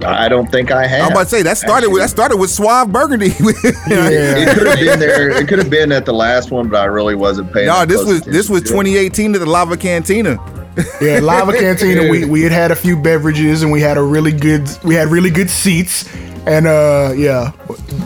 I 0.04 0.28
don't 0.28 0.50
think 0.50 0.70
I 0.70 0.86
have. 0.86 1.06
I'm 1.06 1.12
about 1.12 1.24
to 1.24 1.28
say 1.28 1.42
that 1.42 1.58
started 1.58 1.90
with 1.90 2.02
that 2.02 2.10
started 2.10 2.36
with 2.38 2.50
Suave 2.50 2.90
Burgundy. 2.92 3.26
it 3.38 4.56
could 4.56 4.66
have 4.66 4.78
been 4.78 4.98
there. 4.98 5.30
It 5.30 5.48
could 5.48 5.58
have 5.58 5.70
been 5.70 5.92
at 5.92 6.06
the 6.06 6.12
last 6.12 6.50
one, 6.50 6.68
but 6.68 6.80
I 6.80 6.84
really 6.84 7.14
wasn't 7.14 7.52
paying. 7.52 7.66
no, 7.66 7.84
this 7.84 8.02
close 8.02 8.08
was 8.08 8.22
this 8.22 8.48
was 8.48 8.62
attention 8.62 8.84
to 8.84 8.90
it. 8.90 9.14
2018 9.14 9.34
at 9.34 9.40
the 9.40 9.46
Lava 9.46 9.76
Cantina. 9.76 10.38
Yeah, 11.00 11.20
Lava 11.20 11.52
Cantina. 11.52 12.08
We 12.10 12.24
we 12.24 12.42
had 12.42 12.52
had 12.52 12.70
a 12.70 12.76
few 12.76 12.96
beverages 12.96 13.62
and 13.62 13.70
we 13.70 13.80
had 13.80 13.98
a 13.98 14.02
really 14.02 14.32
good 14.32 14.68
we 14.84 14.94
had 14.94 15.08
really 15.08 15.30
good 15.30 15.50
seats. 15.50 16.08
And 16.46 16.66
uh 16.66 17.12
yeah, 17.16 17.50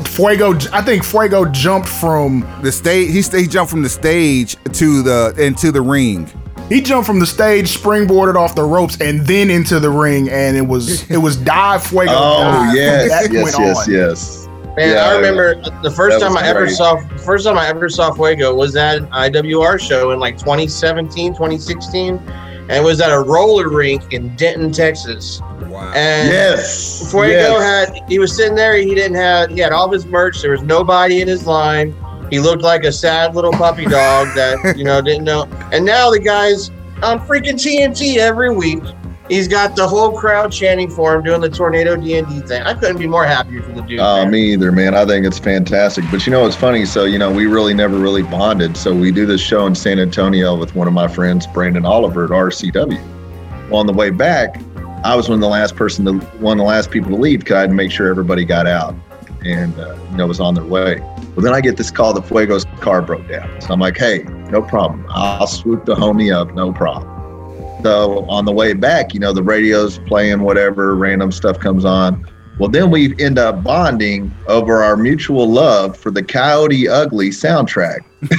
Fuego. 0.04 0.54
I 0.72 0.82
think 0.82 1.04
Fuego 1.04 1.44
jumped 1.44 1.88
from 1.88 2.40
The 2.62 2.72
stage 2.72 3.10
he 3.10 3.22
he 3.38 3.46
jumped 3.46 3.70
from 3.70 3.82
the 3.82 3.88
stage 3.88 4.56
to 4.72 5.02
the 5.02 5.34
into 5.38 5.70
the 5.70 5.82
ring. 5.82 6.28
He 6.74 6.80
jumped 6.80 7.06
from 7.06 7.20
the 7.20 7.26
stage, 7.26 7.72
springboarded 7.72 8.34
off 8.34 8.56
the 8.56 8.64
ropes, 8.64 9.00
and 9.00 9.20
then 9.20 9.48
into 9.48 9.78
the 9.78 9.90
ring. 9.90 10.28
And 10.28 10.56
it 10.56 10.66
was 10.66 11.08
it 11.08 11.18
was 11.18 11.36
dive 11.36 11.86
Fuego. 11.86 12.10
Oh 12.14 12.42
dive 12.42 12.74
yes, 12.74 13.10
that 13.10 13.32
yes, 13.32 13.42
point 13.54 13.66
yes, 13.66 13.86
on. 13.86 13.94
yes. 13.94 14.46
Man, 14.76 14.90
Yeah, 14.90 15.04
I 15.04 15.14
remember 15.14 15.54
the 15.82 15.90
first 15.90 16.18
time 16.20 16.32
was 16.32 16.42
I 16.42 16.48
ever 16.48 16.68
saw 16.68 16.96
first 17.18 17.46
time 17.46 17.56
I 17.58 17.68
ever 17.68 17.88
saw 17.88 18.12
Fuego 18.12 18.52
was 18.54 18.74
at 18.74 18.98
an 18.98 19.06
IWR 19.06 19.78
show 19.78 20.10
in 20.10 20.18
like 20.18 20.36
2017, 20.36 21.34
2016, 21.34 22.16
and 22.18 22.70
it 22.72 22.82
was 22.82 23.00
at 23.00 23.12
a 23.12 23.20
roller 23.20 23.68
rink 23.68 24.12
in 24.12 24.34
Denton, 24.34 24.72
Texas. 24.72 25.40
Wow. 25.60 25.92
And 25.94 26.28
Yes. 26.28 27.08
Fuego 27.12 27.30
yes. 27.30 27.88
had 27.88 28.08
he 28.08 28.18
was 28.18 28.34
sitting 28.34 28.56
there. 28.56 28.74
He 28.76 28.96
didn't 28.96 29.16
have 29.16 29.50
he 29.50 29.60
had 29.60 29.70
all 29.70 29.86
of 29.86 29.92
his 29.92 30.06
merch. 30.06 30.42
There 30.42 30.50
was 30.50 30.62
nobody 30.62 31.20
in 31.20 31.28
his 31.28 31.46
line. 31.46 31.94
He 32.30 32.40
looked 32.40 32.62
like 32.62 32.84
a 32.84 32.92
sad 32.92 33.34
little 33.34 33.52
puppy 33.52 33.84
dog 33.84 34.28
that 34.34 34.76
you 34.76 34.84
know 34.84 35.00
didn't 35.00 35.24
know. 35.24 35.44
And 35.72 35.84
now 35.84 36.10
the 36.10 36.18
guy's 36.18 36.70
on 37.02 37.20
freaking 37.20 37.54
TNT 37.54 38.16
every 38.16 38.54
week. 38.54 38.82
He's 39.28 39.48
got 39.48 39.74
the 39.74 39.88
whole 39.88 40.12
crowd 40.12 40.52
chanting 40.52 40.90
for 40.90 41.14
him, 41.14 41.22
doing 41.22 41.40
the 41.40 41.48
tornado 41.48 41.96
D 41.96 42.18
and 42.18 42.28
D 42.28 42.40
thing. 42.40 42.62
I 42.62 42.74
couldn't 42.74 42.98
be 42.98 43.06
more 43.06 43.24
happier 43.24 43.62
for 43.62 43.72
the 43.72 43.80
dude. 43.80 43.98
Oh, 43.98 44.22
man. 44.22 44.30
me 44.30 44.52
either, 44.52 44.70
man. 44.70 44.94
I 44.94 45.06
think 45.06 45.24
it's 45.24 45.38
fantastic. 45.38 46.04
But 46.10 46.26
you 46.26 46.32
know 46.32 46.46
it's 46.46 46.56
funny? 46.56 46.84
So, 46.84 47.04
you 47.04 47.18
know, 47.18 47.32
we 47.32 47.46
really 47.46 47.72
never 47.72 47.96
really 47.96 48.22
bonded. 48.22 48.76
So 48.76 48.94
we 48.94 49.10
do 49.10 49.24
this 49.24 49.40
show 49.40 49.66
in 49.66 49.74
San 49.74 49.98
Antonio 49.98 50.54
with 50.58 50.74
one 50.74 50.86
of 50.86 50.92
my 50.92 51.08
friends, 51.08 51.46
Brandon 51.46 51.86
Oliver 51.86 52.24
at 52.24 52.30
RCW. 52.30 53.02
Well, 53.70 53.80
on 53.80 53.86
the 53.86 53.94
way 53.94 54.10
back, 54.10 54.60
I 55.04 55.16
was 55.16 55.30
one 55.30 55.36
of 55.36 55.40
the 55.40 55.48
last 55.48 55.74
person 55.74 56.04
to 56.04 56.12
one 56.36 56.58
of 56.58 56.62
the 56.62 56.68
last 56.68 56.90
people 56.90 57.10
to 57.10 57.16
leave 57.16 57.40
because 57.40 57.56
I 57.56 57.60
had 57.60 57.70
to 57.70 57.74
make 57.74 57.90
sure 57.90 58.08
everybody 58.08 58.44
got 58.44 58.66
out 58.66 58.94
and 59.44 59.78
uh, 59.78 59.96
you 60.10 60.16
know 60.16 60.26
was 60.26 60.40
on 60.40 60.54
their 60.54 60.64
way. 60.64 61.00
Well, 61.34 61.44
then 61.44 61.54
I 61.54 61.60
get 61.60 61.76
this 61.76 61.90
call 61.90 62.12
that 62.14 62.24
Fuego's 62.24 62.64
car 62.80 63.02
broke 63.02 63.28
down. 63.28 63.60
So 63.60 63.72
I'm 63.72 63.80
like, 63.80 63.96
hey, 63.96 64.22
no 64.50 64.62
problem. 64.62 65.06
I'll 65.10 65.46
swoop 65.46 65.84
the 65.84 65.94
homie 65.94 66.32
up, 66.34 66.54
no 66.54 66.72
problem. 66.72 67.10
So 67.82 68.24
on 68.30 68.44
the 68.44 68.52
way 68.52 68.72
back, 68.72 69.12
you 69.12 69.20
know, 69.20 69.32
the 69.32 69.42
radio's 69.42 69.98
playing 69.98 70.40
whatever 70.40 70.94
random 70.94 71.30
stuff 71.32 71.58
comes 71.58 71.84
on. 71.84 72.26
Well, 72.58 72.70
then 72.70 72.90
we 72.90 73.14
end 73.20 73.38
up 73.38 73.64
bonding 73.64 74.32
over 74.46 74.82
our 74.82 74.96
mutual 74.96 75.48
love 75.50 75.96
for 75.96 76.10
the 76.12 76.22
Coyote 76.22 76.88
Ugly 76.88 77.30
soundtrack. 77.30 78.00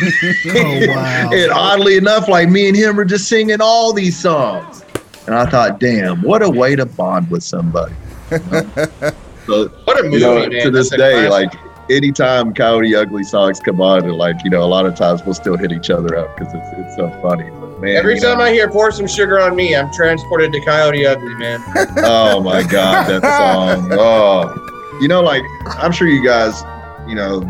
Oh 0.48 0.88
wow. 0.88 1.30
and 1.32 1.52
oddly 1.52 1.98
enough, 1.98 2.27
like 2.27 2.49
me 2.49 2.68
and 2.68 2.76
him 2.76 2.95
were 2.95 3.06
just 3.06 3.27
singing 3.27 3.61
all 3.61 3.94
these 3.94 4.18
songs. 4.18 4.84
And 5.27 5.36
I 5.36 5.45
thought, 5.45 5.80
damn, 5.80 6.22
what 6.22 6.41
a 6.41 6.49
way 6.49 6.76
to 6.76 6.86
bond 6.86 7.30
with 7.30 7.44
somebody. 7.44 7.94
You 8.32 8.40
know? 8.40 9.11
so, 9.45 9.67
What 9.85 9.99
a 9.99 10.03
movie, 10.03 10.15
you 10.15 10.22
know, 10.22 10.47
man. 10.47 10.63
to 10.63 10.72
this 10.72 10.89
day, 10.89 11.27
like 11.30 11.53
anytime 11.89 12.53
Coyote 12.53 12.95
Ugly 12.95 13.23
songs 13.23 13.59
come 13.59 13.81
on, 13.81 14.03
and 14.03 14.13
like, 14.13 14.43
you 14.43 14.49
know, 14.49 14.63
a 14.63 14.65
lot 14.65 14.85
of 14.85 14.95
times 14.95 15.23
we'll 15.23 15.35
still 15.35 15.57
hit 15.57 15.72
each 15.72 15.89
other 15.89 16.17
up 16.17 16.35
because 16.38 16.53
it's, 16.53 16.67
it's 16.77 16.95
so 16.95 17.09
funny. 17.22 17.49
But 17.51 17.80
man, 17.80 17.97
Every 17.97 18.19
time 18.19 18.39
know, 18.39 18.45
I 18.45 18.51
hear 18.51 18.69
"Pour 18.69 18.91
Some 18.91 19.07
Sugar 19.07 19.39
on 19.39 19.55
Me," 19.55 19.76
I'm 19.76 19.91
transported 19.93 20.51
to 20.53 20.59
Coyote 20.61 21.05
Ugly, 21.05 21.35
man. 21.35 21.63
oh 21.97 22.41
my 22.41 22.63
god 22.63 23.07
that 23.07 23.22
song 23.22 23.89
oh 23.99 24.65
you 25.01 25.07
know 25.07 25.22
like 25.22 25.43
i'm 25.65 25.91
sure 25.91 26.07
you 26.07 26.23
guys 26.23 26.63
you 27.07 27.15
know 27.15 27.41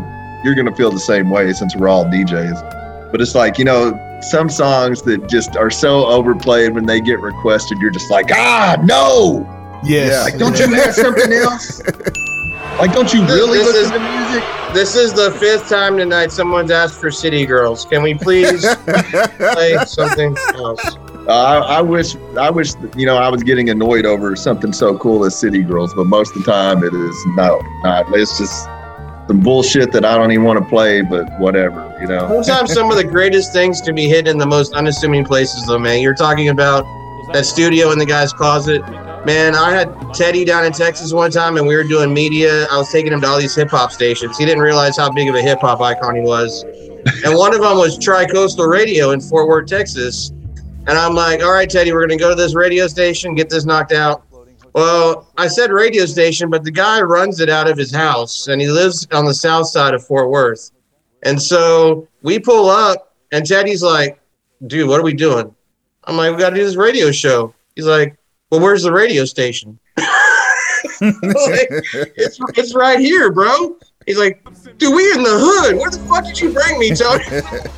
you're 0.44 0.54
gonna 0.54 0.74
feel 0.74 0.90
the 0.90 0.98
same 0.98 1.30
way 1.30 1.52
since 1.52 1.76
we're 1.76 1.88
all 1.88 2.04
djs 2.04 3.10
but 3.12 3.20
it's 3.20 3.34
like 3.34 3.58
you 3.58 3.64
know 3.64 3.92
some 4.20 4.48
songs 4.48 5.02
that 5.02 5.28
just 5.28 5.56
are 5.56 5.70
so 5.70 6.06
overplayed 6.06 6.74
when 6.74 6.86
they 6.86 7.00
get 7.00 7.20
requested 7.20 7.78
you're 7.78 7.90
just 7.90 8.10
like 8.10 8.26
ah 8.32 8.76
no 8.82 9.44
Yes. 9.84 10.24
like 10.24 10.38
don't 10.38 10.58
you 10.58 10.66
have 10.74 10.94
something 10.94 11.32
else 11.32 11.80
like 12.78 12.92
don't 12.92 13.12
you 13.12 13.24
really 13.26 13.58
This 13.58 13.66
listen 13.74 13.82
is- 13.84 13.90
to 13.90 13.98
music 13.98 14.44
This 14.74 14.96
is 14.96 15.12
the 15.12 15.30
fifth 15.32 15.68
time 15.68 15.96
tonight 15.96 16.32
someone's 16.32 16.70
asked 16.70 17.00
for 17.00 17.10
City 17.10 17.46
Girls. 17.46 17.84
Can 17.86 18.02
we 18.02 18.14
please 18.14 18.66
play 19.38 19.76
something 19.86 20.36
else? 20.54 20.96
uh, 21.28 21.30
I, 21.32 21.78
I 21.78 21.82
wish 21.82 22.14
i 22.38 22.48
wish 22.50 22.74
you 22.94 23.04
know 23.04 23.16
i 23.16 23.28
was 23.28 23.42
getting 23.42 23.68
annoyed 23.70 24.06
over 24.06 24.36
something 24.36 24.72
so 24.72 24.96
cool 24.98 25.24
as 25.24 25.36
city 25.36 25.62
girls 25.62 25.92
but 25.94 26.04
most 26.04 26.36
of 26.36 26.44
the 26.44 26.52
time 26.52 26.84
it 26.84 26.94
is 26.94 27.16
no 27.36 27.60
not 27.82 28.06
it's 28.14 28.38
just 28.38 28.64
some 29.26 29.40
bullshit 29.40 29.90
that 29.90 30.04
i 30.04 30.16
don't 30.16 30.30
even 30.30 30.44
want 30.44 30.56
to 30.62 30.64
play 30.68 31.02
but 31.02 31.26
whatever 31.40 31.82
you 32.00 32.06
know 32.06 32.28
Sometimes 32.42 32.72
some 32.72 32.90
of 32.92 32.96
the 32.96 33.02
greatest 33.02 33.52
things 33.52 33.80
can 33.80 33.96
be 33.96 34.06
hidden 34.08 34.32
in 34.32 34.38
the 34.38 34.46
most 34.46 34.72
unassuming 34.74 35.24
places, 35.24 35.66
though, 35.66 35.78
man. 35.80 36.00
You're 36.00 36.14
talking 36.14 36.50
about 36.50 36.84
that 37.32 37.44
studio 37.44 37.90
in 37.92 37.98
the 37.98 38.06
guy's 38.06 38.32
closet. 38.32 38.82
Man, 39.26 39.54
I 39.54 39.72
had 39.72 40.14
Teddy 40.14 40.44
down 40.44 40.64
in 40.64 40.72
Texas 40.72 41.12
one 41.12 41.30
time 41.30 41.56
and 41.56 41.66
we 41.66 41.74
were 41.74 41.82
doing 41.82 42.14
media. 42.14 42.66
I 42.70 42.78
was 42.78 42.90
taking 42.90 43.12
him 43.12 43.20
to 43.22 43.26
all 43.26 43.38
these 43.38 43.54
hip 43.54 43.70
hop 43.70 43.90
stations. 43.90 44.38
He 44.38 44.44
didn't 44.44 44.62
realize 44.62 44.96
how 44.96 45.10
big 45.10 45.28
of 45.28 45.34
a 45.34 45.42
hip 45.42 45.60
hop 45.60 45.80
icon 45.80 46.14
he 46.14 46.22
was. 46.22 46.62
And 47.24 47.36
one 47.36 47.54
of 47.54 47.60
them 47.60 47.76
was 47.76 47.98
Tri-Coastal 47.98 48.66
Radio 48.66 49.10
in 49.10 49.20
Fort 49.20 49.48
Worth, 49.48 49.68
Texas. 49.68 50.30
And 50.30 50.90
I'm 50.90 51.14
like, 51.14 51.42
all 51.42 51.52
right, 51.52 51.68
Teddy, 51.68 51.92
we're 51.92 52.06
going 52.06 52.18
to 52.18 52.22
go 52.22 52.28
to 52.28 52.36
this 52.36 52.54
radio 52.54 52.86
station, 52.86 53.34
get 53.34 53.50
this 53.50 53.64
knocked 53.64 53.92
out. 53.92 54.22
Well, 54.76 55.32
I 55.36 55.48
said 55.48 55.72
radio 55.72 56.04
station, 56.04 56.50
but 56.50 56.62
the 56.62 56.70
guy 56.70 57.00
runs 57.00 57.40
it 57.40 57.48
out 57.48 57.68
of 57.68 57.78
his 57.78 57.92
house 57.92 58.46
and 58.46 58.60
he 58.60 58.68
lives 58.68 59.08
on 59.10 59.24
the 59.24 59.34
south 59.34 59.68
side 59.68 59.94
of 59.94 60.06
Fort 60.06 60.30
Worth. 60.30 60.70
And 61.24 61.40
so 61.40 62.06
we 62.22 62.38
pull 62.38 62.68
up 62.68 63.16
and 63.32 63.44
Teddy's 63.44 63.82
like, 63.82 64.20
dude, 64.66 64.86
what 64.86 65.00
are 65.00 65.02
we 65.02 65.14
doing? 65.14 65.55
I'm 66.06 66.16
like, 66.16 66.32
we 66.34 66.38
got 66.40 66.50
to 66.50 66.56
do 66.56 66.64
this 66.64 66.76
radio 66.76 67.10
show. 67.10 67.54
He's 67.74 67.86
like, 67.86 68.16
well, 68.50 68.60
where's 68.60 68.82
the 68.84 68.92
radio 68.92 69.24
station? 69.24 69.78
like, 69.98 70.08
it's, 72.16 72.38
it's 72.56 72.74
right 72.74 72.98
here, 72.98 73.30
bro. 73.32 73.76
He's 74.06 74.18
like, 74.18 74.42
dude, 74.78 74.94
we 74.94 75.10
in 75.12 75.22
the 75.22 75.28
hood. 75.38 75.76
Where 75.76 75.90
the 75.90 75.98
fuck 76.08 76.24
did 76.24 76.40
you 76.40 76.52
bring 76.52 76.78
me, 76.78 76.94
Tony? 76.94 77.24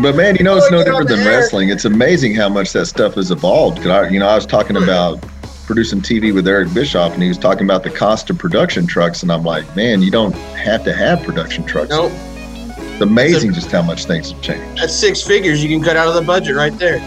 But 0.00 0.14
man, 0.16 0.36
you 0.36 0.44
know 0.44 0.56
it's 0.56 0.70
no 0.70 0.82
different 0.84 1.08
than 1.08 1.18
air. 1.20 1.40
wrestling. 1.40 1.68
It's 1.70 1.84
amazing 1.84 2.34
how 2.34 2.48
much 2.48 2.72
that 2.72 2.86
stuff 2.86 3.14
has 3.14 3.30
evolved. 3.30 3.78
'Cause 3.78 3.86
I, 3.88 4.08
you 4.08 4.18
know, 4.20 4.26
I 4.28 4.34
was 4.36 4.46
talking 4.46 4.76
about 4.76 5.22
producing 5.66 6.00
TV 6.00 6.32
with 6.32 6.46
Eric 6.48 6.72
Bischoff, 6.72 7.12
and 7.12 7.22
he 7.22 7.28
was 7.28 7.36
talking 7.36 7.64
about 7.66 7.82
the 7.82 7.90
cost 7.90 8.30
of 8.30 8.38
production 8.38 8.86
trucks, 8.86 9.22
and 9.22 9.30
I'm 9.30 9.42
like, 9.42 9.74
man, 9.76 10.02
you 10.02 10.10
don't 10.10 10.32
have 10.34 10.82
to 10.84 10.94
have 10.94 11.22
production 11.24 11.64
trucks. 11.64 11.90
Nope. 11.90 12.12
It's 12.14 13.02
amazing 13.02 13.52
just 13.52 13.70
how 13.70 13.82
much 13.82 14.04
things 14.06 14.30
have 14.30 14.40
changed. 14.40 14.78
That's 14.80 14.94
six 14.94 15.20
figures 15.20 15.62
you 15.62 15.68
can 15.68 15.84
cut 15.84 15.96
out 15.96 16.08
of 16.08 16.14
the 16.14 16.22
budget 16.22 16.54
right 16.56 16.76
there. 16.78 16.98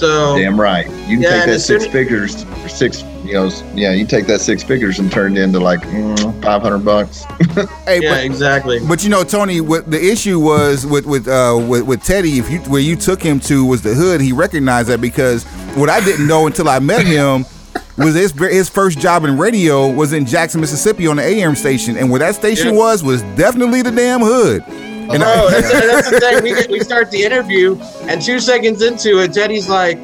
So 0.00 0.36
Damn 0.38 0.58
right. 0.58 0.86
You 0.86 1.16
can 1.16 1.22
Yeah, 1.22 1.30
take 1.30 1.46
that 1.46 1.60
six 1.60 1.86
figures 1.86 2.44
for 2.44 2.68
six, 2.70 3.02
you 3.22 3.34
know, 3.34 3.50
yeah, 3.74 3.92
you 3.92 4.06
take 4.06 4.26
that 4.28 4.40
six 4.40 4.62
figures 4.62 4.98
and 4.98 5.12
turn 5.12 5.36
it 5.36 5.42
into 5.42 5.60
like 5.60 5.80
mm, 5.82 6.42
500 6.42 6.78
bucks. 6.78 7.24
Hey, 7.84 8.00
yeah, 8.02 8.14
but, 8.14 8.24
exactly. 8.24 8.78
but 8.86 9.02
you 9.02 9.10
know, 9.10 9.24
Tony, 9.24 9.60
what 9.60 9.90
the 9.90 10.00
issue 10.02 10.38
was 10.40 10.86
with 10.86 11.04
with 11.06 11.26
uh 11.28 11.58
with, 11.68 11.82
with 11.82 12.02
Teddy, 12.02 12.38
if 12.38 12.48
you 12.50 12.60
where 12.60 12.80
you 12.80 12.94
took 12.96 13.20
him 13.22 13.40
to 13.40 13.64
was 13.64 13.82
the 13.82 13.94
hood, 13.94 14.20
he 14.20 14.32
recognized 14.32 14.88
that 14.88 15.00
because 15.00 15.44
what 15.74 15.90
I 15.90 16.00
didn't 16.04 16.26
know 16.26 16.46
until 16.46 16.68
I 16.68 16.78
met 16.78 17.04
him 17.04 17.44
was 17.98 18.14
his 18.14 18.30
his 18.32 18.68
first 18.68 18.98
job 19.00 19.24
in 19.24 19.36
radio 19.36 19.90
was 19.90 20.12
in 20.12 20.24
Jackson, 20.24 20.60
Mississippi 20.60 21.06
on 21.08 21.16
the 21.16 21.22
AM 21.24 21.56
station, 21.56 21.96
and 21.96 22.08
where 22.10 22.20
that 22.20 22.36
station 22.36 22.68
Yeah. 22.74 22.80
was 22.80 23.02
was 23.02 23.22
definitely 23.36 23.82
the 23.82 23.90
damn 23.90 24.20
hood. 24.20 24.62
And 25.12 25.22
oh, 25.24 25.50
that's, 25.50 25.70
that's 25.70 26.10
the 26.10 26.20
thing. 26.20 26.42
We, 26.42 26.78
we 26.78 26.80
start 26.84 27.10
the 27.10 27.22
interview, 27.22 27.76
and 28.02 28.22
two 28.22 28.38
seconds 28.38 28.82
into 28.82 29.22
it, 29.22 29.32
Teddy's 29.32 29.68
like, 29.68 29.98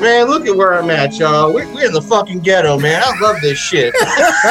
"Man, 0.00 0.26
look 0.26 0.46
at 0.46 0.56
where 0.56 0.74
I'm 0.74 0.90
at, 0.90 1.16
y'all. 1.18 1.52
We're, 1.52 1.72
we're 1.72 1.86
in 1.86 1.92
the 1.92 2.02
fucking 2.02 2.40
ghetto, 2.40 2.78
man. 2.78 3.02
I 3.04 3.18
love 3.20 3.40
this 3.40 3.58
shit." 3.58 3.94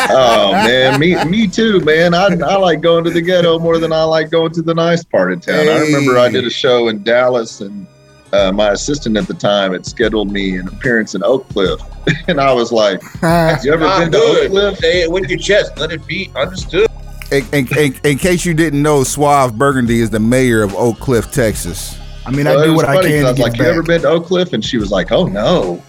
oh 0.10 0.52
man, 0.54 1.00
me 1.00 1.22
me 1.26 1.48
too, 1.48 1.82
man. 1.82 2.14
I, 2.14 2.28
I 2.28 2.56
like 2.56 2.82
going 2.82 3.04
to 3.04 3.10
the 3.10 3.22
ghetto 3.22 3.60
more 3.60 3.80
than 3.80 3.92
I 3.92 4.04
like 4.04 4.30
going 4.30 4.52
to 4.54 4.62
the 4.62 4.74
nice 4.74 5.04
part 5.04 5.34
of 5.34 5.42
town. 5.42 5.68
I 5.68 5.80
remember 5.80 6.18
I 6.18 6.30
did 6.30 6.46
a 6.46 6.50
show 6.50 6.88
in 6.88 7.04
Dallas, 7.04 7.60
and 7.60 7.86
uh, 8.34 8.52
my 8.52 8.72
assistant 8.72 9.18
at 9.18 9.28
the 9.28 9.34
time 9.34 9.74
had 9.74 9.86
scheduled 9.86 10.32
me 10.32 10.58
an 10.58 10.68
appearance 10.68 11.16
in 11.16 11.24
Oak 11.24 11.48
Cliff, 11.50 11.82
and 12.28 12.40
I 12.40 12.54
was 12.54 12.72
like, 12.72 13.02
"Have 13.20 13.66
you 13.66 13.74
ever 13.74 13.84
Not 13.84 14.00
been 14.00 14.12
to 14.14 14.18
Oak. 14.20 14.50
Cliff?" 14.52 14.78
Say 14.80 15.02
it 15.02 15.12
with 15.12 15.30
your 15.30 15.40
chest. 15.40 15.78
Let 15.78 15.92
it 15.92 16.06
be 16.08 16.32
understood. 16.36 16.87
In, 17.32 17.46
in, 17.54 17.78
in, 17.78 18.00
in 18.04 18.18
case 18.18 18.46
you 18.46 18.54
didn't 18.54 18.82
know, 18.82 19.04
Suave 19.04 19.58
Burgundy 19.58 20.00
is 20.00 20.10
the 20.10 20.20
mayor 20.20 20.64
of 20.64 20.74
Oak 20.76 21.00
Cliff, 21.00 21.32
Texas. 21.32 21.98
I 22.26 22.32
mean, 22.32 22.46
Well, 22.46 22.60
I 22.60 22.66
do 22.66 22.74
what 22.74 22.86
I 22.86 23.02
can 23.02 23.26
I 23.26 23.32
was 23.32 23.40
like, 23.40 23.58
"You 23.58 23.66
ever 23.66 23.84
been 23.84 24.02
to 24.02 24.10
Oak 24.10 24.26
Cliff?" 24.26 24.54
And 24.54 24.64
she 24.64 24.78
was 24.78 24.92
like, 24.92 25.12
"Oh 25.12 25.26
no." 25.26 25.82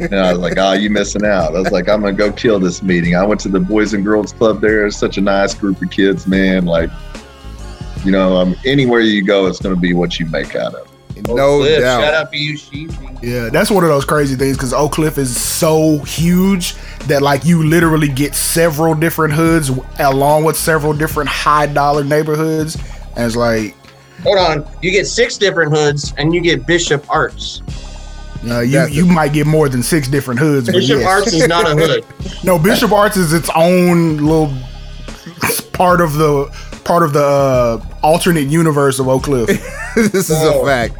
and 0.00 0.14
I 0.14 0.32
was 0.32 0.38
like, 0.38 0.56
"Ah, 0.56 0.74
you 0.74 0.88
missing 0.88 1.24
out." 1.24 1.56
I 1.56 1.60
was 1.60 1.72
like, 1.72 1.88
"I'm 1.88 2.00
gonna 2.00 2.12
go 2.12 2.30
kill 2.30 2.60
this 2.60 2.82
meeting." 2.82 3.16
I 3.16 3.24
went 3.24 3.40
to 3.40 3.48
the 3.48 3.58
Boys 3.58 3.92
and 3.92 4.04
Girls 4.04 4.32
Club 4.32 4.60
there. 4.60 4.86
It's 4.86 4.96
such 4.96 5.18
a 5.18 5.20
nice 5.20 5.54
group 5.54 5.82
of 5.82 5.90
kids, 5.90 6.26
man. 6.28 6.64
Like, 6.64 6.90
you 8.04 8.12
know, 8.12 8.36
um, 8.36 8.54
anywhere 8.64 9.00
you 9.00 9.22
go, 9.22 9.46
it's 9.46 9.60
gonna 9.60 9.76
be 9.76 9.94
what 9.94 10.20
you 10.20 10.26
make 10.26 10.54
out 10.54 10.74
of. 10.74 10.87
It. 11.18 11.28
No 11.28 11.58
Cliff, 11.58 11.80
doubt. 11.80 12.00
Shout 12.02 12.14
out 12.14 12.32
to 12.32 12.38
you, 12.38 12.54
Sheezy. 12.54 13.18
Yeah, 13.22 13.48
that's 13.50 13.70
one 13.70 13.84
of 13.84 13.90
those 13.90 14.04
crazy 14.04 14.36
things 14.36 14.56
because 14.56 14.72
Oak 14.72 14.92
Cliff 14.92 15.18
is 15.18 15.38
so 15.38 15.98
huge 16.00 16.74
that 17.06 17.22
like 17.22 17.44
you 17.44 17.62
literally 17.64 18.08
get 18.08 18.34
several 18.34 18.94
different 18.94 19.34
hoods 19.34 19.70
along 19.98 20.44
with 20.44 20.56
several 20.56 20.92
different 20.92 21.28
high 21.28 21.66
dollar 21.66 22.04
neighborhoods, 22.04 22.76
and 23.16 23.26
it's 23.26 23.36
like 23.36 23.74
Hold 24.22 24.38
on. 24.38 24.68
You 24.82 24.90
get 24.90 25.06
six 25.06 25.36
different 25.36 25.72
hoods, 25.72 26.12
and 26.18 26.34
you 26.34 26.40
get 26.40 26.66
Bishop 26.66 27.04
Arts. 27.08 27.62
uh, 28.48 28.60
you 28.60 28.72
That's 28.72 28.92
you 28.92 29.06
might 29.06 29.32
get 29.32 29.46
more 29.46 29.68
than 29.68 29.82
six 29.82 30.08
different 30.08 30.40
hoods. 30.40 30.66
But 30.66 30.74
Bishop 30.74 30.98
yes. 30.98 31.06
Arts 31.08 31.32
is 31.32 31.46
not 31.46 31.66
a 31.70 31.76
hood. 31.76 32.04
no, 32.44 32.58
Bishop 32.58 32.90
Arts 32.92 33.16
is 33.16 33.32
its 33.32 33.48
own 33.54 34.16
little 34.18 34.52
part 35.72 36.00
of 36.00 36.14
the 36.14 36.46
part 36.84 37.02
of 37.02 37.12
the 37.12 37.22
uh, 37.24 37.84
alternate 38.02 38.48
universe 38.48 38.98
of 38.98 39.06
Oak 39.08 39.24
Cliff. 39.24 39.46
this 39.94 40.30
is 40.30 40.32
Oh. 40.32 40.62
a 40.62 40.66
fact. 40.66 40.96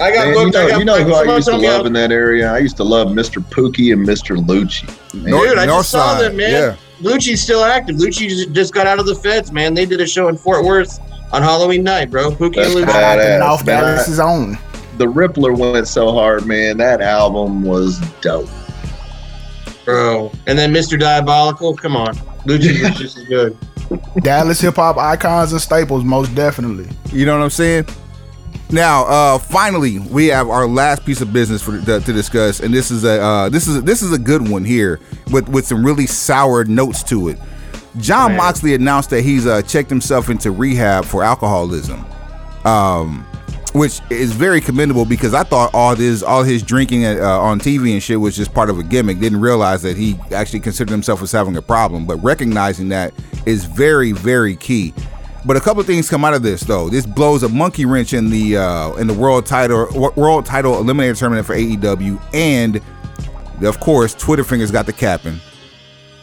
I 0.00 0.12
got 0.12 0.26
Man, 0.28 0.28
you 0.28 0.34
booked. 0.44 0.56
I 0.56 0.62
know, 0.62 0.68
got 0.68 0.78
you 0.78 0.84
know 0.84 0.94
who 1.04 1.10
someone 1.12 1.28
I 1.28 1.34
used 1.36 1.46
to 1.46 1.50
told 1.52 1.62
me 1.62 1.68
love 1.68 1.86
in 1.86 1.92
that 1.94 2.12
area? 2.12 2.52
I 2.52 2.58
used 2.58 2.76
to 2.78 2.84
love 2.84 3.08
Mr. 3.08 3.42
Pookie 3.42 3.92
and 3.92 4.06
Mr. 4.06 4.36
Lucci. 4.36 4.86
Man, 5.14 5.30
North- 5.30 5.48
Dude, 5.50 5.58
I 5.58 5.66
just 5.66 5.90
saw 5.90 6.14
Northside, 6.16 6.20
them, 6.20 6.36
man. 6.36 6.50
yeah. 6.50 6.76
Lucci's 7.00 7.42
still 7.42 7.64
active. 7.64 7.96
Lucci 7.96 8.28
just- 8.28 8.52
just 8.52 8.74
got 8.74 8.86
out 8.86 8.98
of 8.98 9.06
the 9.06 9.14
feds, 9.14 9.50
man. 9.52 9.74
They 9.74 9.86
did 9.86 10.00
a 10.00 10.06
show 10.06 10.28
in 10.28 10.36
Fort 10.36 10.64
Worth 10.64 10.98
on 11.32 11.42
Halloween 11.42 11.82
night, 11.82 12.10
bro. 12.10 12.30
Pookie 12.30 12.56
That's 12.56 12.74
and 12.74 12.84
Lucci. 12.84 12.86
bad. 12.86 13.18
Badass, 13.18 13.46
North 13.46 13.66
man. 13.66 13.82
Dallas's 13.84 14.20
own. 14.20 14.58
the 14.98 15.06
Rippler 15.06 15.56
went 15.56 15.86
so 15.88 16.12
hard, 16.12 16.44
man. 16.46 16.76
That 16.78 17.00
album 17.00 17.62
was 17.62 17.98
dope. 18.20 18.48
Bro. 19.84 20.32
And 20.46 20.58
then 20.58 20.72
Mr. 20.72 20.98
Diabolical. 20.98 21.74
Come 21.76 21.96
on. 21.96 22.14
Lucci 22.46 22.82
was 22.82 22.98
just 22.98 23.16
as 23.18 23.24
good. 23.24 23.56
Dallas 24.22 24.60
hip 24.60 24.76
hop 24.76 24.96
icons 24.98 25.52
and 25.52 25.60
staples, 25.60 26.04
most 26.04 26.34
definitely. 26.34 26.88
You 27.10 27.24
know 27.26 27.38
what 27.38 27.44
I'm 27.44 27.50
saying? 27.50 27.86
Now, 28.70 29.04
uh, 29.06 29.38
finally, 29.38 29.98
we 29.98 30.26
have 30.26 30.48
our 30.48 30.66
last 30.66 31.04
piece 31.06 31.22
of 31.22 31.32
business 31.32 31.62
for 31.62 31.80
to, 31.80 32.00
to 32.00 32.12
discuss, 32.12 32.60
and 32.60 32.72
this 32.72 32.90
is 32.90 33.04
a 33.04 33.20
uh, 33.20 33.48
this 33.48 33.66
is 33.66 33.82
this 33.82 34.02
is 34.02 34.12
a 34.12 34.18
good 34.18 34.46
one 34.46 34.62
here 34.62 35.00
with 35.30 35.48
with 35.48 35.66
some 35.66 35.84
really 35.84 36.06
sour 36.06 36.64
notes 36.64 37.02
to 37.04 37.28
it. 37.28 37.38
Jon 37.96 38.32
Man. 38.32 38.36
Moxley 38.36 38.74
announced 38.74 39.08
that 39.10 39.22
he's 39.22 39.46
uh, 39.46 39.62
checked 39.62 39.88
himself 39.88 40.28
into 40.28 40.50
rehab 40.50 41.06
for 41.06 41.24
alcoholism, 41.24 42.04
um, 42.66 43.26
which 43.72 44.00
is 44.10 44.32
very 44.32 44.60
commendable 44.60 45.06
because 45.06 45.32
I 45.32 45.44
thought 45.44 45.70
all 45.72 45.96
this 45.96 46.22
all 46.22 46.42
his 46.42 46.62
drinking 46.62 47.06
uh, 47.06 47.22
on 47.22 47.60
TV 47.60 47.94
and 47.94 48.02
shit 48.02 48.20
was 48.20 48.36
just 48.36 48.52
part 48.52 48.68
of 48.68 48.78
a 48.78 48.82
gimmick. 48.82 49.18
Didn't 49.18 49.40
realize 49.40 49.80
that 49.80 49.96
he 49.96 50.18
actually 50.34 50.60
considered 50.60 50.92
himself 50.92 51.22
as 51.22 51.32
having 51.32 51.56
a 51.56 51.62
problem, 51.62 52.04
but 52.04 52.16
recognizing 52.16 52.90
that 52.90 53.14
is 53.46 53.64
very 53.64 54.12
very 54.12 54.56
key. 54.56 54.92
But 55.48 55.56
a 55.56 55.60
couple 55.60 55.80
of 55.80 55.86
things 55.86 56.10
come 56.10 56.26
out 56.26 56.34
of 56.34 56.42
this 56.42 56.60
though. 56.60 56.90
This 56.90 57.06
blows 57.06 57.42
a 57.42 57.48
monkey 57.48 57.86
wrench 57.86 58.12
in 58.12 58.28
the 58.28 58.58
uh, 58.58 58.92
in 58.96 59.06
the 59.06 59.14
world 59.14 59.46
title 59.46 59.86
wo- 59.94 60.12
world 60.14 60.44
title 60.44 60.74
eliminator 60.74 61.18
tournament 61.18 61.46
for 61.46 61.56
AEW, 61.56 62.20
and 62.34 62.82
of 63.64 63.80
course 63.80 64.12
Twitter 64.12 64.44
fingers 64.44 64.70
got 64.70 64.84
the 64.84 64.92
capping. 64.92 65.40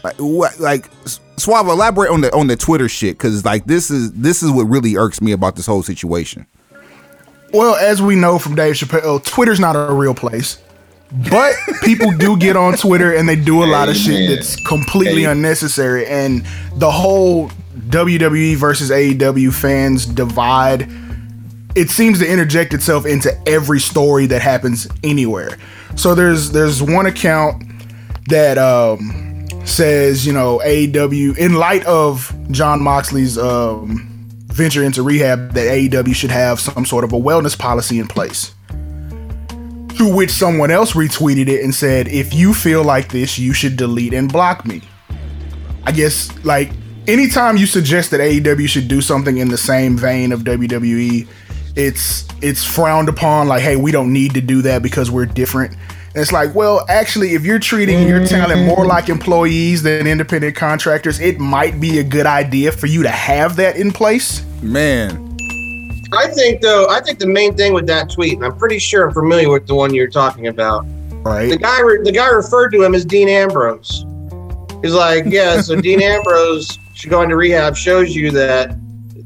Like, 0.03 0.14
what, 0.18 0.60
like 0.60 0.91
Suave, 1.38 1.65
elaborate 1.65 2.11
on 2.11 2.22
the 2.22 2.31
on 2.35 2.45
the 2.45 2.56
Twitter 2.56 2.88
shit 2.88 3.18
because 3.18 3.43
like 3.43 3.65
this 3.65 3.89
is 3.89 4.14
this 4.14 4.43
is 4.43 4.52
what 4.52 4.65
really 4.65 4.95
irks 4.95 5.19
me 5.22 5.31
about 5.31 5.56
this 5.56 5.65
whole 5.65 5.81
situation. 5.81 6.45
Well, 7.52 7.73
as 7.77 8.03
we 8.03 8.15
know 8.15 8.38
from 8.38 8.53
Dave 8.53 8.76
Chappelle, 8.76 9.26
Twitter's 9.26 9.60
not 9.60 9.76
a 9.76 9.91
real 9.91 10.14
place. 10.14 10.61
But 11.31 11.56
people 11.81 12.11
do 12.11 12.38
get 12.38 12.56
on 12.56 12.77
Twitter 12.77 13.15
and 13.15 13.27
they 13.27 13.35
do 13.35 13.64
a 13.64 13.65
lot 13.65 13.89
of 13.89 13.95
shit 13.95 14.14
Amen. 14.14 14.35
that's 14.35 14.56
completely 14.68 15.23
Amen. 15.26 15.38
unnecessary. 15.38 16.06
And 16.06 16.45
the 16.76 16.91
whole 16.91 17.49
WWE 17.89 18.56
versus 18.56 18.89
AEW 18.89 19.53
fans 19.53 20.06
divide, 20.06 20.89
it 21.76 21.89
seems 21.89 22.19
to 22.19 22.31
interject 22.31 22.73
itself 22.73 23.06
into 23.06 23.31
every 23.47 23.80
story 23.80 24.26
that 24.27 24.41
happens 24.41 24.88
anywhere. 25.03 25.57
So 25.95 26.15
there's 26.15 26.52
there's 26.52 26.81
one 26.81 27.06
account 27.06 27.64
that 28.27 28.57
um, 28.57 29.45
says, 29.65 30.26
you 30.26 30.34
know, 30.34 30.61
AEW, 30.64 31.38
in 31.38 31.56
light 31.56 31.85
of 31.85 32.34
Jon 32.52 32.81
Moxley's 32.81 33.38
um, 33.38 34.27
venture 34.47 34.84
into 34.84 35.03
rehab, 35.03 35.53
that 35.53 35.68
AEW 35.68 36.15
should 36.15 36.31
have 36.31 36.60
some 36.60 36.85
sort 36.85 37.03
of 37.03 37.14
a 37.14 37.19
wellness 37.19 37.57
policy 37.57 37.99
in 37.99 38.07
place. 38.07 38.53
To 38.69 40.14
which 40.14 40.31
someone 40.31 40.72
else 40.72 40.93
retweeted 40.93 41.47
it 41.47 41.64
and 41.64 41.73
said, 41.73 42.07
if 42.10 42.34
you 42.34 42.53
feel 42.53 42.84
like 42.84 43.10
this, 43.10 43.39
you 43.39 43.53
should 43.53 43.77
delete 43.77 44.14
and 44.14 44.31
block 44.31 44.65
me. 44.65 44.81
I 45.85 45.91
guess, 45.91 46.34
like, 46.43 46.72
anytime 47.07 47.57
you 47.57 47.65
suggest 47.65 48.11
that 48.11 48.19
AEW 48.19 48.68
should 48.68 48.88
do 48.88 49.02
something 49.02 49.38
in 49.38 49.49
the 49.49 49.57
same 49.57 49.98
vein 49.98 50.32
of 50.32 50.41
WWE, 50.41 51.27
it's 51.76 52.27
it's 52.41 52.64
frowned 52.64 53.10
upon 53.10 53.48
like 53.49 53.61
hey 53.61 53.76
we 53.76 53.91
don't 53.91 54.14
need 54.14 54.34
to 54.34 54.40
do 54.41 54.61
that 54.61 54.82
because 54.82 55.11
we're 55.11 55.26
different 55.26 55.73
and 55.73 56.15
it's 56.15 56.32
like 56.32 56.56
well 56.56 56.86
actually 56.88 57.34
if 57.34 57.44
you're 57.44 57.60
treating 57.60 58.07
your 58.07 58.26
talent 58.26 58.65
more 58.65 58.77
mm-hmm. 58.77 58.88
like 58.88 59.10
employees 59.10 59.84
than 59.84 60.07
independent 60.07 60.56
contractors 60.56 61.19
it 61.19 61.38
might 61.38 61.82
be 61.82 61.99
a 61.99 62.03
good 62.03 62.26
idea 62.26 62.72
for 62.72 62.86
you 62.86 63.03
to 63.03 63.10
have 63.10 63.57
that 63.57 63.76
in 63.76 63.91
place 63.91 64.41
Man, 64.65 65.38
I 66.11 66.27
think 66.27 66.61
though, 66.61 66.88
I 66.90 66.99
think 66.99 67.19
the 67.19 67.27
main 67.27 67.56
thing 67.56 67.73
with 67.73 67.86
that 67.86 68.10
tweet, 68.10 68.34
and 68.34 68.44
I'm 68.44 68.57
pretty 68.57 68.80
sure 68.80 69.07
I'm 69.07 69.14
familiar 69.14 69.52
with 69.52 69.68
the 69.68 69.76
one 69.76 69.94
you're 69.94 70.10
talking 70.10 70.48
about. 70.48 70.86
Right. 71.23 71.49
The 71.49 71.52
right 71.52 71.61
guy, 71.61 71.82
re- 71.82 72.03
the 72.03 72.11
guy 72.11 72.30
referred 72.30 72.69
to 72.72 72.82
him 72.82 72.95
as 72.95 73.06
Dean 73.06 73.30
Ambrose. 73.30 74.06
He's 74.82 74.94
like, 74.94 75.26
yeah, 75.27 75.61
so 75.61 75.80
Dean 75.80 76.02
Ambrose 76.02 76.80
should 76.95 77.09
go 77.11 77.22
into 77.22 77.35
rehab. 77.35 77.76
Shows 77.76 78.15
you 78.15 78.31
that 78.31 78.76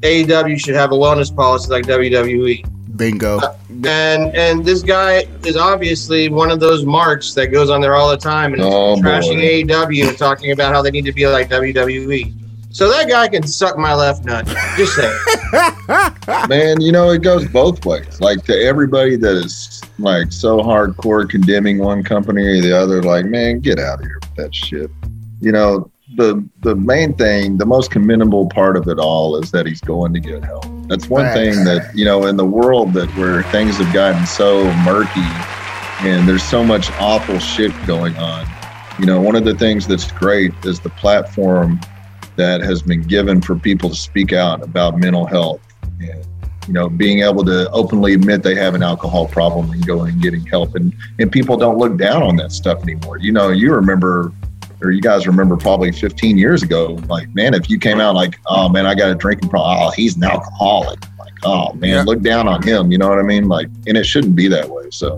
AEW 0.02 0.60
should 0.60 0.76
have 0.76 0.92
a 0.92 0.96
wellness 0.96 1.34
policy 1.34 1.70
like 1.70 1.86
WWE. 1.86 2.66
bingo 2.98 3.40
And 3.86 4.36
and 4.36 4.66
this 4.66 4.82
guy 4.82 5.26
is 5.46 5.56
obviously 5.56 6.28
one 6.28 6.52
of 6.52 6.60
those 6.60 6.84
marks 6.86 7.34
that 7.36 7.48
goes 7.48 7.70
on 7.70 7.80
there 7.80 7.96
all 7.96 8.10
the 8.10 8.18
time 8.18 8.54
and 8.54 8.62
is 8.62 8.68
Oh, 8.68 8.98
trashing 8.98 9.38
boy. 9.68 9.74
AEW 9.74 10.10
and 10.10 10.18
talking 10.18 10.52
about 10.52 10.74
how 10.74 10.82
they 10.82 10.92
need 10.92 11.06
to 11.06 11.14
be 11.14 11.28
like 11.28 11.50
WWE. 11.50 12.34
So 12.72 12.88
that 12.90 13.10
guy 13.10 13.28
can 13.28 13.48
suck 13.48 13.78
my 13.78 13.96
left 13.96 14.26
nut. 14.26 14.46
Just 14.78 14.96
say. 14.96 15.12
Man, 16.48 16.80
you 16.82 16.92
know, 16.92 17.10
it 17.10 17.24
goes 17.24 17.48
both 17.48 17.84
ways. 17.86 18.22
Like 18.22 18.44
to 18.46 18.54
everybody 18.64 19.16
that 19.16 19.36
is 19.36 19.82
like 19.98 20.32
so 20.32 20.60
hardcore 20.60 21.28
condemning 21.28 21.80
one 21.80 22.04
company 22.04 22.46
or 22.46 22.62
the 22.62 22.78
other, 22.78 23.02
like, 23.02 23.26
man, 23.26 23.60
get 23.60 23.80
out 23.80 24.00
of 24.00 24.06
here 24.06 24.20
with 24.22 24.36
that 24.36 24.54
shit. 24.54 24.92
You 25.42 25.52
know, 25.52 25.92
the 26.16 26.44
the 26.62 26.76
main 26.76 27.14
thing, 27.14 27.58
the 27.58 27.66
most 27.66 27.92
commendable 27.92 28.48
part 28.50 28.76
of 28.78 28.88
it 28.88 28.98
all 29.00 29.36
is 29.38 29.52
that 29.52 29.66
he's 29.66 29.82
going 29.82 30.14
to 30.14 30.20
get 30.20 30.44
help. 30.44 30.66
That's 30.88 31.08
one 31.10 31.26
Right. 31.26 31.34
thing 31.34 31.64
that, 31.66 31.92
you 31.96 32.04
know, 32.04 32.26
in 32.26 32.36
the 32.36 32.46
world 32.46 32.94
that 32.94 33.10
where 33.16 33.44
things 33.44 33.78
have 33.78 33.94
gotten 33.94 34.26
so 34.26 34.72
murky 34.84 35.22
and 36.02 36.28
there's 36.28 36.44
so 36.44 36.64
much 36.64 36.90
awful 37.00 37.38
shit 37.40 37.72
going 37.86 38.16
on. 38.18 38.48
you 38.98 39.06
know, 39.06 39.22
one 39.22 39.36
of 39.36 39.46
the 39.46 39.54
things 39.56 39.88
that's 39.88 40.12
great 40.12 40.52
is 40.66 40.80
the 40.82 40.90
platform 40.90 41.80
that 42.36 42.60
has 42.62 42.82
been 42.82 43.02
given 43.04 43.40
for 43.42 43.56
people 43.56 43.90
to 43.90 43.96
speak 43.96 44.34
out 44.34 44.62
about 44.64 44.98
mental 44.98 45.26
health 45.26 45.62
and 46.02 46.26
you 46.68 46.74
know 46.74 46.90
being 46.90 47.20
able 47.20 47.44
to 47.46 47.70
openly 47.72 48.14
admit 48.14 48.44
they 48.44 48.56
have 48.56 48.76
an 48.76 48.84
alcohol 48.84 49.26
problem 49.28 49.72
and 49.72 49.86
going 49.88 50.14
and 50.14 50.22
getting 50.22 50.46
help 50.46 50.76
and 50.76 50.94
and 51.20 51.32
people 51.32 51.56
don't 51.58 51.78
look 51.78 51.98
down 51.98 52.22
on 52.22 52.36
that 52.36 52.52
stuff 52.52 52.82
anymore 52.84 53.18
you 53.18 53.32
know 53.32 53.50
you 53.50 53.74
remember 53.74 54.32
or 54.82 54.92
you 54.92 55.02
guys 55.02 55.28
remember 55.28 55.58
probably 55.58 55.92
15 55.92 56.38
years 56.38 56.64
ago 56.64 56.98
like 57.08 57.28
man 57.36 57.54
if 57.54 57.70
you 57.70 57.78
came 57.80 58.00
out 58.00 58.16
like 58.16 58.40
oh 58.48 58.70
man 58.70 58.86
i 58.86 58.96
got 58.96 59.10
a 59.12 59.16
drinking 59.16 59.50
problem 59.50 59.78
oh 59.82 59.92
he's 59.92 60.16
an 60.18 60.24
alcoholic 60.24 61.00
like 61.18 61.34
oh 61.44 61.74
man 61.74 61.90
Yeah. 61.90 62.04
look 62.04 62.22
down 62.22 62.48
on 62.48 62.62
him 62.64 62.92
you 62.92 62.98
know 62.98 63.10
what 63.10 63.20
i 63.20 63.24
mean 63.24 63.48
like 63.48 63.68
and 63.88 63.98
it 63.98 64.06
shouldn't 64.06 64.36
be 64.36 64.48
that 64.48 64.68
way 64.70 64.86
so 64.92 65.16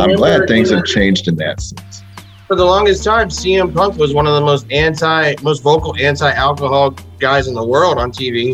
i'm 0.00 0.14
glad 0.14 0.46
things 0.48 0.70
have 0.70 0.84
changed 0.84 1.28
in 1.28 1.36
that 1.36 1.60
sense 1.60 2.02
For 2.46 2.56
the 2.56 2.64
longest 2.64 3.02
time, 3.02 3.30
CM 3.30 3.72
Punk 3.74 3.96
was 3.96 4.12
one 4.12 4.26
of 4.26 4.34
the 4.34 4.40
most 4.42 4.70
anti, 4.70 5.34
most 5.42 5.62
vocal 5.62 5.96
anti-alcohol 5.96 6.90
guys 7.18 7.48
in 7.48 7.54
the 7.54 7.64
world 7.64 7.96
on 7.96 8.12
TV. 8.12 8.52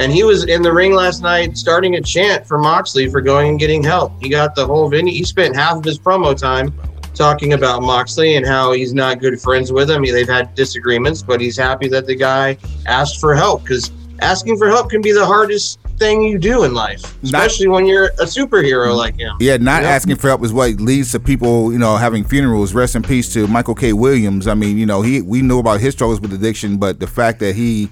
And 0.00 0.10
he 0.10 0.24
was 0.24 0.46
in 0.46 0.62
the 0.62 0.72
ring 0.72 0.94
last 0.94 1.22
night 1.22 1.56
starting 1.56 1.94
a 1.94 2.00
chant 2.00 2.44
for 2.44 2.58
Moxley 2.58 3.08
for 3.08 3.20
going 3.20 3.50
and 3.50 3.58
getting 3.58 3.84
help. 3.84 4.12
He 4.20 4.28
got 4.28 4.56
the 4.56 4.66
whole 4.66 4.90
venue. 4.90 5.12
He 5.14 5.22
spent 5.22 5.54
half 5.54 5.76
of 5.76 5.84
his 5.84 5.96
promo 5.96 6.36
time 6.36 6.72
talking 7.14 7.52
about 7.52 7.82
Moxley 7.82 8.36
and 8.36 8.46
how 8.46 8.72
he's 8.72 8.94
not 8.94 9.20
good 9.20 9.40
friends 9.40 9.72
with 9.72 9.90
him. 9.90 10.02
They've 10.04 10.28
had 10.28 10.54
disagreements, 10.54 11.22
but 11.22 11.40
he's 11.40 11.56
happy 11.56 11.88
that 11.88 12.06
the 12.06 12.14
guy 12.14 12.56
asked 12.86 13.20
for 13.20 13.34
help 13.34 13.62
because 13.62 13.90
asking 14.20 14.58
for 14.58 14.68
help 14.68 14.90
can 14.90 15.02
be 15.02 15.12
the 15.12 15.24
hardest 15.24 15.78
thing 15.98 16.22
you 16.22 16.38
do 16.38 16.64
in 16.64 16.74
life, 16.74 17.02
Not- 17.22 17.46
especially 17.46 17.68
when 17.68 17.86
you're 17.86 18.06
a 18.06 18.24
superhero 18.24 18.96
like 18.96 19.18
him. 19.18 19.36
Yeah, 19.40 19.56
not 19.58 19.82
asking 19.82 20.16
for 20.16 20.28
help 20.28 20.44
is 20.44 20.52
what 20.52 20.80
leads 20.80 21.12
to 21.12 21.20
people, 21.20 21.72
you 21.72 21.78
know, 21.78 21.96
having 21.96 22.24
funerals. 22.24 22.74
Rest 22.74 22.96
in 22.96 23.02
peace 23.02 23.32
to 23.34 23.46
Michael 23.46 23.74
K. 23.74 23.92
Williams. 23.92 24.46
I 24.46 24.54
mean, 24.54 24.78
you 24.78 24.86
know, 24.86 25.02
he 25.02 25.20
we 25.20 25.42
knew 25.42 25.58
about 25.58 25.80
his 25.80 25.94
struggles 25.94 26.20
with 26.20 26.32
addiction, 26.32 26.78
but 26.78 27.00
the 27.00 27.06
fact 27.06 27.38
that 27.40 27.54
he 27.54 27.90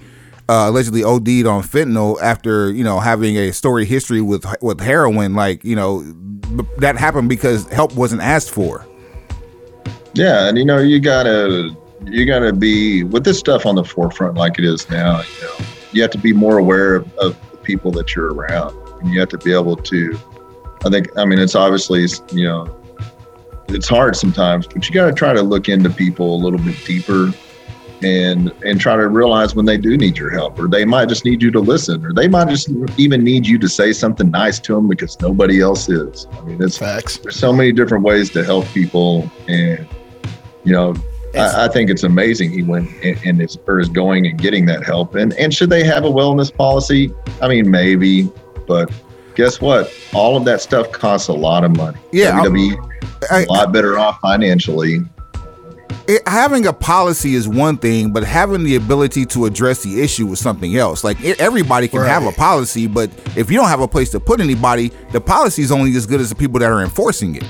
uh, 0.49 0.65
allegedly 0.67 1.03
OD'd 1.03 1.45
on 1.45 1.61
fentanyl 1.61 2.19
after 2.21 2.71
you 2.71 2.83
know 2.83 2.99
having 2.99 3.37
a 3.37 3.53
story 3.53 3.85
history 3.85 4.21
with 4.21 4.45
with 4.61 4.81
heroin, 4.81 5.35
like 5.35 5.63
you 5.63 5.75
know, 5.75 6.01
that 6.79 6.97
happened 6.97 7.29
because 7.29 7.67
help 7.67 7.93
wasn't 7.95 8.21
asked 8.21 8.49
for. 8.49 8.85
Yeah, 10.13 10.47
and 10.47 10.57
you 10.57 10.65
know, 10.65 10.79
you 10.79 10.99
gotta 10.99 11.75
you 12.05 12.25
gotta 12.25 12.53
be 12.53 13.03
with 13.03 13.23
this 13.23 13.39
stuff 13.39 13.65
on 13.65 13.75
the 13.75 13.83
forefront 13.83 14.35
like 14.35 14.57
it 14.57 14.65
is 14.65 14.89
now. 14.89 15.19
You 15.19 15.41
know, 15.43 15.65
you 15.91 16.01
have 16.01 16.11
to 16.11 16.17
be 16.17 16.33
more 16.33 16.57
aware 16.57 16.95
of, 16.95 17.17
of 17.17 17.51
the 17.51 17.57
people 17.57 17.91
that 17.91 18.15
you're 18.15 18.33
around, 18.33 18.75
and 19.01 19.13
you 19.13 19.19
have 19.19 19.29
to 19.29 19.37
be 19.37 19.53
able 19.53 19.75
to. 19.75 20.19
I 20.85 20.89
think. 20.89 21.07
I 21.17 21.25
mean, 21.25 21.39
it's 21.39 21.55
obviously 21.55 22.07
you 22.31 22.45
know, 22.45 22.79
it's 23.67 23.87
hard 23.87 24.15
sometimes, 24.15 24.67
but 24.67 24.87
you 24.87 24.93
got 24.93 25.07
to 25.07 25.13
try 25.13 25.33
to 25.33 25.41
look 25.41 25.69
into 25.69 25.89
people 25.89 26.35
a 26.35 26.39
little 26.39 26.59
bit 26.59 26.75
deeper. 26.85 27.31
And 28.01 28.53
and 28.63 28.79
try 28.79 28.95
to 28.95 29.09
realize 29.09 29.55
when 29.55 29.65
they 29.65 29.75
do 29.75 29.97
need 29.97 30.17
your 30.17 30.29
help, 30.29 30.57
or 30.57 30.69
they 30.69 30.85
might 30.85 31.09
just 31.09 31.25
need 31.25 31.43
you 31.43 31.51
to 31.51 31.59
listen, 31.59 32.05
or 32.05 32.13
they 32.13 32.29
might 32.29 32.47
just 32.47 32.69
even 32.95 33.25
need 33.25 33.45
you 33.45 33.59
to 33.59 33.67
say 33.67 33.91
something 33.91 34.31
nice 34.31 34.57
to 34.59 34.73
them 34.73 34.87
because 34.87 35.19
nobody 35.19 35.59
else 35.59 35.89
is. 35.89 36.25
I 36.31 36.41
mean, 36.43 36.63
it's 36.63 36.77
Facts. 36.77 37.17
there's 37.17 37.35
so 37.35 37.51
many 37.51 37.73
different 37.73 38.05
ways 38.05 38.29
to 38.29 38.45
help 38.45 38.65
people 38.67 39.29
and 39.49 39.85
you 40.63 40.73
know 40.73 40.95
I, 41.35 41.65
I 41.65 41.67
think 41.67 41.89
it's 41.89 42.03
amazing 42.03 42.51
he 42.51 42.63
went 42.63 42.89
and, 43.03 43.17
and 43.23 43.41
is 43.41 43.57
or 43.67 43.79
is 43.79 43.89
going 43.89 44.25
and 44.25 44.39
getting 44.39 44.65
that 44.65 44.83
help. 44.83 45.15
And 45.15 45.33
and 45.33 45.53
should 45.53 45.69
they 45.69 45.83
have 45.83 46.03
a 46.05 46.09
wellness 46.09 46.55
policy? 46.55 47.13
I 47.41 47.47
mean 47.47 47.69
maybe 47.69 48.31
but 48.67 48.91
guess 49.35 49.61
what? 49.61 49.93
All 50.13 50.35
of 50.37 50.45
that 50.45 50.61
stuff 50.61 50.91
costs 50.91 51.27
a 51.27 51.33
lot 51.33 51.63
of 51.63 51.75
money. 51.75 51.97
Yeah, 52.11 52.39
WWE 52.43 52.89
I- 53.31 53.43
a 53.43 53.45
lot 53.45 53.71
better 53.71 53.97
off 53.97 54.19
financially. 54.21 54.99
It, 56.07 56.27
having 56.27 56.65
a 56.65 56.73
policy 56.73 57.35
is 57.35 57.47
one 57.47 57.77
thing, 57.77 58.11
but 58.11 58.23
having 58.23 58.63
the 58.63 58.75
ability 58.75 59.27
to 59.27 59.45
address 59.45 59.83
the 59.83 60.01
issue 60.01 60.27
is 60.31 60.39
something 60.39 60.75
else. 60.75 61.03
Like 61.03 61.21
e- 61.21 61.35
everybody 61.37 61.87
can 61.87 62.01
have 62.03 62.25
a 62.25 62.31
policy, 62.31 62.87
but 62.87 63.11
if 63.37 63.51
you 63.51 63.57
don't 63.57 63.67
have 63.69 63.81
a 63.81 63.87
place 63.87 64.09
to 64.11 64.19
put 64.19 64.39
anybody, 64.39 64.91
the 65.11 65.21
policy 65.21 65.61
is 65.61 65.71
only 65.71 65.95
as 65.95 66.07
good 66.07 66.19
as 66.19 66.29
the 66.29 66.35
people 66.35 66.59
that 66.61 66.71
are 66.71 66.81
enforcing 66.81 67.35
it. 67.35 67.43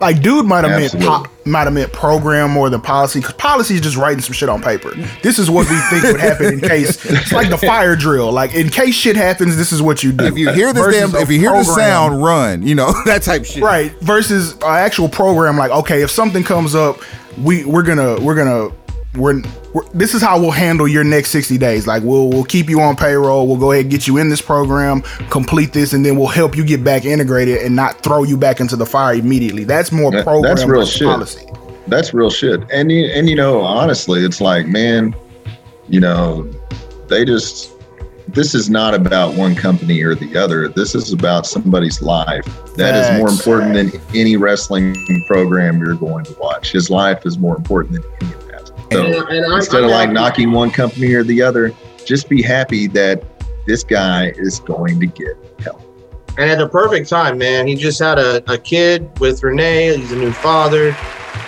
Like, 0.00 0.22
dude 0.22 0.46
might 0.46 0.64
have 0.64 0.78
meant 0.78 0.92
po- 1.04 1.26
might 1.44 1.64
have 1.64 1.72
meant 1.72 1.92
program 1.92 2.50
more 2.50 2.70
than 2.70 2.80
policy 2.80 3.18
because 3.20 3.34
policy 3.34 3.74
is 3.74 3.80
just 3.80 3.96
writing 3.96 4.20
some 4.20 4.32
shit 4.32 4.48
on 4.48 4.62
paper. 4.62 4.92
This 5.22 5.38
is 5.38 5.50
what 5.50 5.68
we 5.68 5.76
think 5.90 6.04
would 6.04 6.20
happen 6.20 6.54
in 6.54 6.60
case 6.60 7.04
it's 7.04 7.32
like 7.32 7.50
the 7.50 7.56
fire 7.66 7.96
drill. 7.96 8.30
Like, 8.30 8.54
in 8.54 8.68
case 8.68 8.94
shit 8.94 9.16
happens, 9.16 9.56
this 9.56 9.72
is 9.72 9.82
what 9.82 10.02
you 10.04 10.12
do. 10.12 10.26
If 10.26 10.38
you 10.38 10.52
hear 10.52 10.72
this 10.72 10.94
damn, 10.94 11.14
if 11.20 11.30
you 11.30 11.40
hear 11.40 11.50
the 11.52 11.64
sound, 11.64 12.22
run. 12.22 12.62
You 12.64 12.76
know 12.76 12.92
that 13.06 13.22
type 13.22 13.44
shit. 13.44 13.62
right? 13.62 13.90
Versus 14.00 14.52
an 14.52 14.62
actual 14.62 15.08
program. 15.08 15.56
Like, 15.56 15.70
okay, 15.72 16.02
if 16.02 16.10
something 16.10 16.44
comes 16.44 16.74
up, 16.76 17.00
we 17.36 17.64
we're 17.64 17.82
gonna 17.82 18.20
we're 18.20 18.36
gonna 18.36 18.72
we're, 19.16 19.42
we're 19.72 19.88
this 19.94 20.14
is 20.14 20.20
how 20.22 20.38
we'll 20.38 20.50
handle 20.50 20.86
your 20.86 21.02
next 21.04 21.30
60 21.30 21.56
days. 21.58 21.86
Like 21.86 22.02
we'll 22.02 22.28
we'll 22.28 22.44
keep 22.44 22.68
you 22.68 22.80
on 22.80 22.94
payroll. 22.96 23.46
We'll 23.46 23.56
go 23.56 23.72
ahead 23.72 23.84
and 23.86 23.90
get 23.90 24.06
you 24.06 24.18
in 24.18 24.28
this 24.28 24.42
program 24.42 25.02
complete 25.30 25.72
this 25.72 25.92
and 25.92 26.04
then 26.04 26.16
we'll 26.16 26.26
help 26.26 26.56
you 26.56 26.64
get 26.64 26.84
back 26.84 27.04
integrated 27.04 27.58
and 27.62 27.74
not 27.74 28.02
throw 28.02 28.22
you 28.22 28.36
back 28.36 28.60
into 28.60 28.76
the 28.76 28.86
fire 28.86 29.14
immediately. 29.14 29.64
That's 29.64 29.92
more 29.92 30.10
That- 30.10 30.24
program 30.24 30.54
that's 30.54 30.66
real 30.66 30.84
shit. 30.86 31.08
policy. 31.08 31.46
That's 31.86 32.12
real 32.12 32.30
shit. 32.30 32.60
And 32.72 32.92
you 32.92 33.06
and 33.06 33.28
you 33.28 33.36
know 33.36 33.60
honestly 33.60 34.24
it's 34.24 34.40
like 34.40 34.66
man 34.66 35.14
you 35.88 36.00
know 36.00 36.48
they 37.08 37.24
just 37.24 37.72
this 38.28 38.54
is 38.54 38.68
not 38.68 38.92
about 38.92 39.34
one 39.34 39.54
company 39.54 40.02
or 40.02 40.14
the 40.14 40.36
other. 40.36 40.68
This 40.68 40.94
is 40.94 41.14
about 41.14 41.46
somebody's 41.46 42.02
life 42.02 42.44
That 42.76 42.94
is 42.94 43.18
more 43.18 43.30
important 43.30 43.72
than 43.72 43.90
any 44.14 44.36
wrestling 44.36 44.94
program 45.26 45.78
you're 45.80 45.94
going 45.94 46.24
to 46.26 46.36
watch. 46.38 46.72
His 46.72 46.90
life 46.90 47.24
is 47.24 47.38
more 47.38 47.56
important 47.56 47.94
than 47.94 48.12
any 48.20 48.37
so 48.92 49.04
And- 49.04 49.14
and 49.28 49.52
instead 49.54 49.78
I'm 49.78 49.84
of 49.84 49.90
like 49.90 50.00
happy- 50.08 50.12
knocking 50.12 50.52
one 50.52 50.70
company 50.70 51.14
or 51.14 51.22
the 51.22 51.42
other 51.42 51.72
just 52.04 52.28
be 52.28 52.40
happy 52.42 52.86
that 52.88 53.22
this 53.66 53.84
guy 53.84 54.32
is 54.36 54.60
going 54.60 54.98
to 55.00 55.06
get 55.06 55.36
help 55.62 55.82
and 56.38 56.48
at 56.50 56.58
the 56.58 56.68
perfect 56.68 57.08
time, 57.08 57.36
man. 57.36 57.66
He 57.66 57.74
just 57.74 57.98
had 57.98 58.16
a, 58.18 58.36
a 58.50 58.56
kid 58.56 59.10
with 59.18 59.42
Renee. 59.42 59.96
He's 59.98 60.12
a 60.12 60.16
new 60.16 60.30
father. 60.30 60.96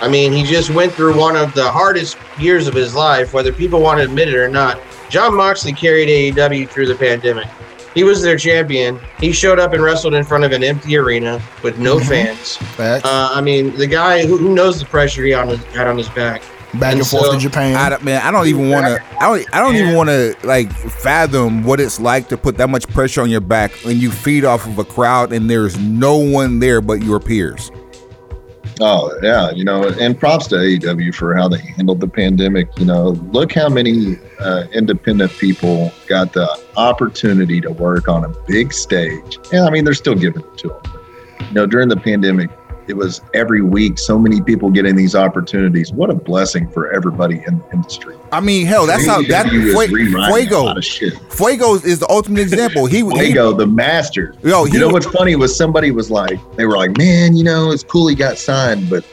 I 0.01 0.09
mean, 0.09 0.33
he 0.33 0.43
just 0.43 0.71
went 0.71 0.93
through 0.93 1.17
one 1.17 1.37
of 1.37 1.55
the 1.55 1.71
hardest 1.71 2.17
years 2.41 2.67
of 2.67 2.75
his 2.75 2.93
life, 2.95 3.33
whether 3.33 3.53
people 3.53 3.81
want 3.81 3.99
to 4.01 4.05
admit 4.05 4.27
it 4.29 4.35
or 4.35 4.49
not. 4.49 4.81
Jon 5.09 5.37
Moxley 5.37 5.73
carried 5.73 6.09
AEW 6.09 6.69
through 6.69 6.87
the 6.87 6.97
pandemic. 6.97 7.47
He 7.95 8.03
was 8.03 8.21
their 8.21 8.37
champion. 8.37 8.99
He 9.21 9.31
showed 9.31 9.61
up 9.61 9.73
and 9.75 9.83
wrestled 9.83 10.15
in 10.15 10.25
front 10.25 10.43
of 10.43 10.51
an 10.51 10.65
empty 10.65 10.97
arena 10.97 11.41
with 11.63 11.79
no 11.79 11.99
Mhm. 12.01 12.09
fans. 12.09 12.59
Uh, 13.05 13.31
I 13.33 13.41
mean, 13.41 13.77
the 13.77 13.87
guy 13.87 14.27
who, 14.27 14.37
who 14.39 14.55
knows 14.57 14.81
the 14.81 14.87
pressure 14.87 15.23
he 15.25 15.33
on 15.35 15.49
his, 15.49 15.63
had 15.67 15.87
on 15.87 15.97
his 15.99 16.09
back. 16.09 16.43
Back 16.75 16.93
and, 16.93 17.01
and 17.01 17.09
forth 17.09 17.27
so- 17.27 17.33
to 17.33 17.39
japan 17.39 17.77
I 17.77 17.89
don't, 17.91 18.05
man, 18.05 18.23
I 18.23 18.31
don't 18.31 18.47
even 18.47 18.71
want 18.71 18.87
to. 18.87 19.03
I 19.19 19.21
don't. 19.21 19.55
I 19.55 19.59
don't 19.61 19.77
even 19.77 19.95
want 19.95 20.09
to 20.09 20.35
like 20.45 20.71
fathom 20.71 21.65
what 21.65 21.81
it's 21.81 21.99
like 21.99 22.29
to 22.29 22.37
put 22.37 22.57
that 22.59 22.69
much 22.69 22.87
pressure 22.89 23.23
on 23.23 23.31
your 23.31 23.41
back 23.41 23.73
when 23.85 23.99
you 23.99 24.11
feed 24.11 24.45
off 24.45 24.67
of 24.67 24.79
a 24.79 24.85
crowd 24.85 25.33
and 25.33 25.49
there's 25.49 25.79
no 25.79 26.17
one 26.17 26.59
there 26.59 26.81
but 26.81 27.03
your 27.03 27.21
peers. 27.21 27.71
Oh 28.81 29.13
yeah, 29.23 29.51
you 29.51 29.65
know, 29.65 29.89
and 29.89 30.19
props 30.19 30.47
to 30.49 30.57
AEW 30.57 31.15
for 31.15 31.35
how 31.35 31.49
they 31.49 31.59
handled 31.59 32.01
the 32.01 32.09
pandemic. 32.09 32.69
You 32.79 32.87
know, 32.87 33.09
look 33.33 33.53
how 33.53 33.69
many 33.69 34.17
uh, 34.39 34.65
independent 34.73 35.33
people 35.33 35.93
got 36.07 36.33
the 36.33 36.49
opportunity 36.77 37.61
to 37.61 37.71
work 37.71 38.09
on 38.09 38.25
a 38.25 38.29
big 38.47 38.73
stage. 38.73 39.39
Yeah, 39.53 39.65
I 39.65 39.71
mean, 39.71 39.85
they're 39.85 39.95
still 39.95 40.15
giving 40.15 40.43
it 40.43 40.59
to 40.59 40.69
them. 40.69 41.01
You 41.49 41.53
know, 41.53 41.67
during 41.67 41.89
the 41.89 41.97
pandemic, 41.97 42.51
it 42.89 42.95
was 42.97 43.21
every 43.35 43.63
week 43.63 43.99
so 43.99 44.19
many 44.19 44.41
people 44.41 44.71
getting 44.71 44.97
these 44.97 45.15
opportunities. 45.15 45.93
What 45.93 46.11
a 46.11 46.15
blessing 46.15 46.69
for 46.69 46.91
everybody 46.93 47.43
in 47.47 47.59
the 47.59 47.65
industry. 47.73 48.17
I 48.33 48.41
mean, 48.41 48.67
hell, 48.67 48.87
that's 48.87 49.07
how 49.07 49.23
that 49.23 49.47
AEW 49.47 49.63
is 49.67 49.75
Fue- 49.75 49.87
rewriting 49.89 50.35
a 50.35 50.49
Fuego. 50.49 50.67
of 50.77 50.85
shit. 50.85 51.15
Fuego 51.33 51.75
is 51.75 51.99
the 52.01 52.09
ultimate 52.11 52.41
example. 52.41 52.87
He, 52.87 52.99
he 52.99 53.11
Fuego, 53.11 53.53
the 53.53 53.67
master. 53.67 54.35
Yo, 54.43 54.65
he- 54.65 54.75
you 54.75 54.81
know 54.81 54.89
what's 54.89 55.07
funny 55.07 55.37
was 55.37 55.57
somebody 55.57 55.91
was 55.91 56.11
like, 56.11 56.39
they 56.57 56.65
were 56.67 56.77
like, 56.77 56.97
man, 56.99 57.37
you 57.37 57.45
know, 57.45 57.71
it's 57.71 57.85
cool 57.85 58.09
he 58.09 58.15
got 58.15 58.39
signed, 58.39 58.89
but 58.91 59.05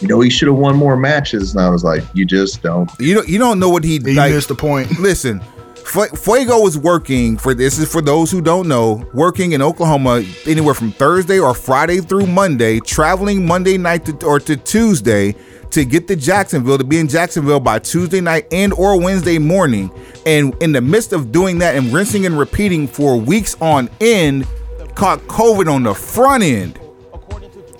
you 0.00 0.08
know, 0.08 0.20
he 0.20 0.28
should 0.30 0.48
have 0.48 0.56
won 0.56 0.74
more 0.74 0.96
matches. 0.96 1.54
And 1.54 1.62
I 1.64 1.68
was 1.70 1.84
like, 1.84 2.02
you 2.12 2.24
just 2.24 2.60
don't. 2.60 2.90
you 2.98 3.14
don't 3.14 3.28
you 3.28 3.38
don't 3.38 3.58
know 3.60 3.68
what 3.68 3.84
he 3.84 4.00
you 4.04 4.14
like. 4.14 4.32
missed 4.32 4.48
the 4.48 4.54
point 4.56 4.98
Listen, 4.98 5.38
Fu- 5.40 5.51
Fuego 5.84 6.60
was 6.60 6.78
working 6.78 7.36
for 7.36 7.54
this 7.54 7.78
is 7.78 7.90
for 7.90 8.00
those 8.00 8.30
who 8.30 8.40
don't 8.40 8.68
know, 8.68 9.06
working 9.12 9.52
in 9.52 9.60
Oklahoma 9.60 10.24
anywhere 10.46 10.74
from 10.74 10.92
Thursday 10.92 11.38
or 11.38 11.54
Friday 11.54 11.98
through 11.98 12.26
Monday, 12.26 12.80
traveling 12.80 13.46
Monday 13.46 13.76
night 13.76 14.06
to, 14.06 14.26
or 14.26 14.40
to 14.40 14.56
Tuesday 14.56 15.34
to 15.70 15.84
get 15.84 16.06
to 16.08 16.16
Jacksonville 16.16 16.78
to 16.78 16.84
be 16.84 16.98
in 16.98 17.08
Jacksonville 17.08 17.60
by 17.60 17.78
Tuesday 17.78 18.20
night 18.20 18.46
and 18.52 18.72
or 18.74 19.00
Wednesday 19.00 19.38
morning. 19.38 19.90
And 20.26 20.54
in 20.62 20.72
the 20.72 20.80
midst 20.80 21.12
of 21.12 21.32
doing 21.32 21.58
that 21.58 21.74
and 21.76 21.92
rinsing 21.92 22.26
and 22.26 22.38
repeating 22.38 22.86
for 22.86 23.16
weeks 23.16 23.56
on 23.60 23.88
end, 24.00 24.46
caught 24.94 25.20
COVID 25.20 25.72
on 25.72 25.82
the 25.82 25.94
front 25.94 26.42
end 26.42 26.78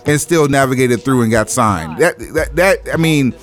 and 0.07 0.21
still 0.21 0.49
navigated 0.49 1.03
through 1.03 1.23
and 1.23 1.31
got 1.31 1.51
signed. 1.51 1.99
That 1.99 2.19
that 2.35 2.57
that 2.57 2.79
I 2.93 2.97
mean, 2.97 3.35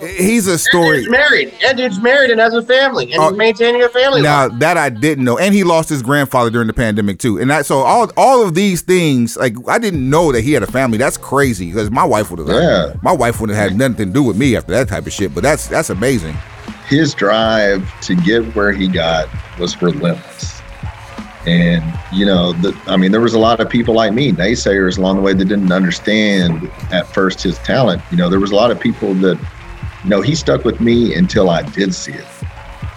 He's 0.00 0.46
a 0.46 0.58
story. 0.58 1.00
He's 1.00 1.08
married. 1.10 1.52
And 1.64 1.76
dude's 1.76 2.00
married 2.00 2.30
and 2.30 2.40
has 2.40 2.54
a 2.54 2.62
family, 2.62 3.12
and 3.12 3.20
Oh, 3.20 3.24
he's 3.26 3.32
uh, 3.32 3.36
maintaining 3.36 3.82
a 3.82 3.88
family. 3.88 4.22
Now 4.22 4.48
life. 4.48 4.58
that 4.60 4.76
I 4.78 4.88
didn't 4.88 5.24
know, 5.24 5.38
and 5.38 5.54
he 5.54 5.62
lost 5.64 5.88
his 5.88 6.02
grandfather 6.02 6.50
during 6.50 6.66
the 6.66 6.72
pandemic 6.72 7.18
too, 7.18 7.38
and 7.38 7.50
that 7.50 7.66
so 7.66 7.78
all 7.80 8.10
all 8.16 8.42
of 8.46 8.54
these 8.54 8.80
things, 8.82 9.36
like 9.36 9.54
I 9.68 9.78
didn't 9.78 10.08
know 10.08 10.32
that 10.32 10.40
he 10.42 10.52
had 10.52 10.62
a 10.62 10.66
family. 10.70 10.96
That's 10.98 11.16
crazy 11.16 11.66
because 11.66 11.90
my 11.90 12.04
wife 12.04 12.30
would 12.30 12.38
have, 12.40 12.48
Yeah. 12.48 12.94
my 13.02 13.12
wife 13.12 13.40
wouldn't 13.40 13.58
have 13.58 13.70
had 13.70 13.78
nothing 13.78 14.06
to 14.08 14.12
do 14.12 14.22
with 14.22 14.36
me 14.36 14.56
after 14.56 14.72
that 14.72 14.88
type 14.88 15.06
of 15.06 15.12
shit. 15.12 15.34
But 15.34 15.42
that's 15.42 15.66
that's 15.68 15.90
amazing. 15.90 16.36
his 16.88 17.14
drive 17.14 17.88
to 18.02 18.14
get 18.16 18.42
where 18.56 18.72
he 18.72 18.88
got 18.88 19.28
was 19.58 19.80
relentless. 19.82 20.60
And 21.46 21.82
you 22.12 22.26
know, 22.26 22.52
the, 22.52 22.78
I 22.86 22.96
mean, 22.98 23.12
there 23.12 23.20
was 23.20 23.32
a 23.32 23.38
lot 23.38 23.60
of 23.60 23.68
people 23.70 23.94
like 23.94 24.12
me, 24.12 24.30
naysayers 24.32 24.98
along 24.98 25.16
the 25.16 25.22
way 25.22 25.32
that 25.32 25.44
didn't 25.46 25.72
understand 25.72 26.70
at 26.92 27.06
first 27.06 27.42
his 27.42 27.56
talent. 27.60 28.02
You 28.10 28.18
know, 28.18 28.28
there 28.28 28.40
was 28.40 28.50
a 28.50 28.54
lot 28.54 28.70
of 28.70 28.78
people 28.78 29.14
that, 29.14 29.38
know, 30.08 30.22
he 30.22 30.34
stuck 30.34 30.64
with 30.64 30.80
me 30.80 31.14
until 31.14 31.50
I 31.50 31.62
did 31.62 31.94
see 31.94 32.12
it, 32.12 32.26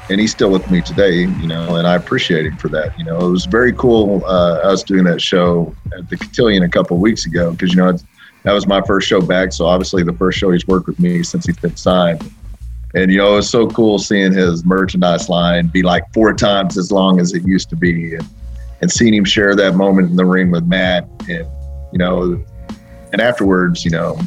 and 0.09 0.21
he's 0.21 0.31
still 0.31 0.51
with 0.51 0.69
me 0.71 0.81
today. 0.81 1.21
You 1.21 1.47
know, 1.47 1.75
and 1.75 1.85
I 1.85 1.95
appreciate 1.95 2.45
him 2.45 2.55
for 2.57 2.69
that. 2.69 2.97
You 2.97 3.03
know, 3.05 3.17
it 3.19 3.29
was 3.29 3.45
very 3.45 3.73
cool 3.73 4.23
uh, 4.25 4.59
us 4.59 4.83
doing 4.83 5.03
that 5.05 5.21
show 5.21 5.75
at 5.97 6.09
the 6.09 6.17
Cotillion 6.17 6.63
a 6.63 6.69
couple 6.69 6.97
weeks 6.97 7.25
ago 7.25 7.51
because 7.51 7.71
you 7.71 7.77
know 7.77 7.91
that 8.43 8.53
was 8.53 8.67
my 8.67 8.81
first 8.81 9.07
show 9.07 9.21
back. 9.21 9.51
So 9.51 9.65
obviously, 9.65 10.03
the 10.03 10.13
first 10.13 10.37
show 10.37 10.51
he's 10.51 10.67
worked 10.67 10.87
with 10.87 10.99
me 10.99 11.23
since 11.23 11.45
he's 11.45 11.57
been 11.57 11.75
signed. 11.75 12.31
And 12.95 13.11
you 13.11 13.17
know, 13.17 13.33
it 13.33 13.35
was 13.37 13.49
so 13.49 13.67
cool 13.67 13.97
seeing 13.99 14.31
his 14.31 14.63
merchandise 14.63 15.27
line 15.27 15.67
be 15.67 15.81
like 15.81 16.03
four 16.13 16.33
times 16.33 16.77
as 16.77 16.91
long 16.91 17.19
as 17.19 17.33
it 17.33 17.45
used 17.45 17.69
to 17.69 17.75
be, 17.75 18.15
and 18.15 18.27
and 18.81 18.91
seeing 18.91 19.13
him 19.13 19.25
share 19.25 19.55
that 19.55 19.75
moment 19.75 20.09
in 20.09 20.15
the 20.15 20.25
ring 20.25 20.51
with 20.51 20.65
Matt, 20.65 21.07
and 21.29 21.47
you 21.91 21.97
know, 21.97 22.43
and 23.11 23.21
afterwards, 23.21 23.85
you 23.85 23.91
know, 23.91 24.17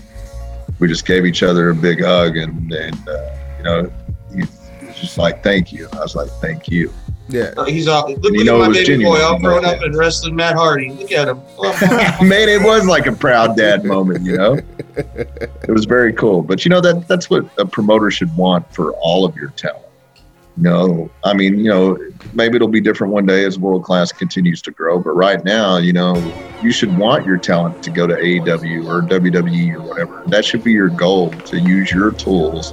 we 0.79 0.89
just 0.89 1.07
gave 1.07 1.25
each 1.27 1.43
other 1.43 1.71
a 1.71 1.75
big 1.75 2.03
hug, 2.03 2.37
and 2.37 2.73
and 2.73 3.09
uh, 3.09 3.31
you 3.59 3.65
know, 3.65 3.93
he 4.33 4.41
was 4.41 4.97
just 4.99 5.19
like, 5.19 5.43
"Thank 5.43 5.73
you." 5.73 5.89
I 5.93 6.01
was 6.01 6.15
like, 6.15 6.29
"Thank 6.41 6.69
you." 6.69 6.93
Yeah, 7.29 7.53
Uh, 7.57 7.65
he's 7.65 7.89
all 7.89 8.09
look, 8.09 8.23
You 8.33 8.45
look 8.45 8.47
know 8.47 8.55
at 8.55 8.59
it 8.59 8.61
my 8.63 8.69
was 8.69 8.77
baby 8.79 8.87
genuine. 8.87 9.19
boy 9.19 9.25
all 9.25 9.35
You 9.35 9.41
grown 9.41 9.65
up 9.65 9.83
and 9.83 9.97
wrestling 9.97 10.37
Matt 10.37 10.55
Hardy. 10.55 10.91
Look 10.91 11.11
at 11.11 11.27
him. 11.27 11.39
Man, 12.29 12.49
it 12.49 12.63
was 12.63 12.87
like 12.87 13.07
a 13.07 13.13
proud 13.13 13.57
dad 13.57 13.85
moment, 13.85 14.25
you 14.25 14.37
know. 14.37 14.61
It 14.97 15.73
was 15.73 15.85
very 15.85 16.13
cool, 16.13 16.41
but 16.43 16.65
you 16.65 16.69
know 16.71 16.81
that 16.81 17.07
that's 17.09 17.29
what 17.29 17.45
a 17.59 17.67
promoter 17.67 18.11
should 18.11 18.35
want 18.37 18.73
for 18.73 18.93
all 18.93 19.25
of 19.27 19.35
your 19.37 19.51
talent. 19.51 19.85
You 20.57 20.63
know, 20.63 21.11
I 21.23 21.35
mean, 21.35 21.59
you 21.59 21.69
know, 21.69 21.99
maybe 22.33 22.57
it'll 22.57 22.69
be 22.69 22.81
different 22.81 23.13
one 23.13 23.27
day 23.27 23.45
as 23.45 23.59
world 23.59 23.85
class 23.85 24.11
continues 24.11 24.63
to 24.63 24.71
grow, 24.71 24.99
but 24.99 25.11
right 25.11 25.45
now, 25.45 25.77
you 25.77 25.93
know, 25.93 26.15
you 26.63 26.73
should 26.73 26.97
want 26.97 27.27
your 27.27 27.37
talent 27.37 27.83
to 27.83 27.91
go 27.91 28.07
to 28.07 28.15
AEW 28.15 28.87
or 28.87 29.03
WWE 29.03 29.75
or 29.75 29.83
whatever. 29.83 30.23
That 30.29 30.45
should 30.47 30.65
be 30.65 30.73
your 30.73 30.89
goal 30.89 31.31
to 31.31 31.59
use 31.61 31.91
your 31.93 32.11
tools 32.11 32.73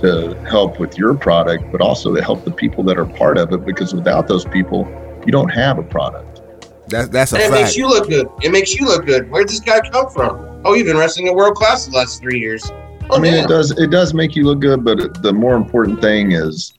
to 0.00 0.34
help 0.48 0.78
with 0.78 0.96
your 0.96 1.14
product, 1.14 1.72
but 1.72 1.80
also 1.80 2.14
to 2.14 2.22
help 2.22 2.44
the 2.44 2.52
people 2.52 2.84
that 2.84 2.98
are 2.98 3.06
part 3.06 3.36
of 3.36 3.52
it. 3.52 3.64
Because 3.64 3.92
without 3.94 4.28
those 4.28 4.44
people, 4.44 4.86
you 5.26 5.32
don't 5.32 5.48
have 5.48 5.78
a 5.78 5.82
product. 5.82 6.40
that's 6.88 7.08
that's 7.08 7.32
a 7.32 7.36
And 7.36 7.44
it 7.46 7.50
fact. 7.50 7.62
makes 7.62 7.76
you 7.76 7.88
look 7.88 8.08
good. 8.08 8.28
It 8.42 8.52
makes 8.52 8.74
you 8.74 8.86
look 8.86 9.06
good. 9.06 9.28
Where'd 9.28 9.48
this 9.48 9.58
guy 9.60 9.80
come 9.80 10.08
from? 10.10 10.62
Oh, 10.64 10.74
you've 10.74 10.86
been 10.86 10.96
wrestling 10.98 11.26
at 11.28 11.34
world 11.34 11.56
class 11.56 11.86
the 11.86 11.96
last 11.96 12.20
three 12.20 12.38
years. 12.38 12.62
Oh, 13.10 13.16
I 13.16 13.18
mean, 13.18 13.32
damn. 13.34 13.44
it 13.46 13.48
does 13.48 13.70
it 13.72 13.90
does 13.90 14.14
make 14.14 14.36
you 14.36 14.44
look 14.44 14.60
good, 14.60 14.84
but 14.84 15.20
the 15.22 15.32
more 15.32 15.56
important 15.56 16.00
thing 16.00 16.30
is, 16.32 16.74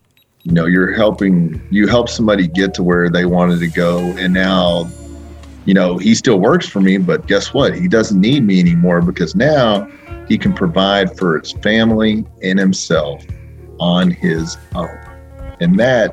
you 0.45 0.51
know, 0.53 0.67
you're 0.67 0.93
helping 0.93 1.59
you 1.71 1.87
help 1.87 2.07
somebody 2.07 2.47
get 2.47 2.73
to 2.75 2.83
where 2.83 3.09
they 3.09 3.25
wanted 3.25 3.59
to 3.59 3.67
go, 3.67 3.97
and 4.17 4.31
now, 4.31 4.87
you 5.65 5.73
know, 5.73 5.97
he 5.97 6.13
still 6.13 6.39
works 6.39 6.67
for 6.67 6.79
me, 6.79 6.97
but 6.99 7.25
guess 7.25 7.51
what? 7.51 7.75
He 7.75 7.87
doesn't 7.87 8.21
need 8.21 8.43
me 8.45 8.59
anymore 8.59 9.01
because 9.01 9.35
now 9.35 9.87
he 10.27 10.37
can 10.37 10.53
provide 10.53 11.17
for 11.17 11.39
his 11.39 11.51
family 11.51 12.23
and 12.43 12.59
himself 12.59 13.25
on 13.79 14.11
his 14.11 14.55
own, 14.75 14.87
and 15.61 15.79
that 15.79 16.11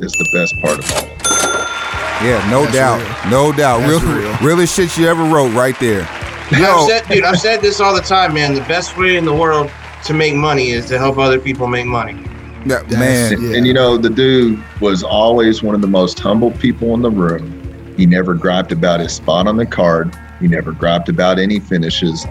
is 0.00 0.12
the 0.12 0.30
best 0.34 0.54
part 0.62 0.78
of 0.78 0.92
all. 0.92 0.98
Of 0.98 1.10
it. 1.10 2.24
yeah, 2.24 2.48
no 2.50 2.62
That's 2.62 2.74
doubt, 2.76 3.24
real. 3.24 3.30
no 3.30 3.52
doubt. 3.56 3.78
That's 3.80 4.04
Real, 4.04 4.16
real. 4.16 4.36
realest 4.40 4.76
shit 4.76 4.96
you 4.96 5.08
ever 5.08 5.24
wrote 5.24 5.52
right 5.52 5.78
there. 5.80 6.06
I've 6.52 6.60
Yo, 6.60 6.86
said, 6.86 7.08
dude, 7.08 7.24
I've 7.24 7.40
said 7.40 7.60
this 7.60 7.80
all 7.80 7.92
the 7.94 8.02
time, 8.02 8.34
man. 8.34 8.54
The 8.54 8.60
best 8.62 8.96
way 8.96 9.16
in 9.16 9.24
the 9.24 9.34
world 9.34 9.68
to 10.04 10.14
make 10.14 10.36
money 10.36 10.70
is 10.70 10.86
to 10.86 10.98
help 10.98 11.18
other 11.18 11.40
people 11.40 11.66
make 11.66 11.86
money. 11.86 12.22
Yeah, 12.64 12.82
That's- 12.88 13.30
man, 13.32 13.42
Yeah. 13.50 13.56
And 13.56 13.66
you 13.66 13.72
know, 13.74 13.96
the 13.96 14.10
dude 14.10 14.62
was 14.80 15.02
always 15.02 15.62
one 15.62 15.74
of 15.74 15.80
the 15.80 15.86
most 15.86 16.18
humble 16.18 16.50
people 16.52 16.94
in 16.94 17.02
the 17.02 17.10
room. 17.10 17.60
He 17.96 18.06
never 18.06 18.34
griped 18.34 18.72
about 18.72 19.00
his 19.00 19.12
spot 19.12 19.46
on 19.46 19.56
the 19.56 19.66
card. 19.66 20.14
He 20.40 20.48
never 20.48 20.72
griped 20.72 21.08
about 21.08 21.38
any 21.38 21.60
finishes. 21.60 22.26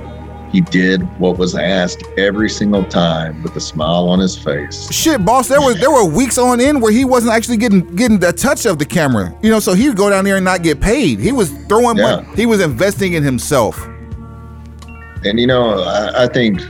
He 0.51 0.61
did 0.61 1.01
what 1.19 1.39
was 1.39 1.55
asked 1.55 2.03
every 2.17 2.47
single 2.49 2.83
time 2.83 3.41
with 3.41 3.55
a 3.55 3.59
smile 3.59 4.07
on 4.07 4.19
his 4.19 4.37
face. 4.37 4.87
Shit, 4.91 5.25
boss. 5.25 5.47
There 5.47 5.59
was 5.59 5.77
there 5.79 5.89
were 5.89 6.05
weeks 6.05 6.37
on 6.37 6.61
end 6.61 6.79
where 6.79 6.91
he 6.91 7.05
wasn't 7.05 7.33
actually 7.33 7.57
getting 7.57 7.81
getting 7.95 8.19
the 8.19 8.31
touch 8.33 8.67
of 8.67 8.77
the 8.77 8.85
camera. 8.85 9.33
You 9.41 9.49
know, 9.49 9.59
so 9.59 9.73
he 9.73 9.87
would 9.87 9.97
go 9.97 10.11
down 10.11 10.25
there 10.25 10.35
and 10.35 10.45
not 10.45 10.61
get 10.61 10.79
paid. 10.79 11.19
He 11.19 11.31
was 11.31 11.49
throwing 11.67 11.97
Yeah. 11.97 12.17
money. 12.17 12.27
He 12.35 12.45
was 12.45 12.61
investing 12.61 13.13
in 13.13 13.23
himself. 13.23 13.87
And 15.25 15.39
you 15.39 15.47
know, 15.47 15.79
I, 15.81 16.25
I 16.25 16.27
think 16.27 16.61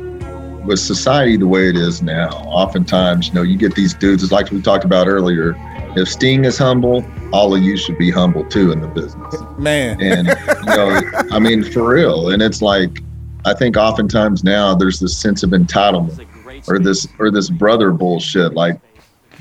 with 0.66 0.80
society 0.80 1.38
the 1.38 1.48
way 1.48 1.70
it 1.70 1.76
is 1.76 2.02
now, 2.02 2.30
oftentimes, 2.30 3.28
you 3.28 3.34
know, 3.34 3.42
you 3.42 3.58
get 3.58 3.76
these 3.76 3.94
dudes, 3.94 4.24
it's 4.24 4.32
like 4.32 4.50
we 4.52 4.62
talked 4.62 4.86
about 4.86 5.08
earlier. 5.08 5.56
If 5.96 6.08
Sting 6.08 6.46
is 6.46 6.58
humble, 6.58 7.06
all 7.32 7.54
of 7.56 7.62
you 7.62 7.78
should 7.78 7.98
be 7.98 8.10
humble 8.10 8.46
too 8.46 8.72
in 8.72 8.82
the 8.82 8.88
business. 8.88 9.36
Man, 9.58 10.02
and 10.02 10.28
you 10.28 10.66
know 10.66 11.02
i 11.32 11.40
mean 11.40 11.64
for 11.64 11.94
real 11.94 12.30
and 12.30 12.42
it's 12.42 12.62
like 12.62 13.02
i 13.46 13.54
think 13.54 13.78
oftentimes 13.78 14.44
now 14.44 14.76
there's 14.76 15.00
this 15.00 15.18
sense 15.18 15.44
of 15.44 15.52
entitlement 15.52 16.26
or 16.68 16.80
this 16.80 17.08
or 17.20 17.32
this 17.32 17.50
brother 17.50 17.92
bullshit 17.92 18.54
like 18.54 18.80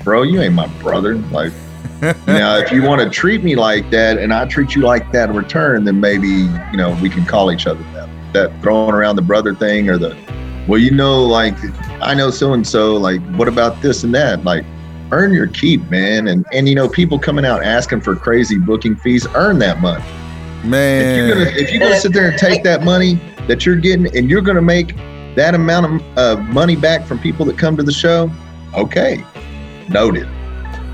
bro 0.03 0.23
you 0.23 0.41
ain't 0.41 0.53
my 0.53 0.67
brother 0.79 1.15
like 1.31 1.53
now 2.27 2.57
if 2.57 2.71
you 2.71 2.83
want 2.83 3.01
to 3.01 3.09
treat 3.09 3.43
me 3.43 3.55
like 3.55 3.89
that 3.89 4.17
and 4.17 4.33
i 4.33 4.45
treat 4.45 4.75
you 4.75 4.81
like 4.81 5.11
that 5.11 5.29
in 5.29 5.35
return 5.35 5.83
then 5.83 5.99
maybe 5.99 6.27
you 6.27 6.77
know 6.77 6.97
we 7.01 7.09
can 7.09 7.25
call 7.25 7.51
each 7.51 7.67
other 7.67 7.83
that 7.93 8.09
that 8.33 8.61
throwing 8.61 8.93
around 8.93 9.15
the 9.15 9.21
brother 9.21 9.53
thing 9.53 9.89
or 9.89 9.97
the 9.97 10.15
well 10.67 10.79
you 10.79 10.91
know 10.91 11.23
like 11.23 11.55
i 12.01 12.13
know 12.13 12.29
so 12.29 12.53
and 12.53 12.67
so 12.67 12.95
like 12.95 13.21
what 13.35 13.47
about 13.47 13.81
this 13.81 14.03
and 14.03 14.13
that 14.13 14.43
like 14.43 14.65
earn 15.11 15.33
your 15.33 15.47
keep 15.47 15.81
man 15.89 16.27
and 16.27 16.45
and 16.53 16.67
you 16.67 16.75
know 16.75 16.87
people 16.87 17.19
coming 17.19 17.45
out 17.45 17.63
asking 17.63 18.01
for 18.01 18.15
crazy 18.15 18.57
booking 18.57 18.95
fees 18.95 19.27
earn 19.35 19.59
that 19.59 19.79
money 19.81 20.03
if 20.63 21.17
you're 21.17 21.27
gonna 21.29 21.45
man. 21.45 21.57
if 21.57 21.71
you're 21.71 21.79
gonna 21.79 21.99
sit 21.99 22.13
there 22.13 22.29
and 22.29 22.37
take 22.39 22.63
that 22.63 22.83
money 22.83 23.19
that 23.47 23.65
you're 23.65 23.75
getting 23.75 24.05
and 24.17 24.29
you're 24.29 24.41
gonna 24.41 24.61
make 24.61 24.95
that 25.35 25.55
amount 25.55 25.85
of 25.85 26.17
uh, 26.17 26.41
money 26.43 26.75
back 26.75 27.05
from 27.05 27.19
people 27.19 27.45
that 27.45 27.57
come 27.57 27.75
to 27.77 27.83
the 27.83 27.91
show, 27.91 28.31
okay, 28.75 29.23
noted. 29.89 30.27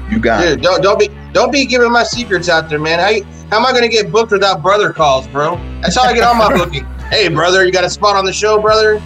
You 0.10 0.20
got 0.20 0.42
Dude, 0.42 0.60
it. 0.60 0.62
don't 0.62 0.82
don't 0.82 1.00
be 1.00 1.10
don't 1.34 1.52
be 1.52 1.66
giving 1.66 1.92
my 1.92 2.04
secrets 2.04 2.50
out 2.50 2.70
there, 2.70 2.80
man. 2.80 3.00
How 3.00 3.10
you, 3.10 3.24
how 3.52 3.58
am 3.58 3.66
I 3.66 3.74
gonna 3.74 3.90
get 3.90 4.12
booked 4.12 4.32
without 4.32 4.62
brother 4.62 4.92
calls, 4.92 5.28
bro? 5.28 5.58
That's 5.82 5.96
how 5.96 6.04
I 6.04 6.14
get 6.14 6.24
all 6.24 6.34
my 6.34 6.52
booking. 6.58 6.86
Hey, 7.10 7.28
brother, 7.28 7.66
you 7.66 7.72
got 7.72 7.84
a 7.84 7.90
spot 7.90 8.16
on 8.16 8.26
the 8.26 8.34
show, 8.34 8.60
brother? 8.60 9.02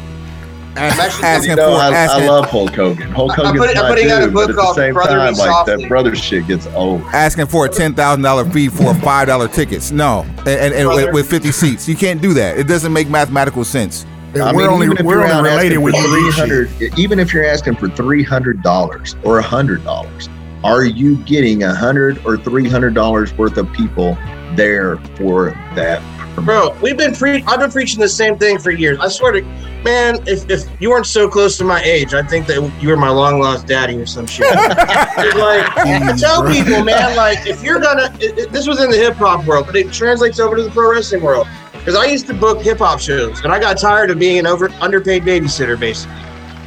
Ask- 0.76 1.00
actually- 1.00 1.24
asking 1.26 1.50
You 1.52 1.56
know, 1.58 1.76
for 1.76 1.82
I, 1.82 1.88
I 1.88 1.94
asking, 1.94 2.28
love 2.28 2.46
Hulk 2.50 2.76
Hogan. 2.76 3.12
Hulk 3.12 3.32
I- 3.40 3.44
I 3.44 3.46
Hogan's 3.46 3.60
put 3.66 3.70
it- 3.70 3.78
I 3.78 3.82
my 3.84 3.90
put 3.90 3.98
it 4.00 4.12
out 4.12 4.22
a 4.22 4.26
dude, 4.26 4.34
book 4.34 4.44
but 4.46 4.50
at 4.50 4.56
the 4.56 4.62
called 4.62 4.76
same 4.76 4.94
Brother 4.94 5.18
time, 5.18 5.34
like 5.36 5.66
that 5.68 5.88
brother 5.88 6.16
shit 6.16 6.48
gets 6.48 6.68
old. 6.76 7.02
asking 7.14 7.46
for 7.48 7.66
a 7.66 7.70
ten 7.70 7.94
thousand 7.94 8.24
dollar 8.24 8.46
fee 8.46 8.70
for 8.70 8.94
five 8.96 9.28
dollar 9.28 9.48
tickets. 9.48 9.92
No, 9.92 10.26
and, 10.40 10.48
and, 10.48 10.74
and 10.74 10.90
with, 10.90 11.14
with 11.14 11.30
fifty 11.30 11.52
seats, 11.52 11.88
you 11.88 11.96
can't 11.96 12.22
do 12.22 12.34
that. 12.34 12.58
It 12.58 12.68
doesn't 12.68 12.92
make 12.92 13.10
mathematical 13.10 13.64
sense. 13.64 14.06
I 14.36 14.52
we're 14.52 14.62
mean, 14.62 14.68
only 14.70 14.86
even 14.88 14.98
if 14.98 15.06
we're 15.06 15.20
you're 15.26 15.32
only 15.32 15.50
related 15.52 15.74
asking 15.74 15.82
with 15.84 15.96
for 15.96 16.02
300 16.02 16.98
even 16.98 17.20
if 17.20 17.32
you're 17.34 17.46
asking 17.46 17.76
for 17.76 17.88
three 17.90 18.24
hundred 18.24 18.64
dollars 18.64 19.16
or 19.24 19.38
a 19.38 19.44
hundred 19.44 19.84
dollars, 19.84 20.28
are 20.64 20.84
you 20.86 21.18
getting 21.18 21.62
a 21.64 21.76
hundred 21.76 22.20
or 22.26 22.36
three 22.38 22.68
hundred 22.68 22.96
dollars 22.96 23.32
worth 23.38 23.58
of 23.58 23.72
people 23.74 24.18
there 24.56 24.98
for 25.18 25.52
that? 25.76 26.02
Bro, 26.36 26.76
we've 26.82 26.98
been 26.98 27.14
pre- 27.16 27.44
I've 27.44 27.60
been 27.60 27.72
preaching 27.72 28.00
the 28.00 28.10
same 28.10 28.38
thing 28.38 28.58
for 28.60 28.72
years. 28.72 29.00
I 29.00 29.08
swear 29.08 29.32
to 29.34 29.42
man, 29.84 30.18
if, 30.28 30.50
if 30.50 30.64
you 30.82 30.90
weren't 30.90 31.06
so 31.06 31.28
close 31.30 31.58
to 31.58 31.64
my 31.64 31.82
age, 31.84 32.14
I 32.14 32.24
think 32.24 32.48
that 32.48 32.72
you 32.82 32.90
were 32.90 32.98
my 32.98 33.10
long 33.10 33.40
lost 33.40 33.68
daddy 33.68 33.96
or 33.98 34.06
some 34.06 34.26
shit. 34.26 34.54
Like 34.56 35.66
tell 36.18 36.46
people, 36.48 36.84
man, 36.84 37.16
like 37.16 37.46
if 37.46 37.64
you're 37.64 37.80
gonna 37.80 38.14
it, 38.20 38.38
it- 38.38 38.52
this 38.52 38.68
was 38.68 38.82
in 38.82 38.90
the 38.90 38.98
hip 38.98 39.16
hop 39.16 39.46
world, 39.46 39.68
but 39.68 39.76
it 39.76 39.92
translates 39.94 40.40
over 40.40 40.56
to 40.56 40.64
the 40.64 40.72
pro 40.72 40.92
wrestling 40.92 41.22
world. 41.22 41.48
Because 41.74 41.96
I 41.96 42.06
used 42.06 42.28
to 42.28 42.34
book 42.34 42.62
hip 42.62 42.80
hop 42.80 43.00
shows, 43.00 43.42
and 43.44 43.52
I 43.54 43.60
got 43.60 43.78
tired 43.78 44.10
of 44.10 44.18
being 44.18 44.40
an 44.40 44.48
over 44.48 44.70
underpaid 44.82 45.24
babysitter, 45.24 45.78
basically. 45.80 46.16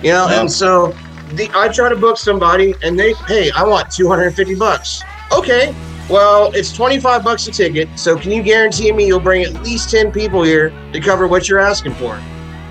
You 0.02 0.12
know, 0.12 0.28
Yeah. 0.28 0.40
and 0.42 0.52
so 0.52 0.94
the, 1.32 1.50
I 1.54 1.68
try 1.68 1.88
to 1.88 1.96
book 1.96 2.18
somebody, 2.18 2.74
and 2.82 2.98
they, 2.98 3.14
hey, 3.26 3.50
I 3.52 3.64
want 3.64 3.90
250 3.90 4.54
bucks. 4.56 5.02
Okay, 5.32 5.74
well, 6.08 6.52
it's 6.54 6.72
25 6.72 7.24
bucks 7.24 7.46
a 7.48 7.50
ticket. 7.52 7.88
So 7.98 8.16
can 8.18 8.30
you 8.30 8.42
guarantee 8.42 8.92
me 8.92 9.06
you'll 9.06 9.20
bring 9.20 9.42
at 9.44 9.54
least 9.62 9.90
10 9.90 10.12
people 10.12 10.42
here 10.42 10.70
to 10.92 11.00
cover 11.00 11.26
what 11.26 11.48
you're 11.48 11.58
asking 11.58 11.94
for? 11.94 12.20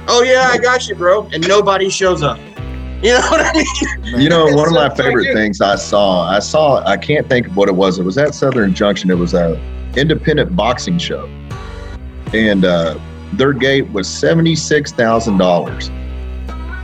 Oh 0.07 0.21
yeah, 0.23 0.49
I 0.51 0.57
got 0.57 0.87
you, 0.87 0.95
bro. 0.95 1.27
And 1.33 1.45
nobody 1.47 1.89
shows 1.89 2.21
up. 2.23 2.37
You 3.01 3.11
know 3.13 3.19
what 3.29 3.41
I 3.41 3.53
mean? 3.53 4.21
You 4.21 4.29
know, 4.29 4.45
one 4.45 4.67
of 4.67 4.73
my 4.73 4.89
favorite 4.95 5.33
things 5.33 5.59
I 5.61 5.75
saw, 5.75 6.23
I 6.29 6.39
saw, 6.39 6.83
I 6.85 6.95
can't 6.97 7.27
think 7.27 7.47
of 7.47 7.57
what 7.57 7.67
it 7.67 7.75
was. 7.75 7.99
It 7.99 8.03
was 8.03 8.17
at 8.17 8.33
Southern 8.35 8.73
Junction. 8.73 9.09
It 9.09 9.17
was 9.17 9.33
a 9.33 9.59
independent 9.97 10.55
boxing 10.55 10.97
show, 10.97 11.29
and 12.33 12.65
uh, 12.65 12.97
their 13.33 13.53
gate 13.53 13.91
was 13.91 14.07
seventy 14.07 14.55
six 14.55 14.91
thousand 14.91 15.37
dollars. 15.37 15.89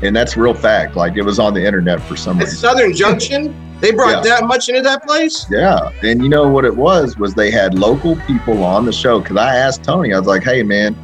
and 0.03 0.15
that's 0.15 0.35
real 0.35 0.53
fact. 0.53 0.95
Like 0.95 1.15
it 1.15 1.21
was 1.23 1.39
on 1.39 1.53
the 1.53 1.63
internet 1.65 2.01
for 2.01 2.15
some 2.17 2.37
At 2.39 2.45
reason. 2.45 2.57
Southern 2.59 2.93
Junction, 2.93 3.53
they 3.81 3.91
brought 3.91 4.23
Yeah. 4.23 4.35
that 4.39 4.45
much 4.47 4.69
into 4.69 4.81
that 4.81 5.05
place. 5.05 5.45
Yeah, 5.49 5.89
and 6.03 6.21
you 6.23 6.29
know 6.29 6.47
what 6.47 6.65
it 6.65 6.75
was 6.75 7.17
was 7.17 7.33
they 7.33 7.51
had 7.51 7.77
local 7.77 8.15
people 8.27 8.63
on 8.63 8.85
the 8.85 8.93
show 8.93 9.19
because 9.19 9.37
I 9.37 9.55
asked 9.55 9.83
Tony, 9.83 10.13
I 10.13 10.17
was 10.19 10.27
like, 10.27 10.43
"Hey 10.43 10.63
man, 10.63 10.95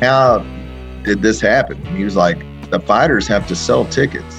how 0.00 0.44
did 1.02 1.22
this 1.22 1.40
happen?" 1.40 1.76
And 1.86 1.96
he 1.96 2.04
was 2.04 2.16
like, 2.16 2.38
"The 2.70 2.80
fighters 2.80 3.26
have 3.28 3.46
to 3.48 3.56
sell 3.56 3.84
tickets." 3.86 4.36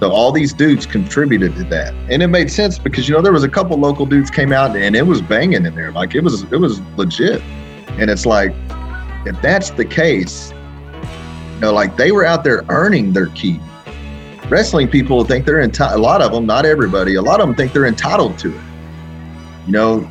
So 0.00 0.12
all 0.12 0.30
these 0.30 0.52
dudes 0.52 0.86
contributed 0.86 1.56
to 1.56 1.64
that, 1.64 1.92
and 2.08 2.22
it 2.22 2.28
made 2.28 2.52
sense 2.52 2.78
because 2.78 3.08
you 3.08 3.14
know 3.16 3.20
there 3.22 3.32
was 3.32 3.42
a 3.42 3.48
couple 3.48 3.76
local 3.78 4.06
dudes 4.06 4.30
came 4.30 4.52
out 4.52 4.76
and 4.76 4.94
it 4.94 5.06
was 5.06 5.20
banging 5.20 5.66
in 5.66 5.74
there, 5.74 5.90
like 5.90 6.14
it 6.14 6.22
was 6.22 6.44
it 6.52 6.60
was 6.60 6.80
legit, 6.96 7.42
and 7.98 8.08
it's 8.08 8.24
like 8.24 8.54
if 9.26 9.40
that's 9.42 9.70
the 9.70 9.84
case, 9.84 10.52
you 11.54 11.60
know, 11.60 11.72
like 11.72 11.96
they 11.96 12.12
were 12.12 12.24
out 12.24 12.44
there 12.44 12.64
earning 12.68 13.12
their 13.12 13.26
keep. 13.28 13.60
Wrestling 14.50 14.88
people 14.88 15.24
think 15.24 15.44
they're 15.44 15.60
entitled. 15.60 16.00
A 16.00 16.02
lot 16.02 16.22
of 16.22 16.32
them, 16.32 16.46
not 16.46 16.64
everybody, 16.64 17.16
a 17.16 17.22
lot 17.22 17.40
of 17.40 17.46
them 17.46 17.54
think 17.54 17.74
they're 17.74 17.84
entitled 17.84 18.38
to 18.38 18.48
it. 18.48 18.60
You 19.66 19.72
know, 19.72 20.10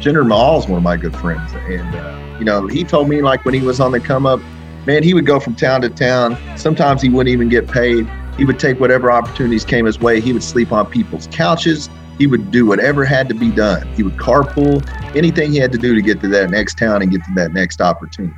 Jinder 0.00 0.24
Mahal's 0.24 0.68
one 0.68 0.76
of 0.76 0.84
my 0.84 0.96
good 0.96 1.16
friends, 1.16 1.52
and 1.52 1.94
uh, 1.96 2.36
you 2.38 2.44
know, 2.44 2.68
he 2.68 2.84
told 2.84 3.08
me 3.08 3.22
like 3.22 3.44
when 3.44 3.54
he 3.54 3.60
was 3.60 3.80
on 3.80 3.90
the 3.90 3.98
come 3.98 4.24
up, 4.24 4.40
man, 4.86 5.02
he 5.02 5.14
would 5.14 5.26
go 5.26 5.40
from 5.40 5.56
town 5.56 5.80
to 5.82 5.88
town. 5.88 6.38
Sometimes 6.56 7.02
he 7.02 7.08
wouldn't 7.08 7.32
even 7.32 7.48
get 7.48 7.66
paid. 7.66 8.08
He 8.36 8.44
would 8.44 8.60
take 8.60 8.78
whatever 8.78 9.10
opportunities 9.10 9.64
came 9.64 9.84
his 9.84 9.98
way. 9.98 10.20
He 10.20 10.32
would 10.32 10.44
sleep 10.44 10.70
on 10.70 10.86
people's 10.86 11.26
couches. 11.32 11.90
He 12.18 12.28
would 12.28 12.52
do 12.52 12.64
whatever 12.64 13.04
had 13.04 13.28
to 13.30 13.34
be 13.34 13.50
done. 13.50 13.86
He 13.94 14.04
would 14.04 14.16
carpool, 14.16 14.86
anything 15.16 15.50
he 15.50 15.58
had 15.58 15.72
to 15.72 15.78
do 15.78 15.94
to 15.96 16.02
get 16.02 16.20
to 16.20 16.28
that 16.28 16.50
next 16.50 16.78
town 16.78 17.02
and 17.02 17.10
get 17.10 17.24
to 17.24 17.32
that 17.34 17.52
next 17.52 17.80
opportunity. 17.80 18.34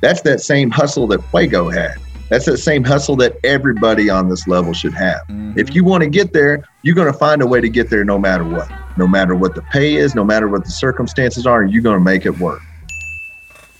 That's 0.00 0.22
that 0.22 0.40
same 0.40 0.70
hustle 0.70 1.06
that 1.08 1.22
Fuego 1.24 1.68
had. 1.68 1.98
That's 2.30 2.46
that 2.46 2.58
same 2.58 2.84
hustle 2.84 3.16
that 3.16 3.34
everybody 3.44 4.08
on 4.08 4.28
this 4.28 4.46
level 4.46 4.72
should 4.72 4.94
have. 4.94 5.20
If 5.56 5.74
you 5.74 5.82
want 5.84 6.04
to 6.04 6.08
get 6.08 6.32
there, 6.32 6.64
you're 6.82 6.94
going 6.94 7.12
to 7.12 7.18
find 7.18 7.42
a 7.42 7.46
way 7.46 7.60
to 7.60 7.68
get 7.68 7.90
there 7.90 8.04
no 8.04 8.18
matter 8.18 8.44
what. 8.44 8.70
No 8.96 9.06
matter 9.06 9.34
what 9.34 9.54
the 9.56 9.62
pay 9.62 9.96
is, 9.96 10.14
no 10.14 10.24
matter 10.24 10.46
what 10.48 10.64
the 10.64 10.70
circumstances 10.70 11.44
are, 11.46 11.64
you're 11.64 11.82
going 11.82 11.98
to 11.98 12.04
make 12.04 12.26
it 12.26 12.38
work. 12.38 12.60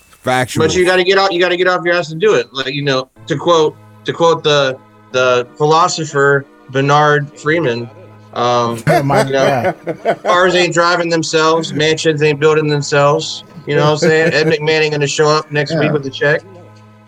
Factual. 0.09 0.67
But 0.67 0.75
you 0.75 0.85
got 0.85 0.97
to 0.97 1.05
get 1.05 1.17
out. 1.17 1.33
You 1.33 1.41
got 1.41 1.51
to 1.51 1.57
get 1.57 1.69
off 1.69 1.85
your 1.85 1.95
ass 1.95 2.11
and 2.11 2.21
do 2.21 2.35
it. 2.35 2.53
Like 2.53 2.75
you 2.75 2.83
know, 2.83 3.09
to 3.27 3.37
quote 3.37 3.77
to 4.05 4.13
quote 4.13 4.43
the 4.43 4.79
the 5.13 5.49
philosopher 5.57 6.45
Bernard 6.71 7.39
Freeman. 7.39 7.89
Um, 8.33 8.83
my 9.05 9.25
you 9.25 9.33
know, 9.33 9.75
God. 9.87 10.19
cars 10.23 10.55
ain't 10.55 10.75
driving 10.75 11.09
themselves, 11.09 11.73
mansions 11.73 12.23
ain't 12.23 12.39
building 12.41 12.69
themselves. 12.69 13.45
You 13.67 13.77
know 13.77 13.85
what 13.85 13.91
I'm 13.93 13.99
saying? 13.99 14.33
Ed 14.35 14.47
McMahon 14.53 14.81
ain't 14.81 14.93
gonna 14.93 15.07
show 15.07 15.29
up 15.29 15.51
next 15.51 15.73
Yeah. 15.73 15.81
week 15.81 15.93
with 15.93 16.07
a 16.07 16.11
check. 16.11 16.43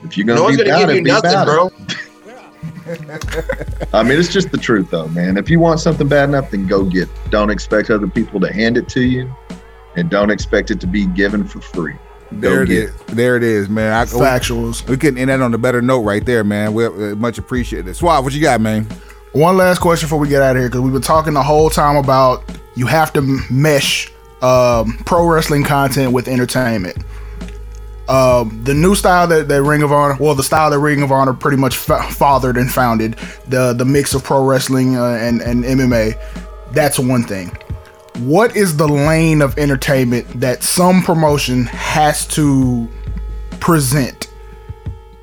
If 0.05 0.16
you're 0.16 0.27
going 0.27 0.43
one's 0.43 0.57
to 0.59 0.65
be 0.65 0.70
gonna 0.70 0.85
about 0.85 0.89
give 0.89 0.97
it, 0.97 0.99
you 0.99 1.05
be 1.05 1.11
nothing, 1.11 1.31
about 1.31 1.47
bro. 1.47 1.73
I 3.93 4.03
mean, 4.03 4.19
it's 4.19 4.33
just 4.33 4.51
the 4.51 4.59
truth, 4.59 4.91
though, 4.91 5.09
man. 5.09 5.37
If 5.37 5.49
you 5.49 5.61
want 5.61 5.81
something 5.81 6.09
bad 6.09 6.29
enough, 6.29 6.51
then 6.51 6.66
go 6.66 6.85
get 6.85 7.03
it. 7.03 7.31
Don't 7.31 7.51
expect 7.51 7.91
other 7.91 8.07
people 8.07 8.41
to 8.41 8.53
hand 8.53 8.77
it 8.77 8.89
to 8.91 9.03
you, 9.03 9.33
and 9.97 10.11
don't 10.11 10.31
expect 10.31 10.70
it 10.70 10.81
to 10.81 10.87
be 10.87 11.07
given 11.07 11.45
for 11.45 11.61
free. 11.61 11.95
there 12.31 12.57
Go 12.57 12.62
it 12.62 12.69
get. 12.69 13.07
There 13.09 13.37
it 13.37 13.43
is, 13.43 13.69
man. 13.69 13.93
I, 13.93 14.05
we, 14.05 14.20
Factuals. 14.20 14.89
we 14.89 14.97
couldn't 14.97 15.19
end 15.19 15.31
that 15.31 15.41
on 15.41 15.55
a 15.55 15.59
better 15.59 15.81
note 15.81 16.01
right 16.01 16.24
there, 16.24 16.45
man. 16.45 16.74
We 16.74 16.87
uh, 16.87 17.15
much 17.16 17.39
appreciated. 17.39 17.95
Swab, 17.95 18.24
what 18.24 18.33
you 18.33 18.41
got, 18.41 18.61
man? 18.61 18.87
One 19.33 19.57
last 19.57 19.79
question 19.79 20.07
before 20.07 20.19
we 20.19 20.29
get 20.29 20.43
out 20.43 20.57
of 20.57 20.61
here, 20.61 20.69
because 20.69 20.83
we've 20.83 20.93
been 20.93 21.03
talking 21.03 21.33
the 21.35 21.43
whole 21.43 21.70
time 21.70 21.97
about 21.97 22.45
you 22.74 22.87
have 22.87 23.12
to 23.15 23.23
mesh 23.51 24.12
um, 24.43 24.99
pro 25.07 25.27
wrestling 25.27 25.65
content 25.65 26.12
with 26.12 26.29
entertainment. 26.29 26.99
Um, 28.12 28.62
the 28.62 28.74
new 28.74 28.94
style 28.94 29.26
that, 29.28 29.48
that 29.48 29.62
Ring 29.62 29.82
of 29.82 29.90
Honor, 29.90 30.18
well, 30.20 30.34
the 30.34 30.43
style 30.43 30.68
that 30.68 30.78
Ring 30.78 31.02
of 31.02 31.10
Honor 31.10 31.32
pretty 31.32 31.56
much 31.56 31.78
fa- 31.78 32.02
fathered 32.10 32.59
and 32.59 32.70
founded, 32.70 33.14
the 33.48 33.72
the 33.72 33.86
mix 33.86 34.12
of 34.12 34.22
pro 34.22 34.44
wrestling 34.44 34.98
uh, 34.98 35.16
and 35.18 35.40
and 35.40 35.64
MMA. 35.64 36.20
That's 36.72 36.98
one 36.98 37.22
thing. 37.22 37.56
What 38.18 38.55
is 38.55 38.76
the 38.76 38.86
lane 38.86 39.40
of 39.40 39.56
entertainment 39.56 40.26
that 40.40 40.62
some 40.62 41.02
promotion 41.02 41.64
has 41.64 42.26
to 42.28 42.86
present 43.60 44.28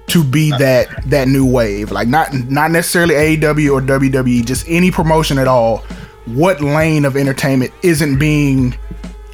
to 0.08 0.24
be 0.24 0.50
that 0.50 0.88
that 1.08 1.28
new 1.28 1.46
wave 1.46 1.92
like 1.92 2.08
not 2.08 2.34
not 2.50 2.72
necessarily 2.72 3.14
AEW 3.14 3.74
or 3.74 3.82
WWE 3.82 4.44
just 4.44 4.66
any 4.68 4.90
promotion 4.90 5.38
at 5.38 5.48
all 5.48 5.80
what 6.26 6.62
lane 6.62 7.06
of 7.06 7.16
entertainment 7.16 7.72
isn't 7.84 8.18
being 8.18 8.76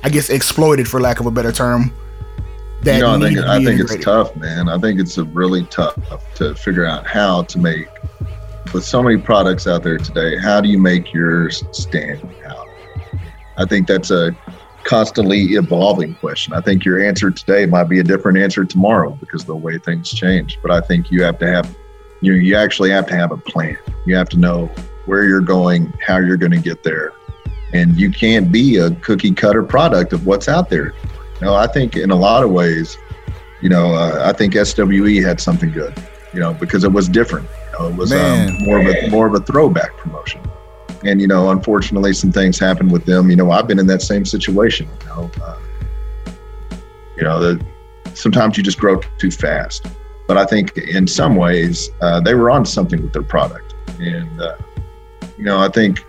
I 0.03 0.09
guess 0.09 0.29
exploited 0.29 0.89
for 0.89 0.99
lack 0.99 1.21
of 1.21 1.27
a 1.27 1.31
better 1.31 1.53
term 1.53 1.93
that 2.85 2.97
you 2.97 3.01
know, 3.01 3.15
I 3.15 3.19
think 3.19 3.39
I 3.39 3.63
think 3.63 3.81
it's 3.81 4.03
tough, 4.03 4.35
man. 4.35 4.69
I 4.69 4.77
think 4.77 4.99
it's 4.99 5.17
a 5.17 5.23
really 5.25 5.65
tough 5.65 5.97
to 6.35 6.55
figure 6.55 6.85
out 6.85 7.05
how 7.05 7.43
to 7.43 7.59
make 7.59 7.87
with 8.73 8.85
so 8.85 9.01
many 9.01 9.17
products 9.17 9.67
out 9.67 9.83
there 9.83 9.97
today. 9.97 10.37
How 10.37 10.61
do 10.61 10.69
you 10.69 10.77
make 10.77 11.13
yours 11.13 11.63
stand 11.71 12.21
out? 12.45 12.67
I 13.57 13.65
think 13.65 13.87
that's 13.87 14.11
a 14.11 14.35
constantly 14.83 15.55
evolving 15.55 16.13
question. 16.15 16.53
I 16.53 16.61
think 16.61 16.85
your 16.85 17.03
answer 17.03 17.31
today 17.31 17.65
might 17.65 17.85
be 17.85 17.99
a 17.99 18.03
different 18.03 18.37
answer 18.37 18.63
tomorrow 18.65 19.17
because 19.19 19.41
of 19.41 19.47
the 19.47 19.55
way 19.55 19.79
things 19.79 20.11
change. 20.11 20.59
But 20.61 20.71
I 20.71 20.81
think 20.81 21.09
you 21.09 21.23
have 21.23 21.39
to 21.39 21.47
have 21.47 21.75
you 22.21 22.33
you 22.33 22.55
actually 22.55 22.91
have 22.91 23.07
to 23.07 23.15
have 23.15 23.31
a 23.31 23.37
plan. 23.37 23.77
You 24.05 24.15
have 24.15 24.29
to 24.29 24.37
know 24.37 24.67
where 25.05 25.23
you're 25.23 25.41
going, 25.41 25.91
how 26.05 26.17
you're 26.17 26.37
going 26.37 26.51
to 26.51 26.59
get 26.59 26.83
there, 26.83 27.13
and 27.73 27.99
you 27.99 28.11
can't 28.11 28.51
be 28.51 28.77
a 28.77 28.91
cookie 28.91 29.31
cutter 29.31 29.63
product 29.63 30.13
of 30.13 30.25
what's 30.27 30.47
out 30.47 30.69
there. 30.69 30.93
You 31.39 31.47
know, 31.47 31.55
I 31.55 31.67
think 31.67 31.95
in 31.95 32.11
a 32.11 32.15
lot 32.15 32.43
of 32.43 32.51
ways, 32.51 32.97
you 33.61 33.69
know, 33.69 33.93
uh, 33.93 34.23
I 34.25 34.33
think 34.33 34.53
SWE 34.53 35.21
had 35.21 35.39
something 35.41 35.71
good, 35.71 35.93
you 36.33 36.39
know, 36.39 36.53
because 36.53 36.83
it 36.83 36.91
was 36.91 37.09
different. 37.09 37.47
You 37.73 37.79
know, 37.79 37.87
it 37.89 37.95
was 37.95 38.13
um, 38.13 38.57
more 38.63 38.79
of 38.79 38.87
a 38.87 39.09
more 39.09 39.27
of 39.27 39.33
a 39.33 39.39
throwback 39.39 39.97
promotion. 39.97 40.41
And 41.03 41.21
you 41.21 41.27
know, 41.27 41.51
unfortunately, 41.51 42.13
some 42.13 42.31
things 42.31 42.57
happened 42.57 42.91
with 42.91 43.05
them. 43.05 43.29
You 43.29 43.35
know, 43.35 43.51
I've 43.51 43.67
been 43.67 43.79
in 43.79 43.87
that 43.87 44.01
same 44.01 44.25
situation. 44.25 44.87
You 45.01 45.07
know, 45.07 45.31
uh, 45.43 45.59
you 47.17 47.23
know 47.23 47.39
that 47.39 47.65
sometimes 48.13 48.57
you 48.57 48.63
just 48.63 48.79
grow 48.79 48.99
too 49.17 49.31
fast. 49.31 49.87
But 50.27 50.37
I 50.37 50.45
think 50.45 50.77
in 50.77 51.05
some 51.07 51.35
ways 51.35 51.89
uh, 52.01 52.19
they 52.19 52.33
were 52.33 52.49
on 52.49 52.65
something 52.65 53.01
with 53.01 53.13
their 53.13 53.23
product, 53.23 53.75
and 53.99 54.41
uh, 54.41 54.57
you 55.37 55.43
know, 55.43 55.59
I 55.59 55.69
think 55.69 56.03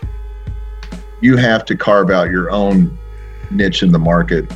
you 1.20 1.36
have 1.36 1.65
to 1.66 1.77
carve 1.77 2.11
out 2.11 2.31
your 2.31 2.51
own 2.51 2.98
niche 3.51 3.82
in 3.82 3.93
the 3.93 3.98
market, 3.98 4.51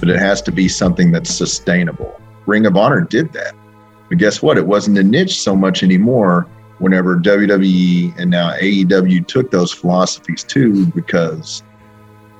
but 0.00 0.08
it 0.08 0.18
has 0.18 0.42
to 0.42 0.52
be 0.52 0.68
something 0.68 1.10
that's 1.10 1.34
sustainable. 1.34 2.20
Ring 2.46 2.66
of 2.66 2.76
Honor 2.76 3.00
did 3.00 3.32
that. 3.32 3.54
But 4.08 4.18
guess 4.18 4.42
what? 4.42 4.58
It 4.58 4.66
wasn't 4.66 4.98
a 4.98 5.02
niche 5.02 5.40
so 5.40 5.56
much 5.56 5.82
anymore 5.82 6.46
whenever 6.78 7.16
WWE 7.16 8.16
and 8.18 8.30
now 8.30 8.52
AEW 8.52 9.26
took 9.26 9.50
those 9.50 9.72
philosophies 9.72 10.44
too, 10.44 10.86
because, 10.86 11.62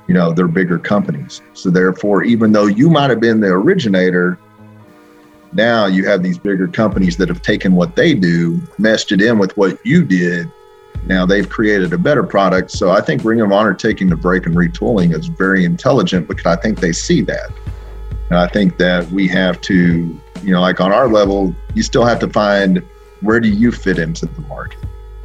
you 0.06 0.14
know, 0.14 0.32
they're 0.32 0.46
bigger 0.46 0.78
companies. 0.78 1.42
So 1.54 1.70
therefore, 1.70 2.22
even 2.22 2.52
though 2.52 2.66
you 2.66 2.90
might 2.90 3.10
have 3.10 3.20
been 3.20 3.40
the 3.40 3.48
originator, 3.48 4.38
now 5.52 5.86
you 5.86 6.06
have 6.06 6.22
these 6.22 6.38
bigger 6.38 6.68
companies 6.68 7.16
that 7.16 7.28
have 7.28 7.42
taken 7.42 7.74
what 7.74 7.96
they 7.96 8.14
do, 8.14 8.60
meshed 8.78 9.10
it 9.12 9.22
in 9.22 9.38
with 9.38 9.56
what 9.56 9.84
you 9.84 10.04
did. 10.04 10.50
Now 11.06 11.24
they've 11.24 11.48
created 11.48 11.92
a 11.92 11.98
better 11.98 12.22
product. 12.22 12.70
So 12.70 12.90
I 12.90 13.00
think 13.00 13.24
Ring 13.24 13.40
of 13.40 13.52
Honor 13.52 13.74
taking 13.74 14.08
the 14.08 14.16
break 14.16 14.46
and 14.46 14.56
retooling 14.56 15.16
is 15.16 15.28
very 15.28 15.64
intelligent 15.64 16.28
because 16.28 16.46
I 16.46 16.56
think 16.56 16.80
they 16.80 16.92
see 16.92 17.22
that. 17.22 17.50
And 18.30 18.38
I 18.38 18.48
think 18.48 18.76
that 18.78 19.08
we 19.12 19.28
have 19.28 19.60
to, 19.62 20.20
you 20.42 20.52
know, 20.52 20.60
like 20.60 20.80
on 20.80 20.92
our 20.92 21.08
level, 21.08 21.54
you 21.74 21.82
still 21.82 22.04
have 22.04 22.18
to 22.20 22.28
find 22.28 22.82
where 23.20 23.38
do 23.38 23.48
you 23.48 23.70
fit 23.70 23.98
into 23.98 24.26
the 24.26 24.40
market. 24.42 24.80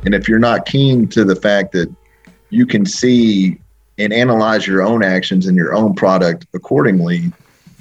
And 0.06 0.14
if 0.14 0.28
you're 0.28 0.40
not 0.40 0.66
keen 0.66 1.08
to 1.10 1.24
the 1.24 1.36
fact 1.36 1.72
that 1.74 1.94
you 2.50 2.66
can 2.66 2.86
see 2.86 3.60
and 3.98 4.14
analyze 4.14 4.68
your 4.68 4.82
own 4.82 5.04
actions 5.04 5.48
and 5.48 5.58
your 5.58 5.74
own 5.74 5.96
product 5.96 6.46
accordingly, 6.54 7.32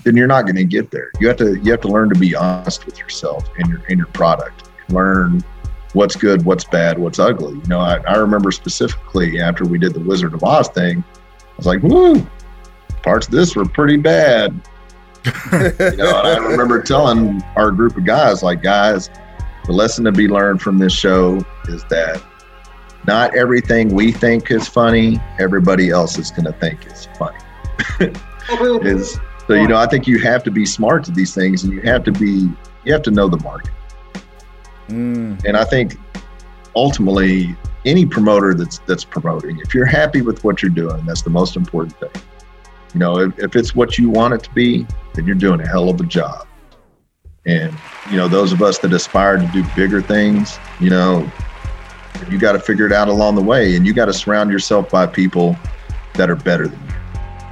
then 0.04 0.16
you're 0.16 0.26
not 0.26 0.42
going 0.42 0.56
to 0.56 0.64
get 0.64 0.90
there. 0.90 1.10
You 1.20 1.28
have 1.28 1.36
to 1.38 1.56
you 1.56 1.70
have 1.70 1.80
to 1.82 1.88
learn 1.88 2.08
to 2.10 2.18
be 2.18 2.34
honest 2.34 2.86
with 2.86 2.98
yourself 2.98 3.48
and 3.58 3.68
your 3.68 3.82
and 3.88 3.98
your 3.98 4.06
product. 4.08 4.68
Learn 4.88 5.44
what's 5.92 6.16
good, 6.16 6.44
what's 6.44 6.64
bad, 6.64 6.98
what's 6.98 7.18
ugly. 7.18 7.54
You 7.54 7.66
know, 7.66 7.80
I, 7.80 7.96
I 8.08 8.16
remember 8.16 8.50
specifically 8.50 9.40
after 9.40 9.64
we 9.64 9.78
did 9.78 9.94
the 9.94 10.00
Wizard 10.00 10.34
of 10.34 10.44
Oz 10.44 10.68
thing, 10.68 11.02
I 11.02 11.56
was 11.56 11.66
like, 11.66 11.82
woo, 11.82 12.26
parts 13.02 13.26
of 13.26 13.32
this 13.32 13.56
were 13.56 13.64
pretty 13.64 13.96
bad. 13.96 14.52
you 15.52 15.96
know, 15.96 16.20
and 16.20 16.26
I 16.26 16.36
remember 16.38 16.82
telling 16.82 17.42
our 17.56 17.70
group 17.70 17.96
of 17.96 18.04
guys, 18.04 18.42
like, 18.42 18.62
guys, 18.62 19.10
the 19.66 19.72
lesson 19.72 20.04
to 20.04 20.12
be 20.12 20.28
learned 20.28 20.62
from 20.62 20.78
this 20.78 20.92
show 20.92 21.44
is 21.68 21.84
that 21.84 22.22
not 23.06 23.34
everything 23.36 23.94
we 23.94 24.12
think 24.12 24.50
is 24.50 24.66
funny, 24.66 25.20
everybody 25.38 25.90
else 25.90 26.18
is 26.18 26.30
going 26.30 26.44
to 26.44 26.52
think 26.52 26.86
is 26.86 27.08
funny. 27.18 27.38
is 28.86 29.18
so 29.46 29.54
you 29.54 29.66
know, 29.66 29.76
I 29.76 29.86
think 29.86 30.06
you 30.06 30.20
have 30.20 30.44
to 30.44 30.50
be 30.52 30.64
smart 30.64 31.02
to 31.06 31.10
these 31.10 31.34
things, 31.34 31.64
and 31.64 31.72
you 31.72 31.80
have 31.80 32.04
to 32.04 32.12
be 32.12 32.48
you 32.84 32.92
have 32.92 33.02
to 33.02 33.10
know 33.10 33.28
the 33.28 33.38
market. 33.38 33.72
Mm, 34.90 35.44
And 35.44 35.56
I 35.56 35.64
think 35.64 35.96
ultimately, 36.76 37.56
any 37.86 38.04
promoter 38.06 38.54
that's 38.54 38.78
that's 38.80 39.04
promoting, 39.04 39.58
if 39.60 39.74
you're 39.74 39.86
happy 39.86 40.20
with 40.22 40.44
what 40.44 40.62
you're 40.62 40.70
doing, 40.70 41.04
that's 41.06 41.22
the 41.22 41.30
most 41.30 41.56
important 41.56 41.98
thing. 41.98 42.22
You 42.94 43.00
know, 43.00 43.18
if, 43.20 43.38
if 43.38 43.56
it's 43.56 43.74
what 43.74 43.98
you 43.98 44.10
want 44.10 44.34
it 44.34 44.42
to 44.44 44.50
be, 44.52 44.86
then 45.14 45.26
you're 45.26 45.36
doing 45.36 45.60
a 45.60 45.66
hell 45.66 45.88
of 45.88 46.00
a 46.00 46.04
job. 46.04 46.46
And, 47.46 47.72
you 48.10 48.16
know, 48.16 48.28
those 48.28 48.52
of 48.52 48.60
us 48.62 48.78
that 48.80 48.92
aspire 48.92 49.38
to 49.38 49.46
do 49.52 49.64
bigger 49.74 50.02
things, 50.02 50.58
you 50.80 50.90
know, 50.90 51.30
you 52.28 52.38
got 52.38 52.52
to 52.52 52.58
figure 52.58 52.84
it 52.86 52.92
out 52.92 53.08
along 53.08 53.36
the 53.36 53.42
way. 53.42 53.76
And 53.76 53.86
you 53.86 53.94
got 53.94 54.06
to 54.06 54.12
surround 54.12 54.50
yourself 54.50 54.90
by 54.90 55.06
people 55.06 55.56
that 56.14 56.28
are 56.28 56.36
better 56.36 56.66
than 56.68 56.78
you 56.88 56.94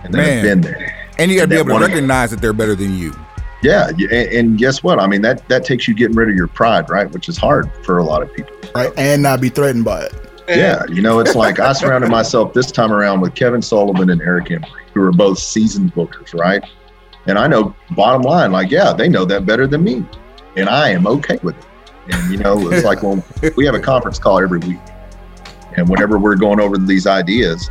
and 0.05 0.12
that 0.15 0.19
Man. 0.19 0.35
have 0.35 0.43
been 0.43 0.60
there. 0.60 1.09
And 1.19 1.31
you 1.31 1.36
got 1.39 1.44
to 1.44 1.48
be 1.48 1.56
able 1.56 1.73
wanna- 1.73 1.86
recognize 1.86 2.31
that 2.32 2.40
they're 2.43 2.52
better 2.52 2.74
than 2.74 2.98
you. 2.98 3.15
Yeah. 3.62 3.89
And, 3.89 4.12
and 4.12 4.59
guess 4.59 4.82
what? 4.82 5.01
I 5.01 5.06
mean, 5.06 5.22
that, 5.22 5.48
that 5.48 5.64
takes 5.64 5.89
you 5.89 5.94
getting 5.94 6.16
rid 6.16 6.28
of 6.28 6.36
your 6.36 6.48
pride, 6.48 6.89
right? 6.90 7.10
Which 7.10 7.28
is 7.28 7.36
hard 7.36 7.70
for 7.85 7.98
a 7.98 8.05
lot 8.05 8.22
of 8.22 8.32
people. 8.35 8.55
right? 8.74 8.93
And 8.97 9.22
not 9.22 9.40
be 9.40 9.48
threatened 9.48 9.85
by 9.85 10.02
it. 10.02 10.14
Yeah, 10.48 10.82
you 10.89 11.02
know, 11.02 11.18
it's 11.18 11.35
like 11.35 11.60
I 11.60 11.74
surrounded 11.74 12.10
myself 12.10 12.55
this 12.55 12.72
time 12.72 12.90
around 12.90 13.20
with 13.20 13.35
Kevin 13.35 13.60
Sullivan 13.60 14.09
and 14.09 14.22
Eric 14.22 14.47
Embry, 14.47 14.80
who 14.94 15.02
are 15.02 15.12
both 15.12 15.39
seasoned 15.39 15.94
bookers, 15.94 16.32
right? 16.39 16.64
And 17.26 17.39
I 17.39 17.47
know, 17.47 17.74
bottom 17.90 18.22
line, 18.22 18.51
like, 18.51 18.70
yeah, 18.70 18.94
they 18.94 19.09
know 19.09 19.26
that 19.26 19.44
better 19.44 19.66
than 19.66 19.85
me, 19.85 20.06
and 20.56 20.68
I 20.68 20.89
am 20.89 21.06
okay 21.06 21.39
with 21.43 21.59
it. 21.59 21.66
And 22.10 22.32
you 22.32 22.39
know, 22.39 22.70
it's 22.70 22.85
like 22.85 23.02
when 23.02 23.22
we 23.56 23.66
have 23.66 23.74
a 23.74 23.80
conference 23.80 24.18
call 24.18 24.40
every 24.40 24.60
week, 24.60 24.78
and 25.76 25.86
whenever 25.86 26.18
we're 26.18 26.36
going 26.36 26.60
over 26.60 26.78
these 26.78 27.06
ideas, 27.06 27.68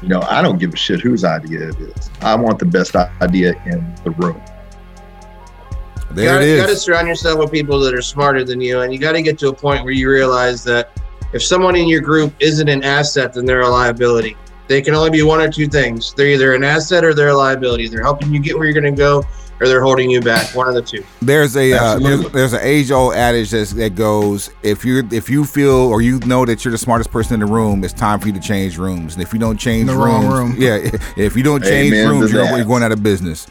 you 0.00 0.08
know, 0.08 0.22
I 0.22 0.40
don't 0.40 0.58
give 0.58 0.72
a 0.72 0.76
shit 0.76 1.00
whose 1.00 1.24
idea 1.24 1.68
it 1.68 1.78
is. 1.78 2.10
I 2.22 2.34
want 2.36 2.58
the 2.58 2.64
best 2.64 2.96
idea 2.96 3.52
in 3.66 3.94
the 4.04 4.12
room. 4.12 4.40
You 6.10 6.14
There 6.16 6.34
gotta, 6.34 6.46
it 6.46 6.50
you 6.52 6.60
gotta 6.60 6.76
surround 6.76 7.08
yourself 7.08 7.38
with 7.38 7.52
people 7.52 7.78
that 7.80 7.94
are 7.94 8.02
smarter 8.02 8.44
than 8.44 8.60
you, 8.60 8.80
and 8.80 8.92
you 8.92 8.98
got 8.98 9.12
to 9.12 9.22
get 9.22 9.38
to 9.40 9.48
a 9.48 9.52
point 9.54 9.84
where 9.84 9.92
you 9.92 10.08
realize 10.10 10.64
that 10.64 10.98
if 11.32 11.42
someone 11.42 11.76
in 11.76 11.86
your 11.88 12.00
group 12.00 12.32
isn't 12.40 12.68
an 12.68 12.82
asset, 12.82 13.34
then 13.34 13.44
they're 13.44 13.60
a 13.60 13.68
liability. 13.68 14.36
They 14.68 14.82
can 14.82 14.94
only 14.94 15.10
be 15.10 15.22
one 15.22 15.40
or 15.40 15.50
two 15.50 15.66
things. 15.66 16.12
They're 16.14 16.28
either 16.28 16.54
an 16.54 16.64
asset 16.64 17.04
or 17.04 17.14
they're 17.14 17.28
a 17.28 17.36
liability. 17.36 17.88
They're 17.88 18.02
helping 18.02 18.32
you 18.32 18.40
get 18.40 18.56
where 18.56 18.64
you're 18.68 18.78
going 18.78 18.94
to 18.94 18.98
go, 18.98 19.22
or 19.60 19.66
they're 19.66 19.82
holding 19.82 20.10
you 20.10 20.20
back. 20.20 20.54
One 20.54 20.68
of 20.68 20.74
the 20.74 20.82
two. 20.82 21.04
There's 21.22 21.56
a 21.56 21.72
uh, 21.72 21.98
there's, 21.98 22.30
there's 22.32 22.52
an 22.52 22.60
age 22.62 22.90
old 22.90 23.14
adage 23.14 23.50
that's, 23.50 23.72
that 23.72 23.94
goes 23.94 24.50
if 24.62 24.84
you 24.84 25.08
if 25.10 25.30
you 25.30 25.44
feel 25.44 25.70
or 25.74 26.00
you 26.02 26.18
know 26.20 26.44
that 26.44 26.64
you're 26.64 26.72
the 26.72 26.78
smartest 26.78 27.10
person 27.10 27.34
in 27.34 27.40
the 27.40 27.46
room, 27.46 27.82
it's 27.82 27.94
time 27.94 28.20
for 28.20 28.26
you 28.26 28.34
to 28.34 28.40
change 28.40 28.76
rooms. 28.78 29.14
And 29.14 29.22
if 29.22 29.32
you 29.32 29.38
don't 29.38 29.56
change 29.56 29.86
The 29.86 29.96
rooms, 29.96 30.26
wrong 30.26 30.26
room. 30.28 30.54
yeah, 30.58 30.76
if 31.16 31.34
you 31.36 31.42
don't 31.42 31.62
change 31.62 31.94
Amen 31.94 32.08
rooms, 32.08 32.32
you're, 32.32 32.44
you're 32.56 32.64
going 32.66 32.82
out 32.82 32.92
of 32.92 33.02
business. 33.02 33.46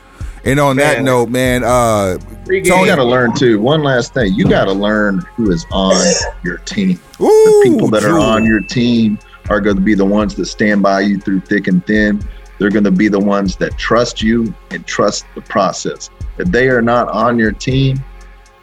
And 0.48 0.61
on 0.61 0.78
that 0.78 1.03
note, 1.03 1.28
man, 1.28 1.64
uh, 1.65 2.18
Free 2.45 2.60
You 2.60 2.86
got 2.86 2.95
to 2.95 3.03
learn 3.03 3.36
too. 3.36 3.60
One 3.60 3.84
last 3.84 4.14
thing, 4.14 4.34
you 4.34 4.48
got 4.48 4.65
to 4.65 4.72
learn 4.72 5.19
who 5.36 5.52
is 5.52 5.65
on 5.72 6.02
your 6.44 6.60
team. 6.60 6.99
ooh, 7.19 7.26
the 7.26 7.69
people 7.69 7.90
that 7.90 8.06
are 8.06 8.18
on 8.18 8.45
your 8.45 8.61
team 8.61 9.19
are 9.49 9.60
going 9.60 9.76
to 9.76 9.82
be 9.82 9.94
the 9.94 10.06
ones 10.06 10.36
that 10.36 10.45
stand 10.45 10.82
by 10.82 11.02
you 11.02 11.19
through 11.19 11.41
thick 11.41 11.68
and 11.68 11.86
thin. 11.86 12.26
They're 12.60 12.69
going 12.69 12.86
to 12.86 12.91
be 12.91 13.10
the 13.10 13.19
ones 13.19 13.57
that 13.57 13.78
trust 13.78 14.22
you 14.22 14.53
and 14.72 14.86
trust 14.88 15.26
the 15.36 15.41
process. 15.41 16.10
If 16.38 16.48
they 16.49 16.69
are 16.69 16.82
not 16.82 17.10
on 17.10 17.38
your 17.38 17.52
team, 17.52 18.02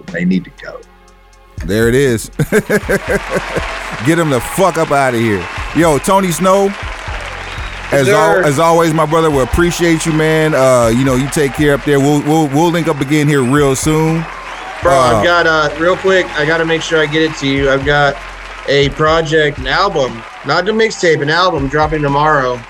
they 0.07 0.25
need 0.25 0.45
to 0.45 0.51
go. 0.63 0.81
There 1.67 1.89
it 1.89 1.95
is. 1.95 2.29
Get 4.07 4.17
them 4.17 4.31
the 4.31 4.41
fuck 4.57 4.79
up 4.79 4.91
out 4.91 5.15
of 5.15 5.21
here. 5.21 5.47
Yo, 5.77 5.99
Tony 5.99 6.33
Snow. 6.33 6.69
As, 7.95 8.09
al- 8.09 8.45
as 8.45 8.59
always, 8.59 8.93
my 8.95 9.07
brother, 9.07 9.31
we 9.31 9.41
appreciate 9.43 10.05
you, 10.07 10.13
man. 10.13 10.55
Uh, 10.55 10.89
you 10.89 11.05
know, 11.05 11.15
you 11.17 11.29
take 11.31 11.53
care 11.55 11.75
up 11.75 11.85
there. 11.85 11.99
We'll 12.01 12.23
we'll, 12.23 12.49
we'll 12.49 12.71
link 12.71 12.89
up 12.89 13.01
again 13.01 13.27
here 13.29 13.43
real 13.43 13.75
soon. 13.77 14.25
Bro, 14.83 14.93
Uh, 14.93 14.97
I've 14.97 15.25
got 15.25 15.47
uh 15.47 15.75
real 15.81 15.97
quick. 15.97 16.27
I 16.39 16.45
got 16.45 16.59
to 16.59 16.65
make 16.67 16.83
sure 16.83 16.99
I 17.01 17.07
get 17.07 17.23
it 17.23 17.35
to 17.39 17.47
you. 17.49 17.71
I've 17.71 17.85
got 17.87 18.17
a 18.69 18.89
project, 18.91 19.59
an 19.59 19.67
album, 19.67 20.23
not 20.47 20.69
a 20.69 20.73
mixtape, 20.73 21.23
an 21.23 21.31
album 21.31 21.69
dropping 21.69 22.03
tomorrow. 22.03 22.61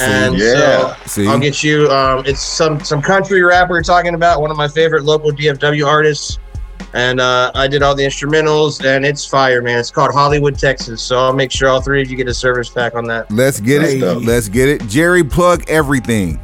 And 0.00 0.36
Yeah. 0.38 0.94
so 0.96 1.06
See, 1.06 1.26
I'll 1.28 1.38
get 1.38 1.62
you. 1.62 1.90
Um, 1.90 2.24
it's 2.26 2.42
some 2.42 2.80
some 2.82 3.02
country 3.02 3.42
rapper 3.42 3.80
talking 3.82 4.14
about. 4.14 4.40
One 4.40 4.50
of 4.50 4.56
my 4.56 4.68
favorite 4.68 5.04
local 5.04 5.30
DFW 5.30 5.86
artists, 5.86 6.38
and 6.94 7.20
uh, 7.20 7.52
I 7.54 7.68
did 7.68 7.82
all 7.82 7.94
the 7.94 8.04
instrumentals, 8.04 8.82
and 8.84 9.04
it's 9.04 9.26
fire, 9.26 9.62
man. 9.62 9.78
It's 9.78 9.90
called 9.90 10.12
Hollywood, 10.12 10.58
Texas. 10.58 11.02
So 11.02 11.18
I'll 11.18 11.34
make 11.34 11.52
sure 11.52 11.68
all 11.68 11.80
three 11.80 12.02
of 12.02 12.10
you 12.10 12.16
get 12.16 12.28
a 12.28 12.34
service 12.34 12.70
pack 12.70 12.94
on 12.94 13.04
that. 13.06 13.30
let's 13.30 13.60
get 13.60 13.82
it. 13.82 13.98
Hey. 13.98 14.14
Let's 14.14 14.48
get 14.48 14.68
it. 14.68 14.86
Jerry, 14.88 15.22
plug 15.22 15.62
everything. 15.68 16.40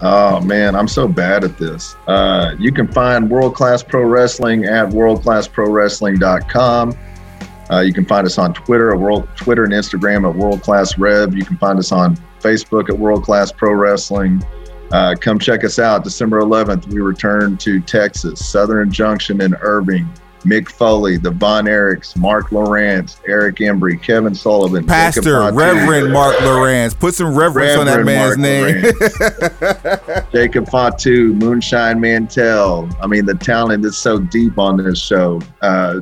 Oh 0.00 0.40
man, 0.40 0.76
I'm 0.76 0.86
so 0.86 1.08
bad 1.08 1.42
at 1.42 1.58
this. 1.58 1.96
Uh, 2.06 2.54
you 2.58 2.70
can 2.70 2.86
find 2.86 3.28
World 3.28 3.56
Class 3.56 3.82
Pro 3.82 4.04
Wrestling 4.04 4.64
at 4.64 4.90
worldclassprowrestling.com. 4.90 6.98
Uh, 7.70 7.80
you 7.80 7.92
can 7.92 8.06
find 8.06 8.26
us 8.26 8.38
on 8.38 8.54
Twitter 8.54 8.92
at 8.92 8.98
World 8.98 9.28
Twitter 9.34 9.64
and 9.64 9.72
Instagram 9.72 10.28
at 10.28 10.36
World 10.36 10.62
Class 10.62 10.96
Rev. 10.98 11.34
You 11.34 11.44
can 11.44 11.56
find 11.58 11.76
us 11.78 11.90
on 11.90 12.16
Facebook 12.40 12.88
at 12.88 12.98
World 12.98 13.24
Class 13.24 13.50
Pro 13.50 13.72
Wrestling. 13.72 14.40
Uh, 14.90 15.14
come 15.20 15.38
check 15.38 15.64
us 15.64 15.78
out. 15.78 16.04
December 16.04 16.40
11th, 16.40 16.86
we 16.88 17.00
return 17.00 17.56
to 17.58 17.80
Texas, 17.80 18.48
Southern 18.48 18.90
Junction 18.90 19.40
in 19.40 19.54
Irving. 19.56 20.08
Mick 20.44 20.68
Foley, 20.68 21.16
the 21.16 21.32
Von 21.32 21.64
Erichs, 21.64 22.16
Mark 22.16 22.52
Lawrence, 22.52 23.20
Eric 23.26 23.56
Embry, 23.56 24.00
Kevin 24.00 24.34
Sullivan, 24.34 24.86
Pastor. 24.86 25.50
Reverend 25.52 26.12
Mark 26.12 26.40
Lawrence. 26.40 26.94
Put 26.94 27.14
some 27.14 27.36
reverence 27.36 27.76
on 27.76 27.86
that 27.86 28.04
man's 28.04 28.38
Mark 28.38 30.22
name. 30.22 30.26
Jacob 30.32 30.68
Fatu, 30.68 31.34
Moonshine 31.34 32.00
Mantell. 32.00 32.88
I 33.02 33.08
mean, 33.08 33.26
the 33.26 33.34
talent 33.34 33.84
is 33.84 33.98
so 33.98 34.20
deep 34.20 34.58
on 34.58 34.76
this 34.76 34.98
show. 35.00 35.40
Uh, 35.60 36.00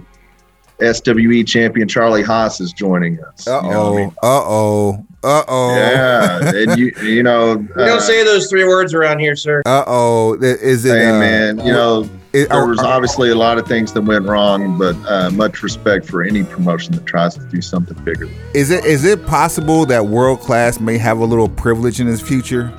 SWE 0.80 1.42
champion 1.44 1.88
Charlie 1.88 2.22
Haas 2.22 2.60
is 2.60 2.72
joining 2.72 3.18
us. 3.24 3.48
Uh 3.48 3.62
You 3.62 3.70
know 3.70 3.80
I 3.80 3.86
oh. 3.86 3.96
mean? 3.96 4.10
Uh 4.22 4.42
oh. 4.44 5.05
Uh 5.24 5.42
oh. 5.48 5.74
Yeah, 5.74 6.52
and 6.54 6.78
you 6.78 6.92
you 7.02 7.22
know, 7.22 7.56
We 7.56 7.66
don't 7.84 7.98
uh, 7.98 8.00
say 8.00 8.22
those 8.24 8.48
three 8.48 8.64
words 8.64 8.94
around 8.94 9.18
here, 9.18 9.34
sir. 9.34 9.62
Uh 9.66 9.82
oh. 9.86 10.34
Is 10.40 10.84
it? 10.84 10.96
hey 10.98 11.06
uh, 11.06 11.18
man, 11.18 11.58
you 11.58 11.72
know, 11.72 12.08
it- 12.32 12.48
there 12.50 12.66
was 12.66 12.78
obviously 12.78 13.30
a 13.30 13.34
lot 13.34 13.58
of 13.58 13.66
things 13.66 13.92
that 13.94 14.02
went 14.02 14.26
wrong, 14.26 14.78
but 14.78 14.94
uh, 15.08 15.30
much 15.30 15.62
respect 15.62 16.06
for 16.06 16.22
any 16.22 16.44
promotion 16.44 16.94
that 16.94 17.06
tries 17.06 17.34
to 17.34 17.40
do 17.48 17.60
something 17.60 17.96
bigger. 18.04 18.28
Is 18.54 18.70
it 18.70 18.84
is 18.84 19.04
it 19.04 19.26
possible 19.26 19.84
that 19.86 20.06
world 20.06 20.40
class 20.40 20.78
may 20.80 20.98
have 20.98 21.18
a 21.18 21.24
little 21.24 21.48
privilege 21.48 21.98
in 21.98 22.06
his 22.06 22.20
future? 22.20 22.72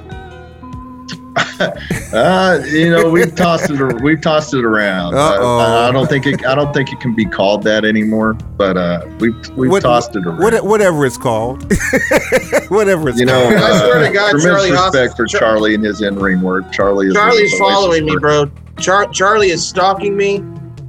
Uh, 2.14 2.62
you 2.68 2.90
know, 2.90 3.10
we've 3.10 3.36
tossed 3.36 3.70
it. 3.70 4.02
We've 4.02 4.22
tossed 4.22 4.54
it 4.54 4.64
around. 4.64 5.14
Uh, 5.14 5.18
Uh-oh. 5.18 5.58
I, 5.60 5.90
I 5.90 5.92
don't 5.92 6.08
think 6.08 6.26
it. 6.26 6.46
I 6.46 6.56
don't 6.56 6.74
think 6.74 6.92
it 6.94 7.00
can 7.02 7.14
be 7.14 7.26
called 7.26 7.64
that 7.64 7.84
anymore. 7.84 8.34
But 8.34 8.78
uh, 8.78 9.06
we've 9.20 9.36
we've 9.58 9.70
What- 9.70 9.82
tossed 9.84 10.16
it 10.16 10.26
around. 10.26 10.40
What, 10.40 10.64
whatever 10.66 11.06
it's 11.06 11.18
called. 11.18 11.64
whatever 12.70 13.10
it's 13.10 13.20
you 13.20 13.26
know, 13.26 13.50
called. 13.50 13.54
I 13.56 13.78
swear 13.80 14.00
to 14.00 14.10
uh, 14.10 14.14
God, 14.14 14.30
tremendous 14.32 14.44
Charlie 14.46 14.70
Haas- 14.72 14.94
respect 14.94 15.18
for 15.18 15.26
Char- 15.26 15.40
Charlie 15.40 15.76
and 15.76 15.84
his 15.84 16.02
in-ring 16.02 16.42
work. 16.42 16.72
Charlie 16.72 17.08
is 17.08 17.14
Charlie's 17.14 17.58
following 17.60 18.06
me, 18.06 18.16
bro. 18.18 18.50
Char- 18.80 19.10
Charlie 19.12 19.50
is 19.50 19.68
stalking 19.68 20.16
me. 20.16 20.38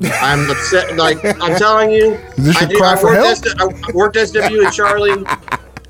I'm 0.04 0.48
upset. 0.48 0.96
Like 0.96 1.18
I'm 1.42 1.56
telling 1.58 1.90
you, 1.90 2.12
Is 2.36 2.44
this 2.44 2.56
I, 2.56 2.60
your 2.60 2.68
do, 2.68 2.76
cry 2.78 2.92
I, 2.92 2.96
for 2.96 3.06
worked 3.06 3.44
help? 3.44 3.72
S- 3.72 3.82
I 3.88 3.92
worked 3.92 4.16
SW 4.16 4.58
with 4.58 4.72
Charlie. 4.72 5.24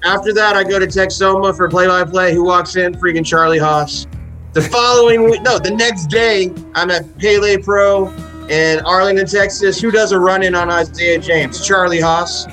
After 0.05 0.33
that, 0.33 0.57
I 0.57 0.65
go 0.65 0.79
to 0.79 0.87
Texoma 0.87 1.55
for 1.57 1.69
play-by-play. 1.69 2.33
Who 2.33 2.45
walks 2.45 2.77
in? 2.77 2.95
Freaking 2.95 3.27
Charlie 3.27 3.59
Haas. 3.59 4.07
The 4.55 4.63
following 4.63 5.25
week, 5.25 5.43
no, 5.43 5.59
the 5.59 5.71
next 5.71 6.07
day, 6.07 6.51
I'm 6.75 6.91
at 6.91 7.19
Pele 7.19 7.59
Pro 7.59 8.09
in 8.49 8.81
Arlington, 8.81 9.27
Texas. 9.27 9.79
Who 9.79 9.91
does 9.91 10.11
a 10.13 10.19
run-in 10.19 10.55
on 10.55 10.71
Isaiah 10.71 11.19
James? 11.19 11.67
Charlie 11.67 12.01
Haas. 12.01 12.47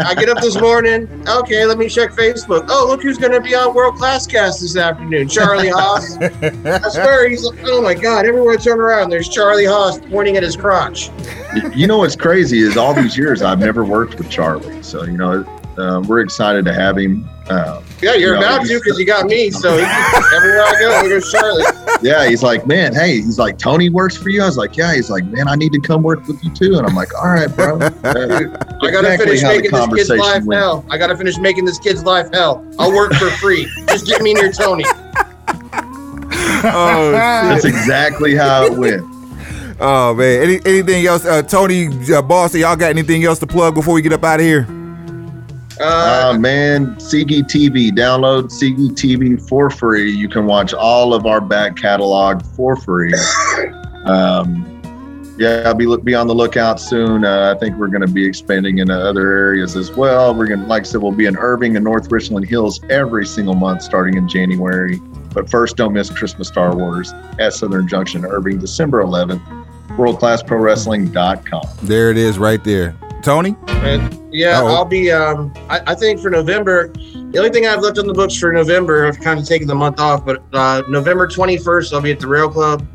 I 0.00 0.16
get 0.16 0.28
up 0.28 0.38
this 0.38 0.60
morning. 0.60 1.08
Okay, 1.28 1.64
let 1.64 1.78
me 1.78 1.88
check 1.88 2.10
Facebook. 2.10 2.66
Oh, 2.68 2.86
look 2.88 3.00
who's 3.00 3.16
going 3.16 3.30
to 3.30 3.40
be 3.40 3.54
on 3.54 3.74
World 3.74 3.94
Class 3.94 4.26
Cast 4.26 4.60
this 4.60 4.76
afternoon. 4.76 5.28
Charlie 5.28 5.68
Haas. 5.68 6.16
I 6.18 6.88
swear, 6.88 7.28
he's 7.28 7.44
like, 7.44 7.60
oh 7.62 7.80
my 7.80 7.94
God, 7.94 8.26
everywhere 8.26 8.54
I 8.54 8.56
turn 8.56 8.80
around, 8.80 9.10
there's 9.10 9.28
Charlie 9.28 9.66
Haas 9.66 10.00
pointing 10.10 10.36
at 10.36 10.42
his 10.42 10.56
crotch. 10.56 11.10
You 11.76 11.86
know 11.86 11.98
what's 11.98 12.16
crazy 12.16 12.58
is 12.58 12.76
all 12.76 12.92
these 12.92 13.16
years 13.16 13.40
I've 13.40 13.60
never 13.60 13.84
worked 13.84 14.18
with 14.18 14.28
Charlie, 14.28 14.82
so 14.82 15.04
you 15.04 15.16
know 15.16 15.44
uh, 15.78 16.02
we're 16.06 16.20
excited 16.20 16.64
to 16.64 16.72
have 16.74 16.96
him. 16.98 17.28
Uh, 17.48 17.80
Yeah, 18.02 18.14
you're 18.14 18.34
No, 18.34 18.40
about 18.40 18.66
to 18.66 18.80
because 18.82 18.98
you 18.98 19.06
got 19.06 19.26
me. 19.26 19.50
So 19.50 19.68
everywhere 19.74 20.62
I 20.62 20.76
go, 20.80 20.88
there 20.90 21.08
goes 21.08 21.30
Charlie. 21.30 21.64
yeah, 22.02 22.26
he's 22.28 22.42
like, 22.42 22.66
man, 22.66 22.92
hey, 22.94 23.16
he's 23.16 23.38
like, 23.38 23.56
Tony 23.58 23.88
works 23.88 24.16
for 24.16 24.28
you. 24.30 24.42
I 24.42 24.46
was 24.46 24.56
like, 24.56 24.76
yeah. 24.76 24.94
He's 24.94 25.10
like, 25.10 25.24
man, 25.26 25.46
I 25.48 25.54
need 25.54 25.72
to 25.72 25.80
come 25.80 26.02
work 26.02 26.26
with 26.26 26.42
you 26.44 26.52
too. 26.54 26.76
And 26.78 26.86
I'm 26.86 26.94
like, 26.94 27.14
all 27.14 27.28
right, 27.30 27.48
bro. 27.54 27.78
Uh, 28.06 28.40
I 28.82 28.90
gotta 28.90 29.12
exactly 29.14 29.26
finish 29.26 29.42
making 29.42 29.70
this 29.72 30.08
kid's 30.08 30.10
life 30.20 30.44
went. 30.44 30.60
hell. 30.60 30.84
I 30.90 30.98
gotta 30.98 31.16
finish 31.16 31.38
making 31.38 31.64
this 31.64 31.78
kid's 31.78 32.04
life 32.04 32.28
hell. 32.32 32.64
I'll 32.78 32.92
work 32.92 33.12
for 33.14 33.30
free. 33.30 33.66
Just 33.88 34.06
get 34.06 34.20
me 34.22 34.34
near 34.34 34.52
Tony. 34.52 34.84
oh, 36.64 37.10
That's 37.12 37.64
exactly 37.64 38.34
how 38.34 38.64
it 38.64 38.72
went. 38.78 39.02
oh 39.80 40.14
man. 40.14 40.42
Any, 40.42 40.60
anything 40.64 41.06
else? 41.06 41.24
Uh, 41.24 41.42
Tony, 41.42 41.88
uh, 42.12 42.22
boss, 42.22 42.54
y'all 42.54 42.76
got 42.76 42.90
anything 42.90 43.24
else 43.24 43.38
to 43.40 43.46
plug 43.46 43.74
before 43.74 43.94
we 43.94 44.02
get 44.02 44.12
up 44.12 44.24
out 44.24 44.40
of 44.40 44.46
here? 44.46 44.66
Uh, 45.80 46.32
Uh, 46.34 46.38
man, 46.38 46.94
Sigi 46.96 47.42
TV. 47.42 47.90
Download 47.90 48.44
Sigi 48.50 48.90
TV 48.90 49.40
for 49.48 49.70
free. 49.70 50.10
You 50.10 50.28
can 50.28 50.46
watch 50.46 50.72
all 50.74 51.14
of 51.14 51.26
our 51.26 51.40
back 51.40 51.76
catalog 51.76 52.42
for 52.56 52.76
free. 52.76 53.14
Um, 54.06 54.64
yeah, 55.36 55.72
be 55.72 55.84
be 56.04 56.14
on 56.14 56.28
the 56.28 56.34
lookout 56.34 56.80
soon. 56.80 57.24
Uh, 57.24 57.52
I 57.54 57.58
think 57.58 57.76
we're 57.76 57.88
going 57.88 58.06
to 58.06 58.12
be 58.12 58.24
expanding 58.24 58.78
into 58.78 58.94
other 58.94 59.32
areas 59.32 59.74
as 59.74 59.90
well. 59.90 60.32
We're 60.32 60.46
going 60.46 60.60
to, 60.60 60.66
like 60.66 60.82
I 60.82 60.84
said, 60.84 61.02
we'll 61.02 61.10
be 61.10 61.26
in 61.26 61.36
Irving 61.36 61.74
and 61.76 61.84
North 61.84 62.08
Richland 62.12 62.46
Hills 62.48 62.80
every 62.88 63.26
single 63.26 63.54
month 63.56 63.82
starting 63.82 64.16
in 64.16 64.28
January. 64.28 65.00
But 65.34 65.50
first, 65.50 65.76
don't 65.76 65.92
miss 65.92 66.08
Christmas 66.08 66.46
Star 66.46 66.74
Wars 66.76 67.12
at 67.40 67.52
Southern 67.52 67.88
Junction, 67.88 68.24
Irving, 68.24 68.58
December 68.60 69.02
11th. 69.02 69.42
worldclassprowrestling.com. 69.96 71.68
There 71.82 72.10
it 72.12 72.16
is, 72.16 72.38
right 72.38 72.62
there. 72.62 72.96
Tony. 73.26 73.56
And 73.66 74.32
yeah, 74.32 74.60
Uh-oh. 74.60 74.68
I'll 74.68 74.84
be. 74.84 75.10
Um, 75.10 75.52
I, 75.68 75.80
I 75.88 75.94
think 75.96 76.20
for 76.20 76.30
November, 76.30 76.92
the 76.92 77.38
only 77.38 77.50
thing 77.50 77.66
I've 77.66 77.80
left 77.80 77.98
on 77.98 78.06
the 78.06 78.14
books 78.14 78.36
for 78.36 78.52
November, 78.52 79.04
I've 79.04 79.18
kind 79.18 79.40
of 79.40 79.44
taken 79.44 79.66
the 79.66 79.74
month 79.74 79.98
off, 79.98 80.24
but 80.24 80.44
uh, 80.52 80.84
November 80.88 81.26
21st, 81.26 81.92
I'll 81.92 82.00
be 82.00 82.12
at 82.12 82.20
the 82.20 82.28
Rail 82.28 82.48
Club. 82.48 82.86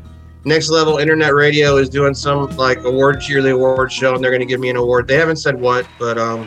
Next 0.46 0.70
Level 0.70 0.96
Internet 0.96 1.34
Radio 1.34 1.76
is 1.76 1.90
doing 1.90 2.14
some 2.14 2.46
like 2.56 2.78
award 2.84 3.22
yearly 3.28 3.50
award 3.50 3.92
show, 3.92 4.14
and 4.14 4.24
they're 4.24 4.30
going 4.30 4.40
to 4.40 4.46
give 4.46 4.58
me 4.58 4.70
an 4.70 4.76
award. 4.76 5.06
They 5.06 5.16
haven't 5.16 5.36
said 5.36 5.60
what, 5.60 5.86
but 5.98 6.16
um, 6.16 6.46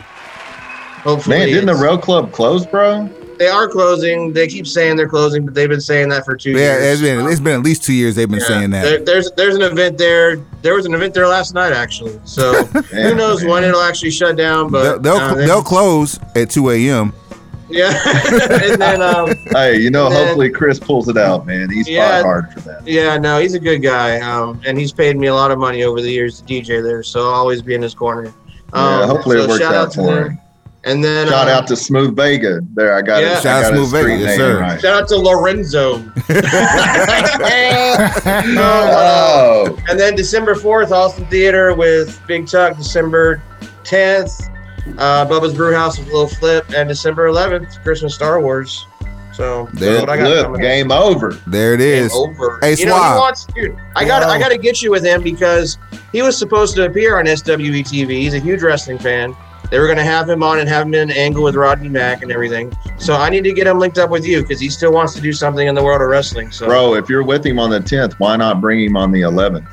hopefully, 1.04 1.38
Man, 1.38 1.46
didn't 1.46 1.66
the 1.66 1.76
Rail 1.76 1.96
Club 1.96 2.32
close, 2.32 2.66
bro? 2.66 3.08
They 3.38 3.48
are 3.48 3.68
closing. 3.68 4.32
They 4.32 4.46
keep 4.48 4.66
saying 4.66 4.96
they're 4.96 5.08
closing, 5.08 5.44
but 5.44 5.54
they've 5.54 5.68
been 5.68 5.80
saying 5.80 6.08
that 6.10 6.24
for 6.24 6.36
two 6.36 6.52
Yeah, 6.52 6.78
years. 6.78 6.84
it's 6.84 7.02
been 7.02 7.26
it's 7.26 7.40
been 7.40 7.54
at 7.54 7.62
least 7.62 7.84
two 7.84 7.92
years 7.92 8.14
they've 8.14 8.28
been 8.28 8.40
Yeah. 8.40 8.46
saying 8.46 8.70
that. 8.70 8.82
There, 8.82 8.98
there's 9.04 9.30
there's 9.36 9.54
an 9.56 9.62
event 9.62 9.98
there. 9.98 10.36
There 10.62 10.74
was 10.74 10.86
an 10.86 10.94
event 10.94 11.14
there 11.14 11.26
last 11.28 11.54
night 11.54 11.72
actually. 11.72 12.18
So 12.24 12.64
who 12.64 13.14
knows 13.14 13.42
man. 13.42 13.50
when 13.50 13.64
it'll 13.64 13.82
actually 13.82 14.10
shut 14.10 14.36
down? 14.36 14.72
They'll 14.72 14.94
But 14.94 15.02
they'll, 15.02 15.16
uh, 15.16 15.34
they'll 15.34 15.62
close 15.62 16.18
at 16.34 16.50
two 16.50 16.70
a.m. 16.70 17.12
yeah. 17.68 17.92
and 18.62 18.80
then 18.80 19.02
um, 19.02 19.34
Hey, 19.52 19.78
you 19.80 19.90
know, 19.90 20.06
And 20.06 20.14
then- 20.14 20.26
hopefully 20.26 20.50
Chris 20.50 20.78
pulls 20.78 21.08
it 21.08 21.16
out, 21.18 21.46
man. 21.46 21.68
He's 21.70 21.88
Yeah. 21.88 22.22
fought 22.22 22.24
hard 22.24 22.52
for 22.52 22.60
that. 22.60 22.86
yeah, 22.86 23.18
no, 23.18 23.38
he's 23.40 23.54
a 23.54 23.60
good 23.60 23.78
guy. 23.82 24.18
Um, 24.20 24.60
and 24.64 24.78
he's 24.78 24.92
paid 24.92 25.16
me 25.18 25.26
a 25.26 25.34
lot 25.34 25.50
of 25.50 25.58
money 25.58 25.82
over 25.82 26.00
the 26.00 26.10
years 26.10 26.40
to 26.40 26.46
DJ 26.46 26.82
there, 26.82 27.02
so 27.02 27.20
I'll 27.28 27.34
always 27.34 27.60
be 27.62 27.74
in 27.74 27.82
his 27.82 27.94
corner. 27.94 28.32
Um, 28.72 29.00
yeah, 29.00 29.06
hopefully 29.06 29.36
so 29.36 29.44
it 29.44 29.48
works 29.48 29.60
shout 29.62 29.74
out 29.74 29.90
to 29.92 29.96
for 29.98 30.14
them. 30.14 30.30
him. 30.30 30.38
And 30.86 31.02
then 31.02 31.26
Shout 31.28 31.48
uh, 31.48 31.50
out 31.50 31.66
to 31.66 31.76
Smooth 31.76 32.14
Vega. 32.16 32.60
There, 32.74 32.96
I 32.96 33.02
got 33.02 33.20
Yeah. 33.20 33.38
it. 33.38 33.42
Shout 33.42 33.64
out 33.64 33.72
Smooth 33.72 33.90
Vega, 33.90 34.16
yes, 34.22 34.36
sir. 34.36 34.60
Right. 34.60 34.80
shout 34.80 35.02
out 35.02 35.08
to 35.08 35.16
Lorenzo. 35.16 35.98
Oh, 38.58 39.76
And 39.88 39.98
then 39.98 40.14
December 40.14 40.54
4th, 40.54 40.90
Austin 40.92 41.26
Theater 41.26 41.74
with 41.74 42.20
Big 42.26 42.46
Chuck. 42.46 42.76
December 42.76 43.42
10th, 43.84 44.48
uh, 44.98 45.26
Bubba's 45.26 45.54
Brewhouse 45.54 45.98
with 45.98 46.06
Little 46.08 46.28
Flip. 46.28 46.64
And 46.74 46.88
December 46.88 47.28
11th, 47.28 47.82
Christmas 47.82 48.14
Star 48.14 48.40
Wars. 48.40 48.86
So 49.34 49.68
There- 49.74 50.00
what 50.00 50.08
I 50.08 50.16
got 50.16 50.26
flip, 50.26 50.42
coming 50.44 50.60
up. 50.60 50.62
game 50.62 50.92
over. 50.92 51.36
There 51.46 51.74
it 51.74 51.80
is. 51.80 52.12
Game 52.12 52.20
over. 52.22 52.58
Hey, 52.62 52.74
you 52.76 52.86
know, 52.86 52.94
he 52.94 53.18
wants, 53.18 53.46
dude. 53.54 53.76
I 53.94 54.04
got, 54.04 54.22
I 54.22 54.38
got 54.38 54.48
to 54.48 54.58
get 54.58 54.80
you 54.82 54.90
with 54.90 55.04
him 55.04 55.22
because 55.22 55.78
he 56.12 56.22
was 56.22 56.38
supposed 56.38 56.74
to 56.76 56.86
appear 56.86 57.18
on 57.18 57.26
SWE 57.26 57.82
TV. 57.82 58.10
He's 58.22 58.34
a 58.34 58.38
huge 58.38 58.62
wrestling 58.62 58.98
fan. 58.98 59.36
They 59.70 59.78
were 59.78 59.86
going 59.86 59.98
to 59.98 60.04
have 60.04 60.28
him 60.28 60.42
on 60.42 60.58
and 60.58 60.68
have 60.68 60.86
him 60.86 60.94
in 60.94 61.10
an 61.10 61.16
angle 61.16 61.42
with 61.42 61.54
Rodney 61.54 61.88
Mack 61.88 62.22
and 62.22 62.30
everything. 62.30 62.72
So 62.98 63.14
I 63.14 63.30
need 63.30 63.44
to 63.44 63.52
get 63.52 63.66
him 63.66 63.78
linked 63.78 63.98
up 63.98 64.10
with 64.10 64.26
you 64.26 64.42
because 64.42 64.60
he 64.60 64.70
still 64.70 64.92
wants 64.92 65.14
to 65.14 65.20
do 65.20 65.32
something 65.32 65.66
in 65.66 65.74
the 65.74 65.82
world 65.82 66.02
of 66.02 66.08
wrestling. 66.08 66.52
So 66.52 66.66
Bro, 66.66 66.94
if 66.94 67.08
you're 67.08 67.24
with 67.24 67.44
him 67.44 67.58
on 67.58 67.70
the 67.70 67.80
10th, 67.80 68.14
why 68.14 68.36
not 68.36 68.60
bring 68.60 68.84
him 68.84 68.96
on 68.96 69.10
the 69.10 69.22
11th? 69.22 69.66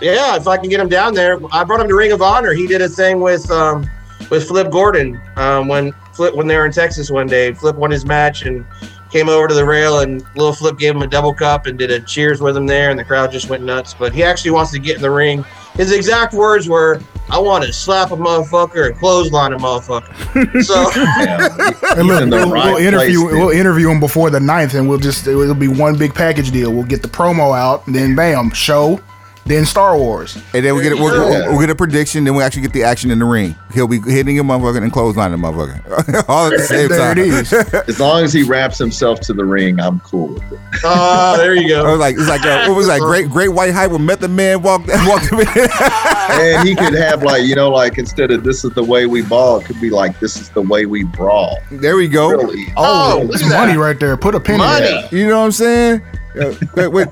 Yeah, 0.00 0.36
if 0.36 0.46
I 0.46 0.56
can 0.56 0.68
get 0.68 0.78
him 0.78 0.88
down 0.88 1.14
there, 1.14 1.38
I 1.52 1.64
brought 1.64 1.80
him 1.80 1.88
to 1.88 1.94
Ring 1.94 2.12
of 2.12 2.22
Honor. 2.22 2.52
He 2.52 2.66
did 2.66 2.82
a 2.82 2.88
thing 2.88 3.20
with 3.20 3.50
um, 3.50 3.88
with 4.30 4.46
Flip 4.46 4.70
Gordon 4.70 5.20
um, 5.36 5.66
when 5.66 5.92
Flip 6.12 6.36
when 6.36 6.46
they 6.46 6.56
were 6.56 6.66
in 6.66 6.72
Texas 6.72 7.10
one 7.10 7.26
day. 7.26 7.52
Flip 7.52 7.74
won 7.74 7.90
his 7.90 8.04
match 8.04 8.42
and 8.42 8.64
came 9.10 9.28
over 9.28 9.48
to 9.48 9.54
the 9.54 9.64
rail, 9.64 10.00
and 10.00 10.22
Little 10.36 10.52
Flip 10.52 10.78
gave 10.78 10.94
him 10.94 11.02
a 11.02 11.06
double 11.06 11.34
cup 11.34 11.66
and 11.66 11.76
did 11.76 11.90
a 11.90 11.98
cheers 12.00 12.40
with 12.40 12.56
him 12.56 12.66
there, 12.66 12.90
and 12.90 12.98
the 12.98 13.04
crowd 13.04 13.32
just 13.32 13.48
went 13.48 13.64
nuts. 13.64 13.92
But 13.92 14.14
he 14.14 14.22
actually 14.22 14.52
wants 14.52 14.70
to 14.72 14.78
get 14.78 14.96
in 14.96 15.02
the 15.02 15.10
ring. 15.10 15.44
His 15.78 15.92
exact 15.92 16.34
words 16.34 16.68
were, 16.68 17.00
"I 17.30 17.38
want 17.38 17.64
to 17.64 17.72
slap 17.72 18.10
a 18.10 18.16
motherfucker 18.16 18.88
and 18.88 18.98
clothesline 18.98 19.54
a 19.54 19.58
motherfucker." 19.58 20.62
So 20.62 20.90
Yeah, 20.94 21.48
And 21.96 22.08
look, 22.08 22.22
in 22.22 22.30
we'll, 22.30 22.50
right 22.50 22.74
we'll 22.74 22.76
interview 22.76 23.22
place, 23.22 23.34
we'll 23.34 23.50
interview 23.50 23.88
him 23.88 24.00
before 24.00 24.28
the 24.28 24.40
ninth, 24.40 24.74
and 24.74 24.86
we'll 24.88 24.98
just 24.98 25.26
it'll 25.26 25.54
be 25.54 25.68
one 25.68 25.96
big 25.96 26.14
package 26.14 26.50
deal. 26.50 26.70
We'll 26.72 26.84
get 26.84 27.00
the 27.00 27.08
promo 27.08 27.56
out, 27.56 27.86
and 27.86 27.94
then 27.94 28.14
bam, 28.14 28.50
show, 28.50 29.00
then 29.48 29.64
Star 29.64 29.96
Wars. 29.96 30.36
And 30.54 30.64
then 30.64 30.76
we 30.76 30.82
get 30.82 30.92
a, 30.92 30.96
we'll, 30.96 31.14
Yeah. 31.14 31.40
we'll, 31.46 31.50
we'll 31.52 31.60
get 31.60 31.70
a 31.70 31.74
prediction. 31.74 32.24
Then 32.24 32.34
we 32.34 32.42
actually 32.42 32.62
get 32.62 32.72
the 32.72 32.82
action 32.84 33.10
in 33.10 33.18
the 33.18 33.24
ring. 33.24 33.54
He'll 33.72 33.88
be 33.88 34.00
hitting 34.00 34.38
a 34.38 34.44
motherfucker 34.44 34.82
and 34.82 34.92
clotheslining 34.92 35.34
a 35.34 35.36
motherfucker 35.36 36.24
all 36.28 36.46
at 36.46 36.52
the 36.58 36.64
same 36.64 36.88
There 36.88 36.98
time. 36.98 37.18
it 37.18 37.28
is. 37.28 37.52
as 37.52 37.98
long 38.00 38.24
as 38.24 38.32
he 38.32 38.42
wraps 38.42 38.78
himself 38.78 39.20
to 39.20 39.32
the 39.32 39.44
ring, 39.44 39.80
I'm 39.80 40.00
cool 40.00 40.34
with 40.34 40.52
it. 40.52 40.58
uh, 40.84 41.36
there 41.36 41.54
you 41.54 41.66
I 41.66 41.82
go. 41.82 41.90
was 41.92 42.00
like, 42.00 42.16
it's 42.16 42.28
like 42.28 42.42
uh, 42.44 42.66
what 42.66 42.76
was 42.76 42.86
that? 42.88 43.00
Great, 43.00 43.28
great 43.30 43.48
white 43.48 43.72
hype 43.72 43.90
with 43.90 44.00
Method 44.00 44.30
Man 44.30 44.62
walked 44.62 44.88
walked 45.06 45.32
in. 45.32 45.40
And 45.40 46.68
he 46.68 46.74
could 46.76 46.94
have 46.94 47.22
like, 47.22 47.42
you 47.44 47.54
know, 47.54 47.70
like 47.70 47.98
instead 47.98 48.30
of 48.30 48.44
this 48.44 48.64
is 48.64 48.72
the 48.72 48.84
way 48.84 49.06
we 49.06 49.22
ball, 49.22 49.58
it 49.60 49.64
could 49.64 49.80
be 49.80 49.90
like 49.90 50.18
this 50.20 50.36
is 50.36 50.50
the 50.50 50.62
way 50.62 50.86
we 50.86 51.04
brawl. 51.04 51.58
there 51.70 51.96
we 51.96 52.08
go. 52.08 52.30
Really. 52.30 52.66
Oh, 52.76 53.18
Oh, 53.20 53.22
it's 53.32 53.42
at 53.42 53.48
that. 53.50 53.66
money 53.66 53.78
right 53.78 53.98
there. 53.98 54.16
Put 54.16 54.34
a 54.34 54.40
pin 54.40 54.56
in 54.56 54.60
Money. 54.60 54.86
it. 54.86 55.12
You 55.12 55.28
know 55.28 55.38
what 55.40 55.46
I'm 55.46 55.52
saying? 55.52 56.02
Uh, 56.40 56.54
wait, 56.76 56.88
wait. 56.88 57.08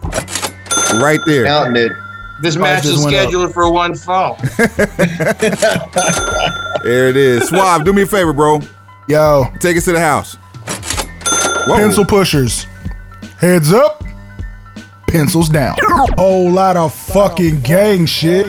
Right 0.94 1.20
there. 1.26 1.44
Counting 1.46 1.82
it. 1.86 1.92
This 2.42 2.56
Price 2.56 2.76
match 2.76 2.82
just 2.84 2.98
is 2.98 3.04
went 3.04 3.16
up. 3.16 3.22
scheduled 3.22 3.54
for 3.54 3.70
one 3.72 3.94
fall. 3.94 4.38
There 6.82 7.08
it 7.08 7.16
is. 7.16 7.48
Swab, 7.48 7.84
do 7.84 7.92
me 7.92 8.02
a 8.02 8.06
favor, 8.06 8.32
bro. 8.32 8.60
Yo, 9.08 9.46
Take 9.58 9.76
us 9.76 9.84
to 9.86 9.92
the 9.92 9.98
house. 10.00 10.34
Whoa. 11.66 11.76
pencil 11.78 12.04
pushers. 12.04 12.64
Heads 13.38 13.72
up, 13.72 14.04
pencils 15.08 15.48
down. 15.48 15.76
Whole 16.16 16.48
lot 16.50 16.76
of 16.76 16.94
fucking 16.94 17.62
gang 17.62 18.06
shit. 18.06 18.46